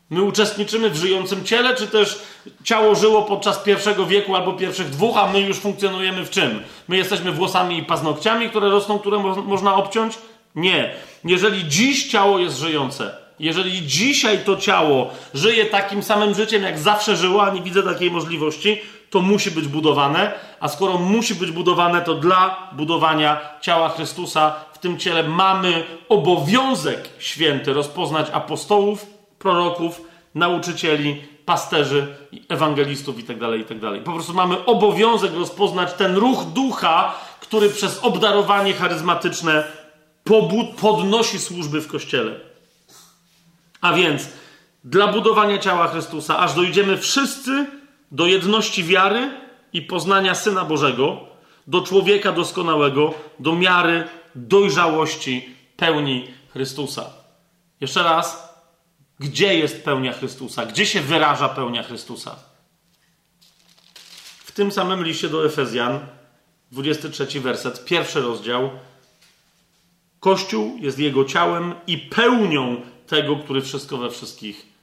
My 0.09 0.21
uczestniczymy 0.21 0.89
w 0.89 0.95
żyjącym 0.95 1.45
ciele, 1.45 1.75
czy 1.75 1.87
też 1.87 2.19
ciało 2.63 2.95
żyło 2.95 3.21
podczas 3.21 3.59
pierwszego 3.59 4.05
wieku 4.05 4.35
albo 4.35 4.53
pierwszych 4.53 4.89
dwóch, 4.89 5.17
a 5.17 5.31
my 5.31 5.41
już 5.41 5.57
funkcjonujemy 5.57 6.25
w 6.25 6.29
czym? 6.29 6.63
My 6.87 6.97
jesteśmy 6.97 7.31
włosami 7.31 7.77
i 7.77 7.83
paznokciami, 7.83 8.49
które 8.49 8.69
rosną, 8.69 8.99
które 8.99 9.19
mo 9.19 9.35
można 9.35 9.75
obciąć? 9.75 10.17
Nie. 10.55 10.93
Jeżeli 11.23 11.67
dziś 11.67 12.07
ciało 12.07 12.39
jest 12.39 12.57
żyjące, 12.57 13.15
jeżeli 13.39 13.87
dzisiaj 13.87 14.39
to 14.45 14.55
ciało 14.55 15.09
żyje 15.33 15.65
takim 15.65 16.03
samym 16.03 16.35
życiem, 16.35 16.63
jak 16.63 16.79
zawsze 16.79 17.15
żyło, 17.15 17.43
a 17.43 17.49
nie 17.53 17.61
widzę 17.61 17.83
takiej 17.83 18.11
możliwości, 18.11 18.81
to 19.09 19.21
musi 19.21 19.51
być 19.51 19.67
budowane, 19.67 20.31
a 20.59 20.67
skoro 20.67 20.97
musi 20.97 21.35
być 21.35 21.51
budowane, 21.51 22.01
to 22.01 22.15
dla 22.15 22.69
budowania 22.71 23.39
ciała 23.61 23.89
Chrystusa 23.89 24.55
w 24.73 24.77
tym 24.77 24.97
ciele 24.97 25.23
mamy 25.23 25.83
obowiązek 26.09 27.09
święty 27.19 27.73
rozpoznać 27.73 28.27
apostołów, 28.33 29.05
proroków, 29.39 30.01
nauczycieli, 30.35 31.23
pasterzy, 31.45 32.15
ewangelistów 32.49 33.17
itd., 33.17 33.39
tak 33.49 33.59
itd. 33.59 33.91
Tak 33.91 34.03
po 34.03 34.13
prostu 34.13 34.33
mamy 34.33 34.65
obowiązek 34.65 35.33
rozpoznać 35.33 35.93
ten 35.93 36.15
ruch 36.15 36.45
ducha, 36.45 37.13
który 37.39 37.69
przez 37.69 37.99
obdarowanie 37.99 38.73
charyzmatyczne 38.73 39.63
podnosi 40.81 41.39
służby 41.39 41.81
w 41.81 41.87
kościele. 41.87 42.39
A 43.81 43.93
więc 43.93 44.29
dla 44.83 45.07
budowania 45.07 45.57
ciała 45.57 45.87
Chrystusa, 45.87 46.39
aż 46.39 46.53
dojdziemy 46.53 46.97
wszyscy 46.97 47.65
do 48.11 48.27
jedności 48.27 48.83
wiary 48.83 49.31
i 49.73 49.81
poznania 49.81 50.35
Syna 50.35 50.65
Bożego, 50.65 51.19
do 51.67 51.81
człowieka 51.81 52.31
doskonałego, 52.31 53.13
do 53.39 53.55
miary 53.55 54.07
dojrzałości 54.35 55.55
pełni 55.77 56.27
Chrystusa. 56.49 57.09
Jeszcze 57.81 58.03
raz, 58.03 58.53
gdzie 59.19 59.55
jest 59.55 59.83
pełnia 59.83 60.13
Chrystusa? 60.13 60.65
Gdzie 60.65 60.85
się 60.85 61.01
wyraża 61.01 61.49
pełnia 61.49 61.83
Chrystusa? 61.83 62.35
W 64.45 64.51
tym 64.51 64.71
samym 64.71 65.03
liście 65.03 65.29
do 65.29 65.45
Efezjan, 65.45 65.99
23 66.71 67.41
werset, 67.41 67.85
pierwszy 67.85 68.21
rozdział. 68.21 68.69
Kościół 70.19 70.77
jest 70.79 70.99
jego 70.99 71.25
ciałem 71.25 71.73
i 71.87 71.97
pełnią 71.97 72.81
tego, 73.07 73.35
który 73.35 73.61
wszystko 73.61 73.97
we 73.97 74.09
wszystkich 74.09 74.76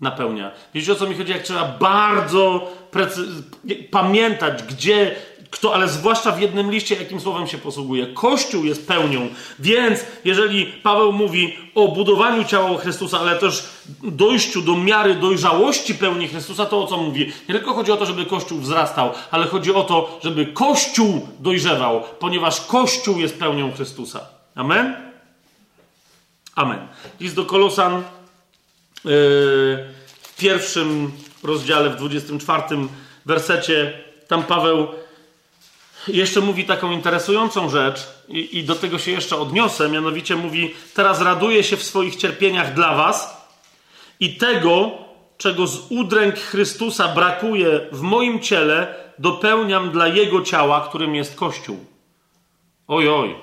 napełnia. 0.00 0.50
Wiecie 0.74 0.92
o 0.92 0.94
co 0.94 1.06
mi 1.06 1.14
chodzi? 1.14 1.32
Jak 1.32 1.42
trzeba 1.42 1.64
bardzo 1.80 2.70
pamiętać, 3.90 4.62
gdzie 4.62 5.16
kto, 5.50 5.74
ale 5.74 5.88
zwłaszcza 5.88 6.32
w 6.32 6.40
jednym 6.40 6.70
liście, 6.70 6.94
jakim 6.94 7.20
słowem 7.20 7.46
się 7.46 7.58
posługuje. 7.58 8.06
Kościół 8.06 8.64
jest 8.64 8.88
pełnią. 8.88 9.28
Więc 9.58 10.00
jeżeli 10.24 10.66
Paweł 10.66 11.12
mówi 11.12 11.56
o 11.74 11.88
budowaniu 11.88 12.44
ciała 12.44 12.78
Chrystusa, 12.78 13.20
ale 13.20 13.36
też 13.36 13.68
dojściu 14.02 14.62
do 14.62 14.76
miary 14.76 15.14
dojrzałości 15.14 15.94
pełni 15.94 16.28
Chrystusa, 16.28 16.66
to 16.66 16.84
o 16.84 16.86
co 16.86 16.96
mówi? 16.96 17.32
Nie 17.48 17.54
tylko 17.54 17.74
chodzi 17.74 17.92
o 17.92 17.96
to, 17.96 18.06
żeby 18.06 18.26
Kościół 18.26 18.58
wzrastał, 18.58 19.10
ale 19.30 19.46
chodzi 19.46 19.74
o 19.74 19.84
to, 19.84 20.18
żeby 20.24 20.46
Kościół 20.46 21.28
dojrzewał, 21.38 22.02
ponieważ 22.18 22.60
Kościół 22.60 23.18
jest 23.18 23.38
pełnią 23.38 23.72
Chrystusa. 23.72 24.20
Amen? 24.54 24.96
Amen. 26.54 26.78
List 27.20 27.34
do 27.34 27.44
Kolosan 27.44 28.02
w 29.04 30.34
pierwszym 30.38 31.12
rozdziale, 31.42 31.90
w 31.90 31.96
24 31.96 32.62
wersecie, 33.26 33.92
tam 34.28 34.42
Paweł 34.42 34.88
jeszcze 36.08 36.40
mówi 36.40 36.64
taką 36.64 36.90
interesującą 36.90 37.70
rzecz, 37.70 38.08
i, 38.28 38.58
i, 38.58 38.64
do 38.64 38.74
tego 38.74 38.98
się 38.98 39.10
jeszcze 39.10 39.36
odniosę, 39.36 39.88
mianowicie 39.88 40.36
mówi: 40.36 40.74
Teraz 40.94 41.20
raduję 41.20 41.64
się 41.64 41.76
w 41.76 41.82
swoich 41.82 42.16
cierpieniach 42.16 42.74
dla 42.74 42.94
Was 42.94 43.46
i 44.20 44.36
tego, 44.36 44.90
czego 45.38 45.66
z 45.66 45.90
udręk 45.90 46.34
Chrystusa 46.34 47.08
brakuje 47.08 47.80
w 47.92 48.00
moim 48.00 48.40
ciele, 48.40 48.94
dopełniam 49.18 49.90
dla 49.90 50.08
Jego 50.08 50.42
ciała, 50.42 50.86
którym 50.88 51.14
jest 51.14 51.36
Kościół. 51.36 51.84
Oj, 52.88 53.08
oj, 53.08 53.34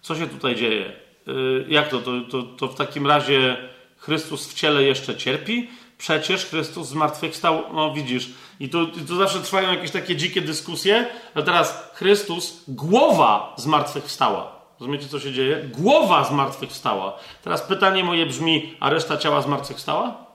co 0.00 0.16
się 0.16 0.26
tutaj 0.26 0.56
dzieje? 0.56 0.92
Yy, 1.26 1.66
jak 1.68 1.88
to? 1.88 2.00
To, 2.00 2.12
to? 2.30 2.42
to 2.42 2.68
w 2.68 2.74
takim 2.74 3.06
razie 3.06 3.56
Chrystus 4.02 4.48
w 4.48 4.54
ciele 4.54 4.82
jeszcze 4.82 5.16
cierpi? 5.16 5.70
Przecież 5.98 6.46
Chrystus 6.46 6.88
zmartwychwstał, 6.88 7.62
no 7.72 7.94
widzisz, 7.94 8.30
i 8.60 8.68
tu, 8.68 8.86
tu 8.86 9.16
zawsze 9.16 9.40
trwają 9.40 9.70
jakieś 9.70 9.90
takie 9.90 10.16
dzikie 10.16 10.40
dyskusje, 10.40 11.06
a 11.34 11.42
teraz 11.42 11.90
Chrystus, 11.94 12.64
głowa 12.68 13.54
zmartwychwstała. 13.58 14.52
Rozumiecie, 14.80 15.08
co 15.08 15.20
się 15.20 15.32
dzieje? 15.32 15.68
Głowa 15.72 16.24
zmartwychwstała. 16.24 17.18
Teraz 17.42 17.62
pytanie 17.62 18.04
moje 18.04 18.26
brzmi, 18.26 18.76
a 18.80 18.90
reszta 18.90 19.16
ciała 19.16 19.42
zmartwychwstała? 19.42 20.26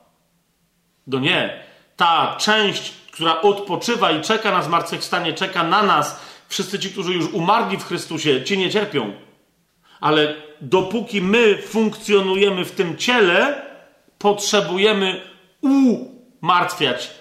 No 1.07 1.19
nie. 1.19 1.63
Ta 1.95 2.35
część, 2.39 2.93
która 3.11 3.41
odpoczywa 3.41 4.11
i 4.11 4.21
czeka 4.21 4.51
na 4.51 4.63
zmartwychwstanie, 4.63 5.33
czeka 5.33 5.63
na 5.63 5.83
nas, 5.83 6.19
wszyscy 6.47 6.79
ci, 6.79 6.91
którzy 6.91 7.13
już 7.13 7.33
umarli 7.33 7.77
w 7.77 7.85
Chrystusie, 7.85 8.43
ci 8.43 8.57
nie 8.57 8.71
cierpią. 8.71 9.26
Ale 9.99 10.35
dopóki 10.61 11.21
my 11.21 11.57
funkcjonujemy 11.61 12.65
w 12.65 12.71
tym 12.71 12.97
ciele, 12.97 13.61
potrzebujemy 14.17 15.21
umartwiać 15.61 17.11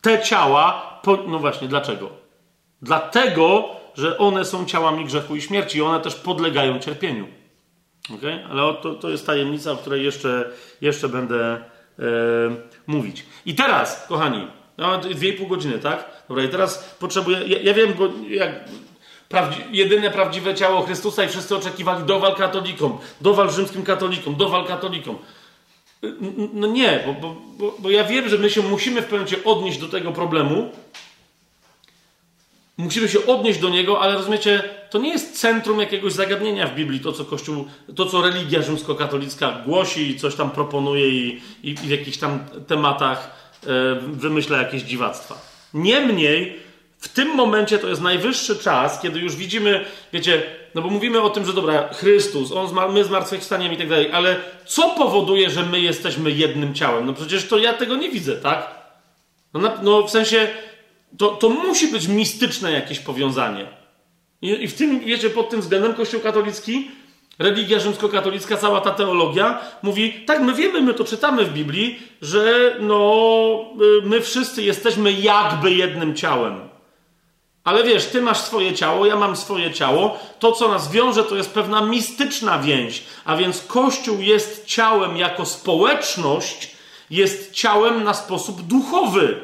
te 0.00 0.22
ciała. 0.22 1.00
Po... 1.02 1.16
No 1.16 1.38
właśnie, 1.38 1.68
dlaczego? 1.68 2.10
Dlatego, 2.82 3.68
że 3.94 4.18
one 4.18 4.44
są 4.44 4.66
ciałami 4.66 5.04
grzechu 5.04 5.36
i 5.36 5.42
śmierci 5.42 5.78
i 5.78 5.82
one 5.82 6.00
też 6.00 6.14
podlegają 6.14 6.78
cierpieniu. 6.78 7.26
Okay? 8.14 8.44
Ale 8.50 8.74
to, 8.74 8.94
to 8.94 9.10
jest 9.10 9.26
tajemnica, 9.26 9.72
o 9.72 9.76
której 9.76 10.04
jeszcze, 10.04 10.50
jeszcze 10.80 11.08
będę 11.08 11.36
e, 11.44 11.62
mówić. 12.86 13.26
I 13.46 13.54
teraz, 13.54 14.06
kochani, 14.08 14.46
no, 14.78 14.98
dwie 14.98 15.28
i 15.28 15.32
pół 15.32 15.46
godziny, 15.46 15.78
tak? 15.78 16.24
Dobra, 16.28 16.44
i 16.44 16.48
teraz 16.48 16.96
potrzebuję. 17.00 17.38
Ja, 17.46 17.58
ja 17.58 17.74
wiem, 17.74 17.94
bo 17.98 18.08
jak 18.28 18.50
Prawdzi 19.34 19.60
jedyne 19.72 20.10
prawdziwe 20.10 20.54
ciało 20.54 20.82
Chrystusa 20.82 21.24
i 21.24 21.28
wszyscy 21.28 21.56
oczekiwali 21.56 22.04
dowal 22.04 22.34
katolikom, 22.36 22.98
dowal 23.20 23.50
rzymskim 23.50 23.82
katolikom, 23.82 24.36
dowal 24.36 24.66
katolikom. 24.66 25.18
No 26.52 26.66
nie, 26.66 27.04
bo, 27.06 27.12
bo, 27.14 27.36
bo, 27.58 27.74
bo 27.78 27.90
ja 27.90 28.04
wiem, 28.04 28.28
że 28.28 28.38
my 28.38 28.50
się 28.50 28.62
musimy 28.62 29.02
w 29.02 29.06
pewnym 29.06 29.40
odnieść 29.44 29.78
do 29.78 29.88
tego 29.88 30.12
problemu. 30.12 30.70
Musimy 32.76 33.08
się 33.08 33.26
odnieść 33.26 33.58
do 33.60 33.68
niego, 33.68 34.00
ale 34.00 34.14
rozumiecie, 34.14 34.62
to 34.90 34.98
nie 34.98 35.10
jest 35.12 35.40
centrum 35.40 35.80
jakiegoś 35.80 36.12
zagadnienia 36.12 36.66
w 36.66 36.74
Biblii, 36.74 37.00
to 37.00 37.12
co 37.12 37.24
Kościół, 37.24 37.64
to 37.96 38.06
co 38.06 38.22
religia 38.22 38.62
rzymskokatolicka 38.62 39.62
głosi 39.66 40.10
i 40.10 40.18
coś 40.18 40.34
tam 40.34 40.50
proponuje 40.50 41.08
i, 41.08 41.40
i, 41.62 41.70
i 41.70 41.74
w 41.74 41.90
jakichś 41.90 42.16
tam 42.16 42.38
tematach 42.66 43.30
e, 43.66 43.68
wymyśla 44.00 44.58
jakieś 44.58 44.82
dziwactwa. 44.82 45.38
Niemniej, 45.74 46.63
w 47.04 47.08
tym 47.08 47.28
momencie 47.28 47.78
to 47.78 47.88
jest 47.88 48.00
najwyższy 48.00 48.56
czas, 48.56 49.00
kiedy 49.00 49.20
już 49.20 49.36
widzimy, 49.36 49.84
wiecie, 50.12 50.42
no 50.74 50.82
bo 50.82 50.88
mówimy 50.88 51.22
o 51.22 51.30
tym, 51.30 51.46
że 51.46 51.52
dobra, 51.52 51.88
Chrystus, 51.92 52.52
on, 52.52 52.92
my 52.92 53.04
zmartwychwstaniemy 53.04 53.74
i 53.74 53.76
tak 53.76 53.88
dalej, 53.88 54.12
ale 54.12 54.36
co 54.66 54.90
powoduje, 54.90 55.50
że 55.50 55.62
my 55.62 55.80
jesteśmy 55.80 56.30
jednym 56.30 56.74
ciałem? 56.74 57.06
No 57.06 57.12
przecież 57.12 57.48
to 57.48 57.58
ja 57.58 57.72
tego 57.72 57.96
nie 57.96 58.10
widzę, 58.10 58.36
tak? 58.36 58.74
No, 59.54 59.60
na, 59.60 59.78
no 59.82 60.02
w 60.02 60.10
sensie, 60.10 60.48
to, 61.18 61.28
to 61.28 61.48
musi 61.48 61.88
być 61.88 62.08
mistyczne 62.08 62.72
jakieś 62.72 62.98
powiązanie. 62.98 63.66
I, 64.42 64.64
I, 64.64 64.68
w 64.68 64.74
tym, 64.74 65.00
wiecie, 65.00 65.30
pod 65.30 65.50
tym 65.50 65.60
względem 65.60 65.94
Kościół 65.94 66.20
katolicki, 66.20 66.90
religia 67.38 67.78
rzymskokatolicka, 67.78 68.56
cała 68.56 68.80
ta 68.80 68.90
teologia 68.90 69.58
mówi, 69.82 70.12
tak, 70.26 70.40
my 70.40 70.54
wiemy, 70.54 70.80
my 70.80 70.94
to 70.94 71.04
czytamy 71.04 71.44
w 71.44 71.52
Biblii, 71.52 71.98
że 72.22 72.76
no, 72.80 73.70
y, 74.02 74.06
my 74.06 74.20
wszyscy 74.20 74.62
jesteśmy 74.62 75.12
jakby 75.12 75.70
jednym 75.74 76.14
ciałem. 76.14 76.73
Ale 77.64 77.84
wiesz, 77.84 78.06
ty 78.06 78.20
masz 78.20 78.38
swoje 78.38 78.74
ciało, 78.74 79.06
ja 79.06 79.16
mam 79.16 79.36
swoje 79.36 79.72
ciało. 79.72 80.18
To, 80.38 80.52
co 80.52 80.68
nas 80.68 80.90
wiąże, 80.90 81.24
to 81.24 81.36
jest 81.36 81.50
pewna 81.50 81.80
mistyczna 81.80 82.58
więź. 82.58 83.02
A 83.24 83.36
więc 83.36 83.60
Kościół 83.60 84.20
jest 84.20 84.66
ciałem 84.66 85.16
jako 85.16 85.46
społeczność, 85.46 86.70
jest 87.10 87.52
ciałem 87.52 88.04
na 88.04 88.14
sposób 88.14 88.62
duchowy. 88.62 89.40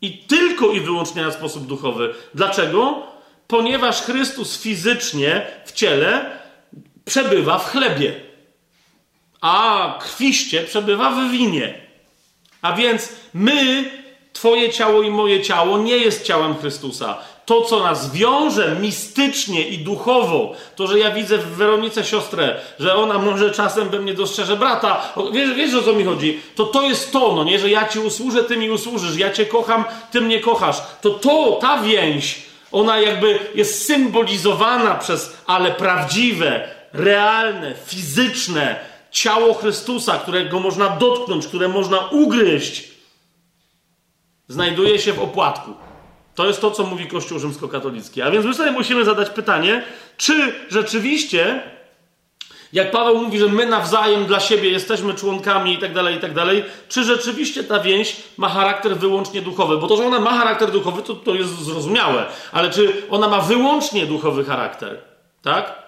I 0.00 0.18
tylko 0.18 0.66
i 0.66 0.80
wyłącznie 0.80 1.22
na 1.22 1.32
sposób 1.32 1.66
duchowy. 1.66 2.14
Dlaczego? 2.34 3.02
Ponieważ 3.46 4.02
Chrystus 4.02 4.62
fizycznie 4.62 5.46
w 5.64 5.72
ciele 5.72 6.38
przebywa 7.04 7.58
w 7.58 7.70
chlebie, 7.70 8.20
a 9.40 9.98
krwiście 10.00 10.62
przebywa 10.62 11.10
w 11.10 11.30
winie. 11.30 11.74
A 12.62 12.72
więc 12.72 13.08
my, 13.34 13.90
Twoje 14.32 14.70
ciało 14.72 15.02
i 15.02 15.10
moje 15.10 15.42
ciało, 15.42 15.78
nie 15.78 15.96
jest 15.96 16.24
ciałem 16.24 16.56
Chrystusa 16.56 17.18
to, 17.46 17.62
co 17.62 17.82
nas 17.82 18.12
wiąże 18.12 18.76
mistycznie 18.80 19.68
i 19.68 19.78
duchowo, 19.78 20.52
to, 20.76 20.86
że 20.86 20.98
ja 20.98 21.10
widzę 21.10 21.38
w 21.38 21.56
Weronice 21.56 22.04
siostrę, 22.04 22.60
że 22.78 22.96
ona 22.96 23.18
może 23.18 23.50
czasem 23.50 23.88
we 23.88 23.98
mnie 23.98 24.14
dostrzeże 24.14 24.56
brata, 24.56 25.12
wiesz, 25.32 25.54
wiesz 25.54 25.74
o 25.74 25.82
co 25.82 25.92
mi 25.92 26.04
chodzi? 26.04 26.40
To 26.54 26.64
to 26.64 26.82
jest 26.82 27.12
to, 27.12 27.32
no 27.36 27.44
nie, 27.44 27.58
że 27.58 27.70
ja 27.70 27.88
ci 27.88 27.98
usłużę, 27.98 28.44
ty 28.44 28.56
mi 28.56 28.70
usłużysz, 28.70 29.16
ja 29.16 29.32
cię 29.32 29.46
kocham, 29.46 29.84
ty 30.10 30.20
mnie 30.20 30.40
kochasz. 30.40 30.76
To 31.00 31.10
to, 31.10 31.58
ta 31.60 31.82
więź, 31.82 32.42
ona 32.72 33.00
jakby 33.00 33.38
jest 33.54 33.86
symbolizowana 33.86 34.94
przez, 34.94 35.36
ale 35.46 35.70
prawdziwe, 35.70 36.68
realne, 36.92 37.74
fizyczne 37.86 38.76
ciało 39.10 39.54
Chrystusa, 39.54 40.18
którego 40.18 40.60
można 40.60 40.88
dotknąć, 40.88 41.46
które 41.46 41.68
można 41.68 41.98
ugryźć, 41.98 42.84
znajduje 44.48 44.98
się 44.98 45.12
w 45.12 45.22
opłatku. 45.22 45.85
To 46.36 46.46
jest 46.46 46.60
to, 46.60 46.70
co 46.70 46.84
mówi 46.84 47.06
Kościół 47.06 47.38
rzymskokatolicki. 47.38 48.22
A 48.22 48.30
więc 48.30 48.46
my 48.46 48.54
sobie 48.54 48.70
musimy 48.70 49.04
zadać 49.04 49.30
pytanie, 49.30 49.84
czy 50.16 50.54
rzeczywiście, 50.68 51.62
jak 52.72 52.90
Paweł 52.90 53.22
mówi, 53.22 53.38
że 53.38 53.48
my 53.48 53.66
nawzajem 53.66 54.26
dla 54.26 54.40
siebie 54.40 54.70
jesteśmy 54.70 55.14
członkami 55.14 55.74
i 55.74 55.78
tak 55.78 55.94
dalej, 55.94 56.16
i 56.16 56.20
tak 56.20 56.34
dalej, 56.34 56.64
czy 56.88 57.04
rzeczywiście 57.04 57.64
ta 57.64 57.80
więź 57.80 58.16
ma 58.36 58.48
charakter 58.48 58.96
wyłącznie 58.96 59.42
duchowy? 59.42 59.78
Bo 59.78 59.88
to, 59.88 59.96
że 59.96 60.06
ona 60.06 60.20
ma 60.20 60.38
charakter 60.38 60.70
duchowy, 60.70 61.02
to, 61.02 61.14
to 61.14 61.34
jest 61.34 61.58
zrozumiałe, 61.58 62.26
ale 62.52 62.70
czy 62.70 63.02
ona 63.10 63.28
ma 63.28 63.40
wyłącznie 63.40 64.06
duchowy 64.06 64.44
charakter? 64.44 64.98
Tak? 65.42 65.86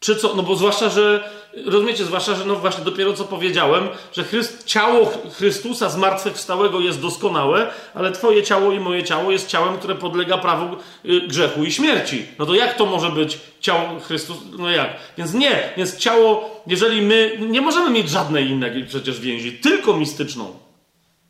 Czy 0.00 0.16
co? 0.16 0.34
No 0.34 0.42
bo 0.42 0.56
zwłaszcza, 0.56 0.88
że 0.88 1.30
rozumiecie, 1.66 2.04
zwłaszcza, 2.04 2.34
że 2.34 2.44
no 2.44 2.56
właśnie 2.56 2.84
dopiero 2.84 3.12
co 3.12 3.24
powiedziałem, 3.24 3.88
że 4.12 4.24
Chryst, 4.24 4.64
ciało 4.64 5.12
Chrystusa 5.32 5.88
zmartwychwstałego 5.88 6.80
jest 6.80 7.00
doskonałe, 7.00 7.70
ale 7.94 8.12
twoje 8.12 8.42
ciało 8.42 8.72
i 8.72 8.80
moje 8.80 9.04
ciało 9.04 9.30
jest 9.30 9.48
ciałem, 9.48 9.78
które 9.78 9.94
podlega 9.94 10.38
prawu 10.38 10.76
y, 11.04 11.20
grzechu 11.20 11.64
i 11.64 11.72
śmierci. 11.72 12.26
No 12.38 12.46
to 12.46 12.54
jak 12.54 12.74
to 12.74 12.86
może 12.86 13.10
być 13.10 13.38
ciało 13.60 14.00
Chrystusa? 14.00 14.40
No 14.58 14.70
jak? 14.70 14.96
Więc 15.18 15.34
nie. 15.34 15.72
Więc 15.76 15.96
ciało, 15.96 16.62
jeżeli 16.66 17.02
my 17.02 17.38
nie 17.40 17.60
możemy 17.60 17.90
mieć 17.90 18.08
żadnej 18.08 18.48
innej 18.48 18.84
przecież 18.84 19.20
więzi, 19.20 19.52
tylko 19.52 19.96
mistyczną. 19.96 20.54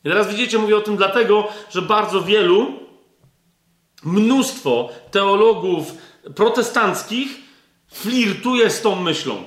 I 0.04 0.08
teraz 0.08 0.28
widzicie, 0.28 0.58
mówię 0.58 0.76
o 0.76 0.80
tym 0.80 0.96
dlatego, 0.96 1.48
że 1.70 1.82
bardzo 1.82 2.22
wielu, 2.22 2.72
mnóstwo 4.04 4.88
teologów 5.10 5.92
protestanckich 6.34 7.28
flirtuje 7.92 8.70
z 8.70 8.82
tą 8.82 8.96
myślą. 8.96 9.44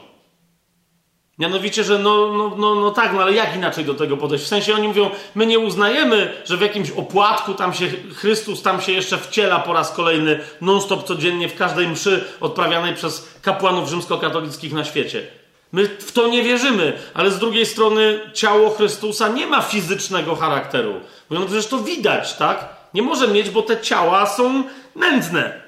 Mianowicie, 1.40 1.84
że 1.84 2.00
no, 2.00 2.34
no, 2.34 2.56
no, 2.58 2.76
no 2.76 2.92
tak, 2.92 3.14
no 3.14 3.22
ale 3.22 3.34
jak 3.34 3.56
inaczej 3.56 3.86
do 3.86 3.94
tego 3.94 4.18
podejść? 4.18 4.46
W 4.46 4.48
sensie 4.48 4.76
oni 4.76 4.88
mówią, 4.88 5.10
my 5.36 5.46
nie 5.46 5.60
uznajemy, 5.60 6.34
że 6.46 6.58
w 6.58 6.62
jakimś 6.62 6.92
opłatku 6.92 7.54
tam 7.54 7.74
się 7.74 7.88
Chrystus 8.16 8.62
tam 8.62 8.82
się 8.82 8.92
jeszcze 8.92 9.18
wciela 9.18 9.60
po 9.60 9.74
raz 9.74 9.92
kolejny 9.92 10.40
non-stop 10.62 11.04
codziennie 11.04 11.50
w 11.50 11.56
każdej 11.56 11.88
mszy 11.88 12.26
odprawianej 12.40 12.96
przez 12.96 13.28
kapłanów 13.42 13.90
rzymskokatolickich 13.90 14.74
na 14.74 14.86
świecie. 14.86 15.28
My 15.72 15.86
w 15.86 16.12
to 16.12 16.28
nie 16.28 16.44
wierzymy, 16.44 16.94
ale 17.14 17.32
z 17.32 17.40
drugiej 17.40 17.66
strony 17.66 18.20
ciało 18.34 18.70
Chrystusa 18.70 19.28
nie 19.28 19.48
ma 19.48 19.62
fizycznego 19.62 20.36
charakteru. 20.36 21.02
Mówią, 21.30 21.46
przecież 21.46 21.68
to 21.68 21.78
widać, 21.80 22.34
tak? 22.34 22.70
Nie 22.94 23.02
może 23.02 23.28
mieć, 23.28 23.50
bo 23.50 23.62
te 23.62 23.82
ciała 23.82 24.26
są 24.26 24.64
nędzne. 24.96 25.62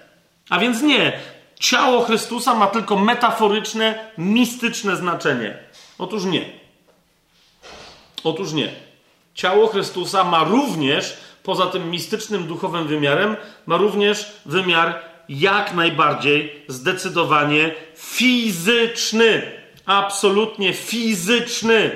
A 0.49 0.59
więc 0.59 0.81
nie. 0.81 1.19
Ciało 1.59 2.01
Chrystusa 2.03 2.55
ma 2.55 2.67
tylko 2.67 2.95
metaforyczne, 2.95 4.11
mistyczne 4.17 4.95
znaczenie. 4.95 5.57
Otóż 5.97 6.23
nie. 6.23 6.49
Otóż 8.23 8.53
nie. 8.53 8.69
Ciało 9.33 9.67
Chrystusa 9.67 10.23
ma 10.23 10.43
również, 10.43 11.17
poza 11.43 11.65
tym 11.65 11.89
mistycznym, 11.89 12.47
duchowym 12.47 12.87
wymiarem, 12.87 13.35
ma 13.65 13.77
również 13.77 14.31
wymiar 14.45 14.99
jak 15.29 15.73
najbardziej, 15.73 16.63
zdecydowanie 16.67 17.75
fizyczny. 17.95 19.51
Absolutnie 19.85 20.73
fizyczny. 20.73 21.91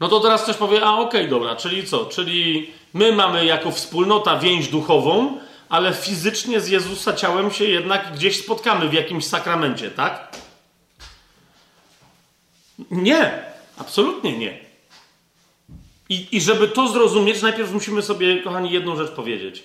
No 0.00 0.08
to 0.08 0.20
teraz 0.20 0.42
ktoś 0.42 0.56
powie, 0.56 0.84
a 0.84 0.92
okej, 0.92 1.20
okay, 1.20 1.28
dobra, 1.28 1.56
czyli 1.56 1.86
co? 1.86 2.06
Czyli 2.06 2.70
my 2.94 3.12
mamy 3.12 3.44
jako 3.44 3.70
wspólnota 3.70 4.38
więź 4.38 4.68
duchową, 4.68 5.38
ale 5.70 5.94
fizycznie 5.94 6.60
z 6.60 6.68
Jezusa 6.68 7.12
ciałem 7.12 7.50
się 7.50 7.64
jednak 7.64 8.12
gdzieś 8.14 8.44
spotkamy 8.44 8.88
w 8.88 8.92
jakimś 8.92 9.26
sakramencie, 9.26 9.90
tak? 9.90 10.36
Nie, 12.90 13.42
absolutnie 13.78 14.38
nie. 14.38 14.58
I, 16.08 16.36
I 16.36 16.40
żeby 16.40 16.68
to 16.68 16.88
zrozumieć, 16.88 17.42
najpierw 17.42 17.72
musimy 17.72 18.02
sobie, 18.02 18.42
kochani, 18.42 18.70
jedną 18.70 18.96
rzecz 18.96 19.10
powiedzieć. 19.10 19.62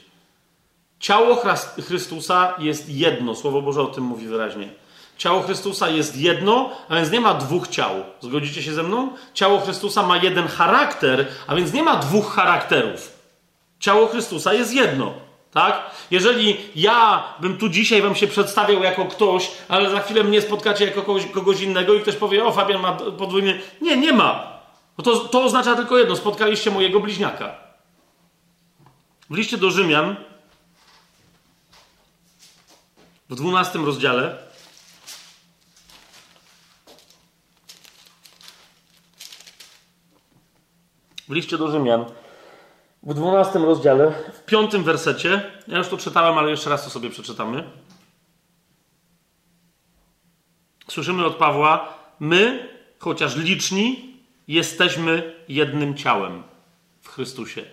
Ciało 1.00 1.42
Chrystusa 1.88 2.54
jest 2.60 2.90
jedno, 2.90 3.36
Słowo 3.36 3.62
Boże 3.62 3.82
o 3.82 3.88
tym 3.88 4.04
mówi 4.04 4.28
wyraźnie. 4.28 4.70
Ciało 5.18 5.42
Chrystusa 5.42 5.90
jest 5.90 6.18
jedno, 6.18 6.72
a 6.90 6.96
więc 6.96 7.12
nie 7.12 7.22
ma 7.22 7.34
dwóch 7.34 7.68
ciał. 7.68 8.04
Zgodzicie 8.22 8.64
się 8.64 8.74
ze 8.74 8.84
mną? 8.84 9.10
Ciało 9.34 9.60
Chrystusa 9.60 10.04
ma 10.04 10.18
jeden 10.18 10.48
charakter, 10.48 11.28
a 11.48 11.56
więc 11.56 11.74
nie 11.74 11.84
ma 11.84 11.96
dwóch 11.96 12.34
charakterów. 12.34 13.12
Ciało 13.80 14.08
Chrystusa 14.08 14.54
jest 14.54 14.74
jedno. 14.74 15.25
Tak? 15.56 15.92
Jeżeli 16.12 16.58
ja 16.76 17.24
bym 17.40 17.58
tu 17.58 17.70
dzisiaj 17.70 18.02
wam 18.02 18.16
się 18.16 18.28
przedstawiał 18.28 18.84
jako 18.84 19.06
ktoś, 19.06 19.52
ale 19.68 19.90
za 19.90 20.00
chwilę 20.00 20.24
mnie 20.24 20.42
spotkacie 20.42 20.86
jako 20.86 21.02
kogoś, 21.02 21.26
kogoś 21.26 21.62
innego 21.62 21.94
i 21.94 22.02
ktoś 22.02 22.16
powie, 22.16 22.46
o 22.46 22.52
Fabian 22.52 22.82
ma 22.82 22.94
podwójny... 22.94 23.62
Nie, 23.82 23.98
nie 23.98 24.14
ma. 24.14 24.60
Bo 24.98 25.04
to, 25.04 25.16
to 25.16 25.44
oznacza 25.44 25.76
tylko 25.76 25.98
jedno. 25.98 26.16
Spotkaliście 26.16 26.72
mojego 26.72 27.00
bliźniaka. 27.00 27.56
W 29.30 29.36
liście 29.36 29.58
do 29.58 29.72
Rzymian 29.72 30.16
w 33.30 33.36
dwunastym 33.36 33.86
rozdziale 33.86 34.38
w 41.28 41.32
liście 41.32 41.58
do 41.58 41.72
Rzymian 41.72 42.06
w 43.06 43.14
12 43.14 43.60
rozdziale, 43.60 44.14
w 44.34 44.46
piątym 44.46 44.84
wersecie, 44.84 45.52
ja 45.68 45.78
już 45.78 45.88
to 45.88 45.98
czytałem, 45.98 46.38
ale 46.38 46.52
jeszcze 46.52 46.70
raz 46.70 46.84
to 46.84 46.90
sobie 46.90 47.10
przeczytamy. 47.10 47.64
Słyszymy 50.88 51.26
od 51.26 51.36
Pawła: 51.36 51.94
My, 52.20 52.70
chociaż 53.00 53.36
liczni, 53.36 54.16
jesteśmy 54.48 55.34
jednym 55.48 55.98
ciałem 55.98 56.44
w 57.02 57.10
Chrystusie. 57.10 57.66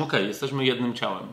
Ok, 0.00 0.12
jesteśmy 0.12 0.64
jednym 0.64 0.94
ciałem. 0.94 1.32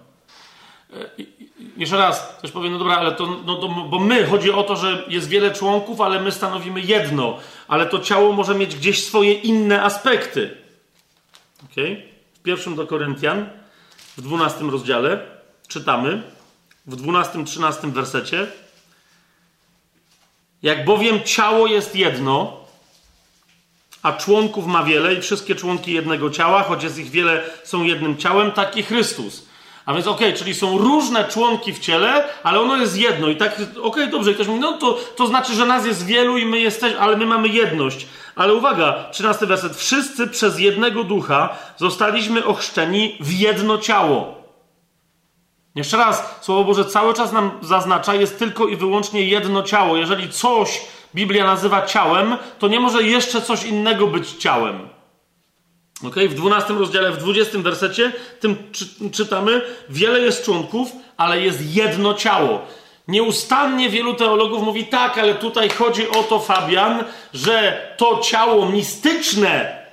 jeszcze 1.78 1.98
raz, 1.98 2.38
też 2.42 2.52
powiem, 2.52 2.72
no 2.72 2.80
dobra, 2.80 2.98
ale 2.98 3.12
to, 3.12 3.26
no 3.46 3.56
to, 3.56 3.70
bo 3.70 4.00
my, 4.00 4.26
chodzi 4.26 4.52
o 4.52 4.64
to, 4.64 4.76
że 4.76 5.06
jest 5.08 5.28
wiele 5.28 5.52
członków, 5.52 6.02
ale 6.02 6.22
my 6.22 6.32
stanowimy 6.32 6.82
jedno, 6.82 7.40
ale 7.68 7.86
to 7.86 8.00
ciało 8.00 8.34
może 8.34 8.56
mieć 8.56 8.76
gdzieś 8.76 9.08
swoje 9.08 9.34
inne 9.34 9.84
aspekty. 9.84 10.58
Ok? 11.64 11.76
W 12.10 12.13
pierwszym 12.44 12.76
do 12.76 12.88
Koryntian, 12.88 13.50
w 14.18 14.22
12 14.22 14.64
rozdziale, 14.64 15.20
czytamy, 15.68 16.24
w 16.86 16.96
12-13 16.96 17.92
wersecie, 17.92 18.48
jak 20.64 20.86
bowiem 20.86 21.24
ciało 21.24 21.68
jest 21.68 21.96
jedno, 21.96 22.64
a 24.02 24.14
członków 24.14 24.68
ma 24.68 24.84
wiele 24.84 25.14
i 25.14 25.22
wszystkie 25.22 25.56
członki 25.56 25.94
jednego 25.94 26.30
ciała, 26.30 26.64
choć 26.64 26.84
jest 26.84 26.98
ich 26.98 27.10
wiele, 27.10 27.44
są 27.64 27.84
jednym 27.84 28.18
ciałem, 28.18 28.52
taki 28.52 28.84
Chrystus. 28.84 29.46
A 29.86 29.94
więc 29.94 30.08
okej, 30.08 30.28
okay, 30.28 30.40
czyli 30.40 30.54
są 30.54 30.78
różne 30.78 31.26
członki 31.28 31.74
w 31.74 31.80
ciele, 31.80 32.26
ale 32.44 32.62
ono 32.62 32.78
jest 32.78 32.98
jedno. 32.98 33.28
I 33.28 33.36
tak, 33.36 33.54
okej, 33.54 33.82
okay, 33.84 34.08
dobrze, 34.08 34.32
i 34.32 34.34
ktoś 34.34 34.48
mówi, 34.48 34.60
no 34.60 34.78
to, 34.78 34.98
to 35.16 35.28
znaczy, 35.28 35.54
że 35.54 35.66
nas 35.66 35.86
jest 35.86 36.06
wielu 36.06 36.38
i 36.38 36.46
my 36.46 36.60
jesteśmy, 36.60 37.00
ale 37.00 37.18
my 37.18 37.26
mamy 37.26 37.48
jedność. 37.48 38.08
Ale 38.36 38.54
uwaga, 38.54 39.10
13 39.12 39.46
werset. 39.46 39.78
Wszyscy 39.78 40.28
przez 40.28 40.60
jednego 40.60 41.04
ducha 41.04 41.50
zostaliśmy 41.78 42.46
ochrzczeni 42.46 43.18
w 43.20 43.34
jedno 43.40 43.78
ciało. 43.78 44.44
Jeszcze 45.76 45.98
raz, 45.98 46.40
Słowo 46.42 46.64
Boże 46.64 46.86
cały 46.86 47.14
czas 47.14 47.32
nam 47.32 47.52
zaznacza, 47.62 48.16
jest 48.16 48.40
tylko 48.40 48.68
i 48.68 48.76
wyłącznie 48.76 49.26
jedno 49.26 49.64
ciało. 49.64 49.98
Jeżeli 49.98 50.30
coś 50.30 50.82
Biblia 51.16 51.46
nazywa 51.46 51.86
ciałem, 51.86 52.38
to 52.60 52.68
nie 52.68 52.80
może 52.80 53.04
jeszcze 53.04 53.42
coś 53.42 53.64
innego 53.64 54.08
być 54.08 54.32
ciałem. 54.32 54.93
Okay? 56.04 56.30
W 56.30 56.34
12 56.34 56.74
rozdziale, 56.74 57.12
w 57.12 57.18
20 57.18 57.60
wersecie, 57.60 58.12
tym 58.40 58.58
czy, 58.72 58.86
czytamy: 59.12 59.62
Wiele 59.90 60.20
jest 60.20 60.46
członków, 60.46 60.92
ale 61.18 61.42
jest 61.42 61.76
jedno 61.76 62.14
ciało. 62.14 62.62
Nieustannie 63.08 63.90
wielu 63.90 64.14
teologów 64.14 64.64
mówi 64.64 64.86
tak, 64.86 65.18
ale 65.18 65.36
tutaj 65.36 65.70
chodzi 65.70 66.10
o 66.10 66.24
to, 66.24 66.40
Fabian, 66.40 67.04
że 67.34 67.88
to 67.98 68.20
ciało 68.20 68.70
mistyczne, 68.70 69.84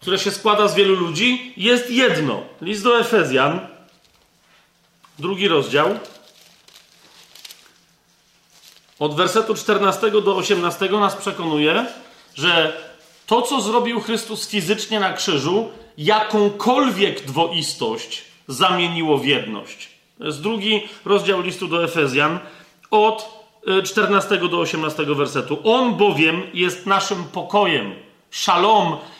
które 0.00 0.18
się 0.18 0.30
składa 0.30 0.68
z 0.68 0.74
wielu 0.74 0.94
ludzi, 0.94 1.52
jest 1.56 1.90
jedno. 1.90 2.42
List 2.60 2.84
do 2.84 3.00
Efezjan, 3.00 3.60
drugi 5.18 5.48
rozdział. 5.48 5.98
Od 8.98 9.16
wersetu 9.16 9.54
14 9.54 10.10
do 10.10 10.36
18 10.36 10.88
nas 10.88 11.16
przekonuje, 11.16 11.86
że 12.34 12.72
to, 13.26 13.42
co 13.42 13.60
zrobił 13.60 14.00
Chrystus 14.00 14.48
fizycznie 14.48 15.00
na 15.00 15.12
krzyżu, 15.12 15.68
jakąkolwiek 15.98 17.20
dwoistość 17.20 18.22
zamieniło 18.48 19.18
w 19.18 19.26
jedność. 19.26 19.88
To 20.18 20.24
jest 20.24 20.42
drugi 20.42 20.82
rozdział 21.04 21.40
listu 21.40 21.68
do 21.68 21.84
Efezjan 21.84 22.38
od 22.90 23.44
14 23.84 24.34
e, 24.34 24.48
do 24.48 24.58
18 24.58 25.04
wersetu. 25.04 25.58
On 25.64 25.94
bowiem 25.94 26.42
jest 26.54 26.86
naszym 26.86 27.24
pokojem. 27.24 27.94
Shalom 28.30 28.96
E, 28.96 29.13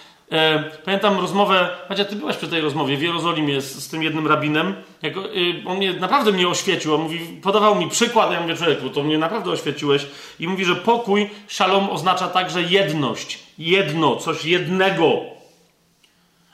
pamiętam 0.85 1.21
rozmowę, 1.21 1.69
chociaż 1.89 2.07
ty 2.07 2.17
byłaś 2.17 2.37
przy 2.37 2.49
tej 2.49 2.61
rozmowie 2.61 2.97
w 2.97 3.03
Jerozolimie 3.03 3.61
z, 3.61 3.85
z 3.85 3.89
tym 3.89 4.03
jednym 4.03 4.27
rabinem. 4.27 4.75
Jak, 5.03 5.17
y, 5.17 5.23
on 5.67 5.77
mnie 5.77 5.93
naprawdę 5.93 6.33
mnie 6.33 6.49
oświecił. 6.49 6.95
On 6.95 7.01
mówi, 7.01 7.19
podawał 7.43 7.75
mi 7.75 7.89
przykład, 7.89 8.33
ja 8.33 8.41
mówię, 8.41 8.57
człowieku, 8.57 8.91
to 8.91 9.03
mnie 9.03 9.19
naprawdę 9.19 9.51
oświeciłeś. 9.51 10.07
I 10.41 10.49
mówi, 10.49 10.65
że 10.65 10.77
pokój, 10.77 11.31
szalom 11.49 11.91
oznacza 11.91 12.29
także 12.29 12.63
jedność. 12.63 13.39
Jedno, 13.59 14.17
coś 14.17 14.45
jednego. 14.45 15.13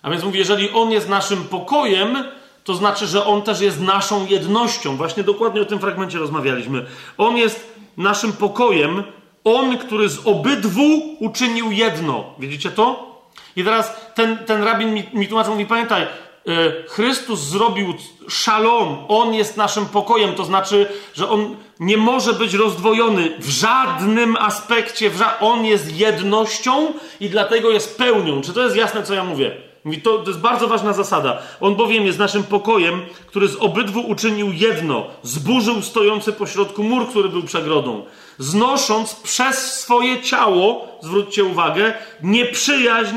A 0.03 0.11
więc 0.11 0.25
mówi, 0.25 0.39
jeżeli 0.39 0.71
on 0.71 0.91
jest 0.91 1.09
naszym 1.09 1.45
pokojem, 1.45 2.25
to 2.65 2.75
znaczy, 2.75 3.07
że 3.07 3.27
on 3.27 3.43
też 3.43 3.61
jest 3.61 3.81
naszą 3.81 4.27
jednością. 4.27 4.97
Właśnie 4.97 5.23
dokładnie 5.23 5.61
o 5.61 5.65
tym 5.65 5.79
fragmencie 5.79 6.19
rozmawialiśmy. 6.19 6.87
On 7.19 7.37
jest 7.37 7.75
naszym 7.97 8.33
pokojem, 8.33 9.03
on, 9.45 9.79
który 9.79 10.09
z 10.09 10.27
obydwu 10.27 11.17
uczynił 11.21 11.73
jedno. 11.73 12.25
Widzicie 12.39 12.71
to? 12.71 13.10
I 13.57 13.65
teraz 13.65 13.97
ten, 14.15 14.39
ten 14.39 14.63
rabin 14.63 14.95
mi, 14.95 15.05
mi 15.13 15.29
tłumaczył, 15.29 15.53
mówi, 15.53 15.67
pamiętaj, 15.67 16.07
yy, 16.47 16.85
Chrystus 16.89 17.41
zrobił 17.41 17.95
szalom, 18.29 19.05
On 19.09 19.35
jest 19.35 19.57
naszym 19.57 19.87
pokojem, 19.87 20.35
to 20.35 20.45
znaczy, 20.45 20.87
że 21.15 21.29
On 21.29 21.57
nie 21.81 21.97
może 21.97 22.33
być 22.33 22.55
rozdwojony 22.55 23.37
w 23.39 23.49
żadnym 23.49 24.37
aspekcie, 24.37 25.11
w 25.11 25.17
ża 25.17 25.39
On 25.41 25.65
jest 25.65 25.97
jednością 25.97 26.93
i 27.21 27.29
dlatego 27.29 27.71
jest 27.71 27.99
pełnią. 27.99 28.41
Czy 28.43 28.53
to 28.53 28.63
jest 28.63 28.77
jasne, 28.77 29.03
co 29.03 29.15
ja 29.15 29.25
mówię? 29.25 29.71
Mówi, 29.85 30.03
to, 30.03 30.19
to 30.19 30.31
jest 30.31 30.41
bardzo 30.41 30.69
ważna 30.69 30.93
zasada. 30.93 31.43
On 31.61 31.75
bowiem 31.75 32.07
jest 32.07 32.19
naszym 32.19 32.45
pokojem, 32.45 33.01
który 33.27 33.49
z 33.49 33.57
obydwu 33.57 34.01
uczynił 34.01 34.53
jedno. 34.53 35.07
Zburzył 35.23 35.83
stojący 35.83 36.33
pośrodku 36.33 36.83
mur, 36.83 37.09
który 37.09 37.29
był 37.29 37.43
przegrodą. 37.43 38.05
Znosząc 38.39 39.15
przez 39.15 39.81
swoje 39.81 40.23
ciało, 40.23 40.89
zwróćcie 41.03 41.45
uwagę, 41.45 41.95
nieprzyjaźń 42.23 43.17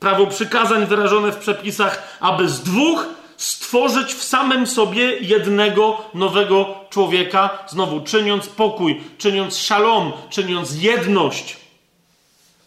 prawo 0.00 0.26
przykazań 0.26 0.86
wyrażone 0.86 1.32
w 1.32 1.36
przepisach, 1.36 2.18
aby 2.20 2.48
z 2.48 2.60
dwóch 2.60 3.06
stworzyć 3.36 4.14
w 4.14 4.22
samym 4.22 4.66
sobie 4.66 5.18
jednego 5.20 6.02
nowego 6.14 6.74
człowieka, 6.90 7.64
znowu 7.68 8.00
czyniąc 8.00 8.46
pokój, 8.46 9.00
czyniąc 9.18 9.56
szalom, 9.56 10.12
czyniąc 10.30 10.82
jedność, 10.82 11.56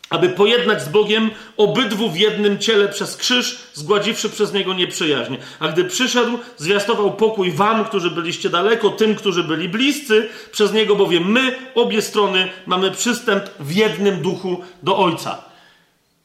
aby 0.10 0.30
pojednać 0.30 0.84
z 0.84 0.90
Bogiem 0.90 1.30
obydwu 1.58 2.10
w 2.10 2.18
jednym 2.18 2.60
ciele 2.60 2.88
przez 2.88 3.18
krzyż, 3.18 3.60
zgładziwszy 3.74 4.30
przez 4.30 4.54
niego 4.54 4.74
nieprzyjaźń. 4.74 5.36
A 5.60 5.68
gdy 5.68 5.86
przyszedł, 5.86 6.40
zwiastował 6.58 7.14
pokój 7.14 7.52
wam, 7.52 7.86
którzy 7.86 8.12
byliście 8.12 8.50
daleko, 8.50 8.90
tym, 8.90 9.16
którzy 9.16 9.44
byli 9.44 9.70
bliscy, 9.70 10.30
przez 10.52 10.74
niego 10.74 10.96
bowiem 10.96 11.32
my, 11.32 11.56
obie 11.76 12.02
strony, 12.02 12.50
mamy 12.66 12.92
przystęp 12.92 13.44
w 13.60 13.72
jednym 13.72 14.22
duchu 14.22 14.62
do 14.84 14.98
Ojca. 14.98 15.49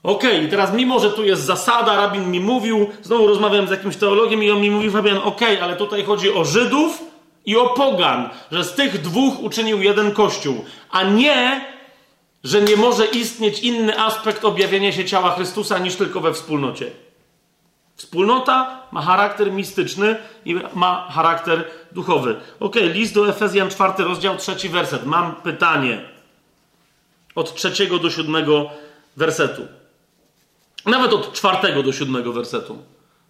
Okej, 0.05 0.37
okay, 0.37 0.49
teraz 0.49 0.73
mimo, 0.73 1.01
że 1.01 1.11
tu 1.11 1.25
jest 1.25 1.43
zasada, 1.43 1.97
rabin 1.97 2.31
mi 2.31 2.41
mówił, 2.41 2.91
znowu 3.03 3.27
rozmawiałem 3.27 3.69
z 3.69 3.71
jakimś 3.71 3.97
teologiem 3.97 4.43
i 4.43 4.51
on 4.51 4.61
mi 4.61 4.71
mówił, 4.71 4.93
Fabian, 4.93 5.17
okej, 5.17 5.55
okay, 5.55 5.63
ale 5.63 5.77
tutaj 5.77 6.05
chodzi 6.05 6.35
o 6.35 6.45
Żydów 6.45 7.05
i 7.47 7.57
o 7.57 7.69
pogan, 7.69 8.29
że 8.53 8.65
z 8.65 8.75
tych 8.75 9.01
dwóch 9.01 9.43
uczynił 9.43 9.83
jeden 9.83 10.13
kościół, 10.13 10.65
a 10.91 11.03
nie, 11.03 11.65
że 12.45 12.63
nie 12.63 12.77
może 12.77 13.07
istnieć 13.07 13.59
inny 13.59 14.01
aspekt 14.01 14.45
objawienia 14.45 14.93
się 14.93 15.05
ciała 15.05 15.31
Chrystusa 15.31 15.79
niż 15.79 15.97
tylko 15.97 16.21
we 16.21 16.33
wspólnocie. 16.33 16.91
Wspólnota 17.97 18.83
ma 18.93 19.03
charakter 19.03 19.53
mistyczny 19.53 20.17
i 20.45 20.57
ma 20.75 21.09
charakter 21.11 21.65
duchowy. 21.93 22.37
Ok, 22.61 22.77
list 22.77 23.15
do 23.15 23.29
Efezjan, 23.29 23.71
czwarty 23.71 24.05
rozdział, 24.05 24.37
trzeci 24.37 24.69
werset. 24.69 25.07
Mam 25.07 25.35
pytanie. 25.35 26.05
Od 27.35 27.55
trzeciego 27.55 27.99
do 27.99 28.11
siódmego 28.11 28.71
wersetu. 29.17 29.63
Nawet 30.87 31.13
od 31.13 31.33
czwartego 31.33 31.83
do 31.83 31.93
siódmego 31.93 32.33
wersetu. 32.33 32.79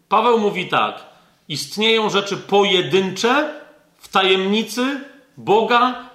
Paweł 0.08 0.38
mówi 0.38 0.68
tak: 0.68 1.04
Istnieją 1.48 2.10
rzeczy 2.10 2.36
pojedyncze 2.36 3.60
w 3.98 4.08
tajemnicy 4.08 5.00
Boga, 5.36 6.10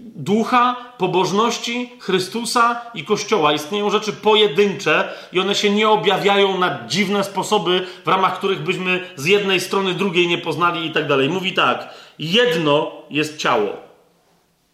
ducha, 0.00 0.76
pobożności, 0.98 1.92
Chrystusa 1.98 2.80
i 2.94 3.04
Kościoła. 3.04 3.52
Istnieją 3.52 3.90
rzeczy 3.90 4.12
pojedyncze 4.12 5.12
i 5.32 5.40
one 5.40 5.54
się 5.54 5.70
nie 5.70 5.88
objawiają 5.88 6.58
na 6.58 6.86
dziwne 6.86 7.24
sposoby, 7.24 7.86
w 8.04 8.08
ramach 8.08 8.38
których 8.38 8.62
byśmy 8.62 9.10
z 9.16 9.26
jednej 9.26 9.60
strony 9.60 9.94
drugiej 9.94 10.28
nie 10.28 10.38
poznali 10.38 10.86
i 10.86 10.90
tak 10.90 11.08
dalej. 11.08 11.28
Mówi 11.28 11.52
tak: 11.52 11.94
Jedno 12.18 12.92
jest 13.10 13.36
ciało 13.36 13.76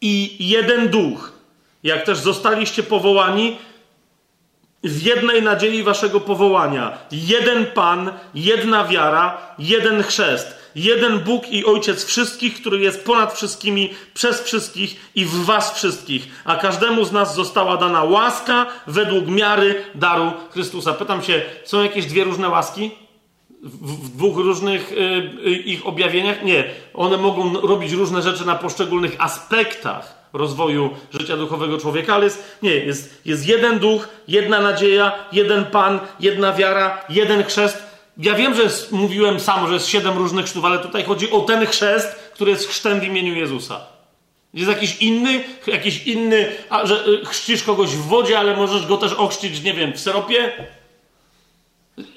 i 0.01 0.37
jeden 0.49 0.89
duch. 0.89 1.33
Jak 1.83 2.05
też 2.05 2.19
zostaliście 2.19 2.83
powołani, 2.83 3.57
w 4.85 5.03
jednej 5.03 5.43
nadziei 5.43 5.83
waszego 5.83 6.21
powołania. 6.21 6.99
Jeden 7.13 7.67
Pan, 7.67 8.13
jedna 8.35 8.85
wiara, 8.85 9.39
jeden 9.59 10.03
chrzest. 10.03 10.61
Jeden 10.75 11.19
Bóg 11.19 11.53
i 11.53 11.65
Ojciec 11.65 12.05
wszystkich, 12.05 12.61
który 12.61 12.79
jest 12.79 13.05
ponad 13.05 13.35
wszystkimi, 13.35 13.91
przez 14.15 14.43
wszystkich 14.43 15.11
i 15.15 15.25
w 15.25 15.45
was 15.45 15.75
wszystkich. 15.75 16.29
A 16.45 16.57
każdemu 16.57 17.05
z 17.05 17.13
nas 17.13 17.35
została 17.35 17.77
dana 17.77 18.05
łaska 18.05 18.67
według 18.87 19.27
miary 19.27 19.85
daru 19.95 20.33
Chrystusa. 20.51 20.93
Pytam 20.93 21.23
się, 21.23 21.43
są 21.65 21.83
jakieś 21.83 22.07
dwie 22.07 22.25
różne 22.25 22.49
łaski? 22.49 22.91
W, 23.63 24.09
dwóch 24.17 24.37
różnych 24.37 24.93
y, 24.93 24.97
y, 25.47 25.51
ich 25.51 25.87
objawieniach? 25.87 26.43
Nie. 26.43 26.65
One 26.95 27.17
mogą 27.17 27.61
robić 27.61 27.93
różne 27.93 28.23
rzeczy 28.23 28.47
na 28.47 28.55
poszczególnych 28.55 29.17
aspektach 29.19 30.20
rozwoju 30.33 30.91
życia 31.11 31.37
duchowego 31.37 31.79
człowieka, 31.79 32.15
ale 32.15 32.25
jest, 32.25 32.59
nie, 32.63 32.75
jest, 32.75 33.21
jest 33.25 33.49
jeden 33.49 33.79
duch, 33.79 34.09
jedna 34.29 34.61
nadzieja, 34.61 35.13
jeden 35.33 35.65
Pan, 35.65 36.01
jedna 36.21 36.53
wiara, 36.53 37.05
jeden 37.09 37.45
chrzest. 37.45 37.83
Ja 38.17 38.35
wiem, 38.35 38.55
że 38.55 38.63
jest, 38.63 38.93
mówiłem 38.93 39.41
sam, 39.41 39.69
że 39.69 39.75
jest 39.75 39.89
siedem 39.89 40.19
różnych 40.19 40.47
chrztów, 40.47 40.65
ale 40.65 40.79
tutaj 40.79 41.05
chodzi 41.05 41.31
o 41.31 41.41
ten 41.41 41.67
chrzest, 41.67 42.31
który 42.35 42.51
jest 42.51 42.69
chrztem 42.69 43.01
w 43.01 43.05
imieniu 43.05 43.35
Jezusa. 43.35 43.81
Jest 44.55 44.71
jakiś 44.71 44.97
inny, 44.97 45.45
jakiś 45.67 46.07
inny, 46.07 46.53
a, 46.71 46.87
że 46.87 47.07
y, 47.07 47.25
chrzcisz 47.25 47.63
kogoś 47.63 47.91
w 47.91 48.07
wodzie, 48.07 48.39
ale 48.39 48.57
możesz 48.57 48.87
go 48.87 48.97
też 48.97 49.13
ochrzcić, 49.13 49.63
nie 49.63 49.75
wiem, 49.75 49.93
w 49.93 50.01
seropie? 50.01 50.53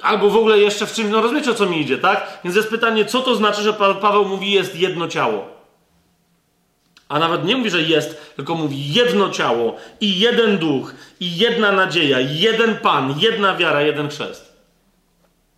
Albo 0.02 0.30
w 0.30 0.38
ogóle 0.38 0.60
jeszcze 0.60 0.86
w 0.86 0.94
czymś, 0.94 1.12
no 1.12 1.22
rozumiecie 1.22 1.52
o 1.52 1.54
co 1.54 1.66
mi 1.66 1.82
idzie, 1.82 1.98
tak? 1.98 2.40
Więc 2.44 2.56
jest 2.56 2.70
pytanie, 2.70 3.06
co 3.06 3.22
to 3.22 3.36
znaczy, 3.36 3.62
że 3.62 3.74
Paweł 3.74 4.26
mówi 4.26 4.52
jest 4.52 4.76
jedno 4.76 5.08
ciało? 5.08 5.63
A 7.14 7.20
nawet 7.20 7.46
nie 7.46 7.58
mówi, 7.58 7.70
że 7.70 7.82
jest, 7.82 8.36
tylko 8.36 8.56
mówi 8.56 8.94
jedno 8.94 9.30
ciało 9.30 9.76
i 10.02 10.20
jeden 10.20 10.58
duch 10.58 10.94
i 11.20 11.38
jedna 11.38 11.72
nadzieja, 11.72 12.20
jeden 12.20 12.76
Pan, 12.76 13.16
jedna 13.20 13.56
wiara, 13.56 13.82
jeden 13.82 14.10
chrzest. 14.10 14.54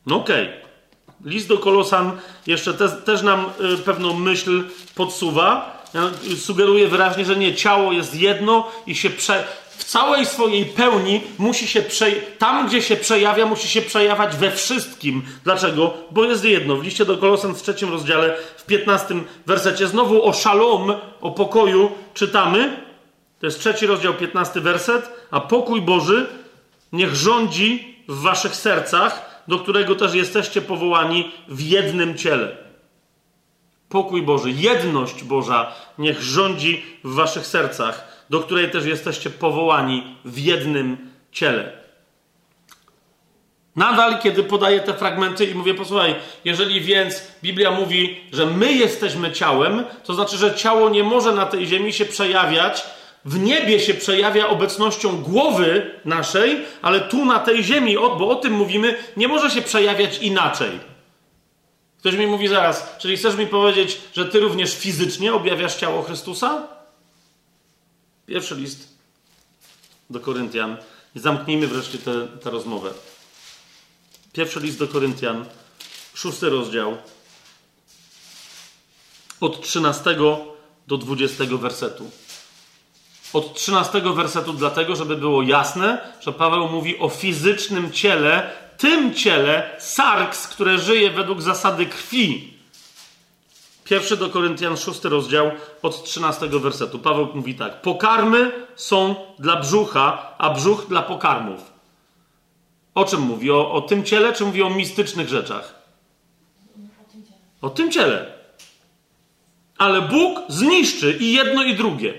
No 0.05 0.15
okej. 0.15 0.43
Okay. 0.43 1.31
List 1.31 1.47
do 1.47 1.57
Kolosan 1.57 2.11
jeszcze 2.47 2.73
te, 2.73 2.89
też 2.89 3.21
nam 3.21 3.45
y, 3.73 3.77
pewną 3.77 4.13
myśl 4.13 4.63
podsuwa. 4.95 5.81
Y, 6.31 6.37
sugeruje 6.37 6.87
wyraźnie, 6.87 7.25
że 7.25 7.35
nie, 7.35 7.55
ciało 7.55 7.91
jest 7.91 8.15
jedno 8.15 8.71
i 8.87 8.95
się 8.95 9.09
prze, 9.09 9.43
w 9.77 9.83
całej 9.83 10.25
swojej 10.25 10.65
pełni 10.65 11.21
musi 11.37 11.67
się 11.67 11.81
prze, 11.81 12.11
tam, 12.11 12.67
gdzie 12.67 12.81
się 12.81 12.95
przejawia, 12.95 13.45
musi 13.45 13.67
się 13.67 13.81
przejawiać 13.81 14.35
we 14.35 14.51
wszystkim. 14.51 15.23
Dlaczego? 15.43 15.93
Bo 16.11 16.23
jest 16.23 16.45
jedno. 16.45 16.75
W 16.75 16.83
liście 16.83 17.05
do 17.05 17.17
Kolosan 17.17 17.55
w 17.55 17.61
trzecim 17.61 17.89
rozdziale, 17.89 18.37
w 18.57 18.65
piętnastym 18.65 19.23
wersecie, 19.45 19.87
znowu 19.87 20.25
o 20.27 20.33
szalom, 20.33 20.93
o 21.21 21.31
pokoju 21.31 21.91
czytamy. 22.13 22.85
To 23.39 23.45
jest 23.45 23.59
trzeci 23.59 23.85
rozdział, 23.85 24.13
piętnasty 24.13 24.61
werset. 24.61 25.09
A 25.31 25.39
pokój 25.41 25.81
Boży 25.81 26.27
niech 26.91 27.15
rządzi 27.15 27.95
w 28.07 28.21
waszych 28.21 28.55
sercach, 28.55 29.43
do 29.47 29.59
którego 29.59 29.95
też 29.95 30.13
jesteście 30.13 30.61
powołani 30.61 31.31
w 31.47 31.61
jednym 31.61 32.17
ciele. 32.17 32.57
Pokój 33.89 34.21
Boży, 34.21 34.51
jedność 34.51 35.23
Boża 35.23 35.71
niech 35.97 36.21
rządzi 36.21 36.85
w 37.03 37.13
waszych 37.13 37.47
sercach 37.47 38.14
do 38.29 38.39
której 38.39 38.71
też 38.71 38.85
jesteście 38.85 39.29
powołani 39.29 40.17
w 40.25 40.39
jednym 40.39 40.97
ciele. 41.31 41.85
Nadal, 43.75 44.21
kiedy 44.21 44.43
podaję 44.43 44.79
te 44.79 44.93
fragmenty 44.93 45.45
i 45.45 45.55
mówię, 45.55 45.73
posłuchaj, 45.73 46.15
jeżeli 46.45 46.81
więc 46.81 47.21
Biblia 47.43 47.71
mówi, 47.71 48.21
że 48.31 48.45
my 48.45 48.73
jesteśmy 48.73 49.31
ciałem, 49.31 49.83
to 50.03 50.13
znaczy, 50.13 50.37
że 50.37 50.55
ciało 50.55 50.89
nie 50.89 51.03
może 51.03 51.31
na 51.31 51.45
tej 51.45 51.67
ziemi 51.67 51.93
się 51.93 52.05
przejawiać, 52.05 52.85
w 53.25 53.39
niebie 53.39 53.79
się 53.79 53.93
przejawia 53.93 54.47
obecnością 54.47 55.21
głowy 55.21 55.91
naszej, 56.05 56.61
ale 56.81 56.99
tu 56.99 57.25
na 57.25 57.39
tej 57.39 57.63
ziemi, 57.63 57.95
bo 57.95 58.29
o 58.29 58.35
tym 58.35 58.53
mówimy, 58.53 58.97
nie 59.17 59.27
może 59.27 59.49
się 59.49 59.61
przejawiać 59.61 60.17
inaczej. 60.17 60.79
Ktoś 61.99 62.15
mi 62.15 62.27
mówi 62.27 62.47
zaraz, 62.47 62.95
czyli 62.97 63.17
chcesz 63.17 63.35
mi 63.35 63.47
powiedzieć, 63.47 63.97
że 64.13 64.25
ty 64.25 64.39
również 64.39 64.75
fizycznie 64.75 65.33
objawiasz 65.33 65.75
ciało 65.75 66.01
Chrystusa? 66.01 66.67
Pierwszy 68.25 68.55
list 68.55 68.87
do 70.09 70.19
Koryntian. 70.19 70.77
I 71.15 71.19
zamknijmy 71.19 71.67
wreszcie 71.67 71.97
tę 72.43 72.49
rozmowę. 72.49 72.93
Pierwszy 74.33 74.59
list 74.59 74.79
do 74.79 74.87
Koryntian, 74.87 75.45
szósty 76.13 76.49
rozdział, 76.49 76.97
od 79.39 79.61
13 79.61 80.15
do 80.87 80.97
20 80.97 81.43
wersetu. 81.45 82.11
Od 83.33 83.53
13 83.53 84.01
wersetu, 84.01 84.53
dlatego, 84.53 84.95
żeby 84.95 85.17
było 85.17 85.41
jasne, 85.41 86.13
że 86.21 86.33
Paweł 86.33 86.69
mówi 86.69 86.99
o 86.99 87.09
fizycznym 87.09 87.91
ciele, 87.91 88.51
tym 88.77 89.13
ciele, 89.13 89.75
sarks, 89.79 90.47
które 90.47 90.79
żyje 90.79 91.11
według 91.11 91.41
zasady 91.41 91.85
krwi, 91.85 92.54
Pierwszy 93.85 94.17
do 94.17 94.29
Koryntian, 94.29 94.77
szósty 94.77 95.09
rozdział, 95.09 95.51
od 95.81 96.03
13 96.03 96.47
wersetu. 96.47 96.99
Paweł 96.99 97.27
mówi 97.33 97.55
tak. 97.55 97.81
Pokarmy 97.81 98.51
są 98.75 99.15
dla 99.39 99.55
brzucha, 99.55 100.35
a 100.37 100.49
brzuch 100.49 100.85
dla 100.89 101.01
pokarmów. 101.01 101.61
O 102.95 103.05
czym 103.05 103.21
mówi? 103.21 103.51
O, 103.51 103.71
o 103.71 103.81
tym 103.81 104.03
ciele, 104.03 104.33
czy 104.33 104.45
mówi 104.45 104.63
o 104.63 104.69
mistycznych 104.69 105.29
rzeczach? 105.29 105.75
O 107.61 107.69
tym 107.69 107.91
ciele. 107.91 108.33
Ale 109.77 110.01
Bóg 110.01 110.39
zniszczy 110.47 111.17
i 111.19 111.33
jedno, 111.33 111.63
i 111.63 111.75
drugie. 111.75 112.13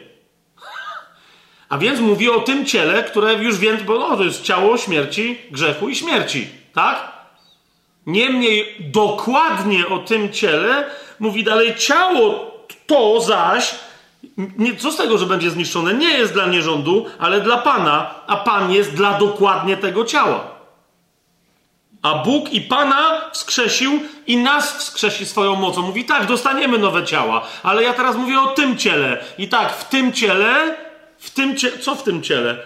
A 1.69 1.79
więc 1.79 2.01
mówi 2.01 2.31
o 2.31 2.41
tym 2.41 2.67
ciele, 2.67 3.03
które 3.03 3.35
już 3.35 3.59
wiem, 3.59 3.79
bo 3.87 3.99
no, 3.99 4.17
to 4.17 4.25
jest 4.25 4.43
ciało 4.43 4.79
śmierci, 4.79 5.39
grzechu 5.51 5.89
i 5.89 5.97
śmierci. 5.97 6.49
Tak? 6.73 7.13
Niemniej 8.07 8.77
dokładnie 8.81 9.89
o 9.89 9.99
tym 9.99 10.33
ciele 10.33 10.91
mówi 11.19 11.45
dalej, 11.45 11.75
ciało 11.77 12.57
to 12.87 13.21
zaś, 13.21 13.75
nie, 14.37 14.77
co 14.77 14.93
z 14.93 14.97
tego, 14.97 15.19
że 15.19 15.27
będzie 15.27 15.51
zniszczone, 15.51 15.95
nie 15.95 16.11
jest 16.11 16.33
dla 16.33 16.47
nierządu, 16.47 17.07
ale 17.19 17.41
dla 17.41 17.59
Pana, 17.59 18.15
a 18.27 18.37
Pan 18.37 18.73
jest 18.73 18.95
dla 18.95 19.19
dokładnie 19.19 19.77
tego 19.77 20.05
ciała. 20.05 20.57
A 22.03 22.15
Bóg 22.15 22.53
i 22.53 22.61
Pana 22.61 23.31
wskrzesił 23.33 24.01
i 24.27 24.37
nas 24.37 24.77
wskrzesi 24.77 25.27
swoją 25.27 25.55
mocą. 25.55 25.83
Mówi 25.83 26.05
tak, 26.05 26.27
dostaniemy 26.27 26.79
nowe 26.79 27.05
ciała, 27.05 27.47
ale 27.63 27.83
ja 27.83 27.93
teraz 27.93 28.17
mówię 28.17 28.41
o 28.41 28.47
tym 28.47 28.79
ciele. 28.79 29.25
I 29.39 29.49
tak, 29.49 29.77
w 29.77 29.89
tym 29.89 30.13
ciele, 30.13 30.77
w 31.19 31.31
tym 31.31 31.55
co 31.81 31.95
w 31.95 32.03
tym 32.03 32.23
ciele? 32.23 32.57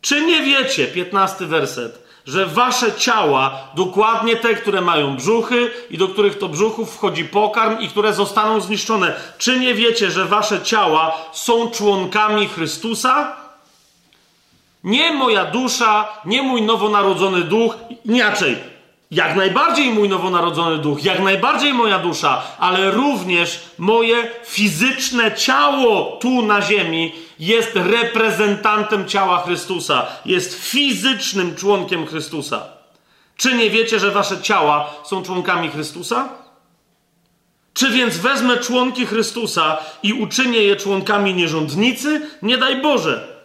Czy 0.00 0.24
nie 0.24 0.42
wiecie, 0.42 0.86
15 0.86 1.46
werset, 1.46 2.05
że 2.26 2.46
wasze 2.46 2.92
ciała, 2.92 3.58
dokładnie 3.74 4.36
te, 4.36 4.54
które 4.54 4.80
mają 4.80 5.16
brzuchy 5.16 5.70
i 5.90 5.98
do 5.98 6.08
których 6.08 6.38
to 6.38 6.48
brzuchów 6.48 6.94
wchodzi 6.94 7.24
pokarm 7.24 7.80
i 7.80 7.88
które 7.88 8.12
zostaną 8.12 8.60
zniszczone, 8.60 9.14
czy 9.38 9.60
nie 9.60 9.74
wiecie, 9.74 10.10
że 10.10 10.24
wasze 10.24 10.62
ciała 10.62 11.16
są 11.32 11.70
członkami 11.70 12.48
Chrystusa? 12.48 13.36
Nie 14.84 15.12
moja 15.12 15.44
dusza, 15.44 16.08
nie 16.24 16.42
mój 16.42 16.62
nowonarodzony 16.62 17.40
duch, 17.40 17.76
inaczej. 18.04 18.56
Jak 19.10 19.36
najbardziej 19.36 19.90
mój 19.90 20.08
nowonarodzony 20.08 20.78
duch, 20.78 21.04
jak 21.04 21.20
najbardziej 21.20 21.74
moja 21.74 21.98
dusza, 21.98 22.42
ale 22.58 22.90
również 22.90 23.60
moje 23.78 24.30
fizyczne 24.44 25.34
ciało 25.34 26.18
tu 26.20 26.42
na 26.42 26.62
ziemi 26.62 27.12
jest 27.38 27.70
reprezentantem 27.74 29.08
ciała 29.08 29.42
Chrystusa, 29.42 30.06
jest 30.24 30.54
fizycznym 30.54 31.54
członkiem 31.54 32.06
Chrystusa. 32.06 32.62
Czy 33.36 33.54
nie 33.54 33.70
wiecie, 33.70 33.98
że 33.98 34.10
wasze 34.10 34.42
ciała 34.42 34.94
są 35.04 35.22
członkami 35.22 35.70
Chrystusa? 35.70 36.28
Czy 37.74 37.90
więc 37.90 38.16
wezmę 38.16 38.56
członki 38.56 39.06
Chrystusa 39.06 39.78
i 40.02 40.12
uczynię 40.12 40.62
je 40.62 40.76
członkami 40.76 41.34
nierządnicy? 41.34 42.28
Nie 42.42 42.58
daj 42.58 42.82
Boże. 42.82 43.36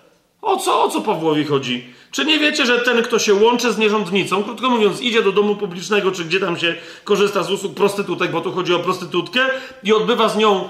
O 0.42 0.58
co, 0.58 0.84
o 0.84 0.90
co 0.90 1.02
Pawłowi 1.02 1.46
chodzi? 1.46 1.94
Czy 2.12 2.26
nie 2.26 2.40
wiecie, 2.40 2.66
że 2.66 2.80
ten, 2.80 3.04
kto 3.04 3.20
się 3.20 3.34
łączy 3.34 3.74
z 3.74 3.78
nierządnicą, 3.78 4.44
krótko 4.44 4.70
mówiąc, 4.70 5.02
idzie 5.02 5.24
do 5.24 5.32
domu 5.32 5.56
publicznego, 5.56 6.12
czy 6.12 6.26
gdzie 6.26 6.40
tam 6.40 6.58
się 6.58 6.76
korzysta 7.04 7.44
z 7.44 7.52
usług 7.52 7.74
prostytutek, 7.74 8.32
bo 8.32 8.42
tu 8.42 8.52
chodzi 8.52 8.74
o 8.74 8.80
prostytutkę, 8.80 9.40
i 9.84 9.94
odbywa 9.94 10.30
z 10.30 10.38
nią 10.38 10.70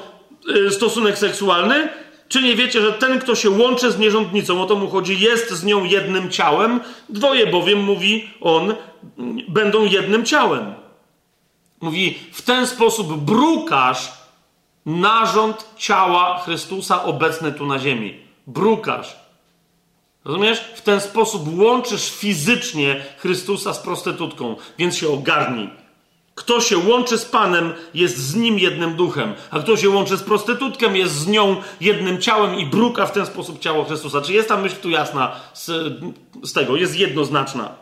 y, 0.68 0.72
stosunek 0.72 1.18
seksualny, 1.18 1.90
czy 2.32 2.42
nie 2.42 2.56
wiecie, 2.56 2.82
że 2.82 2.94
ten, 2.94 3.20
kto 3.20 3.36
się 3.36 3.50
łączy 3.50 3.92
z 3.92 4.00
nierządnicą, 4.00 4.62
o 4.62 4.66
to 4.66 4.76
mu 4.76 4.90
chodzi, 4.90 5.20
jest 5.20 5.52
z 5.52 5.64
nią 5.64 5.84
jednym 5.84 6.30
ciałem? 6.30 6.80
Dwoje 7.10 7.48
bowiem, 7.48 7.84
mówi 7.84 8.30
on, 8.42 8.76
będą 9.48 9.86
jednym 9.86 10.26
ciałem. 10.26 10.74
Mówi, 11.82 12.20
w 12.32 12.42
ten 12.42 12.68
sposób 12.68 13.18
brukasz 13.18 14.12
narząd 14.86 15.66
ciała 15.78 16.40
Chrystusa 16.40 17.04
obecny 17.04 17.52
tu 17.52 17.66
na 17.66 17.80
ziemi. 17.80 18.20
Brukasz. 18.48 19.16
Rozumiesz? 20.26 20.60
W 20.76 20.82
ten 20.82 21.02
sposób 21.02 21.60
łączysz 21.60 22.12
fizycznie 22.12 23.06
Chrystusa 23.18 23.74
z 23.74 23.80
prostytutką, 23.80 24.56
więc 24.78 24.98
się 24.98 25.10
ogarnij. 25.10 25.70
Kto 26.36 26.62
się 26.62 26.78
łączy 26.78 27.18
z 27.18 27.26
Panem, 27.26 27.74
jest 27.94 28.18
z 28.18 28.36
nim 28.36 28.60
jednym 28.60 28.96
duchem, 28.96 29.34
a 29.52 29.60
kto 29.60 29.78
się 29.78 29.90
łączy 29.90 30.18
z 30.18 30.24
prostytutką, 30.24 30.94
jest 30.94 31.14
z 31.14 31.28
nią 31.28 31.56
jednym 31.82 32.22
ciałem 32.22 32.56
i 32.56 32.66
bruka 32.66 33.06
w 33.06 33.12
ten 33.12 33.26
sposób 33.26 33.60
ciało 33.60 33.84
Chrystusa. 33.84 34.22
Czy 34.22 34.34
jest 34.34 34.50
ta 34.50 34.58
myśl 34.58 34.76
tu 34.76 34.90
jasna 34.90 35.36
z, 35.54 35.94
z 36.44 36.54
tego? 36.54 36.76
Jest 36.76 37.00
jednoznaczna. 37.00 37.76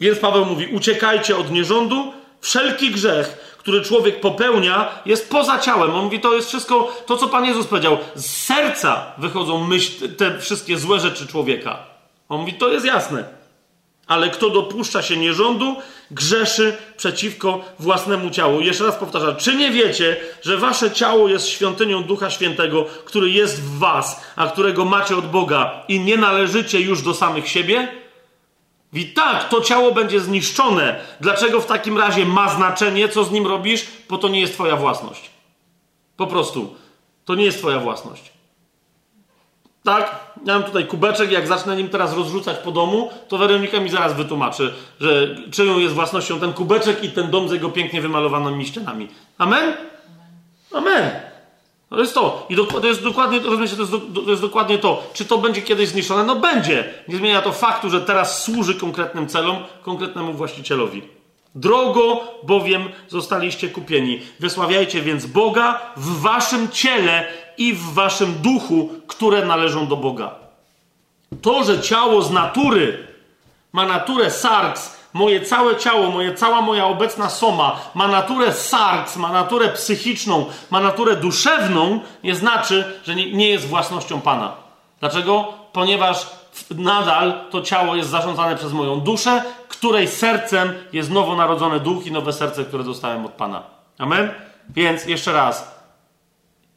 Więc 0.00 0.18
Paweł 0.18 0.46
mówi: 0.46 0.66
uciekajcie 0.66 1.36
od 1.36 1.50
nierządu, 1.50 2.12
wszelki 2.40 2.90
grzech, 2.90 3.56
który 3.58 3.82
człowiek 3.82 4.20
popełnia, 4.20 4.88
jest 5.06 5.30
poza 5.30 5.58
ciałem. 5.58 5.94
On 5.94 6.04
mówi, 6.04 6.20
to 6.20 6.34
jest 6.34 6.48
wszystko 6.48 6.96
to, 7.06 7.16
co 7.16 7.28
Pan 7.28 7.44
Jezus 7.44 7.66
powiedział. 7.66 7.98
Z 8.14 8.26
serca 8.26 9.12
wychodzą 9.18 9.66
myśl, 9.66 10.16
te 10.16 10.38
wszystkie 10.38 10.78
złe 10.78 11.00
rzeczy 11.00 11.26
człowieka. 11.26 11.78
On 12.28 12.40
mówi, 12.40 12.54
to 12.54 12.68
jest 12.68 12.86
jasne. 12.86 13.41
Ale 14.12 14.30
kto 14.30 14.50
dopuszcza 14.50 15.02
się 15.02 15.16
nierządu, 15.16 15.76
grzeszy 16.10 16.76
przeciwko 16.96 17.64
własnemu 17.78 18.30
ciału. 18.30 18.60
Jeszcze 18.60 18.84
raz 18.84 18.96
powtarzam, 18.96 19.36
czy 19.36 19.56
nie 19.56 19.70
wiecie, 19.70 20.16
że 20.42 20.56
wasze 20.56 20.90
ciało 20.90 21.28
jest 21.28 21.48
świątynią 21.48 22.02
Ducha 22.02 22.30
Świętego, 22.30 22.86
który 23.04 23.30
jest 23.30 23.62
w 23.62 23.78
was, 23.78 24.20
a 24.36 24.46
którego 24.46 24.84
macie 24.84 25.16
od 25.16 25.30
Boga 25.30 25.84
i 25.88 26.00
nie 26.00 26.16
należycie 26.16 26.80
już 26.80 27.02
do 27.02 27.14
samych 27.14 27.48
siebie? 27.48 27.88
I 28.92 29.06
tak, 29.06 29.48
to 29.48 29.60
ciało 29.60 29.92
będzie 29.92 30.20
zniszczone. 30.20 31.00
Dlaczego 31.20 31.60
w 31.60 31.66
takim 31.66 31.98
razie 31.98 32.26
ma 32.26 32.48
znaczenie, 32.48 33.08
co 33.08 33.24
z 33.24 33.30
nim 33.30 33.46
robisz? 33.46 33.86
Bo 34.08 34.18
to 34.18 34.28
nie 34.28 34.40
jest 34.40 34.54
twoja 34.54 34.76
własność. 34.76 35.30
Po 36.16 36.26
prostu. 36.26 36.74
To 37.24 37.34
nie 37.34 37.44
jest 37.44 37.58
twoja 37.58 37.78
własność. 37.78 38.32
Tak? 39.84 40.31
Ja 40.44 40.54
mam 40.54 40.62
tutaj 40.62 40.86
kubeczek, 40.86 41.32
jak 41.32 41.48
zacznę 41.48 41.76
nim 41.76 41.88
teraz 41.88 42.16
rozrzucać 42.16 42.58
po 42.58 42.72
domu, 42.72 43.10
to 43.28 43.38
Weronika 43.38 43.80
mi 43.80 43.90
zaraz 43.90 44.14
wytłumaczy, 44.14 44.74
że 45.00 45.36
czyją 45.50 45.78
jest 45.78 45.94
własnością 45.94 46.40
ten 46.40 46.52
kubeczek 46.52 47.04
i 47.04 47.08
ten 47.08 47.30
dom 47.30 47.48
z 47.48 47.52
jego 47.52 47.68
pięknie 47.68 48.00
wymalowanymi 48.00 48.66
ścianami. 48.66 49.08
Amen? 49.38 49.72
Amen. 50.72 51.10
To 51.88 52.00
jest 52.00 52.14
to. 52.14 52.46
I 52.48 52.56
to 52.56 52.86
jest 52.86 53.02
dokładnie, 53.02 53.40
rozumiecie, 53.40 53.76
to 53.76 53.82
jest, 53.82 53.92
to 54.14 54.30
jest 54.30 54.42
dokładnie 54.42 54.78
to. 54.78 55.02
Czy 55.12 55.24
to 55.24 55.38
będzie 55.38 55.62
kiedyś 55.62 55.88
zniszczone? 55.88 56.24
No 56.24 56.36
będzie. 56.36 56.94
Nie 57.08 57.16
zmienia 57.16 57.42
to 57.42 57.52
faktu, 57.52 57.90
że 57.90 58.00
teraz 58.00 58.42
służy 58.42 58.74
konkretnym 58.74 59.28
celom, 59.28 59.56
konkretnemu 59.82 60.32
właścicielowi. 60.32 61.02
Drogo 61.54 62.20
bowiem 62.42 62.88
zostaliście 63.08 63.68
kupieni. 63.68 64.20
Wysławiajcie 64.40 65.02
więc 65.02 65.26
Boga 65.26 65.80
w 65.96 66.20
waszym 66.20 66.68
ciele 66.70 67.24
i 67.58 67.72
w 67.72 67.92
waszym 67.92 68.34
duchu, 68.34 68.88
które 69.06 69.46
należą 69.46 69.86
do 69.86 69.96
Boga. 69.96 70.34
To, 71.42 71.64
że 71.64 71.80
ciało 71.80 72.22
z 72.22 72.30
natury 72.30 73.06
ma 73.72 73.86
naturę 73.86 74.30
sarks, 74.30 74.96
moje 75.12 75.40
całe 75.40 75.76
ciało, 75.76 76.10
moje, 76.10 76.34
cała 76.34 76.60
moja 76.60 76.86
obecna 76.86 77.30
soma 77.30 77.80
ma 77.94 78.08
naturę 78.08 78.52
sarks, 78.52 79.16
ma 79.16 79.32
naturę 79.32 79.68
psychiczną, 79.68 80.46
ma 80.70 80.80
naturę 80.80 81.16
duszewną, 81.16 82.00
nie 82.24 82.34
znaczy, 82.34 83.00
że 83.04 83.14
nie, 83.14 83.48
jest 83.48 83.66
własnością 83.66 84.20
Pana. 84.20 84.52
Dlaczego? 85.00 85.52
Ponieważ 85.72 86.26
nadal 86.70 87.34
to 87.50 87.62
ciało 87.62 87.96
jest 87.96 88.10
zarządzane 88.10 88.56
przez 88.56 88.72
moją 88.72 89.00
duszę, 89.00 89.42
której 89.82 90.08
sercem 90.08 90.72
jest 90.92 91.10
nowonarodzony 91.10 91.80
duch 91.80 92.06
i 92.06 92.12
nowe 92.12 92.32
serce, 92.32 92.64
które 92.64 92.84
dostałem 92.84 93.26
od 93.26 93.32
Pana. 93.32 93.62
Amen? 93.98 94.30
Więc 94.68 95.06
jeszcze 95.06 95.32
raz. 95.32 95.82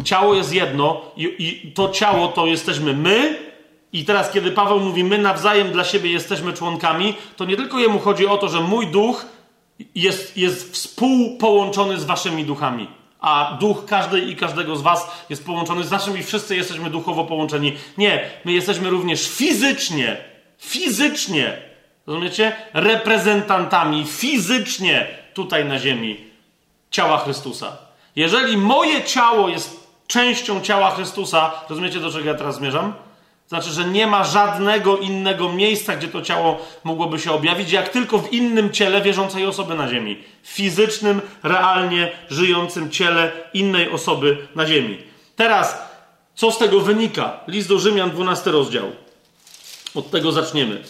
Ciało 0.04 0.36
jest 0.36 0.54
jedno 0.54 1.02
i, 1.18 1.36
i 1.40 1.72
to 1.72 1.90
ciało 1.90 2.28
to 2.28 2.46
jesteśmy 2.46 2.94
my, 2.94 3.40
i 3.94 4.06
teraz, 4.06 4.32
kiedy 4.32 4.52
Paweł 4.52 4.80
mówi, 4.80 5.04
my 5.04 5.18
nawzajem 5.18 5.72
dla 5.72 5.84
siebie 5.84 6.12
jesteśmy 6.12 6.54
członkami, 6.54 7.14
to 7.36 7.46
nie 7.46 7.56
tylko 7.56 7.80
jemu 7.80 8.00
chodzi 8.00 8.28
o 8.28 8.38
to, 8.38 8.48
że 8.48 8.62
mój 8.62 8.88
duch 8.88 9.26
jest, 9.96 10.38
jest 10.38 10.74
współpołączony 10.74 12.00
z 12.00 12.04
waszymi 12.04 12.46
duchami, 12.46 12.88
a 13.20 13.58
duch 13.60 13.86
każdej 13.86 14.30
i 14.30 14.36
każdego 14.36 14.76
z 14.76 14.82
was 14.82 15.26
jest 15.30 15.46
połączony 15.46 15.84
z 15.84 15.92
naszym 15.92 16.18
i 16.18 16.24
wszyscy 16.24 16.56
jesteśmy 16.56 16.90
duchowo 16.90 17.26
połączeni. 17.26 17.74
Nie, 17.98 18.30
my 18.46 18.52
jesteśmy 18.52 18.90
również 18.90 19.30
fizycznie, 19.30 20.18
fizycznie, 20.58 21.75
rozumiecie? 22.08 22.56
Reprezentantami 22.74 24.06
fizycznie 24.06 25.08
tutaj 25.34 25.66
na 25.66 25.80
ziemi 25.80 26.18
ciała 26.92 27.18
Chrystusa. 27.18 27.78
Jeżeli 28.16 28.58
moje 28.58 29.04
ciało 29.04 29.50
jest 29.50 29.88
częścią 30.08 30.62
ciała 30.62 30.92
Chrystusa, 30.92 31.52
rozumiecie 31.70 32.00
do 32.00 32.12
czego 32.12 32.26
ja 32.26 32.34
teraz 32.34 32.56
zmierzam? 32.56 32.94
Znaczy, 33.48 33.70
że 33.70 33.86
nie 33.86 34.08
ma 34.08 34.24
żadnego 34.24 34.98
innego 34.98 35.54
miejsca, 35.54 35.96
gdzie 35.96 36.08
to 36.08 36.22
ciało 36.22 36.58
mogłoby 36.84 37.20
się 37.20 37.32
objawić, 37.32 37.72
jak 37.72 37.90
tylko 37.90 38.20
w 38.20 38.34
innym 38.34 38.72
ciele 38.72 39.02
wierzącej 39.02 39.46
osoby 39.46 39.76
na 39.76 39.88
ziemi. 39.88 40.24
Fizycznym, 40.44 41.22
realnie 41.44 42.12
żyjącym 42.30 42.92
ciele 42.92 43.32
innej 43.54 43.90
osoby 43.90 44.48
na 44.56 44.66
ziemi. 44.66 44.98
Teraz, 45.36 45.78
co 46.36 46.52
z 46.52 46.58
tego 46.58 46.80
wynika? 46.80 47.40
List 47.48 47.70
do 47.70 47.80
Rzymian, 47.80 48.12
12 48.12 48.52
rozdział. 48.52 48.92
Od 49.96 50.12
tego 50.12 50.32
zaczniemy. 50.32 50.84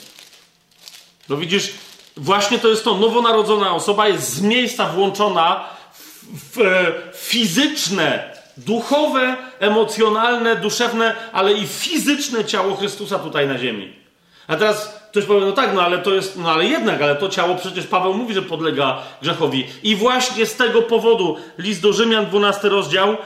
No 1.30 1.38
widzisz, 1.38 1.74
właśnie 2.18 2.60
to 2.60 2.68
jest 2.68 2.84
to. 2.84 2.98
Nowonarodzona 2.98 3.76
osoba 3.76 4.08
jest 4.08 4.30
z 4.30 4.42
miejsca 4.42 4.90
włączona 4.90 5.66
w, 6.34 6.58
w 7.14 7.18
fizyczne 7.18 8.36
duchowe, 8.58 9.36
emocjonalne, 9.60 10.56
duszewne, 10.56 11.16
ale 11.34 11.54
i 11.54 11.68
fizyczne 11.68 12.46
ciało 12.46 12.76
Chrystusa 12.76 13.20
tutaj 13.20 13.48
na 13.48 13.58
ziemi. 13.58 13.94
A 14.48 14.56
teraz 14.56 15.00
ktoś 15.12 15.26
powie, 15.26 15.46
no 15.46 15.52
tak, 15.52 15.74
no 15.74 15.82
ale 15.82 15.98
to 15.98 16.14
jest, 16.14 16.38
no 16.38 16.52
ale 16.52 16.66
jednak, 16.66 17.02
ale 17.02 17.16
to 17.16 17.30
ciało 17.30 17.56
przecież 17.56 17.88
Paweł 17.88 18.14
mówi, 18.14 18.34
że 18.34 18.42
podlega 18.42 18.98
grzechowi. 19.22 19.68
I 19.84 19.96
właśnie 19.96 20.46
z 20.46 20.56
tego 20.56 20.82
powodu 20.82 21.38
list 21.58 21.82
do 21.82 21.94
Rzymian, 21.94 22.26
12 22.26 22.70
rozdział, 22.70 23.18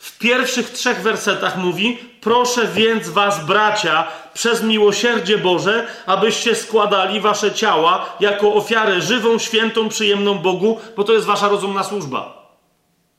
w 0.00 0.18
pierwszych 0.18 0.70
trzech 0.70 1.02
wersetach 1.02 1.56
mówi: 1.56 1.98
Proszę 2.20 2.66
więc 2.74 3.08
was, 3.08 3.46
bracia, 3.46 4.04
przez 4.34 4.62
miłosierdzie 4.62 5.38
Boże, 5.38 5.86
abyście 6.06 6.54
składali 6.54 7.20
wasze 7.20 7.52
ciała 7.52 8.16
jako 8.20 8.54
ofiarę 8.54 9.00
żywą, 9.00 9.38
świętą, 9.38 9.88
przyjemną 9.88 10.38
Bogu, 10.38 10.78
bo 10.96 11.04
to 11.04 11.12
jest 11.12 11.26
wasza 11.26 11.48
rozumna 11.48 11.84
służba. 11.84 12.50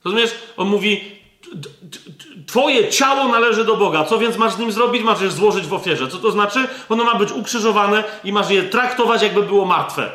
Rozumiesz? 0.05 0.31
On 0.57 0.67
mówi: 0.67 1.01
Twoje 2.47 2.89
ciało 2.89 3.27
należy 3.27 3.65
do 3.65 3.77
Boga. 3.77 4.03
Co 4.03 4.17
więc 4.17 4.37
masz 4.37 4.53
z 4.53 4.59
nim 4.59 4.71
zrobić? 4.71 5.03
Masz 5.03 5.21
je 5.21 5.31
złożyć 5.31 5.67
w 5.67 5.73
ofierze. 5.73 6.07
Co 6.07 6.17
to 6.17 6.31
znaczy? 6.31 6.67
Ono 6.89 7.03
ma 7.03 7.15
być 7.15 7.31
ukrzyżowane 7.31 8.03
i 8.23 8.33
masz 8.33 8.49
je 8.49 8.63
traktować, 8.63 9.21
jakby 9.21 9.43
było 9.43 9.65
martwe. 9.65 10.11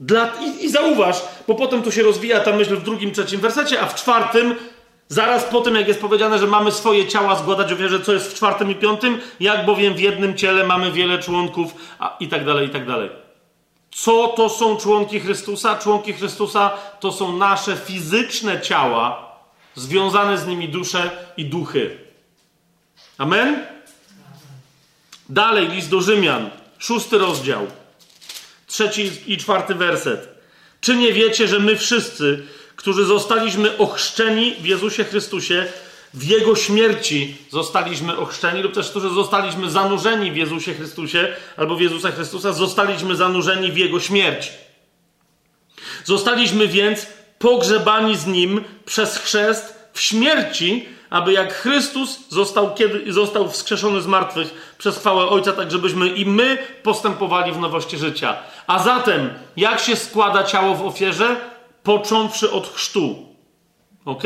Dla... 0.00 0.30
I, 0.40 0.64
I 0.64 0.70
zauważ, 0.70 1.22
bo 1.48 1.54
potem 1.54 1.82
tu 1.82 1.92
się 1.92 2.02
rozwija 2.02 2.40
ta 2.40 2.52
myśl 2.52 2.76
w 2.76 2.82
drugim, 2.82 3.12
trzecim 3.12 3.40
wersecie, 3.40 3.80
a 3.80 3.86
w 3.86 3.94
czwartym, 3.94 4.54
zaraz 5.12 5.44
po 5.44 5.60
tym, 5.60 5.74
jak 5.74 5.88
jest 5.88 6.00
powiedziane, 6.00 6.38
że 6.38 6.46
mamy 6.46 6.72
swoje 6.72 7.08
ciała 7.08 7.38
składać 7.38 7.72
ofierze, 7.72 8.00
co 8.00 8.12
jest 8.12 8.32
w 8.32 8.34
czwartym 8.34 8.70
i 8.70 8.74
piątym, 8.74 9.20
jak 9.40 9.66
bowiem 9.66 9.94
w 9.94 10.00
jednym 10.00 10.36
ciele 10.36 10.66
mamy 10.66 10.92
wiele 10.92 11.18
członków, 11.18 11.74
a, 11.98 12.16
i 12.20 12.28
tak 12.28 12.44
dalej, 12.44 12.66
i 12.66 12.70
tak 12.70 12.86
dalej. 12.86 13.10
Co 13.90 14.28
to 14.28 14.48
są 14.48 14.76
członki 14.76 15.20
Chrystusa? 15.20 15.78
Członki 15.78 16.12
Chrystusa 16.12 16.70
to 17.00 17.12
są 17.12 17.36
nasze 17.36 17.76
fizyczne 17.76 18.60
ciała, 18.60 19.32
związane 19.74 20.38
z 20.38 20.46
nimi 20.46 20.68
dusze 20.68 21.10
i 21.36 21.44
duchy. 21.44 21.98
Amen? 23.18 23.66
Dalej, 25.28 25.68
list 25.68 25.90
do 25.90 26.00
Rzymian, 26.00 26.50
szósty 26.78 27.18
rozdział, 27.18 27.66
trzeci 28.66 29.10
i 29.26 29.36
czwarty 29.36 29.74
werset. 29.74 30.28
Czy 30.80 30.96
nie 30.96 31.12
wiecie, 31.12 31.48
że 31.48 31.58
my 31.58 31.76
wszyscy, 31.76 32.46
którzy 32.82 33.04
zostaliśmy 33.04 33.78
ochrzczeni 33.78 34.54
w 34.60 34.64
Jezusie 34.64 35.04
Chrystusie, 35.04 35.66
w 36.14 36.24
Jego 36.24 36.56
śmierci 36.56 37.36
zostaliśmy 37.50 38.16
ochrzczeni, 38.16 38.62
lub 38.62 38.74
też 38.74 38.90
którzy 38.90 39.10
zostaliśmy 39.10 39.70
zanurzeni 39.70 40.32
w 40.32 40.36
Jezusie 40.36 40.74
Chrystusie, 40.74 41.28
albo 41.56 41.76
w 41.76 41.80
Jezusa 41.80 42.10
Chrystusa, 42.10 42.52
zostaliśmy 42.52 43.16
zanurzeni 43.16 43.72
w 43.72 43.76
Jego 43.76 44.00
śmierć. 44.00 44.52
Zostaliśmy 46.04 46.68
więc 46.68 47.06
pogrzebani 47.38 48.16
z 48.16 48.26
nim 48.26 48.64
przez 48.84 49.18
chrzest 49.18 49.74
w 49.92 50.00
śmierci, 50.00 50.88
aby 51.10 51.32
jak 51.32 51.54
Chrystus 51.54 52.18
został, 52.28 52.74
kiedy, 52.74 53.12
został 53.12 53.50
wskrzeszony 53.50 54.00
z 54.00 54.06
martwych 54.06 54.74
przez 54.78 54.98
chwałę 54.98 55.26
Ojca, 55.26 55.52
tak 55.52 55.70
żebyśmy 55.70 56.08
i 56.08 56.26
my 56.26 56.58
postępowali 56.82 57.52
w 57.52 57.58
nowości 57.58 57.98
życia. 57.98 58.36
A 58.66 58.78
zatem, 58.78 59.30
jak 59.56 59.80
się 59.80 59.96
składa 59.96 60.44
ciało 60.44 60.74
w 60.74 60.86
ofierze? 60.86 61.51
Począwszy 61.82 62.52
od 62.52 62.68
chrztu. 62.68 63.32
Ok? 64.04 64.22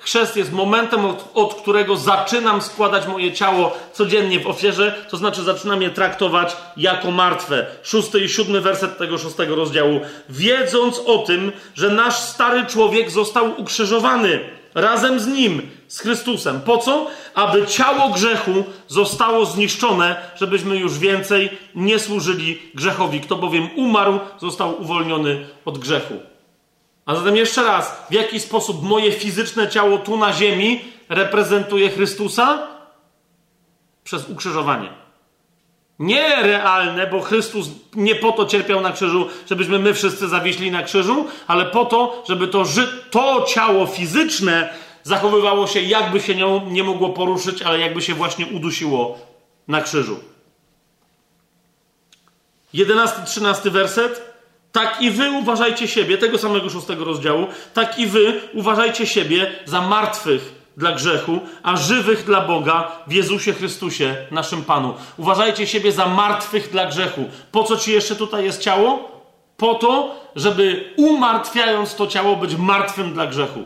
Chrzest 0.00 0.36
jest 0.36 0.52
momentem, 0.52 1.04
od, 1.04 1.30
od, 1.34 1.54
którego 1.54 1.96
zaczynam 1.96 2.62
składać 2.62 3.06
moje 3.06 3.32
ciało 3.32 3.76
codziennie 3.92 4.40
w 4.40 4.46
ofierze, 4.46 5.06
to 5.10 5.16
znaczy 5.16 5.42
zaczynam 5.42 5.82
je 5.82 5.90
traktować 5.90 6.56
jako 6.76 7.10
martwe. 7.10 7.66
Szósty 7.82 8.20
i 8.20 8.28
siódmy 8.28 8.60
werset 8.60 8.98
tego 8.98 9.18
szóstego 9.18 9.54
rozdziału. 9.54 10.00
Wiedząc 10.28 10.98
o 11.06 11.18
tym, 11.18 11.52
że 11.74 11.90
nasz 11.90 12.18
stary 12.18 12.66
człowiek 12.66 13.10
został 13.10 13.60
ukrzyżowany 13.60 14.40
razem 14.74 15.20
z 15.20 15.26
nim, 15.26 15.62
z 15.88 16.00
Chrystusem. 16.00 16.60
Po 16.60 16.78
co? 16.78 17.06
Aby 17.34 17.66
ciało 17.66 18.08
grzechu 18.08 18.64
zostało 18.88 19.46
zniszczone, 19.46 20.16
żebyśmy 20.36 20.76
już 20.76 20.98
więcej 20.98 21.50
nie 21.74 21.98
służyli 21.98 22.58
grzechowi. 22.74 23.20
Kto 23.20 23.36
bowiem 23.36 23.68
umarł, 23.76 24.18
został 24.38 24.82
uwolniony 24.82 25.46
od 25.64 25.78
grzechu. 25.78 26.14
A 27.10 27.14
zatem 27.14 27.36
jeszcze 27.36 27.62
raz, 27.62 28.06
w 28.10 28.12
jaki 28.12 28.40
sposób 28.40 28.82
moje 28.82 29.12
fizyczne 29.12 29.68
ciało 29.68 29.98
tu 29.98 30.16
na 30.16 30.32
ziemi 30.32 30.80
reprezentuje 31.08 31.90
Chrystusa? 31.90 32.68
Przez 34.04 34.28
ukrzyżowanie. 34.28 34.88
Nie 35.98 36.42
realne, 36.42 37.06
bo 37.06 37.20
Chrystus 37.20 37.68
nie 37.94 38.14
po 38.14 38.32
to 38.32 38.46
cierpiał 38.46 38.80
na 38.80 38.92
krzyżu, 38.92 39.26
żebyśmy 39.48 39.78
my 39.78 39.94
wszyscy 39.94 40.28
zawiśli 40.28 40.70
na 40.70 40.82
krzyżu, 40.82 41.26
ale 41.46 41.64
po 41.64 41.84
to, 41.84 42.24
żeby 42.28 42.48
to, 42.48 42.64
to 43.10 43.44
ciało 43.48 43.86
fizyczne 43.86 44.74
zachowywało 45.02 45.66
się, 45.66 45.80
jakby 45.80 46.20
się 46.20 46.34
nie, 46.34 46.60
nie 46.60 46.84
mogło 46.84 47.08
poruszyć, 47.08 47.62
ale 47.62 47.78
jakby 47.78 48.02
się 48.02 48.14
właśnie 48.14 48.46
udusiło 48.46 49.18
na 49.68 49.80
krzyżu. 49.80 50.20
11-13 52.74 53.70
werset. 53.70 54.29
Tak 54.72 55.02
i 55.02 55.10
wy 55.10 55.30
uważajcie 55.30 55.88
siebie, 55.88 56.18
tego 56.18 56.38
samego 56.38 56.70
szóstego 56.70 57.04
rozdziału, 57.04 57.46
tak 57.74 57.98
i 57.98 58.06
wy 58.06 58.40
uważajcie 58.54 59.06
siebie 59.06 59.52
za 59.64 59.80
martwych 59.80 60.60
dla 60.76 60.92
grzechu, 60.92 61.40
a 61.62 61.76
żywych 61.76 62.24
dla 62.24 62.40
Boga 62.40 62.92
w 63.06 63.12
Jezusie 63.12 63.52
Chrystusie, 63.52 64.16
naszym 64.30 64.64
Panu. 64.64 64.94
Uważajcie 65.16 65.66
siebie 65.66 65.92
za 65.92 66.06
martwych 66.06 66.70
dla 66.70 66.86
grzechu. 66.86 67.24
Po 67.52 67.64
co 67.64 67.76
ci 67.76 67.92
jeszcze 67.92 68.16
tutaj 68.16 68.44
jest 68.44 68.60
ciało? 68.60 69.10
Po 69.56 69.74
to, 69.74 70.20
żeby 70.36 70.94
umartwiając 70.96 71.94
to 71.94 72.06
ciało 72.06 72.36
być 72.36 72.54
martwym 72.54 73.12
dla 73.12 73.26
grzechu. 73.26 73.64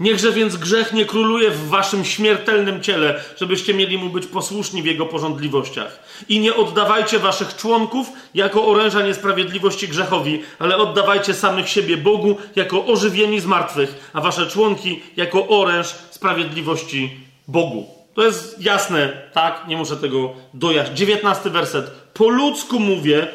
Niechże 0.00 0.32
więc 0.32 0.56
grzech 0.56 0.92
nie 0.92 1.04
króluje 1.04 1.50
w 1.50 1.68
waszym 1.68 2.04
śmiertelnym 2.04 2.82
ciele, 2.82 3.20
żebyście 3.36 3.74
mieli 3.74 3.98
mu 3.98 4.10
być 4.10 4.26
posłuszni 4.26 4.82
w 4.82 4.86
jego 4.86 5.06
porządliwościach. 5.06 5.98
I 6.28 6.40
nie 6.40 6.54
oddawajcie 6.54 7.18
waszych 7.18 7.56
członków 7.56 8.08
jako 8.34 8.66
oręża 8.66 9.02
niesprawiedliwości 9.02 9.88
grzechowi, 9.88 10.42
ale 10.58 10.76
oddawajcie 10.76 11.34
samych 11.34 11.68
siebie 11.68 11.96
Bogu 11.96 12.36
jako 12.56 12.86
ożywieni 12.86 13.40
z 13.40 13.46
martwych, 13.46 14.10
a 14.12 14.20
wasze 14.20 14.46
członki 14.46 15.02
jako 15.16 15.48
oręż 15.48 15.86
sprawiedliwości 16.10 17.20
Bogu. 17.48 17.86
To 18.14 18.24
jest 18.24 18.62
jasne, 18.62 19.22
tak? 19.32 19.68
Nie 19.68 19.76
muszę 19.76 19.96
tego 19.96 20.32
dojaśnić. 20.54 20.98
Dziewiętnasty 20.98 21.50
werset. 21.50 21.90
Po 22.14 22.28
ludzku 22.28 22.80
mówię 22.80 23.28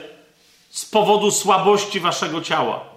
z 0.70 0.86
powodu 0.86 1.32
słabości 1.32 2.00
waszego 2.00 2.42
ciała. 2.42 2.93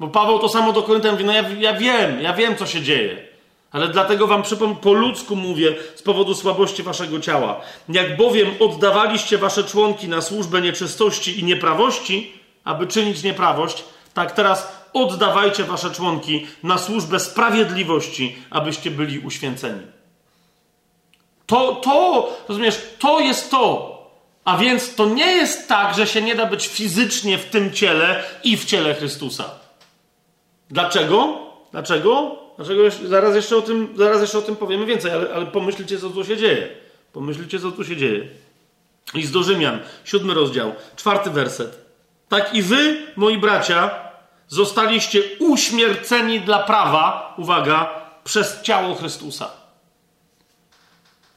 Bo 0.00 0.08
Paweł 0.08 0.38
to 0.38 0.48
samo 0.48 0.72
do 0.72 0.82
Koryntian 0.82 1.12
mówi, 1.12 1.24
no 1.24 1.32
ja, 1.32 1.48
ja 1.58 1.72
wiem, 1.72 2.20
ja 2.20 2.32
wiem, 2.32 2.56
co 2.56 2.66
się 2.66 2.82
dzieje. 2.82 3.28
Ale 3.72 3.88
dlatego 3.88 4.26
wam 4.26 4.42
przypomnę, 4.42 4.76
po 4.76 4.92
ludzku 4.92 5.36
mówię, 5.36 5.74
z 5.94 6.02
powodu 6.02 6.34
słabości 6.34 6.82
waszego 6.82 7.20
ciała. 7.20 7.60
Jak 7.88 8.16
bowiem 8.16 8.48
oddawaliście 8.60 9.38
wasze 9.38 9.64
członki 9.64 10.08
na 10.08 10.20
służbę 10.20 10.60
nieczystości 10.60 11.40
i 11.40 11.44
nieprawości, 11.44 12.32
aby 12.64 12.86
czynić 12.86 13.22
nieprawość, 13.22 13.84
tak 14.14 14.32
teraz 14.32 14.72
oddawajcie 14.92 15.64
wasze 15.64 15.90
członki 15.90 16.46
na 16.62 16.78
służbę 16.78 17.20
sprawiedliwości, 17.20 18.36
abyście 18.50 18.90
byli 18.90 19.18
uświęceni. 19.18 19.82
To, 21.46 21.74
to, 21.74 22.28
rozumiesz, 22.48 22.80
to 22.98 23.20
jest 23.20 23.50
to. 23.50 23.90
A 24.44 24.56
więc 24.56 24.94
to 24.94 25.06
nie 25.06 25.26
jest 25.26 25.68
tak, 25.68 25.96
że 25.96 26.06
się 26.06 26.22
nie 26.22 26.34
da 26.34 26.46
być 26.46 26.68
fizycznie 26.68 27.38
w 27.38 27.44
tym 27.44 27.72
ciele 27.72 28.22
i 28.44 28.56
w 28.56 28.64
ciele 28.64 28.94
Chrystusa. 28.94 29.59
Dlaczego? 30.70 31.38
Dlaczego? 31.72 32.36
Dlaczego? 32.56 32.82
Zaraz 33.08 33.34
jeszcze 33.34 33.56
o 33.56 33.62
tym, 33.62 33.88
zaraz 33.96 34.20
jeszcze 34.20 34.38
o 34.38 34.42
tym 34.42 34.56
powiemy 34.56 34.86
więcej, 34.86 35.12
ale, 35.12 35.34
ale 35.34 35.46
pomyślcie, 35.46 35.98
co 35.98 36.10
tu 36.10 36.24
się 36.24 36.36
dzieje. 36.36 36.68
Pomyślcie, 37.12 37.60
co 37.60 37.70
tu 37.70 37.84
się 37.84 37.96
dzieje. 37.96 38.28
List 39.14 39.32
do 39.32 39.42
Rzymian, 39.42 39.78
siódmy 40.04 40.34
rozdział, 40.34 40.72
czwarty 40.96 41.30
werset. 41.30 41.78
Tak 42.28 42.54
i 42.54 42.62
wy, 42.62 43.06
moi 43.16 43.38
bracia, 43.38 43.90
zostaliście 44.48 45.22
uśmierceni 45.38 46.40
dla 46.40 46.58
prawa, 46.58 47.34
uwaga, 47.38 48.00
przez 48.24 48.62
ciało 48.62 48.94
Chrystusa. 48.94 49.59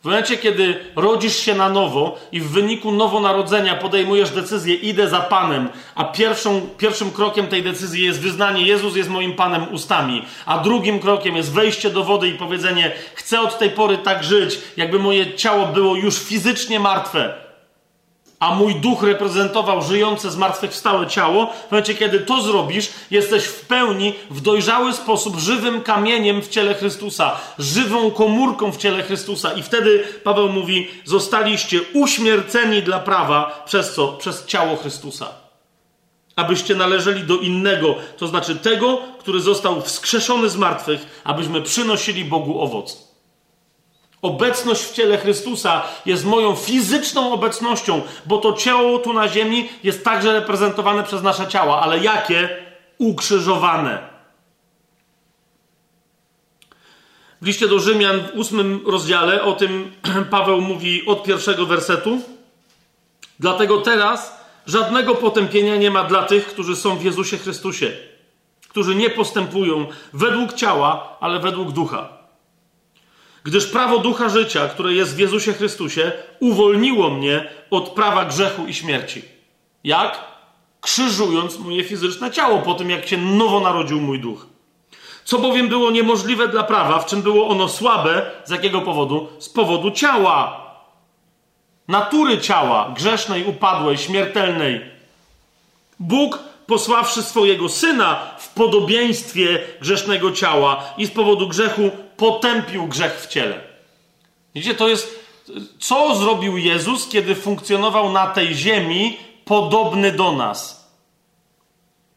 W 0.04 0.06
momencie, 0.06 0.38
kiedy 0.38 0.80
rodzisz 0.96 1.36
się 1.36 1.56
na 1.56 1.70
nowo 1.70 2.20
i 2.32 2.40
w 2.42 2.50
wyniku 2.50 2.92
nowonarodzenia 2.92 3.76
podejmujesz 3.76 4.30
decyzję, 4.30 4.76
idę 4.76 5.10
za 5.10 5.20
Panem, 5.20 5.70
a 5.96 6.04
pierwszą, 6.04 6.62
pierwszym 6.78 7.12
krokiem 7.12 7.48
tej 7.48 7.64
decyzji 7.64 8.04
jest 8.04 8.20
wyznanie, 8.20 8.68
Jezus 8.68 8.96
jest 8.96 9.10
moim 9.10 9.34
Panem 9.34 9.74
ustami, 9.74 10.26
a 10.46 10.60
drugim 10.60 11.00
krokiem 11.00 11.36
jest 11.36 11.52
wejście 11.52 11.90
do 11.90 12.04
wody 12.04 12.28
i 12.28 12.34
powiedzenie, 12.34 12.92
chcę 13.14 13.42
od 13.42 13.60
tej 13.60 13.70
pory 13.70 13.98
tak 13.98 14.24
żyć, 14.24 14.60
jakby 14.78 15.00
moje 15.00 15.36
ciało 15.36 15.68
było 15.68 15.96
już 15.96 16.20
fizycznie 16.20 16.80
martwe, 16.80 17.34
a 18.44 18.56
mój 18.56 18.76
duch 18.76 19.04
reprezentował 19.04 19.82
żyjące, 19.82 20.32
zmartwychwstałe 20.32 21.08
ciało, 21.08 21.54
w 21.68 21.72
momencie, 21.72 21.96
kiedy 21.96 22.20
to 22.20 22.42
zrobisz, 22.42 22.90
jesteś 23.12 23.44
w 23.44 23.66
pełni, 23.66 24.14
w 24.30 24.42
dojrzały 24.42 24.94
sposób, 24.94 25.40
żywym 25.40 25.82
kamieniem 25.82 26.42
w 26.42 26.48
ciele 26.48 26.74
Chrystusa, 26.74 27.36
żywą 27.60 28.12
komórką 28.12 28.72
w 28.72 28.78
ciele 28.78 29.04
Chrystusa. 29.04 29.54
I 29.54 29.64
wtedy 29.64 30.04
Paweł 30.24 30.50
mówi: 30.50 30.88
Zostaliście 31.06 31.80
uśmierceni 31.94 32.82
dla 32.82 33.00
prawa 33.00 33.64
przez 33.66 33.94
co? 33.94 34.08
Przez 34.08 34.46
ciało 34.46 34.76
Chrystusa. 34.76 35.28
Abyście 36.36 36.76
należeli 36.76 37.24
do 37.24 37.38
innego, 37.38 37.96
to 38.18 38.28
znaczy 38.28 38.56
tego, 38.56 39.02
który 39.20 39.42
został 39.42 39.82
wskrzeszony 39.82 40.50
z 40.50 40.56
martwych, 40.56 41.22
abyśmy 41.24 41.62
przynosili 41.62 42.26
Bogu 42.26 42.62
owoc. 42.62 43.13
Obecność 44.24 44.84
w 44.84 44.94
ciele 44.94 45.18
Chrystusa 45.18 45.82
jest 46.06 46.26
moją 46.26 46.56
fizyczną 46.56 47.34
obecnością, 47.34 48.02
bo 48.26 48.38
to 48.38 48.54
ciało 48.54 49.00
tu 49.00 49.14
na 49.14 49.28
ziemi 49.28 49.70
jest 49.84 50.04
także 50.04 50.34
reprezentowane 50.34 51.04
przez 51.04 51.24
nasze 51.24 51.48
ciała, 51.48 51.82
ale 51.82 52.00
jakie? 52.00 52.50
Ukrzyżowane. 52.98 54.00
W 57.42 57.46
liście 57.46 57.68
do 57.68 57.80
Rzymian 57.80 58.20
w 58.20 58.38
ósmym 58.38 58.82
rozdziale 58.86 59.44
o 59.44 59.54
tym 59.54 59.92
Paweł 60.32 60.62
mówi 60.62 61.06
od 61.06 61.24
pierwszego 61.24 61.66
wersetu. 61.66 62.22
Dlatego 63.40 63.82
teraz 63.82 64.38
żadnego 64.68 65.16
potępienia 65.16 65.76
nie 65.76 65.92
ma 65.92 66.04
dla 66.04 66.24
tych, 66.24 66.46
którzy 66.46 66.76
są 66.76 66.96
w 66.96 67.04
Jezusie 67.04 67.38
Chrystusie, 67.38 67.92
którzy 68.68 68.96
nie 68.96 69.10
postępują 69.10 69.88
według 70.14 70.54
ciała, 70.54 71.18
ale 71.20 71.40
według 71.40 71.72
ducha. 71.72 72.23
Gdyż 73.44 73.68
prawo 73.68 74.00
ducha 74.00 74.30
życia, 74.30 74.68
które 74.68 74.94
jest 74.94 75.16
w 75.16 75.20
Jezusie 75.20 75.54
Chrystusie, 75.54 76.12
uwolniło 76.40 77.10
mnie 77.10 77.50
od 77.70 77.90
prawa 77.90 78.26
grzechu 78.26 78.68
i 78.68 78.74
śmierci. 78.74 79.22
Jak? 79.84 80.20
Krzyżując 80.82 81.60
moje 81.60 81.84
fizyczne 81.84 82.32
ciało 82.32 82.60
po 82.60 82.74
tym, 82.74 82.90
jak 82.90 83.08
się 83.08 83.18
nowo 83.18 83.60
narodził 83.60 84.02
mój 84.02 84.20
duch. 84.20 84.46
Co 85.24 85.40
bowiem 85.40 85.68
było 85.68 85.92
niemożliwe 85.92 86.48
dla 86.48 86.64
prawa, 86.64 87.00
w 87.00 87.06
czym 87.06 87.22
było 87.22 87.48
ono 87.48 87.70
słabe, 87.70 88.32
z 88.46 88.50
jakiego 88.50 88.82
powodu? 88.82 89.28
Z 89.40 89.50
powodu 89.50 89.92
ciała. 89.92 90.64
Natury 91.88 92.38
ciała, 92.38 92.92
grzesznej, 92.96 93.46
upadłej, 93.46 93.98
śmiertelnej. 93.98 94.82
Bóg 96.00 96.40
posławszy 96.68 97.24
swojego 97.24 97.70
syna 97.70 98.20
w 98.38 98.54
podobieństwie 98.54 99.60
grzesznego 99.82 100.32
ciała 100.32 100.84
i 100.98 101.06
z 101.06 101.12
powodu 101.12 101.48
grzechu 101.48 101.92
potępił 102.18 102.88
grzech 102.88 103.22
w 103.22 103.28
ciele. 103.28 103.62
Widzicie, 104.56 104.76
to 104.76 104.88
jest. 104.88 105.24
Co 105.80 106.16
zrobił 106.16 106.58
Jezus, 106.58 107.10
kiedy 107.10 107.36
funkcjonował 107.36 108.12
na 108.12 108.28
tej 108.28 108.56
ziemi 108.56 109.18
podobny 109.46 110.12
do 110.12 110.32
nas? 110.32 110.90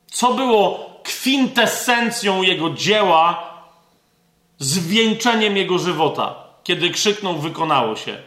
Co 0.06 0.34
było 0.34 0.90
kwintesencją 1.02 2.42
jego 2.42 2.70
dzieła, 2.70 3.54
zwieńczeniem 4.58 5.56
jego 5.56 5.78
żywota, 5.78 6.34
kiedy 6.64 6.90
krzyknął: 6.90 7.38
Wykonało 7.38 7.96
się? 7.96 8.18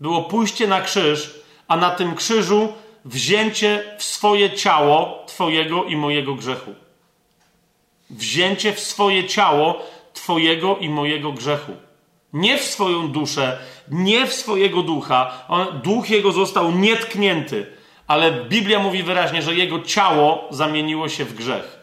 Było 0.00 0.22
pójście 0.22 0.66
na 0.66 0.80
krzyż, 0.80 1.34
a 1.68 1.76
na 1.76 1.90
tym 1.90 2.14
krzyżu 2.14 2.72
wzięcie 3.04 3.96
w 3.98 4.04
swoje 4.04 4.50
ciało 4.50 5.24
Twojego 5.26 5.84
i 5.84 5.96
mojego 5.96 6.34
grzechu. 6.34 6.74
Wzięcie 8.10 8.72
w 8.72 8.80
swoje 8.80 9.28
ciało 9.28 9.82
Twojego 10.28 10.76
i 10.76 10.88
mojego 10.88 11.32
grzechu. 11.32 11.72
Nie 12.32 12.58
w 12.58 12.64
swoją 12.64 13.08
duszę, 13.08 13.58
nie 13.90 14.26
w 14.26 14.32
swojego 14.32 14.82
ducha. 14.82 15.44
On, 15.48 15.80
duch 15.82 16.10
jego 16.10 16.32
został 16.32 16.72
nietknięty, 16.72 17.66
ale 18.06 18.32
Biblia 18.32 18.78
mówi 18.78 19.02
wyraźnie, 19.02 19.42
że 19.42 19.54
jego 19.54 19.80
ciało 19.82 20.48
zamieniło 20.50 21.08
się 21.08 21.24
w 21.24 21.34
grzech. 21.34 21.78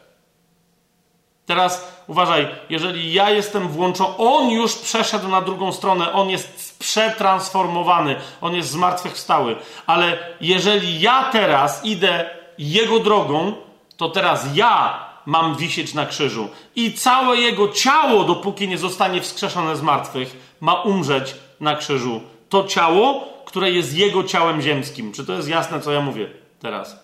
Teraz 1.45 2.03
uważaj, 2.07 2.47
jeżeli 2.69 3.13
ja 3.13 3.29
jestem 3.29 3.67
włączony, 3.67 4.17
on 4.17 4.49
już 4.49 4.75
przeszedł 4.75 5.27
na 5.27 5.41
drugą 5.41 5.71
stronę, 5.71 6.13
on 6.13 6.29
jest 6.29 6.79
przetransformowany, 6.79 8.15
on 8.41 8.55
jest 8.55 8.69
zmartwychwstały. 8.69 9.55
Ale 9.87 10.17
jeżeli 10.41 11.01
ja 11.01 11.23
teraz 11.31 11.85
idę 11.85 12.29
jego 12.57 12.99
drogą, 12.99 13.53
to 13.97 14.09
teraz 14.09 14.55
ja 14.55 15.04
mam 15.25 15.55
wisieć 15.55 15.93
na 15.93 16.05
krzyżu. 16.05 16.49
I 16.75 16.93
całe 16.93 17.37
jego 17.37 17.69
ciało, 17.69 18.23
dopóki 18.23 18.67
nie 18.67 18.77
zostanie 18.77 19.21
wskrzeszone 19.21 19.75
z 19.75 19.81
martwych, 19.81 20.55
ma 20.61 20.81
umrzeć 20.81 21.35
na 21.59 21.75
krzyżu. 21.75 22.21
To 22.49 22.63
ciało, 22.63 23.27
które 23.45 23.71
jest 23.71 23.93
jego 23.93 24.23
ciałem 24.23 24.61
ziemskim. 24.61 25.11
Czy 25.11 25.25
to 25.25 25.33
jest 25.33 25.49
jasne, 25.49 25.81
co 25.81 25.91
ja 25.91 26.01
mówię 26.01 26.29
teraz? 26.59 26.99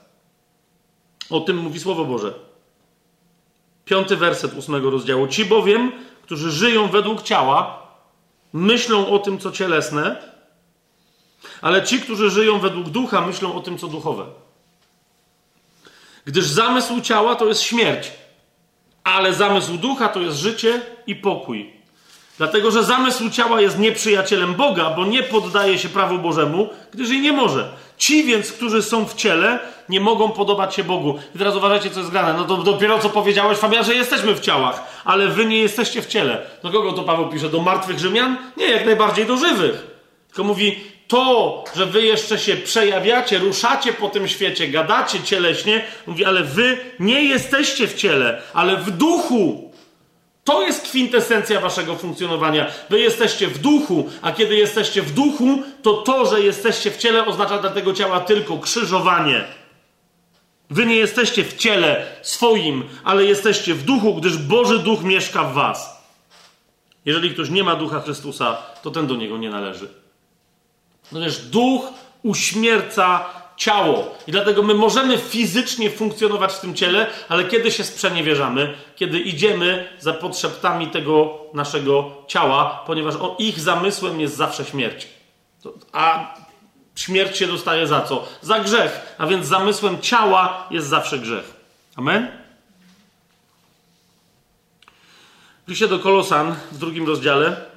O 1.30 1.40
tym 1.40 1.58
mówi 1.58 1.80
Słowo 1.80 2.06
Boże. 2.06 2.33
Piąty 3.85 4.17
werset 4.17 4.53
ósmego 4.53 4.90
rozdziału. 4.90 5.27
Ci 5.27 5.45
bowiem, 5.45 5.91
którzy 6.24 6.51
żyją 6.51 6.88
według 6.88 7.22
ciała, 7.22 7.88
myślą 8.53 9.08
o 9.08 9.19
tym, 9.19 9.40
co 9.40 9.51
cielesne, 9.51 10.32
ale 11.61 11.83
ci, 11.83 12.00
którzy 12.00 12.30
żyją 12.30 12.59
według 12.59 12.90
ducha, 12.90 13.22
myślą 13.22 13.56
o 13.56 13.61
tym, 13.61 13.77
co 13.77 13.88
duchowe. 13.88 14.25
Gdyż 16.25 16.45
zamysł 16.45 17.01
ciała 17.01 17.35
to 17.35 17.48
jest 17.48 17.61
śmierć, 17.61 18.11
ale 19.03 19.33
zamysł 19.33 19.77
ducha 19.77 20.09
to 20.09 20.19
jest 20.19 20.38
życie 20.38 20.82
i 21.08 21.16
pokój. 21.16 21.74
Dlatego, 22.38 22.72
że 22.72 22.83
zamysł 22.83 23.30
ciała 23.30 23.61
jest 23.61 23.80
nieprzyjacielem 23.80 24.53
Boga, 24.53 24.90
bo 24.90 25.06
nie 25.06 25.24
poddaje 25.24 25.80
się 25.80 25.90
prawu 25.90 26.17
Bożemu, 26.17 26.69
gdyż 26.93 27.09
i 27.09 27.22
nie 27.22 27.32
może. 27.32 27.69
Ci 27.98 28.24
więc, 28.24 28.51
którzy 28.51 28.82
są 28.82 29.06
w 29.06 29.16
ciele, 29.16 29.59
nie 29.90 30.00
mogą 30.00 30.30
podobać 30.30 30.75
się 30.75 30.83
Bogu. 30.83 31.19
I 31.35 31.38
teraz 31.38 31.56
uważajcie, 31.56 31.90
co 31.90 32.00
jest 32.00 32.11
grane. 32.11 32.33
No 32.33 32.45
to 32.45 32.58
dopiero 32.58 33.00
co 33.00 33.09
powiedziałeś, 33.09 33.58
Fabian, 33.58 33.83
że 33.83 33.95
jesteśmy 33.95 34.35
w 34.35 34.40
ciałach, 34.40 35.01
ale 35.06 35.27
wy 35.27 35.45
nie 35.45 35.58
jesteście 35.58 36.01
w 36.01 36.08
ciele. 36.08 36.48
Do 36.64 36.72
kogo 36.72 36.93
to 36.93 37.03
Paweł 37.03 37.30
pisze? 37.30 37.50
Do 37.50 37.61
martwych 37.61 38.00
Rzymian? 38.00 38.38
Nie, 38.58 38.66
jak 38.66 38.85
najbardziej 38.85 39.25
do 39.25 39.38
żywych. 39.38 39.88
Tylko 40.27 40.43
mówi, 40.43 40.80
to, 41.12 41.64
że 41.76 41.86
wy 41.86 42.02
jeszcze 42.02 42.40
się 42.40 42.56
przejawiacie, 42.56 43.40
ruszacie 43.40 43.94
po 43.94 44.10
tym 44.10 44.28
świecie, 44.28 44.68
gadacie 44.68 45.24
cieleśnie, 45.24 45.86
mówi, 46.08 46.26
ale 46.26 46.44
wy 46.44 46.78
nie 47.00 47.24
jesteście 47.24 47.88
w 47.88 47.94
ciele, 47.94 48.42
ale 48.54 48.78
w 48.78 48.92
duchu. 48.92 49.72
To 50.44 50.62
jest 50.62 50.82
kwintesencja 50.82 51.60
waszego 51.60 51.96
funkcjonowania. 51.96 52.72
Wy 52.90 53.00
jesteście 53.00 53.48
w 53.48 53.58
duchu, 53.58 54.10
a 54.22 54.32
kiedy 54.32 54.56
jesteście 54.56 55.02
w 55.02 55.12
duchu, 55.12 55.64
to 55.82 55.94
to, 55.94 56.26
że 56.26 56.42
jesteście 56.42 56.92
w 56.92 56.98
ciele, 56.98 57.26
oznacza 57.26 57.58
dla 57.58 57.70
tego 57.70 57.94
ciała 57.94 58.20
tylko 58.20 58.58
krzyżowanie. 58.58 59.44
Wy 60.70 60.86
nie 60.86 60.96
jesteście 60.96 61.44
w 61.44 61.58
ciele 61.58 62.06
swoim, 62.22 62.84
ale 63.04 63.26
jesteście 63.26 63.74
w 63.74 63.84
duchu, 63.84 64.16
gdyż 64.16 64.38
Boży 64.38 64.80
Duch 64.80 65.04
mieszka 65.04 65.44
w 65.44 65.54
was. 65.54 66.02
Jeżeli 67.06 67.30
ktoś 67.30 67.50
nie 67.50 67.64
ma 67.64 67.76
ducha 67.76 68.00
Chrystusa, 68.02 68.58
to 68.84 68.92
ten 68.92 69.08
do 69.08 69.16
niego 69.16 69.38
nie 69.38 69.50
należy. 69.50 70.01
Ponieważ 71.12 71.38
duch 71.38 71.82
uśmierca 72.24 73.26
ciało. 73.58 74.16
I 74.28 74.32
dlatego 74.32 74.64
my 74.64 74.74
możemy 74.74 75.18
fizycznie 75.18 75.90
funkcjonować 75.90 76.54
w 76.54 76.60
tym 76.60 76.76
ciele, 76.76 77.08
ale 77.30 77.44
kiedy 77.46 77.72
się 77.72 77.84
sprzeniewierzamy, 77.84 78.74
kiedy 78.96 79.20
idziemy 79.20 79.90
za 80.00 80.14
potrzebami 80.14 80.88
tego 80.88 81.38
naszego 81.54 82.12
ciała, 82.28 82.84
ponieważ 82.88 83.16
o, 83.16 83.36
ich 83.40 83.60
zamysłem 83.60 84.20
jest 84.22 84.36
zawsze 84.36 84.66
śmierć. 84.66 85.08
A 85.92 86.34
śmierć 86.96 87.38
się 87.38 87.48
dostaje 87.48 87.88
za 87.88 88.02
co? 88.02 88.28
Za 88.42 88.60
grzech. 88.60 89.16
A 89.18 89.28
więc 89.28 89.48
zamysłem 89.48 90.02
ciała 90.02 90.68
jest 90.72 90.88
zawsze 90.88 91.20
grzech. 91.20 91.54
Amen? 91.96 92.32
W 95.68 95.70
liście 95.70 95.88
do 95.88 96.00
Kolosan 96.00 96.56
w 96.72 96.78
drugim 96.78 97.08
rozdziale 97.08 97.70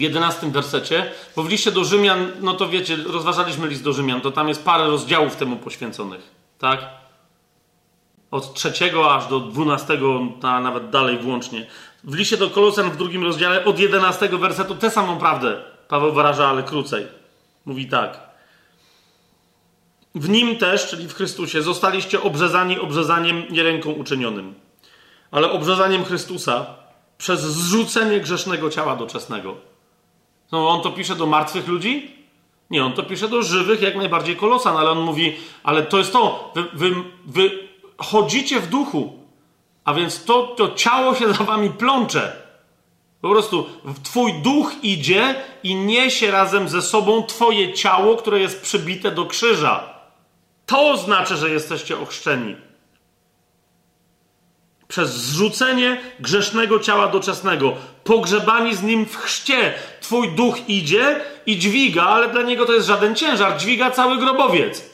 w 0.00 0.02
jedenastym 0.02 0.50
wersecie, 0.50 1.10
bo 1.36 1.42
w 1.42 1.48
liście 1.48 1.72
do 1.72 1.84
Rzymian, 1.84 2.32
no 2.40 2.54
to 2.54 2.68
wiecie, 2.68 2.96
rozważaliśmy 2.96 3.68
list 3.68 3.84
do 3.84 3.92
Rzymian, 3.92 4.20
to 4.20 4.30
tam 4.30 4.48
jest 4.48 4.64
parę 4.64 4.86
rozdziałów 4.86 5.36
temu 5.36 5.56
poświęconych, 5.56 6.20
tak? 6.58 6.88
Od 8.30 8.54
trzeciego 8.54 9.14
aż 9.14 9.26
do 9.26 9.40
dwunastego, 9.40 10.20
a 10.42 10.60
nawet 10.60 10.90
dalej 10.90 11.18
włącznie. 11.18 11.66
W 12.04 12.14
liście 12.14 12.36
do 12.36 12.50
Kolosan 12.50 12.90
w 12.90 12.96
drugim 12.96 13.24
rozdziale 13.24 13.64
od 13.64 13.78
jedenastego 13.78 14.38
wersetu 14.38 14.74
tę 14.74 14.90
samą 14.90 15.18
prawdę 15.18 15.62
Paweł 15.88 16.12
wyraża, 16.12 16.48
ale 16.48 16.62
krócej. 16.62 17.06
Mówi 17.66 17.86
tak. 17.86 18.20
W 20.14 20.28
nim 20.28 20.56
też, 20.56 20.86
czyli 20.86 21.08
w 21.08 21.14
Chrystusie, 21.14 21.62
zostaliście 21.62 22.22
obrzezani 22.22 22.78
obrzezaniem 22.78 23.42
nie 23.50 23.62
ręką 23.62 23.90
uczynionym, 23.90 24.54
ale 25.30 25.50
obrzezaniem 25.50 26.04
Chrystusa 26.04 26.66
przez 27.18 27.40
zrzucenie 27.40 28.20
grzesznego 28.20 28.70
ciała 28.70 28.96
doczesnego 28.96 29.69
no, 30.52 30.68
on 30.68 30.82
to 30.82 30.90
pisze 30.90 31.16
do 31.16 31.26
martwych 31.26 31.68
ludzi? 31.68 32.10
Nie, 32.70 32.84
on 32.84 32.92
to 32.92 33.02
pisze 33.02 33.28
do 33.28 33.42
żywych, 33.42 33.82
jak 33.82 33.96
najbardziej 33.96 34.36
kolosan, 34.36 34.76
ale 34.76 34.90
on 34.90 35.00
mówi, 35.00 35.36
ale 35.62 35.82
to 35.82 35.98
jest 35.98 36.12
to, 36.12 36.52
wy, 36.54 36.64
wy, 36.72 36.94
wy 37.26 37.68
chodzicie 37.98 38.60
w 38.60 38.66
duchu, 38.66 39.12
a 39.84 39.94
więc 39.94 40.24
to, 40.24 40.42
to 40.42 40.74
ciało 40.74 41.14
się 41.14 41.32
za 41.32 41.44
wami 41.44 41.70
plącze. 41.70 42.36
Po 43.20 43.30
prostu 43.30 43.66
twój 44.02 44.32
duch 44.32 44.72
idzie 44.82 45.34
i 45.62 45.74
niesie 45.74 46.30
razem 46.30 46.68
ze 46.68 46.82
sobą 46.82 47.22
twoje 47.22 47.72
ciało, 47.72 48.16
które 48.16 48.40
jest 48.40 48.62
przybite 48.62 49.10
do 49.10 49.26
krzyża. 49.26 49.94
To 50.66 50.96
znaczy, 50.96 51.36
że 51.36 51.50
jesteście 51.50 52.00
ochrzczeni 52.00 52.69
przez 54.90 55.10
zrzucenie 55.14 56.00
grzesznego 56.20 56.78
ciała 56.78 57.08
doczesnego, 57.08 57.76
pogrzebani 58.04 58.74
z 58.74 58.82
nim 58.82 59.06
w 59.06 59.16
chrzcie. 59.16 59.74
Twój 60.00 60.28
duch 60.28 60.68
idzie 60.68 61.20
i 61.46 61.58
dźwiga, 61.58 62.02
ale 62.02 62.28
dla 62.28 62.42
niego 62.42 62.66
to 62.66 62.72
jest 62.72 62.86
żaden 62.86 63.14
ciężar, 63.14 63.58
dźwiga 63.58 63.90
cały 63.90 64.18
grobowiec. 64.18 64.90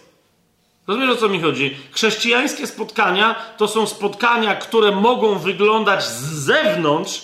Rozumiesz 0.86 1.10
o 1.10 1.16
co 1.16 1.28
mi 1.28 1.40
chodzi? 1.40 1.76
Chrześcijańskie 1.90 2.66
spotkania 2.66 3.34
to 3.56 3.68
są 3.68 3.86
spotkania, 3.86 4.54
które 4.54 4.92
mogą 4.92 5.38
wyglądać 5.38 6.04
z 6.04 6.22
zewnątrz 6.22 7.22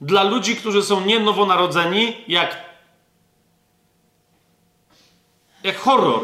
dla 0.00 0.22
ludzi, 0.22 0.56
którzy 0.56 0.82
są 0.82 1.00
nie 1.00 1.20
nowonarodzeni, 1.20 2.16
jak, 2.28 2.56
jak 5.64 5.78
horror. 5.78 6.20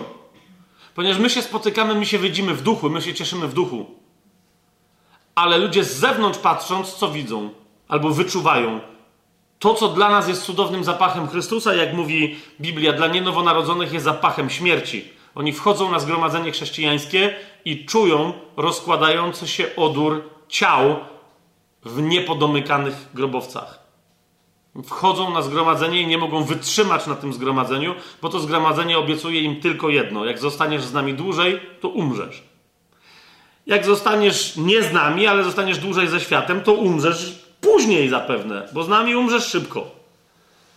Ponieważ 0.94 1.18
my 1.18 1.30
się 1.30 1.42
spotykamy, 1.42 1.94
my 1.94 2.06
się 2.06 2.18
widzimy 2.18 2.54
w 2.54 2.62
duchu, 2.62 2.90
my 2.90 3.02
się 3.02 3.14
cieszymy 3.14 3.48
w 3.48 3.54
duchu 3.54 4.01
ale 5.34 5.58
ludzie 5.58 5.84
z 5.84 5.96
zewnątrz 5.96 6.38
patrząc, 6.38 6.94
co 6.94 7.08
widzą 7.08 7.50
albo 7.88 8.10
wyczuwają? 8.10 8.80
To, 9.58 9.74
co 9.74 9.88
dla 9.88 10.10
nas 10.10 10.28
jest 10.28 10.42
cudownym 10.42 10.84
zapachem 10.84 11.28
Chrystusa, 11.28 11.74
jak 11.74 11.94
mówi 11.94 12.36
Biblia, 12.60 12.92
dla 12.92 13.06
nienowonarodzonych 13.06 13.92
jest 13.92 14.04
zapachem 14.04 14.50
śmierci. 14.50 15.04
Oni 15.34 15.52
wchodzą 15.52 15.90
na 15.90 15.98
zgromadzenie 15.98 16.52
chrześcijańskie 16.52 17.34
i 17.64 17.86
czują 17.86 18.32
rozkładający 18.56 19.48
się 19.48 19.76
odór 19.76 20.22
ciał 20.48 20.96
w 21.84 22.02
niepodomykanych 22.02 22.94
grobowcach. 23.14 23.82
Wchodzą 24.84 25.30
na 25.30 25.42
zgromadzenie 25.42 26.00
i 26.00 26.06
nie 26.06 26.18
mogą 26.18 26.44
wytrzymać 26.44 27.06
na 27.06 27.14
tym 27.14 27.32
zgromadzeniu, 27.32 27.94
bo 28.22 28.28
to 28.28 28.40
zgromadzenie 28.40 28.98
obiecuje 28.98 29.40
im 29.40 29.60
tylko 29.60 29.88
jedno: 29.88 30.24
jak 30.24 30.38
zostaniesz 30.38 30.82
z 30.82 30.92
nami 30.92 31.14
dłużej, 31.14 31.60
to 31.80 31.88
umrzesz. 31.88 32.42
Jak 33.66 33.84
zostaniesz 33.84 34.56
nie 34.56 34.82
z 34.82 34.92
nami, 34.92 35.26
ale 35.26 35.44
zostaniesz 35.44 35.78
dłużej 35.78 36.08
ze 36.08 36.20
światem, 36.20 36.60
to 36.60 36.72
umrzesz 36.72 37.42
później 37.60 38.08
zapewne, 38.08 38.68
bo 38.72 38.82
z 38.82 38.88
nami 38.88 39.16
umrzesz 39.16 39.46
szybko. 39.46 39.90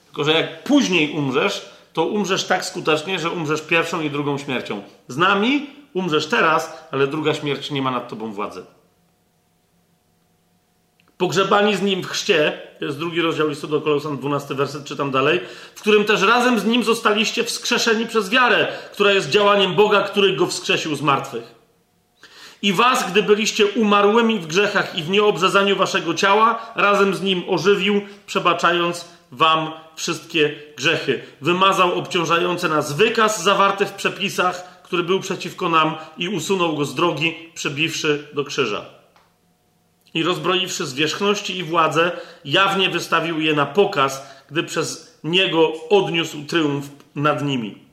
Tylko, 0.06 0.24
że 0.24 0.32
jak 0.32 0.64
później 0.64 1.12
umrzesz, 1.12 1.70
to 1.94 2.06
umrzesz 2.06 2.44
tak 2.44 2.66
skutecznie, 2.66 3.20
że 3.20 3.30
umrzesz 3.30 3.62
pierwszą 3.62 4.02
i 4.02 4.10
drugą 4.10 4.38
śmiercią. 4.38 4.82
Z 5.08 5.18
nami 5.18 5.70
umrzesz 5.94 6.28
teraz, 6.28 6.88
ale 6.92 7.08
druga 7.08 7.34
śmierć 7.34 7.72
nie 7.72 7.82
ma 7.82 7.92
nad 7.92 8.10
tobą 8.10 8.34
władzy. 8.34 8.66
Pogrzebani 11.18 11.76
z 11.76 11.82
nim 11.82 12.02
w 12.04 12.08
chrzcie, 12.08 12.62
to 12.80 12.86
jest 12.86 12.98
drugi 12.98 13.22
rozdział 13.22 13.48
listu 13.48 13.68
do 13.68 13.82
Kolosan, 13.82 14.18
12 14.18 14.56
werset, 14.56 14.86
czytam 14.86 15.12
dalej, 15.12 15.40
w 15.76 15.82
którym 15.82 16.06
też 16.06 16.22
razem 16.22 16.60
z 16.60 16.66
nim 16.66 16.84
zostaliście 16.84 17.44
wskrzeszeni 17.44 18.08
przez 18.08 18.30
wiarę, 18.30 18.68
która 18.92 19.12
jest 19.12 19.30
działaniem 19.30 19.76
Boga, 19.76 20.02
który 20.02 20.36
go 20.36 20.48
wskrzesił 20.48 20.96
z 20.96 21.02
martwych. 21.02 21.55
I 22.66 22.74
was, 22.74 23.12
gdy 23.12 23.24
byliście 23.24 23.66
umarłymi 23.66 24.40
w 24.40 24.48
grzechach 24.48 24.98
i 24.98 25.04
w 25.04 25.10
nieobrzezaniu 25.10 25.76
waszego 25.76 26.14
ciała, 26.14 26.72
razem 26.76 27.16
z 27.16 27.22
nim 27.22 27.44
ożywił, 27.48 28.02
przebaczając 28.28 29.06
wam 29.32 29.72
wszystkie 29.96 30.56
grzechy. 30.78 31.24
Wymazał 31.42 32.00
obciążający 32.00 32.70
nas 32.70 32.94
wykaz 32.94 33.44
zawarty 33.44 33.86
w 33.86 33.94
przepisach, 33.94 34.82
który 34.84 35.04
był 35.04 35.20
przeciwko 35.20 35.70
nam 35.70 35.96
i 36.18 36.30
usunął 36.30 36.76
go 36.76 36.86
z 36.86 36.96
drogi, 36.96 37.36
przebiwszy 37.54 38.28
do 38.34 38.44
krzyża. 38.44 38.86
I 40.14 40.24
rozbroiwszy 40.24 40.86
zwierzchności 40.86 41.58
i 41.58 41.64
władzę, 41.64 42.12
jawnie 42.46 42.90
wystawił 42.90 43.40
je 43.40 43.54
na 43.54 43.66
pokaz, 43.66 44.22
gdy 44.50 44.64
przez 44.64 45.20
niego 45.24 45.74
odniósł 45.90 46.46
triumf 46.46 46.90
nad 47.16 47.44
nimi. 47.44 47.86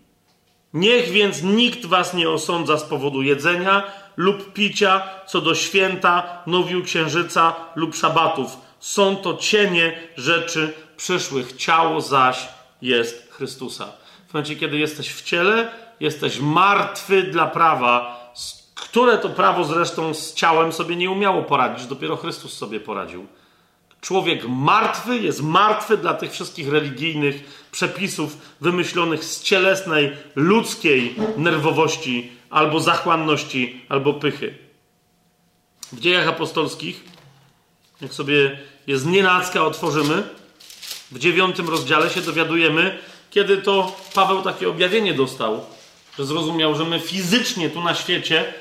Niech 0.75 1.11
więc 1.11 1.43
nikt 1.43 1.87
was 1.87 2.15
nie 2.15 2.31
osądza 2.31 2.79
z 2.79 2.85
powodu 2.85 3.23
jedzenia, 3.23 3.83
lub 4.17 4.53
picia, 4.53 5.03
co 5.27 5.41
do 5.41 5.55
święta, 5.55 6.43
nowiu 6.47 6.83
księżyca 6.83 7.55
lub 7.75 7.95
szabatów. 7.95 8.57
Są 8.81 9.17
to 9.17 9.37
cienie 9.37 9.99
rzeczy 10.17 10.73
przyszłych. 10.97 11.57
Ciało 11.57 12.01
zaś 12.01 12.49
jest 12.83 13.33
Chrystusa. 13.33 13.93
W 14.29 14.35
momencie, 14.35 14.57
kiedy 14.57 14.79
jesteś 14.79 15.13
w 15.13 15.23
ciele, 15.23 15.71
jesteś 16.01 16.39
martwy 16.39 17.23
dla 17.23 17.47
prawa, 17.47 18.23
które 18.75 19.19
to 19.19 19.29
prawo 19.29 19.65
zresztą 19.65 20.15
z 20.15 20.35
ciałem 20.35 20.73
sobie 20.73 20.97
nie 20.97 21.11
umiało 21.11 21.43
poradzić, 21.43 21.87
dopiero 21.87 22.17
Chrystus 22.17 22.53
sobie 22.53 22.81
poradził. 22.81 23.27
Człowiek 24.01 24.49
martwy 24.49 25.19
jest 25.19 25.43
martwy 25.43 25.97
dla 25.97 26.15
tych 26.15 26.33
wszystkich 26.33 26.69
religijnych 26.69 27.67
przepisów 27.73 28.37
wymyślonych 28.61 29.25
z 29.25 29.43
cielesnej, 29.43 30.13
ludzkiej 30.35 31.17
nerwowości 31.37 32.33
albo 32.53 32.81
zachłanności, 32.81 33.85
albo 33.89 34.15
pychy. 34.15 34.55
W 35.93 36.01
dziejach 36.01 36.29
apostolskich, 36.29 37.05
jak 38.01 38.15
sobie 38.15 38.59
je 38.87 38.99
z 38.99 39.07
nienacka 39.07 39.65
otworzymy, 39.65 40.23
w 41.13 41.19
dziewiątym 41.19 41.69
rozdziale 41.69 42.11
się 42.11 42.21
dowiadujemy, 42.21 42.99
kiedy 43.31 43.57
to 43.57 43.97
Paweł 44.15 44.43
takie 44.43 44.69
objawienie 44.69 45.15
dostał, 45.15 45.65
że 46.19 46.25
zrozumiał, 46.25 46.75
że 46.75 46.85
my 46.85 47.01
fizycznie 47.01 47.71
tu 47.71 47.83
na 47.83 47.95
świecie 47.95 48.55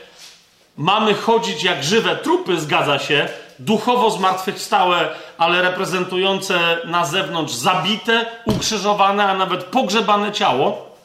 mamy 0.78 1.14
chodzić 1.14 1.64
jak 1.64 1.84
żywe 1.84 2.16
trupy, 2.16 2.62
zgadza 2.62 3.00
się, 3.00 3.30
duchowo 3.60 4.12
zmartwychwstałe, 4.12 5.10
ale 5.38 5.62
reprezentujące 5.62 6.78
na 6.86 7.06
zewnątrz 7.06 7.54
zabite, 7.54 8.26
ukrzyżowane, 8.46 9.24
a 9.24 9.38
nawet 9.38 9.64
pogrzebane 9.64 10.32
ciało. 10.32 10.96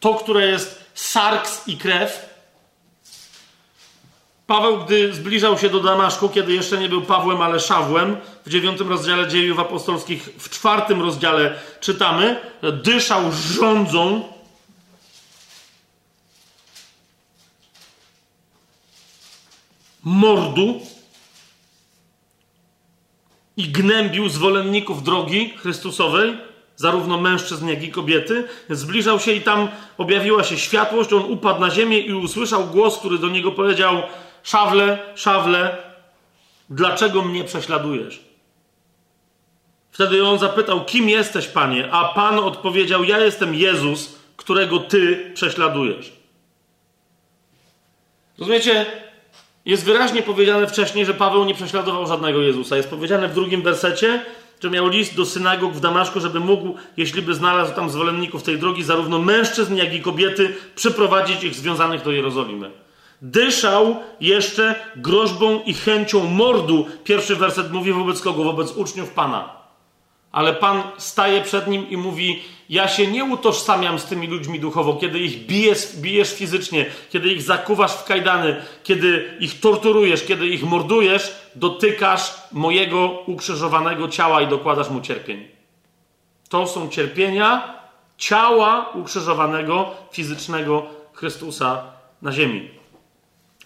To, 0.00 0.14
które 0.14 0.46
jest 0.46 0.81
sarks 0.94 1.68
i 1.68 1.76
krew, 1.76 2.32
Paweł, 4.46 4.84
gdy 4.84 5.14
zbliżał 5.14 5.58
się 5.58 5.68
do 5.68 5.80
Damaszku, 5.80 6.28
kiedy 6.28 6.52
jeszcze 6.52 6.78
nie 6.78 6.88
był 6.88 7.02
Pawłem, 7.02 7.42
ale 7.42 7.60
Szawłem, 7.60 8.16
w 8.46 8.50
dziewiątym 8.50 8.88
rozdziale 8.88 9.28
dziejów 9.28 9.58
apostolskich, 9.58 10.22
w 10.38 10.50
czwartym 10.50 11.02
rozdziale 11.02 11.58
czytamy, 11.80 12.40
dyszał 12.82 13.32
rządzą. 13.32 14.32
Mordu 20.02 20.80
i 23.56 23.68
gnębił 23.68 24.28
zwolenników 24.28 25.02
drogi 25.02 25.54
Chrystusowej, 25.56 26.38
zarówno 26.76 27.20
mężczyzn, 27.20 27.68
jak 27.68 27.82
i 27.82 27.90
kobiety. 27.90 28.48
Zbliżał 28.70 29.20
się 29.20 29.32
i 29.32 29.40
tam 29.40 29.68
objawiła 29.98 30.44
się 30.44 30.58
światłość. 30.58 31.12
On 31.12 31.24
upadł 31.24 31.60
na 31.60 31.70
ziemię 31.70 31.98
i 31.98 32.12
usłyszał 32.12 32.66
głos, 32.66 32.98
który 32.98 33.18
do 33.18 33.28
niego 33.28 33.52
powiedział: 33.52 34.02
Szawle, 34.42 34.98
szawle, 35.14 35.76
dlaczego 36.70 37.22
mnie 37.22 37.44
prześladujesz? 37.44 38.20
Wtedy 39.90 40.26
on 40.26 40.38
zapytał: 40.38 40.84
Kim 40.84 41.08
jesteś, 41.08 41.46
panie? 41.46 41.88
A 41.92 42.04
pan 42.14 42.38
odpowiedział: 42.38 43.04
Ja 43.04 43.18
jestem 43.18 43.54
Jezus, 43.54 44.14
którego 44.36 44.78
ty 44.78 45.30
prześladujesz. 45.34 46.12
Rozumiecie? 48.38 48.86
Jest 49.64 49.84
wyraźnie 49.84 50.22
powiedziane 50.22 50.66
wcześniej, 50.66 51.06
że 51.06 51.14
Paweł 51.14 51.44
nie 51.44 51.54
prześladował 51.54 52.06
żadnego 52.06 52.42
Jezusa. 52.42 52.76
Jest 52.76 52.90
powiedziane 52.90 53.28
w 53.28 53.34
drugim 53.34 53.62
wersecie, 53.62 54.24
że 54.62 54.70
miał 54.70 54.88
list 54.88 55.16
do 55.16 55.26
synagog 55.26 55.72
w 55.72 55.80
Damaszku, 55.80 56.20
żeby 56.20 56.40
mógł, 56.40 56.74
jeśli 56.96 57.22
by 57.22 57.34
znalazł 57.34 57.74
tam 57.74 57.90
zwolenników 57.90 58.42
tej 58.42 58.58
drogi, 58.58 58.82
zarówno 58.82 59.18
mężczyzn, 59.18 59.76
jak 59.76 59.94
i 59.94 60.00
kobiety, 60.00 60.54
przyprowadzić 60.74 61.44
ich 61.44 61.54
związanych 61.54 62.02
do 62.02 62.12
Jerozolimy. 62.12 62.70
Dyszał 63.22 63.96
jeszcze 64.20 64.74
groźbą 64.96 65.62
i 65.62 65.74
chęcią 65.74 66.24
mordu. 66.24 66.86
Pierwszy 67.04 67.36
werset 67.36 67.72
mówi 67.72 67.92
wobec 67.92 68.20
kogo? 68.20 68.44
Wobec 68.44 68.72
uczniów 68.72 69.10
Pana 69.10 69.62
ale 70.32 70.54
Pan 70.54 70.82
staje 70.98 71.42
przed 71.42 71.66
nim 71.66 71.90
i 71.90 71.96
mówi: 71.96 72.42
Ja 72.72 72.88
się 72.88 73.06
nie 73.06 73.24
utożsamiam 73.24 73.98
z 73.98 74.04
tymi 74.04 74.26
ludźmi 74.26 74.60
duchowo, 74.60 74.94
kiedy 74.94 75.18
ich 75.18 75.46
bijesz, 75.46 75.96
bijesz 75.96 76.34
fizycznie, 76.34 76.86
kiedy 77.10 77.28
ich 77.28 77.42
zakuwasz 77.42 77.92
w 77.92 78.04
kajdany, 78.04 78.62
kiedy 78.84 79.36
ich 79.40 79.60
torturujesz, 79.60 80.24
kiedy 80.24 80.46
ich 80.46 80.64
mordujesz, 80.64 81.34
dotykasz 81.54 82.34
mojego 82.52 83.22
ukrzyżowanego 83.26 84.08
ciała 84.08 84.42
i 84.42 84.46
dokładasz 84.46 84.90
mu 84.90 85.00
cierpień. 85.00 85.48
To 86.48 86.66
są 86.66 86.88
cierpienia 86.88 87.78
ciała 88.18 88.90
ukrzyżowanego, 88.94 89.90
fizycznego 90.12 90.86
Chrystusa 91.12 91.82
na 92.22 92.32
ziemi. 92.32 92.70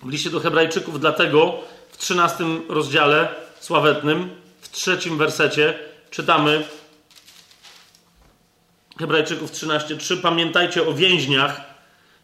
W 0.03 0.09
liście 0.09 0.31
do 0.31 0.41
Hebrajczyków, 0.41 1.01
dlatego 1.01 1.55
w 1.91 1.97
13 1.97 2.45
rozdziale 2.69 3.29
sławetnym, 3.61 4.31
w 4.61 4.69
trzecim 4.71 5.19
wersecie, 5.19 5.79
czytamy 6.11 6.65
Hebrajczyków 8.99 9.53
13:3 9.53 10.17
pamiętajcie 10.17 10.89
o 10.89 10.93
więźniach, 10.93 11.61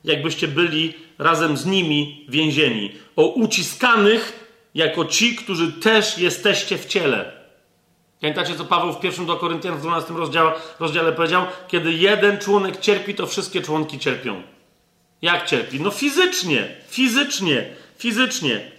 jakbyście 0.05 0.49
byli 0.49 0.95
razem 1.19 1.57
z 1.57 1.67
nimi 1.67 2.27
więzieni, 2.29 2.93
o 3.17 3.27
uciskanych 3.27 4.47
jako 4.75 5.05
ci, 5.05 5.37
którzy 5.37 5.73
też 5.73 6.19
jesteście 6.19 6.79
w 6.79 6.87
ciele. 6.87 7.33
Pamiętacie, 8.21 8.55
co 8.55 8.65
Paweł 8.65 8.93
w 8.93 9.01
pierwszym 9.01 9.27
do 9.27 9.37
Koryntian 9.37 9.77
w 9.77 9.81
12 9.81 10.15
rozdziale, 10.15 10.53
rozdziale 10.81 11.13
powiedział? 11.13 11.47
Kiedy 11.69 11.93
jeden 11.93 12.39
członek 12.39 12.81
cierpi, 12.81 13.15
to 13.15 13.27
wszystkie 13.27 13.63
członki 13.63 13.99
cierpią. 13.99 14.43
Jak 15.23 15.47
cierpi? 15.47 15.81
No 15.81 15.91
fizycznie, 15.91 16.77
fizycznie, 16.89 17.67
fizycznie. 17.99 18.71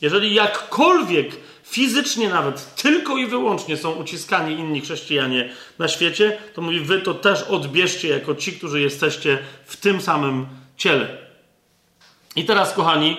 Jeżeli 0.00 0.34
jakkolwiek 0.34 1.36
fizycznie 1.74 2.28
nawet, 2.28 2.74
tylko 2.74 3.16
i 3.16 3.26
wyłącznie 3.26 3.76
są 3.76 3.92
uciskani 3.92 4.54
inni 4.54 4.80
chrześcijanie 4.80 5.48
na 5.78 5.88
świecie, 5.88 6.38
to 6.54 6.62
mówi, 6.62 6.80
wy 6.80 7.00
to 7.00 7.14
też 7.14 7.42
odbierzcie 7.42 8.08
jako 8.08 8.34
ci, 8.34 8.52
którzy 8.52 8.80
jesteście 8.80 9.38
w 9.66 9.76
tym 9.76 10.00
samym 10.00 10.46
ciele. 10.76 11.08
I 12.36 12.44
teraz, 12.44 12.72
kochani, 12.72 13.16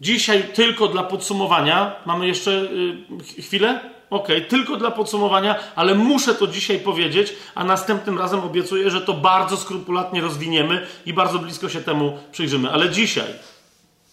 dzisiaj 0.00 0.42
tylko 0.54 0.88
dla 0.88 1.02
podsumowania, 1.02 1.96
mamy 2.06 2.26
jeszcze 2.26 2.50
yy, 2.50 3.42
chwilę? 3.42 3.80
Ok, 4.10 4.28
tylko 4.48 4.76
dla 4.76 4.90
podsumowania, 4.90 5.56
ale 5.76 5.94
muszę 5.94 6.34
to 6.34 6.46
dzisiaj 6.46 6.78
powiedzieć, 6.78 7.32
a 7.54 7.64
następnym 7.64 8.18
razem 8.18 8.40
obiecuję, 8.40 8.90
że 8.90 9.00
to 9.00 9.12
bardzo 9.12 9.56
skrupulatnie 9.56 10.20
rozwiniemy 10.20 10.86
i 11.06 11.12
bardzo 11.12 11.38
blisko 11.38 11.68
się 11.68 11.80
temu 11.80 12.18
przyjrzymy. 12.32 12.70
Ale 12.70 12.90
dzisiaj 12.90 13.28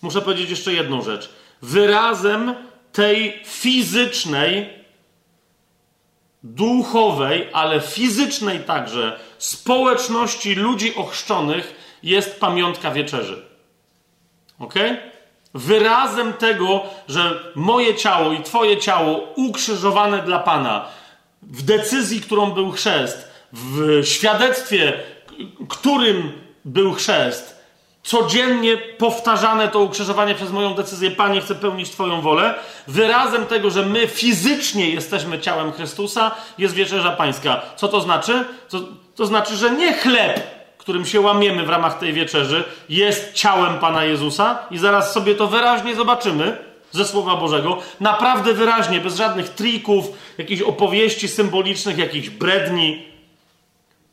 muszę 0.01 0.21
powiedzieć 0.21 0.49
jeszcze 0.49 0.73
jedną 0.73 1.01
rzecz. 1.01 1.29
Wyrazem 1.61 2.53
tej 2.91 3.41
fizycznej, 3.45 4.81
duchowej, 6.43 7.47
ale 7.53 7.81
fizycznej 7.81 8.59
także 8.59 9.19
społeczności 9.37 10.55
ludzi 10.55 10.95
ochrzczonych 10.95 11.75
jest 12.03 12.39
pamiątka 12.39 12.91
wieczerzy. 12.91 13.45
Ok? 14.59 14.73
Wyrazem 15.53 16.33
tego, 16.33 16.83
że 17.07 17.51
moje 17.55 17.95
ciało 17.95 18.31
i 18.31 18.43
Twoje 18.43 18.77
ciało 18.77 19.33
ukrzyżowane 19.35 20.23
dla 20.23 20.39
Pana 20.39 20.87
w 21.41 21.63
decyzji, 21.63 22.21
którą 22.21 22.51
był 22.51 22.71
chrzest, 22.71 23.31
w 23.53 24.01
świadectwie, 24.05 24.93
którym 25.69 26.31
był 26.65 26.93
chrzest, 26.93 27.60
codziennie 28.03 28.77
powtarzane 28.77 29.67
to 29.67 29.79
ukrzyżowanie 29.79 30.35
przez 30.35 30.51
moją 30.51 30.73
decyzję, 30.73 31.11
Panie, 31.11 31.41
chcę 31.41 31.55
pełnić 31.55 31.89
Twoją 31.89 32.21
wolę, 32.21 32.53
wyrazem 32.87 33.45
tego, 33.45 33.69
że 33.69 33.85
my 33.85 34.07
fizycznie 34.07 34.89
jesteśmy 34.89 35.39
ciałem 35.39 35.71
Chrystusa, 35.71 36.31
jest 36.57 36.73
wieczerza 36.73 37.11
pańska. 37.11 37.61
Co 37.75 37.87
to 37.87 38.01
znaczy? 38.01 38.45
To, 38.69 38.79
to 39.15 39.25
znaczy, 39.25 39.55
że 39.55 39.71
nie 39.71 39.93
chleb, 39.93 40.41
którym 40.77 41.05
się 41.05 41.21
łamiemy 41.21 41.65
w 41.65 41.69
ramach 41.69 41.99
tej 41.99 42.13
wieczerzy, 42.13 42.63
jest 42.89 43.33
ciałem 43.33 43.79
Pana 43.79 44.03
Jezusa 44.03 44.59
i 44.71 44.77
zaraz 44.77 45.13
sobie 45.13 45.35
to 45.35 45.47
wyraźnie 45.47 45.95
zobaczymy 45.95 46.57
ze 46.91 47.05
Słowa 47.05 47.35
Bożego. 47.35 47.77
Naprawdę 47.99 48.53
wyraźnie, 48.53 49.01
bez 49.01 49.15
żadnych 49.15 49.49
trików, 49.49 50.05
jakichś 50.37 50.61
opowieści 50.61 51.27
symbolicznych, 51.27 51.97
jakichś 51.97 52.29
bredni. 52.29 53.10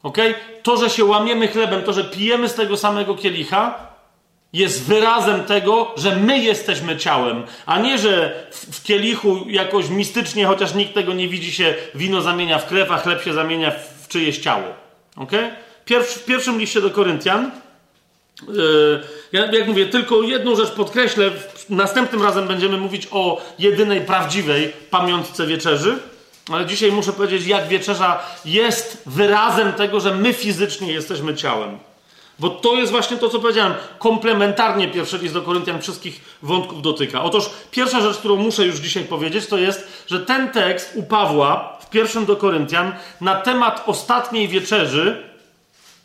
Okay? 0.02 0.34
To, 0.62 0.76
że 0.76 0.90
się 0.90 1.04
łamiemy 1.04 1.48
chlebem, 1.48 1.82
to, 1.82 1.92
że 1.92 2.04
pijemy 2.04 2.48
z 2.48 2.54
tego 2.54 2.76
samego 2.76 3.14
kielicha, 3.14 3.88
jest 4.52 4.84
wyrazem 4.84 5.44
tego, 5.44 5.94
że 5.96 6.16
my 6.16 6.38
jesteśmy 6.38 6.96
ciałem, 6.96 7.42
a 7.66 7.78
nie, 7.78 7.98
że 7.98 8.46
w, 8.50 8.82
kielichu 8.82 9.44
jakoś 9.46 9.88
mistycznie, 9.88 10.46
chociaż 10.46 10.74
nikt 10.74 10.94
tego 10.94 11.14
nie 11.14 11.28
widzi, 11.28 11.52
się 11.52 11.74
wino 11.94 12.22
zamienia 12.22 12.58
w 12.58 12.66
krew, 12.66 12.90
a 12.90 12.98
chleb 12.98 13.22
się 13.22 13.32
zamienia 13.32 13.72
w 14.02 14.08
czyjeś 14.08 14.38
ciało. 14.38 14.64
Okay? 15.16 15.50
w 16.02 16.24
pierwszym 16.24 16.58
liście 16.58 16.80
do 16.80 16.90
Koryntian, 16.90 17.50
yy, 18.48 19.00
ja, 19.32 19.52
jak 19.52 19.66
mówię, 19.66 19.86
tylko 19.86 20.22
jedną 20.22 20.56
rzecz 20.56 20.70
podkreślę. 20.70 21.30
Następnym 21.70 22.22
razem 22.22 22.48
będziemy 22.48 22.78
mówić 22.78 23.08
o 23.10 23.42
jedynej 23.58 24.00
prawdziwej 24.00 24.72
pamiątce 24.90 25.46
wieczerzy. 25.46 25.98
Ale 26.52 26.66
dzisiaj 26.66 26.92
muszę 26.92 27.12
powiedzieć, 27.12 27.46
jak 27.46 27.68
wieczerza 27.68 28.22
jest 28.44 29.02
wyrazem 29.06 29.72
tego, 29.72 30.00
że 30.00 30.14
my 30.14 30.32
fizycznie 30.32 30.92
jesteśmy 30.92 31.34
ciałem. 31.34 31.78
Bo 32.38 32.50
to 32.50 32.74
jest 32.74 32.92
właśnie 32.92 33.16
to, 33.16 33.28
co 33.28 33.40
powiedziałem. 33.40 33.74
Komplementarnie 33.98 34.88
pierwszy 34.88 35.18
list 35.18 35.34
do 35.34 35.42
Koryntian 35.42 35.82
wszystkich 35.82 36.20
wątków 36.42 36.82
dotyka. 36.82 37.22
Otóż 37.22 37.50
pierwsza 37.70 38.00
rzecz, 38.00 38.16
którą 38.16 38.36
muszę 38.36 38.66
już 38.66 38.76
dzisiaj 38.76 39.04
powiedzieć, 39.04 39.46
to 39.46 39.58
jest, 39.58 40.04
że 40.06 40.20
ten 40.20 40.50
tekst 40.50 40.92
u 40.94 41.02
Pawła 41.02 41.78
w 41.80 41.90
pierwszym 41.90 42.26
do 42.26 42.36
Koryntian 42.36 42.92
na 43.20 43.34
temat 43.34 43.82
ostatniej 43.86 44.48
wieczerzy 44.48 45.22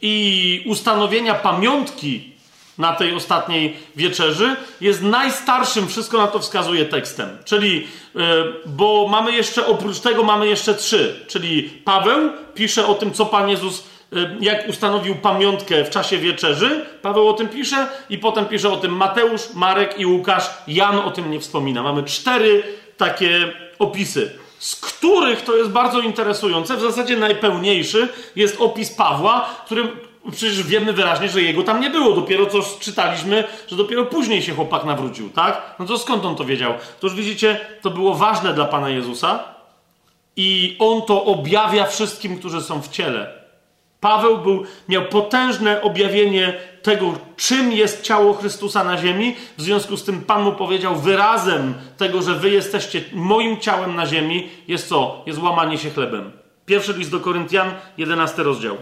i 0.02 0.64
ustanowienia 0.68 1.34
pamiątki 1.34 2.33
na 2.78 2.94
tej 2.94 3.14
ostatniej 3.14 3.78
wieczerzy 3.96 4.56
jest 4.82 5.02
najstarszym, 5.02 5.88
wszystko 5.88 6.18
na 6.18 6.28
to 6.28 6.40
wskazuje 6.40 6.86
tekstem. 6.86 7.38
Czyli, 7.46 7.88
yy, 8.16 8.22
bo 8.66 9.08
mamy 9.10 9.32
jeszcze, 9.32 9.66
oprócz 9.66 10.00
tego 10.00 10.24
mamy 10.24 10.48
jeszcze 10.48 10.76
trzy. 10.76 11.26
Czyli 11.28 11.64
Paweł 11.64 12.30
pisze 12.54 12.88
o 12.88 12.94
tym, 12.94 13.14
co 13.14 13.26
Pan 13.26 13.50
Jezus, 13.50 13.84
yy, 14.12 14.38
jak 14.42 14.70
ustanowił 14.70 15.16
pamiątkę 15.16 15.86
w 15.86 15.90
czasie 15.90 16.18
wieczerzy. 16.18 16.86
Paweł 17.02 17.28
o 17.28 17.34
tym 17.34 17.50
pisze 17.50 17.88
i 18.10 18.18
potem 18.18 18.46
pisze 18.46 18.70
o 18.70 18.78
tym 18.78 18.96
Mateusz, 18.96 19.42
Marek 19.54 20.00
i 20.00 20.06
Łukasz. 20.06 20.50
Jan 20.68 21.00
o 21.00 21.12
tym 21.12 21.32
nie 21.32 21.40
wspomina. 21.40 21.84
Mamy 21.84 22.04
cztery 22.04 22.64
takie 22.98 23.54
opisy 23.80 24.44
z 24.64 24.76
których 24.76 25.42
to 25.42 25.56
jest 25.56 25.70
bardzo 25.70 26.00
interesujące, 26.00 26.78
w 26.78 26.82
zasadzie 26.82 27.18
najpełniejszy 27.18 28.08
jest 28.36 28.62
opis 28.62 28.92
Pawła, 28.96 29.50
którym 29.66 29.90
Przecież 30.32 30.64
wiemy 30.64 30.94
wyraźnie, 30.94 31.30
że 31.30 31.42
jego 31.42 31.64
tam 31.64 31.82
nie 31.82 31.90
było. 31.90 32.16
Dopiero 32.16 32.46
co 32.46 32.60
czytaliśmy, 32.80 33.44
że 33.68 33.76
dopiero 33.76 34.06
później 34.06 34.42
się 34.42 34.54
chłopak 34.56 34.86
nawrócił, 34.86 35.30
tak? 35.30 35.76
No 35.80 35.86
to 35.86 35.98
skąd 35.98 36.26
on 36.26 36.36
to 36.36 36.46
wiedział? 36.46 36.74
Już 37.04 37.16
widzicie, 37.16 37.60
to 37.82 37.90
było 37.90 38.14
ważne 38.14 38.54
dla 38.54 38.66
Pana 38.66 38.90
Jezusa 38.90 39.44
i 40.36 40.76
on 40.80 41.02
to 41.02 41.26
objawia 41.26 41.86
wszystkim, 41.86 42.40
którzy 42.40 42.62
są 42.62 42.82
w 42.82 42.90
ciele. 42.90 43.44
Paweł 44.00 44.38
był, 44.38 44.64
miał 44.90 45.06
potężne 45.06 45.82
objawienie 45.82 46.54
tego, 46.82 47.14
czym 47.38 47.72
jest 47.72 48.02
ciało 48.02 48.34
Chrystusa 48.34 48.84
na 48.84 48.98
ziemi. 48.98 49.36
W 49.58 49.62
związku 49.62 49.98
z 49.98 50.04
tym 50.04 50.22
Pan 50.22 50.44
mu 50.44 50.52
powiedział 50.52 50.96
wyrazem 50.96 51.74
tego, 51.98 52.22
że 52.22 52.36
wy 52.36 52.50
jesteście 52.50 53.04
moim 53.14 53.60
ciałem 53.60 53.96
na 53.96 54.06
ziemi, 54.06 54.50
jest 54.68 54.88
co? 54.88 55.24
Jest 55.26 55.40
łamanie 55.40 55.78
się 55.78 55.90
chlebem. 55.90 56.32
Pierwszy 56.66 56.94
list 56.94 57.12
do 57.12 57.20
Koryntian, 57.20 57.72
11 57.98 58.44
rozdział. 58.44 58.78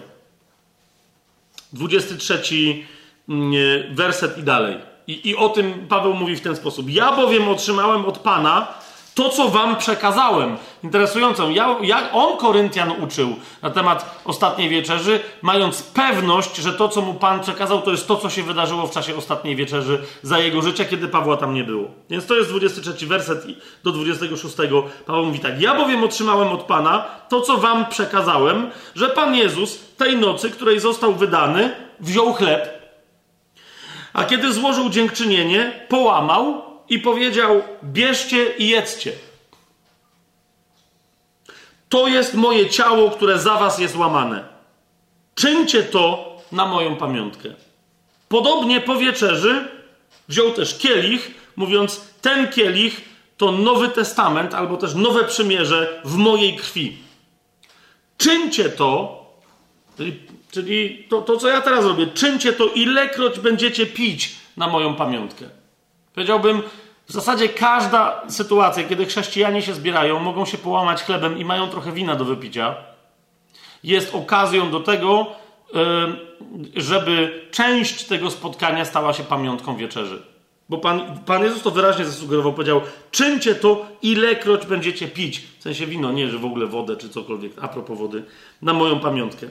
23 1.73 2.85
mm, 3.29 3.95
werset 3.95 4.37
i 4.37 4.43
dalej. 4.43 4.77
I, 5.07 5.29
I 5.29 5.35
o 5.35 5.49
tym 5.49 5.87
Paweł 5.87 6.13
mówi 6.13 6.35
w 6.35 6.41
ten 6.41 6.55
sposób. 6.55 6.89
Ja 6.89 7.15
bowiem 7.15 7.47
otrzymałem 7.47 8.05
od 8.05 8.19
Pana 8.19 8.67
to, 9.15 9.29
co 9.29 9.47
wam 9.47 9.75
przekazałem. 9.75 10.57
Interesującą. 10.83 11.49
Ja, 11.81 12.11
on 12.11 12.37
Koryntian 12.37 12.91
uczył 13.03 13.35
na 13.61 13.69
temat 13.69 14.21
ostatniej 14.25 14.69
wieczerzy, 14.69 15.19
mając 15.41 15.83
pewność, 15.83 16.55
że 16.55 16.73
to, 16.73 16.89
co 16.89 17.01
mu 17.01 17.13
Pan 17.13 17.39
przekazał, 17.39 17.81
to 17.81 17.91
jest 17.91 18.07
to, 18.07 18.15
co 18.15 18.29
się 18.29 18.43
wydarzyło 18.43 18.87
w 18.87 18.91
czasie 18.91 19.15
ostatniej 19.15 19.55
wieczerzy 19.55 19.99
za 20.21 20.39
jego 20.39 20.61
życia, 20.61 20.85
kiedy 20.85 21.07
Pawła 21.07 21.37
tam 21.37 21.53
nie 21.53 21.63
było. 21.63 21.87
Więc 22.09 22.25
to 22.25 22.35
jest 22.35 22.49
23 22.49 23.07
werset 23.07 23.45
do 23.83 23.91
26. 23.91 24.55
Paweł 25.05 25.25
mówi 25.25 25.39
tak. 25.39 25.61
Ja 25.61 25.75
bowiem 25.75 26.03
otrzymałem 26.03 26.47
od 26.47 26.63
Pana 26.63 27.05
to, 27.29 27.41
co 27.41 27.57
wam 27.57 27.85
przekazałem, 27.85 28.71
że 28.95 29.09
Pan 29.09 29.35
Jezus 29.35 29.79
tej 29.97 30.17
nocy, 30.17 30.49
której 30.49 30.79
został 30.79 31.13
wydany, 31.13 31.75
wziął 31.99 32.33
chleb, 32.33 32.81
a 34.13 34.23
kiedy 34.23 34.53
złożył 34.53 34.89
dziękczynienie, 34.89 35.85
połamał 35.89 36.70
i 36.91 36.99
powiedział: 36.99 37.63
Bierzcie 37.83 38.57
i 38.57 38.67
jedzcie. 38.67 39.11
To 41.89 42.07
jest 42.07 42.33
moje 42.33 42.69
ciało, 42.69 43.09
które 43.09 43.39
za 43.39 43.57
was 43.57 43.79
jest 43.79 43.95
łamane. 43.95 44.43
Czyńcie 45.35 45.83
to 45.83 46.31
na 46.51 46.65
moją 46.65 46.95
pamiątkę. 46.95 47.49
Podobnie 48.29 48.81
po 48.81 48.95
wieczerzy 48.95 49.67
wziął 50.27 50.51
też 50.51 50.77
kielich, 50.77 51.31
mówiąc: 51.55 52.01
Ten 52.21 52.47
kielich 52.47 53.01
to 53.37 53.51
Nowy 53.51 53.89
Testament, 53.89 54.53
albo 54.53 54.77
też 54.77 54.95
Nowe 54.95 55.23
Przymierze 55.23 56.01
w 56.05 56.15
mojej 56.15 56.55
krwi. 56.55 56.97
Czyńcie 58.17 58.69
to, 58.69 59.21
czyli, 59.97 60.19
czyli 60.51 61.05
to, 61.09 61.21
to, 61.21 61.37
co 61.37 61.47
ja 61.47 61.61
teraz 61.61 61.85
robię, 61.85 62.07
czyńcie 62.07 62.53
to, 62.53 62.67
ilekroć 62.67 63.39
będziecie 63.39 63.85
pić 63.85 64.35
na 64.57 64.67
moją 64.67 64.95
pamiątkę. 64.95 65.60
Powiedziałbym, 66.13 66.61
w 67.05 67.11
zasadzie 67.11 67.49
każda 67.49 68.23
sytuacja, 68.29 68.83
kiedy 68.83 69.05
chrześcijanie 69.05 69.61
się 69.61 69.73
zbierają, 69.73 70.19
mogą 70.19 70.45
się 70.45 70.57
połamać 70.57 71.03
chlebem 71.03 71.37
i 71.37 71.45
mają 71.45 71.67
trochę 71.67 71.91
wina 71.91 72.15
do 72.15 72.25
wypicia, 72.25 72.75
jest 73.83 74.15
okazją 74.15 74.71
do 74.71 74.79
tego, 74.79 75.27
żeby 76.75 77.45
część 77.51 78.03
tego 78.03 78.31
spotkania 78.31 78.85
stała 78.85 79.13
się 79.13 79.23
pamiątką 79.23 79.75
wieczerzy. 79.75 80.21
Bo 80.69 80.77
Pan, 80.77 81.19
Pan 81.25 81.43
Jezus 81.43 81.61
to 81.61 81.71
wyraźnie 81.71 82.05
zasugerował, 82.05 82.53
powiedział: 82.53 82.81
czyńcie 83.11 83.55
to, 83.55 83.85
ilekroć 84.01 84.65
będziecie 84.65 85.07
pić. 85.07 85.41
W 85.59 85.63
sensie 85.63 85.85
wino, 85.85 86.11
nie, 86.11 86.29
że 86.29 86.37
w 86.37 86.45
ogóle 86.45 86.65
wodę 86.67 86.97
czy 86.97 87.09
cokolwiek, 87.09 87.51
a 87.61 87.67
propos 87.67 87.99
wody, 87.99 88.23
na 88.61 88.73
moją 88.73 88.99
pamiątkę. 88.99 89.47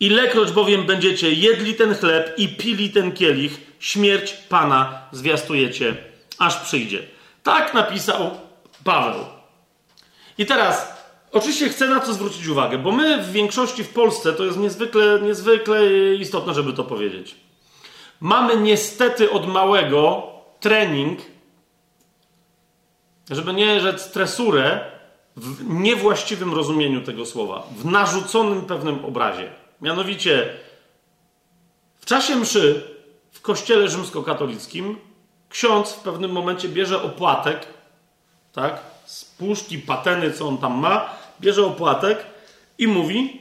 Ilekroć 0.00 0.52
bowiem 0.52 0.86
będziecie 0.86 1.32
jedli 1.32 1.74
ten 1.74 1.94
chleb 1.94 2.34
i 2.38 2.48
pili 2.48 2.90
ten 2.90 3.12
kielich, 3.12 3.60
śmierć 3.78 4.32
Pana 4.32 5.02
zwiastujecie, 5.12 5.96
aż 6.38 6.56
przyjdzie. 6.56 7.02
Tak 7.42 7.74
napisał 7.74 8.30
Paweł. 8.84 9.24
I 10.38 10.46
teraz, 10.46 10.92
oczywiście 11.32 11.68
chcę 11.68 11.88
na 11.88 12.00
to 12.00 12.12
zwrócić 12.12 12.46
uwagę, 12.46 12.78
bo 12.78 12.92
my 12.92 13.22
w 13.22 13.32
większości 13.32 13.84
w 13.84 13.88
Polsce, 13.88 14.32
to 14.32 14.44
jest 14.44 14.58
niezwykle, 14.58 15.20
niezwykle 15.22 15.86
istotne, 16.14 16.54
żeby 16.54 16.72
to 16.72 16.84
powiedzieć. 16.84 17.36
Mamy 18.20 18.56
niestety 18.56 19.30
od 19.30 19.46
małego 19.46 20.22
trening, 20.60 21.20
żeby 23.30 23.52
nie 23.52 23.80
rzec 23.80 24.10
tresurę, 24.10 24.80
w 25.36 25.70
niewłaściwym 25.70 26.54
rozumieniu 26.54 27.00
tego 27.00 27.26
słowa, 27.26 27.66
w 27.76 27.84
narzuconym 27.84 28.62
pewnym 28.62 29.04
obrazie. 29.04 29.63
Mianowicie, 29.84 30.48
w 32.00 32.06
czasie 32.06 32.36
mszy 32.36 32.82
w 33.32 33.40
kościele 33.40 33.88
rzymskokatolickim 33.88 34.98
ksiądz 35.48 35.92
w 35.92 36.00
pewnym 36.00 36.30
momencie 36.30 36.68
bierze 36.68 37.02
opłatek, 37.02 37.66
tak, 38.52 38.80
z 39.06 39.24
puszki, 39.24 39.78
pateny, 39.78 40.32
co 40.32 40.48
on 40.48 40.58
tam 40.58 40.78
ma, 40.78 41.10
bierze 41.40 41.66
opłatek 41.66 42.26
i 42.78 42.86
mówi, 42.86 43.40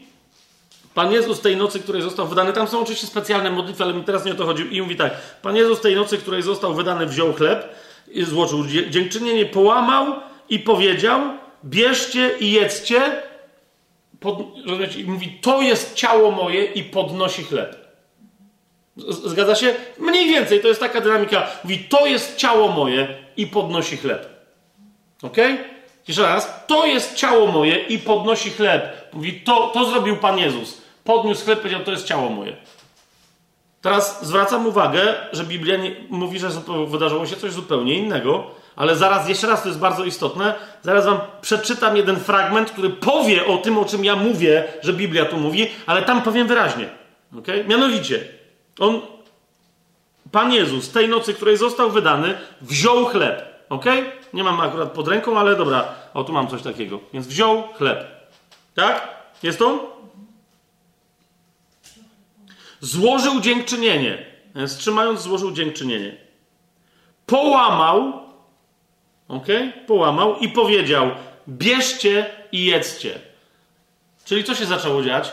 Pan 0.94 1.12
Jezus 1.12 1.42
tej 1.42 1.58
nocy, 1.58 1.80
której 1.80 2.02
został 2.02 2.28
wydany, 2.28 2.54
tam 2.54 2.68
są 2.68 2.80
oczywiście 2.80 3.08
specjalne 3.08 3.52
modlitwy, 3.52 3.84
ale 3.84 3.94
mi 3.94 4.04
teraz 4.04 4.26
nie 4.26 4.32
o 4.32 4.36
to 4.36 4.46
chodzi, 4.46 4.76
i 4.76 4.82
mówi 4.82 4.96
tak, 4.96 5.14
Pan 5.42 5.56
Jezus 5.56 5.82
tej 5.82 5.96
nocy, 5.96 6.18
której 6.18 6.42
został 6.42 6.74
wydany, 6.74 7.06
wziął 7.06 7.34
chleb, 7.34 7.76
złożył 8.24 8.66
dziękczynienie, 8.90 9.46
połamał 9.46 10.16
i 10.50 10.60
powiedział, 10.60 11.22
bierzcie 11.66 12.38
i 12.40 12.52
jedzcie, 12.52 13.24
pod, 14.24 14.38
I 14.98 15.04
mówi, 15.04 15.40
to 15.42 15.62
jest 15.62 15.96
ciało 15.96 16.32
moje 16.32 16.66
i 16.66 16.84
podnosi 16.84 17.44
chleb. 17.44 17.84
Zgadza 19.08 19.56
się? 19.56 19.76
Mniej 20.00 20.28
więcej 20.28 20.62
to 20.62 20.68
jest 20.68 20.80
taka 20.80 21.02
dynamika. 21.02 21.48
Mówi, 21.64 21.80
to 21.80 22.06
jest 22.06 22.36
ciało 22.36 22.68
moje 22.68 23.08
i 23.38 23.48
podnosi 23.48 23.98
chleb. 23.98 24.30
Ok? 25.24 25.38
Jeszcze 26.08 26.24
raz, 26.24 26.66
to 26.68 26.86
jest 26.86 27.16
ciało 27.16 27.48
moje 27.48 27.78
i 27.78 28.00
podnosi 28.00 28.50
chleb. 28.50 29.14
Mówi, 29.14 29.42
to, 29.42 29.68
to 29.68 29.86
zrobił 29.86 30.18
Pan 30.18 30.38
Jezus. 30.38 30.82
Podniósł 31.04 31.46
chleb, 31.46 31.60
powiedział, 31.60 31.84
to 31.84 31.92
jest 31.92 32.06
ciało 32.06 32.30
moje. 32.30 32.58
Teraz 33.82 34.26
zwracam 34.26 34.68
uwagę, 34.68 35.16
że 35.32 35.44
Biblia 35.44 35.78
nie, 35.78 35.96
mówi, 36.10 36.40
że 36.40 36.50
wydarzyło 36.88 37.26
się 37.26 37.36
coś 37.36 37.52
zupełnie 37.52 37.96
innego, 37.96 38.52
ale 38.76 38.96
zaraz, 38.96 39.30
jeszcze 39.30 39.48
raz, 39.48 39.62
to 39.62 39.68
jest 39.68 39.80
bardzo 39.80 40.04
istotne, 40.04 40.54
zaraz 40.82 41.06
wam 41.06 41.20
przeczytam 41.42 41.98
jeden 41.98 42.20
fragment, 42.20 42.72
który 42.72 42.90
powie 42.90 43.46
o 43.46 43.58
tym, 43.58 43.78
o 43.78 43.86
czym 43.86 44.06
ja 44.06 44.16
mówię, 44.16 44.64
że 44.82 44.94
Biblia 44.94 45.26
tu 45.26 45.38
mówi, 45.38 45.68
ale 45.86 46.02
tam 46.02 46.22
powiem 46.22 46.48
wyraźnie. 46.48 46.90
Okay? 47.38 47.64
Mianowicie, 47.64 48.26
on, 48.80 49.02
Pan 50.32 50.54
Jezus, 50.54 50.92
tej 50.92 51.10
nocy, 51.10 51.34
której 51.34 51.58
został 51.58 51.92
wydany, 51.92 52.38
wziął 52.62 53.06
chleb. 53.06 53.66
Ok? 53.70 53.86
Nie 54.34 54.44
mam 54.44 54.60
akurat 54.60 54.92
pod 54.92 55.08
ręką, 55.08 55.40
ale 55.40 55.56
dobra, 55.56 55.96
o 56.14 56.24
tu 56.24 56.34
mam 56.34 56.48
coś 56.48 56.62
takiego. 56.62 57.00
Więc 57.14 57.28
wziął 57.28 57.64
chleb. 57.74 58.06
Tak? 58.76 59.08
Jest 59.44 59.60
to? 59.60 59.98
Złożył 62.82 63.42
dziękczynienie. 63.42 64.26
Więc 64.56 64.78
trzymając, 64.78 65.22
złożył 65.22 65.52
dziękczynienie. 65.52 66.18
Połamał, 67.26 68.23
ok? 69.28 69.48
Połamał 69.88 70.38
i 70.38 70.50
powiedział: 70.50 71.12
bierzcie 71.50 72.26
i 72.52 72.66
jedzcie. 72.66 73.20
Czyli 74.26 74.44
co 74.44 74.56
się 74.56 74.66
zaczęło 74.66 75.04
dziać? 75.04 75.32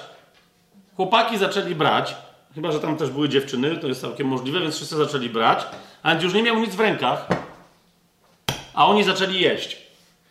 Chłopaki 0.97 1.39
zaczęli 1.39 1.75
brać 1.75 2.15
Chyba, 2.55 2.73
że 2.73 2.81
tam 2.81 2.97
też 2.97 3.11
były 3.11 3.29
dziewczyny, 3.29 3.77
to 3.77 3.87
jest 3.87 4.01
całkiem 4.01 4.27
możliwe, 4.27 4.61
więc 4.61 4.77
wszyscy 4.77 4.97
zaczęli 4.97 5.29
brać. 5.29 5.67
A 6.03 6.15
już 6.15 6.35
nie 6.35 6.43
miał 6.43 6.59
nic 6.59 6.75
w 6.75 6.81
rękach, 6.81 7.29
a 8.75 8.87
oni 8.87 9.05
zaczęli 9.05 9.41
jeść. 9.41 9.77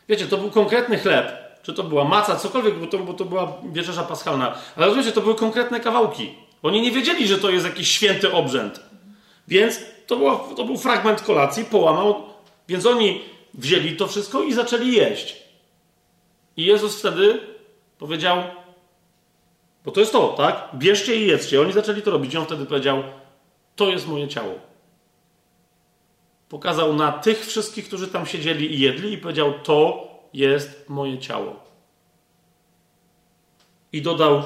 Wiecie, 0.10 0.28
to 0.28 0.38
był 0.38 0.52
konkretny 0.52 0.98
chleb, 0.98 1.32
czy 1.64 1.74
to 1.74 1.84
była 1.84 2.06
maca, 2.06 2.36
cokolwiek, 2.36 2.80
bo 2.80 2.88
to, 2.88 2.98
bo 2.98 3.14
to 3.14 3.26
była 3.26 3.54
wieczerza 3.72 4.04
paschalna. 4.04 4.56
Ale 4.76 4.86
rozumiecie, 4.86 5.12
to 5.12 5.22
były 5.22 5.36
konkretne 5.36 5.80
kawałki. 5.80 6.36
Oni 6.64 6.82
nie 6.82 6.92
wiedzieli, 6.92 7.28
że 7.28 7.38
to 7.38 7.50
jest 7.50 7.66
jakiś 7.66 7.92
święty 7.92 8.32
obrzęd. 8.32 8.80
Więc 9.48 9.80
to, 10.08 10.16
było, 10.16 10.50
to 10.58 10.64
był 10.64 10.78
fragment 10.78 11.22
kolacji, 11.22 11.66
połamał. 11.66 12.24
Więc 12.68 12.86
oni 12.86 13.22
wzięli 13.54 13.96
to 13.96 14.08
wszystko 14.08 14.44
i 14.44 14.54
zaczęli 14.54 14.92
jeść. 14.92 15.44
I 16.58 16.66
Jezus 16.66 17.00
wtedy 17.00 17.40
powiedział: 17.98 18.44
bo 19.86 19.92
to 19.92 20.00
jest 20.00 20.12
to, 20.12 20.28
tak? 20.28 20.70
Bierzcie 20.76 21.16
i 21.16 21.28
jedzcie. 21.28 21.62
Oni 21.62 21.74
zaczęli 21.74 22.02
to 22.02 22.12
robić. 22.12 22.34
I 22.34 22.38
on 22.38 22.46
wtedy 22.46 22.66
powiedział: 22.66 23.04
To 23.76 23.90
jest 23.90 24.08
moje 24.08 24.28
ciało. 24.28 24.54
Pokazał 26.50 26.94
na 26.94 27.12
tych 27.12 27.46
wszystkich, 27.46 27.88
którzy 27.88 28.08
tam 28.08 28.26
siedzieli 28.26 28.76
i 28.76 28.80
jedli, 28.80 29.14
i 29.14 29.18
powiedział: 29.18 29.54
To 29.64 30.08
jest 30.34 30.90
moje 30.90 31.18
ciało. 31.18 31.56
I 33.94 34.02
dodał: 34.02 34.44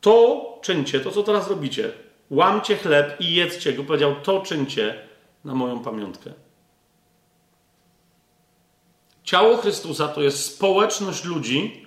To 0.00 0.46
czyńcie, 0.62 1.00
to 1.00 1.10
co 1.10 1.22
teraz 1.22 1.48
robicie. 1.48 1.92
Łamcie 2.30 2.76
chleb 2.76 3.20
i 3.20 3.34
jedzcie 3.34 3.72
go. 3.72 3.84
Powiedział: 3.84 4.14
To 4.22 4.40
czyńcie 4.40 4.94
na 5.44 5.54
moją 5.54 5.82
pamiątkę. 5.82 6.32
Ciało 9.24 9.56
Chrystusa 9.56 10.08
to 10.08 10.22
jest 10.22 10.44
społeczność 10.44 11.24
ludzi, 11.24 11.86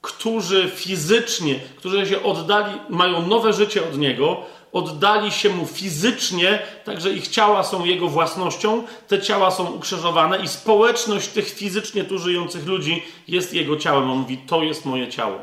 którzy 0.00 0.70
fizycznie, 0.74 1.54
którzy 1.76 2.06
się 2.06 2.22
oddali, 2.22 2.80
mają 2.88 3.26
nowe 3.26 3.52
życie 3.52 3.82
od 3.82 3.98
Niego, 3.98 4.42
oddali 4.72 5.32
się 5.32 5.50
Mu 5.50 5.66
fizycznie, 5.66 6.58
także 6.84 7.10
ich 7.10 7.28
ciała 7.28 7.62
są 7.62 7.84
Jego 7.84 8.08
własnością, 8.08 8.82
te 9.08 9.22
ciała 9.22 9.50
są 9.50 9.72
ukrzyżowane 9.72 10.38
i 10.38 10.48
społeczność 10.48 11.28
tych 11.28 11.50
fizycznie 11.50 12.04
tu 12.04 12.18
żyjących 12.18 12.66
ludzi 12.66 13.02
jest 13.28 13.54
Jego 13.54 13.76
ciałem. 13.76 14.10
On 14.10 14.18
mówi, 14.18 14.38
to 14.38 14.62
jest 14.62 14.84
moje 14.84 15.08
ciało. 15.08 15.38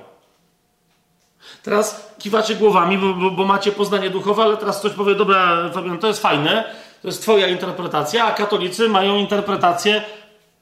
Teraz 1.63 2.13
kiwacie 2.19 2.55
głowami, 2.55 2.97
bo, 2.97 3.13
bo, 3.13 3.31
bo, 3.31 3.45
macie 3.45 3.71
poznanie 3.71 4.09
duchowe, 4.09 4.43
ale 4.43 4.57
teraz 4.57 4.79
ktoś 4.79 4.91
powie, 4.91 5.15
dobra, 5.15 5.69
Fabian, 5.73 5.97
to 5.97 6.07
jest 6.07 6.21
fajne, 6.21 6.63
to 7.01 7.07
jest 7.07 7.21
twoja 7.21 7.47
interpretacja, 7.47 8.25
a 8.25 8.31
katolicy 8.31 8.89
mają 8.89 9.17
interpretację, 9.17 10.03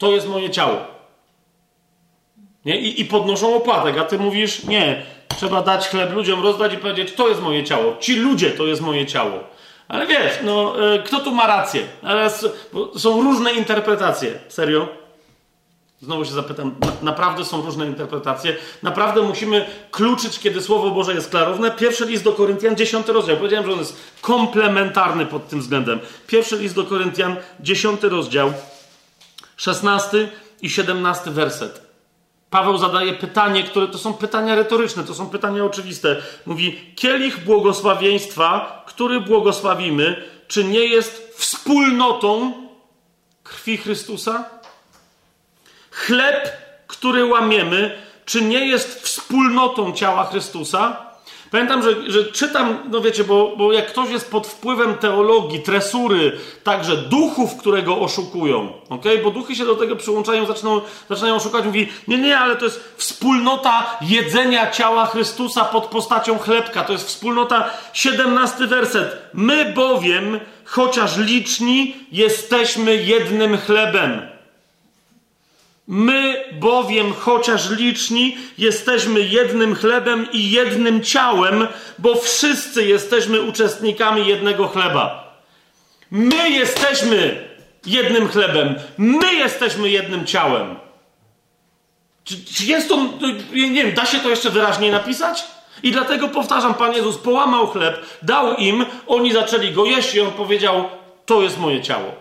to 0.00 0.12
jest 0.12 0.28
moje 0.28 0.50
ciało. 0.50 0.76
Nie? 2.64 2.80
I, 2.80 3.00
I 3.00 3.04
podnoszą 3.04 3.54
opłatek, 3.54 3.98
a 3.98 4.04
ty 4.04 4.18
mówisz, 4.18 4.64
nie, 4.64 5.02
trzeba 5.36 5.62
dać 5.62 5.88
chleb 5.88 6.12
ludziom, 6.12 6.42
rozdać 6.42 6.74
i 6.74 6.76
powiedzieć, 6.76 7.12
to 7.12 7.28
jest 7.28 7.42
moje 7.42 7.64
ciało. 7.64 7.96
Ci 8.00 8.16
ludzie 8.16 8.50
to 8.50 8.66
jest 8.66 8.80
moje 8.80 9.06
ciało. 9.06 9.38
Ale 9.88 10.06
wiesz, 10.06 10.32
no, 10.44 10.74
e, 10.94 11.02
kto 11.02 11.20
tu 11.20 11.34
ma 11.34 11.46
rację? 11.46 11.82
Ale 12.02 12.30
są 12.96 13.22
różne 13.22 13.52
interpretacje. 13.52 14.38
Serio? 14.48 14.88
Znowu 16.02 16.24
się 16.24 16.32
zapytam, 16.32 16.74
naprawdę 17.02 17.44
są 17.44 17.62
różne 17.62 17.86
interpretacje. 17.86 18.56
Naprawdę 18.82 19.22
musimy 19.22 19.66
kluczyć, 19.90 20.38
kiedy 20.38 20.62
Słowo 20.62 20.90
Boże 20.90 21.14
jest 21.14 21.30
klarowne. 21.30 21.70
Pierwszy 21.70 22.06
list 22.06 22.24
do 22.24 22.32
Koryntian, 22.32 22.76
dziesiąty 22.76 23.12
rozdział. 23.12 23.36
Powiedziałem, 23.36 23.66
że 23.66 23.72
on 23.72 23.78
jest 23.78 23.96
komplementarny 24.20 25.26
pod 25.26 25.48
tym 25.48 25.60
względem. 25.60 26.00
Pierwszy 26.26 26.56
list 26.56 26.74
do 26.74 26.84
Koryntian, 26.84 27.36
dziesiąty 27.60 28.08
rozdział, 28.08 28.52
szesnasty 29.60 30.28
i 30.62 30.70
siedemnasty 30.70 31.30
werset. 31.30 31.90
Paweł 32.50 32.78
zadaje 32.78 33.12
pytanie, 33.12 33.62
które 33.62 33.88
to 33.88 33.98
są 33.98 34.14
pytania 34.14 34.54
retoryczne, 34.54 35.04
to 35.04 35.14
są 35.14 35.30
pytania 35.30 35.64
oczywiste. 35.64 36.16
Mówi: 36.46 36.94
Kielich 36.96 37.44
błogosławieństwa, 37.44 38.82
który 38.86 39.20
błogosławimy, 39.20 40.24
czy 40.48 40.64
nie 40.64 40.84
jest 40.84 41.34
wspólnotą 41.36 42.52
krwi 43.44 43.76
Chrystusa? 43.76 44.44
Chleb, 45.90 46.52
który 46.86 47.24
łamiemy, 47.24 47.98
czy 48.24 48.42
nie 48.42 48.66
jest 48.66 49.02
wspólnotą 49.02 49.92
ciała 49.92 50.24
Chrystusa? 50.24 51.09
Pamiętam, 51.50 51.82
że, 51.82 52.10
że 52.10 52.24
czytam, 52.24 52.78
no 52.90 53.00
wiecie, 53.00 53.24
bo, 53.24 53.56
bo 53.56 53.72
jak 53.72 53.86
ktoś 53.86 54.10
jest 54.10 54.30
pod 54.30 54.46
wpływem 54.46 54.94
teologii, 54.94 55.60
tresury, 55.60 56.32
także 56.64 56.96
duchów, 56.96 57.56
które 57.56 57.82
go 57.82 58.00
oszukują, 58.00 58.72
ok? 58.88 59.04
Bo 59.24 59.30
duchy 59.30 59.56
się 59.56 59.64
do 59.64 59.76
tego 59.76 59.96
przyłączają, 59.96 60.46
zaczynają, 60.46 60.80
zaczynają 61.08 61.34
oszukać, 61.34 61.64
mówi, 61.64 61.88
nie, 62.08 62.18
nie, 62.18 62.38
ale 62.38 62.56
to 62.56 62.64
jest 62.64 62.94
wspólnota 62.96 63.98
jedzenia 64.00 64.70
ciała 64.70 65.06
Chrystusa 65.06 65.64
pod 65.64 65.86
postacią 65.86 66.38
chlebka, 66.38 66.84
to 66.84 66.92
jest 66.92 67.08
wspólnota, 67.08 67.70
17 67.92 68.66
werset. 68.66 69.16
My 69.34 69.72
bowiem, 69.72 70.40
chociaż 70.64 71.16
liczni, 71.16 71.96
jesteśmy 72.12 72.96
jednym 72.96 73.58
chlebem. 73.58 74.39
My 75.92 76.44
bowiem, 76.52 77.12
chociaż 77.12 77.70
liczni, 77.70 78.36
jesteśmy 78.58 79.20
jednym 79.20 79.74
chlebem 79.74 80.26
i 80.32 80.50
jednym 80.50 81.02
ciałem, 81.02 81.68
bo 81.98 82.14
wszyscy 82.14 82.84
jesteśmy 82.84 83.40
uczestnikami 83.40 84.26
jednego 84.26 84.68
chleba. 84.68 85.34
My 86.10 86.50
jesteśmy 86.50 87.48
jednym 87.86 88.28
chlebem, 88.28 88.74
my 88.98 89.34
jesteśmy 89.34 89.90
jednym 89.90 90.26
ciałem. 90.26 90.76
Czy, 92.24 92.44
czy 92.44 92.64
jest 92.64 92.88
to, 92.88 92.96
nie 93.52 93.84
wiem, 93.84 93.94
da 93.94 94.06
się 94.06 94.18
to 94.18 94.28
jeszcze 94.28 94.50
wyraźniej 94.50 94.90
napisać? 94.90 95.44
I 95.82 95.92
dlatego 95.92 96.28
powtarzam, 96.28 96.74
Pan 96.74 96.92
Jezus 96.92 97.18
połamał 97.18 97.66
chleb, 97.66 98.06
dał 98.22 98.56
im, 98.56 98.86
oni 99.06 99.32
zaczęli 99.32 99.72
go 99.72 99.84
jeść 99.84 100.14
i 100.14 100.20
on 100.20 100.32
powiedział: 100.32 100.88
To 101.26 101.42
jest 101.42 101.58
moje 101.58 101.82
ciało. 101.82 102.14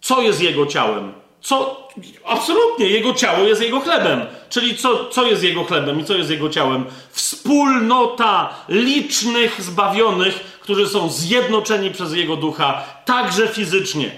Co 0.00 0.22
jest 0.22 0.42
jego 0.42 0.66
ciałem? 0.66 1.23
Co, 1.44 1.88
absolutnie, 2.24 2.88
jego 2.88 3.14
ciało 3.14 3.38
jest 3.38 3.62
jego 3.62 3.80
chlebem. 3.80 4.20
Czyli 4.48 4.76
co, 4.76 5.08
co 5.08 5.26
jest 5.26 5.42
jego 5.42 5.64
chlebem 5.64 6.00
i 6.00 6.04
co 6.04 6.14
jest 6.14 6.30
jego 6.30 6.48
ciałem? 6.48 6.84
Wspólnota 7.10 8.54
licznych 8.68 9.62
zbawionych, 9.62 10.58
którzy 10.60 10.88
są 10.88 11.08
zjednoczeni 11.10 11.90
przez 11.90 12.12
jego 12.12 12.36
ducha, 12.36 12.84
także 13.04 13.48
fizycznie. 13.48 14.10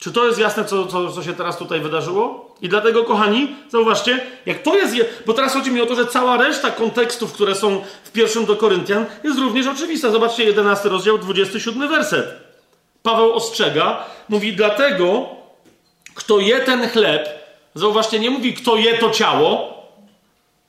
Czy 0.00 0.12
to 0.12 0.26
jest 0.26 0.38
jasne, 0.38 0.64
co, 0.64 0.86
co, 0.86 1.12
co 1.12 1.22
się 1.22 1.32
teraz 1.32 1.58
tutaj 1.58 1.80
wydarzyło? 1.80 2.54
I 2.62 2.68
dlatego, 2.68 3.04
kochani, 3.04 3.56
zauważcie, 3.68 4.26
jak 4.46 4.62
to 4.62 4.76
jest. 4.76 4.94
Bo 5.26 5.34
teraz 5.34 5.52
chodzi 5.54 5.70
mi 5.70 5.80
o 5.80 5.86
to, 5.86 5.94
że 5.94 6.06
cała 6.06 6.36
reszta 6.36 6.70
kontekstów, 6.70 7.32
które 7.32 7.54
są 7.54 7.82
w 8.04 8.12
pierwszym 8.12 8.44
do 8.46 8.56
Koryntian, 8.56 9.06
jest 9.24 9.38
również 9.38 9.66
oczywista. 9.66 10.10
Zobaczcie, 10.10 10.44
11 10.44 10.88
rozdział, 10.88 11.18
27 11.18 11.88
werset. 11.88 12.26
Paweł 13.02 13.32
ostrzega, 13.32 14.04
mówi, 14.28 14.56
dlatego 14.56 15.38
kto 16.18 16.40
je 16.40 16.60
ten 16.60 16.88
chleb, 16.88 17.28
zauważcie, 17.74 18.18
nie 18.18 18.30
mówi, 18.30 18.54
kto 18.54 18.76
je 18.76 18.98
to 18.98 19.10
ciało, 19.10 19.78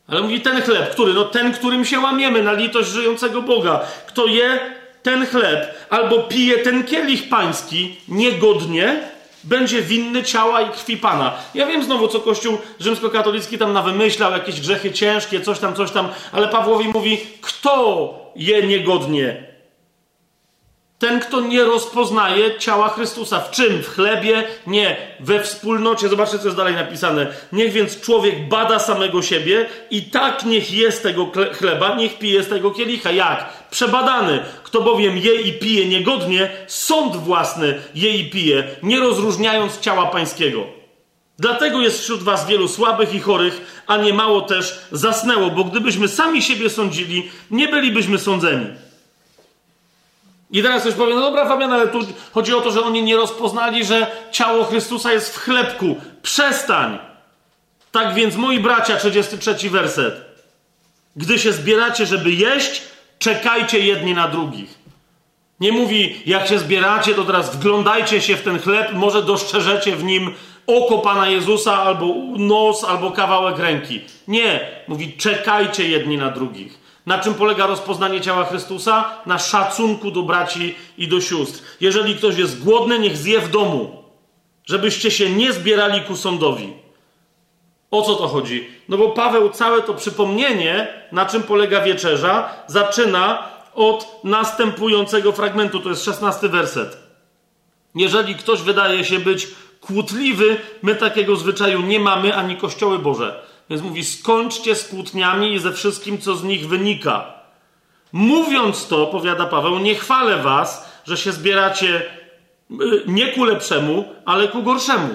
ale 0.07 0.21
mówi 0.21 0.41
ten 0.41 0.61
chleb, 0.61 0.91
który? 0.91 1.13
No 1.13 1.25
ten, 1.25 1.53
którym 1.53 1.85
się 1.85 1.99
łamiemy 1.99 2.43
na 2.43 2.53
litość 2.53 2.89
żyjącego 2.89 3.41
Boga. 3.41 3.79
Kto 4.07 4.25
je 4.25 4.59
ten 5.03 5.25
chleb 5.25 5.87
albo 5.89 6.19
pije 6.19 6.57
ten 6.57 6.83
kielich 6.83 7.29
pański 7.29 7.95
niegodnie, 8.07 9.01
będzie 9.43 9.81
winny 9.81 10.23
ciała 10.23 10.61
i 10.61 10.69
krwi 10.69 10.97
Pana. 10.97 11.33
Ja 11.55 11.65
wiem 11.65 11.83
znowu, 11.83 12.07
co 12.07 12.19
Kościół 12.19 12.57
rzymskokatolicki 12.79 13.57
tam 13.57 13.73
nawymyślał, 13.73 14.31
jakieś 14.31 14.61
grzechy 14.61 14.91
ciężkie, 14.91 15.41
coś 15.41 15.59
tam, 15.59 15.75
coś 15.75 15.91
tam, 15.91 16.09
ale 16.31 16.47
Pawłowi 16.47 16.87
mówi, 16.87 17.17
kto 17.41 18.31
je 18.35 18.67
niegodnie? 18.67 19.48
Ten, 20.99 21.19
kto 21.19 21.41
nie 21.41 21.63
rozpoznaje 21.63 22.59
ciała 22.59 22.89
Chrystusa. 22.89 23.39
W 23.39 23.51
czym? 23.51 23.83
W 23.83 23.87
chlebie? 23.87 24.43
Nie. 24.67 24.97
We 25.19 25.43
wspólnocie. 25.43 26.09
Zobaczcie, 26.09 26.39
co 26.39 26.45
jest 26.45 26.57
dalej 26.57 26.75
napisane. 26.75 27.27
Niech 27.51 27.71
więc 27.71 28.01
człowiek 28.01 28.49
bada 28.49 28.79
samego 28.79 29.21
siebie 29.21 29.65
i 29.91 30.01
tak 30.01 30.45
niech 30.45 30.73
je 30.73 30.91
z 30.91 31.01
tego 31.01 31.31
chleba, 31.53 31.95
niech 31.95 32.17
pije 32.17 32.43
z 32.43 32.49
tego 32.49 32.71
kielicha. 32.71 33.11
Jak? 33.11 33.67
Przebadany. 33.71 34.39
Kto 34.63 34.81
bowiem 34.81 35.17
je 35.17 35.41
i 35.41 35.53
pije 35.53 35.85
niegodnie, 35.85 36.49
sąd 36.67 37.15
własny 37.15 37.81
je 37.95 38.17
i 38.17 38.29
pije, 38.29 38.63
nie 38.83 38.99
rozróżniając 38.99 39.79
ciała 39.79 40.05
pańskiego. 40.05 40.63
Dlatego 41.37 41.81
jest 41.81 42.01
wśród 42.01 42.23
was 42.23 42.47
wielu 42.47 42.67
słabych 42.67 43.15
i 43.15 43.19
chorych, 43.19 43.83
a 43.87 43.97
nie 43.97 44.13
mało 44.13 44.41
też 44.41 44.79
zasnęło, 44.91 45.49
bo 45.49 45.63
gdybyśmy 45.63 46.07
sami 46.07 46.41
siebie 46.41 46.69
sądzili, 46.69 47.31
nie 47.51 47.67
bylibyśmy 47.67 48.17
sądzeni. 48.17 48.65
I 50.51 50.63
teraz 50.63 50.81
ktoś 50.81 50.93
powie, 50.93 51.15
no 51.15 51.21
dobra 51.21 51.47
Fabian, 51.47 51.73
ale 51.73 51.87
tu 51.87 51.99
chodzi 52.31 52.53
o 52.53 52.61
to, 52.61 52.71
że 52.71 52.83
oni 52.83 53.03
nie 53.03 53.15
rozpoznali, 53.15 53.85
że 53.85 54.07
ciało 54.31 54.63
Chrystusa 54.63 55.11
jest 55.13 55.35
w 55.35 55.39
chlebku. 55.39 55.95
Przestań! 56.21 56.97
Tak 57.91 58.13
więc, 58.13 58.35
moi 58.35 58.59
bracia, 58.59 58.97
33 58.97 59.69
werset. 59.69 60.15
Gdy 61.15 61.39
się 61.39 61.51
zbieracie, 61.51 62.05
żeby 62.05 62.31
jeść, 62.31 62.81
czekajcie 63.19 63.79
jedni 63.79 64.13
na 64.13 64.27
drugich. 64.27 64.79
Nie 65.59 65.71
mówi, 65.71 66.21
jak 66.25 66.47
się 66.47 66.59
zbieracie, 66.59 67.15
to 67.15 67.23
teraz 67.23 67.55
wglądajcie 67.55 68.21
się 68.21 68.35
w 68.35 68.41
ten 68.41 68.59
chleb, 68.59 68.93
może 68.93 69.23
dostrzeżecie 69.23 69.95
w 69.95 70.03
nim 70.03 70.33
oko 70.67 70.97
Pana 70.97 71.29
Jezusa, 71.29 71.83
albo 71.83 72.15
nos, 72.37 72.83
albo 72.83 73.11
kawałek 73.11 73.57
ręki. 73.59 74.01
Nie, 74.27 74.59
mówi, 74.87 75.13
czekajcie 75.17 75.89
jedni 75.89 76.17
na 76.17 76.29
drugich. 76.29 76.78
Na 77.09 77.17
czym 77.17 77.33
polega 77.33 77.67
rozpoznanie 77.67 78.21
ciała 78.21 78.45
Chrystusa? 78.45 79.09
Na 79.25 79.39
szacunku 79.39 80.11
do 80.11 80.23
braci 80.23 80.75
i 80.97 81.07
do 81.07 81.21
sióstr. 81.21 81.61
Jeżeli 81.81 82.15
ktoś 82.15 82.37
jest 82.37 82.63
głodny, 82.63 82.99
niech 82.99 83.17
zje 83.17 83.39
w 83.39 83.51
domu, 83.51 84.03
żebyście 84.65 85.11
się 85.11 85.29
nie 85.29 85.53
zbierali 85.53 86.01
ku 86.01 86.15
sądowi. 86.15 86.73
O 87.91 88.01
co 88.01 88.15
to 88.15 88.27
chodzi? 88.27 88.69
No 88.89 88.97
bo 88.97 89.09
Paweł 89.09 89.49
całe 89.49 89.81
to 89.81 89.93
przypomnienie, 89.93 90.87
na 91.11 91.25
czym 91.25 91.43
polega 91.43 91.81
wieczerza, 91.81 92.49
zaczyna 92.67 93.49
od 93.75 94.19
następującego 94.23 95.31
fragmentu, 95.31 95.79
to 95.79 95.89
jest 95.89 96.05
szesnasty 96.05 96.49
werset. 96.49 96.97
Jeżeli 97.95 98.35
ktoś 98.35 98.61
wydaje 98.61 99.05
się 99.05 99.19
być 99.19 99.47
kłótliwy, 99.81 100.57
my 100.81 100.95
takiego 100.95 101.35
zwyczaju 101.35 101.81
nie 101.81 101.99
mamy, 101.99 102.35
ani 102.35 102.57
kościoły 102.57 102.99
Boże. 102.99 103.48
Więc 103.69 103.81
mówi: 103.81 104.05
skończcie 104.05 104.75
z 104.75 104.87
kłótniami 104.87 105.53
i 105.53 105.59
ze 105.59 105.73
wszystkim, 105.73 106.17
co 106.17 106.35
z 106.35 106.43
nich 106.43 106.67
wynika. 106.67 107.33
Mówiąc 108.11 108.87
to, 108.87 109.07
powiada 109.07 109.45
Paweł, 109.45 109.79
nie 109.79 109.95
chwalę 109.95 110.37
was, 110.37 110.89
że 111.05 111.17
się 111.17 111.31
zbieracie 111.31 112.01
y, 112.71 112.75
nie 113.07 113.27
ku 113.27 113.43
lepszemu, 113.43 114.05
ale 114.25 114.47
ku 114.47 114.63
gorszemu. 114.63 115.09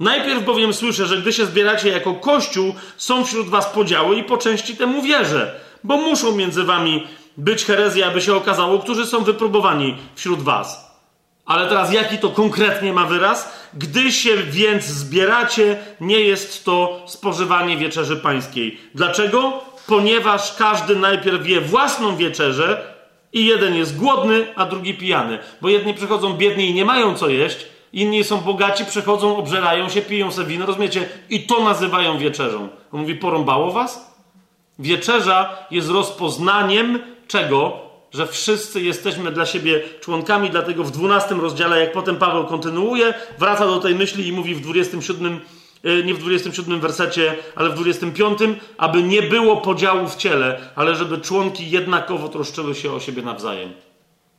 Najpierw 0.00 0.44
bowiem 0.44 0.74
słyszę, 0.74 1.06
że 1.06 1.16
gdy 1.16 1.32
się 1.32 1.46
zbieracie 1.46 1.88
jako 1.88 2.14
kościół, 2.14 2.74
są 2.96 3.24
wśród 3.24 3.48
was 3.48 3.66
podziały 3.66 4.16
i 4.16 4.24
po 4.24 4.38
części 4.38 4.76
temu 4.76 5.02
wierzę, 5.02 5.60
bo 5.84 5.96
muszą 5.96 6.36
między 6.36 6.64
wami 6.64 7.06
być 7.36 7.64
herezje, 7.64 8.06
aby 8.06 8.20
się 8.20 8.34
okazało, 8.34 8.78
którzy 8.78 9.06
są 9.06 9.24
wypróbowani 9.24 9.96
wśród 10.14 10.42
was. 10.42 10.91
Ale 11.46 11.68
teraz 11.68 11.92
jaki 11.92 12.18
to 12.18 12.30
konkretnie 12.30 12.92
ma 12.92 13.04
wyraz? 13.04 13.68
Gdy 13.74 14.12
się 14.12 14.36
więc 14.36 14.84
zbieracie, 14.84 15.76
nie 16.00 16.20
jest 16.20 16.64
to 16.64 17.02
spożywanie 17.06 17.76
wieczerzy 17.76 18.16
pańskiej. 18.16 18.80
Dlaczego? 18.94 19.52
Ponieważ 19.86 20.56
każdy 20.56 20.96
najpierw 20.96 21.48
je 21.48 21.60
własną 21.60 22.16
wieczerzę 22.16 22.94
i 23.32 23.46
jeden 23.46 23.74
jest 23.74 23.96
głodny, 23.96 24.46
a 24.56 24.66
drugi 24.66 24.94
pijany. 24.94 25.38
Bo 25.60 25.68
jedni 25.68 25.94
przychodzą 25.94 26.32
biedni 26.32 26.70
i 26.70 26.74
nie 26.74 26.84
mają 26.84 27.14
co 27.14 27.28
jeść, 27.28 27.66
inni 27.92 28.24
są 28.24 28.40
bogaci, 28.40 28.84
przychodzą, 28.84 29.36
obżerają 29.36 29.88
się, 29.88 30.02
piją 30.02 30.32
sobie 30.32 30.48
wino, 30.48 30.66
rozumiecie? 30.66 31.08
I 31.30 31.46
to 31.46 31.64
nazywają 31.64 32.18
wieczerzą. 32.18 32.68
On 32.92 33.00
mówi, 33.00 33.14
porąbało 33.14 33.72
was? 33.72 34.16
Wieczerza 34.78 35.56
jest 35.70 35.90
rozpoznaniem 35.90 36.98
czego? 37.28 37.91
Że 38.14 38.26
wszyscy 38.26 38.82
jesteśmy 38.82 39.32
dla 39.32 39.46
siebie 39.46 39.82
członkami, 40.00 40.50
dlatego 40.50 40.84
w 40.84 40.90
12 40.90 41.34
rozdziale, 41.34 41.80
jak 41.80 41.92
potem 41.92 42.16
Paweł 42.16 42.46
kontynuuje, 42.46 43.14
wraca 43.38 43.66
do 43.66 43.80
tej 43.80 43.94
myśli 43.94 44.26
i 44.26 44.32
mówi 44.32 44.54
w 44.54 44.60
27, 44.60 45.40
e, 45.84 46.02
nie 46.02 46.14
w 46.14 46.18
27 46.18 46.80
wersecie, 46.80 47.34
ale 47.54 47.70
w 47.70 47.74
25, 47.74 48.38
aby 48.78 49.02
nie 49.02 49.22
było 49.22 49.56
podziału 49.56 50.08
w 50.08 50.16
ciele, 50.16 50.60
ale 50.74 50.94
żeby 50.94 51.18
członki 51.18 51.70
jednakowo 51.70 52.28
troszczyły 52.28 52.74
się 52.74 52.92
o 52.92 53.00
siebie 53.00 53.22
nawzajem. 53.22 53.72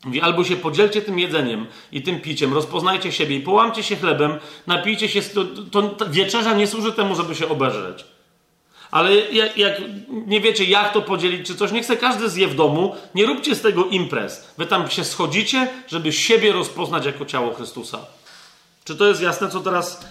Mówi, 0.05 0.21
albo 0.21 0.43
się 0.43 0.55
podzielcie 0.55 1.01
tym 1.01 1.19
jedzeniem 1.19 1.65
i 1.91 2.01
tym 2.01 2.21
piciem, 2.21 2.53
rozpoznajcie 2.53 3.11
siebie 3.11 3.35
i 3.35 3.39
połamcie 3.39 3.83
się 3.83 3.95
chlebem, 3.95 4.39
napijcie 4.67 5.09
się. 5.09 5.21
To, 5.21 5.45
to, 5.81 6.05
wieczerza 6.09 6.53
nie 6.53 6.67
służy 6.67 6.91
temu, 6.91 7.15
żeby 7.15 7.35
się 7.35 7.49
obeżreć. 7.49 8.05
Ale 8.93 9.15
jak, 9.15 9.57
jak, 9.57 9.81
nie 10.09 10.41
wiecie, 10.41 10.63
jak 10.63 10.93
to 10.93 11.01
podzielić, 11.01 11.47
czy 11.47 11.55
coś, 11.55 11.71
nie 11.71 11.83
chce 11.83 11.97
każdy 11.97 12.29
zje 12.29 12.47
w 12.47 12.55
domu, 12.55 12.95
nie 13.15 13.25
róbcie 13.25 13.55
z 13.55 13.61
tego 13.61 13.85
imprez. 13.85 14.47
Wy 14.57 14.65
tam 14.65 14.89
się 14.89 15.03
schodzicie, 15.03 15.67
żeby 15.87 16.11
siebie 16.11 16.53
rozpoznać 16.53 17.05
jako 17.05 17.25
ciało 17.25 17.53
Chrystusa. 17.53 17.99
Czy 18.83 18.95
to 18.95 19.05
jest 19.05 19.21
jasne, 19.21 19.49
co 19.49 19.59
teraz, 19.59 20.05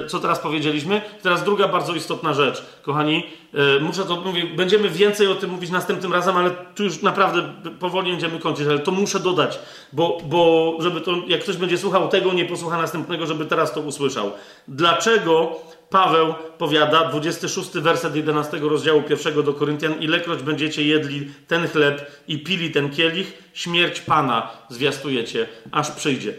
yy, 0.00 0.06
co 0.06 0.18
teraz 0.18 0.38
powiedzieliśmy? 0.38 1.02
Teraz 1.22 1.44
druga 1.44 1.68
bardzo 1.68 1.94
istotna 1.94 2.34
rzecz, 2.34 2.62
kochani. 2.82 3.26
Yy, 3.52 3.80
muszę 3.80 4.04
to 4.04 4.20
mówić, 4.20 4.44
będziemy 4.44 4.88
więcej 4.90 5.26
o 5.26 5.34
tym 5.34 5.50
mówić 5.50 5.70
następnym 5.70 6.12
razem, 6.12 6.36
ale 6.36 6.50
tu 6.50 6.84
już 6.84 7.02
naprawdę 7.02 7.52
powoli 7.80 8.10
będziemy 8.10 8.38
kończyć, 8.38 8.66
ale 8.66 8.78
to 8.78 8.90
muszę 8.90 9.20
dodać, 9.20 9.58
bo, 9.92 10.18
bo 10.24 10.72
żeby 10.80 11.00
to, 11.00 11.12
jak 11.26 11.40
ktoś 11.42 11.56
będzie 11.56 11.78
słuchał 11.78 12.08
tego, 12.08 12.32
nie 12.32 12.44
posłucha 12.44 12.78
następnego, 12.78 13.26
żeby 13.26 13.46
teraz 13.46 13.72
to 13.72 13.80
usłyszał. 13.80 14.32
Dlaczego 14.68 15.60
Paweł 15.94 16.34
powiada, 16.58 17.08
26 17.08 17.70
werset 17.70 18.16
11 18.16 18.58
rozdziału 18.58 19.02
1 19.08 19.42
do 19.44 19.54
Koryntian, 19.54 20.00
ilekroć 20.00 20.42
będziecie 20.42 20.82
jedli 20.82 21.32
ten 21.48 21.68
chleb 21.68 22.22
i 22.28 22.38
pili 22.38 22.70
ten 22.70 22.90
kielich, 22.90 23.42
śmierć 23.52 24.00
Pana 24.00 24.50
zwiastujecie, 24.68 25.48
aż 25.72 25.90
przyjdzie. 25.90 26.34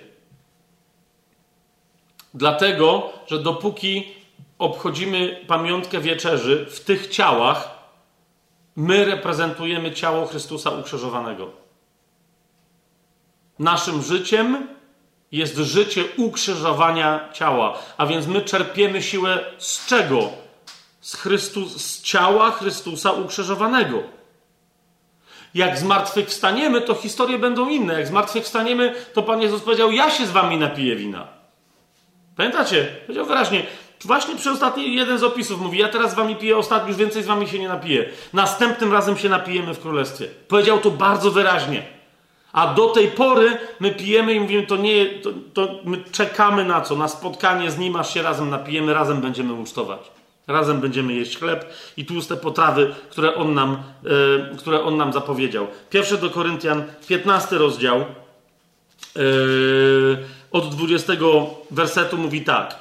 Dlatego, 2.34 3.10
że 3.28 3.44
dopóki 3.44 4.14
obchodzimy 4.60 5.40
pamiątkę 5.48 6.02
wieczerzy 6.02 6.66
w 6.70 6.80
tych 6.80 7.08
ciałach, 7.08 7.70
my 8.76 9.06
reprezentujemy 9.06 9.92
ciało 9.92 10.26
Chrystusa 10.26 10.70
ukrzyżowanego. 10.70 11.52
Naszym 13.60 14.02
życiem 14.02 14.75
jest 15.36 15.58
życie 15.58 16.04
ukrzyżowania 16.18 17.30
ciała, 17.34 17.80
a 17.98 18.06
więc 18.06 18.28
my 18.28 18.42
czerpiemy 18.42 19.02
siłę 19.02 19.40
z 19.58 19.86
czego? 19.86 20.30
Z, 21.02 21.16
Chrystus, 21.16 21.78
z 21.78 22.02
ciała 22.02 22.52
Chrystusa 22.52 23.12
ukrzyżowanego. 23.12 24.04
Jak 25.54 25.78
zmartwychwstaniemy, 25.78 26.82
to 26.82 26.94
historie 26.96 27.40
będą 27.40 27.70
inne. 27.70 27.94
Jak 27.94 28.08
zmartwychwstaniemy, 28.08 28.94
to 29.14 29.24
Pan 29.24 29.42
Jezus 29.42 29.62
powiedział: 29.62 29.92
Ja 29.92 30.12
się 30.12 30.26
z 30.26 30.32
wami 30.32 30.58
napiję 30.58 30.96
wina. 30.96 31.28
Pamiętacie? 32.36 32.86
Powiedział 33.02 33.26
wyraźnie. 33.26 33.66
Właśnie 34.06 34.36
przy 34.36 34.52
ostatni 34.52 34.96
jeden 34.96 35.18
z 35.18 35.24
opisów 35.24 35.62
mówi: 35.62 35.78
Ja 35.78 35.90
teraz 35.90 36.12
z 36.12 36.16
wami 36.16 36.36
piję 36.36 36.58
ostatni, 36.58 36.88
już 36.88 36.98
więcej 36.98 37.24
z 37.24 37.26
wami 37.26 37.48
się 37.48 37.60
nie 37.60 37.68
napiję. 37.68 38.10
Następnym 38.34 38.94
razem 38.94 39.18
się 39.18 39.30
napijemy 39.30 39.74
w 39.74 39.80
królestwie. 39.80 40.26
Powiedział 40.48 40.80
to 40.80 40.92
bardzo 40.92 41.32
wyraźnie. 41.32 41.95
A 42.56 42.74
do 42.74 42.88
tej 42.88 43.08
pory 43.08 43.58
my 43.80 43.92
pijemy 43.92 44.34
i 44.34 44.40
mówimy, 44.40 44.68
to 44.68 44.78
nie, 44.78 45.06
to, 45.06 45.30
to 45.54 45.80
my 45.86 46.04
czekamy 46.12 46.66
na 46.66 46.82
co? 46.82 46.96
Na 46.96 47.08
spotkanie 47.08 47.72
z 47.72 47.78
nim, 47.78 47.96
aż 47.96 48.14
się 48.14 48.22
razem 48.22 48.50
napijemy, 48.50 48.94
razem 48.94 49.22
będziemy 49.22 49.54
ucztować. 49.54 50.00
Razem 50.48 50.80
będziemy 50.80 51.14
jeść 51.14 51.38
chleb 51.38 51.74
i 51.98 52.06
tłuste 52.06 52.38
potrawy, 52.38 52.96
które 53.10 53.36
on 53.36 53.54
nam, 53.54 53.84
yy, 54.04 54.58
które 54.58 54.84
on 54.84 54.98
nam 54.98 55.14
zapowiedział. 55.14 55.68
Pierwszy 55.90 56.18
do 56.18 56.30
Koryntian, 56.30 56.84
15 57.08 57.58
rozdział. 57.58 58.06
Yy, 59.16 60.18
od 60.52 60.76
20 60.76 61.14
wersetu 61.72 62.18
mówi 62.18 62.42
tak. 62.42 62.76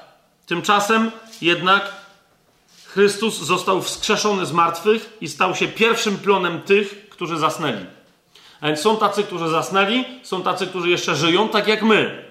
Tymczasem 0.46 1.10
jednak 1.42 1.92
Chrystus 2.86 3.40
został 3.40 3.82
wskrzeszony 3.82 4.46
z 4.46 4.52
martwych 4.52 5.16
i 5.20 5.28
stał 5.28 5.54
się 5.54 5.68
pierwszym 5.68 6.16
plonem 6.16 6.62
tych, 6.62 7.08
którzy 7.08 7.38
zasnęli. 7.38 7.86
A 8.60 8.66
więc 8.66 8.80
są 8.80 8.96
tacy, 8.96 9.22
którzy 9.22 9.48
zasnęli, 9.48 10.04
są 10.22 10.42
tacy, 10.42 10.66
którzy 10.66 10.90
jeszcze 10.90 11.16
żyją, 11.16 11.48
tak 11.48 11.68
jak 11.68 11.82
my. 11.82 12.24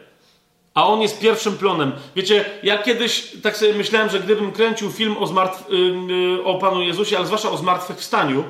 A 0.74 0.88
on 0.88 1.02
jest 1.02 1.20
pierwszym 1.20 1.58
plonem. 1.58 1.92
Wiecie, 2.16 2.46
ja 2.64 2.78
kiedyś 2.78 3.28
tak 3.44 3.58
sobie 3.58 3.74
myślałem, 3.74 4.10
że 4.10 4.20
gdybym 4.20 4.52
kręcił 4.52 4.92
film 4.92 5.18
o, 5.18 5.26
zmartw- 5.26 5.70
yy, 5.70 6.44
o 6.44 6.56
Panu 6.56 6.82
Jezusie, 6.82 7.18
ale 7.18 7.26
zwłaszcza 7.26 7.52
o 7.52 7.58
zmartwychwstaniu, 7.58 8.44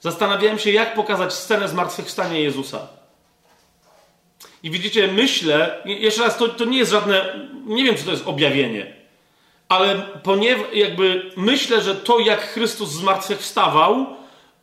zastanawiałem 0.00 0.58
się, 0.58 0.70
jak 0.70 0.94
pokazać 0.94 1.34
scenę 1.34 1.68
zmartwychwstania 1.68 2.38
Jezusa. 2.38 2.78
I 4.62 4.70
widzicie, 4.70 5.08
myślę, 5.08 5.82
jeszcze 5.84 6.22
raz, 6.22 6.36
to, 6.36 6.48
to 6.48 6.64
nie 6.64 6.78
jest 6.78 6.90
żadne, 6.90 7.48
nie 7.66 7.84
wiem, 7.84 7.96
czy 7.96 8.04
to 8.04 8.10
jest 8.10 8.26
objawienie, 8.26 8.94
ale 9.68 10.02
ponieważ 10.22 10.66
jakby 10.72 11.30
myślę, 11.36 11.82
że 11.82 11.94
to, 11.94 12.18
jak 12.18 12.40
Chrystus 12.40 12.90
zmartwychwstawał, 12.90 14.06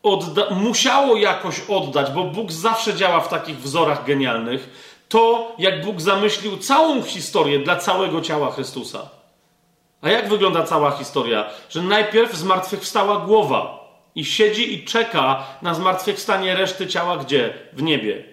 odda- 0.06 0.51
musiało 0.51 1.16
jakoś 1.16 1.61
oddać, 1.69 2.11
bo 2.11 2.24
Bóg 2.24 2.51
zawsze 2.51 2.93
działa 2.93 3.19
w 3.22 3.27
takich 3.27 3.58
wzorach 3.58 4.06
genialnych, 4.06 4.69
to, 5.09 5.56
jak 5.58 5.85
Bóg 5.85 6.01
zamyślił 6.01 6.58
całą 6.58 7.03
historię 7.03 7.59
dla 7.59 7.75
całego 7.75 8.22
ciała 8.22 8.51
Chrystusa. 8.51 9.09
A 10.01 10.09
jak 10.09 10.30
wygląda 10.30 10.64
cała 10.64 10.92
historia? 10.92 11.50
Że 11.69 11.82
najpierw 11.82 12.35
zmartwychwstała 12.35 13.17
głowa 13.17 13.85
i 14.16 14.25
siedzi 14.25 14.74
i 14.74 14.85
czeka 14.85 15.43
na 15.61 15.74
zmartwychwstanie 15.74 16.56
reszty 16.56 16.88
ciała 16.88 17.17
gdzie? 17.17 17.53
W 17.74 17.82
niebie. 17.82 18.24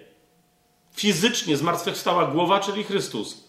Fizycznie 0.95 1.57
zmartwychwstała 1.57 2.25
głowa, 2.25 2.59
czyli 2.59 2.83
Chrystus. 2.83 3.42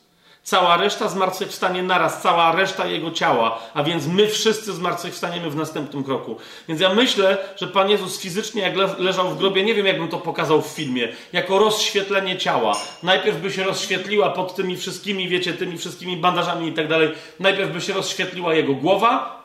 Cała 0.44 0.76
reszta 0.76 1.08
zmartwychwstanie 1.08 1.82
naraz, 1.82 2.23
cała 2.23 2.52
reszta 2.52 2.86
Jego 2.86 3.10
ciała, 3.10 3.58
a 3.74 3.82
więc 3.82 4.06
my 4.06 4.28
wszyscy 4.28 4.73
zmartwychwstaniemy 4.73 5.50
w 5.50 5.56
następnym 5.56 6.05
kroku. 6.05 6.36
Więc 6.68 6.81
ja 6.81 6.94
myślę, 6.94 7.39
że 7.56 7.66
Pan 7.66 7.90
Jezus 7.90 8.20
fizycznie, 8.20 8.62
jak 8.62 8.76
le 8.76 8.94
leżał 8.98 9.31
w 9.31 9.39
grobie, 9.39 9.62
nie 9.62 9.74
wiem, 9.74 9.86
jakbym 9.86 10.08
to 10.08 10.18
pokazał 10.18 10.62
w 10.62 10.66
filmie, 10.66 11.08
jako 11.32 11.58
rozświetlenie 11.58 12.36
ciała. 12.36 12.76
Najpierw 13.02 13.40
by 13.40 13.52
się 13.52 13.64
rozświetliła 13.64 14.31
pod 14.31 14.55
tymi 14.55 14.76
wszystkimi, 14.76 15.28
wiecie, 15.28 15.52
tymi 15.52 15.78
wszystkimi 15.78 16.16
bandażami 16.16 16.68
i 16.68 16.73
tak 16.73 16.89
dalej. 16.89 17.08
Najpierw 17.40 17.73
by 17.73 17.81
się 17.81 17.92
rozświetliła 17.92 18.55
Jego 18.55 18.74
głowa, 18.74 19.42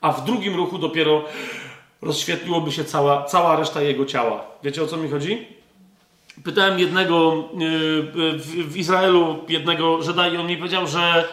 a 0.00 0.12
w 0.12 0.24
drugim 0.24 0.56
ruchu 0.56 0.78
dopiero 0.78 1.24
rozświetliłoby 2.02 2.72
się 2.72 2.84
cała, 2.84 3.22
cała 3.22 3.56
reszta 3.56 3.82
Jego 3.82 4.06
ciała. 4.06 4.44
Wiecie, 4.62 4.82
o 4.82 4.86
co 4.86 4.96
mi 4.96 5.10
chodzi? 5.10 5.53
Pytałem 6.44 6.78
jednego 6.78 7.34
y, 7.34 8.38
w 8.64 8.76
Izraelu, 8.76 9.38
jednego 9.48 10.02
Żyda, 10.02 10.28
i 10.28 10.36
on 10.36 10.46
mi 10.46 10.56
powiedział, 10.56 10.86
że, 10.86 11.24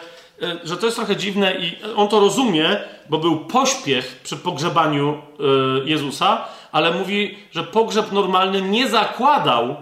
y, 0.42 0.58
że 0.64 0.76
to 0.76 0.86
jest 0.86 0.96
trochę 0.96 1.16
dziwne 1.16 1.54
i 1.54 1.76
on 1.96 2.08
to 2.08 2.20
rozumie, 2.20 2.80
bo 3.08 3.18
był 3.18 3.40
pośpiech 3.40 4.20
przy 4.22 4.36
pogrzebaniu 4.36 5.14
y, 5.84 5.88
Jezusa, 5.88 6.44
ale 6.72 6.90
mówi, 6.90 7.38
że 7.50 7.64
pogrzeb 7.64 8.12
normalny 8.12 8.62
nie 8.62 8.88
zakładał, 8.88 9.76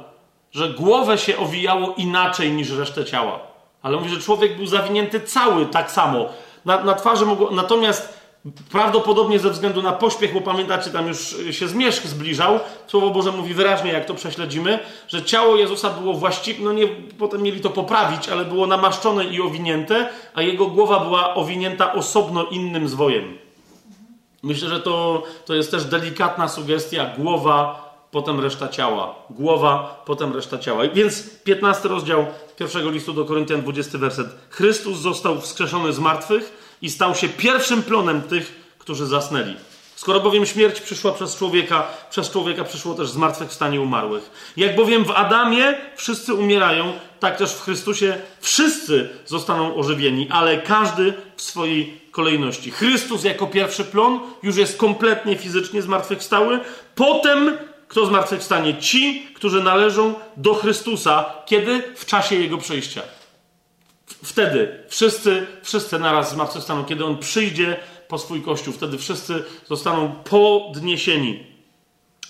że 0.52 0.68
głowę 0.70 1.18
się 1.18 1.38
owijało 1.38 1.94
inaczej 1.96 2.52
niż 2.52 2.70
resztę 2.70 3.04
ciała. 3.04 3.38
Ale 3.82 3.96
mówi, 3.96 4.10
że 4.10 4.20
człowiek 4.20 4.56
był 4.56 4.66
zawinięty 4.66 5.20
cały 5.20 5.66
tak 5.66 5.90
samo. 5.90 6.28
Na, 6.64 6.84
na 6.84 6.94
twarzy 6.94 7.26
mogło. 7.26 7.50
Natomiast 7.50 8.19
Prawdopodobnie 8.70 9.38
ze 9.38 9.50
względu 9.50 9.82
na 9.82 9.92
pośpiech, 9.92 10.32
bo 10.34 10.40
pamiętacie, 10.40 10.90
tam 10.90 11.08
już 11.08 11.36
się 11.50 11.68
zmierzch 11.68 12.06
zbliżał. 12.06 12.60
Słowo 12.86 13.10
Boże 13.10 13.32
mówi 13.32 13.54
wyraźnie, 13.54 13.92
jak 13.92 14.04
to 14.04 14.14
prześledzimy, 14.14 14.78
że 15.08 15.22
ciało 15.22 15.56
Jezusa 15.56 15.90
było 15.90 16.14
właściwie, 16.14 16.64
no 16.64 16.72
nie, 16.72 16.88
potem 17.18 17.42
mieli 17.42 17.60
to 17.60 17.70
poprawić, 17.70 18.28
ale 18.28 18.44
było 18.44 18.66
namaszczone 18.66 19.24
i 19.24 19.40
owinięte, 19.40 20.08
a 20.34 20.42
jego 20.42 20.66
głowa 20.66 21.00
była 21.00 21.34
owinięta 21.34 21.92
osobno 21.92 22.44
innym 22.44 22.88
zwojem. 22.88 23.38
Myślę, 24.42 24.68
że 24.68 24.80
to, 24.80 25.22
to 25.46 25.54
jest 25.54 25.70
też 25.70 25.84
delikatna 25.84 26.48
sugestia. 26.48 27.10
Głowa, 27.18 27.90
potem 28.10 28.40
reszta 28.40 28.68
ciała. 28.68 29.14
Głowa, 29.30 30.02
potem 30.06 30.34
reszta 30.34 30.58
ciała. 30.58 30.88
Więc 30.94 31.30
15 31.44 31.88
rozdział 31.88 32.26
pierwszego 32.56 32.90
listu 32.90 33.12
do 33.12 33.24
Koryntian, 33.24 33.62
20 33.62 33.98
werset. 33.98 34.26
Chrystus 34.50 34.98
został 34.98 35.40
wskrzeszony 35.40 35.92
z 35.92 35.98
martwych 35.98 36.69
i 36.82 36.90
stał 36.90 37.14
się 37.14 37.28
pierwszym 37.28 37.82
plonem 37.82 38.22
tych, 38.22 38.74
którzy 38.78 39.06
zasnęli. 39.06 39.56
Skoro 39.96 40.20
bowiem 40.20 40.46
śmierć 40.46 40.80
przyszła 40.80 41.12
przez 41.12 41.36
człowieka, 41.36 41.86
przez 42.10 42.30
człowieka 42.30 42.64
przyszło 42.64 42.94
też 42.94 43.10
zmartwychwstanie 43.10 43.80
umarłych. 43.80 44.30
Jak 44.56 44.76
bowiem 44.76 45.04
w 45.04 45.10
Adamie 45.10 45.74
wszyscy 45.96 46.34
umierają, 46.34 46.92
tak 47.20 47.36
też 47.36 47.52
w 47.52 47.60
Chrystusie 47.60 48.18
wszyscy 48.40 49.08
zostaną 49.26 49.76
ożywieni, 49.76 50.28
ale 50.30 50.58
każdy 50.58 51.14
w 51.36 51.42
swojej 51.42 52.00
kolejności. 52.10 52.70
Chrystus 52.70 53.24
jako 53.24 53.46
pierwszy 53.46 53.84
plon 53.84 54.20
już 54.42 54.56
jest 54.56 54.78
kompletnie 54.78 55.36
fizycznie 55.36 55.82
zmartwychwstały. 55.82 56.60
Potem 56.94 57.58
kto 57.88 58.06
zmartwychwstanie? 58.06 58.76
Ci, 58.76 59.26
którzy 59.34 59.62
należą 59.62 60.14
do 60.36 60.54
Chrystusa. 60.54 61.24
Kiedy? 61.46 61.82
W 61.96 62.06
czasie 62.06 62.36
Jego 62.36 62.58
przyjścia. 62.58 63.02
Wtedy 64.24 64.84
wszyscy, 64.88 65.46
wszyscy 65.62 65.98
naraz 65.98 66.32
zmartwychwstaną, 66.32 66.84
kiedy 66.84 67.04
On 67.04 67.18
przyjdzie 67.18 67.76
po 68.08 68.18
swój 68.18 68.42
kościół. 68.42 68.74
Wtedy 68.74 68.98
wszyscy 68.98 69.44
zostaną 69.68 70.12
podniesieni. 70.12 71.46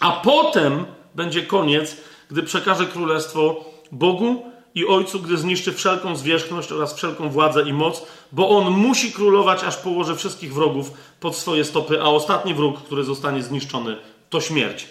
A 0.00 0.12
potem 0.12 0.86
będzie 1.14 1.42
koniec, 1.42 1.96
gdy 2.30 2.42
przekaże 2.42 2.86
królestwo 2.86 3.64
Bogu 3.92 4.50
i 4.74 4.86
Ojcu, 4.86 5.20
gdy 5.20 5.36
zniszczy 5.36 5.72
wszelką 5.72 6.16
zwierzchność 6.16 6.72
oraz 6.72 6.94
wszelką 6.94 7.28
władzę 7.28 7.62
i 7.62 7.72
moc, 7.72 8.06
bo 8.32 8.48
On 8.48 8.70
musi 8.70 9.12
królować, 9.12 9.64
aż 9.64 9.76
położy 9.76 10.16
wszystkich 10.16 10.54
wrogów 10.54 10.90
pod 11.20 11.36
swoje 11.36 11.64
stopy, 11.64 12.02
a 12.02 12.04
ostatni 12.04 12.54
wróg, 12.54 12.82
który 12.82 13.04
zostanie 13.04 13.42
zniszczony, 13.42 13.96
to 14.30 14.40
śmierć. 14.40 14.88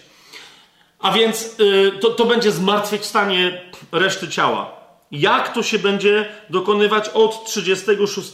A 0.98 1.12
więc 1.12 1.58
yy, 1.58 1.92
to, 2.00 2.10
to 2.10 2.24
będzie 2.24 2.52
zmartwychwstanie 2.52 3.62
reszty 3.92 4.28
ciała. 4.28 4.79
Jak 5.10 5.54
to 5.54 5.62
się 5.62 5.78
będzie 5.78 6.28
dokonywać 6.50 7.08
od 7.08 7.44
36 7.44 8.30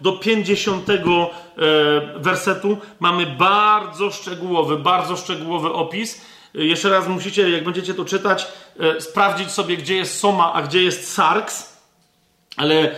do 0.00 0.12
50 0.12 0.90
e, 0.90 0.96
wersetu? 2.16 2.78
Mamy 3.00 3.26
bardzo 3.26 4.10
szczegółowy, 4.10 4.76
bardzo 4.76 5.16
szczegółowy 5.16 5.72
opis. 5.72 6.20
Jeszcze 6.54 6.90
raz 6.90 7.08
musicie, 7.08 7.50
jak 7.50 7.64
będziecie 7.64 7.94
to 7.94 8.04
czytać, 8.04 8.46
e, 8.80 9.00
sprawdzić 9.00 9.50
sobie, 9.50 9.76
gdzie 9.76 9.96
jest 9.96 10.18
Soma, 10.18 10.52
a 10.52 10.62
gdzie 10.62 10.82
jest 10.82 11.14
Sarks. 11.14 11.76
Ale 12.56 12.74
e, 12.74 12.90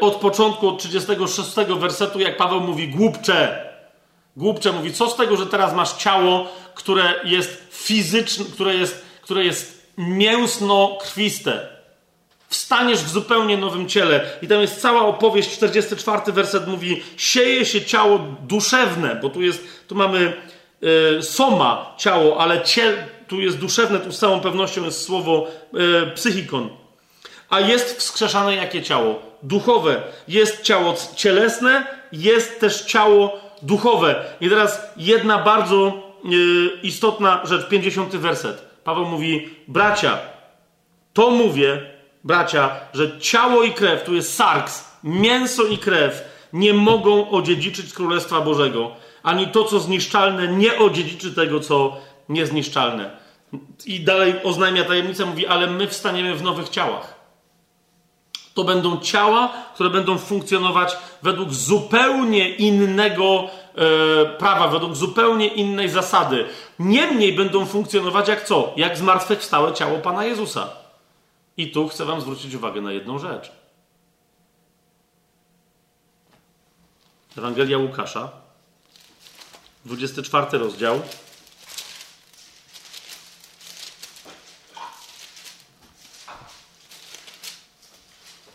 od 0.00 0.14
początku, 0.16 0.68
od 0.68 0.78
36 0.78 1.50
wersetu, 1.78 2.20
jak 2.20 2.36
Paweł 2.36 2.60
mówi, 2.60 2.88
głupcze, 2.88 3.66
głupcze 4.36 4.72
mówi, 4.72 4.92
co 4.92 5.10
z 5.10 5.16
tego, 5.16 5.36
że 5.36 5.46
teraz 5.46 5.74
masz 5.74 5.92
ciało, 5.92 6.48
które 6.74 7.14
jest 7.24 7.66
fizyczne, 7.70 8.44
które 8.44 8.74
jest, 8.74 9.04
które 9.22 9.44
jest 9.44 9.92
mięsno-krwiste. 9.98 11.75
Wstaniesz 12.48 12.98
w 12.98 13.10
zupełnie 13.10 13.56
nowym 13.56 13.88
ciele. 13.88 14.20
I 14.42 14.48
tam 14.48 14.60
jest 14.60 14.80
cała 14.80 15.00
opowieść, 15.00 15.50
44 15.50 16.32
werset 16.32 16.68
mówi, 16.68 17.02
sieje 17.16 17.66
się 17.66 17.84
ciało 17.84 18.18
duszewne, 18.42 19.18
bo 19.22 19.28
tu 19.28 19.42
jest, 19.42 19.64
tu 19.88 19.94
mamy 19.94 20.32
y, 21.18 21.22
soma, 21.22 21.94
ciało, 21.98 22.40
ale 22.40 22.62
ciel, 22.62 22.96
tu 23.28 23.40
jest 23.40 23.58
duszewne, 23.58 24.00
tu 24.00 24.12
z 24.12 24.18
całą 24.18 24.40
pewnością 24.40 24.84
jest 24.84 25.04
słowo 25.04 25.46
y, 25.74 26.10
psychikon. 26.14 26.68
A 27.50 27.60
jest 27.60 27.98
wskrzeszane 27.98 28.56
jakie 28.56 28.82
ciało? 28.82 29.22
Duchowe. 29.42 30.02
Jest 30.28 30.62
ciało 30.62 30.94
cielesne, 31.16 31.86
jest 32.12 32.60
też 32.60 32.82
ciało 32.82 33.40
duchowe. 33.62 34.24
I 34.40 34.48
teraz 34.48 34.80
jedna 34.96 35.38
bardzo 35.38 36.02
y, 36.24 36.80
istotna 36.82 37.40
rzecz, 37.44 37.68
50 37.68 38.16
werset. 38.16 38.62
Paweł 38.84 39.04
mówi, 39.04 39.50
bracia, 39.68 40.18
to 41.12 41.30
mówię, 41.30 41.95
bracia, 42.26 42.70
że 42.94 43.20
ciało 43.20 43.62
i 43.62 43.72
krew, 43.72 44.04
tu 44.04 44.14
jest 44.14 44.34
sarks, 44.34 44.84
mięso 45.04 45.64
i 45.64 45.78
krew, 45.78 46.22
nie 46.52 46.74
mogą 46.74 47.30
odziedziczyć 47.30 47.92
Królestwa 47.92 48.40
Bożego. 48.40 48.90
Ani 49.22 49.48
to, 49.48 49.64
co 49.64 49.80
zniszczalne, 49.80 50.48
nie 50.48 50.78
odziedziczy 50.78 51.34
tego, 51.34 51.60
co 51.60 51.96
niezniszczalne. 52.28 53.10
I 53.86 54.00
dalej 54.00 54.34
oznajmia 54.44 54.84
tajemnicę, 54.84 55.26
mówi, 55.26 55.46
ale 55.46 55.66
my 55.66 55.88
wstaniemy 55.88 56.34
w 56.34 56.42
nowych 56.42 56.68
ciałach. 56.68 57.14
To 58.54 58.64
będą 58.64 59.00
ciała, 59.00 59.52
które 59.74 59.90
będą 59.90 60.18
funkcjonować 60.18 60.96
według 61.22 61.52
zupełnie 61.52 62.48
innego 62.48 63.44
e, 63.44 64.26
prawa, 64.26 64.68
według 64.68 64.94
zupełnie 64.94 65.46
innej 65.46 65.88
zasady. 65.88 66.44
Niemniej 66.78 67.32
będą 67.32 67.66
funkcjonować 67.66 68.28
jak 68.28 68.44
co? 68.44 68.72
Jak 68.76 68.96
zmartwychwstałe 68.96 69.72
ciało 69.72 69.98
Pana 69.98 70.24
Jezusa. 70.24 70.85
I 71.56 71.70
tu 71.70 71.88
chcę 71.88 72.04
Wam 72.04 72.20
zwrócić 72.20 72.54
uwagę 72.54 72.80
na 72.80 72.92
jedną 72.92 73.18
rzecz. 73.18 73.52
Ewangelia 77.38 77.78
Łukasza, 77.78 78.32
24 79.84 80.58
rozdział. 80.58 81.02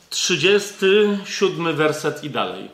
Trzydziesty 0.10 1.20
siódmy 1.26 1.74
werset 1.74 2.24
i 2.24 2.30
dalej. 2.30 2.70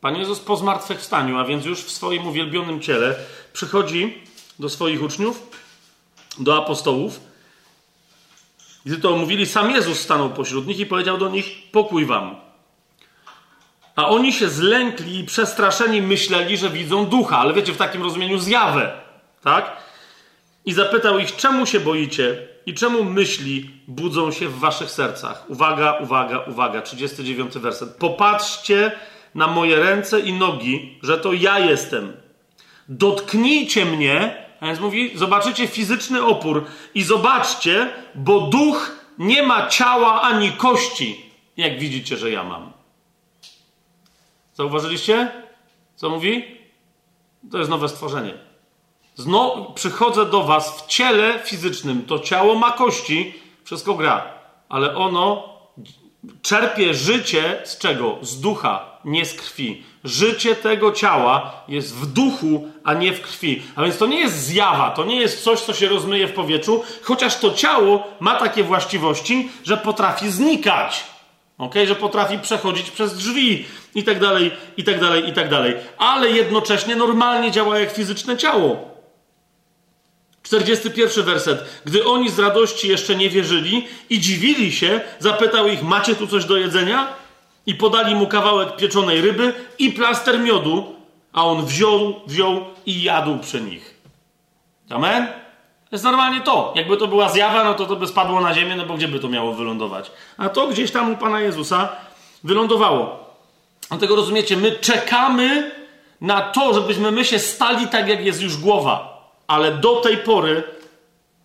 Pan 0.00 0.16
Jezus 0.16 0.40
po 0.40 0.56
zmartwychwstaniu, 0.56 1.38
a 1.38 1.44
więc 1.44 1.64
już 1.64 1.80
w 1.80 1.90
swoim 1.90 2.26
uwielbionym 2.26 2.80
ciele, 2.80 3.16
przychodzi 3.52 4.22
do 4.58 4.68
swoich 4.68 5.02
uczniów, 5.02 5.42
do 6.38 6.62
apostołów 6.62 7.20
gdy 8.84 8.96
to 8.96 9.16
mówili, 9.16 9.46
sam 9.46 9.70
Jezus 9.70 10.00
stanął 10.00 10.30
pośród 10.30 10.66
nich 10.66 10.78
i 10.78 10.86
powiedział 10.86 11.18
do 11.18 11.28
nich: 11.28 11.70
Pokój 11.72 12.06
wam. 12.06 12.36
A 13.96 14.08
oni 14.08 14.32
się 14.32 14.48
zlękli 14.48 15.18
i 15.18 15.24
przestraszeni 15.24 16.02
myśleli, 16.02 16.56
że 16.56 16.70
widzą 16.70 17.06
ducha, 17.06 17.38
ale 17.38 17.54
wiecie, 17.54 17.72
w 17.72 17.76
takim 17.76 18.02
rozumieniu 18.02 18.38
zjawę, 18.38 18.92
tak? 19.42 19.76
I 20.64 20.72
zapytał 20.72 21.18
ich, 21.18 21.36
czemu 21.36 21.66
się 21.66 21.80
boicie 21.80 22.48
i 22.66 22.74
czemu 22.74 23.04
myśli 23.04 23.70
budzą 23.88 24.32
się 24.32 24.48
w 24.48 24.58
waszych 24.58 24.90
sercach? 24.90 25.44
Uwaga, 25.50 25.92
uwaga, 25.92 26.38
uwaga, 26.38 26.82
39 26.82 27.58
werset. 27.58 27.96
Popatrzcie 27.96 28.92
na 29.34 29.46
moje 29.46 29.76
ręce 29.76 30.20
i 30.20 30.32
nogi, 30.32 30.98
że 31.02 31.18
to 31.18 31.32
ja 31.32 31.58
jestem. 31.58 32.12
Dotknijcie 32.88 33.84
mnie 33.84 34.43
a 34.60 34.66
więc 34.66 34.80
mówi, 34.80 35.18
zobaczycie 35.18 35.66
fizyczny 35.66 36.22
opór 36.22 36.64
i 36.94 37.02
zobaczcie, 37.02 37.90
bo 38.14 38.40
duch 38.40 38.92
nie 39.18 39.42
ma 39.42 39.68
ciała 39.68 40.22
ani 40.22 40.52
kości, 40.52 41.30
jak 41.56 41.78
widzicie, 41.78 42.16
że 42.16 42.30
ja 42.30 42.44
mam. 42.44 42.72
Zauważyliście? 44.54 45.32
Co 45.96 46.10
mówi? 46.10 46.44
To 47.50 47.58
jest 47.58 47.70
nowe 47.70 47.88
stworzenie. 47.88 48.34
Znowu 49.16 49.72
przychodzę 49.72 50.26
do 50.26 50.42
was 50.42 50.82
w 50.82 50.86
ciele 50.86 51.38
fizycznym. 51.44 52.04
To 52.06 52.18
ciało 52.18 52.54
ma 52.54 52.72
kości, 52.72 53.34
wszystko 53.64 53.94
gra, 53.94 54.32
ale 54.68 54.96
ono 54.96 55.54
czerpie 56.42 56.94
życie 56.94 57.62
z 57.64 57.78
czego? 57.78 58.18
Z 58.22 58.40
ducha, 58.40 58.98
nie 59.04 59.24
z 59.24 59.34
krwi. 59.34 59.84
Życie 60.04 60.56
tego 60.56 60.92
ciała 60.92 61.64
jest 61.68 61.94
w 61.94 62.06
duchu, 62.06 62.68
a 62.84 62.94
nie 62.94 63.12
w 63.12 63.20
krwi. 63.20 63.62
A 63.76 63.82
więc 63.82 63.98
to 63.98 64.06
nie 64.06 64.20
jest 64.20 64.46
zjawa, 64.46 64.90
to 64.90 65.04
nie 65.04 65.16
jest 65.16 65.44
coś, 65.44 65.60
co 65.60 65.74
się 65.74 65.88
rozmyje 65.88 66.28
w 66.28 66.32
powietrzu, 66.32 66.84
chociaż 67.02 67.38
to 67.38 67.50
ciało 67.50 68.06
ma 68.20 68.34
takie 68.34 68.62
właściwości, 68.62 69.48
że 69.64 69.76
potrafi 69.76 70.30
znikać. 70.30 71.04
ok? 71.58 71.74
Że 71.86 71.94
potrafi 71.94 72.38
przechodzić 72.38 72.90
przez 72.90 73.16
drzwi 73.16 73.64
i 73.94 74.04
tak 74.04 74.20
dalej, 74.20 74.50
i 74.76 74.84
tak 74.84 75.00
dalej, 75.00 75.28
i 75.28 75.32
tak 75.32 75.50
dalej. 75.50 75.74
Ale 75.98 76.30
jednocześnie 76.30 76.96
normalnie 76.96 77.50
działa 77.50 77.78
jak 77.78 77.92
fizyczne 77.92 78.36
ciało. 78.36 78.94
41 80.42 81.24
werset. 81.24 81.64
Gdy 81.84 82.04
oni 82.04 82.30
z 82.30 82.38
radości 82.38 82.88
jeszcze 82.88 83.16
nie 83.16 83.30
wierzyli 83.30 83.88
i 84.10 84.20
dziwili 84.20 84.72
się, 84.72 85.00
zapytał 85.18 85.68
ich: 85.68 85.82
Macie 85.82 86.14
tu 86.14 86.26
coś 86.26 86.44
do 86.44 86.56
jedzenia? 86.56 87.23
I 87.66 87.74
podali 87.74 88.14
mu 88.14 88.26
kawałek 88.26 88.76
pieczonej 88.76 89.20
ryby 89.20 89.54
i 89.78 89.92
plaster 89.92 90.40
miodu, 90.40 90.94
a 91.32 91.44
on 91.44 91.66
wziął, 91.66 92.20
wziął 92.26 92.60
i 92.86 93.02
jadł 93.02 93.38
przy 93.38 93.60
nich. 93.60 94.00
Amen? 94.90 95.26
To 95.90 95.96
jest 95.96 96.04
normalnie 96.04 96.40
to. 96.40 96.72
Jakby 96.76 96.96
to 96.96 97.06
była 97.06 97.28
zjawa, 97.28 97.64
no 97.64 97.74
to 97.74 97.86
to 97.86 97.96
by 97.96 98.06
spadło 98.06 98.40
na 98.40 98.54
ziemię, 98.54 98.76
no 98.76 98.86
bo 98.86 98.94
gdzie 98.94 99.08
by 99.08 99.20
to 99.20 99.28
miało 99.28 99.54
wylądować? 99.54 100.10
A 100.36 100.48
to 100.48 100.66
gdzieś 100.66 100.90
tam 100.90 101.12
u 101.12 101.16
Pana 101.16 101.40
Jezusa 101.40 101.88
wylądowało. 102.44 103.24
Dlatego 103.88 104.16
rozumiecie, 104.16 104.56
my 104.56 104.72
czekamy 104.72 105.70
na 106.20 106.40
to, 106.40 106.74
żebyśmy 106.74 107.10
my 107.10 107.24
się 107.24 107.38
stali 107.38 107.88
tak, 107.88 108.08
jak 108.08 108.24
jest 108.24 108.42
już 108.42 108.56
głowa 108.56 109.14
ale 109.46 109.72
do 109.72 110.00
tej 110.00 110.16
pory, 110.16 110.62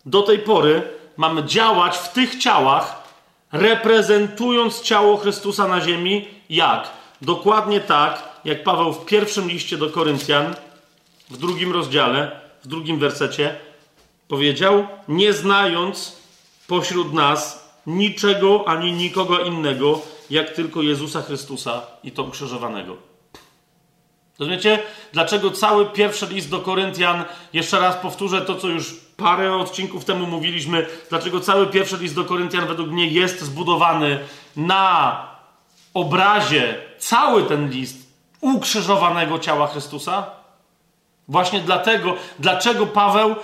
do 0.06 0.22
tej 0.22 0.40
pory 0.40 0.82
mamy 1.18 1.44
działać 1.44 1.98
w 1.98 2.14
tych 2.14 2.38
ciałach, 2.38 3.09
reprezentując 3.52 4.82
ciało 4.82 5.18
Chrystusa 5.18 5.68
na 5.68 5.82
ziemi. 5.82 6.28
Jak? 6.50 6.90
Dokładnie 7.22 7.80
tak, 7.80 8.24
jak 8.46 8.64
Paweł 8.64 8.94
w 8.94 9.06
pierwszym 9.06 9.50
liście 9.50 9.78
do 9.78 9.90
Koryntian, 9.90 10.56
w 11.30 11.38
drugim 11.38 11.74
rozdziale, 11.74 12.42
w 12.64 12.68
drugim 12.68 13.00
wersecie, 13.00 13.56
powiedział: 14.28 14.88
Nie 15.08 15.34
znając 15.34 16.18
pośród 16.68 17.14
nas 17.14 17.70
niczego 17.88 18.68
ani 18.68 18.92
nikogo 18.92 19.40
innego, 19.40 20.02
jak 20.30 20.50
tylko 20.50 20.82
Jezusa 20.82 21.22
Chrystusa 21.22 21.82
i 22.04 22.12
to 22.12 22.24
ukrzyżowanego. 22.24 22.98
Rozumiecie? 24.40 24.80
Dlaczego 25.14 25.52
cały 25.52 25.86
pierwszy 25.86 26.26
list 26.26 26.50
do 26.50 26.60
Koryntian, 26.60 27.24
jeszcze 27.54 27.80
raz 27.80 27.96
powtórzę 27.96 28.42
to, 28.42 28.56
co 28.56 28.68
już 28.68 28.96
parę 29.20 29.56
odcinków 29.56 30.06
temu 30.06 30.28
mówiliśmy, 30.28 30.88
dlaczego 31.10 31.40
cały 31.40 31.68
pierwszy 31.68 31.98
list 31.98 32.16
do 32.16 32.26
Koryntian 32.26 32.68
według 32.68 32.90
mnie 32.90 33.08
jest 33.08 33.42
zbudowany 33.42 34.20
na 34.56 35.18
obrazie, 35.94 36.76
cały 36.98 37.44
ten 37.44 37.70
list 37.70 37.98
ukrzyżowanego 38.42 39.40
ciała 39.40 39.68
Chrystusa? 39.68 40.40
Właśnie 41.28 41.60
dlatego, 41.60 42.16
dlaczego 42.40 42.86
Paweł 42.88 43.36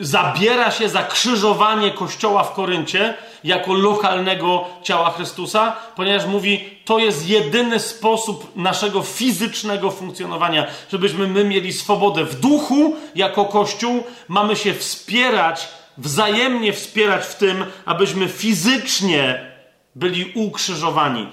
zabiera 0.00 0.70
się 0.70 0.88
za 0.88 1.02
krzyżowanie 1.02 1.90
kościoła 1.90 2.44
w 2.44 2.52
Koryncie 2.52 3.14
jako 3.46 3.74
lokalnego 3.74 4.64
ciała 4.82 5.10
Chrystusa, 5.10 5.76
ponieważ 5.96 6.26
mówi, 6.26 6.64
to 6.84 6.98
jest 6.98 7.28
jedyny 7.28 7.80
sposób 7.80 8.56
naszego 8.56 9.02
fizycznego 9.02 9.90
funkcjonowania, 9.90 10.66
żebyśmy 10.92 11.28
my 11.28 11.44
mieli 11.44 11.72
swobodę 11.72 12.24
w 12.24 12.40
duchu 12.40 12.96
jako 13.14 13.44
kościół, 13.44 14.04
mamy 14.28 14.56
się 14.56 14.74
wspierać, 14.74 15.68
wzajemnie 15.98 16.72
wspierać 16.72 17.24
w 17.24 17.34
tym, 17.34 17.64
abyśmy 17.84 18.28
fizycznie 18.28 19.50
byli 19.94 20.32
ukrzyżowani. 20.34 21.28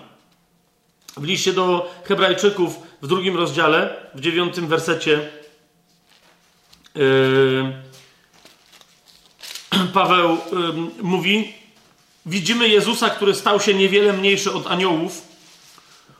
W 1.18 1.24
liście 1.24 1.54
do 1.54 1.92
Hebrajczyków 2.04 2.80
w 3.02 3.08
drugim 3.08 3.38
rozdziale, 3.38 3.96
w 4.16 4.22
dziewiątym 4.22 4.68
wersecie 4.68 5.20
Yy, 6.96 7.74
Paweł 9.94 10.38
mówi: 11.02 11.54
Widzimy 12.26 12.68
Jezusa, 12.68 13.10
który 13.10 13.36
stał 13.36 13.60
się 13.60 13.74
niewiele 13.74 14.14
mniejszy 14.14 14.54
od 14.54 14.68
aniołów, 14.68 15.22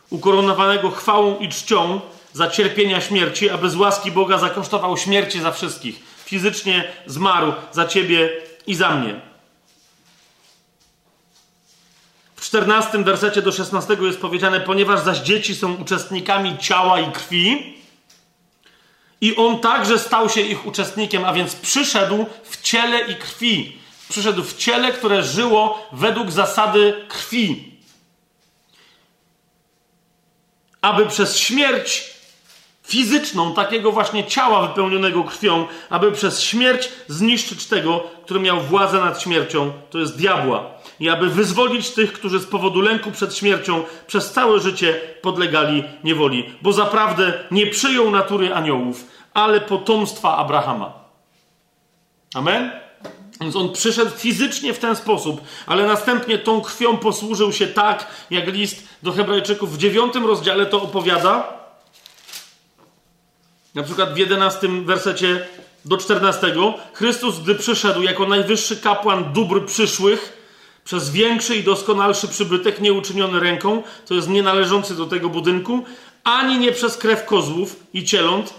ukoronowanego 0.10 0.92
chwałą 0.92 1.40
i 1.40 1.50
czcią 1.50 2.02
za 2.34 2.48
cierpienia 2.48 3.02
śmierci, 3.02 3.50
aby 3.50 3.70
z 3.70 3.76
łaski 3.76 4.12
Boga 4.12 4.38
zakosztował 4.38 4.98
śmierci 4.98 5.42
za 5.42 5.52
wszystkich. 5.52 6.00
Fizycznie 6.26 6.94
zmarł 7.06 7.54
za 7.72 7.88
ciebie 7.88 8.30
i 8.68 8.76
za 8.76 8.96
mnie. 8.96 9.22
W 12.36 12.42
czternastym 12.46 13.04
wersecie 13.04 13.42
do 13.42 13.52
szesnastego 13.52 14.06
jest 14.06 14.20
powiedziane: 14.20 14.60
Ponieważ 14.60 15.00
zaś 15.00 15.18
dzieci 15.18 15.56
są 15.56 15.74
uczestnikami 15.74 16.58
ciała 16.58 17.00
i 17.00 17.12
krwi, 17.12 17.78
i 19.22 19.36
on 19.36 19.60
także 19.60 20.00
stał 20.00 20.30
się 20.30 20.42
ich 20.42 20.66
uczestnikiem, 20.66 21.26
a 21.26 21.34
więc 21.34 21.56
przyszedł 21.56 22.26
w 22.44 22.62
ciele 22.62 23.02
i 23.02 23.16
krwi. 23.16 23.83
Przyszedł 24.10 24.44
w 24.44 24.58
ciele, 24.58 24.92
które 24.92 25.24
żyło 25.24 25.88
według 25.92 26.32
zasady 26.32 27.06
krwi. 27.08 27.74
Aby 30.82 31.06
przez 31.06 31.38
śmierć 31.38 32.14
fizyczną, 32.84 33.54
takiego 33.54 33.92
właśnie 33.92 34.24
ciała 34.24 34.68
wypełnionego 34.68 35.24
krwią, 35.24 35.68
aby 35.90 36.12
przez 36.12 36.42
śmierć 36.42 36.90
zniszczyć 37.08 37.66
tego, 37.66 38.04
który 38.24 38.40
miał 38.40 38.62
władzę 38.62 39.00
nad 39.00 39.22
śmiercią, 39.22 39.72
to 39.90 40.00
jest 40.00 40.18
diabła. 40.18 40.66
I 41.00 41.10
aby 41.10 41.30
wyzwolić 41.30 41.90
tych, 41.90 42.14
którzy 42.14 42.40
z 42.40 42.46
powodu 42.46 42.82
lęku 42.82 43.12
przed 43.12 43.38
śmiercią 43.38 43.84
przez 44.08 44.32
całe 44.32 44.60
życie 44.60 45.02
podlegali 45.22 45.84
niewoli. 46.04 46.56
Bo 46.62 46.74
zaprawdę 46.74 47.34
nie 47.52 47.68
przyjął 47.68 48.12
natury 48.12 48.54
aniołów, 48.54 49.06
ale 49.34 49.62
potomstwa 49.62 50.38
Abrahama. 50.38 50.94
Amen? 52.36 52.83
Więc 53.42 53.56
on 53.56 53.72
przyszedł 53.72 54.12
fizycznie 54.12 54.74
w 54.74 54.80
ten 54.80 54.96
sposób, 54.96 55.42
ale 55.66 55.88
następnie 55.88 56.38
tą 56.38 56.62
krwią 56.62 56.98
posłużył 56.98 57.54
się 57.54 57.68
tak, 57.68 58.08
jak 58.30 58.48
list 58.48 58.88
do 59.04 59.12
Hebrajczyków 59.12 59.74
w 59.74 59.78
dziewiątym 59.78 60.26
rozdziale 60.26 60.66
to 60.66 60.82
opowiada. 60.82 61.64
Na 63.76 63.84
przykład 63.84 64.14
w 64.14 64.18
jedenastym 64.18 64.86
wersecie 64.86 65.48
do 65.86 65.98
czternastego. 65.98 66.74
Chrystus, 66.94 67.40
gdy 67.40 67.56
przyszedł 67.56 68.02
jako 68.02 68.26
najwyższy 68.28 68.78
kapłan 68.78 69.34
dóbr 69.34 69.66
przyszłych, 69.66 70.44
przez 70.86 71.10
większy 71.10 71.56
i 71.56 71.64
doskonalszy 71.64 72.28
przybytek, 72.28 72.82
nie 72.82 72.94
uczyniony 72.94 73.40
ręką, 73.40 73.84
to 74.08 74.14
jest 74.14 74.30
nienależący 74.30 74.96
do 74.96 75.06
tego 75.06 75.30
budynku, 75.30 75.84
ani 76.24 76.60
nie 76.60 76.72
przez 76.72 76.98
krew 76.98 77.26
kozłów 77.26 77.76
i 77.94 78.04
cieląt, 78.04 78.54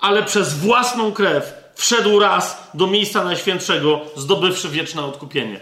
ale 0.00 0.22
przez 0.22 0.54
własną 0.54 1.12
krew 1.12 1.54
wszedł 1.76 2.18
raz 2.18 2.70
do 2.74 2.86
miejsca 2.86 3.24
najświętszego, 3.24 4.00
zdobywszy 4.16 4.68
wieczne 4.68 5.04
odkupienie. 5.04 5.60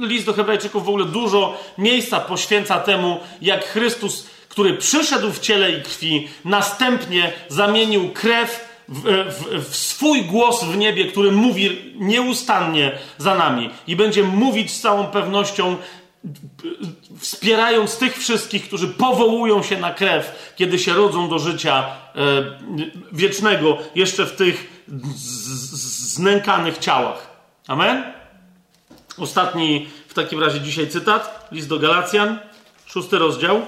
List 0.00 0.26
do 0.26 0.32
Hebrajczyków 0.32 0.84
w 0.84 0.88
ogóle 0.88 1.04
dużo 1.04 1.58
miejsca 1.78 2.20
poświęca 2.20 2.80
temu, 2.80 3.20
jak 3.42 3.64
Chrystus, 3.64 4.26
który 4.48 4.74
przyszedł 4.74 5.32
w 5.32 5.40
ciele 5.40 5.72
i 5.72 5.82
krwi, 5.82 6.28
następnie 6.44 7.32
zamienił 7.48 8.10
krew 8.10 8.72
w, 8.88 9.02
w, 9.02 9.68
w, 9.68 9.76
swój 9.76 10.22
głos 10.22 10.64
w 10.64 10.76
niebie, 10.76 11.04
który 11.04 11.32
mówi 11.32 11.94
nieustannie 11.98 12.98
za 13.18 13.34
nami 13.34 13.70
i 13.86 13.96
będzie 13.96 14.22
mówić 14.22 14.70
z 14.70 14.80
całą 14.80 15.06
pewnością 15.06 15.76
wspierając 17.18 17.98
tych 17.98 18.18
wszystkich, 18.18 18.64
którzy 18.64 18.88
powołują 18.88 19.62
się 19.62 19.80
na 19.80 19.94
krew, 19.94 20.52
kiedy 20.56 20.78
się 20.78 20.92
rodzą 20.92 21.28
do 21.28 21.38
życia 21.38 21.84
e, 21.84 22.22
wiecznego, 23.12 23.78
jeszcze 23.94 24.26
w 24.26 24.36
tych 24.36 24.71
znękanych 24.88 26.78
ciałach. 26.78 27.26
Amen? 27.66 28.12
Ostatni 29.18 29.88
w 30.08 30.14
takim 30.14 30.40
razie 30.40 30.60
dzisiaj 30.60 30.88
cytat, 30.88 31.48
list 31.52 31.68
do 31.68 31.78
Galacjan, 31.78 32.38
szósty 32.86 33.18
rozdział. 33.18 33.62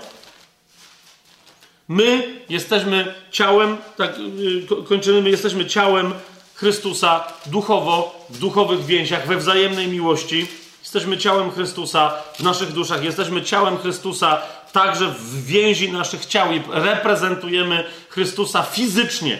My 1.88 2.40
jesteśmy 2.48 3.14
ciałem, 3.30 3.76
tak 3.96 4.18
y, 4.18 4.84
kończymy, 4.88 5.22
my 5.22 5.30
jesteśmy 5.30 5.66
ciałem 5.66 6.12
Chrystusa 6.54 7.24
duchowo, 7.46 8.26
w 8.30 8.38
duchowych 8.38 8.84
więziach, 8.84 9.26
we 9.26 9.36
wzajemnej 9.36 9.88
miłości 9.88 10.46
Jesteśmy 10.84 11.18
ciałem 11.18 11.50
Chrystusa 11.50 12.12
w 12.38 12.42
naszych 12.42 12.72
duszach, 12.72 13.04
jesteśmy 13.04 13.42
ciałem 13.42 13.78
Chrystusa 13.78 14.42
także 14.72 15.08
w 15.08 15.44
więzi 15.44 15.92
naszych 15.92 16.26
ciał 16.26 16.52
i 16.52 16.62
reprezentujemy 16.70 17.84
Chrystusa 18.08 18.62
fizycznie. 18.62 19.38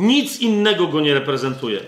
Nic 0.00 0.40
innego 0.40 0.86
go 0.86 1.00
nie 1.00 1.14
reprezentuje. 1.14 1.80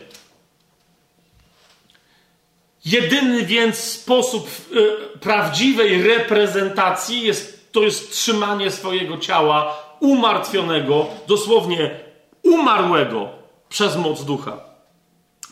Jedyny 2.84 3.47
więc 3.47 3.76
sposób 3.76 4.49
y, 4.73 5.18
prawdziwej 5.18 6.02
reprezentacji 6.02 7.23
jest, 7.23 7.73
to 7.73 7.82
jest 7.82 8.12
trzymanie 8.12 8.70
swojego 8.70 9.18
ciała 9.18 9.78
umartwionego, 10.00 11.07
dosłownie 11.26 12.00
umarłego 12.42 13.28
przez 13.68 13.97
moc 13.97 14.24
ducha. 14.24 14.60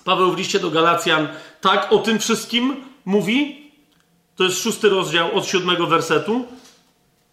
Paweł 0.04 0.32
w 0.32 0.38
liście 0.38 0.58
do 0.58 0.70
Galacjan 0.70 1.28
tak 1.60 1.92
o 1.92 1.98
tym 1.98 2.18
wszystkim 2.18 2.76
mówi, 3.04 3.70
to 4.36 4.44
jest 4.44 4.62
szósty 4.62 4.88
rozdział 4.88 5.36
od 5.36 5.46
siódmego 5.46 5.86
wersetu, 5.86 6.44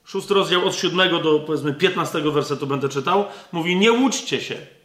szósty 0.06 0.34
rozdział 0.34 0.68
od 0.68 0.76
siódmego 0.76 1.20
do 1.20 1.40
powiedzmy 1.40 1.74
piętnastego 1.74 2.32
wersetu 2.32 2.68
będę 2.68 2.90
czytał, 2.90 3.26
mówi 3.52 3.76
nie 3.76 3.92
łudźcie 3.92 4.42
się. 4.42 4.77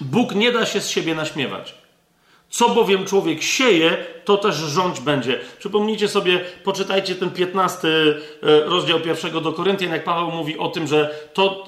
Bóg 0.00 0.34
nie 0.34 0.52
da 0.52 0.66
się 0.66 0.80
z 0.80 0.88
siebie 0.88 1.14
naśmiewać. 1.14 1.74
Co 2.50 2.68
bowiem 2.68 3.04
człowiek 3.04 3.42
sieje, 3.42 3.96
to 4.24 4.36
też 4.36 4.54
rządź 4.54 5.00
będzie. 5.00 5.40
Przypomnijcie 5.58 6.08
sobie, 6.08 6.40
poczytajcie 6.64 7.14
ten 7.14 7.30
piętnasty 7.30 8.20
e, 8.42 8.60
rozdział 8.60 9.00
pierwszego 9.00 9.40
do 9.40 9.52
Koryntian, 9.52 9.90
jak 9.90 10.04
Paweł 10.04 10.30
mówi 10.30 10.58
o 10.58 10.68
tym, 10.68 10.86
że 10.86 11.14
to 11.34 11.64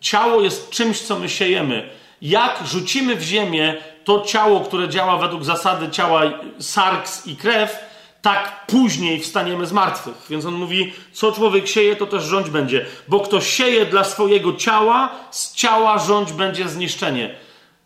ciało 0.00 0.40
jest 0.40 0.70
czymś, 0.70 1.00
co 1.00 1.18
my 1.18 1.28
siejemy. 1.28 1.88
Jak 2.22 2.62
rzucimy 2.66 3.16
w 3.16 3.22
ziemię 3.22 3.74
to 4.04 4.20
ciało, 4.20 4.60
które 4.60 4.88
działa 4.88 5.16
według 5.16 5.44
zasady 5.44 5.88
ciała 5.88 6.22
sarks 6.58 7.26
i 7.26 7.36
krew, 7.36 7.78
tak 8.22 8.66
później 8.66 9.20
wstaniemy 9.20 9.66
z 9.66 9.72
martwych. 9.72 10.14
Więc 10.30 10.44
on 10.44 10.54
mówi, 10.54 10.92
co 11.12 11.32
człowiek 11.32 11.68
sieje, 11.68 11.96
to 11.96 12.06
też 12.06 12.24
rządź 12.24 12.50
będzie. 12.50 12.86
Bo 13.08 13.20
kto 13.20 13.40
sieje 13.40 13.86
dla 13.86 14.04
swojego 14.04 14.52
ciała, 14.52 15.10
z 15.30 15.54
ciała 15.54 15.98
rządź 15.98 16.32
będzie 16.32 16.68
zniszczenie. 16.68 17.34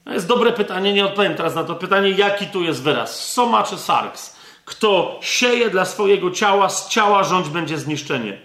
To 0.05 0.13
jest 0.13 0.27
dobre 0.27 0.53
pytanie, 0.53 0.93
nie 0.93 1.07
odpowiem 1.07 1.35
teraz 1.35 1.55
na 1.55 1.65
to 1.65 1.75
pytanie, 1.75 2.11
jaki 2.11 2.47
tu 2.47 2.63
jest 2.63 2.83
wyraz, 2.83 3.33
soma 3.33 3.63
czy 3.63 3.79
sarks. 3.79 4.37
Kto 4.65 5.19
sieje 5.23 5.71
dla 5.71 5.85
swojego 5.85 6.31
ciała, 6.31 6.69
z 6.69 6.89
ciała 6.89 7.25
rządź 7.25 7.49
będzie 7.49 7.79
zniszczenie. 7.79 8.39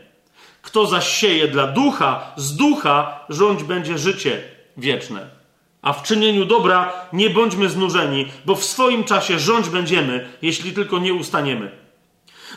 Kto 0.62 0.86
zaś 0.86 1.08
sieje 1.08 1.48
dla 1.48 1.68
ducha, 1.68 2.32
z 2.36 2.56
ducha 2.56 3.20
rządź 3.30 3.64
będzie 3.64 3.98
życie 3.98 4.42
wieczne. 4.78 5.30
A 5.82 5.94
w 5.94 6.04
czynieniu 6.04 6.46
dobra 6.46 6.94
nie 7.14 7.30
bądźmy 7.30 7.70
znużeni, 7.70 8.32
bo 8.46 8.56
w 8.56 8.64
swoim 8.64 9.04
czasie 9.04 9.40
rządź 9.40 9.70
będziemy, 9.70 10.30
jeśli 10.42 10.74
tylko 10.74 11.00
nie 11.00 11.14
ustaniemy. 11.14 11.72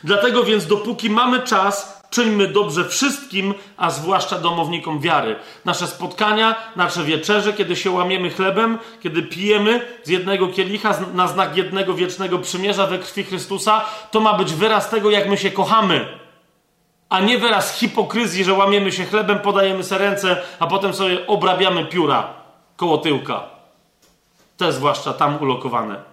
Dlatego 0.04 0.44
więc, 0.44 0.66
dopóki 0.66 1.10
mamy 1.10 1.40
czas, 1.40 1.99
czyńmy 2.10 2.48
dobrze 2.48 2.84
wszystkim, 2.84 3.54
a 3.76 3.90
zwłaszcza 3.90 4.38
domownikom 4.38 5.00
wiary. 5.00 5.36
Nasze 5.64 5.86
spotkania, 5.86 6.54
nasze 6.76 7.04
wieczerze, 7.04 7.52
kiedy 7.52 7.76
się 7.76 7.90
łamiemy 7.90 8.30
chlebem, 8.30 8.78
kiedy 9.02 9.22
pijemy 9.22 9.86
z 10.02 10.08
jednego 10.08 10.48
kielicha 10.48 10.98
na 11.14 11.28
znak 11.28 11.56
jednego 11.56 11.94
wiecznego 11.94 12.38
przymierza 12.38 12.86
we 12.86 12.98
krwi 12.98 13.24
Chrystusa, 13.24 13.84
to 14.10 14.20
ma 14.20 14.34
być 14.34 14.54
wyraz 14.54 14.90
tego, 14.90 15.10
jak 15.10 15.28
my 15.28 15.36
się 15.36 15.50
kochamy. 15.50 16.18
A 17.08 17.20
nie 17.20 17.38
wyraz 17.38 17.78
hipokryzji, 17.78 18.44
że 18.44 18.54
łamiemy 18.54 18.92
się 18.92 19.04
chlebem, 19.04 19.38
podajemy 19.38 19.84
sobie 19.84 19.98
ręce, 19.98 20.42
a 20.58 20.66
potem 20.66 20.94
sobie 20.94 21.26
obrabiamy 21.26 21.86
pióra 21.86 22.34
koło 22.76 22.98
tyłka. 22.98 23.44
Te 24.56 24.72
zwłaszcza 24.72 25.12
tam 25.12 25.42
ulokowane. 25.42 26.09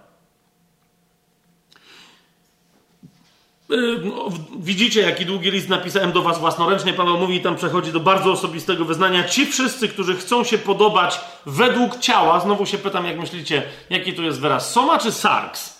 Widzicie, 4.59 5.01
jaki 5.01 5.25
długi 5.25 5.51
list 5.51 5.69
napisałem 5.69 6.11
do 6.11 6.21
Was 6.21 6.39
własnoręcznie. 6.39 6.93
Paweł 6.93 7.17
mówi, 7.17 7.41
tam 7.41 7.55
przechodzi 7.55 7.91
do 7.91 7.99
bardzo 7.99 8.31
osobistego 8.31 8.85
wyznania. 8.85 9.23
Ci 9.23 9.45
wszyscy, 9.45 9.89
którzy 9.89 10.15
chcą 10.15 10.43
się 10.43 10.57
podobać 10.57 11.19
według 11.45 11.99
ciała, 11.99 12.39
znowu 12.39 12.65
się 12.65 12.77
pytam, 12.77 13.05
jak 13.05 13.19
myślicie, 13.19 13.63
jaki 13.89 14.13
tu 14.13 14.23
jest 14.23 14.39
wyraz? 14.39 14.71
Soma 14.71 14.99
czy 14.99 15.11
sarks? 15.11 15.77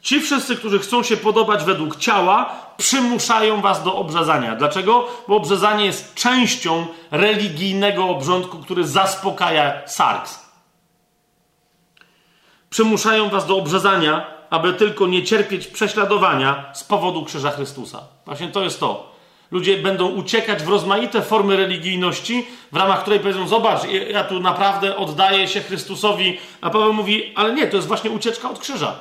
Ci 0.00 0.20
wszyscy, 0.20 0.56
którzy 0.56 0.78
chcą 0.78 1.02
się 1.02 1.16
podobać 1.16 1.64
według 1.64 1.96
ciała, 1.96 2.56
przymuszają 2.76 3.60
was 3.60 3.82
do 3.82 3.94
obrzezania. 3.94 4.56
Dlaczego? 4.56 5.08
Bo 5.28 5.36
obrzezanie 5.36 5.84
jest 5.84 6.14
częścią 6.14 6.86
religijnego 7.10 8.08
obrządku, 8.08 8.58
który 8.58 8.86
zaspokaja 8.86 9.88
sarks. 9.88 10.46
Przymuszają 12.70 13.28
was 13.28 13.46
do 13.46 13.56
obrzezania, 13.56 14.35
aby 14.50 14.72
tylko 14.72 15.06
nie 15.06 15.22
cierpieć 15.22 15.66
prześladowania 15.66 16.70
z 16.74 16.84
powodu 16.84 17.24
krzyża 17.24 17.50
Chrystusa. 17.50 18.00
Właśnie 18.24 18.48
to 18.48 18.62
jest 18.62 18.80
to. 18.80 19.16
Ludzie 19.50 19.76
będą 19.76 20.08
uciekać 20.08 20.62
w 20.62 20.68
rozmaite 20.68 21.22
formy 21.22 21.56
religijności, 21.56 22.46
w 22.72 22.76
ramach 22.76 23.02
której 23.02 23.20
powiedzą: 23.20 23.48
Zobacz, 23.48 23.80
ja 24.10 24.24
tu 24.24 24.40
naprawdę 24.40 24.96
oddaję 24.96 25.48
się 25.48 25.60
Chrystusowi. 25.60 26.38
A 26.60 26.70
Paweł 26.70 26.92
mówi: 26.92 27.32
Ale 27.34 27.54
nie, 27.54 27.66
to 27.66 27.76
jest 27.76 27.88
właśnie 27.88 28.10
ucieczka 28.10 28.50
od 28.50 28.58
krzyża. 28.58 28.94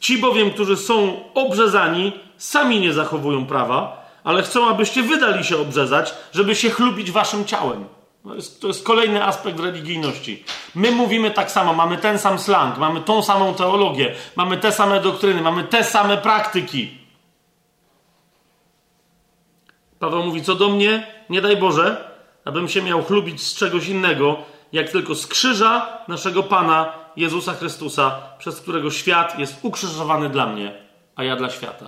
Ci 0.00 0.18
bowiem, 0.18 0.50
którzy 0.50 0.76
są 0.76 1.24
obrzezani, 1.34 2.12
sami 2.36 2.80
nie 2.80 2.92
zachowują 2.92 3.46
prawa, 3.46 4.10
ale 4.24 4.42
chcą, 4.42 4.68
abyście 4.68 5.02
wydali 5.02 5.44
się 5.44 5.58
obrzezać, 5.58 6.14
żeby 6.32 6.56
się 6.56 6.70
chlubić 6.70 7.10
waszym 7.10 7.44
ciałem. 7.44 7.84
To 8.24 8.34
jest, 8.34 8.60
to 8.60 8.66
jest 8.68 8.84
kolejny 8.84 9.24
aspekt 9.24 9.60
religijności. 9.60 10.44
My 10.74 10.90
mówimy 10.90 11.30
tak 11.30 11.50
samo, 11.50 11.74
mamy 11.74 11.98
ten 11.98 12.18
sam 12.18 12.38
slang, 12.38 12.78
mamy 12.78 13.00
tą 13.00 13.22
samą 13.22 13.54
teologię, 13.54 14.14
mamy 14.36 14.56
te 14.56 14.72
same 14.72 15.00
doktryny, 15.00 15.42
mamy 15.42 15.64
te 15.64 15.84
same 15.84 16.16
praktyki. 16.16 16.98
Paweł 19.98 20.24
mówi, 20.24 20.42
co 20.42 20.54
do 20.54 20.68
mnie, 20.68 21.06
nie 21.30 21.40
daj 21.40 21.56
Boże, 21.56 22.10
abym 22.44 22.68
się 22.68 22.82
miał 22.82 23.04
chlubić 23.04 23.42
z 23.42 23.54
czegoś 23.54 23.88
innego, 23.88 24.36
jak 24.72 24.90
tylko 24.90 25.14
z 25.14 25.26
krzyża 25.26 25.98
naszego 26.08 26.42
Pana 26.42 26.92
Jezusa 27.16 27.54
Chrystusa, 27.54 28.20
przez 28.38 28.60
którego 28.60 28.90
świat 28.90 29.38
jest 29.38 29.56
ukrzyżowany 29.62 30.28
dla 30.28 30.46
mnie, 30.46 30.72
a 31.16 31.24
ja 31.24 31.36
dla 31.36 31.50
świata. 31.50 31.86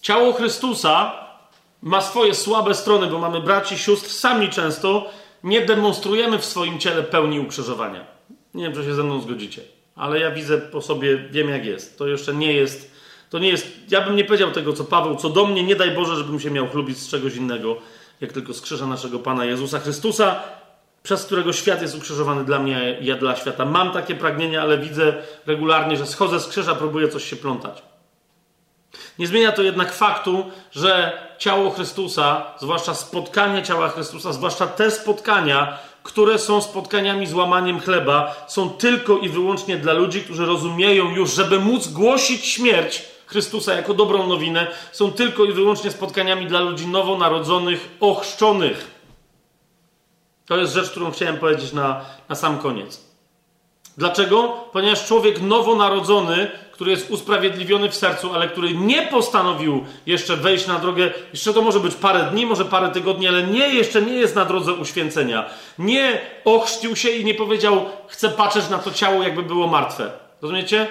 Ciało 0.00 0.32
Chrystusa 0.32 1.23
ma 1.84 2.00
swoje 2.00 2.34
słabe 2.34 2.74
strony, 2.74 3.06
bo 3.06 3.18
mamy 3.18 3.40
braci, 3.40 3.78
sióstr, 3.78 4.10
sami 4.10 4.48
często 4.48 5.10
nie 5.42 5.60
demonstrujemy 5.60 6.38
w 6.38 6.44
swoim 6.44 6.78
ciele 6.78 7.02
pełni 7.02 7.40
ukrzyżowania. 7.40 8.06
Nie 8.54 8.64
wiem, 8.64 8.72
czy 8.72 8.84
się 8.84 8.94
ze 8.94 9.02
mną 9.02 9.20
zgodzicie, 9.20 9.62
ale 9.96 10.20
ja 10.20 10.30
widzę 10.30 10.58
po 10.58 10.82
sobie, 10.82 11.16
wiem 11.30 11.48
jak 11.48 11.64
jest. 11.64 11.98
To 11.98 12.06
jeszcze 12.06 12.34
nie 12.34 12.52
jest, 12.52 12.90
to 13.30 13.38
nie 13.38 13.48
jest, 13.48 13.66
ja 13.90 14.00
bym 14.00 14.16
nie 14.16 14.24
powiedział 14.24 14.50
tego, 14.50 14.72
co 14.72 14.84
Paweł, 14.84 15.16
co 15.16 15.30
do 15.30 15.46
mnie, 15.46 15.62
nie 15.62 15.76
daj 15.76 15.90
Boże, 15.90 16.16
żebym 16.16 16.40
się 16.40 16.50
miał 16.50 16.68
chlubić 16.68 16.98
z 16.98 17.08
czegoś 17.08 17.36
innego, 17.36 17.76
jak 18.20 18.32
tylko 18.32 18.54
z 18.54 18.60
krzyża 18.60 18.86
naszego 18.86 19.18
Pana 19.18 19.44
Jezusa 19.44 19.78
Chrystusa, 19.78 20.42
przez 21.02 21.24
którego 21.24 21.52
świat 21.52 21.82
jest 21.82 21.96
ukrzyżowany 21.96 22.44
dla 22.44 22.58
mnie, 22.58 22.98
ja 23.00 23.16
dla 23.16 23.36
świata. 23.36 23.64
Mam 23.64 23.92
takie 23.92 24.14
pragnienie, 24.14 24.62
ale 24.62 24.78
widzę 24.78 25.14
regularnie, 25.46 25.96
że 25.96 26.06
schodzę 26.06 26.40
z 26.40 26.48
krzyża, 26.48 26.74
próbuję 26.74 27.08
coś 27.08 27.24
się 27.24 27.36
plątać. 27.36 27.82
Nie 29.18 29.26
zmienia 29.26 29.52
to 29.52 29.62
jednak 29.62 29.92
faktu, 29.92 30.50
że 30.72 31.18
ciało 31.38 31.70
Chrystusa, 31.70 32.46
zwłaszcza 32.60 32.94
spotkanie 32.94 33.62
ciała 33.62 33.88
Chrystusa, 33.88 34.32
zwłaszcza 34.32 34.66
te 34.66 34.90
spotkania, 34.90 35.78
które 36.02 36.38
są 36.38 36.62
spotkaniami 36.62 37.26
z 37.26 37.34
łamaniem 37.34 37.80
chleba, 37.80 38.44
są 38.48 38.70
tylko 38.70 39.18
i 39.18 39.28
wyłącznie 39.28 39.76
dla 39.76 39.92
ludzi, 39.92 40.22
którzy 40.22 40.46
rozumieją 40.46 41.10
już, 41.10 41.34
żeby 41.34 41.60
móc 41.60 41.88
głosić 41.88 42.46
śmierć 42.46 43.02
Chrystusa 43.26 43.74
jako 43.74 43.94
dobrą 43.94 44.26
nowinę, 44.26 44.66
są 44.92 45.12
tylko 45.12 45.44
i 45.44 45.52
wyłącznie 45.52 45.90
spotkaniami 45.90 46.46
dla 46.46 46.60
ludzi 46.60 46.86
nowonarodzonych, 46.86 47.88
ochrzczonych. 48.00 48.90
To 50.46 50.56
jest 50.56 50.72
rzecz, 50.72 50.90
którą 50.90 51.10
chciałem 51.10 51.38
powiedzieć 51.38 51.72
na, 51.72 52.04
na 52.28 52.34
sam 52.34 52.58
koniec. 52.58 53.00
Dlaczego? 53.98 54.48
Ponieważ 54.72 55.06
człowiek 55.06 55.40
nowonarodzony, 55.40 56.50
który 56.74 56.90
jest 56.90 57.10
usprawiedliwiony 57.10 57.88
w 57.88 57.94
sercu, 57.94 58.34
ale 58.34 58.48
który 58.48 58.74
nie 58.74 59.02
postanowił 59.02 59.84
jeszcze 60.06 60.36
wejść 60.36 60.66
na 60.66 60.78
drogę, 60.78 61.10
jeszcze 61.32 61.54
to 61.54 61.62
może 61.62 61.80
być 61.80 61.94
parę 61.94 62.28
dni, 62.32 62.46
może 62.46 62.64
parę 62.64 62.88
tygodni, 62.88 63.28
ale 63.28 63.42
nie, 63.42 63.68
jeszcze 63.68 64.02
nie 64.02 64.12
jest 64.12 64.34
na 64.34 64.44
drodze 64.44 64.72
uświęcenia. 64.72 65.50
Nie 65.78 66.20
ochrzcił 66.44 66.96
się 66.96 67.10
i 67.10 67.24
nie 67.24 67.34
powiedział, 67.34 67.86
chcę 68.08 68.28
patrzeć 68.28 68.68
na 68.68 68.78
to 68.78 68.90
ciało, 68.90 69.22
jakby 69.22 69.42
było 69.42 69.66
martwe. 69.66 70.10
Rozumiecie? 70.42 70.86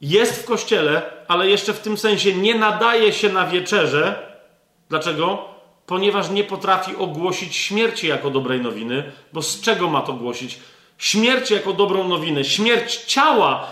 Jest 0.00 0.42
w 0.42 0.44
kościele, 0.44 1.02
ale 1.28 1.50
jeszcze 1.50 1.72
w 1.72 1.80
tym 1.80 1.96
sensie 1.96 2.32
nie 2.32 2.54
nadaje 2.54 3.12
się 3.12 3.28
na 3.28 3.46
wieczerze. 3.46 4.32
Dlaczego? 4.88 5.44
Ponieważ 5.86 6.30
nie 6.30 6.44
potrafi 6.44 6.96
ogłosić 6.96 7.56
śmierci 7.56 8.08
jako 8.08 8.30
dobrej 8.30 8.60
nowiny, 8.60 9.12
bo 9.32 9.42
z 9.42 9.60
czego 9.60 9.90
ma 9.90 10.00
to 10.00 10.12
głosić? 10.12 10.58
Śmierć 10.98 11.50
jako 11.50 11.72
dobrą 11.72 12.08
nowinę, 12.08 12.44
śmierć 12.44 12.96
ciała, 12.96 13.66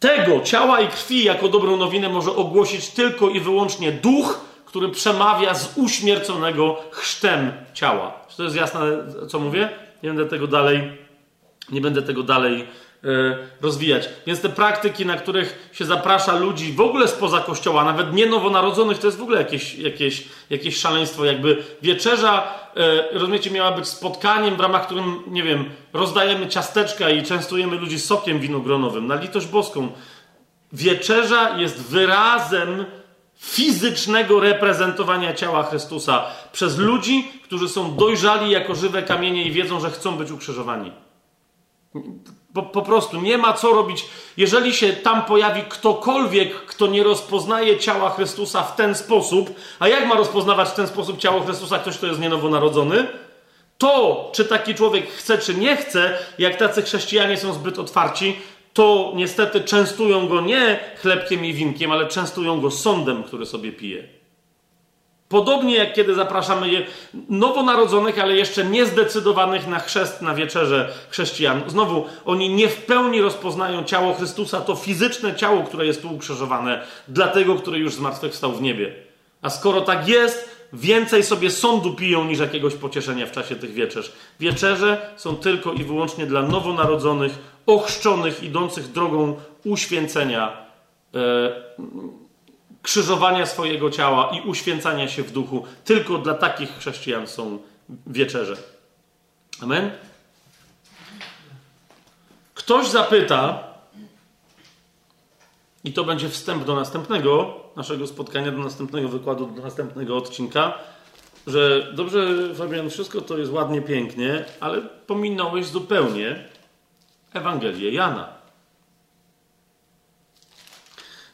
tego 0.00 0.40
ciała 0.40 0.80
i 0.80 0.88
krwi 0.88 1.24
jako 1.24 1.48
dobrą 1.48 1.76
nowinę 1.76 2.08
może 2.08 2.30
ogłosić 2.30 2.88
tylko 2.88 3.28
i 3.28 3.40
wyłącznie 3.40 3.92
duch, 3.92 4.40
który 4.64 4.88
przemawia 4.88 5.54
z 5.54 5.78
uśmierconego 5.78 6.76
chrztem 6.90 7.52
ciała. 7.74 8.12
Czy 8.28 8.36
to 8.36 8.42
jest 8.42 8.56
jasne, 8.56 8.80
co 9.28 9.38
mówię? 9.38 9.68
Nie 10.02 10.08
będę 10.08 10.26
tego 10.26 10.46
dalej, 10.46 10.92
nie 11.72 11.80
będę 11.80 12.02
tego 12.02 12.22
dalej 12.22 12.66
rozwijać. 13.60 14.08
Więc 14.26 14.40
te 14.40 14.48
praktyki, 14.48 15.06
na 15.06 15.16
których 15.16 15.70
się 15.72 15.84
zaprasza 15.84 16.36
ludzi 16.36 16.72
w 16.72 16.80
ogóle 16.80 17.08
spoza 17.08 17.40
kościoła, 17.40 17.84
nawet 17.84 18.12
nie 18.12 18.26
nowonarodzonych, 18.26 18.98
to 18.98 19.06
jest 19.06 19.18
w 19.18 19.22
ogóle 19.22 19.38
jakieś, 19.38 19.74
jakieś, 19.74 20.28
jakieś 20.50 20.76
szaleństwo. 20.76 21.24
Jakby 21.24 21.64
wieczerza, 21.82 22.54
e, 22.76 23.12
rozumiecie, 23.12 23.50
miała 23.50 23.72
być 23.72 23.88
spotkaniem, 23.88 24.56
w 24.56 24.60
ramach 24.60 24.86
którym, 24.86 25.22
nie 25.26 25.42
wiem, 25.42 25.64
rozdajemy 25.92 26.48
ciasteczka 26.48 27.10
i 27.10 27.22
częstujemy 27.22 27.76
ludzi 27.76 28.00
sokiem 28.00 28.40
winogronowym. 28.40 29.06
Na 29.06 29.14
litość 29.14 29.46
boską. 29.46 29.88
Wieczerza 30.72 31.58
jest 31.58 31.82
wyrazem 31.82 32.84
fizycznego 33.36 34.40
reprezentowania 34.40 35.34
ciała 35.34 35.62
Chrystusa 35.62 36.26
przez 36.52 36.78
ludzi, 36.78 37.32
którzy 37.44 37.68
są 37.68 37.96
dojrzali 37.96 38.50
jako 38.50 38.74
żywe 38.74 39.02
kamienie 39.02 39.44
i 39.44 39.52
wiedzą, 39.52 39.80
że 39.80 39.90
chcą 39.90 40.16
być 40.16 40.30
ukrzyżowani. 40.30 40.92
Po, 42.58 42.62
po, 42.62 42.82
prostu 42.82 43.20
nie 43.20 43.38
ma 43.38 43.52
co 43.52 43.72
robić. 43.72 44.04
Jeżeli 44.36 44.74
się 44.74 44.92
tam 44.92 45.24
pojawi 45.24 45.62
ktokolwiek, 45.68 46.54
kto 46.54 46.86
nie 46.86 47.02
rozpoznaje 47.02 47.78
ciała 47.78 48.10
Chrystusa 48.10 48.62
w 48.62 48.76
ten 48.76 48.94
sposób, 48.94 49.50
a 49.78 49.88
jak 49.88 50.06
ma 50.06 50.14
rozpoznawać 50.14 50.68
w 50.68 50.74
ten 50.74 50.86
sposób 50.86 51.18
ciało 51.18 51.40
Chrystusa 51.40 51.78
ktoś, 51.78 51.96
kto 51.96 52.06
jest 52.06 52.20
nienowonarodzony? 52.20 53.06
To, 53.78 54.30
czy 54.34 54.44
taki 54.44 54.74
człowiek 54.74 55.10
chce, 55.10 55.38
czy 55.38 55.54
nie 55.54 55.76
chce, 55.76 56.18
jak 56.38 56.56
tacy 56.56 56.82
chrześcijanie 56.82 57.36
są 57.36 57.52
zbyt 57.52 57.78
otwarci, 57.78 58.36
to 58.72 59.12
niestety 59.14 59.60
częstują 59.60 60.28
go 60.28 60.40
nie 60.40 60.78
chlebkiem 60.96 61.44
i 61.44 61.52
winkiem, 61.52 61.92
ale 61.92 62.06
częstują 62.06 62.60
go 62.60 62.70
sądem, 62.70 63.22
który 63.22 63.46
sobie 63.46 63.72
pije. 63.72 64.17
Podobnie 65.28 65.76
jak 65.76 65.94
kiedy 65.94 66.14
zapraszamy 66.14 66.86
nowonarodzonych, 67.28 68.18
ale 68.18 68.36
jeszcze 68.36 68.64
niezdecydowanych 68.64 69.66
na 69.66 69.78
chrzest, 69.78 70.22
na 70.22 70.34
wieczerze 70.34 70.92
chrześcijan. 71.10 71.62
Znowu, 71.66 72.06
oni 72.24 72.54
nie 72.54 72.68
w 72.68 72.84
pełni 72.84 73.20
rozpoznają 73.20 73.84
ciało 73.84 74.14
Chrystusa, 74.14 74.60
to 74.60 74.74
fizyczne 74.74 75.34
ciało, 75.34 75.62
które 75.62 75.86
jest 75.86 76.02
tu 76.02 76.14
ukrzyżowane, 76.14 76.82
dla 77.08 77.28
tego, 77.28 77.54
który 77.54 77.78
już 77.78 77.94
zmartwychwstał 77.94 78.52
w 78.52 78.62
niebie. 78.62 78.94
A 79.42 79.50
skoro 79.50 79.80
tak 79.80 80.08
jest, 80.08 80.58
więcej 80.72 81.22
sobie 81.22 81.50
sądu 81.50 81.94
piją 81.94 82.24
niż 82.24 82.38
jakiegoś 82.38 82.74
pocieszenia 82.74 83.26
w 83.26 83.32
czasie 83.32 83.56
tych 83.56 83.72
wieczerzy. 83.72 84.12
Wieczerze 84.40 85.10
są 85.16 85.36
tylko 85.36 85.72
i 85.72 85.84
wyłącznie 85.84 86.26
dla 86.26 86.42
nowonarodzonych, 86.42 87.32
ochrzczonych, 87.66 88.42
idących 88.42 88.92
drogą 88.92 89.36
uświęcenia. 89.64 90.66
Yy, 91.12 92.27
krzyżowania 92.88 93.46
swojego 93.46 93.90
ciała 93.90 94.30
i 94.30 94.48
uświęcania 94.48 95.08
się 95.08 95.22
w 95.22 95.32
duchu. 95.32 95.64
Tylko 95.84 96.18
dla 96.18 96.34
takich 96.34 96.78
chrześcijan 96.78 97.26
są 97.26 97.58
wieczerze. 98.06 98.56
Amen? 99.62 99.90
Ktoś 102.54 102.88
zapyta, 102.88 103.64
i 105.84 105.92
to 105.92 106.04
będzie 106.04 106.28
wstęp 106.28 106.64
do 106.64 106.74
następnego 106.74 107.54
naszego 107.76 108.06
spotkania, 108.06 108.52
do 108.52 108.58
następnego 108.58 109.08
wykładu, 109.08 109.46
do 109.46 109.62
następnego 109.62 110.16
odcinka, 110.16 110.74
że 111.46 111.92
dobrze, 111.92 112.54
Fabian, 112.54 112.90
wszystko 112.90 113.20
to 113.20 113.38
jest 113.38 113.52
ładnie, 113.52 113.82
pięknie, 113.82 114.44
ale 114.60 114.82
pominąłeś 114.82 115.66
zupełnie 115.66 116.44
Ewangelię 117.34 117.90
Jana. 117.90 118.37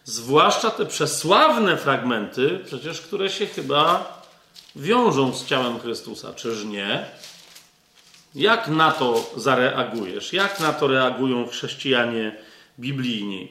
Zwłaszcza 0.05 0.71
te 0.71 0.87
przesławne 0.87 1.77
fragmenty, 1.77 2.61
przecież 2.65 3.01
które 3.01 3.31
się 3.31 3.47
chyba 3.47 4.13
wiążą 4.77 5.35
z 5.35 5.47
ciałem 5.47 5.79
Chrystusa, 5.79 6.33
czyż 6.33 6.65
nie? 6.65 7.07
Jak 8.35 8.69
na 8.69 8.93
to 8.93 9.31
zareagujesz? 9.37 10.33
Jak 10.33 10.61
na 10.61 10.73
to 10.73 10.87
reagują 10.87 11.49
chrześcijanie 11.49 12.37
biblijni? 12.81 13.49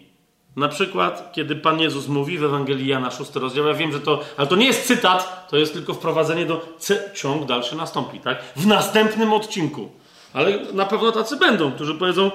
Na 0.55 0.67
przykład, 0.67 1.31
kiedy 1.33 1.55
Pan 1.55 1.79
Jezus 1.79 2.07
mówi 2.07 2.37
w 2.37 2.43
Ewangelii 2.43 2.87
Jana 2.87 3.11
6 3.11 3.35
rozdział, 3.35 3.67
ja 3.67 3.73
wiem, 3.73 3.91
że 3.91 3.99
to, 3.99 4.21
ale 4.37 4.47
to 4.47 4.55
nie 4.55 4.65
jest 4.65 4.87
cytat, 4.87 5.47
to 5.49 5.57
jest 5.57 5.73
tylko 5.73 5.93
wprowadzenie 5.93 6.45
do, 6.45 6.65
ciąg 7.13 7.45
dalszy 7.45 7.75
nastąpi, 7.75 8.19
tak? 8.19 8.43
W 8.55 8.67
następnym 8.67 9.33
odcinku. 9.33 9.89
Ale 10.33 10.59
na 10.73 10.85
pewno 10.85 11.11
tacy 11.11 11.37
będą, 11.37 11.71
którzy 11.71 11.95
powiedzą, 11.95 12.31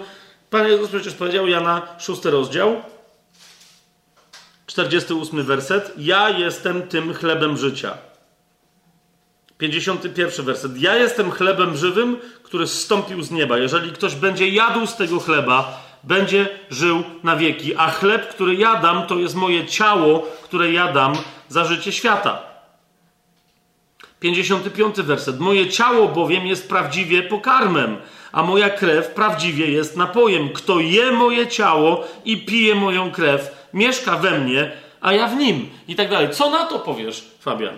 Pan 0.51 0.67
Jezus 0.67 0.89
przecież 0.89 1.15
powiedział, 1.15 1.47
Jana 1.47 1.83
6 1.99 2.25
rozdział, 2.25 2.83
48 4.79 5.43
werset, 5.43 5.93
ja 5.97 6.31
jestem 6.31 6.83
tym 6.83 7.15
chlebem 7.15 7.57
życia. 7.57 7.99
51 9.59 10.45
werset. 10.47 10.83
Ja 10.83 10.97
jestem 10.97 11.31
chlebem 11.31 11.77
żywym, 11.77 12.17
który 12.43 12.67
zstąpił 12.67 13.23
z 13.23 13.31
nieba. 13.31 13.59
Jeżeli 13.59 13.93
ktoś 13.93 14.15
będzie 14.15 14.49
jadł 14.49 14.87
z 14.87 14.97
tego 14.97 15.21
chleba, 15.21 15.83
będzie 16.05 16.49
żył 16.71 17.03
na 17.23 17.37
wieki. 17.37 17.77
A 17.77 17.91
chleb, 17.91 18.29
który 18.29 18.55
jadam, 18.55 19.07
to 19.07 19.19
jest 19.19 19.35
moje 19.35 19.67
ciało, 19.67 20.27
które 20.43 20.73
jadam 20.73 21.13
za 21.49 21.65
życie 21.65 21.93
świata. 21.93 22.43
55 24.21 24.97
werset. 24.97 25.41
Moje 25.41 25.71
ciało 25.71 26.09
bowiem 26.09 26.47
jest 26.47 26.69
prawdziwie 26.69 27.23
pokarmem, 27.23 27.97
a 28.33 28.43
moja 28.43 28.71
krew 28.71 29.07
prawdziwie 29.07 29.71
jest 29.71 29.97
napojem. 29.97 30.49
Kto 30.49 30.81
je 30.81 31.13
moje 31.13 31.47
ciało 31.47 32.05
i 32.25 32.47
pije 32.47 32.75
moją 32.75 33.11
krew, 33.11 33.58
mieszka 33.75 34.17
we 34.17 34.39
mnie, 34.39 34.73
a 35.01 35.13
ja 35.13 35.29
w 35.29 35.37
nim. 35.37 35.71
I 35.89 35.97
tak 35.97 36.11
dalej. 36.11 36.31
Co 36.31 36.51
na 36.51 36.65
to 36.65 36.79
powiesz, 36.79 37.31
Fabian? 37.41 37.77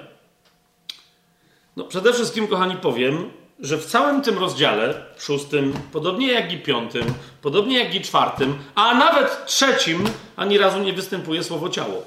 No, 1.77 1.85
przede 1.85 2.12
wszystkim, 2.12 2.49
kochani, 2.49 2.77
powiem, 2.77 3.31
że 3.60 3.77
w 3.77 3.86
całym 3.86 4.23
tym 4.23 4.39
rozdziale, 4.39 4.94
szóstym, 5.19 5.73
podobnie 5.93 6.33
jak 6.33 6.52
i 6.52 6.59
piątym, 6.59 7.15
podobnie 7.43 7.78
jak 7.78 7.94
i 7.94 8.01
czwartym, 8.01 8.59
a 8.75 8.94
nawet 8.94 9.47
trzecim, 9.47 10.05
ani 10.36 10.59
razu 10.59 10.78
nie 10.78 10.93
występuje 10.93 11.44
słowo 11.44 11.69
ciało. 11.69 12.02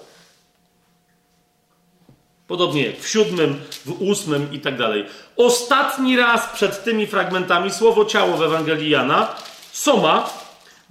Podobnie 2.48 2.86
jak 2.86 3.00
w 3.00 3.08
siódmym, 3.08 3.62
w 3.86 4.02
ósmym 4.02 4.54
i 4.54 4.60
tak 4.60 4.78
dalej. 4.78 5.06
Ostatni 5.38 6.18
raz 6.18 6.54
przed 6.54 6.84
tymi 6.84 7.08
fragmentami 7.08 7.72
słowo 7.72 8.06
ciało 8.06 8.38
w 8.38 8.44
Ewangelii 8.44 8.90
Jana, 8.90 9.36
soma, 9.72 10.30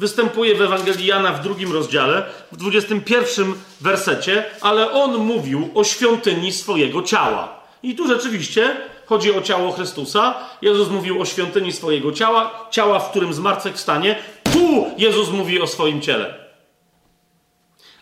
występuje 0.03 0.55
w 0.55 0.63
Ewangelii 0.63 1.07
Jana 1.07 1.33
w 1.33 1.43
drugim 1.43 1.73
rozdziale, 1.73 2.23
w 2.53 2.57
21 2.57 3.55
wersecie, 3.81 4.45
ale 4.61 4.93
on 4.93 5.17
mówił 5.17 5.71
o 5.75 5.85
świątyni 5.85 6.53
swojego 6.53 7.03
ciała. 7.03 7.61
I 7.83 7.95
tu 7.95 8.09
rzeczywiście 8.09 8.77
chodzi 9.07 9.35
o 9.35 9.43
ciało 9.43 9.73
Chrystusa. 9.73 10.35
Jezus 10.63 10.89
mówił 10.89 11.21
o 11.21 11.25
świątyni 11.25 11.73
swojego 11.73 12.13
ciała, 12.13 12.69
ciała, 12.71 12.99
w 12.99 13.11
którym 13.11 13.33
zmartwychwstanie. 13.33 14.17
Tu 14.53 14.87
Jezus 14.99 15.31
mówi 15.31 15.61
o 15.61 15.67
swoim 15.67 16.01
ciele. 16.01 16.35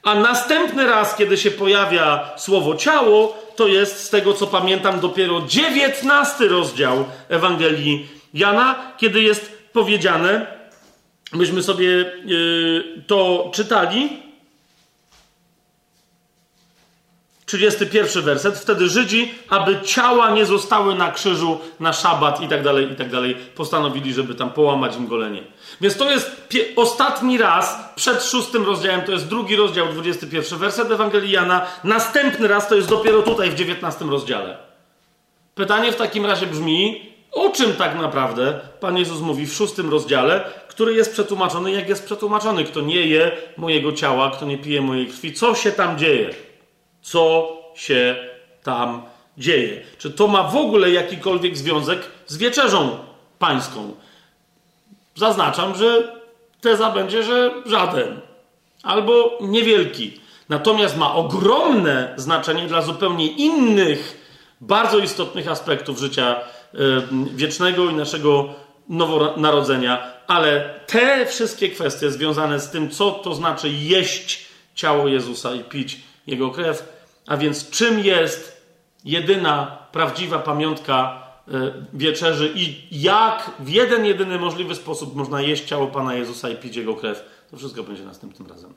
A 0.03 0.15
następny 0.15 0.87
raz, 0.87 1.17
kiedy 1.17 1.37
się 1.37 1.51
pojawia 1.51 2.31
słowo 2.37 2.75
ciało, 2.75 3.37
to 3.57 3.67
jest 3.67 4.05
z 4.05 4.11
tego 4.11 4.35
co 4.35 4.47
pamiętam 4.47 5.01
dopiero 5.01 5.41
dziewiętnasty 5.41 6.49
rozdział 6.49 7.05
Ewangelii 7.29 8.09
Jana, 8.35 8.93
kiedy 8.99 9.23
jest 9.23 9.53
powiedziane, 9.73 10.60
myśmy 11.33 11.63
sobie 11.63 11.87
yy, 12.25 13.05
to 13.07 13.51
czytali, 13.55 14.09
31 17.51 18.23
werset. 18.23 18.59
Wtedy 18.59 18.89
Żydzi, 18.89 19.35
aby 19.49 19.81
ciała 19.81 20.31
nie 20.31 20.47
zostały 20.47 20.95
na 20.95 21.13
krzyżu 21.13 21.59
na 21.81 21.93
szabat 21.93 22.41
i 22.41 22.49
tak 22.49 22.63
dalej, 22.63 22.93
i 22.93 22.97
tak 22.97 23.11
dalej, 23.11 23.37
postanowili, 23.55 24.15
żeby 24.15 24.35
tam 24.35 24.51
połamać 24.51 24.97
im 24.97 25.07
golenie. 25.07 25.43
Więc 25.81 25.97
to 25.97 26.11
jest 26.11 26.49
ostatni 26.77 27.39
raz 27.39 27.79
przed 27.95 28.25
szóstym 28.25 28.67
rozdziałem, 28.67 29.03
to 29.03 29.13
jest 29.13 29.29
drugi 29.29 29.57
rozdział, 29.57 29.89
21 29.89 30.59
werset 30.59 30.91
Ewangelii 30.91 31.31
Jana. 31.31 31.67
Następny 31.85 32.49
raz 32.49 32.69
to 32.69 32.75
jest 32.75 32.89
dopiero 32.89 33.23
tutaj 33.23 33.51
w 33.51 33.55
19 33.55 34.05
rozdziale. 34.05 34.59
Pytanie 35.55 35.93
w 35.93 35.97
takim 35.97 36.27
razie 36.27 36.47
brzmi, 36.47 37.11
o 37.33 37.49
czym 37.49 37.73
tak 37.73 37.99
naprawdę 37.99 38.61
Pan 38.81 38.99
Jezus 38.99 39.21
mówi 39.21 39.47
w 39.47 39.55
szóstym 39.55 39.91
rozdziale, 39.91 40.45
który 40.81 40.95
jest 40.95 41.13
przetłumaczony, 41.13 41.73
jak 41.73 41.89
jest 41.89 42.05
przetłumaczony. 42.05 42.65
Kto 42.65 42.81
nie 42.81 43.07
je 43.07 43.33
mojego 43.57 43.93
ciała, 43.93 44.31
kto 44.31 44.47
nie 44.47 44.59
pije 44.59 44.81
mojej 44.81 45.07
krwi, 45.07 45.33
co 45.33 45.55
się 45.55 45.73
tam 45.73 45.99
dzieje? 45.99 46.31
co 47.03 47.49
się 47.75 48.17
tam 48.63 49.03
dzieje. 49.39 49.83
Czy 49.99 50.11
to 50.11 50.29
ma 50.29 50.43
w 50.43 50.57
ogóle 50.57 50.91
jakikolwiek 50.91 51.57
związek 51.57 52.01
z 52.27 52.37
wieczerzą 52.37 52.99
pańską? 53.39 53.95
Zaznaczam, 55.15 55.75
że 55.75 56.17
teza 56.61 56.91
będzie, 56.91 57.23
że 57.23 57.51
żaden 57.67 58.21
albo 58.83 59.39
niewielki. 59.41 60.21
Natomiast 60.49 60.97
ma 60.97 61.15
ogromne 61.15 62.15
znaczenie 62.17 62.67
dla 62.67 62.83
zupełnie 62.83 63.27
innych, 63.27 64.27
bardzo 64.61 64.99
istotnych 64.99 65.49
aspektów 65.49 65.99
życia 65.99 66.41
wiecznego 67.35 67.91
i 67.91 67.95
naszego 67.95 68.49
nowonarodzenia, 68.89 70.13
ale 70.31 70.81
te 70.87 71.27
wszystkie 71.27 71.69
kwestie 71.69 72.11
związane 72.11 72.61
z 72.61 72.71
tym, 72.71 72.91
co 72.91 73.11
to 73.11 73.35
znaczy 73.35 73.69
jeść 73.69 74.47
ciało 74.75 75.09
Jezusa 75.09 75.55
i 75.55 75.65
pić 75.65 76.01
jego 76.27 76.51
krew. 76.51 76.89
A 77.27 77.37
więc 77.37 77.71
czym 77.71 77.99
jest 77.99 78.67
jedyna 79.05 79.79
prawdziwa 79.93 80.39
pamiątka 80.39 81.23
e, 81.49 81.53
wieczerzy 81.93 82.53
i 82.55 82.89
jak 83.03 83.51
w 83.61 83.69
jeden 83.69 84.05
jedyny 84.05 84.39
możliwy 84.39 84.75
sposób 84.75 85.17
można 85.17 85.41
jeść 85.41 85.65
ciało 85.65 85.87
Pana 85.87 86.15
Jezusa 86.15 86.51
i 86.51 86.57
pić 86.57 86.77
Jego 86.77 86.95
krew. 86.95 87.25
To 87.51 87.57
wszystko 87.57 87.83
będzie 87.83 88.05
następnym 88.05 88.49
razem. 88.49 88.75